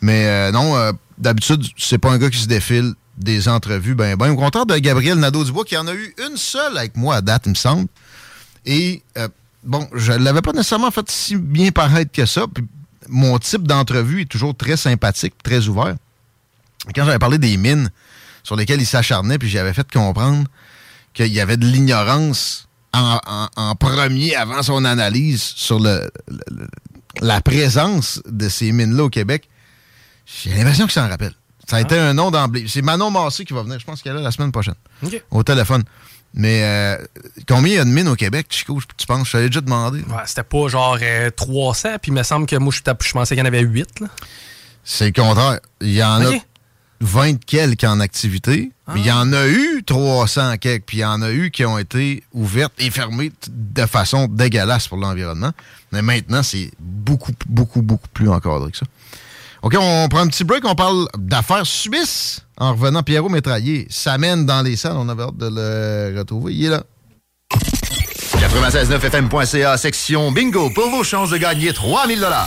Mais 0.00 0.26
euh, 0.26 0.52
non, 0.52 0.76
euh, 0.76 0.92
d'habitude, 1.18 1.64
c'est 1.76 1.98
pas 1.98 2.10
un 2.10 2.18
gars 2.18 2.30
qui 2.30 2.38
se 2.38 2.46
défile 2.46 2.94
des 3.18 3.48
entrevues. 3.48 3.94
Ben, 3.94 4.16
ben, 4.16 4.30
au 4.30 4.36
contraire 4.36 4.66
de 4.66 4.76
Gabriel 4.78 5.18
Nadeau-Dubois, 5.18 5.64
qui 5.64 5.76
en 5.76 5.86
a 5.86 5.94
eu 5.94 6.14
une 6.26 6.36
seule 6.36 6.76
avec 6.76 6.96
moi 6.96 7.16
à 7.16 7.20
date, 7.20 7.42
il 7.46 7.50
me 7.50 7.54
semble. 7.54 7.86
Et 8.64 9.02
euh, 9.18 9.28
bon, 9.64 9.88
je 9.94 10.12
l'avais 10.12 10.42
pas 10.42 10.52
nécessairement 10.52 10.90
fait 10.90 11.10
si 11.10 11.36
bien 11.36 11.70
paraître 11.70 12.12
que 12.12 12.26
ça. 12.26 12.46
Puis 12.52 12.64
mon 13.08 13.38
type 13.38 13.66
d'entrevue 13.66 14.22
est 14.22 14.30
toujours 14.30 14.56
très 14.56 14.76
sympathique, 14.76 15.34
très 15.42 15.68
ouvert. 15.68 15.94
Quand 16.94 17.04
j'avais 17.04 17.18
parlé 17.18 17.38
des 17.38 17.56
mines 17.56 17.90
sur 18.42 18.56
lesquelles 18.56 18.80
il 18.80 18.86
s'acharnait, 18.86 19.38
puis 19.38 19.48
j'avais 19.48 19.72
fait 19.72 19.90
comprendre 19.90 20.46
qu'il 21.14 21.32
y 21.32 21.40
avait 21.40 21.56
de 21.56 21.66
l'ignorance 21.66 22.68
en, 22.92 23.20
en- 23.26 23.48
en 23.56 23.74
premier 23.74 24.34
avant 24.34 24.62
son 24.62 24.84
analyse 24.84 25.42
sur 25.42 25.78
le, 25.78 26.10
le- 26.28 26.38
le- 26.50 26.66
la 27.20 27.40
présence 27.40 28.20
de 28.26 28.48
ces 28.48 28.72
mines-là 28.72 29.04
au 29.04 29.10
Québec, 29.10 29.48
j'ai 30.26 30.54
l'impression 30.54 30.86
que 30.86 30.92
ça 30.92 31.04
en 31.04 31.08
rappelle. 31.08 31.34
Ça 31.68 31.76
a 31.76 31.80
été 31.80 31.96
un 31.98 32.12
nom 32.14 32.30
d'emblée. 32.30 32.64
C'est 32.68 32.82
Manon 32.82 33.10
Massé 33.10 33.44
qui 33.44 33.52
va 33.52 33.62
venir, 33.62 33.78
je 33.78 33.84
pense 33.84 34.02
qu'elle 34.02 34.12
est 34.12 34.16
là 34.16 34.22
la 34.22 34.30
semaine 34.32 34.50
prochaine, 34.52 34.74
au 35.30 35.42
téléphone. 35.42 35.84
Mais 36.34 36.62
euh, 36.62 36.96
combien 37.46 37.72
il 37.72 37.76
y 37.76 37.78
a 37.78 37.84
de 37.84 37.90
mines 37.90 38.08
au 38.08 38.16
Québec, 38.16 38.46
Chico, 38.50 38.80
tu 38.96 39.06
penses? 39.06 39.26
Je 39.26 39.32
t'avais 39.32 39.48
déjà 39.48 39.60
demandé. 39.60 39.98
Ouais, 40.00 40.22
c'était 40.24 40.42
pas 40.42 40.68
genre 40.68 40.98
euh, 41.00 41.30
300, 41.30 41.98
puis 42.00 42.10
il 42.10 42.14
me 42.14 42.22
semble 42.22 42.46
que 42.46 42.56
moi, 42.56 42.72
je, 42.72 42.80
pensais 42.82 43.34
qu'il 43.34 43.38
y 43.38 43.42
en 43.42 43.48
avait 43.48 43.60
8. 43.60 44.00
Là. 44.00 44.06
C'est 44.82 45.06
le 45.06 45.12
contraire. 45.12 45.60
Il 45.80 45.92
y 45.92 46.02
en 46.02 46.24
a 46.24 46.32
20 47.00 47.44
quelques 47.44 47.84
en 47.84 48.00
activité. 48.00 48.72
mais 48.88 49.00
Il 49.00 49.06
y 49.06 49.12
en 49.12 49.32
a 49.32 49.46
eu 49.46 49.82
300 49.84 50.56
quelques, 50.58 50.84
puis 50.84 50.98
il 50.98 51.00
y 51.00 51.04
en 51.04 51.20
a 51.20 51.30
eu 51.30 51.50
qui 51.50 51.66
ont 51.66 51.78
été 51.78 52.22
ouvertes 52.32 52.72
et 52.78 52.90
fermées 52.90 53.32
de 53.50 53.86
façon 53.86 54.26
dégueulasse 54.26 54.88
pour 54.88 54.98
l'environnement. 54.98 55.52
Mais 55.92 56.00
maintenant, 56.00 56.42
c'est 56.42 56.70
beaucoup, 56.80 57.32
beaucoup, 57.46 57.82
beaucoup 57.82 58.08
plus 58.08 58.30
encadré 58.30 58.70
que 58.70 58.78
ça. 58.78 58.86
OK, 59.62 59.76
on 59.78 60.08
prend 60.08 60.20
un 60.20 60.26
petit 60.28 60.44
break. 60.44 60.64
On 60.64 60.74
parle 60.74 61.06
d'affaires 61.16 61.66
suisses. 61.66 62.44
En 62.62 62.74
revenant, 62.74 63.02
Pierrot 63.02 63.28
Métraillé 63.28 63.88
s'amène 63.90 64.46
dans 64.46 64.62
les 64.62 64.76
salles. 64.76 64.94
On 64.94 65.08
avait 65.08 65.24
hâte 65.24 65.36
de 65.36 65.48
le 65.50 66.16
retrouver. 66.16 66.54
Il 66.54 66.66
est 66.66 66.68
là. 66.68 66.84
969fm.ca, 68.36 69.76
section 69.76 70.30
bingo, 70.30 70.70
pour 70.70 70.88
vos 70.88 71.02
chances 71.02 71.30
de 71.30 71.38
gagner 71.38 71.72
3000 71.72 72.20
dollars. 72.20 72.46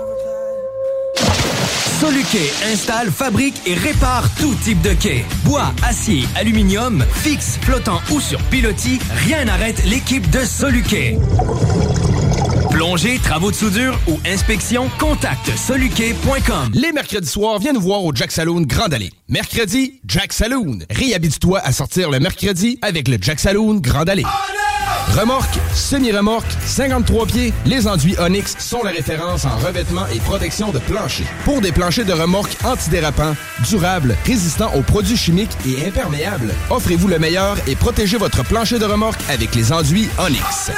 Soluquet 2.01 2.51
installe, 2.73 3.11
fabrique 3.11 3.61
et 3.67 3.75
répare 3.75 4.27
tout 4.39 4.55
type 4.63 4.81
de 4.81 4.91
quai. 4.93 5.23
Bois, 5.43 5.71
acier, 5.83 6.23
aluminium, 6.35 7.05
fixe, 7.13 7.59
flottant 7.61 8.01
ou 8.09 8.19
sur 8.19 8.41
pilotis, 8.45 8.97
rien 9.27 9.45
n'arrête 9.45 9.85
l'équipe 9.85 10.27
de 10.31 10.39
Soluquet. 10.39 11.19
Plongée, 12.71 13.19
travaux 13.19 13.51
de 13.51 13.55
soudure 13.55 13.99
ou 14.07 14.19
inspection, 14.25 14.89
contacte 14.97 15.55
soluquet.com. 15.55 16.71
Les 16.73 16.91
mercredis 16.91 17.29
soirs, 17.29 17.59
viens 17.59 17.73
nous 17.73 17.81
voir 17.81 18.03
au 18.03 18.11
Jack 18.15 18.31
Saloon 18.31 18.61
Grande 18.61 18.95
Allée. 18.95 19.11
Mercredi, 19.29 19.99
Jack 20.03 20.33
Saloon. 20.33 20.79
Réhabite-toi 20.89 21.59
à 21.59 21.71
sortir 21.71 22.09
le 22.09 22.19
mercredi 22.19 22.79
avec 22.81 23.07
le 23.09 23.19
Jack 23.21 23.39
Saloon 23.39 23.75
Grande 23.75 24.09
Allée. 24.09 24.25
Remorque, 25.17 25.59
semi-remorque, 25.73 26.51
53 26.65 27.25
pieds, 27.25 27.53
les 27.65 27.85
enduits 27.85 28.15
Onyx 28.17 28.55
sont 28.59 28.81
la 28.81 28.91
référence 28.91 29.43
en 29.43 29.57
revêtement 29.57 30.07
et 30.07 30.19
protection 30.19 30.71
de 30.71 30.79
plancher. 30.79 31.25
Pour 31.43 31.59
des 31.59 31.73
planchers 31.73 32.05
de 32.05 32.13
remorque 32.13 32.55
antidérapants, 32.63 33.35
durables, 33.69 34.15
résistants 34.25 34.73
aux 34.73 34.83
produits 34.83 35.17
chimiques 35.17 35.57
et 35.65 35.85
imperméables, 35.85 36.53
offrez-vous 36.69 37.09
le 37.09 37.19
meilleur 37.19 37.57
et 37.67 37.75
protégez 37.75 38.17
votre 38.17 38.43
plancher 38.45 38.79
de 38.79 38.85
remorque 38.85 39.19
avec 39.29 39.53
les 39.53 39.73
enduits 39.73 40.07
Onyx. 40.17 40.71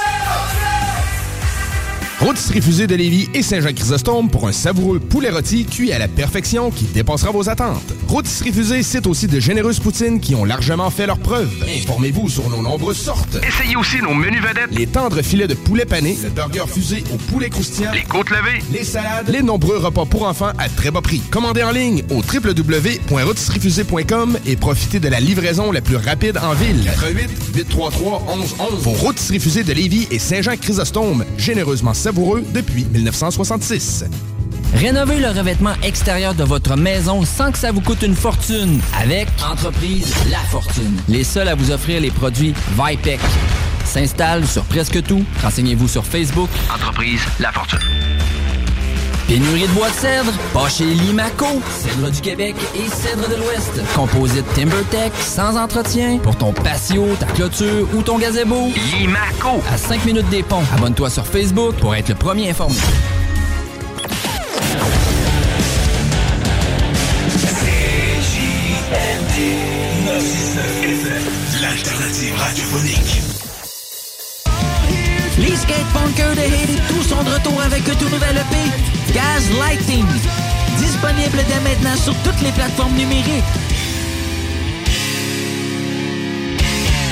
Rôtisserie 2.24 2.62
Fusée 2.62 2.88
de 2.88 2.96
Lévis 2.96 3.28
et 3.34 3.44
Saint-Jean-Chrysostome 3.44 4.30
pour 4.30 4.48
un 4.48 4.54
savoureux 4.54 5.00
poulet 5.00 5.30
rôti 5.30 5.66
cuit 5.66 5.92
à 5.92 6.00
la 6.00 6.08
perfection 6.08 6.72
qui 6.72 6.86
dépassera 6.86 7.32
vos 7.32 7.50
attentes. 7.50 7.84
Rôtisserie 8.08 8.54
Fusée 8.54 8.82
cite 8.82 9.08
aussi 9.08 9.28
de 9.28 9.42
généreuses 9.42 9.82
poutines 9.82 10.22
qui 10.22 10.34
ont 10.34 10.46
largement 10.46 10.90
fait 10.90 11.06
leurs 11.06 11.18
preuves. 11.20 11.52
Informez-vous 11.82 12.30
sur 12.30 12.50
nos 12.50 12.62
nombreuses 12.62 12.96
sortes. 12.96 13.38
Essayez 13.46 13.76
aussi 13.76 13.98
nos 14.02 14.14
menus 14.14 14.42
vedettes. 14.42 14.70
Les 14.72 14.88
tendres 14.88 15.22
filets 15.22 15.50
de 15.50 15.54
poulet 15.54 15.84
pané, 15.84 16.18
le 16.24 16.30
burger 16.30 16.64
fusé 16.66 17.04
au 17.14 17.18
poulet 17.18 17.50
croustillant, 17.50 17.92
Les 17.92 18.04
côtes 18.04 18.30
levées. 18.30 18.64
les 18.72 18.86
salades, 18.86 19.28
les 19.28 19.44
nombreux 19.44 19.80
repas 19.80 20.06
pour 20.06 20.26
enfants 20.26 20.54
à 20.58 20.70
très 20.70 20.92
bas 20.92 21.02
prix. 21.02 21.20
Commandez 21.30 21.64
en 21.64 21.72
ligne 21.72 22.04
au 22.10 22.22
www.rôtisseriefusée.com 22.22 24.38
et 24.46 24.56
profitez 24.56 25.02
de 25.02 25.10
la 25.10 25.20
livraison 25.20 25.74
la 25.74 25.82
plus 25.82 25.98
rapide 25.98 26.38
en 26.38 26.54
ville. 26.54 26.86
88 26.86 27.30
833 27.56 28.24
1111 28.38 28.82
Vos 28.82 28.92
rôtisseries 28.92 29.42
fusées 29.42 29.64
de 29.64 29.74
Lévis 29.74 30.08
et 30.10 30.20
Saint-Jean-Chrysostome, 30.20 31.26
généreusement 31.38 31.94
savoureux 31.94 32.13
depuis 32.54 32.86
1966. 32.86 34.06
Rénovez 34.76 35.20
le 35.20 35.30
revêtement 35.30 35.74
extérieur 35.84 36.34
de 36.34 36.44
votre 36.44 36.76
maison 36.76 37.24
sans 37.26 37.52
que 37.52 37.58
ça 37.58 37.72
vous 37.72 37.82
coûte 37.82 38.02
une 38.04 38.16
fortune 38.16 38.80
avec 39.00 39.28
Entreprise 39.44 40.14
La 40.30 40.40
Fortune. 40.40 40.98
Les 41.08 41.24
seuls 41.24 41.48
à 41.48 41.56
vous 41.56 41.72
offrir 41.72 42.02
les 42.02 42.12
produits 42.12 42.54
Vipec. 42.78 43.20
S'installe 43.86 44.46
sur 44.48 44.64
presque 44.64 45.02
tout. 45.04 45.24
Renseignez-vous 45.44 45.88
sur 45.88 46.06
Facebook. 46.06 46.50
Entreprise 46.74 47.22
La 47.40 47.52
Fortune. 47.52 47.80
Pénurie 49.34 49.68
de 49.68 49.74
bois 49.74 49.90
de 49.90 49.96
cèdre? 49.96 50.32
Pas 50.54 50.70
chez 50.70 50.86
Limaco. 50.86 51.48
Cèdre 51.82 52.12
du 52.12 52.22
Québec 52.22 52.56
et 52.76 52.88
cèdre 52.88 53.28
de 53.28 53.36
l'Ouest. 53.36 53.82
Composite 53.96 54.46
TimberTech, 54.54 55.12
sans 55.20 55.58
entretien. 55.58 56.20
Pour 56.20 56.36
ton 56.36 56.54
patio, 56.54 57.08
ta 57.20 57.26
clôture 57.26 57.88
ou 57.96 58.04
ton 58.04 58.20
gazebo. 58.20 58.70
Limaco. 59.00 59.60
À 59.74 59.78
5 59.78 60.06
minutes 60.06 60.30
des 60.30 60.44
ponts. 60.44 60.62
Abonne-toi 60.78 61.10
sur 61.10 61.26
Facebook 61.26 61.74
pour 61.78 61.96
être 61.96 62.10
le 62.10 62.14
premier 62.14 62.52
informé. 62.52 62.76
L'alternative 71.60 72.36
radiophonique. 72.38 73.24
Les 75.40 75.56
skatepunkers 75.56 76.33
sont 77.14 77.24
de 77.24 77.30
retour 77.30 77.62
avec 77.62 77.88
un 77.88 77.96
tout 77.96 78.10
nouvel 78.10 78.38
EP, 78.38 79.14
Gaz 79.14 79.50
Lighting. 79.60 80.06
Disponible 80.78 81.38
dès 81.48 81.60
maintenant 81.60 81.96
sur 81.96 82.16
toutes 82.24 82.42
les 82.42 82.52
plateformes 82.52 82.94
numériques. 82.94 83.44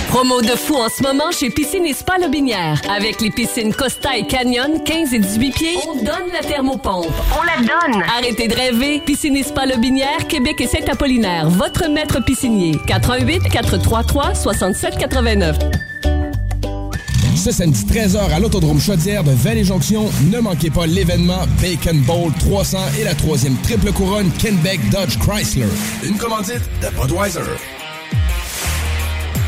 Promo 0.09 0.41
de 0.41 0.55
fou 0.57 0.75
en 0.75 0.89
ce 0.89 1.03
moment 1.03 1.31
chez 1.31 1.49
Piscine 1.49 1.85
et 1.85 1.93
Spa 1.93 2.17
Lobinière. 2.17 2.81
Avec 2.89 3.21
les 3.21 3.29
piscines 3.29 3.73
Costa 3.73 4.17
et 4.17 4.25
Canyon, 4.25 4.83
15 4.83 5.13
et 5.13 5.19
18 5.19 5.51
pieds, 5.51 5.77
on 5.87 5.95
donne 5.95 6.31
la 6.33 6.39
thermopompe. 6.39 7.07
On 7.39 7.43
la 7.43 7.57
donne. 7.57 8.03
Arrêtez 8.17 8.47
de 8.47 8.55
rêver. 8.55 9.01
Piscine 9.05 9.37
et 9.37 9.43
Spa 9.43 9.65
Lobinière, 9.65 10.27
Québec 10.27 10.59
et 10.59 10.67
Saint-Apollinaire. 10.67 11.47
Votre 11.47 11.87
maître 11.89 12.21
piscinier. 12.23 12.75
88 12.87 13.49
433 13.49 14.35
67 14.35 14.97
89. 14.97 15.57
Ce 17.41 17.49
samedi 17.49 17.85
13h 17.85 18.31
à 18.31 18.39
l'Autodrome 18.39 18.79
Chaudière 18.79 19.23
de 19.23 19.31
Vallée-Jonction, 19.31 20.11
ne 20.31 20.39
manquez 20.39 20.69
pas 20.69 20.85
l'événement 20.85 21.39
Bacon 21.59 21.99
Bowl 22.01 22.31
300 22.37 22.77
et 22.99 23.03
la 23.03 23.15
troisième 23.15 23.55
triple 23.63 23.91
couronne 23.91 24.29
Kenbeck 24.33 24.79
Dodge 24.91 25.17
Chrysler. 25.17 25.65
Une 26.03 26.17
commandite 26.17 26.61
de 26.83 27.01
Budweiser. 27.01 27.39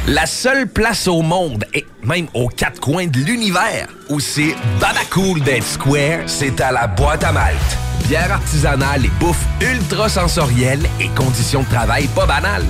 La 0.08 0.26
seule 0.26 0.68
place 0.68 1.08
au 1.08 1.22
monde, 1.22 1.66
et 1.76 1.86
même 2.02 2.26
aux 2.34 2.48
quatre 2.48 2.82
coins 2.82 3.06
de 3.06 3.20
l'univers, 3.20 3.88
où 4.10 4.20
c'est 4.20 4.56
cool 5.12 5.42
d'être 5.42 5.64
square, 5.64 6.22
c'est 6.26 6.62
à 6.62 6.72
la 6.72 6.88
boîte 6.88 7.24
à 7.24 7.32
malte. 7.32 7.78
Bière 8.08 8.32
artisanale 8.32 9.06
et 9.06 9.12
bouffe 9.20 9.46
ultra 9.62 10.10
sensorielle 10.10 10.82
et 11.00 11.10
conditions 11.10 11.62
de 11.62 11.70
travail 11.70 12.08
pas 12.16 12.26
banales. 12.26 12.66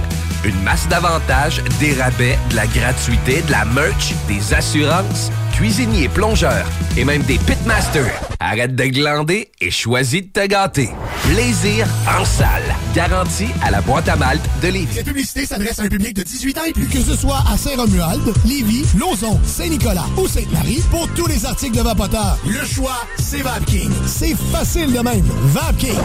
Une 0.45 0.61
masse 0.63 0.87
d'avantages, 0.89 1.63
des 1.79 1.93
rabais, 1.93 2.37
de 2.49 2.55
la 2.55 2.67
gratuité, 2.67 3.41
de 3.43 3.51
la 3.51 3.63
merch, 3.63 4.13
des 4.27 4.53
assurances, 4.53 5.31
cuisiniers, 5.53 6.09
plongeurs 6.09 6.67
et 6.97 7.05
même 7.05 7.21
des 7.23 7.37
pitmasters. 7.37 8.19
Arrête 8.39 8.75
de 8.75 8.83
glander 8.85 9.49
et 9.61 9.71
choisis 9.71 10.21
de 10.21 10.27
te 10.27 10.45
gâter. 10.45 10.89
Plaisir 11.23 11.87
en 12.19 12.25
salle. 12.25 12.75
Garantie 12.93 13.47
à 13.63 13.71
la 13.71 13.79
boîte 13.81 14.09
à 14.09 14.15
malte 14.15 14.43
de 14.61 14.67
Lévis. 14.67 14.95
Cette 14.95 15.05
publicité 15.05 15.45
s'adresse 15.45 15.79
à 15.79 15.83
un 15.83 15.87
public 15.87 16.15
de 16.15 16.23
18 16.23 16.57
ans 16.57 16.61
et 16.67 16.73
plus. 16.73 16.87
Que 16.87 16.99
ce 16.99 17.15
soit 17.15 17.41
à 17.49 17.57
Saint-Romuald, 17.57 18.33
Lévis, 18.45 18.85
Lauson, 18.99 19.39
Saint-Nicolas 19.45 20.05
ou 20.17 20.27
Sainte-Marie, 20.27 20.83
pour 20.91 21.07
tous 21.15 21.27
les 21.27 21.45
articles 21.45 21.77
de 21.77 21.81
Vapoteur, 21.81 22.37
le 22.45 22.65
choix, 22.65 23.01
c'est 23.17 23.41
VapKing. 23.41 23.91
C'est 24.05 24.35
facile 24.51 24.91
de 24.91 24.99
même. 24.99 25.25
VapKing. 25.45 25.97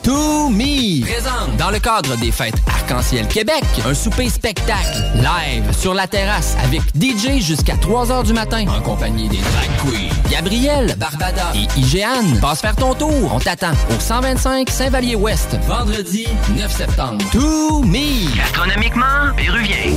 To 0.04 0.50
Me 0.50 1.02
présente 1.02 1.56
dans 1.56 1.70
le 1.70 1.78
cadre 1.78 2.16
des 2.16 2.30
fêtes 2.30 2.56
Arc-en-Ciel 2.66 3.26
Québec 3.26 3.62
un 3.86 3.94
souper 3.94 4.28
spectacle 4.28 5.02
live 5.16 5.72
sur 5.76 5.94
la 5.94 6.06
terrasse 6.06 6.56
avec 6.62 6.82
DJ 6.94 7.40
jusqu'à 7.42 7.76
3 7.76 8.12
heures 8.12 8.22
du 8.22 8.34
matin 8.34 8.66
en 8.68 8.82
compagnie 8.82 9.28
des 9.28 9.38
drag 9.38 9.68
queens 9.82 10.30
Gabriel, 10.30 10.94
Barbada 10.98 11.52
et 11.54 11.80
Igéane. 11.80 12.38
Passe 12.40 12.60
faire 12.60 12.76
ton 12.76 12.94
tour, 12.94 13.32
on 13.34 13.38
t'attend 13.38 13.72
au 13.96 13.98
125 14.00 14.68
Saint-Vallier-Ouest 14.68 15.56
vendredi 15.66 16.26
9 16.56 16.70
septembre. 16.76 17.24
To 17.32 17.82
Me 17.82 18.36
Gastronomiquement, 18.36 19.34
péruvien. 19.36 19.92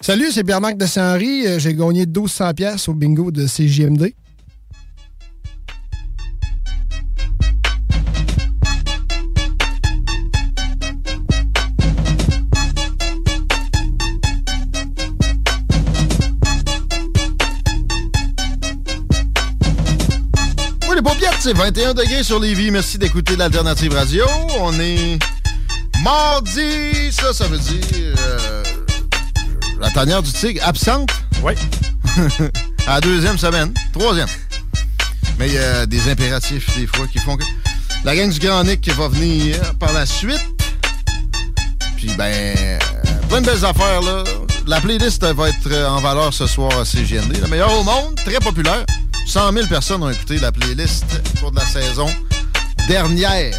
Salut, 0.00 0.30
c'est 0.32 0.42
Pierre-Marc 0.42 0.76
de 0.76 0.86
Saint-Henri. 0.86 1.46
Euh, 1.46 1.58
J'ai 1.60 1.74
gagné 1.74 2.06
1200 2.06 2.54
pièces 2.54 2.88
au 2.88 2.94
bingo 2.94 3.30
de 3.30 3.46
CJMD. 3.46 4.12
C'est 21.40 21.56
21 21.56 21.94
degrés 21.94 22.22
sur 22.22 22.38
Lévis. 22.38 22.70
Merci 22.70 22.98
d'écouter 22.98 23.34
l'Alternative 23.34 23.94
Radio. 23.94 24.26
On 24.58 24.78
est 24.78 25.18
mardi, 26.02 27.10
ça, 27.10 27.32
ça 27.32 27.46
veut 27.46 27.58
dire 27.58 28.14
euh, 28.18 28.62
la 29.80 29.90
tanière 29.90 30.22
du 30.22 30.30
tigre 30.32 30.60
absente. 30.62 31.10
Oui. 31.42 31.54
à 32.86 32.94
la 32.96 33.00
deuxième 33.00 33.38
semaine, 33.38 33.72
troisième. 33.94 34.28
Mais 35.38 35.48
il 35.48 35.54
y 35.54 35.58
a 35.58 35.86
des 35.86 36.10
impératifs 36.10 36.76
des 36.78 36.86
fois 36.86 37.06
qui 37.06 37.18
font 37.18 37.38
que 37.38 37.44
la 38.04 38.14
gang 38.14 38.30
du 38.30 38.38
Grand 38.38 38.62
Nick 38.64 38.82
qui 38.82 38.90
va 38.90 39.08
venir 39.08 39.56
par 39.78 39.94
la 39.94 40.04
suite. 40.04 40.44
Puis 41.96 42.12
ben, 42.18 42.54
euh, 42.58 42.78
plein 43.30 43.40
de 43.40 43.46
belles 43.46 43.64
affaires 43.64 44.02
là. 44.02 44.24
La 44.66 44.78
playlist 44.80 45.24
va 45.24 45.48
être 45.48 45.88
en 45.88 46.00
valeur 46.00 46.34
ce 46.34 46.46
soir 46.46 46.78
à 46.78 46.84
CGND. 46.84 47.40
La 47.40 47.48
meilleure 47.48 47.72
au 47.72 47.82
monde, 47.82 48.14
très 48.26 48.40
populaire. 48.40 48.84
100 49.30 49.52
000 49.52 49.68
personnes 49.68 50.02
ont 50.02 50.10
écouté 50.10 50.40
la 50.40 50.50
playlist 50.50 51.04
au 51.36 51.38
cours 51.38 51.50
de 51.52 51.56
la 51.60 51.64
saison 51.64 52.08
dernière. 52.88 53.56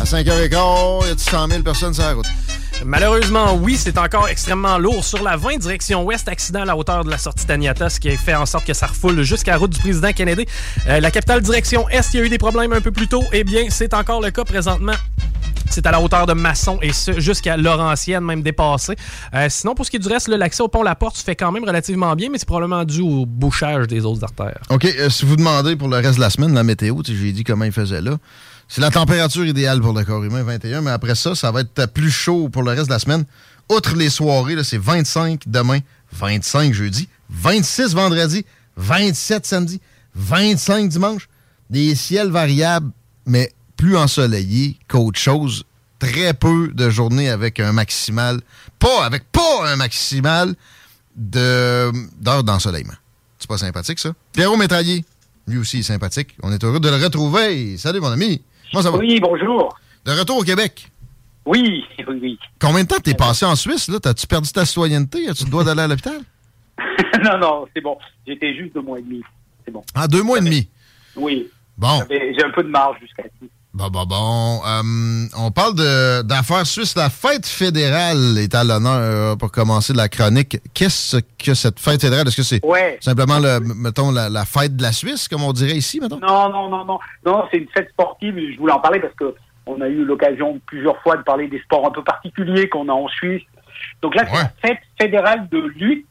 À 0.00 0.04
5h15, 0.04 1.02
il 1.04 1.08
y 1.08 1.12
a 1.12 1.16
100 1.16 1.48
000 1.48 1.62
personnes 1.62 1.94
sur 1.94 2.02
la 2.02 2.14
route? 2.14 2.26
Malheureusement, 2.84 3.54
oui, 3.54 3.76
c'est 3.76 3.96
encore 3.98 4.28
extrêmement 4.28 4.78
lourd. 4.78 5.04
Sur 5.04 5.22
la 5.22 5.36
20, 5.36 5.58
direction 5.58 6.02
ouest, 6.02 6.26
accident 6.26 6.62
à 6.62 6.64
la 6.64 6.76
hauteur 6.76 7.04
de 7.04 7.10
la 7.10 7.18
sortie 7.18 7.46
Taniata, 7.46 7.88
ce 7.88 8.00
qui 8.00 8.10
a 8.10 8.16
fait 8.16 8.34
en 8.34 8.46
sorte 8.46 8.64
que 8.64 8.74
ça 8.74 8.88
refoule 8.88 9.22
jusqu'à 9.22 9.52
la 9.52 9.58
route 9.58 9.70
du 9.70 9.78
président 9.78 10.12
Kennedy. 10.12 10.44
Euh, 10.88 10.98
la 10.98 11.12
capitale 11.12 11.40
direction 11.40 11.88
est, 11.88 12.12
il 12.12 12.18
y 12.18 12.22
a 12.24 12.26
eu 12.26 12.28
des 12.28 12.38
problèmes 12.38 12.72
un 12.72 12.80
peu 12.80 12.90
plus 12.90 13.06
tôt. 13.06 13.22
Eh 13.32 13.44
bien, 13.44 13.66
c'est 13.70 13.94
encore 13.94 14.20
le 14.20 14.32
cas 14.32 14.42
présentement 14.42 14.94
C'est 15.70 15.86
à 15.86 15.92
la 15.92 16.00
hauteur 16.00 16.26
de 16.26 16.32
Masson 16.32 16.78
et 16.82 16.92
ce, 16.92 17.20
jusqu'à 17.20 17.56
Laurentienne, 17.56 18.24
même 18.24 18.42
dépassé. 18.42 18.96
Euh, 19.34 19.46
sinon, 19.48 19.76
pour 19.76 19.86
ce 19.86 19.90
qui 19.92 19.98
est 19.98 20.00
du 20.00 20.08
reste, 20.08 20.28
l'accès 20.28 20.64
au 20.64 20.68
pont 20.68 20.82
La 20.82 20.96
Porte 20.96 21.16
se 21.16 21.22
fait 21.22 21.36
quand 21.36 21.52
même 21.52 21.64
relativement 21.64 22.16
bien, 22.16 22.28
mais 22.28 22.38
c'est 22.38 22.46
probablement 22.46 22.84
dû 22.84 23.00
au 23.00 23.24
bouchage 23.24 23.86
des 23.86 24.04
autres 24.04 24.24
artères. 24.24 24.58
OK, 24.68 24.84
euh, 24.84 25.08
si 25.08 25.24
vous 25.24 25.36
demandez 25.36 25.76
pour 25.76 25.86
le 25.88 25.98
reste 25.98 26.16
de 26.16 26.20
la 26.20 26.30
semaine, 26.30 26.52
la 26.54 26.64
météo, 26.64 26.96
j'ai 27.04 27.32
dit 27.32 27.44
comment 27.44 27.64
il 27.64 27.72
faisait 27.72 28.00
là. 28.00 28.18
C'est 28.66 28.80
la 28.80 28.90
température 28.90 29.46
idéale 29.46 29.80
pour 29.80 29.92
le 29.92 30.04
corps 30.04 30.24
humain, 30.24 30.42
21, 30.42 30.80
mais 30.80 30.90
après 30.90 31.14
ça, 31.14 31.36
ça 31.36 31.52
va 31.52 31.60
être 31.60 31.86
plus 31.86 32.10
chaud 32.10 32.48
pour 32.48 32.64
le 32.64 32.72
reste 32.72 32.86
de 32.86 32.92
la 32.92 32.98
semaine. 32.98 33.24
Outre 33.70 33.94
les 33.94 34.10
soirées, 34.10 34.56
c'est 34.64 34.78
25 34.78 35.42
demain, 35.46 35.78
25 36.12 36.72
jeudi, 36.72 37.08
26 37.30 37.94
vendredi, 37.94 38.44
27 38.76 39.46
samedi, 39.46 39.80
25 40.16 40.88
dimanche. 40.88 41.28
Des 41.68 41.94
ciels 41.94 42.30
variables, 42.30 42.90
mais 43.26 43.52
plus 43.80 43.96
ensoleillés 43.96 44.76
qu'autre 44.88 45.18
chose. 45.18 45.64
Très 45.98 46.34
peu 46.34 46.68
de 46.68 46.88
journées 46.90 47.28
avec 47.30 47.60
un 47.60 47.72
maximal, 47.72 48.40
pas 48.78 49.04
avec 49.04 49.24
pas 49.32 49.66
un 49.70 49.76
maximal 49.76 50.54
de- 51.16 51.90
d'heures 52.22 52.44
d'ensoleillement. 52.44 52.94
C'est 53.38 53.48
pas 53.48 53.58
sympathique, 53.58 53.98
ça? 53.98 54.12
Pierrot 54.32 54.56
Métraillé, 54.56 55.04
lui 55.46 55.58
aussi 55.58 55.78
est 55.78 55.82
sympathique. 55.82 56.36
On 56.42 56.52
est 56.52 56.62
heureux 56.62 56.80
de 56.80 56.88
le 56.88 56.96
retrouver. 57.02 57.76
Salut, 57.78 58.00
mon 58.00 58.08
ami. 58.12 58.42
Comment 58.70 58.82
ça 58.82 58.90
va? 58.90 58.98
Oui, 58.98 59.18
bonjour. 59.20 59.78
De 60.04 60.12
retour 60.12 60.38
au 60.38 60.42
Québec. 60.42 60.90
Oui, 61.46 61.84
oui, 62.08 62.18
oui. 62.22 62.38
Combien 62.60 62.82
de 62.82 62.88
temps 62.88 62.98
t'es 63.02 63.14
passé 63.14 63.44
en 63.46 63.56
Suisse, 63.56 63.88
là? 63.88 63.98
T'as-tu 64.00 64.26
perdu 64.26 64.50
ta 64.52 64.64
citoyenneté? 64.66 65.28
As-tu 65.28 65.44
le 65.44 65.50
droit 65.50 65.64
d'aller 65.64 65.82
à 65.82 65.88
l'hôpital? 65.88 66.20
non, 67.24 67.38
non, 67.38 67.66
c'est 67.74 67.80
bon. 67.82 67.96
J'étais 68.26 68.54
juste 68.54 68.74
deux 68.74 68.82
mois 68.82 68.98
et 68.98 69.02
demi. 69.02 69.22
C'est 69.64 69.70
bon. 69.70 69.82
Ah, 69.94 70.06
deux 70.08 70.22
mois 70.22 70.38
et 70.38 70.42
demi? 70.42 70.68
Oui. 71.16 71.48
Bon. 71.76 72.02
J'ai 72.10 72.44
un 72.44 72.50
peu 72.50 72.62
de 72.62 72.68
marge 72.68 72.96
jusqu'à 73.00 73.22
ici. 73.24 73.50
Bon, 73.72 73.88
bon, 73.88 74.04
bon. 74.04 74.60
Euh, 74.66 75.26
on 75.38 75.50
parle 75.52 75.74
d'affaires 76.24 76.66
suisses. 76.66 76.96
La 76.96 77.08
fête 77.08 77.46
fédérale 77.46 78.36
est 78.38 78.52
à 78.54 78.64
l'honneur 78.64 78.96
euh, 78.96 79.36
pour 79.36 79.52
commencer 79.52 79.92
la 79.92 80.08
chronique. 80.08 80.58
Qu'est-ce 80.74 81.18
que 81.38 81.54
cette 81.54 81.78
fête 81.78 82.00
fédérale? 82.00 82.26
Est-ce 82.26 82.36
que 82.36 82.42
c'est 82.42 82.64
Ouais. 82.66 82.98
simplement, 83.00 83.38
le, 83.38 83.60
mettons, 83.60 84.10
la, 84.10 84.28
la 84.28 84.44
fête 84.44 84.74
de 84.76 84.82
la 84.82 84.90
Suisse, 84.90 85.28
comme 85.28 85.44
on 85.44 85.52
dirait 85.52 85.76
ici, 85.76 86.00
mettons? 86.00 86.18
Non, 86.18 86.50
non, 86.50 86.68
non, 86.68 86.84
non. 86.84 86.98
Non, 87.24 87.44
c'est 87.50 87.58
une 87.58 87.68
fête 87.68 87.88
sportive. 87.90 88.34
Je 88.52 88.58
voulais 88.58 88.72
en 88.72 88.80
parler 88.80 88.98
parce 88.98 89.14
que 89.14 89.34
on 89.66 89.80
a 89.80 89.86
eu 89.86 90.04
l'occasion 90.04 90.60
plusieurs 90.66 91.00
fois 91.02 91.16
de 91.16 91.22
parler 91.22 91.46
des 91.46 91.60
sports 91.60 91.86
un 91.86 91.92
peu 91.92 92.02
particuliers 92.02 92.68
qu'on 92.68 92.88
a 92.88 92.92
en 92.92 93.06
Suisse. 93.06 93.42
Donc 94.02 94.16
là, 94.16 94.24
c'est 94.26 94.36
la 94.36 94.52
fête 94.62 94.80
fédérale 95.00 95.48
de 95.48 95.58
lutte 95.76 96.06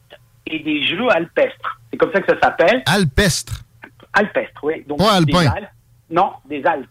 et 0.46 0.60
des 0.60 0.82
jeux 0.88 1.10
alpestres. 1.10 1.78
C'est 1.90 1.98
comme 1.98 2.10
ça 2.12 2.22
que 2.22 2.32
ça 2.32 2.40
s'appelle. 2.42 2.82
Alpestre. 2.86 3.60
Alpestre, 4.14 4.60
oui. 4.64 4.82
Donc, 4.88 4.98
Pas 4.98 5.20
des 5.20 5.34
alpin. 5.36 5.52
Alpes. 5.56 5.68
Non, 6.10 6.32
des 6.48 6.64
Alpes. 6.64 6.88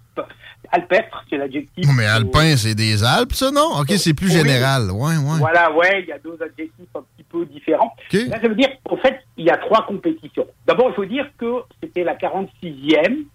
Alpestre, 0.72 1.24
c'est 1.30 1.38
l'adjectif. 1.38 1.86
Oh, 1.88 1.94
mais 1.98 2.06
alpin, 2.06 2.56
c'est 2.56 2.76
des 2.76 3.04
Alpes, 3.04 3.34
ça, 3.34 3.52
non? 3.52 3.80
OK, 3.80 3.92
c'est 3.98 4.14
plus 4.14 4.32
général. 4.32 4.92
Ouais, 4.92 5.18
ouais. 5.18 5.40
Voilà, 5.40 5.72
ouais, 5.74 6.02
il 6.04 6.08
y 6.08 6.12
a 6.12 6.20
deux 6.20 6.38
adjectifs 6.42 6.88
un 6.96 7.02
petit 7.16 7.24
peu 7.30 7.46
différents. 7.46 7.96
Là, 8.14 8.40
ça 8.42 8.48
veut 8.48 8.56
dire, 8.56 8.70
au 8.90 8.98
fait, 8.98 9.20
il 9.38 9.46
y 9.46 9.50
a 9.50 9.58
trois 9.58 9.86
compétitions. 9.86 10.46
D'abord, 10.68 10.90
il 10.90 10.96
faut 10.96 11.06
dire 11.06 11.28
que 11.38 11.64
c'était 11.82 12.04
la 12.04 12.16
46e 12.16 13.26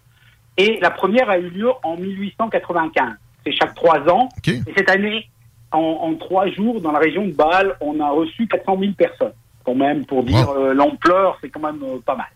et 0.57 0.79
la 0.81 0.91
première 0.91 1.29
a 1.29 1.37
eu 1.37 1.49
lieu 1.49 1.69
en 1.83 1.97
1895. 1.97 3.13
C'est 3.45 3.51
chaque 3.53 3.75
trois 3.75 3.99
ans. 4.09 4.29
Et 4.47 4.73
cette 4.75 4.89
année, 4.89 5.27
en, 5.71 5.79
en 5.79 6.15
trois 6.15 6.47
jours, 6.49 6.81
dans 6.81 6.91
la 6.91 6.99
région 6.99 7.25
de 7.25 7.33
Bâle, 7.33 7.75
on 7.81 7.99
a 7.99 8.09
reçu 8.09 8.47
400 8.47 8.77
000 8.79 8.91
personnes. 8.93 9.33
Quand 9.65 9.75
même, 9.75 10.05
pour 10.05 10.23
dire 10.23 10.49
euh, 10.49 10.73
l'ampleur, 10.73 11.37
c'est 11.41 11.49
quand 11.49 11.59
même 11.59 11.81
euh, 11.83 11.97
pas 12.05 12.15
mal. 12.15 12.27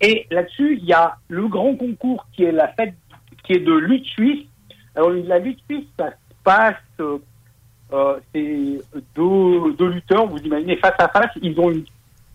Et 0.00 0.26
là-dessus, 0.30 0.78
il 0.80 0.84
y 0.84 0.92
a 0.92 1.16
le 1.28 1.46
grand 1.46 1.76
concours 1.76 2.26
qui 2.32 2.44
est 2.44 2.52
la 2.52 2.68
fête, 2.68 2.94
qui 3.44 3.54
est 3.54 3.60
de 3.60 3.72
lutte 3.72 4.06
suisse. 4.06 4.46
Alors, 4.94 5.10
la 5.10 5.38
lutte 5.38 5.58
suisse, 5.68 5.86
ça 5.98 6.10
se 6.10 6.34
passe, 6.44 6.74
euh, 7.00 7.18
euh, 7.92 8.18
c'est 8.34 8.80
deux, 9.14 9.72
deux 9.78 9.88
lutteurs, 9.88 10.26
vous 10.26 10.38
imaginez, 10.38 10.76
face 10.76 10.94
à 10.98 11.08
face, 11.08 11.30
ils 11.40 11.58
ont 11.58 11.70
une 11.70 11.84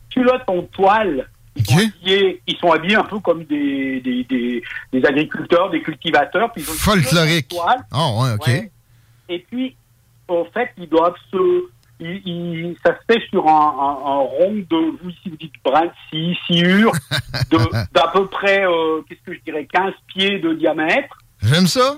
culotte 0.09 0.43
en 0.47 0.61
toile. 0.63 1.27
Ils 1.55 1.65
sont, 1.65 1.77
habillés, 1.77 2.41
ils 2.45 2.57
sont 2.57 2.71
habillés 2.71 2.95
un 2.95 3.03
peu 3.03 3.19
comme 3.19 3.43
des, 3.45 3.99
des, 4.01 4.23
des, 4.25 4.61
des 4.93 5.05
agriculteurs, 5.05 5.71
des 5.71 5.81
cultivateurs. 5.81 6.51
Puis 6.53 6.61
ils 6.63 6.69
ont 6.69 6.73
une 6.73 6.79
culotte 6.79 6.97
en 6.97 7.01
Folklorique. 7.09 7.47
toile. 7.47 7.85
Ouais, 7.91 8.33
OK. 8.35 8.47
Ouais. 8.47 8.71
Et 9.29 9.39
puis, 9.49 9.75
en 10.27 10.45
fait, 10.45 10.69
ils 10.77 10.87
doivent 10.87 11.15
se. 11.31 11.63
Ça 11.99 12.95
se 12.97 13.13
fait 13.13 13.21
sur 13.29 13.47
un, 13.47 13.51
un- 13.51 14.11
un 14.11 14.17
rond 14.19 14.53
de, 14.69 14.97
vous 15.01 15.09
ici 15.09 15.29
vous 15.29 15.35
dites 15.37 15.53
brin 15.63 15.85
de 15.85 15.91
scie, 16.09 16.37
sciure, 16.45 16.91
d'à 17.93 18.07
peu 18.13 18.27
près, 18.27 18.65
euh, 18.65 19.01
qu'est-ce 19.07 19.21
que 19.25 19.33
je 19.33 19.39
dirais, 19.45 19.65
15 19.71 19.93
pieds 20.07 20.39
de 20.39 20.53
diamètre. 20.53 21.17
J'aime 21.41 21.67
ça. 21.67 21.97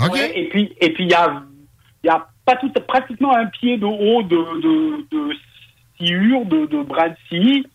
OK. 0.00 0.12
Ouais, 0.12 0.32
et 0.38 0.48
puis, 0.48 0.74
et 0.80 0.92
puis 0.92 1.04
il 1.04 1.10
y 1.10 1.14
a, 1.14 1.42
y 2.04 2.08
a 2.08 2.26
pas 2.44 2.56
tout, 2.56 2.70
pratiquement 2.86 3.34
un 3.36 3.46
pied 3.46 3.76
de 3.78 3.86
haut 3.86 4.22
de, 4.22 4.60
de, 4.60 5.06
de 5.10 5.34
sciure, 5.96 6.44
de, 6.46 6.66
de 6.66 6.82
brin 6.82 7.08
de 7.08 7.16
scie. 7.28 7.66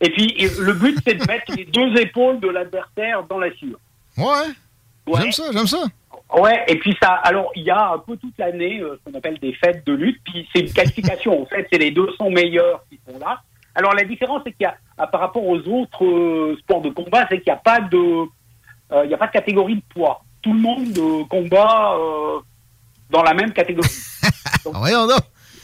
Et 0.00 0.10
puis, 0.10 0.32
et 0.38 0.48
le 0.60 0.72
but, 0.74 0.96
c'est 1.04 1.14
de 1.14 1.24
mettre 1.26 1.52
les 1.56 1.64
deux 1.64 1.96
épaules 2.00 2.38
de 2.40 2.48
l'adversaire 2.48 3.24
dans 3.28 3.38
la 3.38 3.52
sciure. 3.56 3.78
Ouais. 4.16 4.48
Ouais. 5.08 5.22
J'aime 5.22 5.32
ça, 5.32 5.44
j'aime 5.52 5.66
ça. 5.66 5.84
Ouais, 6.34 6.62
et 6.68 6.76
puis 6.76 6.94
ça, 7.02 7.12
alors 7.24 7.50
il 7.56 7.62
y 7.62 7.70
a 7.70 7.92
un 7.92 7.98
peu 7.98 8.16
toute 8.18 8.36
l'année 8.36 8.80
euh, 8.80 8.98
ce 8.98 9.10
qu'on 9.10 9.16
appelle 9.16 9.38
des 9.38 9.54
fêtes 9.54 9.86
de 9.86 9.94
lutte, 9.94 10.20
puis 10.24 10.46
c'est 10.52 10.60
une 10.60 10.72
qualification. 10.72 11.42
en 11.42 11.46
fait, 11.46 11.66
c'est 11.72 11.78
les 11.78 11.90
200 11.90 12.30
meilleurs 12.30 12.84
qui 12.90 13.00
sont 13.08 13.18
là. 13.18 13.40
Alors 13.74 13.94
la 13.94 14.04
différence, 14.04 14.42
c'est 14.44 14.52
qu'il 14.52 14.64
y 14.64 14.66
a, 14.66 14.76
ah, 14.98 15.06
par 15.06 15.20
rapport 15.20 15.46
aux 15.46 15.58
autres 15.60 16.04
euh, 16.04 16.56
sports 16.60 16.82
de 16.82 16.90
combat, 16.90 17.26
c'est 17.30 17.40
qu'il 17.40 17.50
n'y 17.50 17.56
a 17.58 17.60
pas 17.62 17.80
de, 17.80 17.96
euh, 17.96 19.04
il 19.04 19.10
y 19.10 19.14
a 19.14 19.16
pas 19.16 19.28
de 19.28 19.32
catégorie 19.32 19.76
de 19.76 19.82
poids. 19.88 20.22
Tout 20.42 20.52
le 20.52 20.60
monde 20.60 21.28
combat 21.28 21.96
dans 23.10 23.22
la 23.22 23.34
même 23.34 23.52
catégorie. 23.52 23.88
Donc, 24.64 24.74
Voyons 24.76 25.06
donc. 25.06 25.22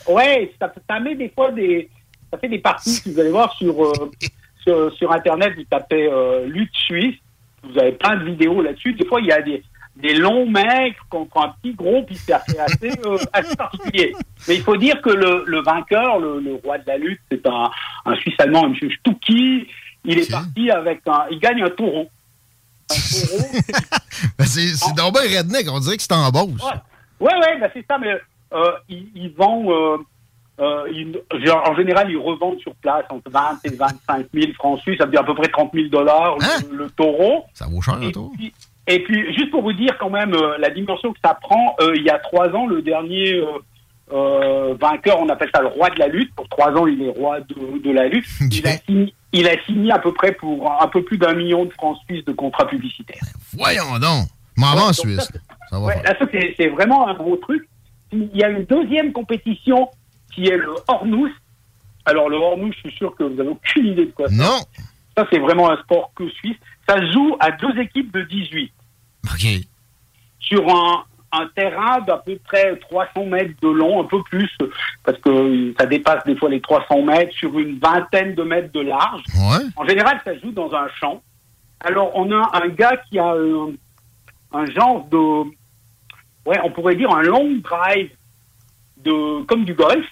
Ouais, 0.09 0.53
ça, 0.61 0.73
ça 0.89 0.99
met 0.99 1.15
des 1.15 1.29
fois 1.29 1.53
des, 1.53 1.91
ça 2.31 2.39
fait 2.39 2.49
des 2.49 2.59
parties 2.59 3.03
que 3.03 3.11
vous 3.11 3.21
allez 3.21 3.31
voir 3.31 3.53
sur 3.55 3.93
sur, 4.65 4.93
sur 4.95 5.13
internet. 5.13 5.53
Vous 5.57 5.65
tapez 5.65 6.11
lutte 6.47 6.75
suisse, 6.75 7.17
vous 7.71 7.79
avez 7.79 7.93
plein 7.93 8.17
de 8.17 8.25
vidéos 8.25 8.63
là-dessus. 8.63 8.95
Des 8.95 9.07
fois, 9.07 9.21
il 9.21 9.27
y 9.27 9.33
a 9.33 9.43
des 9.43 9.63
des 9.97 10.15
longs 10.15 10.51
mecs 10.51 10.97
contre 11.09 11.37
un 11.39 11.55
petit 11.63 11.73
gros, 11.73 12.03
puis 12.03 12.17
c'est 12.17 12.33
assez 12.33 12.59
assez, 12.59 12.91
euh, 13.07 13.17
assez 13.33 13.55
particulier. 13.55 14.13
Mais 14.49 14.57
il 14.57 14.63
faut 14.63 14.77
dire 14.77 15.01
que 15.01 15.11
le, 15.11 15.45
le 15.47 15.63
vainqueur, 15.63 16.19
le, 16.19 16.41
le 16.41 16.57
roi 16.57 16.79
de 16.79 16.85
la 16.87 16.99
lutte, 16.99 17.21
c'est 17.31 17.47
un, 17.47 17.71
un 18.05 18.17
Suisse 18.17 18.35
allemand, 18.39 18.65
un 18.65 18.69
monsieur 18.71 18.91
Stucky. 18.91 19.69
Il 20.05 20.19
est 20.19 20.31
parti 20.31 20.71
avec 20.71 21.01
un, 21.07 21.27
il 21.31 21.39
gagne 21.39 21.63
un 21.63 21.71
taureau. 21.71 22.09
Ben, 24.39 24.47
c'est 24.47 24.69
c'est 24.75 25.01
redneck. 25.01 25.67
On 25.71 25.81
dirait 25.81 25.97
que 25.97 26.03
c'est 26.03 26.13
en 26.13 26.31
Beauce. 26.31 26.63
Ouais, 27.21 27.35
ouais, 27.35 27.59
bah 27.61 27.69
c'est 27.73 27.85
ça, 27.89 27.99
mais 27.99 28.15
euh, 28.53 28.73
ils, 28.89 29.09
ils 29.15 29.33
vendent, 29.33 29.71
euh, 29.71 29.99
euh, 30.61 30.89
ils- 30.93 31.21
genre, 31.45 31.69
en 31.69 31.75
général, 31.75 32.11
ils 32.11 32.17
revendent 32.19 32.61
sur 32.61 32.75
place 32.77 33.05
entre 33.11 33.31
20 33.31 33.59
et 33.65 33.71
25 33.71 34.27
000 34.33 34.53
francs 34.55 34.81
suisses, 34.81 34.99
ça 34.99 35.05
veut 35.05 35.11
dire 35.11 35.21
à 35.21 35.25
peu 35.25 35.35
près 35.35 35.49
30 35.49 35.71
000 35.75 35.89
dollars 35.89 36.37
le, 36.71 36.77
le 36.77 36.91
taureau. 36.91 37.45
Ça 37.55 37.67
vaut 37.67 37.81
cher, 37.83 37.95
un 37.95 38.11
taureau. 38.11 38.33
Et 38.87 39.03
puis, 39.03 39.35
juste 39.35 39.51
pour 39.51 39.63
vous 39.63 39.73
dire 39.73 39.97
quand 39.99 40.11
même 40.11 40.35
euh, 40.35 40.57
la 40.59 40.71
dimension 40.71 41.13
que 41.13 41.19
ça 41.25 41.35
prend, 41.41 41.75
euh, 41.81 41.95
il 41.97 42.03
y 42.03 42.11
a 42.11 42.19
trois 42.19 42.49
ans, 42.51 42.67
le 42.67 42.83
dernier 42.83 43.43
vainqueur, 44.81 45.19
on 45.21 45.29
appelle 45.29 45.51
ça 45.55 45.61
le 45.63 45.69
roi 45.69 45.91
de 45.91 45.99
la 45.99 46.09
lutte. 46.09 46.33
Pour 46.35 46.49
trois 46.49 46.71
ans, 46.73 46.87
il 46.87 47.03
est 47.03 47.11
roi 47.11 47.41
de, 47.41 47.83
de 47.83 47.91
la 47.91 48.07
lutte. 48.09 48.27
Il, 48.53 48.67
a 48.67 48.77
signé, 48.79 49.15
il 49.33 49.49
a 49.49 49.65
signé 49.65 49.91
à 49.93 49.99
peu 49.99 50.13
près 50.13 50.33
pour 50.33 50.71
un 50.81 50.87
peu 50.89 51.03
plus 51.03 51.19
d'un 51.19 51.35
million 51.35 51.65
de 51.65 51.71
francs 51.73 51.97
suisses 52.07 52.25
de 52.25 52.33
contrats 52.33 52.67
publicitaires. 52.67 53.23
Voyons 53.55 53.99
donc. 54.01 54.29
Vais 54.57 54.65
en 54.81 54.93
Suisse. 54.93 55.29
Ça 55.71 55.79
va 55.79 55.87
Ouais, 55.87 55.95
faire. 55.95 56.03
là, 56.05 56.15
ça, 56.19 56.27
c'est 56.57 56.69
vraiment 56.69 57.09
un 57.09 57.15
gros 57.15 57.37
truc. 57.37 57.67
Il 58.13 58.31
y 58.37 58.45
a 58.45 58.49
une 58.51 58.65
deuxième 58.65 59.13
compétition 59.13 59.89
qui 60.35 60.47
est 60.49 60.57
le 60.57 60.75
Hornous. 60.89 61.31
Alors, 62.05 62.29
le 62.29 62.37
Hornous, 62.37 62.73
je 62.73 62.89
suis 62.89 62.99
sûr 62.99 63.15
que 63.17 63.25
vous 63.25 63.35
n'avez 63.35 63.51
aucune 63.51 63.87
idée 63.87 64.07
de 64.07 64.13
quoi 64.13 64.29
c'est. 64.29 64.35
Non. 64.37 64.61
Ça, 65.17 65.27
c'est 65.33 65.39
vraiment 65.39 65.71
un 65.71 65.77
sport 65.83 66.13
que 66.15 66.29
suisse. 66.29 66.57
Ça 66.89 66.97
se 66.99 67.13
joue 67.13 67.37
à 67.41 67.53
deux 67.53 67.79
équipes 67.81 68.13
de 68.13 68.23
18. 68.23 68.73
OK. 69.33 69.47
Sur 70.41 70.69
un, 70.69 71.05
un 71.33 71.49
terrain 71.55 72.01
d'à 72.01 72.19
peu 72.19 72.39
près 72.45 72.77
300 72.77 73.27
mètres 73.27 73.55
de 73.63 73.69
long, 73.69 74.03
un 74.03 74.07
peu 74.07 74.23
plus, 74.25 74.51
parce 75.05 75.19
que 75.19 75.75
ça 75.79 75.87
dépasse 75.87 76.25
des 76.25 76.37
fois 76.37 76.51
les 76.51 76.61
300 76.61 77.03
mètres, 77.03 77.33
sur 77.35 77.59
une 77.59 77.79
vingtaine 77.79 78.35
de 78.35 78.43
mètres 78.43 78.73
de 78.73 78.81
large. 78.81 79.23
Ouais. 79.35 79.65
En 79.77 79.87
général, 79.87 80.21
ça 80.25 80.37
joue 80.39 80.51
dans 80.51 80.75
un 80.75 80.89
champ. 81.01 81.23
Alors, 81.81 82.11
on 82.15 82.31
a 82.33 82.51
un 82.63 82.69
gars 82.69 82.97
qui 83.09 83.19
a 83.19 83.33
un, 83.33 83.73
un 84.53 84.67
genre 84.67 85.07
de, 85.11 85.51
ouais, 86.47 86.59
on 86.65 86.71
pourrait 86.71 86.97
dire 86.97 87.11
un 87.11 87.23
long 87.23 87.57
drive 87.63 88.11
de, 88.99 89.43
comme 89.45 89.65
du 89.65 89.75
golf. 89.75 90.07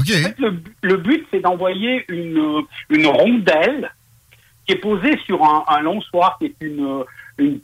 En 0.00 0.28
fait, 0.28 0.38
le, 0.38 0.62
le 0.82 0.96
but, 0.96 1.26
c'est 1.30 1.40
d'envoyer 1.40 2.04
une, 2.08 2.62
une 2.90 3.06
rondelle 3.06 3.90
qui 4.66 4.72
est 4.74 4.76
posée 4.78 5.18
sur 5.26 5.42
un, 5.44 5.64
un 5.68 5.80
long 5.80 6.00
soir, 6.00 6.36
qui 6.38 6.46
est 6.46 6.54
une, 6.60 7.04
une- 7.38 7.60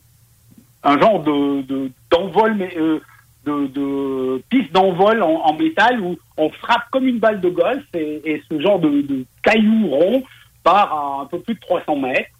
un 0.82 0.98
genre 1.00 1.22
de, 1.22 1.62
de- 1.62 1.90
d'envol, 2.10 2.54
mais, 2.54 2.72
euh, 2.76 3.00
de, 3.44 3.66
de 3.68 4.42
piste 4.50 4.72
d'envol 4.72 5.22
en, 5.22 5.42
en 5.44 5.54
métal 5.54 6.00
où 6.00 6.18
on 6.36 6.50
frappe 6.50 6.90
comme 6.90 7.06
une 7.08 7.18
balle 7.18 7.40
de 7.40 7.48
golf 7.48 7.82
et, 7.94 8.20
et 8.24 8.42
ce 8.50 8.60
genre 8.60 8.78
de, 8.78 9.00
de 9.02 9.24
caillou 9.42 9.88
rond 9.88 10.22
part 10.62 10.92
à 10.92 11.22
un 11.22 11.26
peu 11.26 11.40
plus 11.40 11.54
de 11.54 11.60
300 11.60 11.96
mètres. 11.96 12.30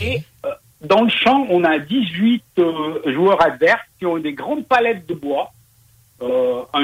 Et 0.00 0.20
euh, 0.46 0.50
dans 0.80 1.02
le 1.02 1.08
champ, 1.10 1.46
on 1.50 1.62
a 1.64 1.78
18 1.78 2.42
euh, 2.58 3.12
joueurs 3.12 3.42
adverses 3.42 3.82
qui 3.98 4.06
ont 4.06 4.18
des 4.18 4.32
grandes 4.32 4.66
palettes 4.66 5.06
de 5.06 5.14
bois. 5.14 5.52
Euh, 6.22 6.62
un, 6.72 6.82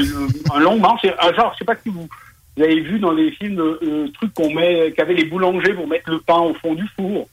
un 0.55 0.61
long 0.61 0.79
manche, 0.79 1.01
un 1.05 1.33
genre, 1.35 1.53
je 1.55 1.59
sais 1.59 1.65
pas 1.65 1.77
si 1.77 1.89
vous, 1.89 2.09
vous 2.57 2.63
avez 2.63 2.81
vu 2.81 2.99
dans 2.99 3.13
les 3.13 3.31
films 3.33 3.57
le, 3.57 3.79
le 3.83 4.13
truc 4.13 4.35
qu'on 4.35 4.53
met, 4.53 4.93
qu'avaient 4.97 5.15
les 5.15 5.25
boulangers 5.25 5.75
pour 5.75 5.87
mettre 5.87 6.11
le 6.11 6.21
pain 6.21 6.39
au 6.39 6.55
fond 6.55 6.75
du 6.75 6.87
four. 6.97 7.29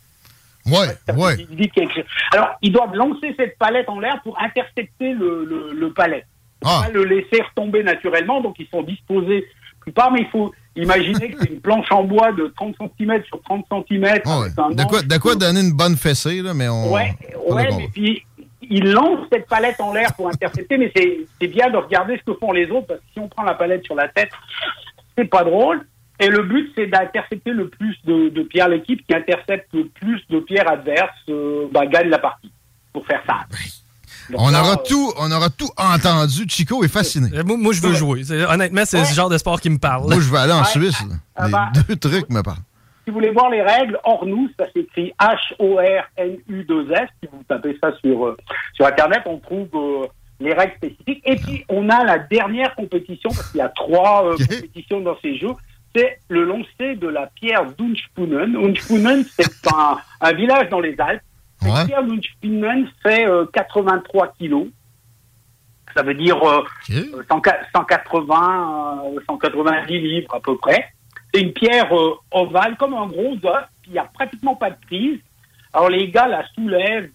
Ouais, 0.66 0.88
ouais. 1.16 1.48
Alors, 2.34 2.50
ils 2.62 2.72
doivent 2.72 2.94
lancer 2.94 3.34
cette 3.38 3.58
palette 3.58 3.88
en 3.90 4.00
l'air 4.00 4.20
pour 4.24 4.38
intercepter 4.42 5.14
le, 5.14 5.46
le, 5.46 5.74
le 5.74 5.94
palais. 5.94 6.26
Ah. 6.66 6.82
Pas 6.86 6.92
le 6.92 7.04
laisser 7.06 7.42
retomber 7.42 7.84
naturellement, 7.84 8.42
donc 8.42 8.56
ils 8.60 8.68
sont 8.68 8.84
disposés 8.84 9.46
plupart, 9.80 10.12
mais 10.12 10.22
il 10.22 10.28
faut 10.28 10.54
imaginer 10.76 11.32
que 11.32 11.40
c'est 11.42 11.50
une 11.50 11.62
planche 11.62 11.90
en 11.92 12.04
bois 12.04 12.34
de 12.34 12.52
30 12.58 12.76
cm 13.00 13.24
sur 13.24 13.42
30 13.44 13.66
cm. 13.88 14.20
Ah 14.26 14.42
ouais. 14.42 14.50
De 14.50 14.84
quoi, 14.84 15.02
quoi 15.20 15.36
donner 15.36 15.62
une 15.62 15.72
bonne 15.72 15.96
fessée, 15.96 16.42
là, 16.42 16.54
mais 16.54 16.68
on. 16.68 16.92
Ouais, 16.92 17.16
ouais, 17.48 17.70
mais 17.78 17.88
puis 17.94 18.24
ils 18.70 18.92
lancent 18.92 19.28
cette 19.32 19.48
palette 19.48 19.80
en 19.80 19.94
l'air 19.94 20.14
pour 20.16 20.28
intercepter, 20.30 20.78
mais 20.78 20.92
c'est 20.96 21.48
bien 21.48 21.70
de 21.70 21.78
regarder 21.78 22.18
ce 22.18 22.32
que 22.32 22.38
font 22.38 22.52
les 22.52 22.70
autres, 22.70 22.88
parce 22.88 23.00
que 23.00 23.06
si 23.14 23.20
on 23.20 23.28
prend 23.28 23.44
la 23.44 23.54
palette 23.54 23.84
sur 23.86 23.96
la 23.96 24.08
tête, 24.08 24.30
c'est 25.18 25.26
pas 25.26 25.44
drôle. 25.44 25.86
Et 26.20 26.30
le 26.30 26.42
but, 26.44 26.72
c'est 26.76 26.88
d'intercepter 26.88 27.52
le 27.52 27.70
plus 27.70 27.96
de, 28.06 28.30
de 28.30 28.42
pierres. 28.44 28.70
L'équipe 28.70 29.06
qui 29.06 29.16
intercepte 29.16 29.68
le 29.74 29.86
plus 29.88 30.20
de 30.30 30.40
pierres 30.40 30.68
adverses 30.70 31.10
euh, 31.30 31.68
bah, 31.72 31.86
gagne 31.86 32.10
la 32.10 32.18
partie, 32.18 32.52
pour 32.92 33.06
faire 33.06 33.22
ça. 33.28 33.46
Donc 34.32 34.42
On 34.42 34.50
là, 34.50 34.62
aura, 34.62 34.74
euh, 34.74 34.76
tout, 34.88 35.14
on 35.20 35.32
aura 35.32 35.50
tout 35.52 35.70
entendu. 35.78 36.46
Chico 36.50 36.84
est 36.84 36.88
fasciné. 36.88 37.30
Euh, 37.34 37.44
Moi, 37.44 37.56
moi, 37.58 37.72
je 37.72 37.82
veux 37.82 37.94
jouer. 37.94 38.24
Honnêtement, 38.50 38.82
c'est 38.86 39.06
ce 39.06 39.14
genre 39.14 39.30
de 39.30 39.38
sport 39.38 39.62
qui 39.62 39.70
me 39.70 39.78
parle. 39.78 40.04
Moi, 40.10 40.20
je 40.20 40.30
vais 40.32 40.40
aller 40.40 40.54
en 40.54 40.62
Ouais. 40.62 40.66
Suisse. 40.66 40.98
Ah 41.36 41.46
Les 41.46 41.52
bah. 41.52 41.70
deux 41.88 41.96
trucs 41.96 42.30
me 42.30 42.42
parlent. 42.42 42.58
Si 43.08 43.12
vous 43.12 43.20
voulez 43.20 43.32
voir 43.32 43.50
les 43.50 43.62
règles, 43.62 43.98
Hornus, 44.04 44.52
ça 44.60 44.66
s'écrit 44.74 45.14
H-O-R-N-U-2-S. 45.18 47.08
Si 47.24 47.30
vous 47.32 47.42
tapez 47.48 47.78
ça 47.82 47.94
sur, 48.04 48.28
euh, 48.28 48.38
sur 48.74 48.86
Internet, 48.86 49.22
on 49.28 49.38
trouve 49.38 49.70
euh, 49.76 50.08
les 50.42 50.52
règles 50.52 50.76
spécifiques. 50.76 51.22
Et 51.24 51.38
puis, 51.38 51.64
on 51.70 51.88
a 51.88 52.04
la 52.04 52.20
dernière 52.20 52.76
compétition, 52.76 53.30
parce 53.30 53.50
qu'il 53.50 53.60
y 53.60 53.64
a 53.64 53.70
trois 53.70 54.26
euh, 54.26 54.36
compétitions 54.38 55.00
dans 55.00 55.18
ces 55.22 55.38
jeux. 55.38 55.54
C'est 55.96 56.20
le 56.28 56.44
lancer 56.44 56.96
de 56.98 57.08
la 57.08 57.28
pierre 57.28 57.64
d'Unspunen. 57.78 58.58
Unspunen, 58.58 59.24
c'est 59.24 59.68
un, 59.74 60.00
un 60.20 60.34
village 60.34 60.68
dans 60.68 60.82
les 60.82 61.00
Alpes. 61.00 61.22
Cette 61.62 61.88
pierre 61.88 62.04
d'Unspunen 62.04 62.90
fait 63.04 63.26
euh, 63.26 63.46
83 63.54 64.34
kilos. 64.38 64.68
Ça 65.96 66.04
veut 66.04 66.14
dire 66.14 66.44
euh, 66.44 66.62
euh, 66.92 67.24
100 67.32 67.42
180, 67.74 69.04
euh, 69.16 69.20
190 69.30 69.98
livres 69.98 70.36
à 70.36 70.42
peu 70.42 70.58
près. 70.58 70.90
C'est 71.34 71.42
une 71.42 71.54
pierre 71.54 71.94
euh, 71.96 72.16
ovale, 72.32 72.76
comme 72.78 72.94
un 72.94 73.08
gros 73.08 73.36
œuf, 73.46 73.66
qui 73.84 73.98
a 73.98 74.04
pratiquement 74.04 74.56
pas 74.56 74.70
de 74.70 74.78
prise. 74.86 75.20
Alors 75.74 75.90
les 75.90 76.10
gars 76.10 76.28
la 76.28 76.46
soulèvent 76.56 77.10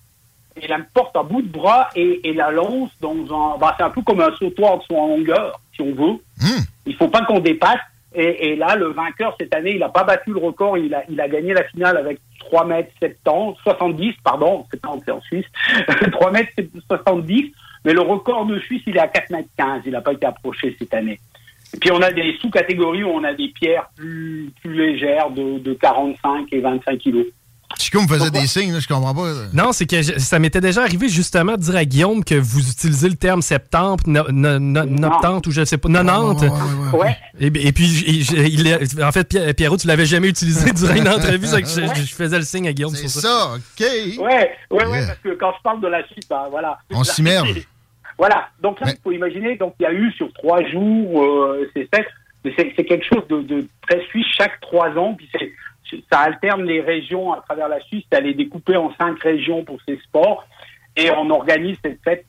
et 0.61 0.69
la 0.69 0.79
portent 0.93 1.17
à 1.17 1.23
bout 1.23 1.43
de 1.43 1.49
bras 1.49 1.89
et, 1.97 2.29
et 2.29 2.35
la 2.35 2.51
lancent 2.51 2.93
dans 3.01 3.15
un... 3.15 3.59
bah, 3.59 3.75
c'est 3.77 3.85
un 3.85 3.91
peu 3.91 4.03
comme 4.03 4.21
un 4.21 4.35
sautoir 4.37 4.79
de 4.79 4.85
son 4.85 5.09
longueur, 5.09 5.59
si 5.75 5.83
on 5.83 5.95
veut. 5.95 6.19
Il 6.87 6.95
faut 6.97 7.09
pas 7.09 7.25
qu'on 7.25 7.41
dépasse. 7.41 7.81
Et, 8.15 8.49
et 8.51 8.57
là, 8.57 8.77
le 8.77 8.89
vainqueur 8.89 9.35
cette 9.41 9.55
année, 9.55 9.73
il 9.73 9.79
n'a 9.79 9.89
pas 9.89 10.05
battu 10.05 10.33
le 10.33 10.39
record. 10.39 10.77
Il 10.77 10.95
a, 10.95 11.03
il 11.09 11.19
a 11.21 11.29
gagné 11.29 11.55
la 11.55 11.65
finale 11.65 11.97
avec 11.97 12.19
3 12.41 12.67
mètres 12.67 12.91
70, 13.01 13.59
70, 13.65 14.15
pardon, 14.23 14.67
70 14.71 15.03
c'est 15.05 15.13
en 15.13 15.21
Suisse, 15.23 15.47
3 16.13 16.31
mètres 16.31 16.53
70. 16.91 17.53
Mais 17.85 17.95
le 17.95 18.01
record 18.03 18.47
de 18.47 18.59
Suisse, 18.61 18.83
il 18.87 18.97
est 18.97 19.01
à 19.01 19.09
4 19.09 19.31
mètres 19.31 19.49
15. 19.57 19.83
Il 19.87 19.93
n'a 19.93 20.03
pas 20.03 20.13
été 20.13 20.27
approché 20.27 20.77
cette 20.79 20.93
année. 20.93 21.19
Puis 21.81 21.91
on 21.91 22.01
a 22.03 22.13
des 22.13 22.37
sous-catégories 22.41 23.03
où 23.05 23.09
on 23.09 23.25
a 23.25 23.33
des 23.35 23.49
pierres 23.49 23.89
plus, 23.97 24.51
plus 24.61 24.75
légères 24.75 25.31
de, 25.31 25.59
de 25.59 25.73
45 25.75 26.47
et 26.53 26.61
25 26.61 26.99
kilos. 26.99 27.27
Chico 27.79 28.03
me 28.03 28.07
faisait 28.07 28.31
des 28.31 28.47
signes, 28.47 28.71
là, 28.75 28.81
je 28.81 28.87
comprends 28.87 29.15
pas. 29.15 29.29
là. 29.33 29.41
Non, 29.55 29.73
c'est 29.73 29.87
que 29.87 30.03
je- 30.03 30.19
ça 30.19 30.39
m'était 30.39 30.61
déjà 30.61 30.83
arrivé 30.83 31.09
justement 31.09 31.53
de 31.53 31.57
dire 31.63 31.75
à 31.75 31.87
Guillaume 31.87 32.23
que 32.23 32.35
vous 32.35 32.61
utilisez 32.71 33.09
le 33.09 33.15
terme 33.15 33.41
septembre, 33.41 34.05
no, 34.07 34.25
no- 34.31 34.59
no- 34.59 34.85
noctante 34.85 35.47
ou 35.47 35.51
je 35.53 35.65
sais 35.65 35.79
pas, 35.79 35.89
90. 35.89 36.49
Ouais. 36.93 37.17
Et, 37.41 37.47
et 37.47 37.73
puis, 37.73 37.87
il 37.87 39.03
en 39.03 39.11
fait, 39.11 39.27
Pierre- 39.27 39.55
Pierrot, 39.55 39.79
tu 39.79 39.87
l'avais 39.87 40.05
jamais 40.05 40.29
utilisé 40.29 40.71
durant 40.75 40.95
une 40.95 41.09
entrevue, 41.09 41.47
c'est 41.47 41.63
que 41.63 41.69
je, 41.69 42.03
je 42.03 42.15
faisais 42.15 42.37
le 42.39 42.45
signe 42.45 42.69
à 42.69 42.75
Guillaume. 42.75 42.95
C'est 42.95 43.09
sur 43.09 43.23
ça, 43.23 43.55
OK. 43.55 43.81
Ouais, 43.81 44.19
ouais, 44.19 44.53
Yeah. 44.71 45.07
parce 45.07 45.19
que 45.25 45.31
quand 45.41 45.53
je 45.57 45.63
parle 45.63 45.81
de 45.81 45.89
la 45.89 46.07
Suisse, 46.09 46.29
bah, 46.29 46.49
voilà. 46.51 46.79
On 46.91 47.03
s'immerge. 47.05 47.55
Voilà. 48.23 48.51
Donc 48.61 48.79
là, 48.79 48.87
il 48.93 49.01
faut 49.03 49.11
imaginer, 49.11 49.57
donc 49.57 49.75
il 49.81 49.83
y 49.83 49.87
a 49.87 49.93
eu 49.93 50.13
sur 50.13 50.33
trois 50.33 50.63
jours, 50.63 51.25
euh, 51.25 51.69
c'est 51.75 51.93
fait, 51.93 52.07
mais 52.45 52.55
c'est 52.57 52.85
quelque 52.85 53.05
chose 53.05 53.27
de, 53.27 53.43
de 53.43 53.67
très 53.89 54.01
suisse 54.05 54.29
chaque 54.39 54.61
trois 54.61 54.91
ans, 54.91 55.15
puis 55.15 55.29
ça 56.09 56.21
alterne 56.21 56.63
les 56.63 56.81
régions 56.81 57.33
à 57.33 57.41
travers 57.41 57.67
la 57.67 57.81
Suisse, 57.81 58.05
elle 58.13 58.29
est 58.29 58.35
découpée 58.35 58.77
en 58.77 58.95
cinq 58.95 59.19
régions 59.19 59.65
pour 59.65 59.79
ces 59.89 59.97
sports, 60.05 60.47
et 60.97 61.11
on 61.11 61.31
organise 61.31 61.77
cette 61.85 61.99
fête, 62.05 62.25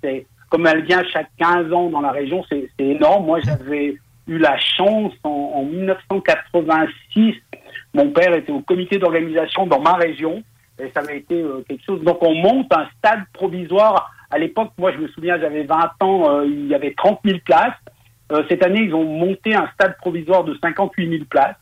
comme 0.49 0.65
elle 0.65 0.81
vient 0.81 1.03
chaque 1.13 1.29
15 1.37 1.71
ans 1.71 1.91
dans 1.91 2.01
la 2.01 2.11
région, 2.11 2.43
c'est 2.49 2.67
c'est 2.75 2.85
énorme. 2.85 3.27
Moi, 3.27 3.41
j'avais 3.41 3.95
eu 4.27 4.37
la 4.39 4.57
chance 4.57 5.13
en, 5.23 5.29
en 5.29 5.63
1986, 5.63 7.35
mon 7.93 8.09
père 8.09 8.33
était 8.33 8.51
au 8.51 8.61
comité 8.61 8.97
d'organisation 8.97 9.67
dans 9.67 9.79
ma 9.79 9.93
région, 9.93 10.41
et 10.79 10.89
ça 10.91 11.01
avait 11.01 11.19
été 11.19 11.35
euh, 11.35 11.63
quelque 11.69 11.85
chose. 11.85 12.01
Donc 12.01 12.17
on 12.23 12.33
monte 12.33 12.73
un 12.73 12.87
stade 12.97 13.25
provisoire. 13.31 14.09
À 14.33 14.37
l'époque, 14.39 14.71
moi 14.77 14.91
je 14.91 14.97
me 14.97 15.07
souviens, 15.09 15.39
j'avais 15.39 15.63
20 15.63 15.77
ans, 16.01 16.29
euh, 16.39 16.45
il 16.45 16.67
y 16.67 16.75
avait 16.75 16.93
30 16.95 17.19
000 17.25 17.39
places. 17.45 17.73
Euh, 18.31 18.43
cette 18.49 18.63
année, 18.63 18.81
ils 18.83 18.93
ont 18.93 19.03
monté 19.05 19.53
un 19.55 19.69
stade 19.73 19.95
provisoire 19.97 20.43
de 20.43 20.57
58 20.61 21.09
000 21.09 21.23
places. 21.29 21.55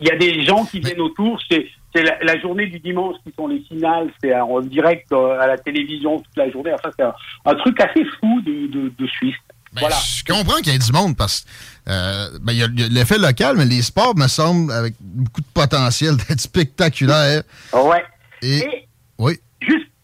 Il 0.00 0.08
y 0.08 0.10
a 0.10 0.16
des 0.16 0.44
gens 0.44 0.64
qui 0.64 0.80
viennent 0.80 1.00
autour. 1.00 1.40
C'est 1.50 2.02
la, 2.02 2.16
la 2.22 2.40
journée 2.40 2.66
du 2.66 2.80
dimanche 2.80 3.16
qui 3.24 3.32
sont 3.36 3.46
les 3.48 3.60
finales. 3.60 4.10
C'est 4.22 4.34
en 4.34 4.60
direct 4.60 5.12
euh, 5.12 5.38
à 5.40 5.46
la 5.46 5.58
télévision 5.58 6.18
toute 6.20 6.36
la 6.36 6.50
journée. 6.50 6.72
Enfin, 6.72 6.90
c'est 6.98 7.04
un, 7.04 7.14
un 7.44 7.54
truc 7.56 7.78
assez 7.80 8.04
fou 8.18 8.40
de, 8.40 8.66
de, 8.72 8.92
de 8.98 9.06
Suisse. 9.08 9.36
voilà. 9.78 9.96
Je 10.16 10.24
comprends 10.24 10.56
qu'il 10.56 10.72
y 10.72 10.76
ait 10.76 10.78
du 10.78 10.92
monde 10.92 11.16
parce 11.16 11.44
euh, 11.88 12.26
ben, 12.40 12.52
a- 12.52 12.54
y 12.54 12.62
a 12.84 12.88
l'effet 12.88 13.18
local, 13.18 13.56
mais 13.58 13.66
les 13.66 13.82
sports 13.82 14.16
me 14.16 14.26
semblent 14.26 14.72
avec 14.72 14.94
beaucoup 15.00 15.42
de 15.42 15.46
potentiel 15.52 16.16
d'être 16.16 16.40
spectaculaires. 16.40 17.42
Ouais. 17.74 18.02
Et, 18.42 18.86
oui. 19.18 19.38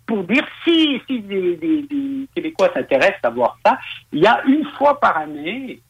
Pour 0.09 0.25
dire, 0.25 0.45
si, 0.65 1.01
des, 1.07 2.27
Québécois 2.35 2.71
s'intéressent 2.73 3.21
à 3.25 3.31
voir 3.31 3.59
ça, 3.65 3.79
il 4.11 4.21
y 4.21 4.27
a 4.27 4.43
une 4.47 4.65
fois 4.77 4.99
par 4.99 5.19
année, 5.19 5.81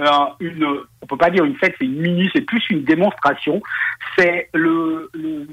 euh, 0.00 0.04
une, 0.40 0.64
on 1.02 1.06
peut 1.06 1.18
pas 1.18 1.28
dire 1.28 1.44
une 1.44 1.56
fête, 1.56 1.74
c'est 1.78 1.84
une 1.84 2.00
mini, 2.00 2.30
c'est 2.34 2.40
plus 2.40 2.64
une 2.70 2.84
démonstration. 2.84 3.60
C'est 4.16 4.48
le, 4.54 5.10
le 5.12 5.46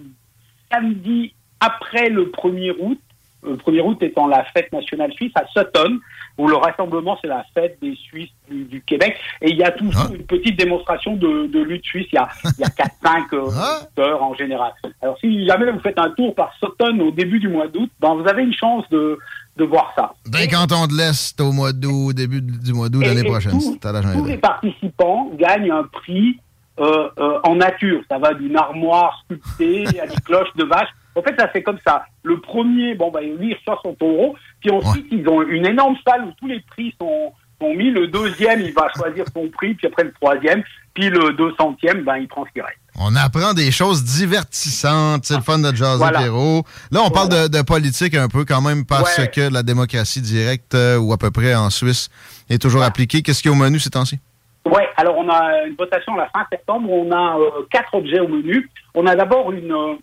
samedi 0.72 1.34
après 1.60 2.08
le 2.08 2.28
1er 2.28 2.76
août, 2.80 3.00
le 3.44 3.58
1er 3.58 3.82
août 3.82 4.02
étant 4.02 4.28
la 4.28 4.46
fête 4.46 4.72
nationale 4.72 5.12
suisse 5.12 5.34
à 5.36 5.46
Sutton, 5.48 6.00
où 6.38 6.48
le 6.48 6.56
rassemblement 6.58 7.18
c'est 7.22 7.28
la 7.28 7.46
fête 7.54 7.78
des 7.82 7.96
Suisses 7.96 8.30
du, 8.50 8.66
du 8.66 8.82
Québec, 8.84 9.16
et 9.42 9.52
il 9.52 9.58
y 9.58 9.64
a 9.64 9.72
toujours 9.72 10.08
une 10.14 10.26
petite 10.26 10.58
démonstration 10.60 11.16
de, 11.16 11.48
de 11.48 11.60
lutte 11.62 11.86
suisse. 11.86 12.08
Il 12.12 12.16
y 12.16 12.18
a, 12.20 12.28
il 12.58 12.62
y 12.62 12.64
a 12.64 12.68
4-5 12.68 13.34
euh, 13.34 14.02
heures 14.02 14.22
en 14.24 14.34
général. 14.36 14.72
Alors 15.02 15.18
si 15.20 15.46
jamais 15.48 15.72
vous 15.72 15.80
faites 15.80 15.98
un 16.00 16.10
tour 16.12 16.36
par 16.36 16.52
Sutton 16.60 17.00
au 17.00 17.12
début 17.12 17.40
du 17.40 17.48
mois 17.48 17.68
d'août, 17.68 17.90
ben, 18.00 18.16
vous 18.16 18.28
avez 18.28 18.44
une 18.44 18.54
chance 18.54 18.84
de, 18.90 19.18
de 19.58 19.64
voir 19.64 19.94
ça. 19.96 20.14
D'un 20.28 20.48
canton 20.48 20.88
de 20.88 20.94
l'Est 20.98 21.40
au 21.40 21.52
mois 21.52 21.72
d'août, 21.74 22.14
début 22.14 22.42
du 22.42 22.74
mois 22.74 22.90
d'août 22.90 23.02
l'année 23.08 23.24
prochaine. 23.30 23.52
tout- 23.54 23.78
tous 24.14 24.26
les 24.26 24.38
participants 24.38 25.32
gagnent 25.38 25.72
un 25.72 25.84
prix 25.84 26.40
euh, 26.80 27.08
euh, 27.20 27.40
en 27.44 27.56
nature. 27.56 28.02
Ça 28.10 28.18
va 28.18 28.34
d'une 28.34 28.58
armoire 28.58 29.22
sculptée 29.24 29.86
à 30.02 30.08
des 30.08 30.16
cloches 30.26 30.54
de 30.58 30.66
vache. 30.66 30.90
En 31.16 31.22
fait, 31.22 31.36
ça 31.40 31.48
fait 31.48 31.64
comme 31.64 31.80
ça. 31.88 32.06
Le 32.24 32.40
premier, 32.42 32.94
bon, 32.96 33.10
bah, 33.12 33.22
lui, 33.22 33.52
il 33.52 33.56
reçoit 33.56 33.80
son 33.84 33.94
taureau. 33.94 34.36
Puis 34.62 34.70
ensuite, 34.72 35.06
ils 35.12 35.28
ont 35.30 35.42
une 35.44 35.66
énorme 35.66 35.96
salle 36.08 36.26
où 36.26 36.32
tous 36.40 36.48
les 36.48 36.60
prix 36.62 36.94
sont, 37.00 37.32
sont 37.62 37.74
mis. 37.74 37.90
Le 37.92 38.08
deuxième, 38.08 38.62
il 38.62 38.74
va 38.74 38.88
choisir 38.96 39.26
son 39.34 39.48
prix. 39.50 39.74
Puis 39.76 39.88
après, 39.88 40.04
le 40.04 40.12
troisième. 40.14 40.64
Puis 40.94 41.10
le 41.10 41.34
deux 41.34 41.54
centième, 41.60 42.04
ben, 42.04 42.18
il 42.18 42.28
prend 42.28 42.46
ce 42.46 42.52
qu'il 42.52 42.62
reste. 42.62 42.78
On 42.98 43.16
apprend 43.18 43.54
des 43.54 43.72
choses 43.72 44.04
divertissantes. 44.04 45.26
C'est 45.26 45.36
le 45.36 45.42
fun 45.42 45.60
de 45.60 45.74
jaser, 45.76 45.98
Voilà. 45.98 46.22
Là, 46.22 47.02
on 47.06 47.10
parle 47.10 47.30
de, 47.30 47.48
de 47.50 47.62
politique 47.62 48.16
un 48.16 48.28
peu 48.30 48.46
quand 48.46 48.62
même 48.62 48.86
parce 48.86 49.18
Ouais. 49.18 49.28
que 49.30 49.52
la 49.54 49.64
démocratie 49.64 50.22
directe, 50.22 50.74
euh, 50.76 50.98
ou 50.98 51.12
à 51.14 51.18
peu 51.18 51.32
près 51.32 51.56
en 51.56 51.70
Suisse, 51.70 52.10
est 52.50 52.62
toujours 52.62 52.84
appliquée. 52.84 53.22
Qu'est-ce 53.22 53.42
qu'il 53.42 53.52
y 53.52 53.54
a 53.54 53.58
au 53.58 53.60
menu 53.60 53.80
ces 53.80 53.90
temps-ci? 53.90 54.20
Ouais, 54.66 54.88
alors 54.98 55.18
on 55.18 55.30
a 55.30 55.66
une 55.68 55.76
votation 55.76 56.14
à 56.16 56.18
la 56.18 56.30
fin 56.30 56.46
septembre. 56.52 56.90
On 56.90 57.12
a 57.12 57.38
euh, 57.38 57.50
quatre 57.70 57.94
objets 57.94 58.20
au 58.20 58.28
menu. 58.28 58.70
On 58.96 59.06
a 59.06 59.16
d'abord 59.16 59.52
une, 59.52 59.72
euh, 59.72 59.94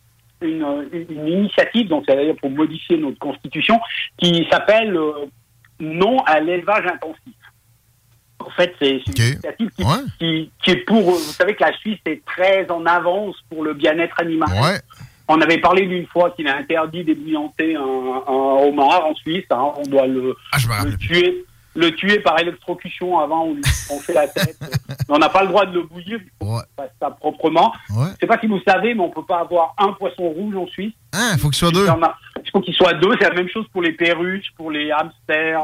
une, 0.44 0.88
une 1.10 1.28
initiative, 1.28 1.88
donc 1.88 2.04
c'est 2.08 2.14
d'ailleurs 2.16 2.36
pour 2.36 2.50
modifier 2.50 2.96
notre 2.98 3.18
constitution, 3.18 3.80
qui 4.18 4.46
s'appelle 4.50 4.96
euh, 4.96 5.26
Non 5.80 6.18
à 6.26 6.40
l'élevage 6.40 6.86
intensif. 6.86 7.34
En 8.38 8.50
fait, 8.50 8.74
c'est 8.80 8.90
une 8.90 9.02
initiative 9.32 9.70
qui, 9.76 9.82
qui, 10.18 10.50
qui 10.64 10.70
est 10.72 10.84
pour. 10.84 10.98
euh, 10.98 11.12
Vous 11.12 11.18
savez 11.18 11.54
que 11.54 11.62
la 11.62 11.72
Suisse 11.78 12.00
est 12.06 12.24
très 12.24 12.68
en 12.70 12.84
avance 12.86 13.36
pour 13.48 13.62
le 13.62 13.72
bien-être 13.74 14.18
animal. 14.20 14.48
On 15.28 15.40
avait 15.40 15.58
parlé 15.58 15.86
d'une 15.86 16.06
fois 16.08 16.32
qu'il 16.32 16.46
est 16.48 16.50
interdit 16.50 17.04
d'ébouillanter 17.04 17.76
un, 17.76 17.80
un 17.80 18.66
homard 18.66 19.06
en 19.06 19.14
Suisse. 19.14 19.44
hein. 19.50 19.72
On 19.78 19.82
doit 19.88 20.06
le, 20.08 20.34
le 20.84 20.96
tuer, 20.98 21.44
le 21.74 21.90
tuer 21.94 22.18
par 22.20 22.38
électrocution 22.38 23.18
avant 23.18 23.44
on 23.44 23.54
lui 23.54 23.62
la 24.14 24.28
tête. 24.28 24.58
on 25.08 25.18
n'a 25.18 25.28
pas 25.28 25.42
le 25.42 25.48
droit 25.48 25.66
de 25.66 25.72
le 25.72 25.82
bouillir. 25.84 26.18
Il 26.22 26.46
faut 26.46 26.60
fasse 26.76 26.90
ça 27.00 27.10
proprement. 27.10 27.72
Je 27.88 27.94
ne 27.94 28.06
sais 28.20 28.26
pas 28.26 28.38
si 28.38 28.46
vous 28.46 28.60
savez, 28.66 28.94
mais 28.94 29.02
on 29.02 29.10
peut 29.10 29.24
pas 29.24 29.40
avoir 29.40 29.74
un 29.78 29.92
poisson 29.92 30.28
rouge 30.28 30.56
en 30.56 30.66
Suisse. 30.66 30.92
Ah, 31.12 31.30
il 31.34 31.38
faut 31.38 31.48
qu'il 31.48 31.58
soit 31.58 31.72
deux. 31.72 31.86
Il 32.44 32.50
faut 32.50 32.60
qu'il 32.60 32.74
soit 32.74 32.94
deux. 32.94 33.10
C'est 33.20 33.28
la 33.28 33.34
même 33.34 33.48
chose 33.48 33.66
pour 33.72 33.82
les 33.82 33.92
perruches, 33.92 34.52
pour 34.56 34.70
les 34.70 34.90
hamsters. 34.90 35.60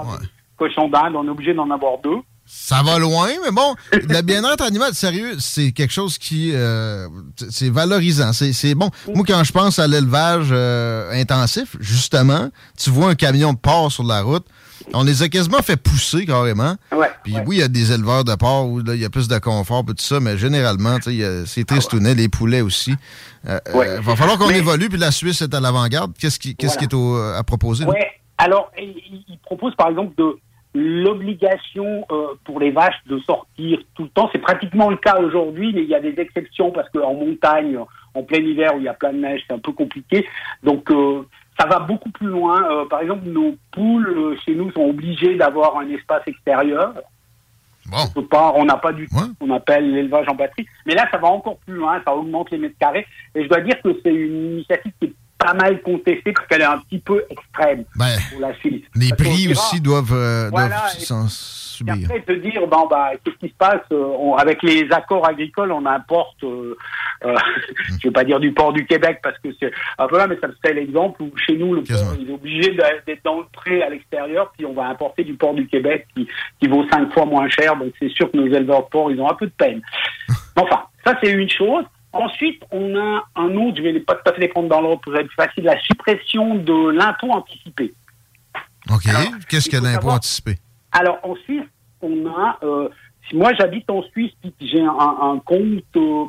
cochons 0.57 0.89
d'Inde, 0.89 1.15
on 1.17 1.27
est 1.27 1.31
obligé 1.31 1.55
d'en 1.55 1.71
avoir 1.71 1.99
deux. 1.99 2.19
Ça 2.51 2.83
va 2.83 2.99
loin, 2.99 3.29
mais 3.45 3.51
bon, 3.51 3.75
le 3.93 4.23
bien-être 4.23 4.65
animal, 4.65 4.95
sérieux, 4.95 5.37
c'est 5.39 5.73
quelque 5.73 5.93
chose 5.93 6.17
qui 6.17 6.53
euh, 6.55 7.07
c'est 7.51 7.69
valorisant. 7.69 8.33
C'est 8.33 8.55
c'est 8.55 8.75
bon. 8.75 8.89
Moi, 9.15 9.23
quand 9.29 9.45
je 9.45 9.53
pense 9.53 9.79
à 9.79 9.87
l'élevage 9.87 10.49
euh, 10.51 11.13
intensif, 11.13 11.77
justement, 11.79 12.49
tu 12.79 12.89
vois 12.89 13.11
un 13.11 13.15
camion 13.15 13.53
de 13.53 13.59
porc 13.59 13.93
sur 13.93 14.03
la 14.03 14.23
route, 14.23 14.47
on 14.95 15.05
les 15.05 15.23
a 15.23 15.29
quasiment 15.29 15.59
fait 15.63 15.77
pousser 15.77 16.25
carrément. 16.27 16.75
Ouais, 16.93 17.09
Puis 17.25 17.35
oui, 17.47 17.57
il 17.57 17.61
y 17.61 17.63
a 17.63 17.69
des 17.69 17.93
éleveurs 17.93 18.25
de 18.25 18.35
porc 18.35 18.69
où 18.69 18.81
il 18.81 18.95
y 19.01 19.05
a 19.05 19.11
plus 19.11 19.29
de 19.29 19.39
confort 19.39 19.81
et 19.89 19.95
tout 19.95 19.95
ça, 19.99 20.21
mais 20.21 20.37
généralement, 20.39 20.97
il 21.07 21.45
c'est 21.47 21.65
tristounet, 21.67 22.15
les 22.15 22.29
poulets 22.29 22.61
aussi. 22.61 22.95
Euh, 23.49 23.59
Ouais. 23.75 23.89
euh, 23.89 24.01
va 24.01 24.17
falloir 24.17 24.39
qu'on 24.39 24.49
Mais- 24.49 24.59
évolue, 24.59 24.89
puis 24.89 24.99
la 24.99 25.11
Suisse 25.11 25.43
est 25.43 25.55
à 25.55 25.61
l'avant-garde. 25.61 26.13
Qu'est-ce 26.19 26.39
qui, 26.39 26.55
qui 26.57 26.67
est 26.67 26.95
au- 26.95 27.17
à 27.17 27.43
proposer? 27.45 27.85
Ouais. 27.85 28.09
Alors, 28.39 28.71
il, 28.79 28.89
il- 29.11 29.25
il 29.29 29.39
propose 29.39 29.75
par 29.77 29.89
exemple 29.89 30.15
de 30.17 30.37
l'obligation 30.75 32.05
euh, 32.11 32.35
pour 32.45 32.61
les 32.61 32.71
vaches 32.71 33.01
de 33.07 33.19
sortir 33.21 33.79
tout 33.95 34.05
le 34.05 34.09
temps. 34.11 34.29
C'est 34.33 34.39
pratiquement 34.39 34.91
le 34.91 34.97
cas 34.97 35.17
aujourd'hui, 35.21 35.73
mais 35.75 35.83
il 35.83 35.89
y 35.89 35.95
a 35.95 36.01
des 36.01 36.15
exceptions 36.19 36.71
parce 36.71 36.89
qu'en 36.91 37.15
montagne, 37.15 37.79
en 38.15 38.23
plein 38.23 38.39
hiver 38.41 38.75
où 38.75 38.79
il 38.79 38.85
y 38.85 38.89
a 38.89 38.95
plein 38.95 39.13
de 39.13 39.19
neige, 39.19 39.43
c'est 39.47 39.55
un 39.55 39.59
peu 39.59 39.73
compliqué. 39.73 40.27
Donc, 40.63 40.91
euh, 40.91 41.23
ça 41.59 41.67
va 41.67 41.81
beaucoup 41.81 42.11
plus 42.11 42.29
loin. 42.29 42.63
Euh, 42.71 42.87
par 42.87 43.01
exemple, 43.01 43.27
nos 43.27 43.57
poules 43.73 44.09
euh, 44.09 44.37
chez 44.45 44.55
nous 44.55 44.71
sont 44.73 44.83
obligées 44.83 45.37
d'avoir 45.37 45.77
un 45.79 45.89
espace 45.89 46.23
extérieur. 46.27 46.95
On 47.91 48.07
peut 48.09 48.27
pas, 48.27 48.53
on 48.55 48.67
n'a 48.67 48.77
pas 48.77 48.93
du 48.93 49.09
tout 49.09 49.17
ce 49.17 49.33
qu'on 49.41 49.55
appelle 49.55 49.91
l'élevage 49.91 50.29
en 50.29 50.35
batterie. 50.35 50.67
Mais 50.85 50.95
là, 50.95 51.09
ça 51.11 51.17
va 51.17 51.29
encore 51.29 51.57
plus 51.59 51.75
loin, 51.75 52.01
ça 52.05 52.15
augmente 52.15 52.51
les 52.51 52.59
mètres 52.59 52.77
carrés. 52.79 53.07
Et 53.35 53.45
je 53.45 53.49
dois 53.49 53.63
dire 53.63 53.81
que 53.83 53.99
c'est 54.03 54.15
une 54.15 54.53
initiative 54.53 54.93
qui 55.01 55.07
est 55.07 55.15
pas 55.39 55.55
mal 55.55 55.81
contestée 55.83 56.33
parce 56.33 56.47
qu'elle 56.49 56.63
est 56.63 56.65
un 56.65 56.79
petit 56.79 56.99
peu 56.99 57.23
extrême 57.31 57.85
Ben, 57.97 58.19
pour 58.33 58.41
la 58.41 58.55
Suisse. 58.57 58.83
Les 58.97 59.11
Parce 59.11 59.23
prix 59.23 59.37
dira- 59.47 59.53
aussi 59.53 59.81
doivent, 59.81 60.13
euh, 60.13 60.49
Voilà, 60.51 60.87
doivent 61.09 61.29
subir. 61.29 61.95
après, 62.11 62.21
te 62.23 62.33
dire, 62.33 62.67
bon, 62.67 62.87
bah, 62.89 63.11
qu'est-ce 63.25 63.37
qui 63.37 63.49
se 63.49 63.55
passe 63.57 63.83
euh, 63.93 64.05
on- 64.19 64.35
avec 64.35 64.63
les 64.65 64.89
accords 64.91 65.27
agricoles, 65.29 65.71
on 65.71 65.87
importe, 65.87 66.43
euh, 66.43 66.77
euh, 67.25 67.37
je 68.03 68.09
vais 68.09 68.11
pas 68.13 68.25
dire 68.25 68.41
du 68.41 68.53
port 68.53 68.73
du 68.73 68.85
Québec 68.85 69.21
parce 69.23 69.39
que 69.39 69.49
c'est 69.61 69.71
un 69.99 70.09
peu 70.09 70.19
là, 70.19 70.27
mais 70.27 70.37
ça 70.41 70.49
serait 70.61 70.75
l'exemple 70.75 71.23
où 71.23 71.31
chez 71.47 71.57
nous, 71.57 71.73
le 71.75 71.83
port, 71.85 72.15
il 72.19 72.29
est 72.29 72.33
obligé 72.35 72.71
d'être 73.07 73.25
dans 73.25 73.39
le 73.39 73.47
pré 73.53 73.83
à 73.83 73.91
l'extérieur, 73.91 74.53
puis 74.57 74.67
on 74.67 74.73
va 74.75 74.87
importer 74.89 75.23
du 75.23 75.35
port 75.35 75.55
du 75.55 75.67
Québec 75.69 76.07
qui, 76.17 76.27
qui 76.61 76.67
vaut 76.69 76.85
cinq 76.91 77.13
fois 77.13 77.25
moins 77.27 77.49
cher, 77.49 77.77
donc 77.77 77.93
c'est 78.01 78.11
sûr 78.11 78.29
que 78.31 78.37
nos 78.37 78.47
éleveurs 78.47 78.85
de 78.85 78.89
porc, 78.89 79.11
ils 79.13 79.21
ont 79.21 79.31
un 79.31 79.35
peu 79.35 79.47
de 79.47 79.53
peine. 79.57 79.81
Enfin, 80.57 80.83
ça 81.05 81.17
c'est 81.23 81.31
une 81.31 81.49
chose. 81.49 81.85
Ensuite, 82.19 82.63
on 82.73 82.97
a 82.97 83.25
un 83.37 83.55
autre, 83.57 83.77
je 83.77 83.83
vais 83.83 84.01
pas 84.01 84.15
tout 84.17 84.29
à 84.31 84.33
fait 84.35 84.41
les 84.41 84.49
prendre 84.49 84.69
dans 84.69 84.81
l'ordre 84.81 85.01
pour 85.03 85.17
être 85.17 85.29
plus 85.29 85.37
facile, 85.37 85.65
la 85.65 85.79
suppression 85.81 86.57
de 86.57 86.91
l'impôt 86.91 87.31
anticipé. 87.31 87.95
OK. 88.91 89.05
Qu'est-ce 89.49 89.71
que 89.71 89.77
l'impôt 89.77 90.11
anticipé? 90.11 90.57
Alors, 90.93 91.19
en 91.23 91.37
Suisse, 91.37 91.65
on 92.03 92.27
a. 92.27 92.59
euh, 92.63 92.89
si 93.29 93.37
moi, 93.37 93.53
j'habite 93.55 93.89
en 93.91 94.03
Suisse, 94.03 94.33
j'ai 94.61 94.81
un, 94.81 94.89
un 94.89 95.39
compte 95.45 95.85
euh, 95.97 96.25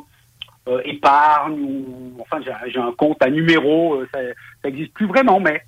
euh, 0.68 0.80
épargne, 0.84 1.58
ou. 1.60 2.16
Enfin, 2.20 2.38
j'ai 2.68 2.78
un 2.78 2.92
compte 2.92 3.20
à 3.22 3.30
numéro, 3.30 4.02
ça 4.12 4.20
n'existe 4.64 4.92
plus 4.92 5.06
vraiment, 5.06 5.40
mais 5.40 5.62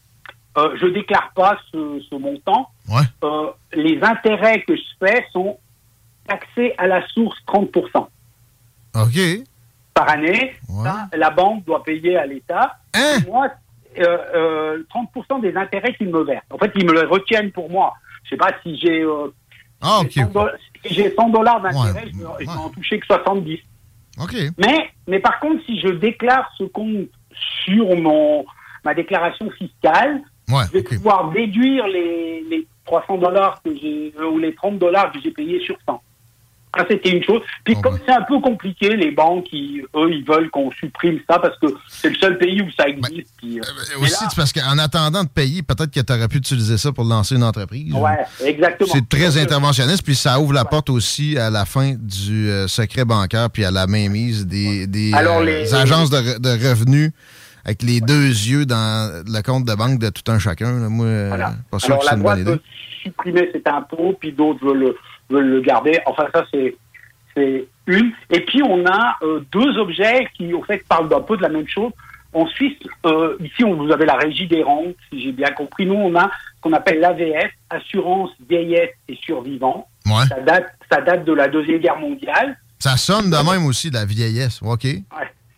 je 0.56 0.86
déclare 0.86 1.32
pas 1.34 1.58
ce, 1.72 2.00
ce 2.08 2.14
montant. 2.14 2.68
Les 3.74 3.98
intérêts 4.02 4.62
que 4.62 4.76
je 4.76 4.82
fais 5.04 5.26
sont 5.32 5.58
taxés 6.28 6.74
à 6.78 6.86
la 6.86 7.04
source 7.08 7.38
30% 7.48 8.06
OK. 8.94 9.18
Par 9.94 10.08
année. 10.10 10.54
Ça, 10.84 11.16
la 11.16 11.30
banque 11.30 11.64
doit 11.64 11.82
payer 11.84 12.16
à 12.16 12.26
l'État. 12.26 12.76
Hein? 12.94 13.18
Moi, 13.26 13.48
euh, 13.98 14.18
euh, 14.34 14.82
30% 14.94 15.40
des 15.40 15.54
intérêts 15.56 15.94
qu'ils 15.94 16.08
me 16.08 16.22
versent. 16.24 16.44
En 16.50 16.58
fait, 16.58 16.72
ils 16.76 16.86
me 16.86 16.92
le 16.92 17.06
retiennent 17.06 17.52
pour 17.52 17.70
moi. 17.70 17.94
Je 18.24 18.30
sais 18.30 18.36
pas 18.36 18.52
si 18.62 18.76
j'ai 18.78 19.02
euh, 19.02 19.28
Ah, 19.80 20.00
100 20.10 20.26
dollars- 20.32 20.54
si 20.86 20.94
j'ai 20.94 21.14
100 21.14 21.28
dollars 21.28 21.60
d'intérêt, 21.60 22.04
je, 22.12 22.16
ne- 22.18 22.38
vais 22.38 22.48
en 22.48 22.70
toucher 22.70 22.98
que 23.00 23.06
70. 23.06 23.58
OK. 24.22 24.34
Mais, 24.58 24.90
mais 25.06 25.18
par 25.20 25.40
contre, 25.40 25.62
si 25.66 25.78
je 25.80 25.88
déclare 25.88 26.50
ce 26.56 26.64
compte 26.64 27.08
sur 27.64 27.96
mon 27.96 28.44
ma 28.84 28.94
déclaration 28.94 29.48
fiscale, 29.50 30.20
Ouais, 30.48 30.64
je 30.66 30.72
vais 30.78 30.82
pouvoir 30.82 31.30
déduire 31.30 31.86
les, 31.86 32.42
les 32.50 32.66
300 32.84 33.18
dollars 33.18 33.62
que 33.62 33.74
j'ai 33.76 34.12
euh, 34.18 34.28
ou 34.28 34.38
les 34.38 34.52
30 34.54 34.78
dollars 34.78 35.12
que 35.12 35.20
j'ai 35.20 35.30
payés 35.30 35.60
sur 35.60 35.76
100. 35.86 36.02
Ça, 36.76 36.86
c'était 36.88 37.10
une 37.10 37.22
chose. 37.22 37.42
Puis 37.64 37.74
comme 37.82 37.98
c'est 38.06 38.12
un 38.14 38.22
peu 38.22 38.40
compliqué, 38.40 38.96
les 38.96 39.10
banques, 39.10 39.44
ils- 39.52 39.82
eux, 39.94 40.10
ils 40.10 40.24
veulent 40.26 40.48
qu'on 40.50 40.70
supprime 40.72 41.18
ça 41.28 41.38
parce 41.38 41.58
que 41.58 41.66
c'est 41.86 42.08
le 42.08 42.14
seul 42.16 42.38
pays 42.38 42.62
où 42.62 42.70
ça 42.78 42.88
existe. 42.88 43.30
puis, 43.36 43.58
euh, 43.60 43.62
mais 43.90 44.02
Aussi, 44.04 44.12
là- 44.24 44.28
c'est 44.30 44.36
parce 44.36 44.52
qu'en 44.54 44.78
attendant 44.78 45.22
de 45.22 45.28
payer, 45.28 45.62
peut-être 45.62 45.90
que 45.90 46.00
tu 46.00 46.12
aurais 46.12 46.28
pu 46.28 46.38
utiliser 46.38 46.78
ça 46.78 46.90
pour 46.90 47.04
lancer 47.04 47.34
une 47.36 47.44
entreprise. 47.44 47.92
Ouais, 47.92 48.16
exactement. 48.42 48.88
C'est 48.90 49.06
très 49.06 49.36
euh, 49.36 49.42
interventionniste, 49.42 50.02
puis 50.02 50.14
ça 50.14 50.40
ouvre 50.40 50.54
la 50.54 50.64
porte 50.64 50.88
aussi 50.88 51.36
à 51.36 51.50
la 51.50 51.66
fin 51.66 51.92
du 51.98 52.48
euh, 52.48 52.66
secret 52.68 53.04
bancaire, 53.04 53.50
puis 53.50 53.64
à 53.66 53.70
la 53.70 53.86
mainmise 53.86 54.46
des, 54.46 54.86
des, 54.86 55.12
Alors, 55.12 55.40
euh, 55.42 55.74
agences 55.74 56.08
de, 56.08 56.16
re- 56.16 56.38
de 56.40 56.68
revenus 56.68 57.10
avec 57.66 57.82
les 57.82 58.00
deux 58.00 58.28
yeux 58.28 58.64
dans 58.64 59.22
le 59.26 59.42
compte 59.42 59.66
de 59.66 59.74
banque 59.74 59.98
de 59.98 60.08
tout 60.08 60.32
un 60.32 60.38
chacun. 60.38 60.72
Moi, 60.88 61.28
Voilà. 61.28 61.52
pas 61.70 61.78
sûr 61.78 61.90
Alors 61.90 62.00
que 62.02 62.08
c'est 62.08 62.16
une 62.16 62.22
bonne 62.22 62.40
idée. 62.40 62.60
supprimer 63.02 63.48
cet 63.52 63.66
impôt, 63.68 64.16
puis 64.18 64.32
d'autres 64.32 64.64
veulent 64.64 64.78
le, 64.78 64.96
veulent 65.30 65.48
le 65.48 65.60
garder. 65.60 66.00
Enfin, 66.06 66.26
ça, 66.32 66.44
c'est 66.52 66.76
c'est 67.34 67.66
une. 67.86 68.12
Et 68.30 68.40
puis, 68.40 68.62
on 68.62 68.84
a 68.86 69.16
euh, 69.22 69.40
deux 69.52 69.78
objets 69.78 70.28
qui, 70.34 70.52
au 70.52 70.62
fait, 70.62 70.86
parlent 70.88 71.08
d'un 71.08 71.20
peu 71.20 71.36
de 71.36 71.42
la 71.42 71.48
même 71.48 71.68
chose. 71.68 71.92
En 72.34 72.46
Suisse, 72.46 72.78
euh, 73.04 73.36
ici, 73.40 73.64
on, 73.64 73.74
vous 73.74 73.92
avez 73.92 74.06
la 74.06 74.16
régie 74.16 74.46
des 74.46 74.62
rentes, 74.62 74.96
si 75.10 75.22
j'ai 75.22 75.32
bien 75.32 75.50
compris. 75.50 75.84
Nous, 75.84 75.94
on 75.94 76.14
a 76.16 76.24
ce 76.24 76.60
qu'on 76.62 76.72
appelle 76.72 77.00
l'AVS, 77.00 77.50
Assurance 77.68 78.30
Vieillesse 78.48 78.94
et 79.08 79.16
Survivants. 79.16 79.86
Ouais. 80.06 80.26
Ça, 80.28 80.40
date, 80.40 80.66
ça 80.90 81.00
date 81.00 81.24
de 81.24 81.32
la 81.32 81.48
Deuxième 81.48 81.78
Guerre 81.78 81.98
mondiale. 81.98 82.56
Ça 82.78 82.96
sonne 82.96 83.30
de 83.30 83.36
même 83.36 83.66
aussi, 83.66 83.90
la 83.90 84.04
vieillesse. 84.04 84.60
OK. 84.62 84.84
Ouais. 84.84 85.02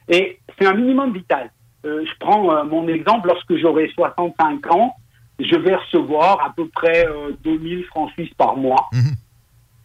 Et 0.09 0.39
c'est 0.59 0.67
un 0.67 0.75
minimum 0.75 1.13
vital. 1.13 1.51
Euh, 1.87 2.05
je 2.05 2.13
prends 2.19 2.65
mon 2.65 2.89
exemple, 2.89 3.29
lorsque 3.29 3.57
j'aurai 3.57 3.89
65 3.95 4.67
ans, 4.73 4.95
je 5.39 5.57
vais 5.57 5.75
recevoir 5.75 6.45
à 6.45 6.53
peu 6.55 6.69
près 6.69 7.07
euh, 7.07 7.33
2000 7.45 7.85
francs 7.85 8.11
suisses 8.13 8.35
par 8.35 8.57
mois. 8.57 8.89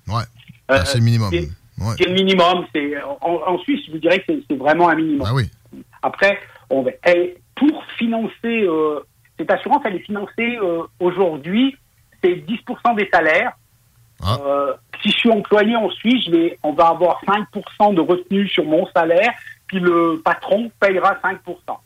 Ouais. 0.09 0.23
Euh, 0.71 0.81
c'est 0.85 0.97
le 0.97 1.03
minimum. 1.03 1.29
c'est- 1.31 1.49
Ouais. 1.81 1.95
Le 2.05 2.11
minimum. 2.13 2.65
En, 3.21 3.31
en 3.47 3.57
Suisse, 3.59 3.85
je 3.87 3.91
vous 3.93 3.99
dirais 3.99 4.19
que 4.19 4.33
c'est- 4.49 4.55
vraiment 4.55 4.89
un 4.89 4.95
minimum. 4.95 5.25
Ah 5.29 5.33
oui. 5.33 5.49
Après, 6.01 6.37
on 6.69 6.85
et 7.07 7.37
pour 7.55 7.83
financer 7.97 8.63
euh, 8.63 8.99
cette 9.37 9.49
assurance, 9.51 9.81
elle 9.85 9.95
est 9.95 9.99
financée 9.99 10.57
euh, 10.61 10.83
aujourd'hui, 10.99 11.75
c'est 12.21 12.35
10% 12.35 12.95
des 12.95 13.09
salaires. 13.13 13.53
Ah. 14.21 14.37
Si 15.01 15.09
je 15.11 15.15
suis 15.17 15.31
employé 15.31 15.75
en 15.77 15.89
Suisse, 15.91 16.25
je 16.25 16.31
vais, 16.31 16.59
on 16.63 16.73
va 16.73 16.87
avoir 16.89 17.21
5% 17.25 17.93
de 17.93 18.01
retenue 18.01 18.49
sur 18.49 18.65
mon 18.65 18.85
salaire, 18.93 19.31
puis 19.67 19.79
le 19.79 20.21
patron 20.25 20.69
payera 20.81 21.17
5%. 21.23 21.79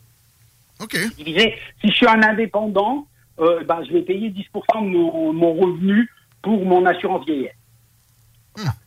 OK. 0.82 0.96
Divisé, 1.16 1.54
si 1.80 1.88
je 1.90 1.94
suis 1.94 2.08
un 2.08 2.20
indépendant, 2.24 3.06
ben, 3.38 3.84
je 3.86 3.92
vais 3.92 4.02
payer 4.02 4.30
10% 4.30 4.82
de 4.82 4.88
mon, 4.88 5.32
mon 5.32 5.54
revenu 5.54 6.10
pour 6.42 6.64
mon 6.64 6.84
assurance 6.86 7.24
vieillesse. 7.24 7.54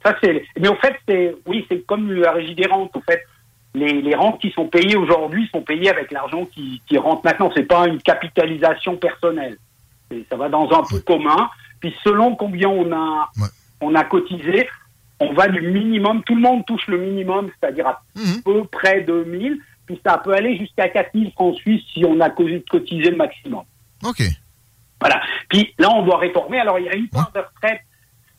Ça, 0.04 0.16
c'est, 0.24 0.44
mais 0.60 0.68
au 0.70 0.76
fait, 0.76 0.96
c'est, 1.08 1.36
oui, 1.46 1.66
c'est 1.70 1.86
comme 1.86 2.12
la 2.12 2.32
régie 2.32 2.56
des 2.56 2.68
rentes. 2.68 2.96
Au 2.96 3.02
fait, 3.02 3.22
les, 3.76 4.02
les 4.02 4.16
rentes 4.16 4.40
qui 4.40 4.52
sont 4.52 4.68
payées 4.68 4.96
aujourd'hui 4.96 5.50
sont 5.52 5.62
payées 5.62 5.90
avec 5.90 6.12
l'argent 6.12 6.46
qui, 6.46 6.82
qui 6.88 6.98
rentre 6.98 7.22
maintenant. 7.26 7.52
C'est 7.56 7.64
pas 7.68 7.88
une 7.88 8.02
capitalisation 8.02 8.98
personnelle. 8.98 9.58
Et 10.12 10.26
ça 10.30 10.38
va 10.38 10.48
dans 10.50 10.70
un 10.72 10.84
peu 10.90 11.00
commun. 11.02 11.50
Puis 11.82 11.94
selon 12.04 12.36
combien 12.36 12.70
on 12.70 12.92
a, 12.94 13.30
on 13.82 13.94
a 13.94 14.04
cotisé, 14.06 14.68
on 15.20 15.34
va 15.34 15.48
du 15.50 15.62
minimum. 15.62 16.24
Tout 16.24 16.36
le 16.36 16.42
monde 16.42 16.66
touche 16.66 16.88
le 16.88 16.98
minimum, 16.98 17.50
c'est-à-dire 17.60 17.88
à 17.88 18.02
peu 18.46 18.64
près 18.66 19.02
2000. 19.02 19.60
Puis 19.86 20.00
ça 20.06 20.18
peut 20.18 20.34
aller 20.34 20.58
jusqu'à 20.58 20.90
4000 20.90 21.32
francs 21.34 21.56
suisses 21.56 21.84
si 21.94 22.04
on 22.06 22.20
a 22.20 22.30
co- 22.30 22.46
cotisé 22.70 23.10
le 23.12 23.18
maximum. 23.18 23.64
OK. 24.06 24.22
Voilà. 25.00 25.22
Puis 25.50 25.74
là, 25.78 25.90
on 25.92 26.04
doit 26.04 26.18
réformer. 26.18 26.60
Alors, 26.60 26.80
il 26.80 26.86
y 26.86 26.90
a 26.90 26.96
une 26.96 27.08
part 27.10 27.32
de 27.34 27.40
retraite, 27.40 27.82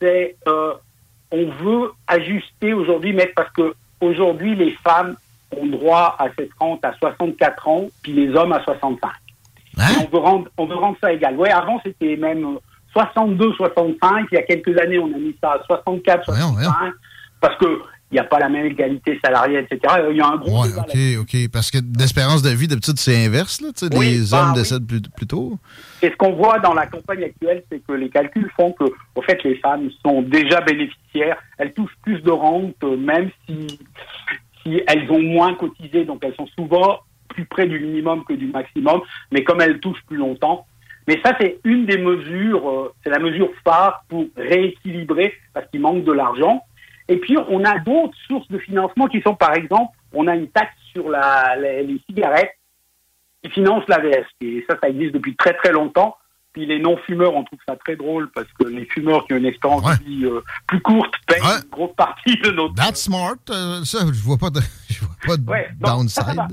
c'est 0.00 0.36
euh, 0.48 0.72
on 1.30 1.46
veut 1.62 1.92
ajuster 2.06 2.72
aujourd'hui, 2.72 3.12
mais 3.12 3.32
parce 3.34 3.50
que 3.52 3.74
aujourd'hui, 4.00 4.54
les 4.54 4.72
femmes 4.84 5.16
ont 5.56 5.66
droit 5.66 6.16
à 6.18 6.26
cette 6.38 6.52
rente 6.58 6.84
à 6.84 6.92
64 6.94 7.68
ans, 7.68 7.88
puis 8.02 8.12
les 8.12 8.34
hommes 8.34 8.52
à 8.52 8.62
65. 8.62 9.10
Et 9.78 9.82
On 10.00 10.10
veut 10.10 10.18
rendre, 10.18 10.50
on 10.56 10.66
veut 10.66 10.76
rendre 10.76 10.96
ça 11.00 11.12
égal. 11.12 11.36
Ouais, 11.36 11.50
avant 11.50 11.80
c'était 11.84 12.16
même 12.16 12.44
euh, 12.44 12.58
62, 12.92 13.52
65. 13.54 14.26
Il 14.32 14.34
y 14.34 14.38
a 14.38 14.42
quelques 14.42 14.76
années, 14.78 14.98
on 14.98 15.06
a 15.06 15.18
mis 15.18 15.36
ça 15.40 15.52
à 15.52 15.62
64, 15.64 16.24
65, 16.24 16.92
parce 17.40 17.56
que 17.58 17.82
il 18.10 18.14
n'y 18.14 18.18
a 18.20 18.24
pas 18.24 18.38
la 18.38 18.48
même 18.48 18.64
égalité 18.66 19.18
salariale, 19.22 19.66
etc. 19.70 19.94
Il 20.10 20.16
y 20.16 20.20
a 20.20 20.26
un 20.28 20.36
gros 20.36 20.62
Ouais, 20.62 20.68
OK, 20.78 21.20
OK. 21.20 21.50
Parce 21.52 21.70
que 21.70 21.78
l'espérance 21.98 22.40
de 22.42 22.50
vie, 22.50 22.66
d'habitude, 22.66 22.98
c'est 22.98 23.26
inverse. 23.26 23.60
Là, 23.60 23.68
Oui, 23.92 24.10
les 24.18 24.30
bah 24.30 24.40
hommes 24.42 24.52
oui. 24.54 24.60
décèdent 24.60 24.86
plus, 24.86 25.00
plus 25.02 25.26
tôt. 25.26 25.58
Et 26.00 26.08
ce 26.10 26.16
qu'on 26.16 26.32
voit 26.32 26.58
dans 26.58 26.72
la 26.74 26.86
campagne 26.86 27.24
actuelle, 27.24 27.62
c'est 27.70 27.80
que 27.86 27.92
les 27.92 28.08
calculs 28.08 28.50
font 28.56 28.72
que, 28.72 28.84
au 29.14 29.22
fait, 29.22 29.42
les 29.44 29.56
femmes 29.56 29.90
sont 30.02 30.22
déjà 30.22 30.60
bénéficiaires. 30.62 31.36
Elles 31.58 31.74
touchent 31.74 31.96
plus 32.02 32.20
de 32.22 32.30
rente, 32.30 32.74
euh, 32.84 32.96
même 32.96 33.30
si, 33.46 33.78
si 34.62 34.80
elles 34.86 35.10
ont 35.10 35.22
moins 35.22 35.54
cotisé. 35.54 36.04
Donc, 36.06 36.22
elles 36.24 36.34
sont 36.34 36.48
souvent 36.58 37.00
plus 37.28 37.44
près 37.44 37.66
du 37.66 37.78
minimum 37.78 38.24
que 38.24 38.32
du 38.32 38.46
maximum. 38.46 39.02
Mais 39.32 39.44
comme 39.44 39.60
elles 39.60 39.80
touchent 39.80 40.02
plus 40.06 40.16
longtemps, 40.16 40.66
Mais 41.06 41.18
ça, 41.24 41.34
c'est 41.40 41.58
une 41.64 41.86
des 41.86 41.96
mesures, 41.96 42.68
euh, 42.68 42.92
c'est 43.02 43.08
la 43.08 43.18
mesure 43.18 43.48
phare 43.64 44.04
pour 44.10 44.26
rééquilibrer 44.36 45.32
parce 45.54 45.66
qu'il 45.70 45.80
manque 45.80 46.04
de 46.04 46.12
l'argent. 46.12 46.62
Et 47.08 47.16
puis, 47.16 47.36
on 47.48 47.64
a 47.64 47.78
d'autres 47.78 48.16
sources 48.26 48.48
de 48.48 48.58
financement 48.58 49.06
qui 49.06 49.20
sont, 49.22 49.34
par 49.34 49.54
exemple, 49.54 49.92
on 50.12 50.26
a 50.26 50.34
une 50.36 50.48
taxe 50.48 50.74
sur 50.92 51.08
la, 51.08 51.56
les, 51.56 51.82
les 51.82 52.00
cigarettes 52.06 52.52
qui 53.42 53.50
finance 53.50 53.84
l'AVS. 53.88 54.26
Et 54.40 54.64
ça, 54.68 54.76
ça 54.82 54.88
existe 54.88 55.14
depuis 55.14 55.34
très 55.36 55.54
très 55.54 55.72
longtemps. 55.72 56.16
Puis 56.52 56.66
les 56.66 56.78
non-fumeurs, 56.78 57.34
on 57.34 57.44
trouve 57.44 57.58
ça 57.68 57.76
très 57.76 57.94
drôle 57.94 58.30
parce 58.34 58.48
que 58.58 58.64
les 58.64 58.84
fumeurs 58.86 59.26
qui 59.26 59.34
ont 59.34 59.36
une 59.36 59.46
expérience 59.46 59.84
de 59.84 60.04
vie 60.04 60.24
euh, 60.24 60.40
plus 60.66 60.80
courte 60.80 61.12
payent 61.26 61.38
une 61.40 61.70
grosse 61.70 61.94
partie 61.94 62.36
de 62.38 62.50
notre... 62.50 62.74
That's 62.74 63.02
smart. 63.02 63.36
Euh, 63.50 63.84
ça, 63.84 63.98
je 64.12 64.22
vois 64.22 64.38
pas 64.38 64.50
de, 64.50 64.60
je 64.88 65.00
vois 65.04 65.14
pas 65.26 65.36
de 65.36 65.42
donc, 65.44 66.08
ça, 66.10 66.22
ça 66.24 66.34
downside. 66.34 66.36
va. 66.36 66.48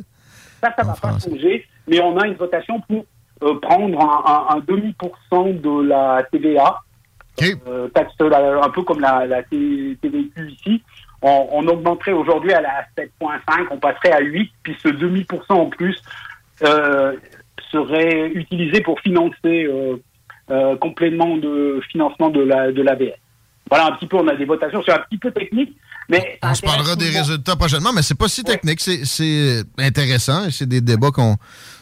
Ça, 0.61 0.73
ça 0.77 0.83
va 0.83 0.93
pas 0.93 1.19
changer, 1.19 1.67
mais 1.87 2.01
on 2.01 2.17
a 2.17 2.27
une 2.27 2.35
votation 2.35 2.81
pour 2.81 3.05
euh, 3.43 3.59
prendre 3.59 3.99
un, 3.99 4.55
un, 4.55 4.57
un 4.57 4.59
demi-pourcent 4.59 5.45
de 5.53 5.87
la 5.87 6.23
TVA, 6.31 6.81
euh, 7.67 7.87
taxe 7.89 8.13
euh, 8.21 8.61
un 8.61 8.69
peu 8.69 8.83
comme 8.83 8.99
la, 9.01 9.25
la 9.25 9.43
TVQ 9.43 10.49
ici. 10.51 10.81
On, 11.21 11.47
on 11.51 11.67
augmenterait 11.67 12.11
aujourd'hui 12.11 12.53
à 12.53 12.61
la 12.61 12.85
7,5, 12.97 13.67
on 13.71 13.77
passerait 13.77 14.11
à 14.11 14.19
8, 14.21 14.51
puis 14.63 14.75
ce 14.83 14.89
demi-pourcent 14.89 15.55
en 15.55 15.65
plus 15.69 15.95
euh, 16.63 17.13
serait 17.71 18.27
utilisé 18.33 18.81
pour 18.81 18.99
financer 19.01 19.35
euh, 19.65 19.97
euh, 20.51 20.75
complément 20.77 21.37
de 21.37 21.81
financement 21.91 22.29
de 22.29 22.41
la 22.41 22.71
de 22.71 22.81
l'ABS. 22.81 23.13
Voilà 23.69 23.87
un 23.87 23.91
petit 23.93 24.05
peu, 24.05 24.17
on 24.17 24.27
a 24.27 24.35
des 24.35 24.45
votations, 24.45 24.83
c'est 24.85 24.91
un 24.93 24.99
petit 25.09 25.17
peu 25.17 25.31
technique, 25.31 25.75
mais 26.07 26.37
On 26.43 26.53
se 26.53 26.61
parlera 26.61 26.95
des 26.95 27.09
résultats 27.09 27.55
prochainement, 27.55 27.91
mais 27.93 28.03
c'est 28.03 28.17
pas 28.17 28.27
si 28.27 28.43
technique. 28.43 28.79
C'est- 28.79 29.05
C'est 29.05 29.63
intéressant 29.79 30.45
et 30.45 30.51
c'est 30.51 30.67
des 30.67 30.81
débats 30.81 31.09
qu'on 31.09 31.35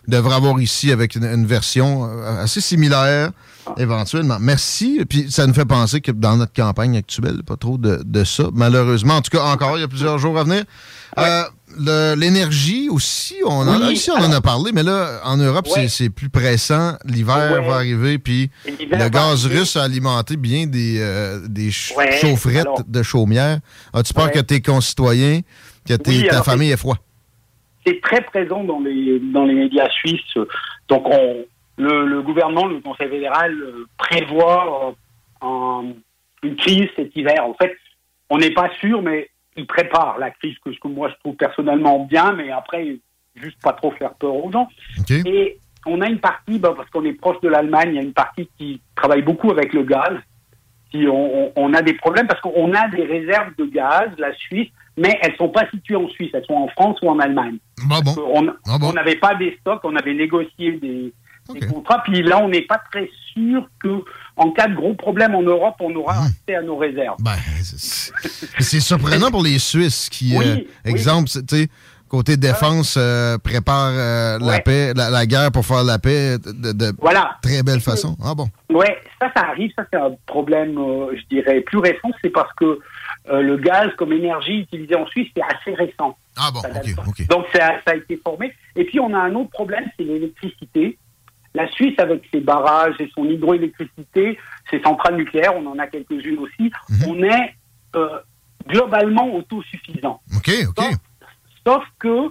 devrait 0.07 0.35
avoir 0.35 0.61
ici 0.61 0.91
avec 0.93 1.15
une, 1.15 1.25
une 1.25 1.45
version 1.45 2.05
euh, 2.05 2.41
assez 2.43 2.61
similaire 2.61 3.31
éventuellement. 3.77 4.37
Merci. 4.39 5.03
Puis 5.09 5.31
ça 5.31 5.47
nous 5.47 5.53
fait 5.53 5.65
penser 5.65 6.01
que 6.01 6.11
dans 6.11 6.37
notre 6.37 6.53
campagne 6.53 6.97
actuelle, 6.97 7.43
pas 7.45 7.55
trop 7.57 7.77
de, 7.77 8.01
de 8.05 8.23
ça, 8.23 8.45
malheureusement. 8.53 9.15
En 9.15 9.21
tout 9.21 9.35
cas, 9.35 9.43
encore, 9.43 9.77
il 9.77 9.81
y 9.81 9.83
a 9.83 9.87
plusieurs 9.87 10.17
jours 10.19 10.37
à 10.37 10.43
venir. 10.43 10.63
Euh, 11.17 11.43
L'énergie 12.15 12.87
aussi, 12.89 13.35
on 13.45 13.67
en, 13.67 13.87
Oui, 13.87 13.93
ici 13.93 14.11
on 14.11 14.23
en 14.23 14.31
a 14.31 14.41
parlé, 14.41 14.71
mais 14.73 14.83
là, 14.83 15.21
en 15.23 15.37
Europe, 15.37 15.65
c'est- 15.67 15.79
Ouais. 15.81 15.87
c'est 15.87 16.09
plus 16.11 16.29
pressant. 16.29 16.93
L'hiver 17.05 17.51
Ouais. 17.51 17.67
va 17.67 17.75
arriver, 17.77 18.19
puis 18.19 18.51
le 18.67 19.09
gaz 19.09 19.45
arriver. 19.45 19.59
russe 19.61 19.75
a 19.75 19.83
alimenté 19.83 20.37
bien 20.37 20.67
des, 20.67 20.99
euh, 20.99 21.39
des 21.47 21.71
chaufferettes 21.71 22.67
alors- 22.67 22.83
de 22.87 23.01
chaumière. 23.03 23.59
As-tu 23.91 24.13
peur 24.13 24.31
que 24.31 24.39
tes 24.39 24.61
concitoyens, 24.61 25.41
que 25.87 25.93
Oui, 26.07 26.25
ta 26.27 26.33
alors, 26.33 26.45
famille 26.45 26.69
ait 26.71 26.77
froid? 26.77 26.97
c'est 27.85 27.99
très 28.01 28.21
présent 28.21 28.63
dans 28.63 28.79
les 28.79 29.19
dans 29.33 29.43
les 29.45 29.55
médias 29.55 29.89
suisses. 29.89 30.37
Donc 30.89 31.03
on, 31.07 31.37
le, 31.77 32.05
le 32.05 32.21
gouvernement, 32.21 32.67
le 32.67 32.79
Conseil 32.79 33.09
fédéral 33.09 33.53
euh, 33.61 33.85
prévoit 33.97 34.95
euh, 35.43 35.45
un- 35.47 35.93
une 36.43 36.55
crise 36.55 36.87
cet 36.95 37.15
hiver. 37.15 37.45
En 37.45 37.53
fait, 37.53 37.75
on 38.29 38.37
n'est 38.37 38.51
pas 38.53 38.69
sûr, 38.79 39.01
mais 39.01 39.29
il 39.55 39.65
prépare 39.67 40.17
la 40.19 40.31
crise 40.31 40.55
que, 40.63 40.73
ce 40.73 40.79
que 40.79 40.87
moi 40.87 41.09
je 41.09 41.15
trouve 41.19 41.35
personnellement 41.35 42.05
bien, 42.05 42.33
mais 42.33 42.51
après 42.51 42.97
juste 43.35 43.61
pas 43.61 43.73
trop 43.73 43.91
faire 43.91 44.13
peur 44.13 44.35
aux 44.35 44.51
gens. 44.51 44.67
Et 45.25 45.57
on 45.85 46.01
a 46.01 46.07
une 46.07 46.19
partie, 46.19 46.59
bah, 46.59 46.73
parce 46.75 46.89
qu'on 46.89 47.03
est 47.05 47.13
proche 47.13 47.39
de 47.41 47.49
l'Allemagne, 47.49 47.89
il 47.89 47.95
y 47.95 47.99
a 47.99 48.03
une 48.03 48.13
partie 48.13 48.47
qui 48.57 48.81
travaille 48.95 49.21
beaucoup 49.21 49.51
avec 49.51 49.73
le 49.73 49.83
gaz. 49.83 50.13
Si 50.91 51.05
on, 51.07 51.73
a 51.73 51.81
des 51.81 51.93
problèmes 51.95 52.27
parce 52.27 52.39
qu'on 52.41 52.71
a 52.73 52.87
des 52.89 53.03
réserves 53.03 53.55
de 53.57 53.65
gaz, 53.65 54.09
la 54.19 54.31
Suisse, 54.35 54.69
mais 54.95 55.17
elles 55.23 55.35
sont 55.37 55.49
pas 55.49 55.67
situées 55.71 55.95
en 55.95 56.07
Suisse, 56.09 56.29
elles 56.35 56.45
sont 56.45 56.53
en 56.53 56.67
France 56.67 56.99
ou 57.01 57.09
en 57.09 57.17
Allemagne. 57.17 57.57
Parce 58.03 58.15
qu'on- 58.15 58.53
On 58.89 58.93
n'avait 58.93 59.15
pas 59.15 59.33
des 59.33 59.57
stocks, 59.59 59.81
on 59.83 59.95
avait 59.95 60.13
négocié 60.13 60.73
des, 60.73 61.11
des 61.51 61.67
contrats, 61.67 62.01
puis 62.03 62.21
là 62.23 62.39
on 62.41 62.49
n'est 62.49 62.61
pas 62.61 62.81
très 62.91 63.09
sûr 63.33 63.67
que 63.81 64.03
en 64.35 64.51
cas 64.51 64.67
de 64.67 64.75
gros 64.75 64.93
problèmes 64.95 65.35
en 65.35 65.41
Europe, 65.43 65.75
on 65.79 65.93
aura 65.95 66.25
accès 66.25 66.55
à 66.55 66.61
nos 66.61 66.77
réserves. 66.77 67.17
Ben, 67.19 67.35
C'est 68.59 68.79
surprenant 68.79 69.29
pour 69.31 69.43
les 69.43 69.59
Suisses 69.59 70.09
qui, 70.09 70.35
Oui, 70.37 70.45
euh, 70.45 70.89
exemple, 70.89 71.29
c'est- 71.29 71.45
tu 71.45 71.55
sais, 71.63 71.67
côté 72.07 72.37
défense, 72.37 72.95
euh, 72.97 73.37
préparent 73.37 73.91
euh, 73.93 74.37
la 74.39 74.59
paix, 74.59 74.93
la, 74.95 75.09
la 75.09 75.25
guerre 75.25 75.51
pour 75.51 75.65
faire 75.65 75.83
la 75.83 75.99
paix 75.99 76.37
de, 76.37 76.71
de 76.71 76.93
Voilà. 76.99 77.37
très 77.41 77.63
belle 77.63 77.79
façon. 77.81 78.15
Ah 78.23 78.33
bon? 78.35 78.47
Ouais, 78.71 78.97
ça, 79.19 79.31
ça 79.35 79.43
arrive. 79.49 79.71
Ça, 79.75 79.83
c'est 79.91 79.99
un 79.99 80.11
problème, 80.27 80.77
euh, 80.77 81.15
je 81.15 81.35
dirais, 81.35 81.61
plus 81.61 81.79
récent. 81.79 82.09
C'est 82.23 82.29
parce 82.29 82.53
que 82.53 82.79
le 83.31 83.55
gaz 83.57 83.89
comme 83.97 84.11
énergie 84.13 84.59
utilisée 84.61 84.95
en 84.95 85.07
Suisse, 85.07 85.29
c'est 85.35 85.41
assez 85.43 85.73
récent. 85.75 86.17
Ah 86.37 86.49
bon. 86.53 86.61
Donc, 87.29 87.45
ça, 87.53 87.73
ça 87.85 87.93
a 87.93 87.95
été 87.95 88.19
formé. 88.23 88.53
Et 88.75 88.83
puis, 88.85 88.99
on 88.99 89.13
a 89.13 89.17
un 89.19 89.33
autre 89.35 89.51
problème, 89.51 89.85
c'est 89.97 90.03
l'électricité. 90.03 90.97
La 91.55 91.69
Suisse, 91.71 91.93
avec 91.99 92.23
ses 92.33 92.39
barrages 92.39 92.95
et 92.99 93.09
son 93.13 93.25
hydroélectricité, 93.25 94.37
ses 94.71 94.81
centrales 94.81 95.15
nucléaires, 95.17 95.55
on 95.55 95.65
en 95.67 95.77
a 95.77 95.85
quelques-unes 95.87 96.39
aussi, 96.39 96.71
on 97.07 97.21
est 97.23 97.53
euh, 97.95 98.07
globalement 98.67 99.35
autosuffisant. 99.35 100.19
OK, 100.35 100.51
OK. 100.69 100.83
Sauf 101.65 101.83
que 101.99 102.27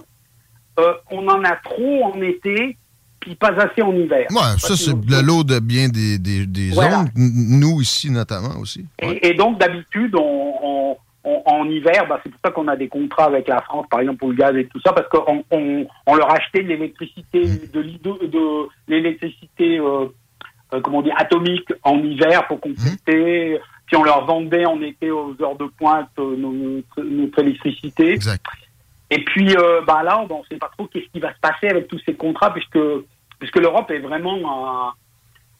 euh, 0.79 0.93
on 1.11 1.27
en 1.27 1.43
a 1.43 1.55
trop 1.63 2.03
en 2.05 2.21
été, 2.21 2.77
puis 3.19 3.35
pas 3.35 3.51
assez 3.61 3.81
en 3.81 3.93
hiver. 3.95 4.27
Ouais, 4.31 4.57
ça, 4.57 4.75
c'est 4.75 4.91
le 4.91 5.21
lot 5.25 5.43
de 5.43 5.59
bien 5.59 5.87
des, 5.87 6.17
des, 6.19 6.45
des 6.45 6.71
Voilà. 6.71 6.97
zones, 6.97 7.09
nous 7.15 7.79
ici 7.81 8.11
notamment 8.11 8.57
aussi. 8.59 8.85
Et, 9.01 9.29
et 9.29 9.33
donc, 9.35 9.59
d'habitude, 9.59 10.15
on, 10.15 10.53
on- 10.61 10.97
on- 11.23 11.41
en 11.45 11.69
hiver, 11.69 12.05
bah, 12.07 12.19
c'est 12.23 12.29
pour 12.29 12.39
ça 12.43 12.51
qu'on 12.51 12.67
a 12.67 12.75
des 12.75 12.87
contrats 12.87 13.25
avec 13.25 13.47
la 13.47 13.61
France, 13.61 13.85
par 13.89 13.99
exemple, 14.01 14.19
pour 14.19 14.29
le 14.29 14.35
gaz 14.35 14.55
et 14.55 14.67
tout 14.67 14.79
ça, 14.85 14.93
parce 14.93 15.07
qu'on 15.09 15.43
on, 15.51 15.85
on 16.07 16.15
leur 16.15 16.31
achetait 16.31 16.63
de 16.63 16.67
l'électricité, 16.69 17.41
de, 17.73 18.67
l'électricité, 18.87 19.79
euh, 19.79 20.07
euh, 20.73 20.81
comment 20.81 21.01
dire, 21.01 21.15
atomique 21.17 21.71
en 21.83 21.97
hiver 21.99 22.45
pour 22.47 22.59
compléter. 22.59 23.59
Puis 23.85 23.95
on 23.97 24.03
leur 24.03 24.25
vendait 24.25 24.65
en 24.65 24.81
été 24.81 25.11
aux 25.11 25.35
heures 25.41 25.57
de 25.57 25.65
pointe 25.77 26.09
euh, 26.19 26.35
notre, 26.37 27.01
notre 27.01 27.39
électricité. 27.39 28.17
Et 29.09 29.23
puis 29.25 29.53
bah 29.85 30.01
là, 30.03 30.25
on 30.27 30.39
ne 30.39 30.43
sait 30.49 30.57
pas 30.57 30.71
trop 30.75 30.87
qu'est-ce 30.87 31.05
qui 31.13 31.19
va 31.19 31.33
se 31.33 31.39
passer 31.39 31.67
avec 31.67 31.87
tous 31.87 31.99
ces 32.05 32.15
contrats, 32.15 32.51
puisque, 32.51 32.79
puisque 33.37 33.57
l'Europe 33.57 33.91
est 33.91 33.99
vraiment 33.99 34.87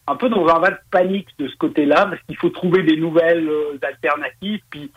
un, 0.08 0.12
un 0.12 0.16
peu 0.16 0.28
dans 0.30 0.48
un 0.48 0.60
vague 0.60 0.80
panique 0.90 1.28
de 1.38 1.48
ce 1.48 1.56
côté-là, 1.58 2.08
parce 2.08 2.22
qu'il 2.24 2.36
faut 2.38 2.50
trouver 2.50 2.82
des 2.82 2.98
nouvelles 2.98 3.48
alternatives, 3.84 4.62
puis 4.72 4.90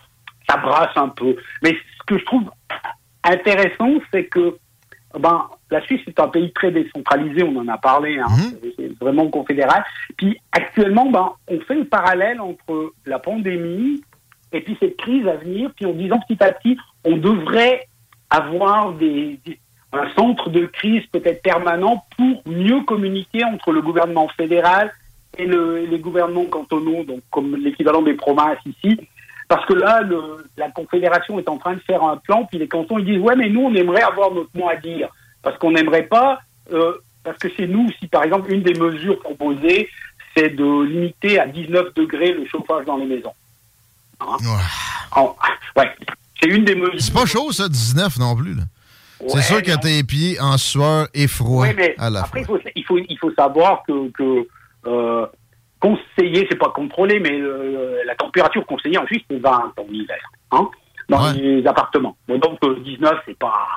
ça 0.49 0.57
brasse 0.57 0.97
un 0.97 1.09
peu. 1.09 1.37
Mais 1.63 1.71
ce 1.71 2.05
que 2.07 2.19
je 2.19 2.25
trouve 2.25 2.45
intéressant, 3.25 3.91
c'est 4.13 4.25
que 4.27 4.57
ben, 5.19 5.49
la 5.71 5.81
Suisse 5.83 6.03
est 6.07 6.21
un 6.21 6.29
pays 6.29 6.53
très 6.53 6.71
décentralisé, 6.71 7.43
on 7.43 7.57
en 7.57 7.69
a 7.69 7.79
parlé, 7.79 8.19
hein, 8.19 8.27
c'est- 8.63 8.75
c'est 8.77 8.99
vraiment 9.01 9.29
confédéral. 9.29 9.83
Puis 10.19 10.39
actuellement, 10.53 11.11
ben, 11.11 11.33
on 11.49 11.59
fait 11.61 11.75
le 11.77 11.85
parallèle 11.87 12.41
entre 12.41 12.93
la 13.07 13.19
pandémie 13.19 14.03
et 14.53 14.61
puis 14.61 14.77
cette 14.79 14.97
crise 14.99 15.27
à 15.27 15.37
venir, 15.37 15.71
puis 15.75 15.87
en 15.87 15.93
disant 15.93 16.21
petit 16.29 16.43
à 16.43 16.53
petit, 16.53 16.77
on 17.05 17.17
devrait 17.17 17.89
avoir 18.29 18.93
des, 18.93 19.41
des- 19.47 19.59
un 19.93 20.11
centre 20.15 20.51
de 20.51 20.67
crise 20.67 21.07
peut-être 21.07 21.43
permanent 21.43 22.05
pour 22.19 22.43
mieux 22.47 22.83
communiquer 22.83 23.43
entre 23.45 23.73
le 23.73 23.81
gouvernement 23.81 24.29
fédéral 24.37 24.93
et, 25.39 25.47
le- 25.47 25.87
les 25.87 25.99
gouvernements 25.99 26.45
cantonaux, 26.45 27.05
donc 27.05 27.21
comme 27.31 27.57
l'équivalent 27.57 28.03
des 28.03 28.15
provinces 28.15 28.59
ici. 28.67 29.01
Parce 29.49 29.65
que 29.67 29.75
là, 29.75 30.01
le- 30.03 30.45
la 30.57 30.71
Confédération 30.71 31.39
est 31.39 31.49
en 31.49 31.57
train 31.59 31.75
de 31.75 31.81
faire 31.81 32.03
un 32.03 32.17
plan, 32.17 32.45
puis 32.47 32.59
les 32.59 32.67
cantons 32.69 32.99
ils 32.99 33.05
disent 33.05 33.21
ouais, 33.21 33.37
mais 33.37 33.49
nous 33.49 33.63
on 33.63 33.75
aimerait 33.75 34.03
avoir 34.03 34.33
notre 34.33 34.51
mot 34.55 34.69
à 34.69 34.77
dire, 34.77 35.09
parce 35.43 35.57
qu'on 35.59 35.71
n'aimerait 35.73 36.03
pas, 36.07 36.41
euh, 36.73 36.95
parce 37.23 37.39
que 37.39 37.49
chez 37.51 37.67
nous, 37.69 37.89
si 38.01 38.09
par 38.09 38.25
exemple 38.25 38.53
une 38.53 38.63
des 38.63 38.75
mesures 38.75 39.19
proposées, 39.21 39.89
c'est 40.37 40.51
de 40.51 40.83
limiter 40.83 41.39
à 41.39 41.47
19 41.47 41.95
degrés 41.95 42.33
le 42.33 42.45
chauffage 42.47 42.85
dans 42.87 42.97
les 42.97 43.07
maisons. 43.07 43.33
Hein? 44.21 44.37
Ouais, 45.77 45.91
c'est 46.41 46.49
une 46.49 46.65
des 46.65 46.75
mesures. 46.75 46.95
C'est 47.01 47.13
pas 47.15 47.27
chaud, 47.27 47.53
ça, 47.53 47.69
19 47.69 48.19
non 48.19 48.35
plus. 48.37 48.55
là. 48.55 48.63
c'est 49.29 49.43
sûr 49.43 49.63
que 49.63 49.79
t'es 49.81 50.03
pieds 50.03 50.39
en 50.41 50.59
sueur 50.59 51.09
et 51.15 51.27
froid 51.29 51.67
Oui, 51.67 51.75
mais 51.77 51.95
à 51.99 52.11
la 52.11 52.21
après, 52.21 52.41
il 52.41 52.47
faut, 52.47 52.59
il 52.75 52.85
faut, 52.85 52.99
il 52.99 53.19
faut 53.19 53.33
savoir 53.33 53.83
que, 53.87 54.11
que 54.11 54.47
euh, 54.87 55.27
conseiller, 55.87 56.47
c'est 56.51 56.59
pas 56.59 56.71
contrôler, 56.71 57.21
mais 57.21 57.41
euh, 57.41 58.03
la 58.05 58.15
température 58.15 58.65
conseillée 58.67 58.99
en 58.99 59.07
Suisse, 59.07 59.23
c'est 59.31 59.39
20 59.39 59.51
en 59.51 59.93
hiver, 59.93 60.31
hein, 60.51 60.69
dans 61.09 61.33
les 61.33 61.67
appartements. 61.67 62.17
Bon, 62.27 62.39
donc, 62.39 62.59
euh, 62.65 62.81
19, 62.81 63.21
c'est 63.27 63.39
pas, 63.39 63.69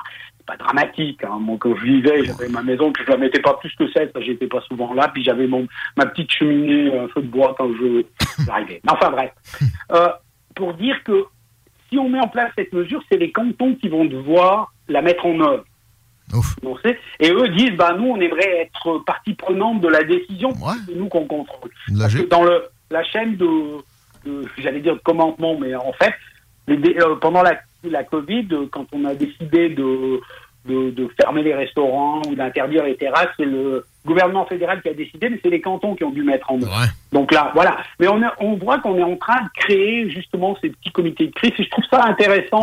pas 0.46 0.56
dramatique. 0.56 1.22
Hein. 1.24 1.38
Moi, 1.40 1.56
quand 1.60 1.76
je 1.76 1.84
vivais, 1.84 2.24
j'avais 2.24 2.48
ma 2.48 2.62
maison, 2.62 2.92
puis 2.92 3.04
je 3.06 3.12
la 3.12 3.16
mettais 3.16 3.40
pas 3.40 3.54
plus 3.54 3.72
que 3.76 3.88
7, 3.90 4.12
parce 4.12 4.24
que 4.24 4.32
j'étais 4.32 4.48
pas 4.48 4.60
souvent 4.62 4.92
là, 4.92 5.08
puis 5.08 5.22
j'avais 5.22 5.46
mon, 5.46 5.66
ma 5.96 6.06
petite 6.06 6.32
cheminée, 6.32 6.98
un 6.98 7.08
feu 7.08 7.22
de 7.22 7.28
bois 7.28 7.54
quand 7.56 7.70
je 7.72 8.02
j'arrivais. 8.44 8.80
Mais 8.84 8.92
enfin, 8.92 9.10
bref. 9.10 9.32
Euh, 9.92 10.08
pour 10.56 10.74
dire 10.74 11.02
que 11.04 11.26
si 11.88 11.98
on 11.98 12.08
met 12.08 12.20
en 12.20 12.28
place 12.28 12.50
cette 12.56 12.72
mesure, 12.72 13.02
c'est 13.10 13.18
les 13.18 13.30
cantons 13.30 13.74
qui 13.76 13.88
vont 13.88 14.04
devoir 14.04 14.72
la 14.88 15.02
mettre 15.02 15.26
en 15.26 15.40
œuvre. 15.40 15.64
Et 17.18 17.30
eux 17.30 17.48
disent, 17.48 17.76
bah, 17.76 17.94
nous, 17.98 18.08
on 18.08 18.20
aimerait 18.20 18.58
être 18.62 18.98
partie 19.04 19.34
prenante 19.34 19.80
de 19.80 19.88
la 19.88 20.02
décision, 20.04 20.50
c'est 20.86 20.94
nous 20.94 21.08
qu'on 21.08 21.26
contrôle. 21.26 21.70
Parce 21.98 22.14
que 22.22 22.28
dans 22.28 22.44
le, 22.44 22.64
la 22.90 23.02
chaîne 23.04 23.36
de, 23.36 23.48
de- 24.24 24.46
j'allais 24.58 24.80
dire 24.80 24.94
de 24.94 25.00
commandement, 25.00 25.56
mais 25.58 25.74
en 25.74 25.92
fait, 25.92 26.14
les 26.68 26.76
euh, 27.00 27.16
pendant 27.16 27.42
la, 27.42 27.58
la 27.84 28.04
Covid, 28.04 28.46
quand 28.70 28.86
on 28.92 29.04
a 29.04 29.14
décidé 29.14 29.70
de, 29.70 30.20
de, 30.66 30.90
de 30.90 31.08
fermer 31.20 31.42
les 31.42 31.54
restaurants 31.54 32.20
ou 32.28 32.34
d'interdire 32.34 32.84
les 32.84 32.96
terrasses. 32.96 33.28
C'est 33.36 33.44
le 33.46 33.84
gouvernement 34.06 34.44
fédéral 34.46 34.80
qui 34.82 34.88
a 34.88 34.94
décidé, 34.94 35.28
mais 35.30 35.40
c'est 35.42 35.50
les 35.50 35.60
cantons 35.60 35.94
qui 35.94 36.04
ont 36.04 36.10
dû 36.10 36.22
mettre 36.22 36.50
en 36.52 36.56
œuvre. 36.62 36.70
Donc 37.12 37.32
là, 37.32 37.50
voilà. 37.54 37.78
Mais 37.98 38.08
on, 38.08 38.22
a- 38.22 38.34
on 38.40 38.54
voit 38.54 38.78
qu'on 38.78 38.96
est 38.98 39.02
en 39.02 39.16
train 39.16 39.42
de 39.42 39.48
créer 39.56 40.08
justement 40.10 40.56
ces 40.60 40.70
petits 40.70 40.92
comités 40.92 41.26
de 41.26 41.32
crise. 41.32 41.52
Et 41.58 41.64
je 41.64 41.70
trouve 41.70 41.84
ça 41.90 42.04
intéressant 42.04 42.62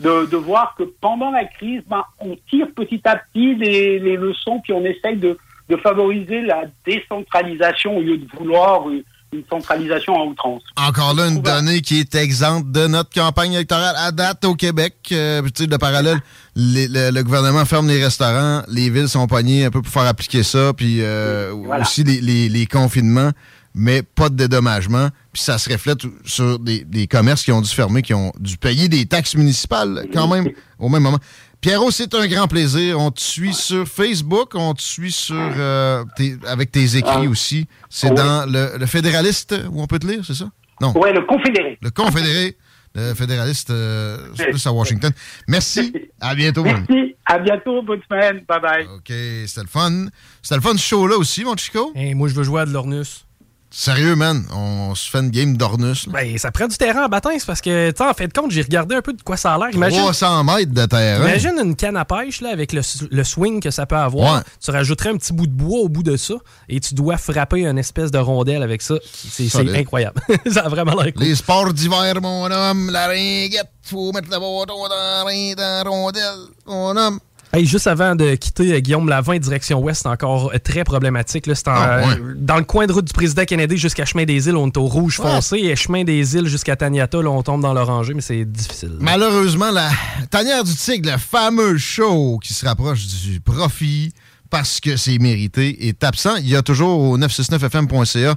de, 0.00 0.26
de 0.26 0.36
voir 0.36 0.74
que 0.78 0.82
pendant 1.00 1.30
la 1.30 1.44
crise, 1.44 1.82
ben, 1.88 2.02
on 2.20 2.36
tire 2.50 2.66
petit 2.76 3.00
à 3.04 3.16
petit 3.16 3.54
les, 3.54 3.98
les 3.98 4.16
leçons, 4.16 4.60
puis 4.62 4.72
on 4.72 4.84
essaye 4.84 5.16
de, 5.16 5.38
de 5.68 5.76
favoriser 5.76 6.42
la 6.42 6.64
décentralisation 6.84 7.96
au 7.96 8.00
lieu 8.00 8.18
de 8.18 8.26
vouloir 8.38 8.88
une, 8.90 9.02
une 9.32 9.42
centralisation 9.50 10.14
à 10.20 10.24
outrance. 10.24 10.62
Encore 10.76 11.14
là, 11.14 11.28
une 11.28 11.40
donnée 11.42 11.80
qui 11.80 11.98
est 11.98 12.14
exempte 12.14 12.70
de 12.70 12.86
notre 12.86 13.10
campagne 13.10 13.54
électorale 13.54 13.94
à 13.98 14.12
date 14.12 14.44
au 14.44 14.54
Québec. 14.54 14.94
Euh, 15.12 15.42
de 15.42 15.76
parallèle, 15.76 16.18
les- 16.54 16.88
le, 16.88 17.10
le 17.10 17.22
gouvernement 17.24 17.64
ferme 17.64 17.88
les 17.88 18.02
restaurants, 18.02 18.62
les 18.68 18.88
villes 18.90 19.08
sont 19.08 19.26
poignées 19.26 19.64
un 19.64 19.70
peu 19.70 19.82
pour 19.82 19.92
faire 19.92 20.06
appliquer 20.06 20.42
ça, 20.42 20.72
puis 20.76 20.98
euh, 21.00 21.52
aussi 21.80 22.04
les, 22.04 22.20
les- 22.20 22.48
les 22.48 22.66
confinements, 22.66 23.30
mais 23.78 24.02
pas 24.02 24.28
de 24.30 24.34
dédommagement. 24.36 25.10
Puis 25.32 25.42
ça 25.42 25.58
se 25.58 25.70
reflète 25.70 25.98
sur 26.24 26.58
des, 26.58 26.82
des 26.84 27.06
commerces 27.06 27.44
qui 27.44 27.52
ont 27.52 27.60
dû 27.60 27.68
fermer, 27.70 28.00
qui 28.02 28.14
ont 28.14 28.32
dû 28.40 28.56
payer 28.56 28.88
des 28.88 29.04
taxes 29.06 29.36
municipales 29.36 30.06
quand 30.12 30.26
même 30.26 30.50
au 30.78 30.88
même 30.88 31.02
moment. 31.02 31.18
Pierrot, 31.60 31.90
c'est 31.90 32.14
un 32.14 32.26
grand 32.26 32.48
plaisir. 32.48 32.98
On 32.98 33.10
te 33.10 33.20
suit 33.20 33.52
sur 33.54 33.86
Facebook, 33.86 34.52
on 34.54 34.72
te 34.74 34.82
suit 34.82 35.12
sur 35.12 35.34
euh, 35.36 36.04
tes- 36.16 36.36
avec 36.46 36.70
tes 36.72 36.96
écrits 36.96 37.26
aussi. 37.28 37.66
C'est 37.90 38.08
Oui. 38.08 38.14
dans 38.16 38.50
le, 38.50 38.78
le 38.78 38.86
Fédéraliste 38.86 39.54
où 39.70 39.80
on 39.82 39.86
peut 39.86 39.98
te 39.98 40.06
lire, 40.06 40.22
c'est 40.26 40.34
ça? 40.34 40.50
Non. 40.80 40.92
Ouais, 40.98 41.12
le 41.12 41.22
Confédéré. 41.22 41.78
Le 41.82 41.90
Confédéré, 41.90 42.56
le 42.94 43.14
Fédéraliste, 43.14 43.70
euh, 43.70 44.18
c'est 44.36 44.50
plus 44.50 44.66
à 44.66 44.72
Washington. 44.72 45.12
Merci. 45.48 45.92
À 46.20 46.34
bientôt. 46.34 46.62
Merci. 46.62 47.14
À 47.26 47.38
bientôt. 47.38 47.82
Bonne 47.82 48.00
semaine. 48.08 48.42
Bye 48.48 48.60
bye. 48.60 48.86
OK, 48.94 49.08
c'était 49.46 49.62
le 49.62 49.66
fun. 49.68 50.06
C'était 50.42 50.54
le 50.56 50.60
fun 50.62 50.72
ce 50.76 50.82
show-là 50.82 51.16
aussi, 51.16 51.44
mon 51.44 51.56
Chico. 51.56 51.92
Hey, 51.94 52.14
moi, 52.14 52.28
je 52.28 52.34
veux 52.34 52.44
jouer 52.44 52.60
à 52.62 52.66
de 52.66 52.70
l'Ornus. 52.72 53.25
Sérieux, 53.70 54.14
man. 54.16 54.44
On 54.54 54.94
se 54.94 55.10
fait 55.10 55.18
une 55.18 55.30
game 55.30 55.56
d'Ornus. 55.56 56.08
Ben, 56.08 56.38
ça 56.38 56.50
prend 56.50 56.66
du 56.66 56.76
terrain 56.76 57.04
en 57.04 57.08
baptême, 57.08 57.38
c'est 57.38 57.46
parce 57.46 57.60
que, 57.60 57.90
tu 57.90 57.96
sais, 57.96 58.08
en 58.08 58.14
fait 58.14 58.28
de 58.28 58.32
compte, 58.32 58.50
j'ai 58.50 58.62
regardé 58.62 58.94
un 58.94 59.02
peu 59.02 59.12
de 59.12 59.22
quoi 59.22 59.36
ça 59.36 59.54
a 59.54 59.58
l'air. 59.58 59.70
Imagine, 59.74 60.00
300 60.00 60.44
mètres 60.44 60.72
de 60.72 60.86
terrain. 60.86 61.24
imagine 61.28 61.58
une 61.62 61.76
canne 61.76 61.96
à 61.96 62.04
pêche, 62.04 62.40
là, 62.40 62.50
avec 62.50 62.72
le, 62.72 62.82
le 63.10 63.24
swing 63.24 63.60
que 63.60 63.70
ça 63.70 63.84
peut 63.86 63.96
avoir. 63.96 64.36
Ouais. 64.36 64.40
Tu 64.64 64.70
rajouterais 64.70 65.10
un 65.10 65.16
petit 65.16 65.32
bout 65.32 65.46
de 65.46 65.52
bois 65.52 65.80
au 65.80 65.88
bout 65.88 66.02
de 66.02 66.16
ça, 66.16 66.34
et 66.68 66.80
tu 66.80 66.94
dois 66.94 67.18
frapper 67.18 67.66
une 67.66 67.78
espèce 67.78 68.10
de 68.10 68.18
rondelle 68.18 68.62
avec 68.62 68.82
ça. 68.82 68.94
C'est 69.12 69.54
incroyable. 69.76 70.20
ça 70.50 70.60
a 70.62 70.68
vraiment 70.68 70.94
l'air 70.94 71.12
cool. 71.12 71.24
Les 71.24 71.34
sports 71.34 71.72
d'hiver, 71.72 72.20
mon 72.22 72.50
homme. 72.50 72.90
La 72.90 73.08
ringuette. 73.08 73.70
Faut 73.82 74.10
mettre 74.12 74.28
le 74.30 74.38
bâton 74.40 74.88
dans 74.88 74.96
la 74.96 75.82
rondelle, 75.84 76.22
mon 76.66 76.96
homme. 76.96 77.20
Hey, 77.52 77.64
juste 77.64 77.86
avant 77.86 78.14
de 78.16 78.34
quitter 78.34 78.74
euh, 78.74 78.80
Guillaume 78.80 79.08
Lavin, 79.08 79.38
direction 79.38 79.80
ouest, 79.80 80.02
c'est 80.02 80.08
encore 80.08 80.50
euh, 80.52 80.58
très 80.58 80.84
problématique. 80.84 81.46
là. 81.46 81.54
C'est 81.54 81.68
en- 81.68 81.72
Ah, 81.74 81.98
ouais. 82.00 82.14
euh, 82.20 82.34
Dans 82.36 82.56
le 82.58 82.64
coin 82.64 82.86
de 82.86 82.92
route 82.92 83.04
du 83.06 83.12
président 83.12 83.44
Kennedy 83.44 83.76
jusqu'à 83.78 84.04
Chemin 84.04 84.24
des 84.24 84.48
Îles, 84.48 84.56
on 84.56 84.66
est 84.66 84.76
au 84.76 84.86
rouge 84.86 85.20
Ouais. 85.20 85.30
foncé. 85.30 85.56
Et 85.58 85.76
Chemin 85.76 86.04
des 86.04 86.36
Îles 86.36 86.48
jusqu'à 86.48 86.76
Taniata, 86.76 87.22
là, 87.22 87.30
on 87.30 87.42
tombe 87.42 87.62
dans 87.62 87.72
l'orangé, 87.72 88.14
mais 88.14 88.20
c'est 88.20 88.44
difficile. 88.44 88.96
Malheureusement, 89.00 89.70
la 89.70 89.90
tanière 90.30 90.64
du 90.64 90.74
tigre, 90.74 91.10
le 91.12 91.18
fameux 91.18 91.78
show 91.78 92.38
qui 92.42 92.52
se 92.52 92.66
rapproche 92.66 93.06
du 93.06 93.40
profit 93.40 94.12
parce 94.50 94.80
que 94.80 94.96
c'est 94.96 95.18
mérité, 95.18 95.88
est 95.88 96.02
absent. 96.04 96.36
Il 96.36 96.48
y 96.48 96.56
a 96.56 96.62
toujours 96.62 97.00
au 97.00 97.16
969fm.ca 97.18 98.34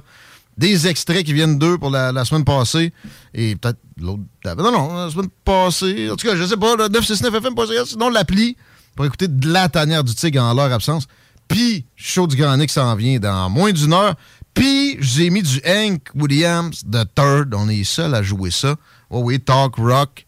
des 0.56 0.88
extraits 0.88 1.24
qui 1.24 1.32
viennent 1.32 1.58
d'eux 1.58 1.78
pour 1.78 1.90
la, 1.90 2.12
la 2.12 2.24
semaine 2.24 2.44
passée 2.44 2.92
et 3.34 3.56
peut-être 3.56 3.78
l'autre. 4.00 4.20
Non, 4.56 4.70
non, 4.72 4.94
la 5.06 5.10
semaine 5.10 5.28
passée. 5.44 6.08
En 6.10 6.16
tout 6.16 6.26
cas, 6.26 6.36
je 6.36 6.44
sais 6.44 6.56
pas, 6.56 6.74
le 6.76 6.88
969fm.ca, 6.88 7.84
sinon 7.86 8.08
l'appli 8.10 8.56
pour 8.94 9.06
écouter 9.06 9.28
de 9.28 9.48
la 9.50 9.68
tanière 9.68 10.04
du 10.04 10.14
tigre 10.14 10.42
en 10.42 10.54
leur 10.54 10.72
absence. 10.72 11.06
Puis, 11.48 11.84
show 11.96 12.26
du 12.26 12.36
Grand 12.36 12.56
Nick 12.56 12.70
s'en 12.70 12.94
vient 12.94 13.18
dans 13.18 13.50
moins 13.50 13.72
d'une 13.72 13.92
heure. 13.92 14.14
Puis, 14.54 14.96
j'ai 15.00 15.30
mis 15.30 15.42
du 15.42 15.60
Hank 15.66 16.08
Williams 16.14 16.84
de 16.84 17.02
Third. 17.14 17.54
On 17.54 17.68
est 17.68 17.84
seul 17.84 18.14
à 18.14 18.22
jouer 18.22 18.50
ça. 18.50 18.76
Oh 19.10 19.20
oui, 19.24 19.40
talk 19.40 19.76
rock, 19.76 20.26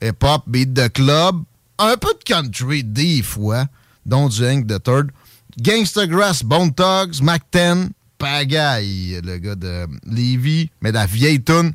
hip-hop, 0.00 0.44
beat 0.46 0.72
the 0.74 0.92
club, 0.92 1.42
un 1.78 1.96
peu 1.96 2.12
de 2.12 2.24
country 2.24 2.84
des 2.84 3.22
fois, 3.22 3.66
dont 4.06 4.28
du 4.28 4.44
Hank 4.46 4.66
the 4.66 4.82
Third. 4.82 5.10
Gangsta 5.58 6.06
Grass, 6.06 6.42
Bone 6.42 6.72
Thugs, 6.72 7.20
Mac 7.22 7.42
10, 7.52 7.88
Pagaille, 8.18 9.20
le 9.24 9.38
gars 9.38 9.56
de 9.56 9.86
Levy, 10.06 10.70
mais 10.80 10.90
de 10.90 10.96
la 10.96 11.06
vieille 11.06 11.42
tune, 11.42 11.72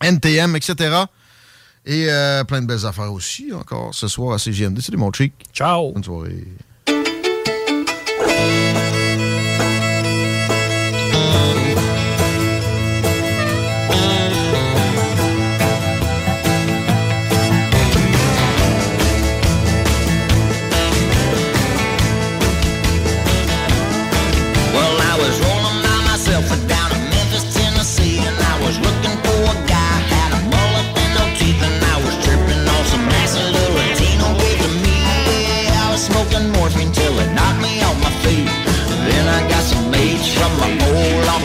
NTM, 0.00 0.56
etc. 0.56 1.04
Et 1.86 2.06
euh, 2.08 2.44
plein 2.44 2.60
de 2.60 2.66
belles 2.66 2.86
affaires 2.86 3.12
aussi, 3.12 3.52
encore 3.52 3.94
ce 3.94 4.06
soir 4.06 4.34
à 4.34 4.38
CGMD. 4.38 4.80
Salut 4.80 4.98
mon 4.98 5.12
chic. 5.12 5.32
Ciao. 5.52 5.92
Bonne 5.92 6.04
soirée. 6.04 6.46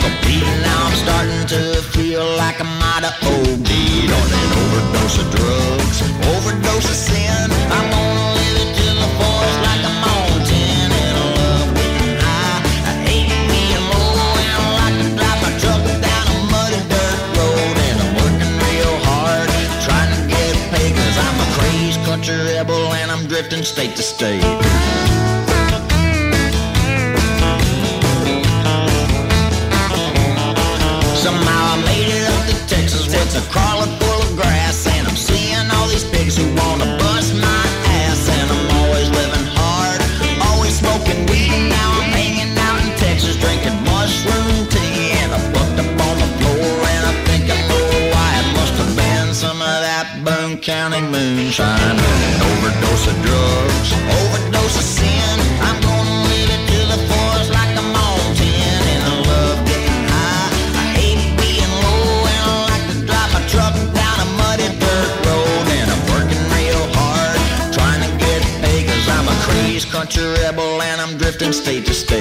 Uncle 0.06 0.62
now 0.62 0.86
I'm 0.86 0.96
starting 1.04 1.44
to 1.54 1.82
feel 1.94 2.24
like 2.36 2.60
I 2.60 2.68
might 2.82 3.02
have 3.08 3.18
OD'd 3.26 4.10
on 4.18 4.28
an 4.40 4.48
overdose 4.62 5.18
of 5.22 5.28
drugs, 5.34 5.98
overdose 6.34 6.88
of 6.94 6.98
sin. 7.08 7.46
I'm 7.74 7.86
gonna 7.90 8.28
live 8.38 8.56
it 8.62 8.70
till 8.78 8.96
the 9.02 9.10
fullest 9.18 9.58
like 9.66 9.82
I'm 9.90 9.98
on 10.14 10.38
ten 10.46 10.88
and 11.02 11.14
I 11.22 11.26
love 11.38 11.68
getting 11.78 12.16
high. 12.22 12.60
I 12.90 12.92
hate 13.06 13.30
being 13.50 13.84
low 13.90 14.30
and 14.42 14.50
I 14.62 14.66
like 14.80 14.96
to 15.02 15.08
drive 15.18 15.40
my 15.42 15.52
truck 15.62 15.82
down 16.06 16.24
a 16.34 16.36
muddy 16.54 16.82
dirt 16.92 17.20
road 17.38 17.76
and 17.88 17.96
I'm 18.04 18.12
working 18.22 18.54
real 18.62 18.94
hard 19.10 19.48
trying 19.86 20.10
to 20.14 20.20
get 20.30 20.54
paid 20.70 20.92
'cause 20.94 21.16
I'm 21.26 21.36
a 21.46 21.48
crazed 21.56 22.00
country 22.06 22.38
rebel 22.54 22.92
and 23.00 23.10
I'm 23.10 23.26
drifting 23.26 23.64
state 23.64 23.96
to 23.96 24.02
state. 24.02 24.65
Moonshine 51.58 51.98
An 51.98 52.42
overdose 52.42 53.06
of 53.06 53.16
drugs, 53.22 53.92
overdose 53.92 54.76
of 54.76 54.82
sin. 54.82 55.38
I'm 55.60 55.80
gonna 55.80 56.28
live 56.28 56.50
it 56.50 56.62
to 56.72 56.78
the 56.92 56.98
fullest 57.08 57.50
like 57.52 57.72
I'm 57.76 57.94
on 57.94 58.36
ten 58.36 58.80
And 58.92 59.02
I 59.04 59.14
love 59.30 59.58
getting 59.66 60.04
high. 60.12 60.50
I 60.76 60.86
hate 60.98 61.22
being 61.40 61.72
low 61.84 62.26
and 62.32 62.42
I 62.44 62.54
like 62.70 62.84
to 62.92 62.96
drive 63.06 63.30
my 63.32 63.42
truck 63.48 63.74
down 63.94 64.16
a 64.20 64.28
muddy 64.40 64.68
dirt 64.82 65.10
road 65.26 65.66
And 65.78 65.88
I'm 65.94 66.02
working 66.12 66.42
real 66.56 66.84
hard. 66.98 67.38
Trying 67.72 68.02
to 68.04 68.10
get 68.24 68.42
paid 68.62 68.86
Cause 68.88 69.08
I'm 69.08 69.28
a 69.28 69.36
crazed 69.46 69.88
country 69.90 70.26
rebel 70.42 70.82
and 70.82 71.00
I'm 71.00 71.16
drifting 71.16 71.52
state 71.52 71.86
to 71.86 71.94
state 71.94 72.15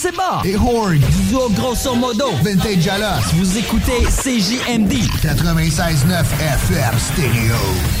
c'est! 0.00 0.14
Et 0.44 0.56
Horde. 0.56 0.98
Duo 1.28 1.50
grosso 1.50 1.94
modo. 1.94 2.30
Vintage 2.42 2.88
Alos. 2.88 3.22
Vous 3.34 3.58
écoutez 3.58 4.04
CJMD. 4.06 4.92
96.9 5.22 6.24
FM 6.40 6.98
Stereo. 6.98 7.99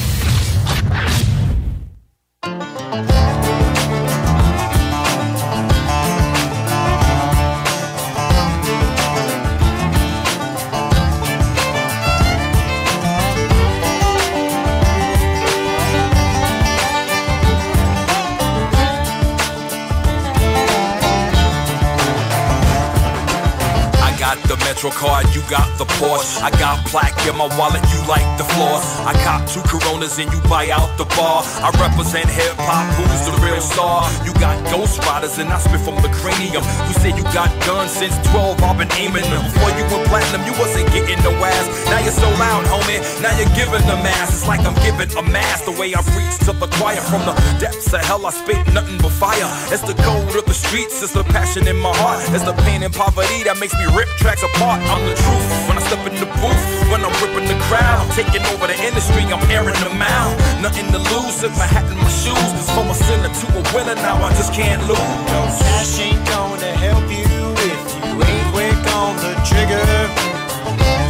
Card, 24.90 25.26
you 25.34 25.42
got 25.48 25.66
the 25.78 25.84
Porsche. 25.98 26.42
I 26.42 26.50
got 26.58 26.84
plaque 26.86 27.16
in 27.26 27.36
my 27.36 27.48
wallet, 27.56 27.82
you 27.92 28.00
like 28.06 28.26
the 28.38 28.44
floors. 28.44 28.84
I 29.06 29.12
cop 29.24 29.46
two 29.48 29.62
Coronas 29.64 30.18
and 30.18 30.30
you 30.32 30.40
buy 30.48 30.70
out 30.70 30.90
the 30.98 31.04
bar. 31.16 31.42
I 31.62 31.70
represent 31.78 32.28
hip 32.28 32.56
hop, 32.58 32.86
who's 32.98 33.22
the 33.26 33.34
real 33.44 33.60
star? 33.60 34.08
You 34.24 34.32
got 34.40 34.56
Ghost 34.70 34.98
Riders 35.06 35.38
and 35.38 35.48
I 35.50 35.58
spit 35.58 35.80
from 35.80 35.96
the 36.02 36.10
cranium. 36.20 36.64
You 36.88 36.94
say 37.00 37.10
you 37.14 37.24
got 37.34 37.48
guns 37.66 37.92
since 37.92 38.16
12, 38.30 38.62
I've 38.62 38.78
been 38.78 38.92
aiming 38.98 39.26
them. 39.28 39.42
Before 39.48 39.70
you 39.78 39.84
went 39.88 40.06
platinum, 40.08 40.42
you 40.46 40.54
wasn't 40.58 40.90
getting 40.92 41.20
no 41.22 41.32
ass. 41.40 41.66
Now 41.86 42.00
you're 42.00 42.16
so 42.16 42.28
loud, 42.36 42.64
homie. 42.66 43.00
Now 43.22 43.32
you're 43.38 43.54
giving 43.54 43.84
the 43.86 43.96
mass. 44.02 44.30
It's 44.30 44.48
like 44.48 44.60
I'm 44.66 44.76
giving 44.82 45.10
a 45.16 45.22
mass. 45.22 45.62
The 45.62 45.72
way 45.72 45.94
I 45.94 46.02
preach 46.14 46.36
to 46.46 46.52
the 46.52 46.68
choir 46.78 47.00
from 47.00 47.22
the 47.28 47.34
depths 47.60 47.92
of 47.92 48.00
hell, 48.00 48.26
I 48.26 48.30
spit 48.30 48.58
nothing 48.72 48.98
but 48.98 49.12
fire. 49.12 49.50
It's 49.72 49.82
the 49.82 49.94
code 49.94 50.34
of 50.34 50.44
the 50.46 50.54
streets, 50.54 51.02
it's 51.02 51.12
the 51.12 51.24
passion 51.24 51.68
in 51.68 51.76
my 51.76 51.94
heart. 51.96 52.20
It's 52.34 52.44
the 52.44 52.54
pain 52.64 52.82
and 52.82 52.92
poverty 52.92 53.44
that 53.44 53.58
makes 53.58 53.74
me 53.74 53.86
rip 53.96 54.08
tracks 54.18 54.42
apart. 54.42 54.79
I'm 54.88 55.02
the 55.04 55.14
truth 55.14 55.48
when 55.68 55.76
I 55.76 55.82
step 55.84 56.00
in 56.06 56.14
the 56.16 56.28
booth, 56.40 56.64
when 56.90 57.04
I'm 57.04 57.12
ripping 57.20 57.48
the 57.48 57.58
crowd. 57.68 58.06
Taking 58.12 58.44
over 58.52 58.66
the 58.66 58.78
industry, 58.80 59.24
I'm 59.28 59.42
airing 59.50 59.78
them 59.84 60.00
out. 60.00 60.32
Nothing 60.62 60.88
to 60.92 60.98
lose 60.98 61.42
if 61.42 61.52
my 61.58 61.66
hat 61.66 61.84
in 61.90 61.98
my 61.98 62.08
shoes. 62.08 62.70
From 62.72 62.88
a 62.88 62.94
sinner 62.94 63.28
to 63.28 63.46
a 63.58 63.62
winner, 63.74 63.96
now 63.96 64.16
I 64.22 64.30
just 64.34 64.52
can't 64.52 64.82
lose. 64.88 64.98
No 65.30 65.40
cash 65.60 65.98
ain't 66.00 66.22
gonna 66.28 66.72
help 66.78 67.06
you 67.10 67.28
if 67.68 67.80
you 67.98 68.14
ain't 68.22 68.46
quick 68.54 68.80
on 68.96 69.16
the 69.24 69.32
trigger. 69.48 69.84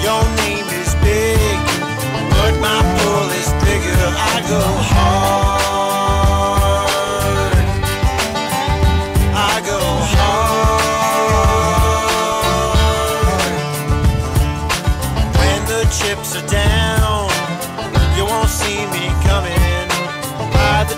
Your 0.02 0.22
name 0.42 0.66
is 0.80 0.94
big, 1.04 1.58
but 2.34 2.54
my 2.64 2.80
pull 2.98 3.28
is 3.40 3.50
bigger. 3.64 4.02
I 4.32 4.34
go 4.48 4.62
hard. 4.94 5.49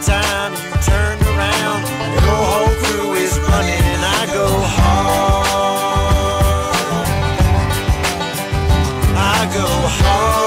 Time 0.03 0.53
you 0.53 0.71
turn 0.83 1.19
around, 1.23 1.87
your 2.27 2.35
whole 2.35 2.75
crew 2.83 3.13
is 3.15 3.39
running. 3.39 3.83
I 4.03 4.27
go 4.35 4.49
hard. 4.77 5.47
I 9.17 9.47
go 9.55 9.67
hard. 9.99 10.43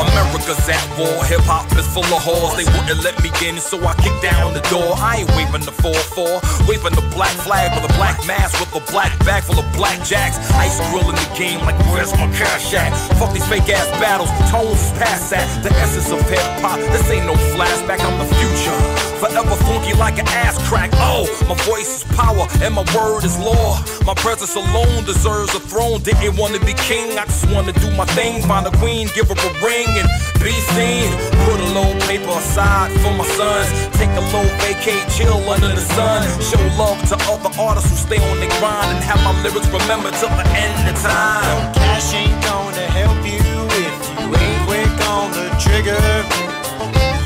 America's 0.00 0.68
at 0.68 0.98
war, 0.98 1.24
hip 1.24 1.40
hop 1.42 1.70
is 1.78 1.86
full 1.86 2.04
of 2.04 2.22
whores. 2.22 2.56
They 2.56 2.64
wouldn't 2.64 3.02
let 3.04 3.22
me 3.22 3.30
in, 3.46 3.60
so 3.60 3.78
I 3.86 3.94
kicked 3.94 4.22
down 4.22 4.54
the 4.54 4.60
door. 4.70 4.94
I 4.96 5.18
ain't 5.18 5.30
waving 5.36 5.62
the 5.62 5.72
4-4, 5.72 6.66
waving 6.68 6.94
the 6.98 6.99
black 7.20 7.36
flag 7.44 7.68
with 7.76 7.84
a 7.84 7.94
black 7.98 8.16
mask 8.26 8.58
with 8.60 8.72
a 8.80 8.80
black 8.90 9.12
bag 9.26 9.42
full 9.42 9.58
of 9.58 9.68
black 9.76 10.02
jacks. 10.02 10.40
Ice 10.56 10.80
grilling 10.88 11.12
the 11.20 11.30
game 11.36 11.60
like 11.60 11.76
where's 11.92 12.12
my 12.12 12.24
cash 12.32 12.72
at? 12.72 12.96
Fuck 13.20 13.34
these 13.34 13.46
fake 13.46 13.68
ass 13.68 13.84
battles, 14.00 14.30
tones 14.48 14.80
is 14.80 14.92
past 14.96 15.28
that. 15.28 15.44
The 15.62 15.68
essence 15.84 16.10
of 16.10 16.20
hip 16.30 16.40
hop, 16.64 16.80
this 16.80 17.10
ain't 17.10 17.26
no 17.26 17.34
flashback, 17.52 18.00
I'm 18.00 18.16
the 18.16 18.24
future. 18.40 18.80
Forever 19.20 19.54
funky 19.68 19.92
like 20.00 20.16
an 20.18 20.28
ass 20.28 20.56
crack. 20.66 20.88
Oh, 20.94 21.28
my 21.46 21.54
voice 21.68 22.00
is 22.00 22.04
power 22.16 22.48
and 22.64 22.72
my 22.72 22.88
word 22.96 23.22
is 23.22 23.36
law. 23.38 23.76
My 24.06 24.14
presence 24.14 24.56
alone 24.56 25.04
deserves 25.04 25.54
a 25.54 25.60
throne. 25.60 26.00
Didn't 26.00 26.38
want 26.38 26.54
to 26.54 26.60
be 26.64 26.72
king, 26.88 27.18
I 27.18 27.26
just 27.26 27.44
want 27.52 27.68
to 27.68 27.74
do 27.84 27.90
my 28.00 28.06
thing. 28.16 28.40
Find 28.48 28.66
a 28.66 28.72
queen, 28.78 29.08
give 29.14 29.28
her 29.28 29.36
a 29.36 29.52
ring 29.60 29.92
and 29.92 30.08
be 30.40 30.56
seen. 30.72 31.12
Put 31.44 31.60
a 31.60 31.68
little 31.76 31.96
paper 32.08 32.32
aside 32.32 32.90
for 33.00 33.12
my 33.12 33.26
sons. 33.36 33.68
Take 33.96 34.10
a 34.16 34.24
little 34.32 34.48
vacate, 34.64 35.04
chill 35.12 35.38
under 35.48 35.68
the 35.68 35.84
sun. 35.96 36.24
Show 36.40 36.60
love 36.80 36.98
to 37.12 37.16
other 37.28 37.52
artists 37.60 37.90
who 37.90 37.96
stay 37.96 38.20
on 38.30 38.40
their 38.40 38.52
grind 38.58 38.96
and 38.96 39.04
have 39.04 39.20
my 39.22 39.36
lyrics 39.42 39.68
remembered 39.68 40.14
till 40.16 40.32
the 40.32 40.46
end 40.56 40.88
of 40.88 40.96
time. 41.00 41.72
Cash 41.74 42.14
ain't 42.14 42.36
gonna 42.44 42.86
help 42.96 43.20
you 43.24 43.44
if 43.84 43.96
you 44.18 44.26
ain't 44.32 44.60
quick 44.66 44.96
on 45.08 45.30
the 45.36 45.46
trigger. 45.60 46.00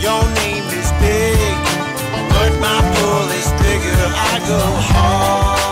Your 0.03 0.23
name 0.43 0.67
is 0.75 0.91
big, 1.01 1.55
but 2.35 2.53
my 2.61 2.79
pull 2.95 3.27
is 3.31 3.49
bigger. 3.63 4.03
I 4.31 4.35
go 4.49 4.61
hard. 4.91 5.64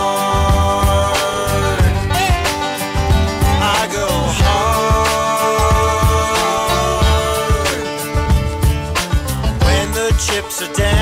Amsterdam. 10.63 11.02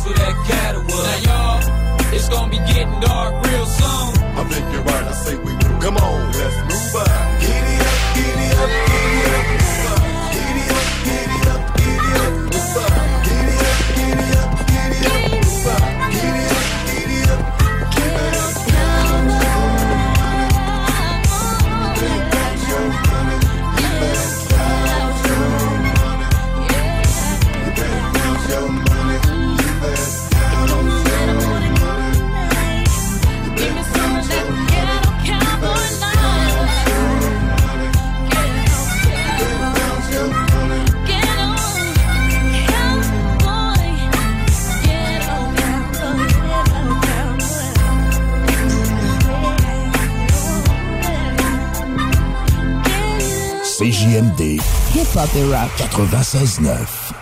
that's 0.00 0.18
where 0.18 0.32
that 0.32 0.46
cattle. 0.46 0.82
Now 0.82 1.16
y'all, 1.26 2.14
it's 2.14 2.28
gonna 2.28 2.50
be 2.50 2.58
getting 2.58 3.00
dark 3.00 3.46
real 3.46 3.66
soon. 3.66 4.24
I'm 4.36 4.48
thinking 4.48 4.84
right, 4.84 5.04
I 5.04 5.12
say 5.12 5.36
we 5.36 5.56
do. 5.56 5.68
Come 5.80 5.96
on, 5.96 6.32
let's 6.32 6.74
move. 6.74 6.79
Hip-hop 54.94 55.30
et 55.34 55.44
Rock 55.44 55.70
96-9 55.78 57.19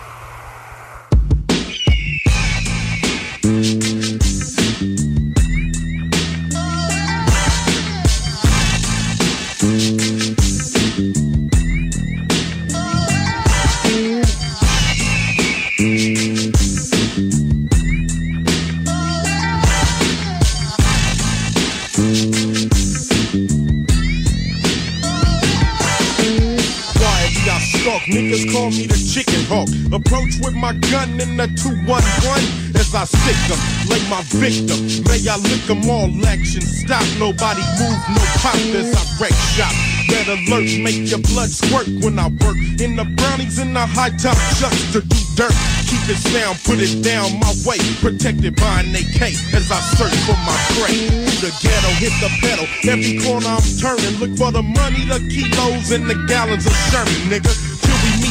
I 35.38 35.40
lick 35.54 35.62
them 35.70 35.88
all 35.88 36.10
action. 36.26 36.62
Stop, 36.62 37.06
nobody 37.18 37.62
move, 37.78 37.98
no 38.10 38.22
pop 38.42 38.58
as 38.74 38.90
I 38.90 39.02
wreck 39.22 39.36
shop. 39.54 39.70
Red 40.10 40.26
alert, 40.26 40.66
make 40.82 41.06
your 41.06 41.22
blood 41.30 41.50
squirt 41.50 41.86
when 42.02 42.18
I 42.18 42.26
work. 42.42 42.58
In 42.82 42.96
the 42.96 43.04
brownies 43.04 43.58
in 43.58 43.72
the 43.72 43.86
high 43.86 44.10
top 44.18 44.34
chucks 44.58 44.92
to 44.92 45.00
do 45.00 45.18
dirt. 45.36 45.54
Keep 45.86 46.10
it 46.10 46.18
sound, 46.18 46.58
put 46.64 46.82
it 46.82 47.02
down 47.04 47.38
my 47.38 47.54
way. 47.62 47.78
Protected 48.02 48.56
by 48.56 48.82
an 48.82 48.90
AK 48.90 49.30
as 49.54 49.70
I 49.70 49.78
search 49.94 50.16
for 50.26 50.34
my 50.42 50.58
prey. 50.74 51.06
Through 51.06 51.38
the 51.38 51.52
ghetto, 51.62 51.90
hit 52.02 52.14
the 52.18 52.30
pedal. 52.42 52.66
Every 52.90 53.22
corner 53.22 53.46
I'm 53.46 53.62
turning. 53.78 54.18
Look 54.18 54.34
for 54.34 54.50
the 54.50 54.62
money, 54.62 55.06
the 55.06 55.22
kilos, 55.30 55.92
and 55.92 56.10
the 56.10 56.18
gallons 56.26 56.66
of 56.66 56.74
Sherman, 56.90 57.30
nigga. 57.30 57.67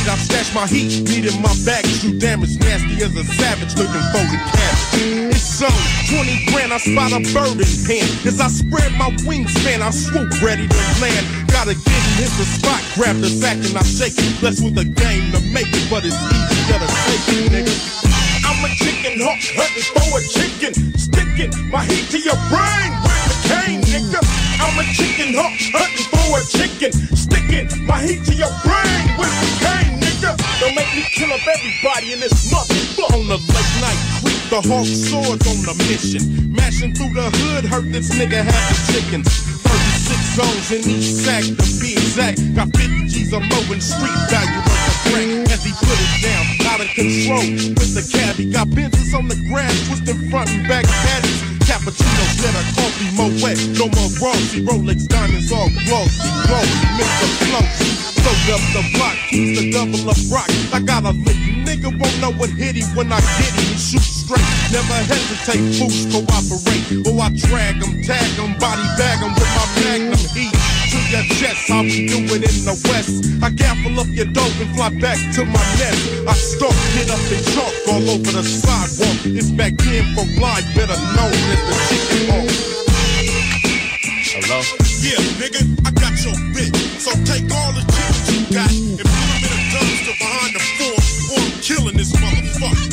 I 0.10 0.16
stash 0.16 0.56
my 0.56 0.68
heat. 0.68 1.04
Beat 1.06 1.28
in 1.28 1.42
my 1.42 1.52
bag, 1.68 1.84
true 2.00 2.18
damage, 2.18 2.56
nasty 2.60 3.04
as 3.04 3.12
a 3.16 3.24
savage 3.36 3.76
looking 3.76 4.06
for 4.16 4.24
the 4.32 4.40
cabbage. 4.40 5.36
It's 5.36 5.62
on 5.62 5.74
20 6.10 6.48
grand, 6.52 6.72
I 6.72 6.80
spot 6.80 7.12
a 7.12 7.20
bird 7.36 7.60
in 7.60 7.74
hand. 7.84 8.10
As 8.24 8.40
I 8.40 8.48
spread 8.48 8.92
my 8.96 9.12
wingspan, 9.28 9.82
I 9.82 9.92
swoop 9.92 10.32
ready 10.42 10.68
to 10.68 10.82
land. 11.04 11.26
Gotta 11.52 11.76
get 11.76 12.02
in, 12.08 12.14
hit 12.24 12.32
the 12.40 12.48
spot, 12.48 12.80
grab 12.96 13.18
the 13.20 13.28
sack 13.28 13.58
and 13.58 13.76
I 13.78 13.84
shake 13.84 14.16
it. 14.18 14.40
Blessed 14.40 14.64
with 14.64 14.78
a 14.78 14.86
game 14.86 15.32
to 15.36 15.40
make 15.52 15.68
it, 15.70 15.86
but 15.92 16.06
it's 16.06 16.16
easy, 16.16 16.58
gotta 16.72 16.88
take 16.88 17.28
it, 17.36 17.52
nigga. 17.52 17.76
I'm 18.48 18.64
a 18.64 18.70
chicken 18.80 19.20
hawk, 19.20 19.44
hunting 19.60 19.88
for 19.92 20.08
a 20.16 20.22
chicken. 20.24 20.74
Sticking 20.98 21.52
my 21.70 21.84
heat 21.84 22.08
to 22.16 22.20
your 22.20 22.40
brain 22.48 22.90
with 23.04 23.24
the 23.28 23.38
cane, 23.50 23.82
nigga. 23.92 24.24
I'm 24.64 24.78
a 24.80 24.86
chicken 24.96 25.36
hawk, 25.36 25.54
hunting 25.76 26.08
for 26.10 26.40
a 26.40 26.44
chicken. 26.48 26.92
Sticking 27.16 27.86
my 27.86 28.00
heat 28.02 28.24
to 28.26 28.34
your 28.34 28.54
brain 28.64 29.06
with 29.20 29.34
the 29.42 29.50
cane. 29.66 29.87
Don't 30.60 30.74
make 30.74 30.90
me 30.96 31.06
kill 31.14 31.32
up 31.32 31.46
everybody 31.46 32.14
in 32.14 32.20
this 32.20 32.50
motherfucker. 32.50 33.14
On 33.14 33.28
the 33.30 33.38
late 33.38 33.74
night 33.78 34.02
creep, 34.18 34.42
the 34.50 34.58
hawk 34.66 34.90
swords 34.90 35.46
on 35.46 35.62
the 35.62 35.76
mission. 35.86 36.50
Mashing 36.50 36.98
through 36.98 37.14
the 37.14 37.30
hood, 37.30 37.66
hurt 37.66 37.86
this 37.94 38.10
nigga 38.18 38.42
half 38.42 38.66
the 38.74 38.78
chickens. 38.90 39.30
36 39.62 40.18
zones 40.34 40.68
in 40.74 40.82
each 40.90 41.14
sack, 41.14 41.46
to 41.46 41.66
be 41.78 41.94
exact. 41.94 42.42
Got 42.58 42.74
50 42.74 43.06
G's 43.06 43.34
or 43.38 43.42
more 43.46 43.70
in 43.70 43.82
street 43.82 44.18
value 44.34 44.58
of. 44.58 44.88
As 45.54 45.62
he 45.62 45.72
put 45.78 45.94
it 45.94 46.14
down, 46.26 46.44
out 46.74 46.82
of 46.82 46.90
control 46.98 47.46
with 47.78 47.94
the 47.94 48.02
cabbie. 48.10 48.50
Got 48.50 48.74
business 48.74 49.14
on 49.14 49.30
the 49.30 49.38
grass, 49.54 49.78
twisting 49.86 50.30
front 50.34 50.50
and 50.50 50.68
back 50.68 50.90
patties. 51.06 51.38
Cappuccinos, 51.70 52.34
better 52.42 52.66
coffee, 52.74 53.14
more 53.14 53.30
wet. 53.46 53.62
No 53.78 53.94
more 53.94 54.10
Rossi, 54.18 54.66
Rolex 54.66 55.06
diamonds 55.06 55.54
all 55.54 55.70
glossy. 55.86 56.26
Glossy, 56.50 56.86
Mr. 56.98 57.28
Flossy. 57.46 58.17
Load 58.28 58.60
up 58.60 58.66
the 58.76 58.84
block, 58.92 59.16
keeps 59.32 59.56
the 59.56 59.72
double 59.72 60.04
up 60.04 60.20
rock. 60.28 60.52
I 60.76 60.84
got 60.84 61.08
a 61.08 61.16
lick, 61.16 61.40
nigga 61.64 61.96
won't 61.96 62.12
know 62.20 62.36
what 62.36 62.50
hit 62.50 62.76
him 62.76 62.92
when 62.92 63.08
I 63.08 63.24
get 63.40 63.56
him. 63.56 63.80
Shoot 63.80 64.04
straight, 64.04 64.44
never 64.68 65.00
hesitate, 65.08 65.64
fools 65.80 66.12
cooperate. 66.12 67.08
Oh, 67.08 67.24
I 67.24 67.32
drag 67.32 67.80
him, 67.80 68.04
tag 68.04 68.28
him, 68.36 68.52
body 68.60 68.84
bag 69.00 69.24
him 69.24 69.32
with 69.32 69.48
my 69.56 69.66
magnum 69.80 70.20
heat. 70.36 70.52
To 70.92 71.00
your 71.08 71.24
chest, 71.40 71.72
how 71.72 71.84
we 71.88 72.04
do 72.04 72.20
it 72.36 72.44
in 72.44 72.68
the 72.68 72.76
west. 72.92 73.24
I 73.40 73.48
gaffle 73.48 73.96
up 73.96 74.12
your 74.12 74.28
dope 74.28 74.60
and 74.60 74.76
fly 74.76 74.92
back 75.00 75.16
to 75.40 75.46
my 75.48 75.64
nest. 75.80 76.28
I 76.28 76.34
stalk, 76.36 76.76
hit 77.00 77.08
up 77.08 77.24
and 77.32 77.46
chalk 77.56 77.72
all 77.88 78.12
over 78.12 78.28
the 78.28 78.44
sidewalk. 78.44 79.24
It's 79.24 79.52
back 79.56 79.80
in 79.88 80.04
for 80.20 80.28
blind, 80.36 80.68
better 80.76 81.00
known 81.16 81.32
as 81.32 81.62
the 81.64 81.76
chicken 81.88 82.28
hawk. 82.28 82.87
Hello? 84.38 84.62
Yeah, 85.02 85.18
nigga, 85.42 85.66
I 85.82 85.90
got 85.98 86.14
your 86.22 86.38
bit. 86.54 86.70
So 87.02 87.10
take 87.26 87.50
all 87.50 87.74
the 87.74 87.82
chickens 87.90 88.30
you 88.30 88.46
got 88.54 88.70
and 88.70 89.02
put 89.02 89.10
them 89.10 89.42
in 89.42 89.50
a 89.50 89.62
dumpster 89.74 90.14
behind 90.14 90.54
the 90.54 90.62
fort, 90.78 91.02
or 91.34 91.42
I'm 91.42 91.58
killing 91.66 91.98
this 91.98 92.14
motherfucker. 92.14 92.86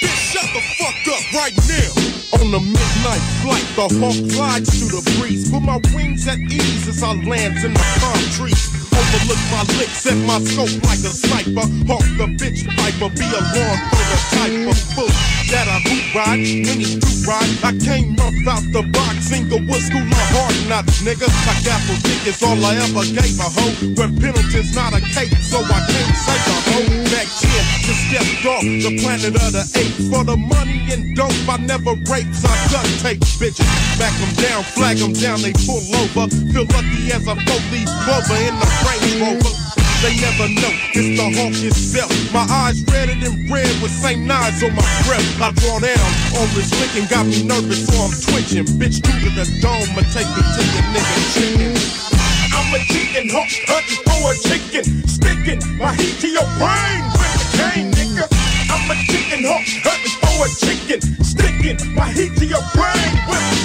Bitch, 0.00 0.20
shut 0.32 0.48
the 0.56 0.64
fuck 0.80 0.96
up 1.12 1.24
right 1.36 1.52
now. 1.68 1.92
On 2.40 2.48
the 2.48 2.60
midnight 2.64 3.24
flight, 3.44 3.68
the 3.76 3.84
hawk 4.00 4.16
glides 4.32 4.72
through 4.72 4.96
the 4.96 5.04
breeze. 5.20 5.52
Put 5.52 5.60
my 5.60 5.76
wings 5.92 6.26
at 6.26 6.38
ease 6.40 6.88
as 6.88 7.02
I 7.02 7.12
lands 7.28 7.60
in 7.64 7.74
the 7.76 7.84
palm 8.00 8.24
trees. 8.32 8.64
Overlook 8.96 9.42
my 9.52 9.60
licks, 9.76 10.08
set 10.08 10.16
my 10.24 10.40
scope 10.40 10.72
like 10.88 11.04
a 11.04 11.12
sniper. 11.12 11.68
Hawk 11.84 12.08
the 12.16 12.32
bitch 12.40 12.64
piper, 12.80 13.12
be 13.12 13.28
along 13.28 13.76
for 13.92 14.04
the 14.08 14.18
type 14.32 14.72
of 14.72 14.78
fool 14.96 15.39
that 15.50 15.66
I 15.66 15.78
ride. 16.14 16.38
When 16.38 16.78
he 16.78 16.96
do 16.96 17.10
ride, 17.26 17.50
I 17.66 17.74
came 17.76 18.14
up 18.22 18.34
out 18.46 18.64
the 18.70 18.86
box. 18.94 19.30
Inglewood 19.34 19.82
School 19.82 20.06
my 20.06 20.24
heart 20.34 20.54
Knocks, 20.70 21.02
nigga. 21.02 21.26
I 21.26 21.54
gaffle 21.66 21.98
dick 22.06 22.22
is 22.26 22.42
all 22.42 22.58
I 22.62 22.78
ever 22.78 23.04
gave 23.10 23.34
a 23.38 23.48
hoe. 23.50 23.74
Where 23.98 24.10
Pendleton's 24.10 24.74
not 24.74 24.94
a 24.94 25.02
cake, 25.02 25.34
so 25.42 25.58
I 25.60 25.78
can't 25.90 26.14
say 26.14 26.38
the 26.46 26.56
hoe. 26.70 26.88
Back 27.10 27.28
here, 27.42 27.64
just 27.82 28.02
stepped 28.06 28.46
off 28.46 28.62
the 28.62 28.92
planet 29.02 29.34
of 29.34 29.50
the 29.50 29.64
apes. 29.74 30.06
For 30.08 30.22
the 30.24 30.38
money 30.38 30.86
and 30.94 31.14
dope, 31.18 31.34
I 31.50 31.58
never 31.58 31.98
rapes. 32.06 32.46
I 32.46 32.54
duct 32.70 32.90
tape 33.02 33.22
bitches. 33.38 33.66
Back 33.98 34.14
them 34.22 34.32
down, 34.38 34.62
flag 34.62 34.98
them 34.98 35.12
down, 35.12 35.42
they 35.42 35.52
pull 35.66 35.82
over. 35.98 36.30
Feel 36.54 36.66
lucky 36.70 37.10
as 37.10 37.26
a 37.26 37.34
four-leaf 37.34 37.90
clover 38.06 38.38
in 38.46 38.54
the 38.54 38.68
Range 38.86 39.14
Rover. 39.18 39.79
They 40.00 40.16
never 40.16 40.48
know, 40.48 40.72
it's 40.96 41.20
the 41.20 41.28
hawk 41.36 41.52
itself. 41.60 42.08
My 42.32 42.48
eyes 42.48 42.80
redder 42.88 43.20
than 43.20 43.52
red 43.52 43.68
with 43.84 43.92
St. 43.92 44.24
Knives 44.24 44.64
on 44.64 44.72
my 44.72 44.88
breath. 45.04 45.28
I 45.36 45.52
draw 45.60 45.76
down 45.76 46.08
on 46.40 46.48
this 46.56 46.72
licking, 46.80 47.04
got 47.04 47.28
me 47.28 47.44
nervous, 47.44 47.84
so 47.84 48.08
I'm 48.08 48.14
twitching. 48.16 48.64
Bitch, 48.80 49.04
true 49.04 49.20
to 49.20 49.30
the 49.36 49.44
dome, 49.60 49.92
but 49.92 50.08
take 50.08 50.24
me 50.24 50.40
to 50.40 50.62
your 50.72 50.86
nigga 50.96 51.20
chicken. 51.36 51.76
I'm 52.48 52.72
a 52.72 52.80
chicken 52.88 53.28
hawk, 53.28 53.52
hunting 53.68 54.00
for 54.08 54.32
a 54.32 54.36
chicken. 54.40 54.84
Sticking 55.04 55.60
my 55.76 55.92
heat 55.92 56.16
to 56.24 56.28
your 56.32 56.48
brain 56.56 57.04
with 57.20 57.36
the 57.36 57.44
cane, 57.60 57.92
nigga. 57.92 58.24
I'm 58.72 58.88
a 58.88 58.96
chicken 59.04 59.44
hawk, 59.44 59.68
hunting 59.84 60.16
for 60.16 60.48
a 60.48 60.50
chicken. 60.64 61.00
Sticking 61.20 61.76
my 61.92 62.08
heat 62.08 62.32
to 62.40 62.46
your 62.48 62.64
brain 62.72 63.12
with 63.28 63.59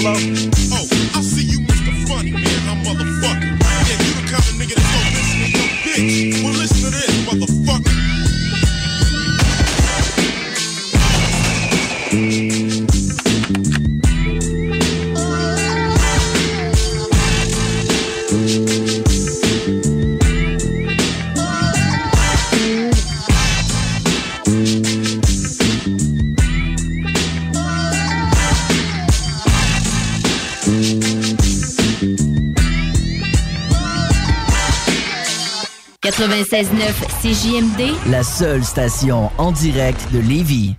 Hello? 0.00 0.37
96.9 36.28 37.22
CJMD, 37.22 38.10
La 38.10 38.22
seule 38.22 38.62
station 38.62 39.30
en 39.38 39.50
direct 39.50 40.12
de 40.12 40.18
Lévis. 40.18 40.76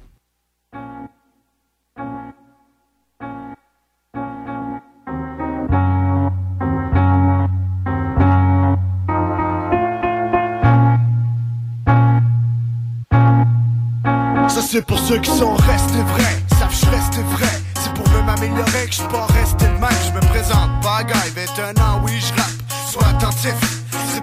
Ça 14.48 14.62
c'est 14.62 14.86
pour 14.86 15.00
ceux 15.00 15.18
qui 15.18 15.32
sont 15.32 15.56
restés 15.56 16.04
vrais, 16.10 16.22
savent 16.60 16.70
je 16.72 16.86
reste 16.92 17.16
vrai. 17.32 17.48
C'est 17.82 17.94
pour 17.96 18.08
mieux 18.10 18.22
m'améliorer 18.22 18.86
que 18.88 18.94
je 18.94 19.02
peux 19.02 19.08
pas 19.08 19.26
rester 19.26 19.66
le 19.66 19.80
même. 19.80 19.90
Je 20.06 20.12
me 20.12 20.22
présente, 20.28 20.70
bagaille, 20.84 21.32
21 21.36 21.70
ans, 21.82 22.02
oui 22.06 22.12
je 22.20 22.34
rappe. 22.40 22.52
Sois 22.92 23.08
attentif, 23.08 23.79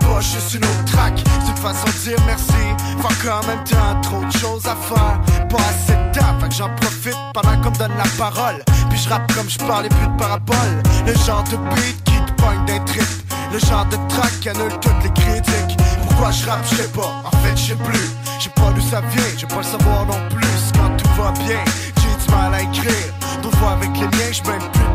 c'est 0.06 0.12
pas 0.12 0.20
juste 0.20 0.54
une 0.54 0.64
autre 0.64 0.84
track. 0.92 1.24
C'est 1.44 1.50
une 1.50 1.56
façon 1.56 1.86
de 1.86 2.10
dire 2.10 2.18
merci. 2.26 2.52
Fuck 3.00 3.32
en 3.32 3.46
même 3.46 3.64
temps, 3.64 4.00
trop 4.02 4.24
de 4.24 4.32
choses 4.32 4.66
à 4.66 4.76
faire. 4.76 5.20
Pas 5.48 5.62
assez 5.70 5.92
de 5.92 6.18
temps, 6.18 6.40
fait 6.40 6.48
que 6.48 6.54
j'en 6.54 6.70
profite 6.76 7.16
pendant 7.34 7.60
qu'on 7.62 7.70
me 7.70 7.78
donne 7.78 7.96
la 7.96 8.08
parole. 8.18 8.62
Puis 8.90 8.98
je 8.98 9.08
rappe 9.08 9.32
comme 9.34 9.48
je 9.48 9.58
parle 9.58 9.84
les 9.84 9.88
buts 9.88 10.12
de 10.12 10.18
parabole. 10.18 10.82
Le 11.06 11.14
genre 11.24 11.44
de 11.44 11.56
beat 11.74 12.04
qui 12.04 12.12
te 12.12 12.42
pogne 12.42 12.64
d'un 12.66 12.84
trip. 12.84 13.06
Le 13.52 13.58
genre 13.58 13.86
de 13.86 13.96
track 14.08 14.40
qui 14.40 14.48
annule 14.48 14.72
toutes 14.80 15.02
les 15.02 15.12
critiques. 15.12 15.76
Pourquoi 16.08 16.30
je 16.30 16.46
rappe, 16.48 16.64
je 16.70 16.76
sais 16.76 16.88
pas, 16.88 17.22
en 17.24 17.36
fait 17.38 17.56
je 17.56 17.68
sais 17.68 17.74
plus. 17.74 18.10
Je 18.38 18.44
sais 18.44 18.50
pas 18.50 18.70
d'où 18.74 18.80
ça 18.80 19.00
vient, 19.00 19.24
j'ai 19.36 19.46
pas 19.46 19.56
le 19.56 19.62
savoir 19.62 20.06
non 20.06 20.18
plus. 20.30 20.46
Quand 20.74 20.96
tout 20.96 21.22
va 21.22 21.32
bien, 21.32 21.60
j'ai 21.96 22.24
du 22.24 22.30
mal 22.30 22.54
à 22.54 22.62
écrire. 22.62 23.12
D'autres 23.42 23.58
fois 23.58 23.72
avec 23.72 23.90
les 23.94 24.06
miens, 24.06 24.32
je 24.32 24.42
plus 24.42 24.85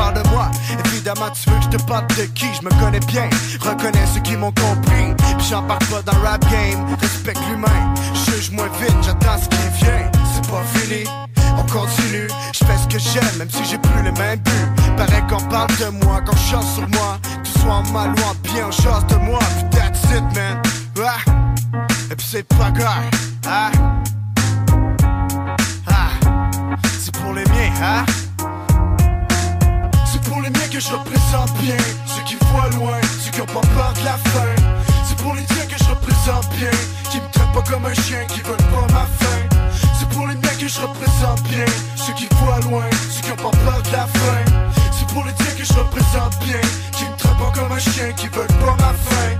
parle 0.00 0.22
de 0.22 0.28
moi, 0.30 0.50
évidemment 0.86 1.28
tu 1.30 1.50
veux 1.50 1.56
que 1.58 1.64
je 1.64 1.76
te 1.76 1.82
parle 1.82 2.06
de 2.08 2.24
qui? 2.34 2.46
Je 2.58 2.64
me 2.64 2.70
connais 2.80 3.00
bien, 3.00 3.28
reconnais 3.60 4.06
ceux 4.12 4.20
qui 4.20 4.34
m'ont 4.34 4.52
compris. 4.52 5.14
Puis 5.36 5.46
j'en 5.50 5.62
parle 5.62 5.84
pas 5.90 6.00
dans 6.02 6.18
le 6.18 6.26
rap 6.26 6.40
game, 6.50 6.80
respecte 7.00 7.40
l'humain. 7.48 7.94
Juge-moi 8.14 8.66
vite, 8.80 8.96
j'attends 9.02 9.38
ce 9.38 9.48
qui 9.48 9.84
vient. 9.84 10.10
C'est 10.32 10.50
pas 10.50 10.64
fini, 10.74 11.04
on 11.58 11.64
continue. 11.64 12.28
Je 12.52 12.64
fais 12.64 12.78
ce 12.82 12.88
que 12.88 12.98
j'aime, 12.98 13.36
même 13.38 13.50
si 13.50 13.62
j'ai 13.64 13.76
plus 13.76 14.02
le 14.02 14.12
même 14.12 14.38
but. 14.38 14.96
Paraît 14.96 15.24
qu'on 15.28 15.44
parle 15.48 15.74
de 15.76 15.90
moi, 16.04 16.22
qu'on 16.22 16.36
chante 16.36 16.68
sur 16.74 16.88
moi. 16.88 17.18
Que 17.42 17.48
tu 17.48 17.58
sois 17.60 17.74
en 17.74 17.92
mal 17.92 18.10
ou 18.10 18.22
en 18.30 18.34
bien, 18.42 18.68
on 18.68 18.72
chasse 18.72 19.06
de 19.08 19.16
moi. 19.16 19.40
Puis 19.56 19.78
that's 19.78 20.04
it, 20.16 20.24
man. 20.34 20.62
Ah. 20.98 21.30
Et 22.10 22.16
puis 22.16 22.26
c'est 22.30 22.48
pas 22.56 22.70
grave. 22.70 23.04
Ah. 23.46 23.70
Ah. 25.86 26.12
C'est 26.98 27.14
pour 27.18 27.34
les 27.34 27.44
miens, 27.44 27.72
hein? 27.82 28.04
Que 30.80 30.86
je 30.86 30.92
représente 30.92 31.52
bien. 31.58 31.76
Ceux 32.06 32.22
qui 32.24 32.36
voient 32.52 32.70
loin, 32.70 32.98
ceux 33.22 33.30
qui 33.30 33.40
ont 33.40 33.46
pas 33.46 33.60
peur 33.74 33.92
de 33.98 34.04
la 34.04 34.16
fin. 34.32 34.54
C'est 35.04 35.16
pour 35.18 35.34
les 35.34 35.44
tiens 35.44 35.66
que 35.66 35.76
je 35.78 35.90
représente 35.90 36.48
bien. 36.56 36.70
Qui 37.10 37.18
me 37.18 37.30
traitent 37.32 37.52
pas 37.52 37.70
comme 37.70 37.84
un 37.84 37.94
chien, 37.94 38.24
qui 38.28 38.40
veulent 38.40 38.56
pas 38.56 38.86
ma 38.92 39.06
fin. 39.20 39.40
C'est 39.98 40.08
pour 40.08 40.26
les 40.26 40.34
miens 40.34 40.56
que 40.58 40.68
je 40.68 40.80
représente 40.80 41.42
bien. 41.44 41.66
Ceux 41.96 42.14
qui 42.14 42.28
voient 42.36 42.60
loin, 42.60 42.88
ceux 43.10 43.22
qui 43.22 43.32
ont 43.32 43.50
pas 43.50 43.56
peur 43.64 43.82
de 43.82 43.92
la 43.92 44.06
fin. 44.06 44.40
C'est 44.96 45.06
pour 45.12 45.24
les 45.24 45.32
tiens 45.34 45.54
que 45.58 45.64
je 45.64 45.74
représente 45.74 46.38
bien. 46.44 46.60
Qui 46.92 47.04
me 47.04 47.16
traitent 47.16 47.38
pas 47.38 47.52
comme 47.54 47.72
un 47.72 47.78
chien, 47.78 48.12
qui 48.12 48.28
veulent 48.28 48.46
pas 48.46 48.76
ma 48.78 48.94
fin. 49.06 49.30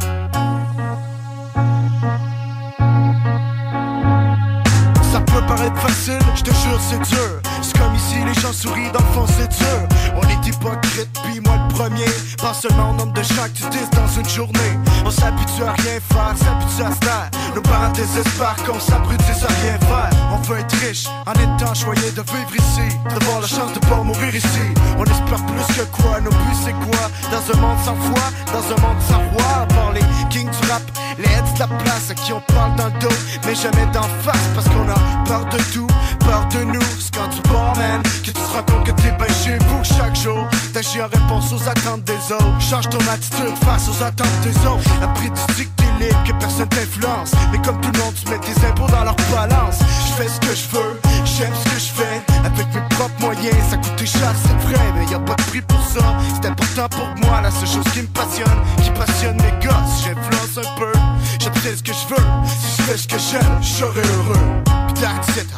Ça 5.13 5.21
peut 5.21 5.47
paraître 5.47 5.81
facile, 5.81 6.19
je 6.37 6.43
te 6.43 6.51
jure 6.51 6.81
c'est 6.89 7.15
dur 7.15 7.41
comme 7.81 7.95
ici, 7.95 8.17
les 8.25 8.35
gens 8.41 8.53
sourient, 8.53 8.93
dans 8.93 9.01
le 9.01 9.13
fond 9.15 9.27
c'est 9.27 9.49
dur. 9.49 9.81
On 10.17 10.29
est 10.29 10.47
hypocrite, 10.47 11.09
puis 11.25 11.41
moi 11.41 11.57
le 11.57 11.75
premier. 11.75 12.13
Pas 12.39 12.55
seulement 12.55 12.91
au 12.91 12.95
nombre 12.95 13.13
de 13.13 13.23
gens 13.23 13.49
que 13.49 13.57
tu 13.57 13.69
dises 13.71 13.91
dans 13.91 14.09
une 14.21 14.29
journée. 14.29 14.73
On 15.05 15.11
s'habitue 15.11 15.65
à 15.65 15.73
rien 15.73 15.99
faire, 16.13 16.35
s'habitue 16.37 16.83
à 16.85 16.93
se 16.95 17.01
taire. 17.01 17.31
Nos 17.55 17.63
parents 17.63 17.93
désespèrent 17.93 18.57
qu'on 18.67 18.79
s'abrutisse 18.79 19.43
à 19.43 19.53
rien 19.63 19.79
faire. 19.81 20.11
On 20.33 20.37
veut 20.43 20.59
être 20.59 20.77
riche, 20.87 21.07
en 21.27 21.33
étant 21.33 21.75
choyé 21.75 22.11
de 22.13 22.23
vivre 22.23 22.55
ici. 22.55 22.97
D'avoir 23.09 23.41
la 23.41 23.47
chance 23.47 23.73
de 23.73 23.81
pas 23.81 24.03
mourir 24.03 24.35
ici. 24.35 24.67
On 24.99 25.05
espère 25.05 25.45
plus 25.47 25.77
que 25.77 25.85
quoi, 26.03 26.21
nos 26.21 26.31
buts 26.31 26.61
c'est 26.65 26.77
quoi? 26.85 27.05
Dans 27.33 27.45
un 27.55 27.61
monde 27.61 27.79
sans 27.85 27.97
foi, 27.97 28.25
dans 28.53 28.65
un 28.75 28.81
monde 28.81 29.03
sans 29.09 29.23
roi. 29.33 29.63
À 29.63 29.67
part 29.67 29.93
les 29.93 30.05
kings 30.29 30.51
du 30.51 30.71
rap, 30.71 30.83
les 31.19 31.25
heads 31.25 31.55
de 31.55 31.61
la 31.61 31.67
place 31.67 32.11
À 32.11 32.15
qui 32.15 32.33
on 32.33 32.41
parle 32.53 32.75
dans 32.77 32.87
le 32.87 32.99
dos, 33.01 33.17
mais 33.47 33.55
jamais 33.55 33.87
d'en 33.93 34.09
face 34.23 34.49
Parce 34.55 34.69
qu'on 34.69 34.89
a 34.89 35.25
peur 35.25 35.45
de 35.47 35.59
tout, 35.73 35.87
peur 36.21 36.47
de 36.53 36.65
nous. 36.65 36.89
C'est 36.99 37.15
quand 37.15 37.29
tu 37.29 37.43
pars, 37.43 37.70
que 37.75 38.27
tu 38.27 38.33
te 38.33 38.39
rends 38.39 38.63
compte 38.63 38.85
que 38.87 38.93
t'es 39.03 39.13
bien 39.13 39.27
chez 39.29 39.59
chaque 39.85 40.17
jour. 40.17 40.49
T'agis 40.73 41.01
en 41.03 41.09
réponse 41.09 41.53
aux 41.53 41.69
attentes 41.69 42.05
des 42.05 42.33
autres. 42.33 42.61
Change 42.61 42.89
ton 42.89 42.99
attitude 42.99 43.57
face 43.65 43.89
aux 43.89 44.03
attentes 44.03 44.41
des 44.43 44.57
autres. 44.67 44.91
Après 45.03 45.29
tu 45.29 45.55
dis 45.55 45.67
que 45.67 45.77
t'es 45.77 46.05
libre, 46.05 46.25
que 46.25 46.33
personne 46.33 46.69
t'influence. 46.69 47.33
Mais 47.53 47.59
comme 47.63 47.81
tout 47.81 47.91
le 47.93 47.99
monde, 47.99 48.15
tu 48.15 48.31
mets 48.31 48.39
tes 48.39 48.67
impôts 48.67 48.87
dans 48.89 49.05
leur 49.05 49.17
balance. 49.33 49.79
Je 50.07 50.13
fais 50.15 50.29
ce 50.29 50.41
que 50.41 50.55
je 50.55 50.77
veux, 50.77 51.01
j'aime 51.25 51.55
ce 51.55 51.71
que 51.71 51.81
je 51.81 51.93
fais. 51.93 52.23
Avec 52.45 52.67
mes 52.75 52.97
propres 52.97 53.21
moyens, 53.21 53.57
ça 53.71 53.77
coûte 53.77 54.05
cher, 54.05 54.33
c'est 54.43 54.69
vrai 54.69 54.81
Mais 54.97 55.07
y 55.07 55.15
a 55.15 55.19
pas 55.19 55.35
de 55.35 55.43
prix 55.43 55.63
pour 55.63 55.81
ça, 55.87 56.17
c'est 56.35 56.49
important 56.49 56.89
pour 56.89 57.27
moi 57.27 57.41
La 57.43 57.51
seule 57.51 57.69
chose 57.69 57.93
qui 57.93 58.03
me 58.03 58.09
passionne, 58.09 58.61
qui 58.83 58.91
passionne 58.91 59.37
mes 59.37 59.67
gosses. 59.67 60.05
J'influence 60.05 60.59
un 60.59 60.79
peu, 60.79 60.93
j'obtiens 61.41 61.77
ce 61.77 61.83
que 61.83 61.93
je 61.93 62.15
veux. 62.15 62.27
Si 62.47 62.77
je 62.77 62.83
fais 62.83 62.97
ce 62.97 63.09
que 63.09 63.19
j'aime, 63.19 63.59
je 63.63 63.69
serai 63.69 64.01
heureux. 64.01 64.63
Puis 64.89 65.03
that's 65.03 65.37
it, 65.37 65.49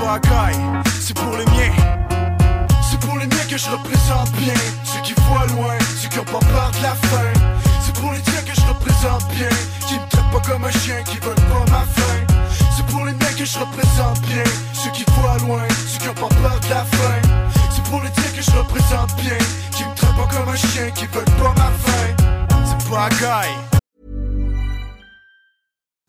Guy, 0.00 0.56
c'est 1.00 1.14
pour 1.14 1.36
les 1.36 1.44
miens. 1.44 1.72
C'est 2.82 2.98
pour 3.00 3.16
les 3.18 3.26
miens 3.26 3.46
que 3.48 3.56
je 3.56 3.70
représente 3.70 4.32
bien. 4.32 4.54
Ceux 4.82 5.00
qui 5.02 5.14
voient 5.28 5.46
loin, 5.54 5.78
ceux 6.00 6.08
qui 6.08 6.18
ont 6.18 6.24
pas 6.24 6.40
peur 6.40 6.70
de 6.76 6.82
la 6.82 6.94
fin. 6.94 7.32
C'est 7.80 7.94
pour 7.94 8.12
les 8.12 8.20
tiens 8.20 8.42
que 8.42 8.54
je 8.54 8.66
représente 8.66 9.28
bien. 9.28 9.48
Qui 9.86 9.94
me 9.94 10.08
traitent 10.08 10.30
pas 10.32 10.40
comme 10.50 10.64
un 10.64 10.70
chien, 10.70 11.02
qui 11.04 11.18
veulent 11.18 11.34
pas 11.34 11.70
ma 11.70 11.84
fin. 11.84 12.34
C'est 12.76 12.86
pour 12.86 13.04
les 13.04 13.12
miens 13.12 13.34
que 13.38 13.44
je 13.44 13.58
représente 13.58 14.20
bien. 14.22 14.44
Ceux 14.72 14.90
qui 14.90 15.04
voient 15.12 15.38
loin, 15.46 15.62
ceux 15.86 15.98
qui 15.98 16.08
ont 16.08 16.14
pas 16.14 16.34
peur 16.34 16.58
de 16.60 16.70
la 16.70 16.84
fin. 16.84 17.54
C'est 17.70 17.84
pour 17.84 18.02
les 18.02 18.10
tiens 18.10 18.32
que 18.34 18.42
je 18.42 18.50
représente 18.50 19.14
bien. 19.16 19.38
Qui 19.76 19.84
me 19.84 19.94
traitent 19.94 20.16
pas 20.16 20.36
comme 20.36 20.48
un 20.48 20.56
chien, 20.56 20.90
qui 20.94 21.06
veulent 21.06 21.24
pas 21.38 21.54
ma 21.56 21.70
fin. 21.78 22.48
C'est 22.64 22.96
un 22.96 23.08
guy 23.10 23.79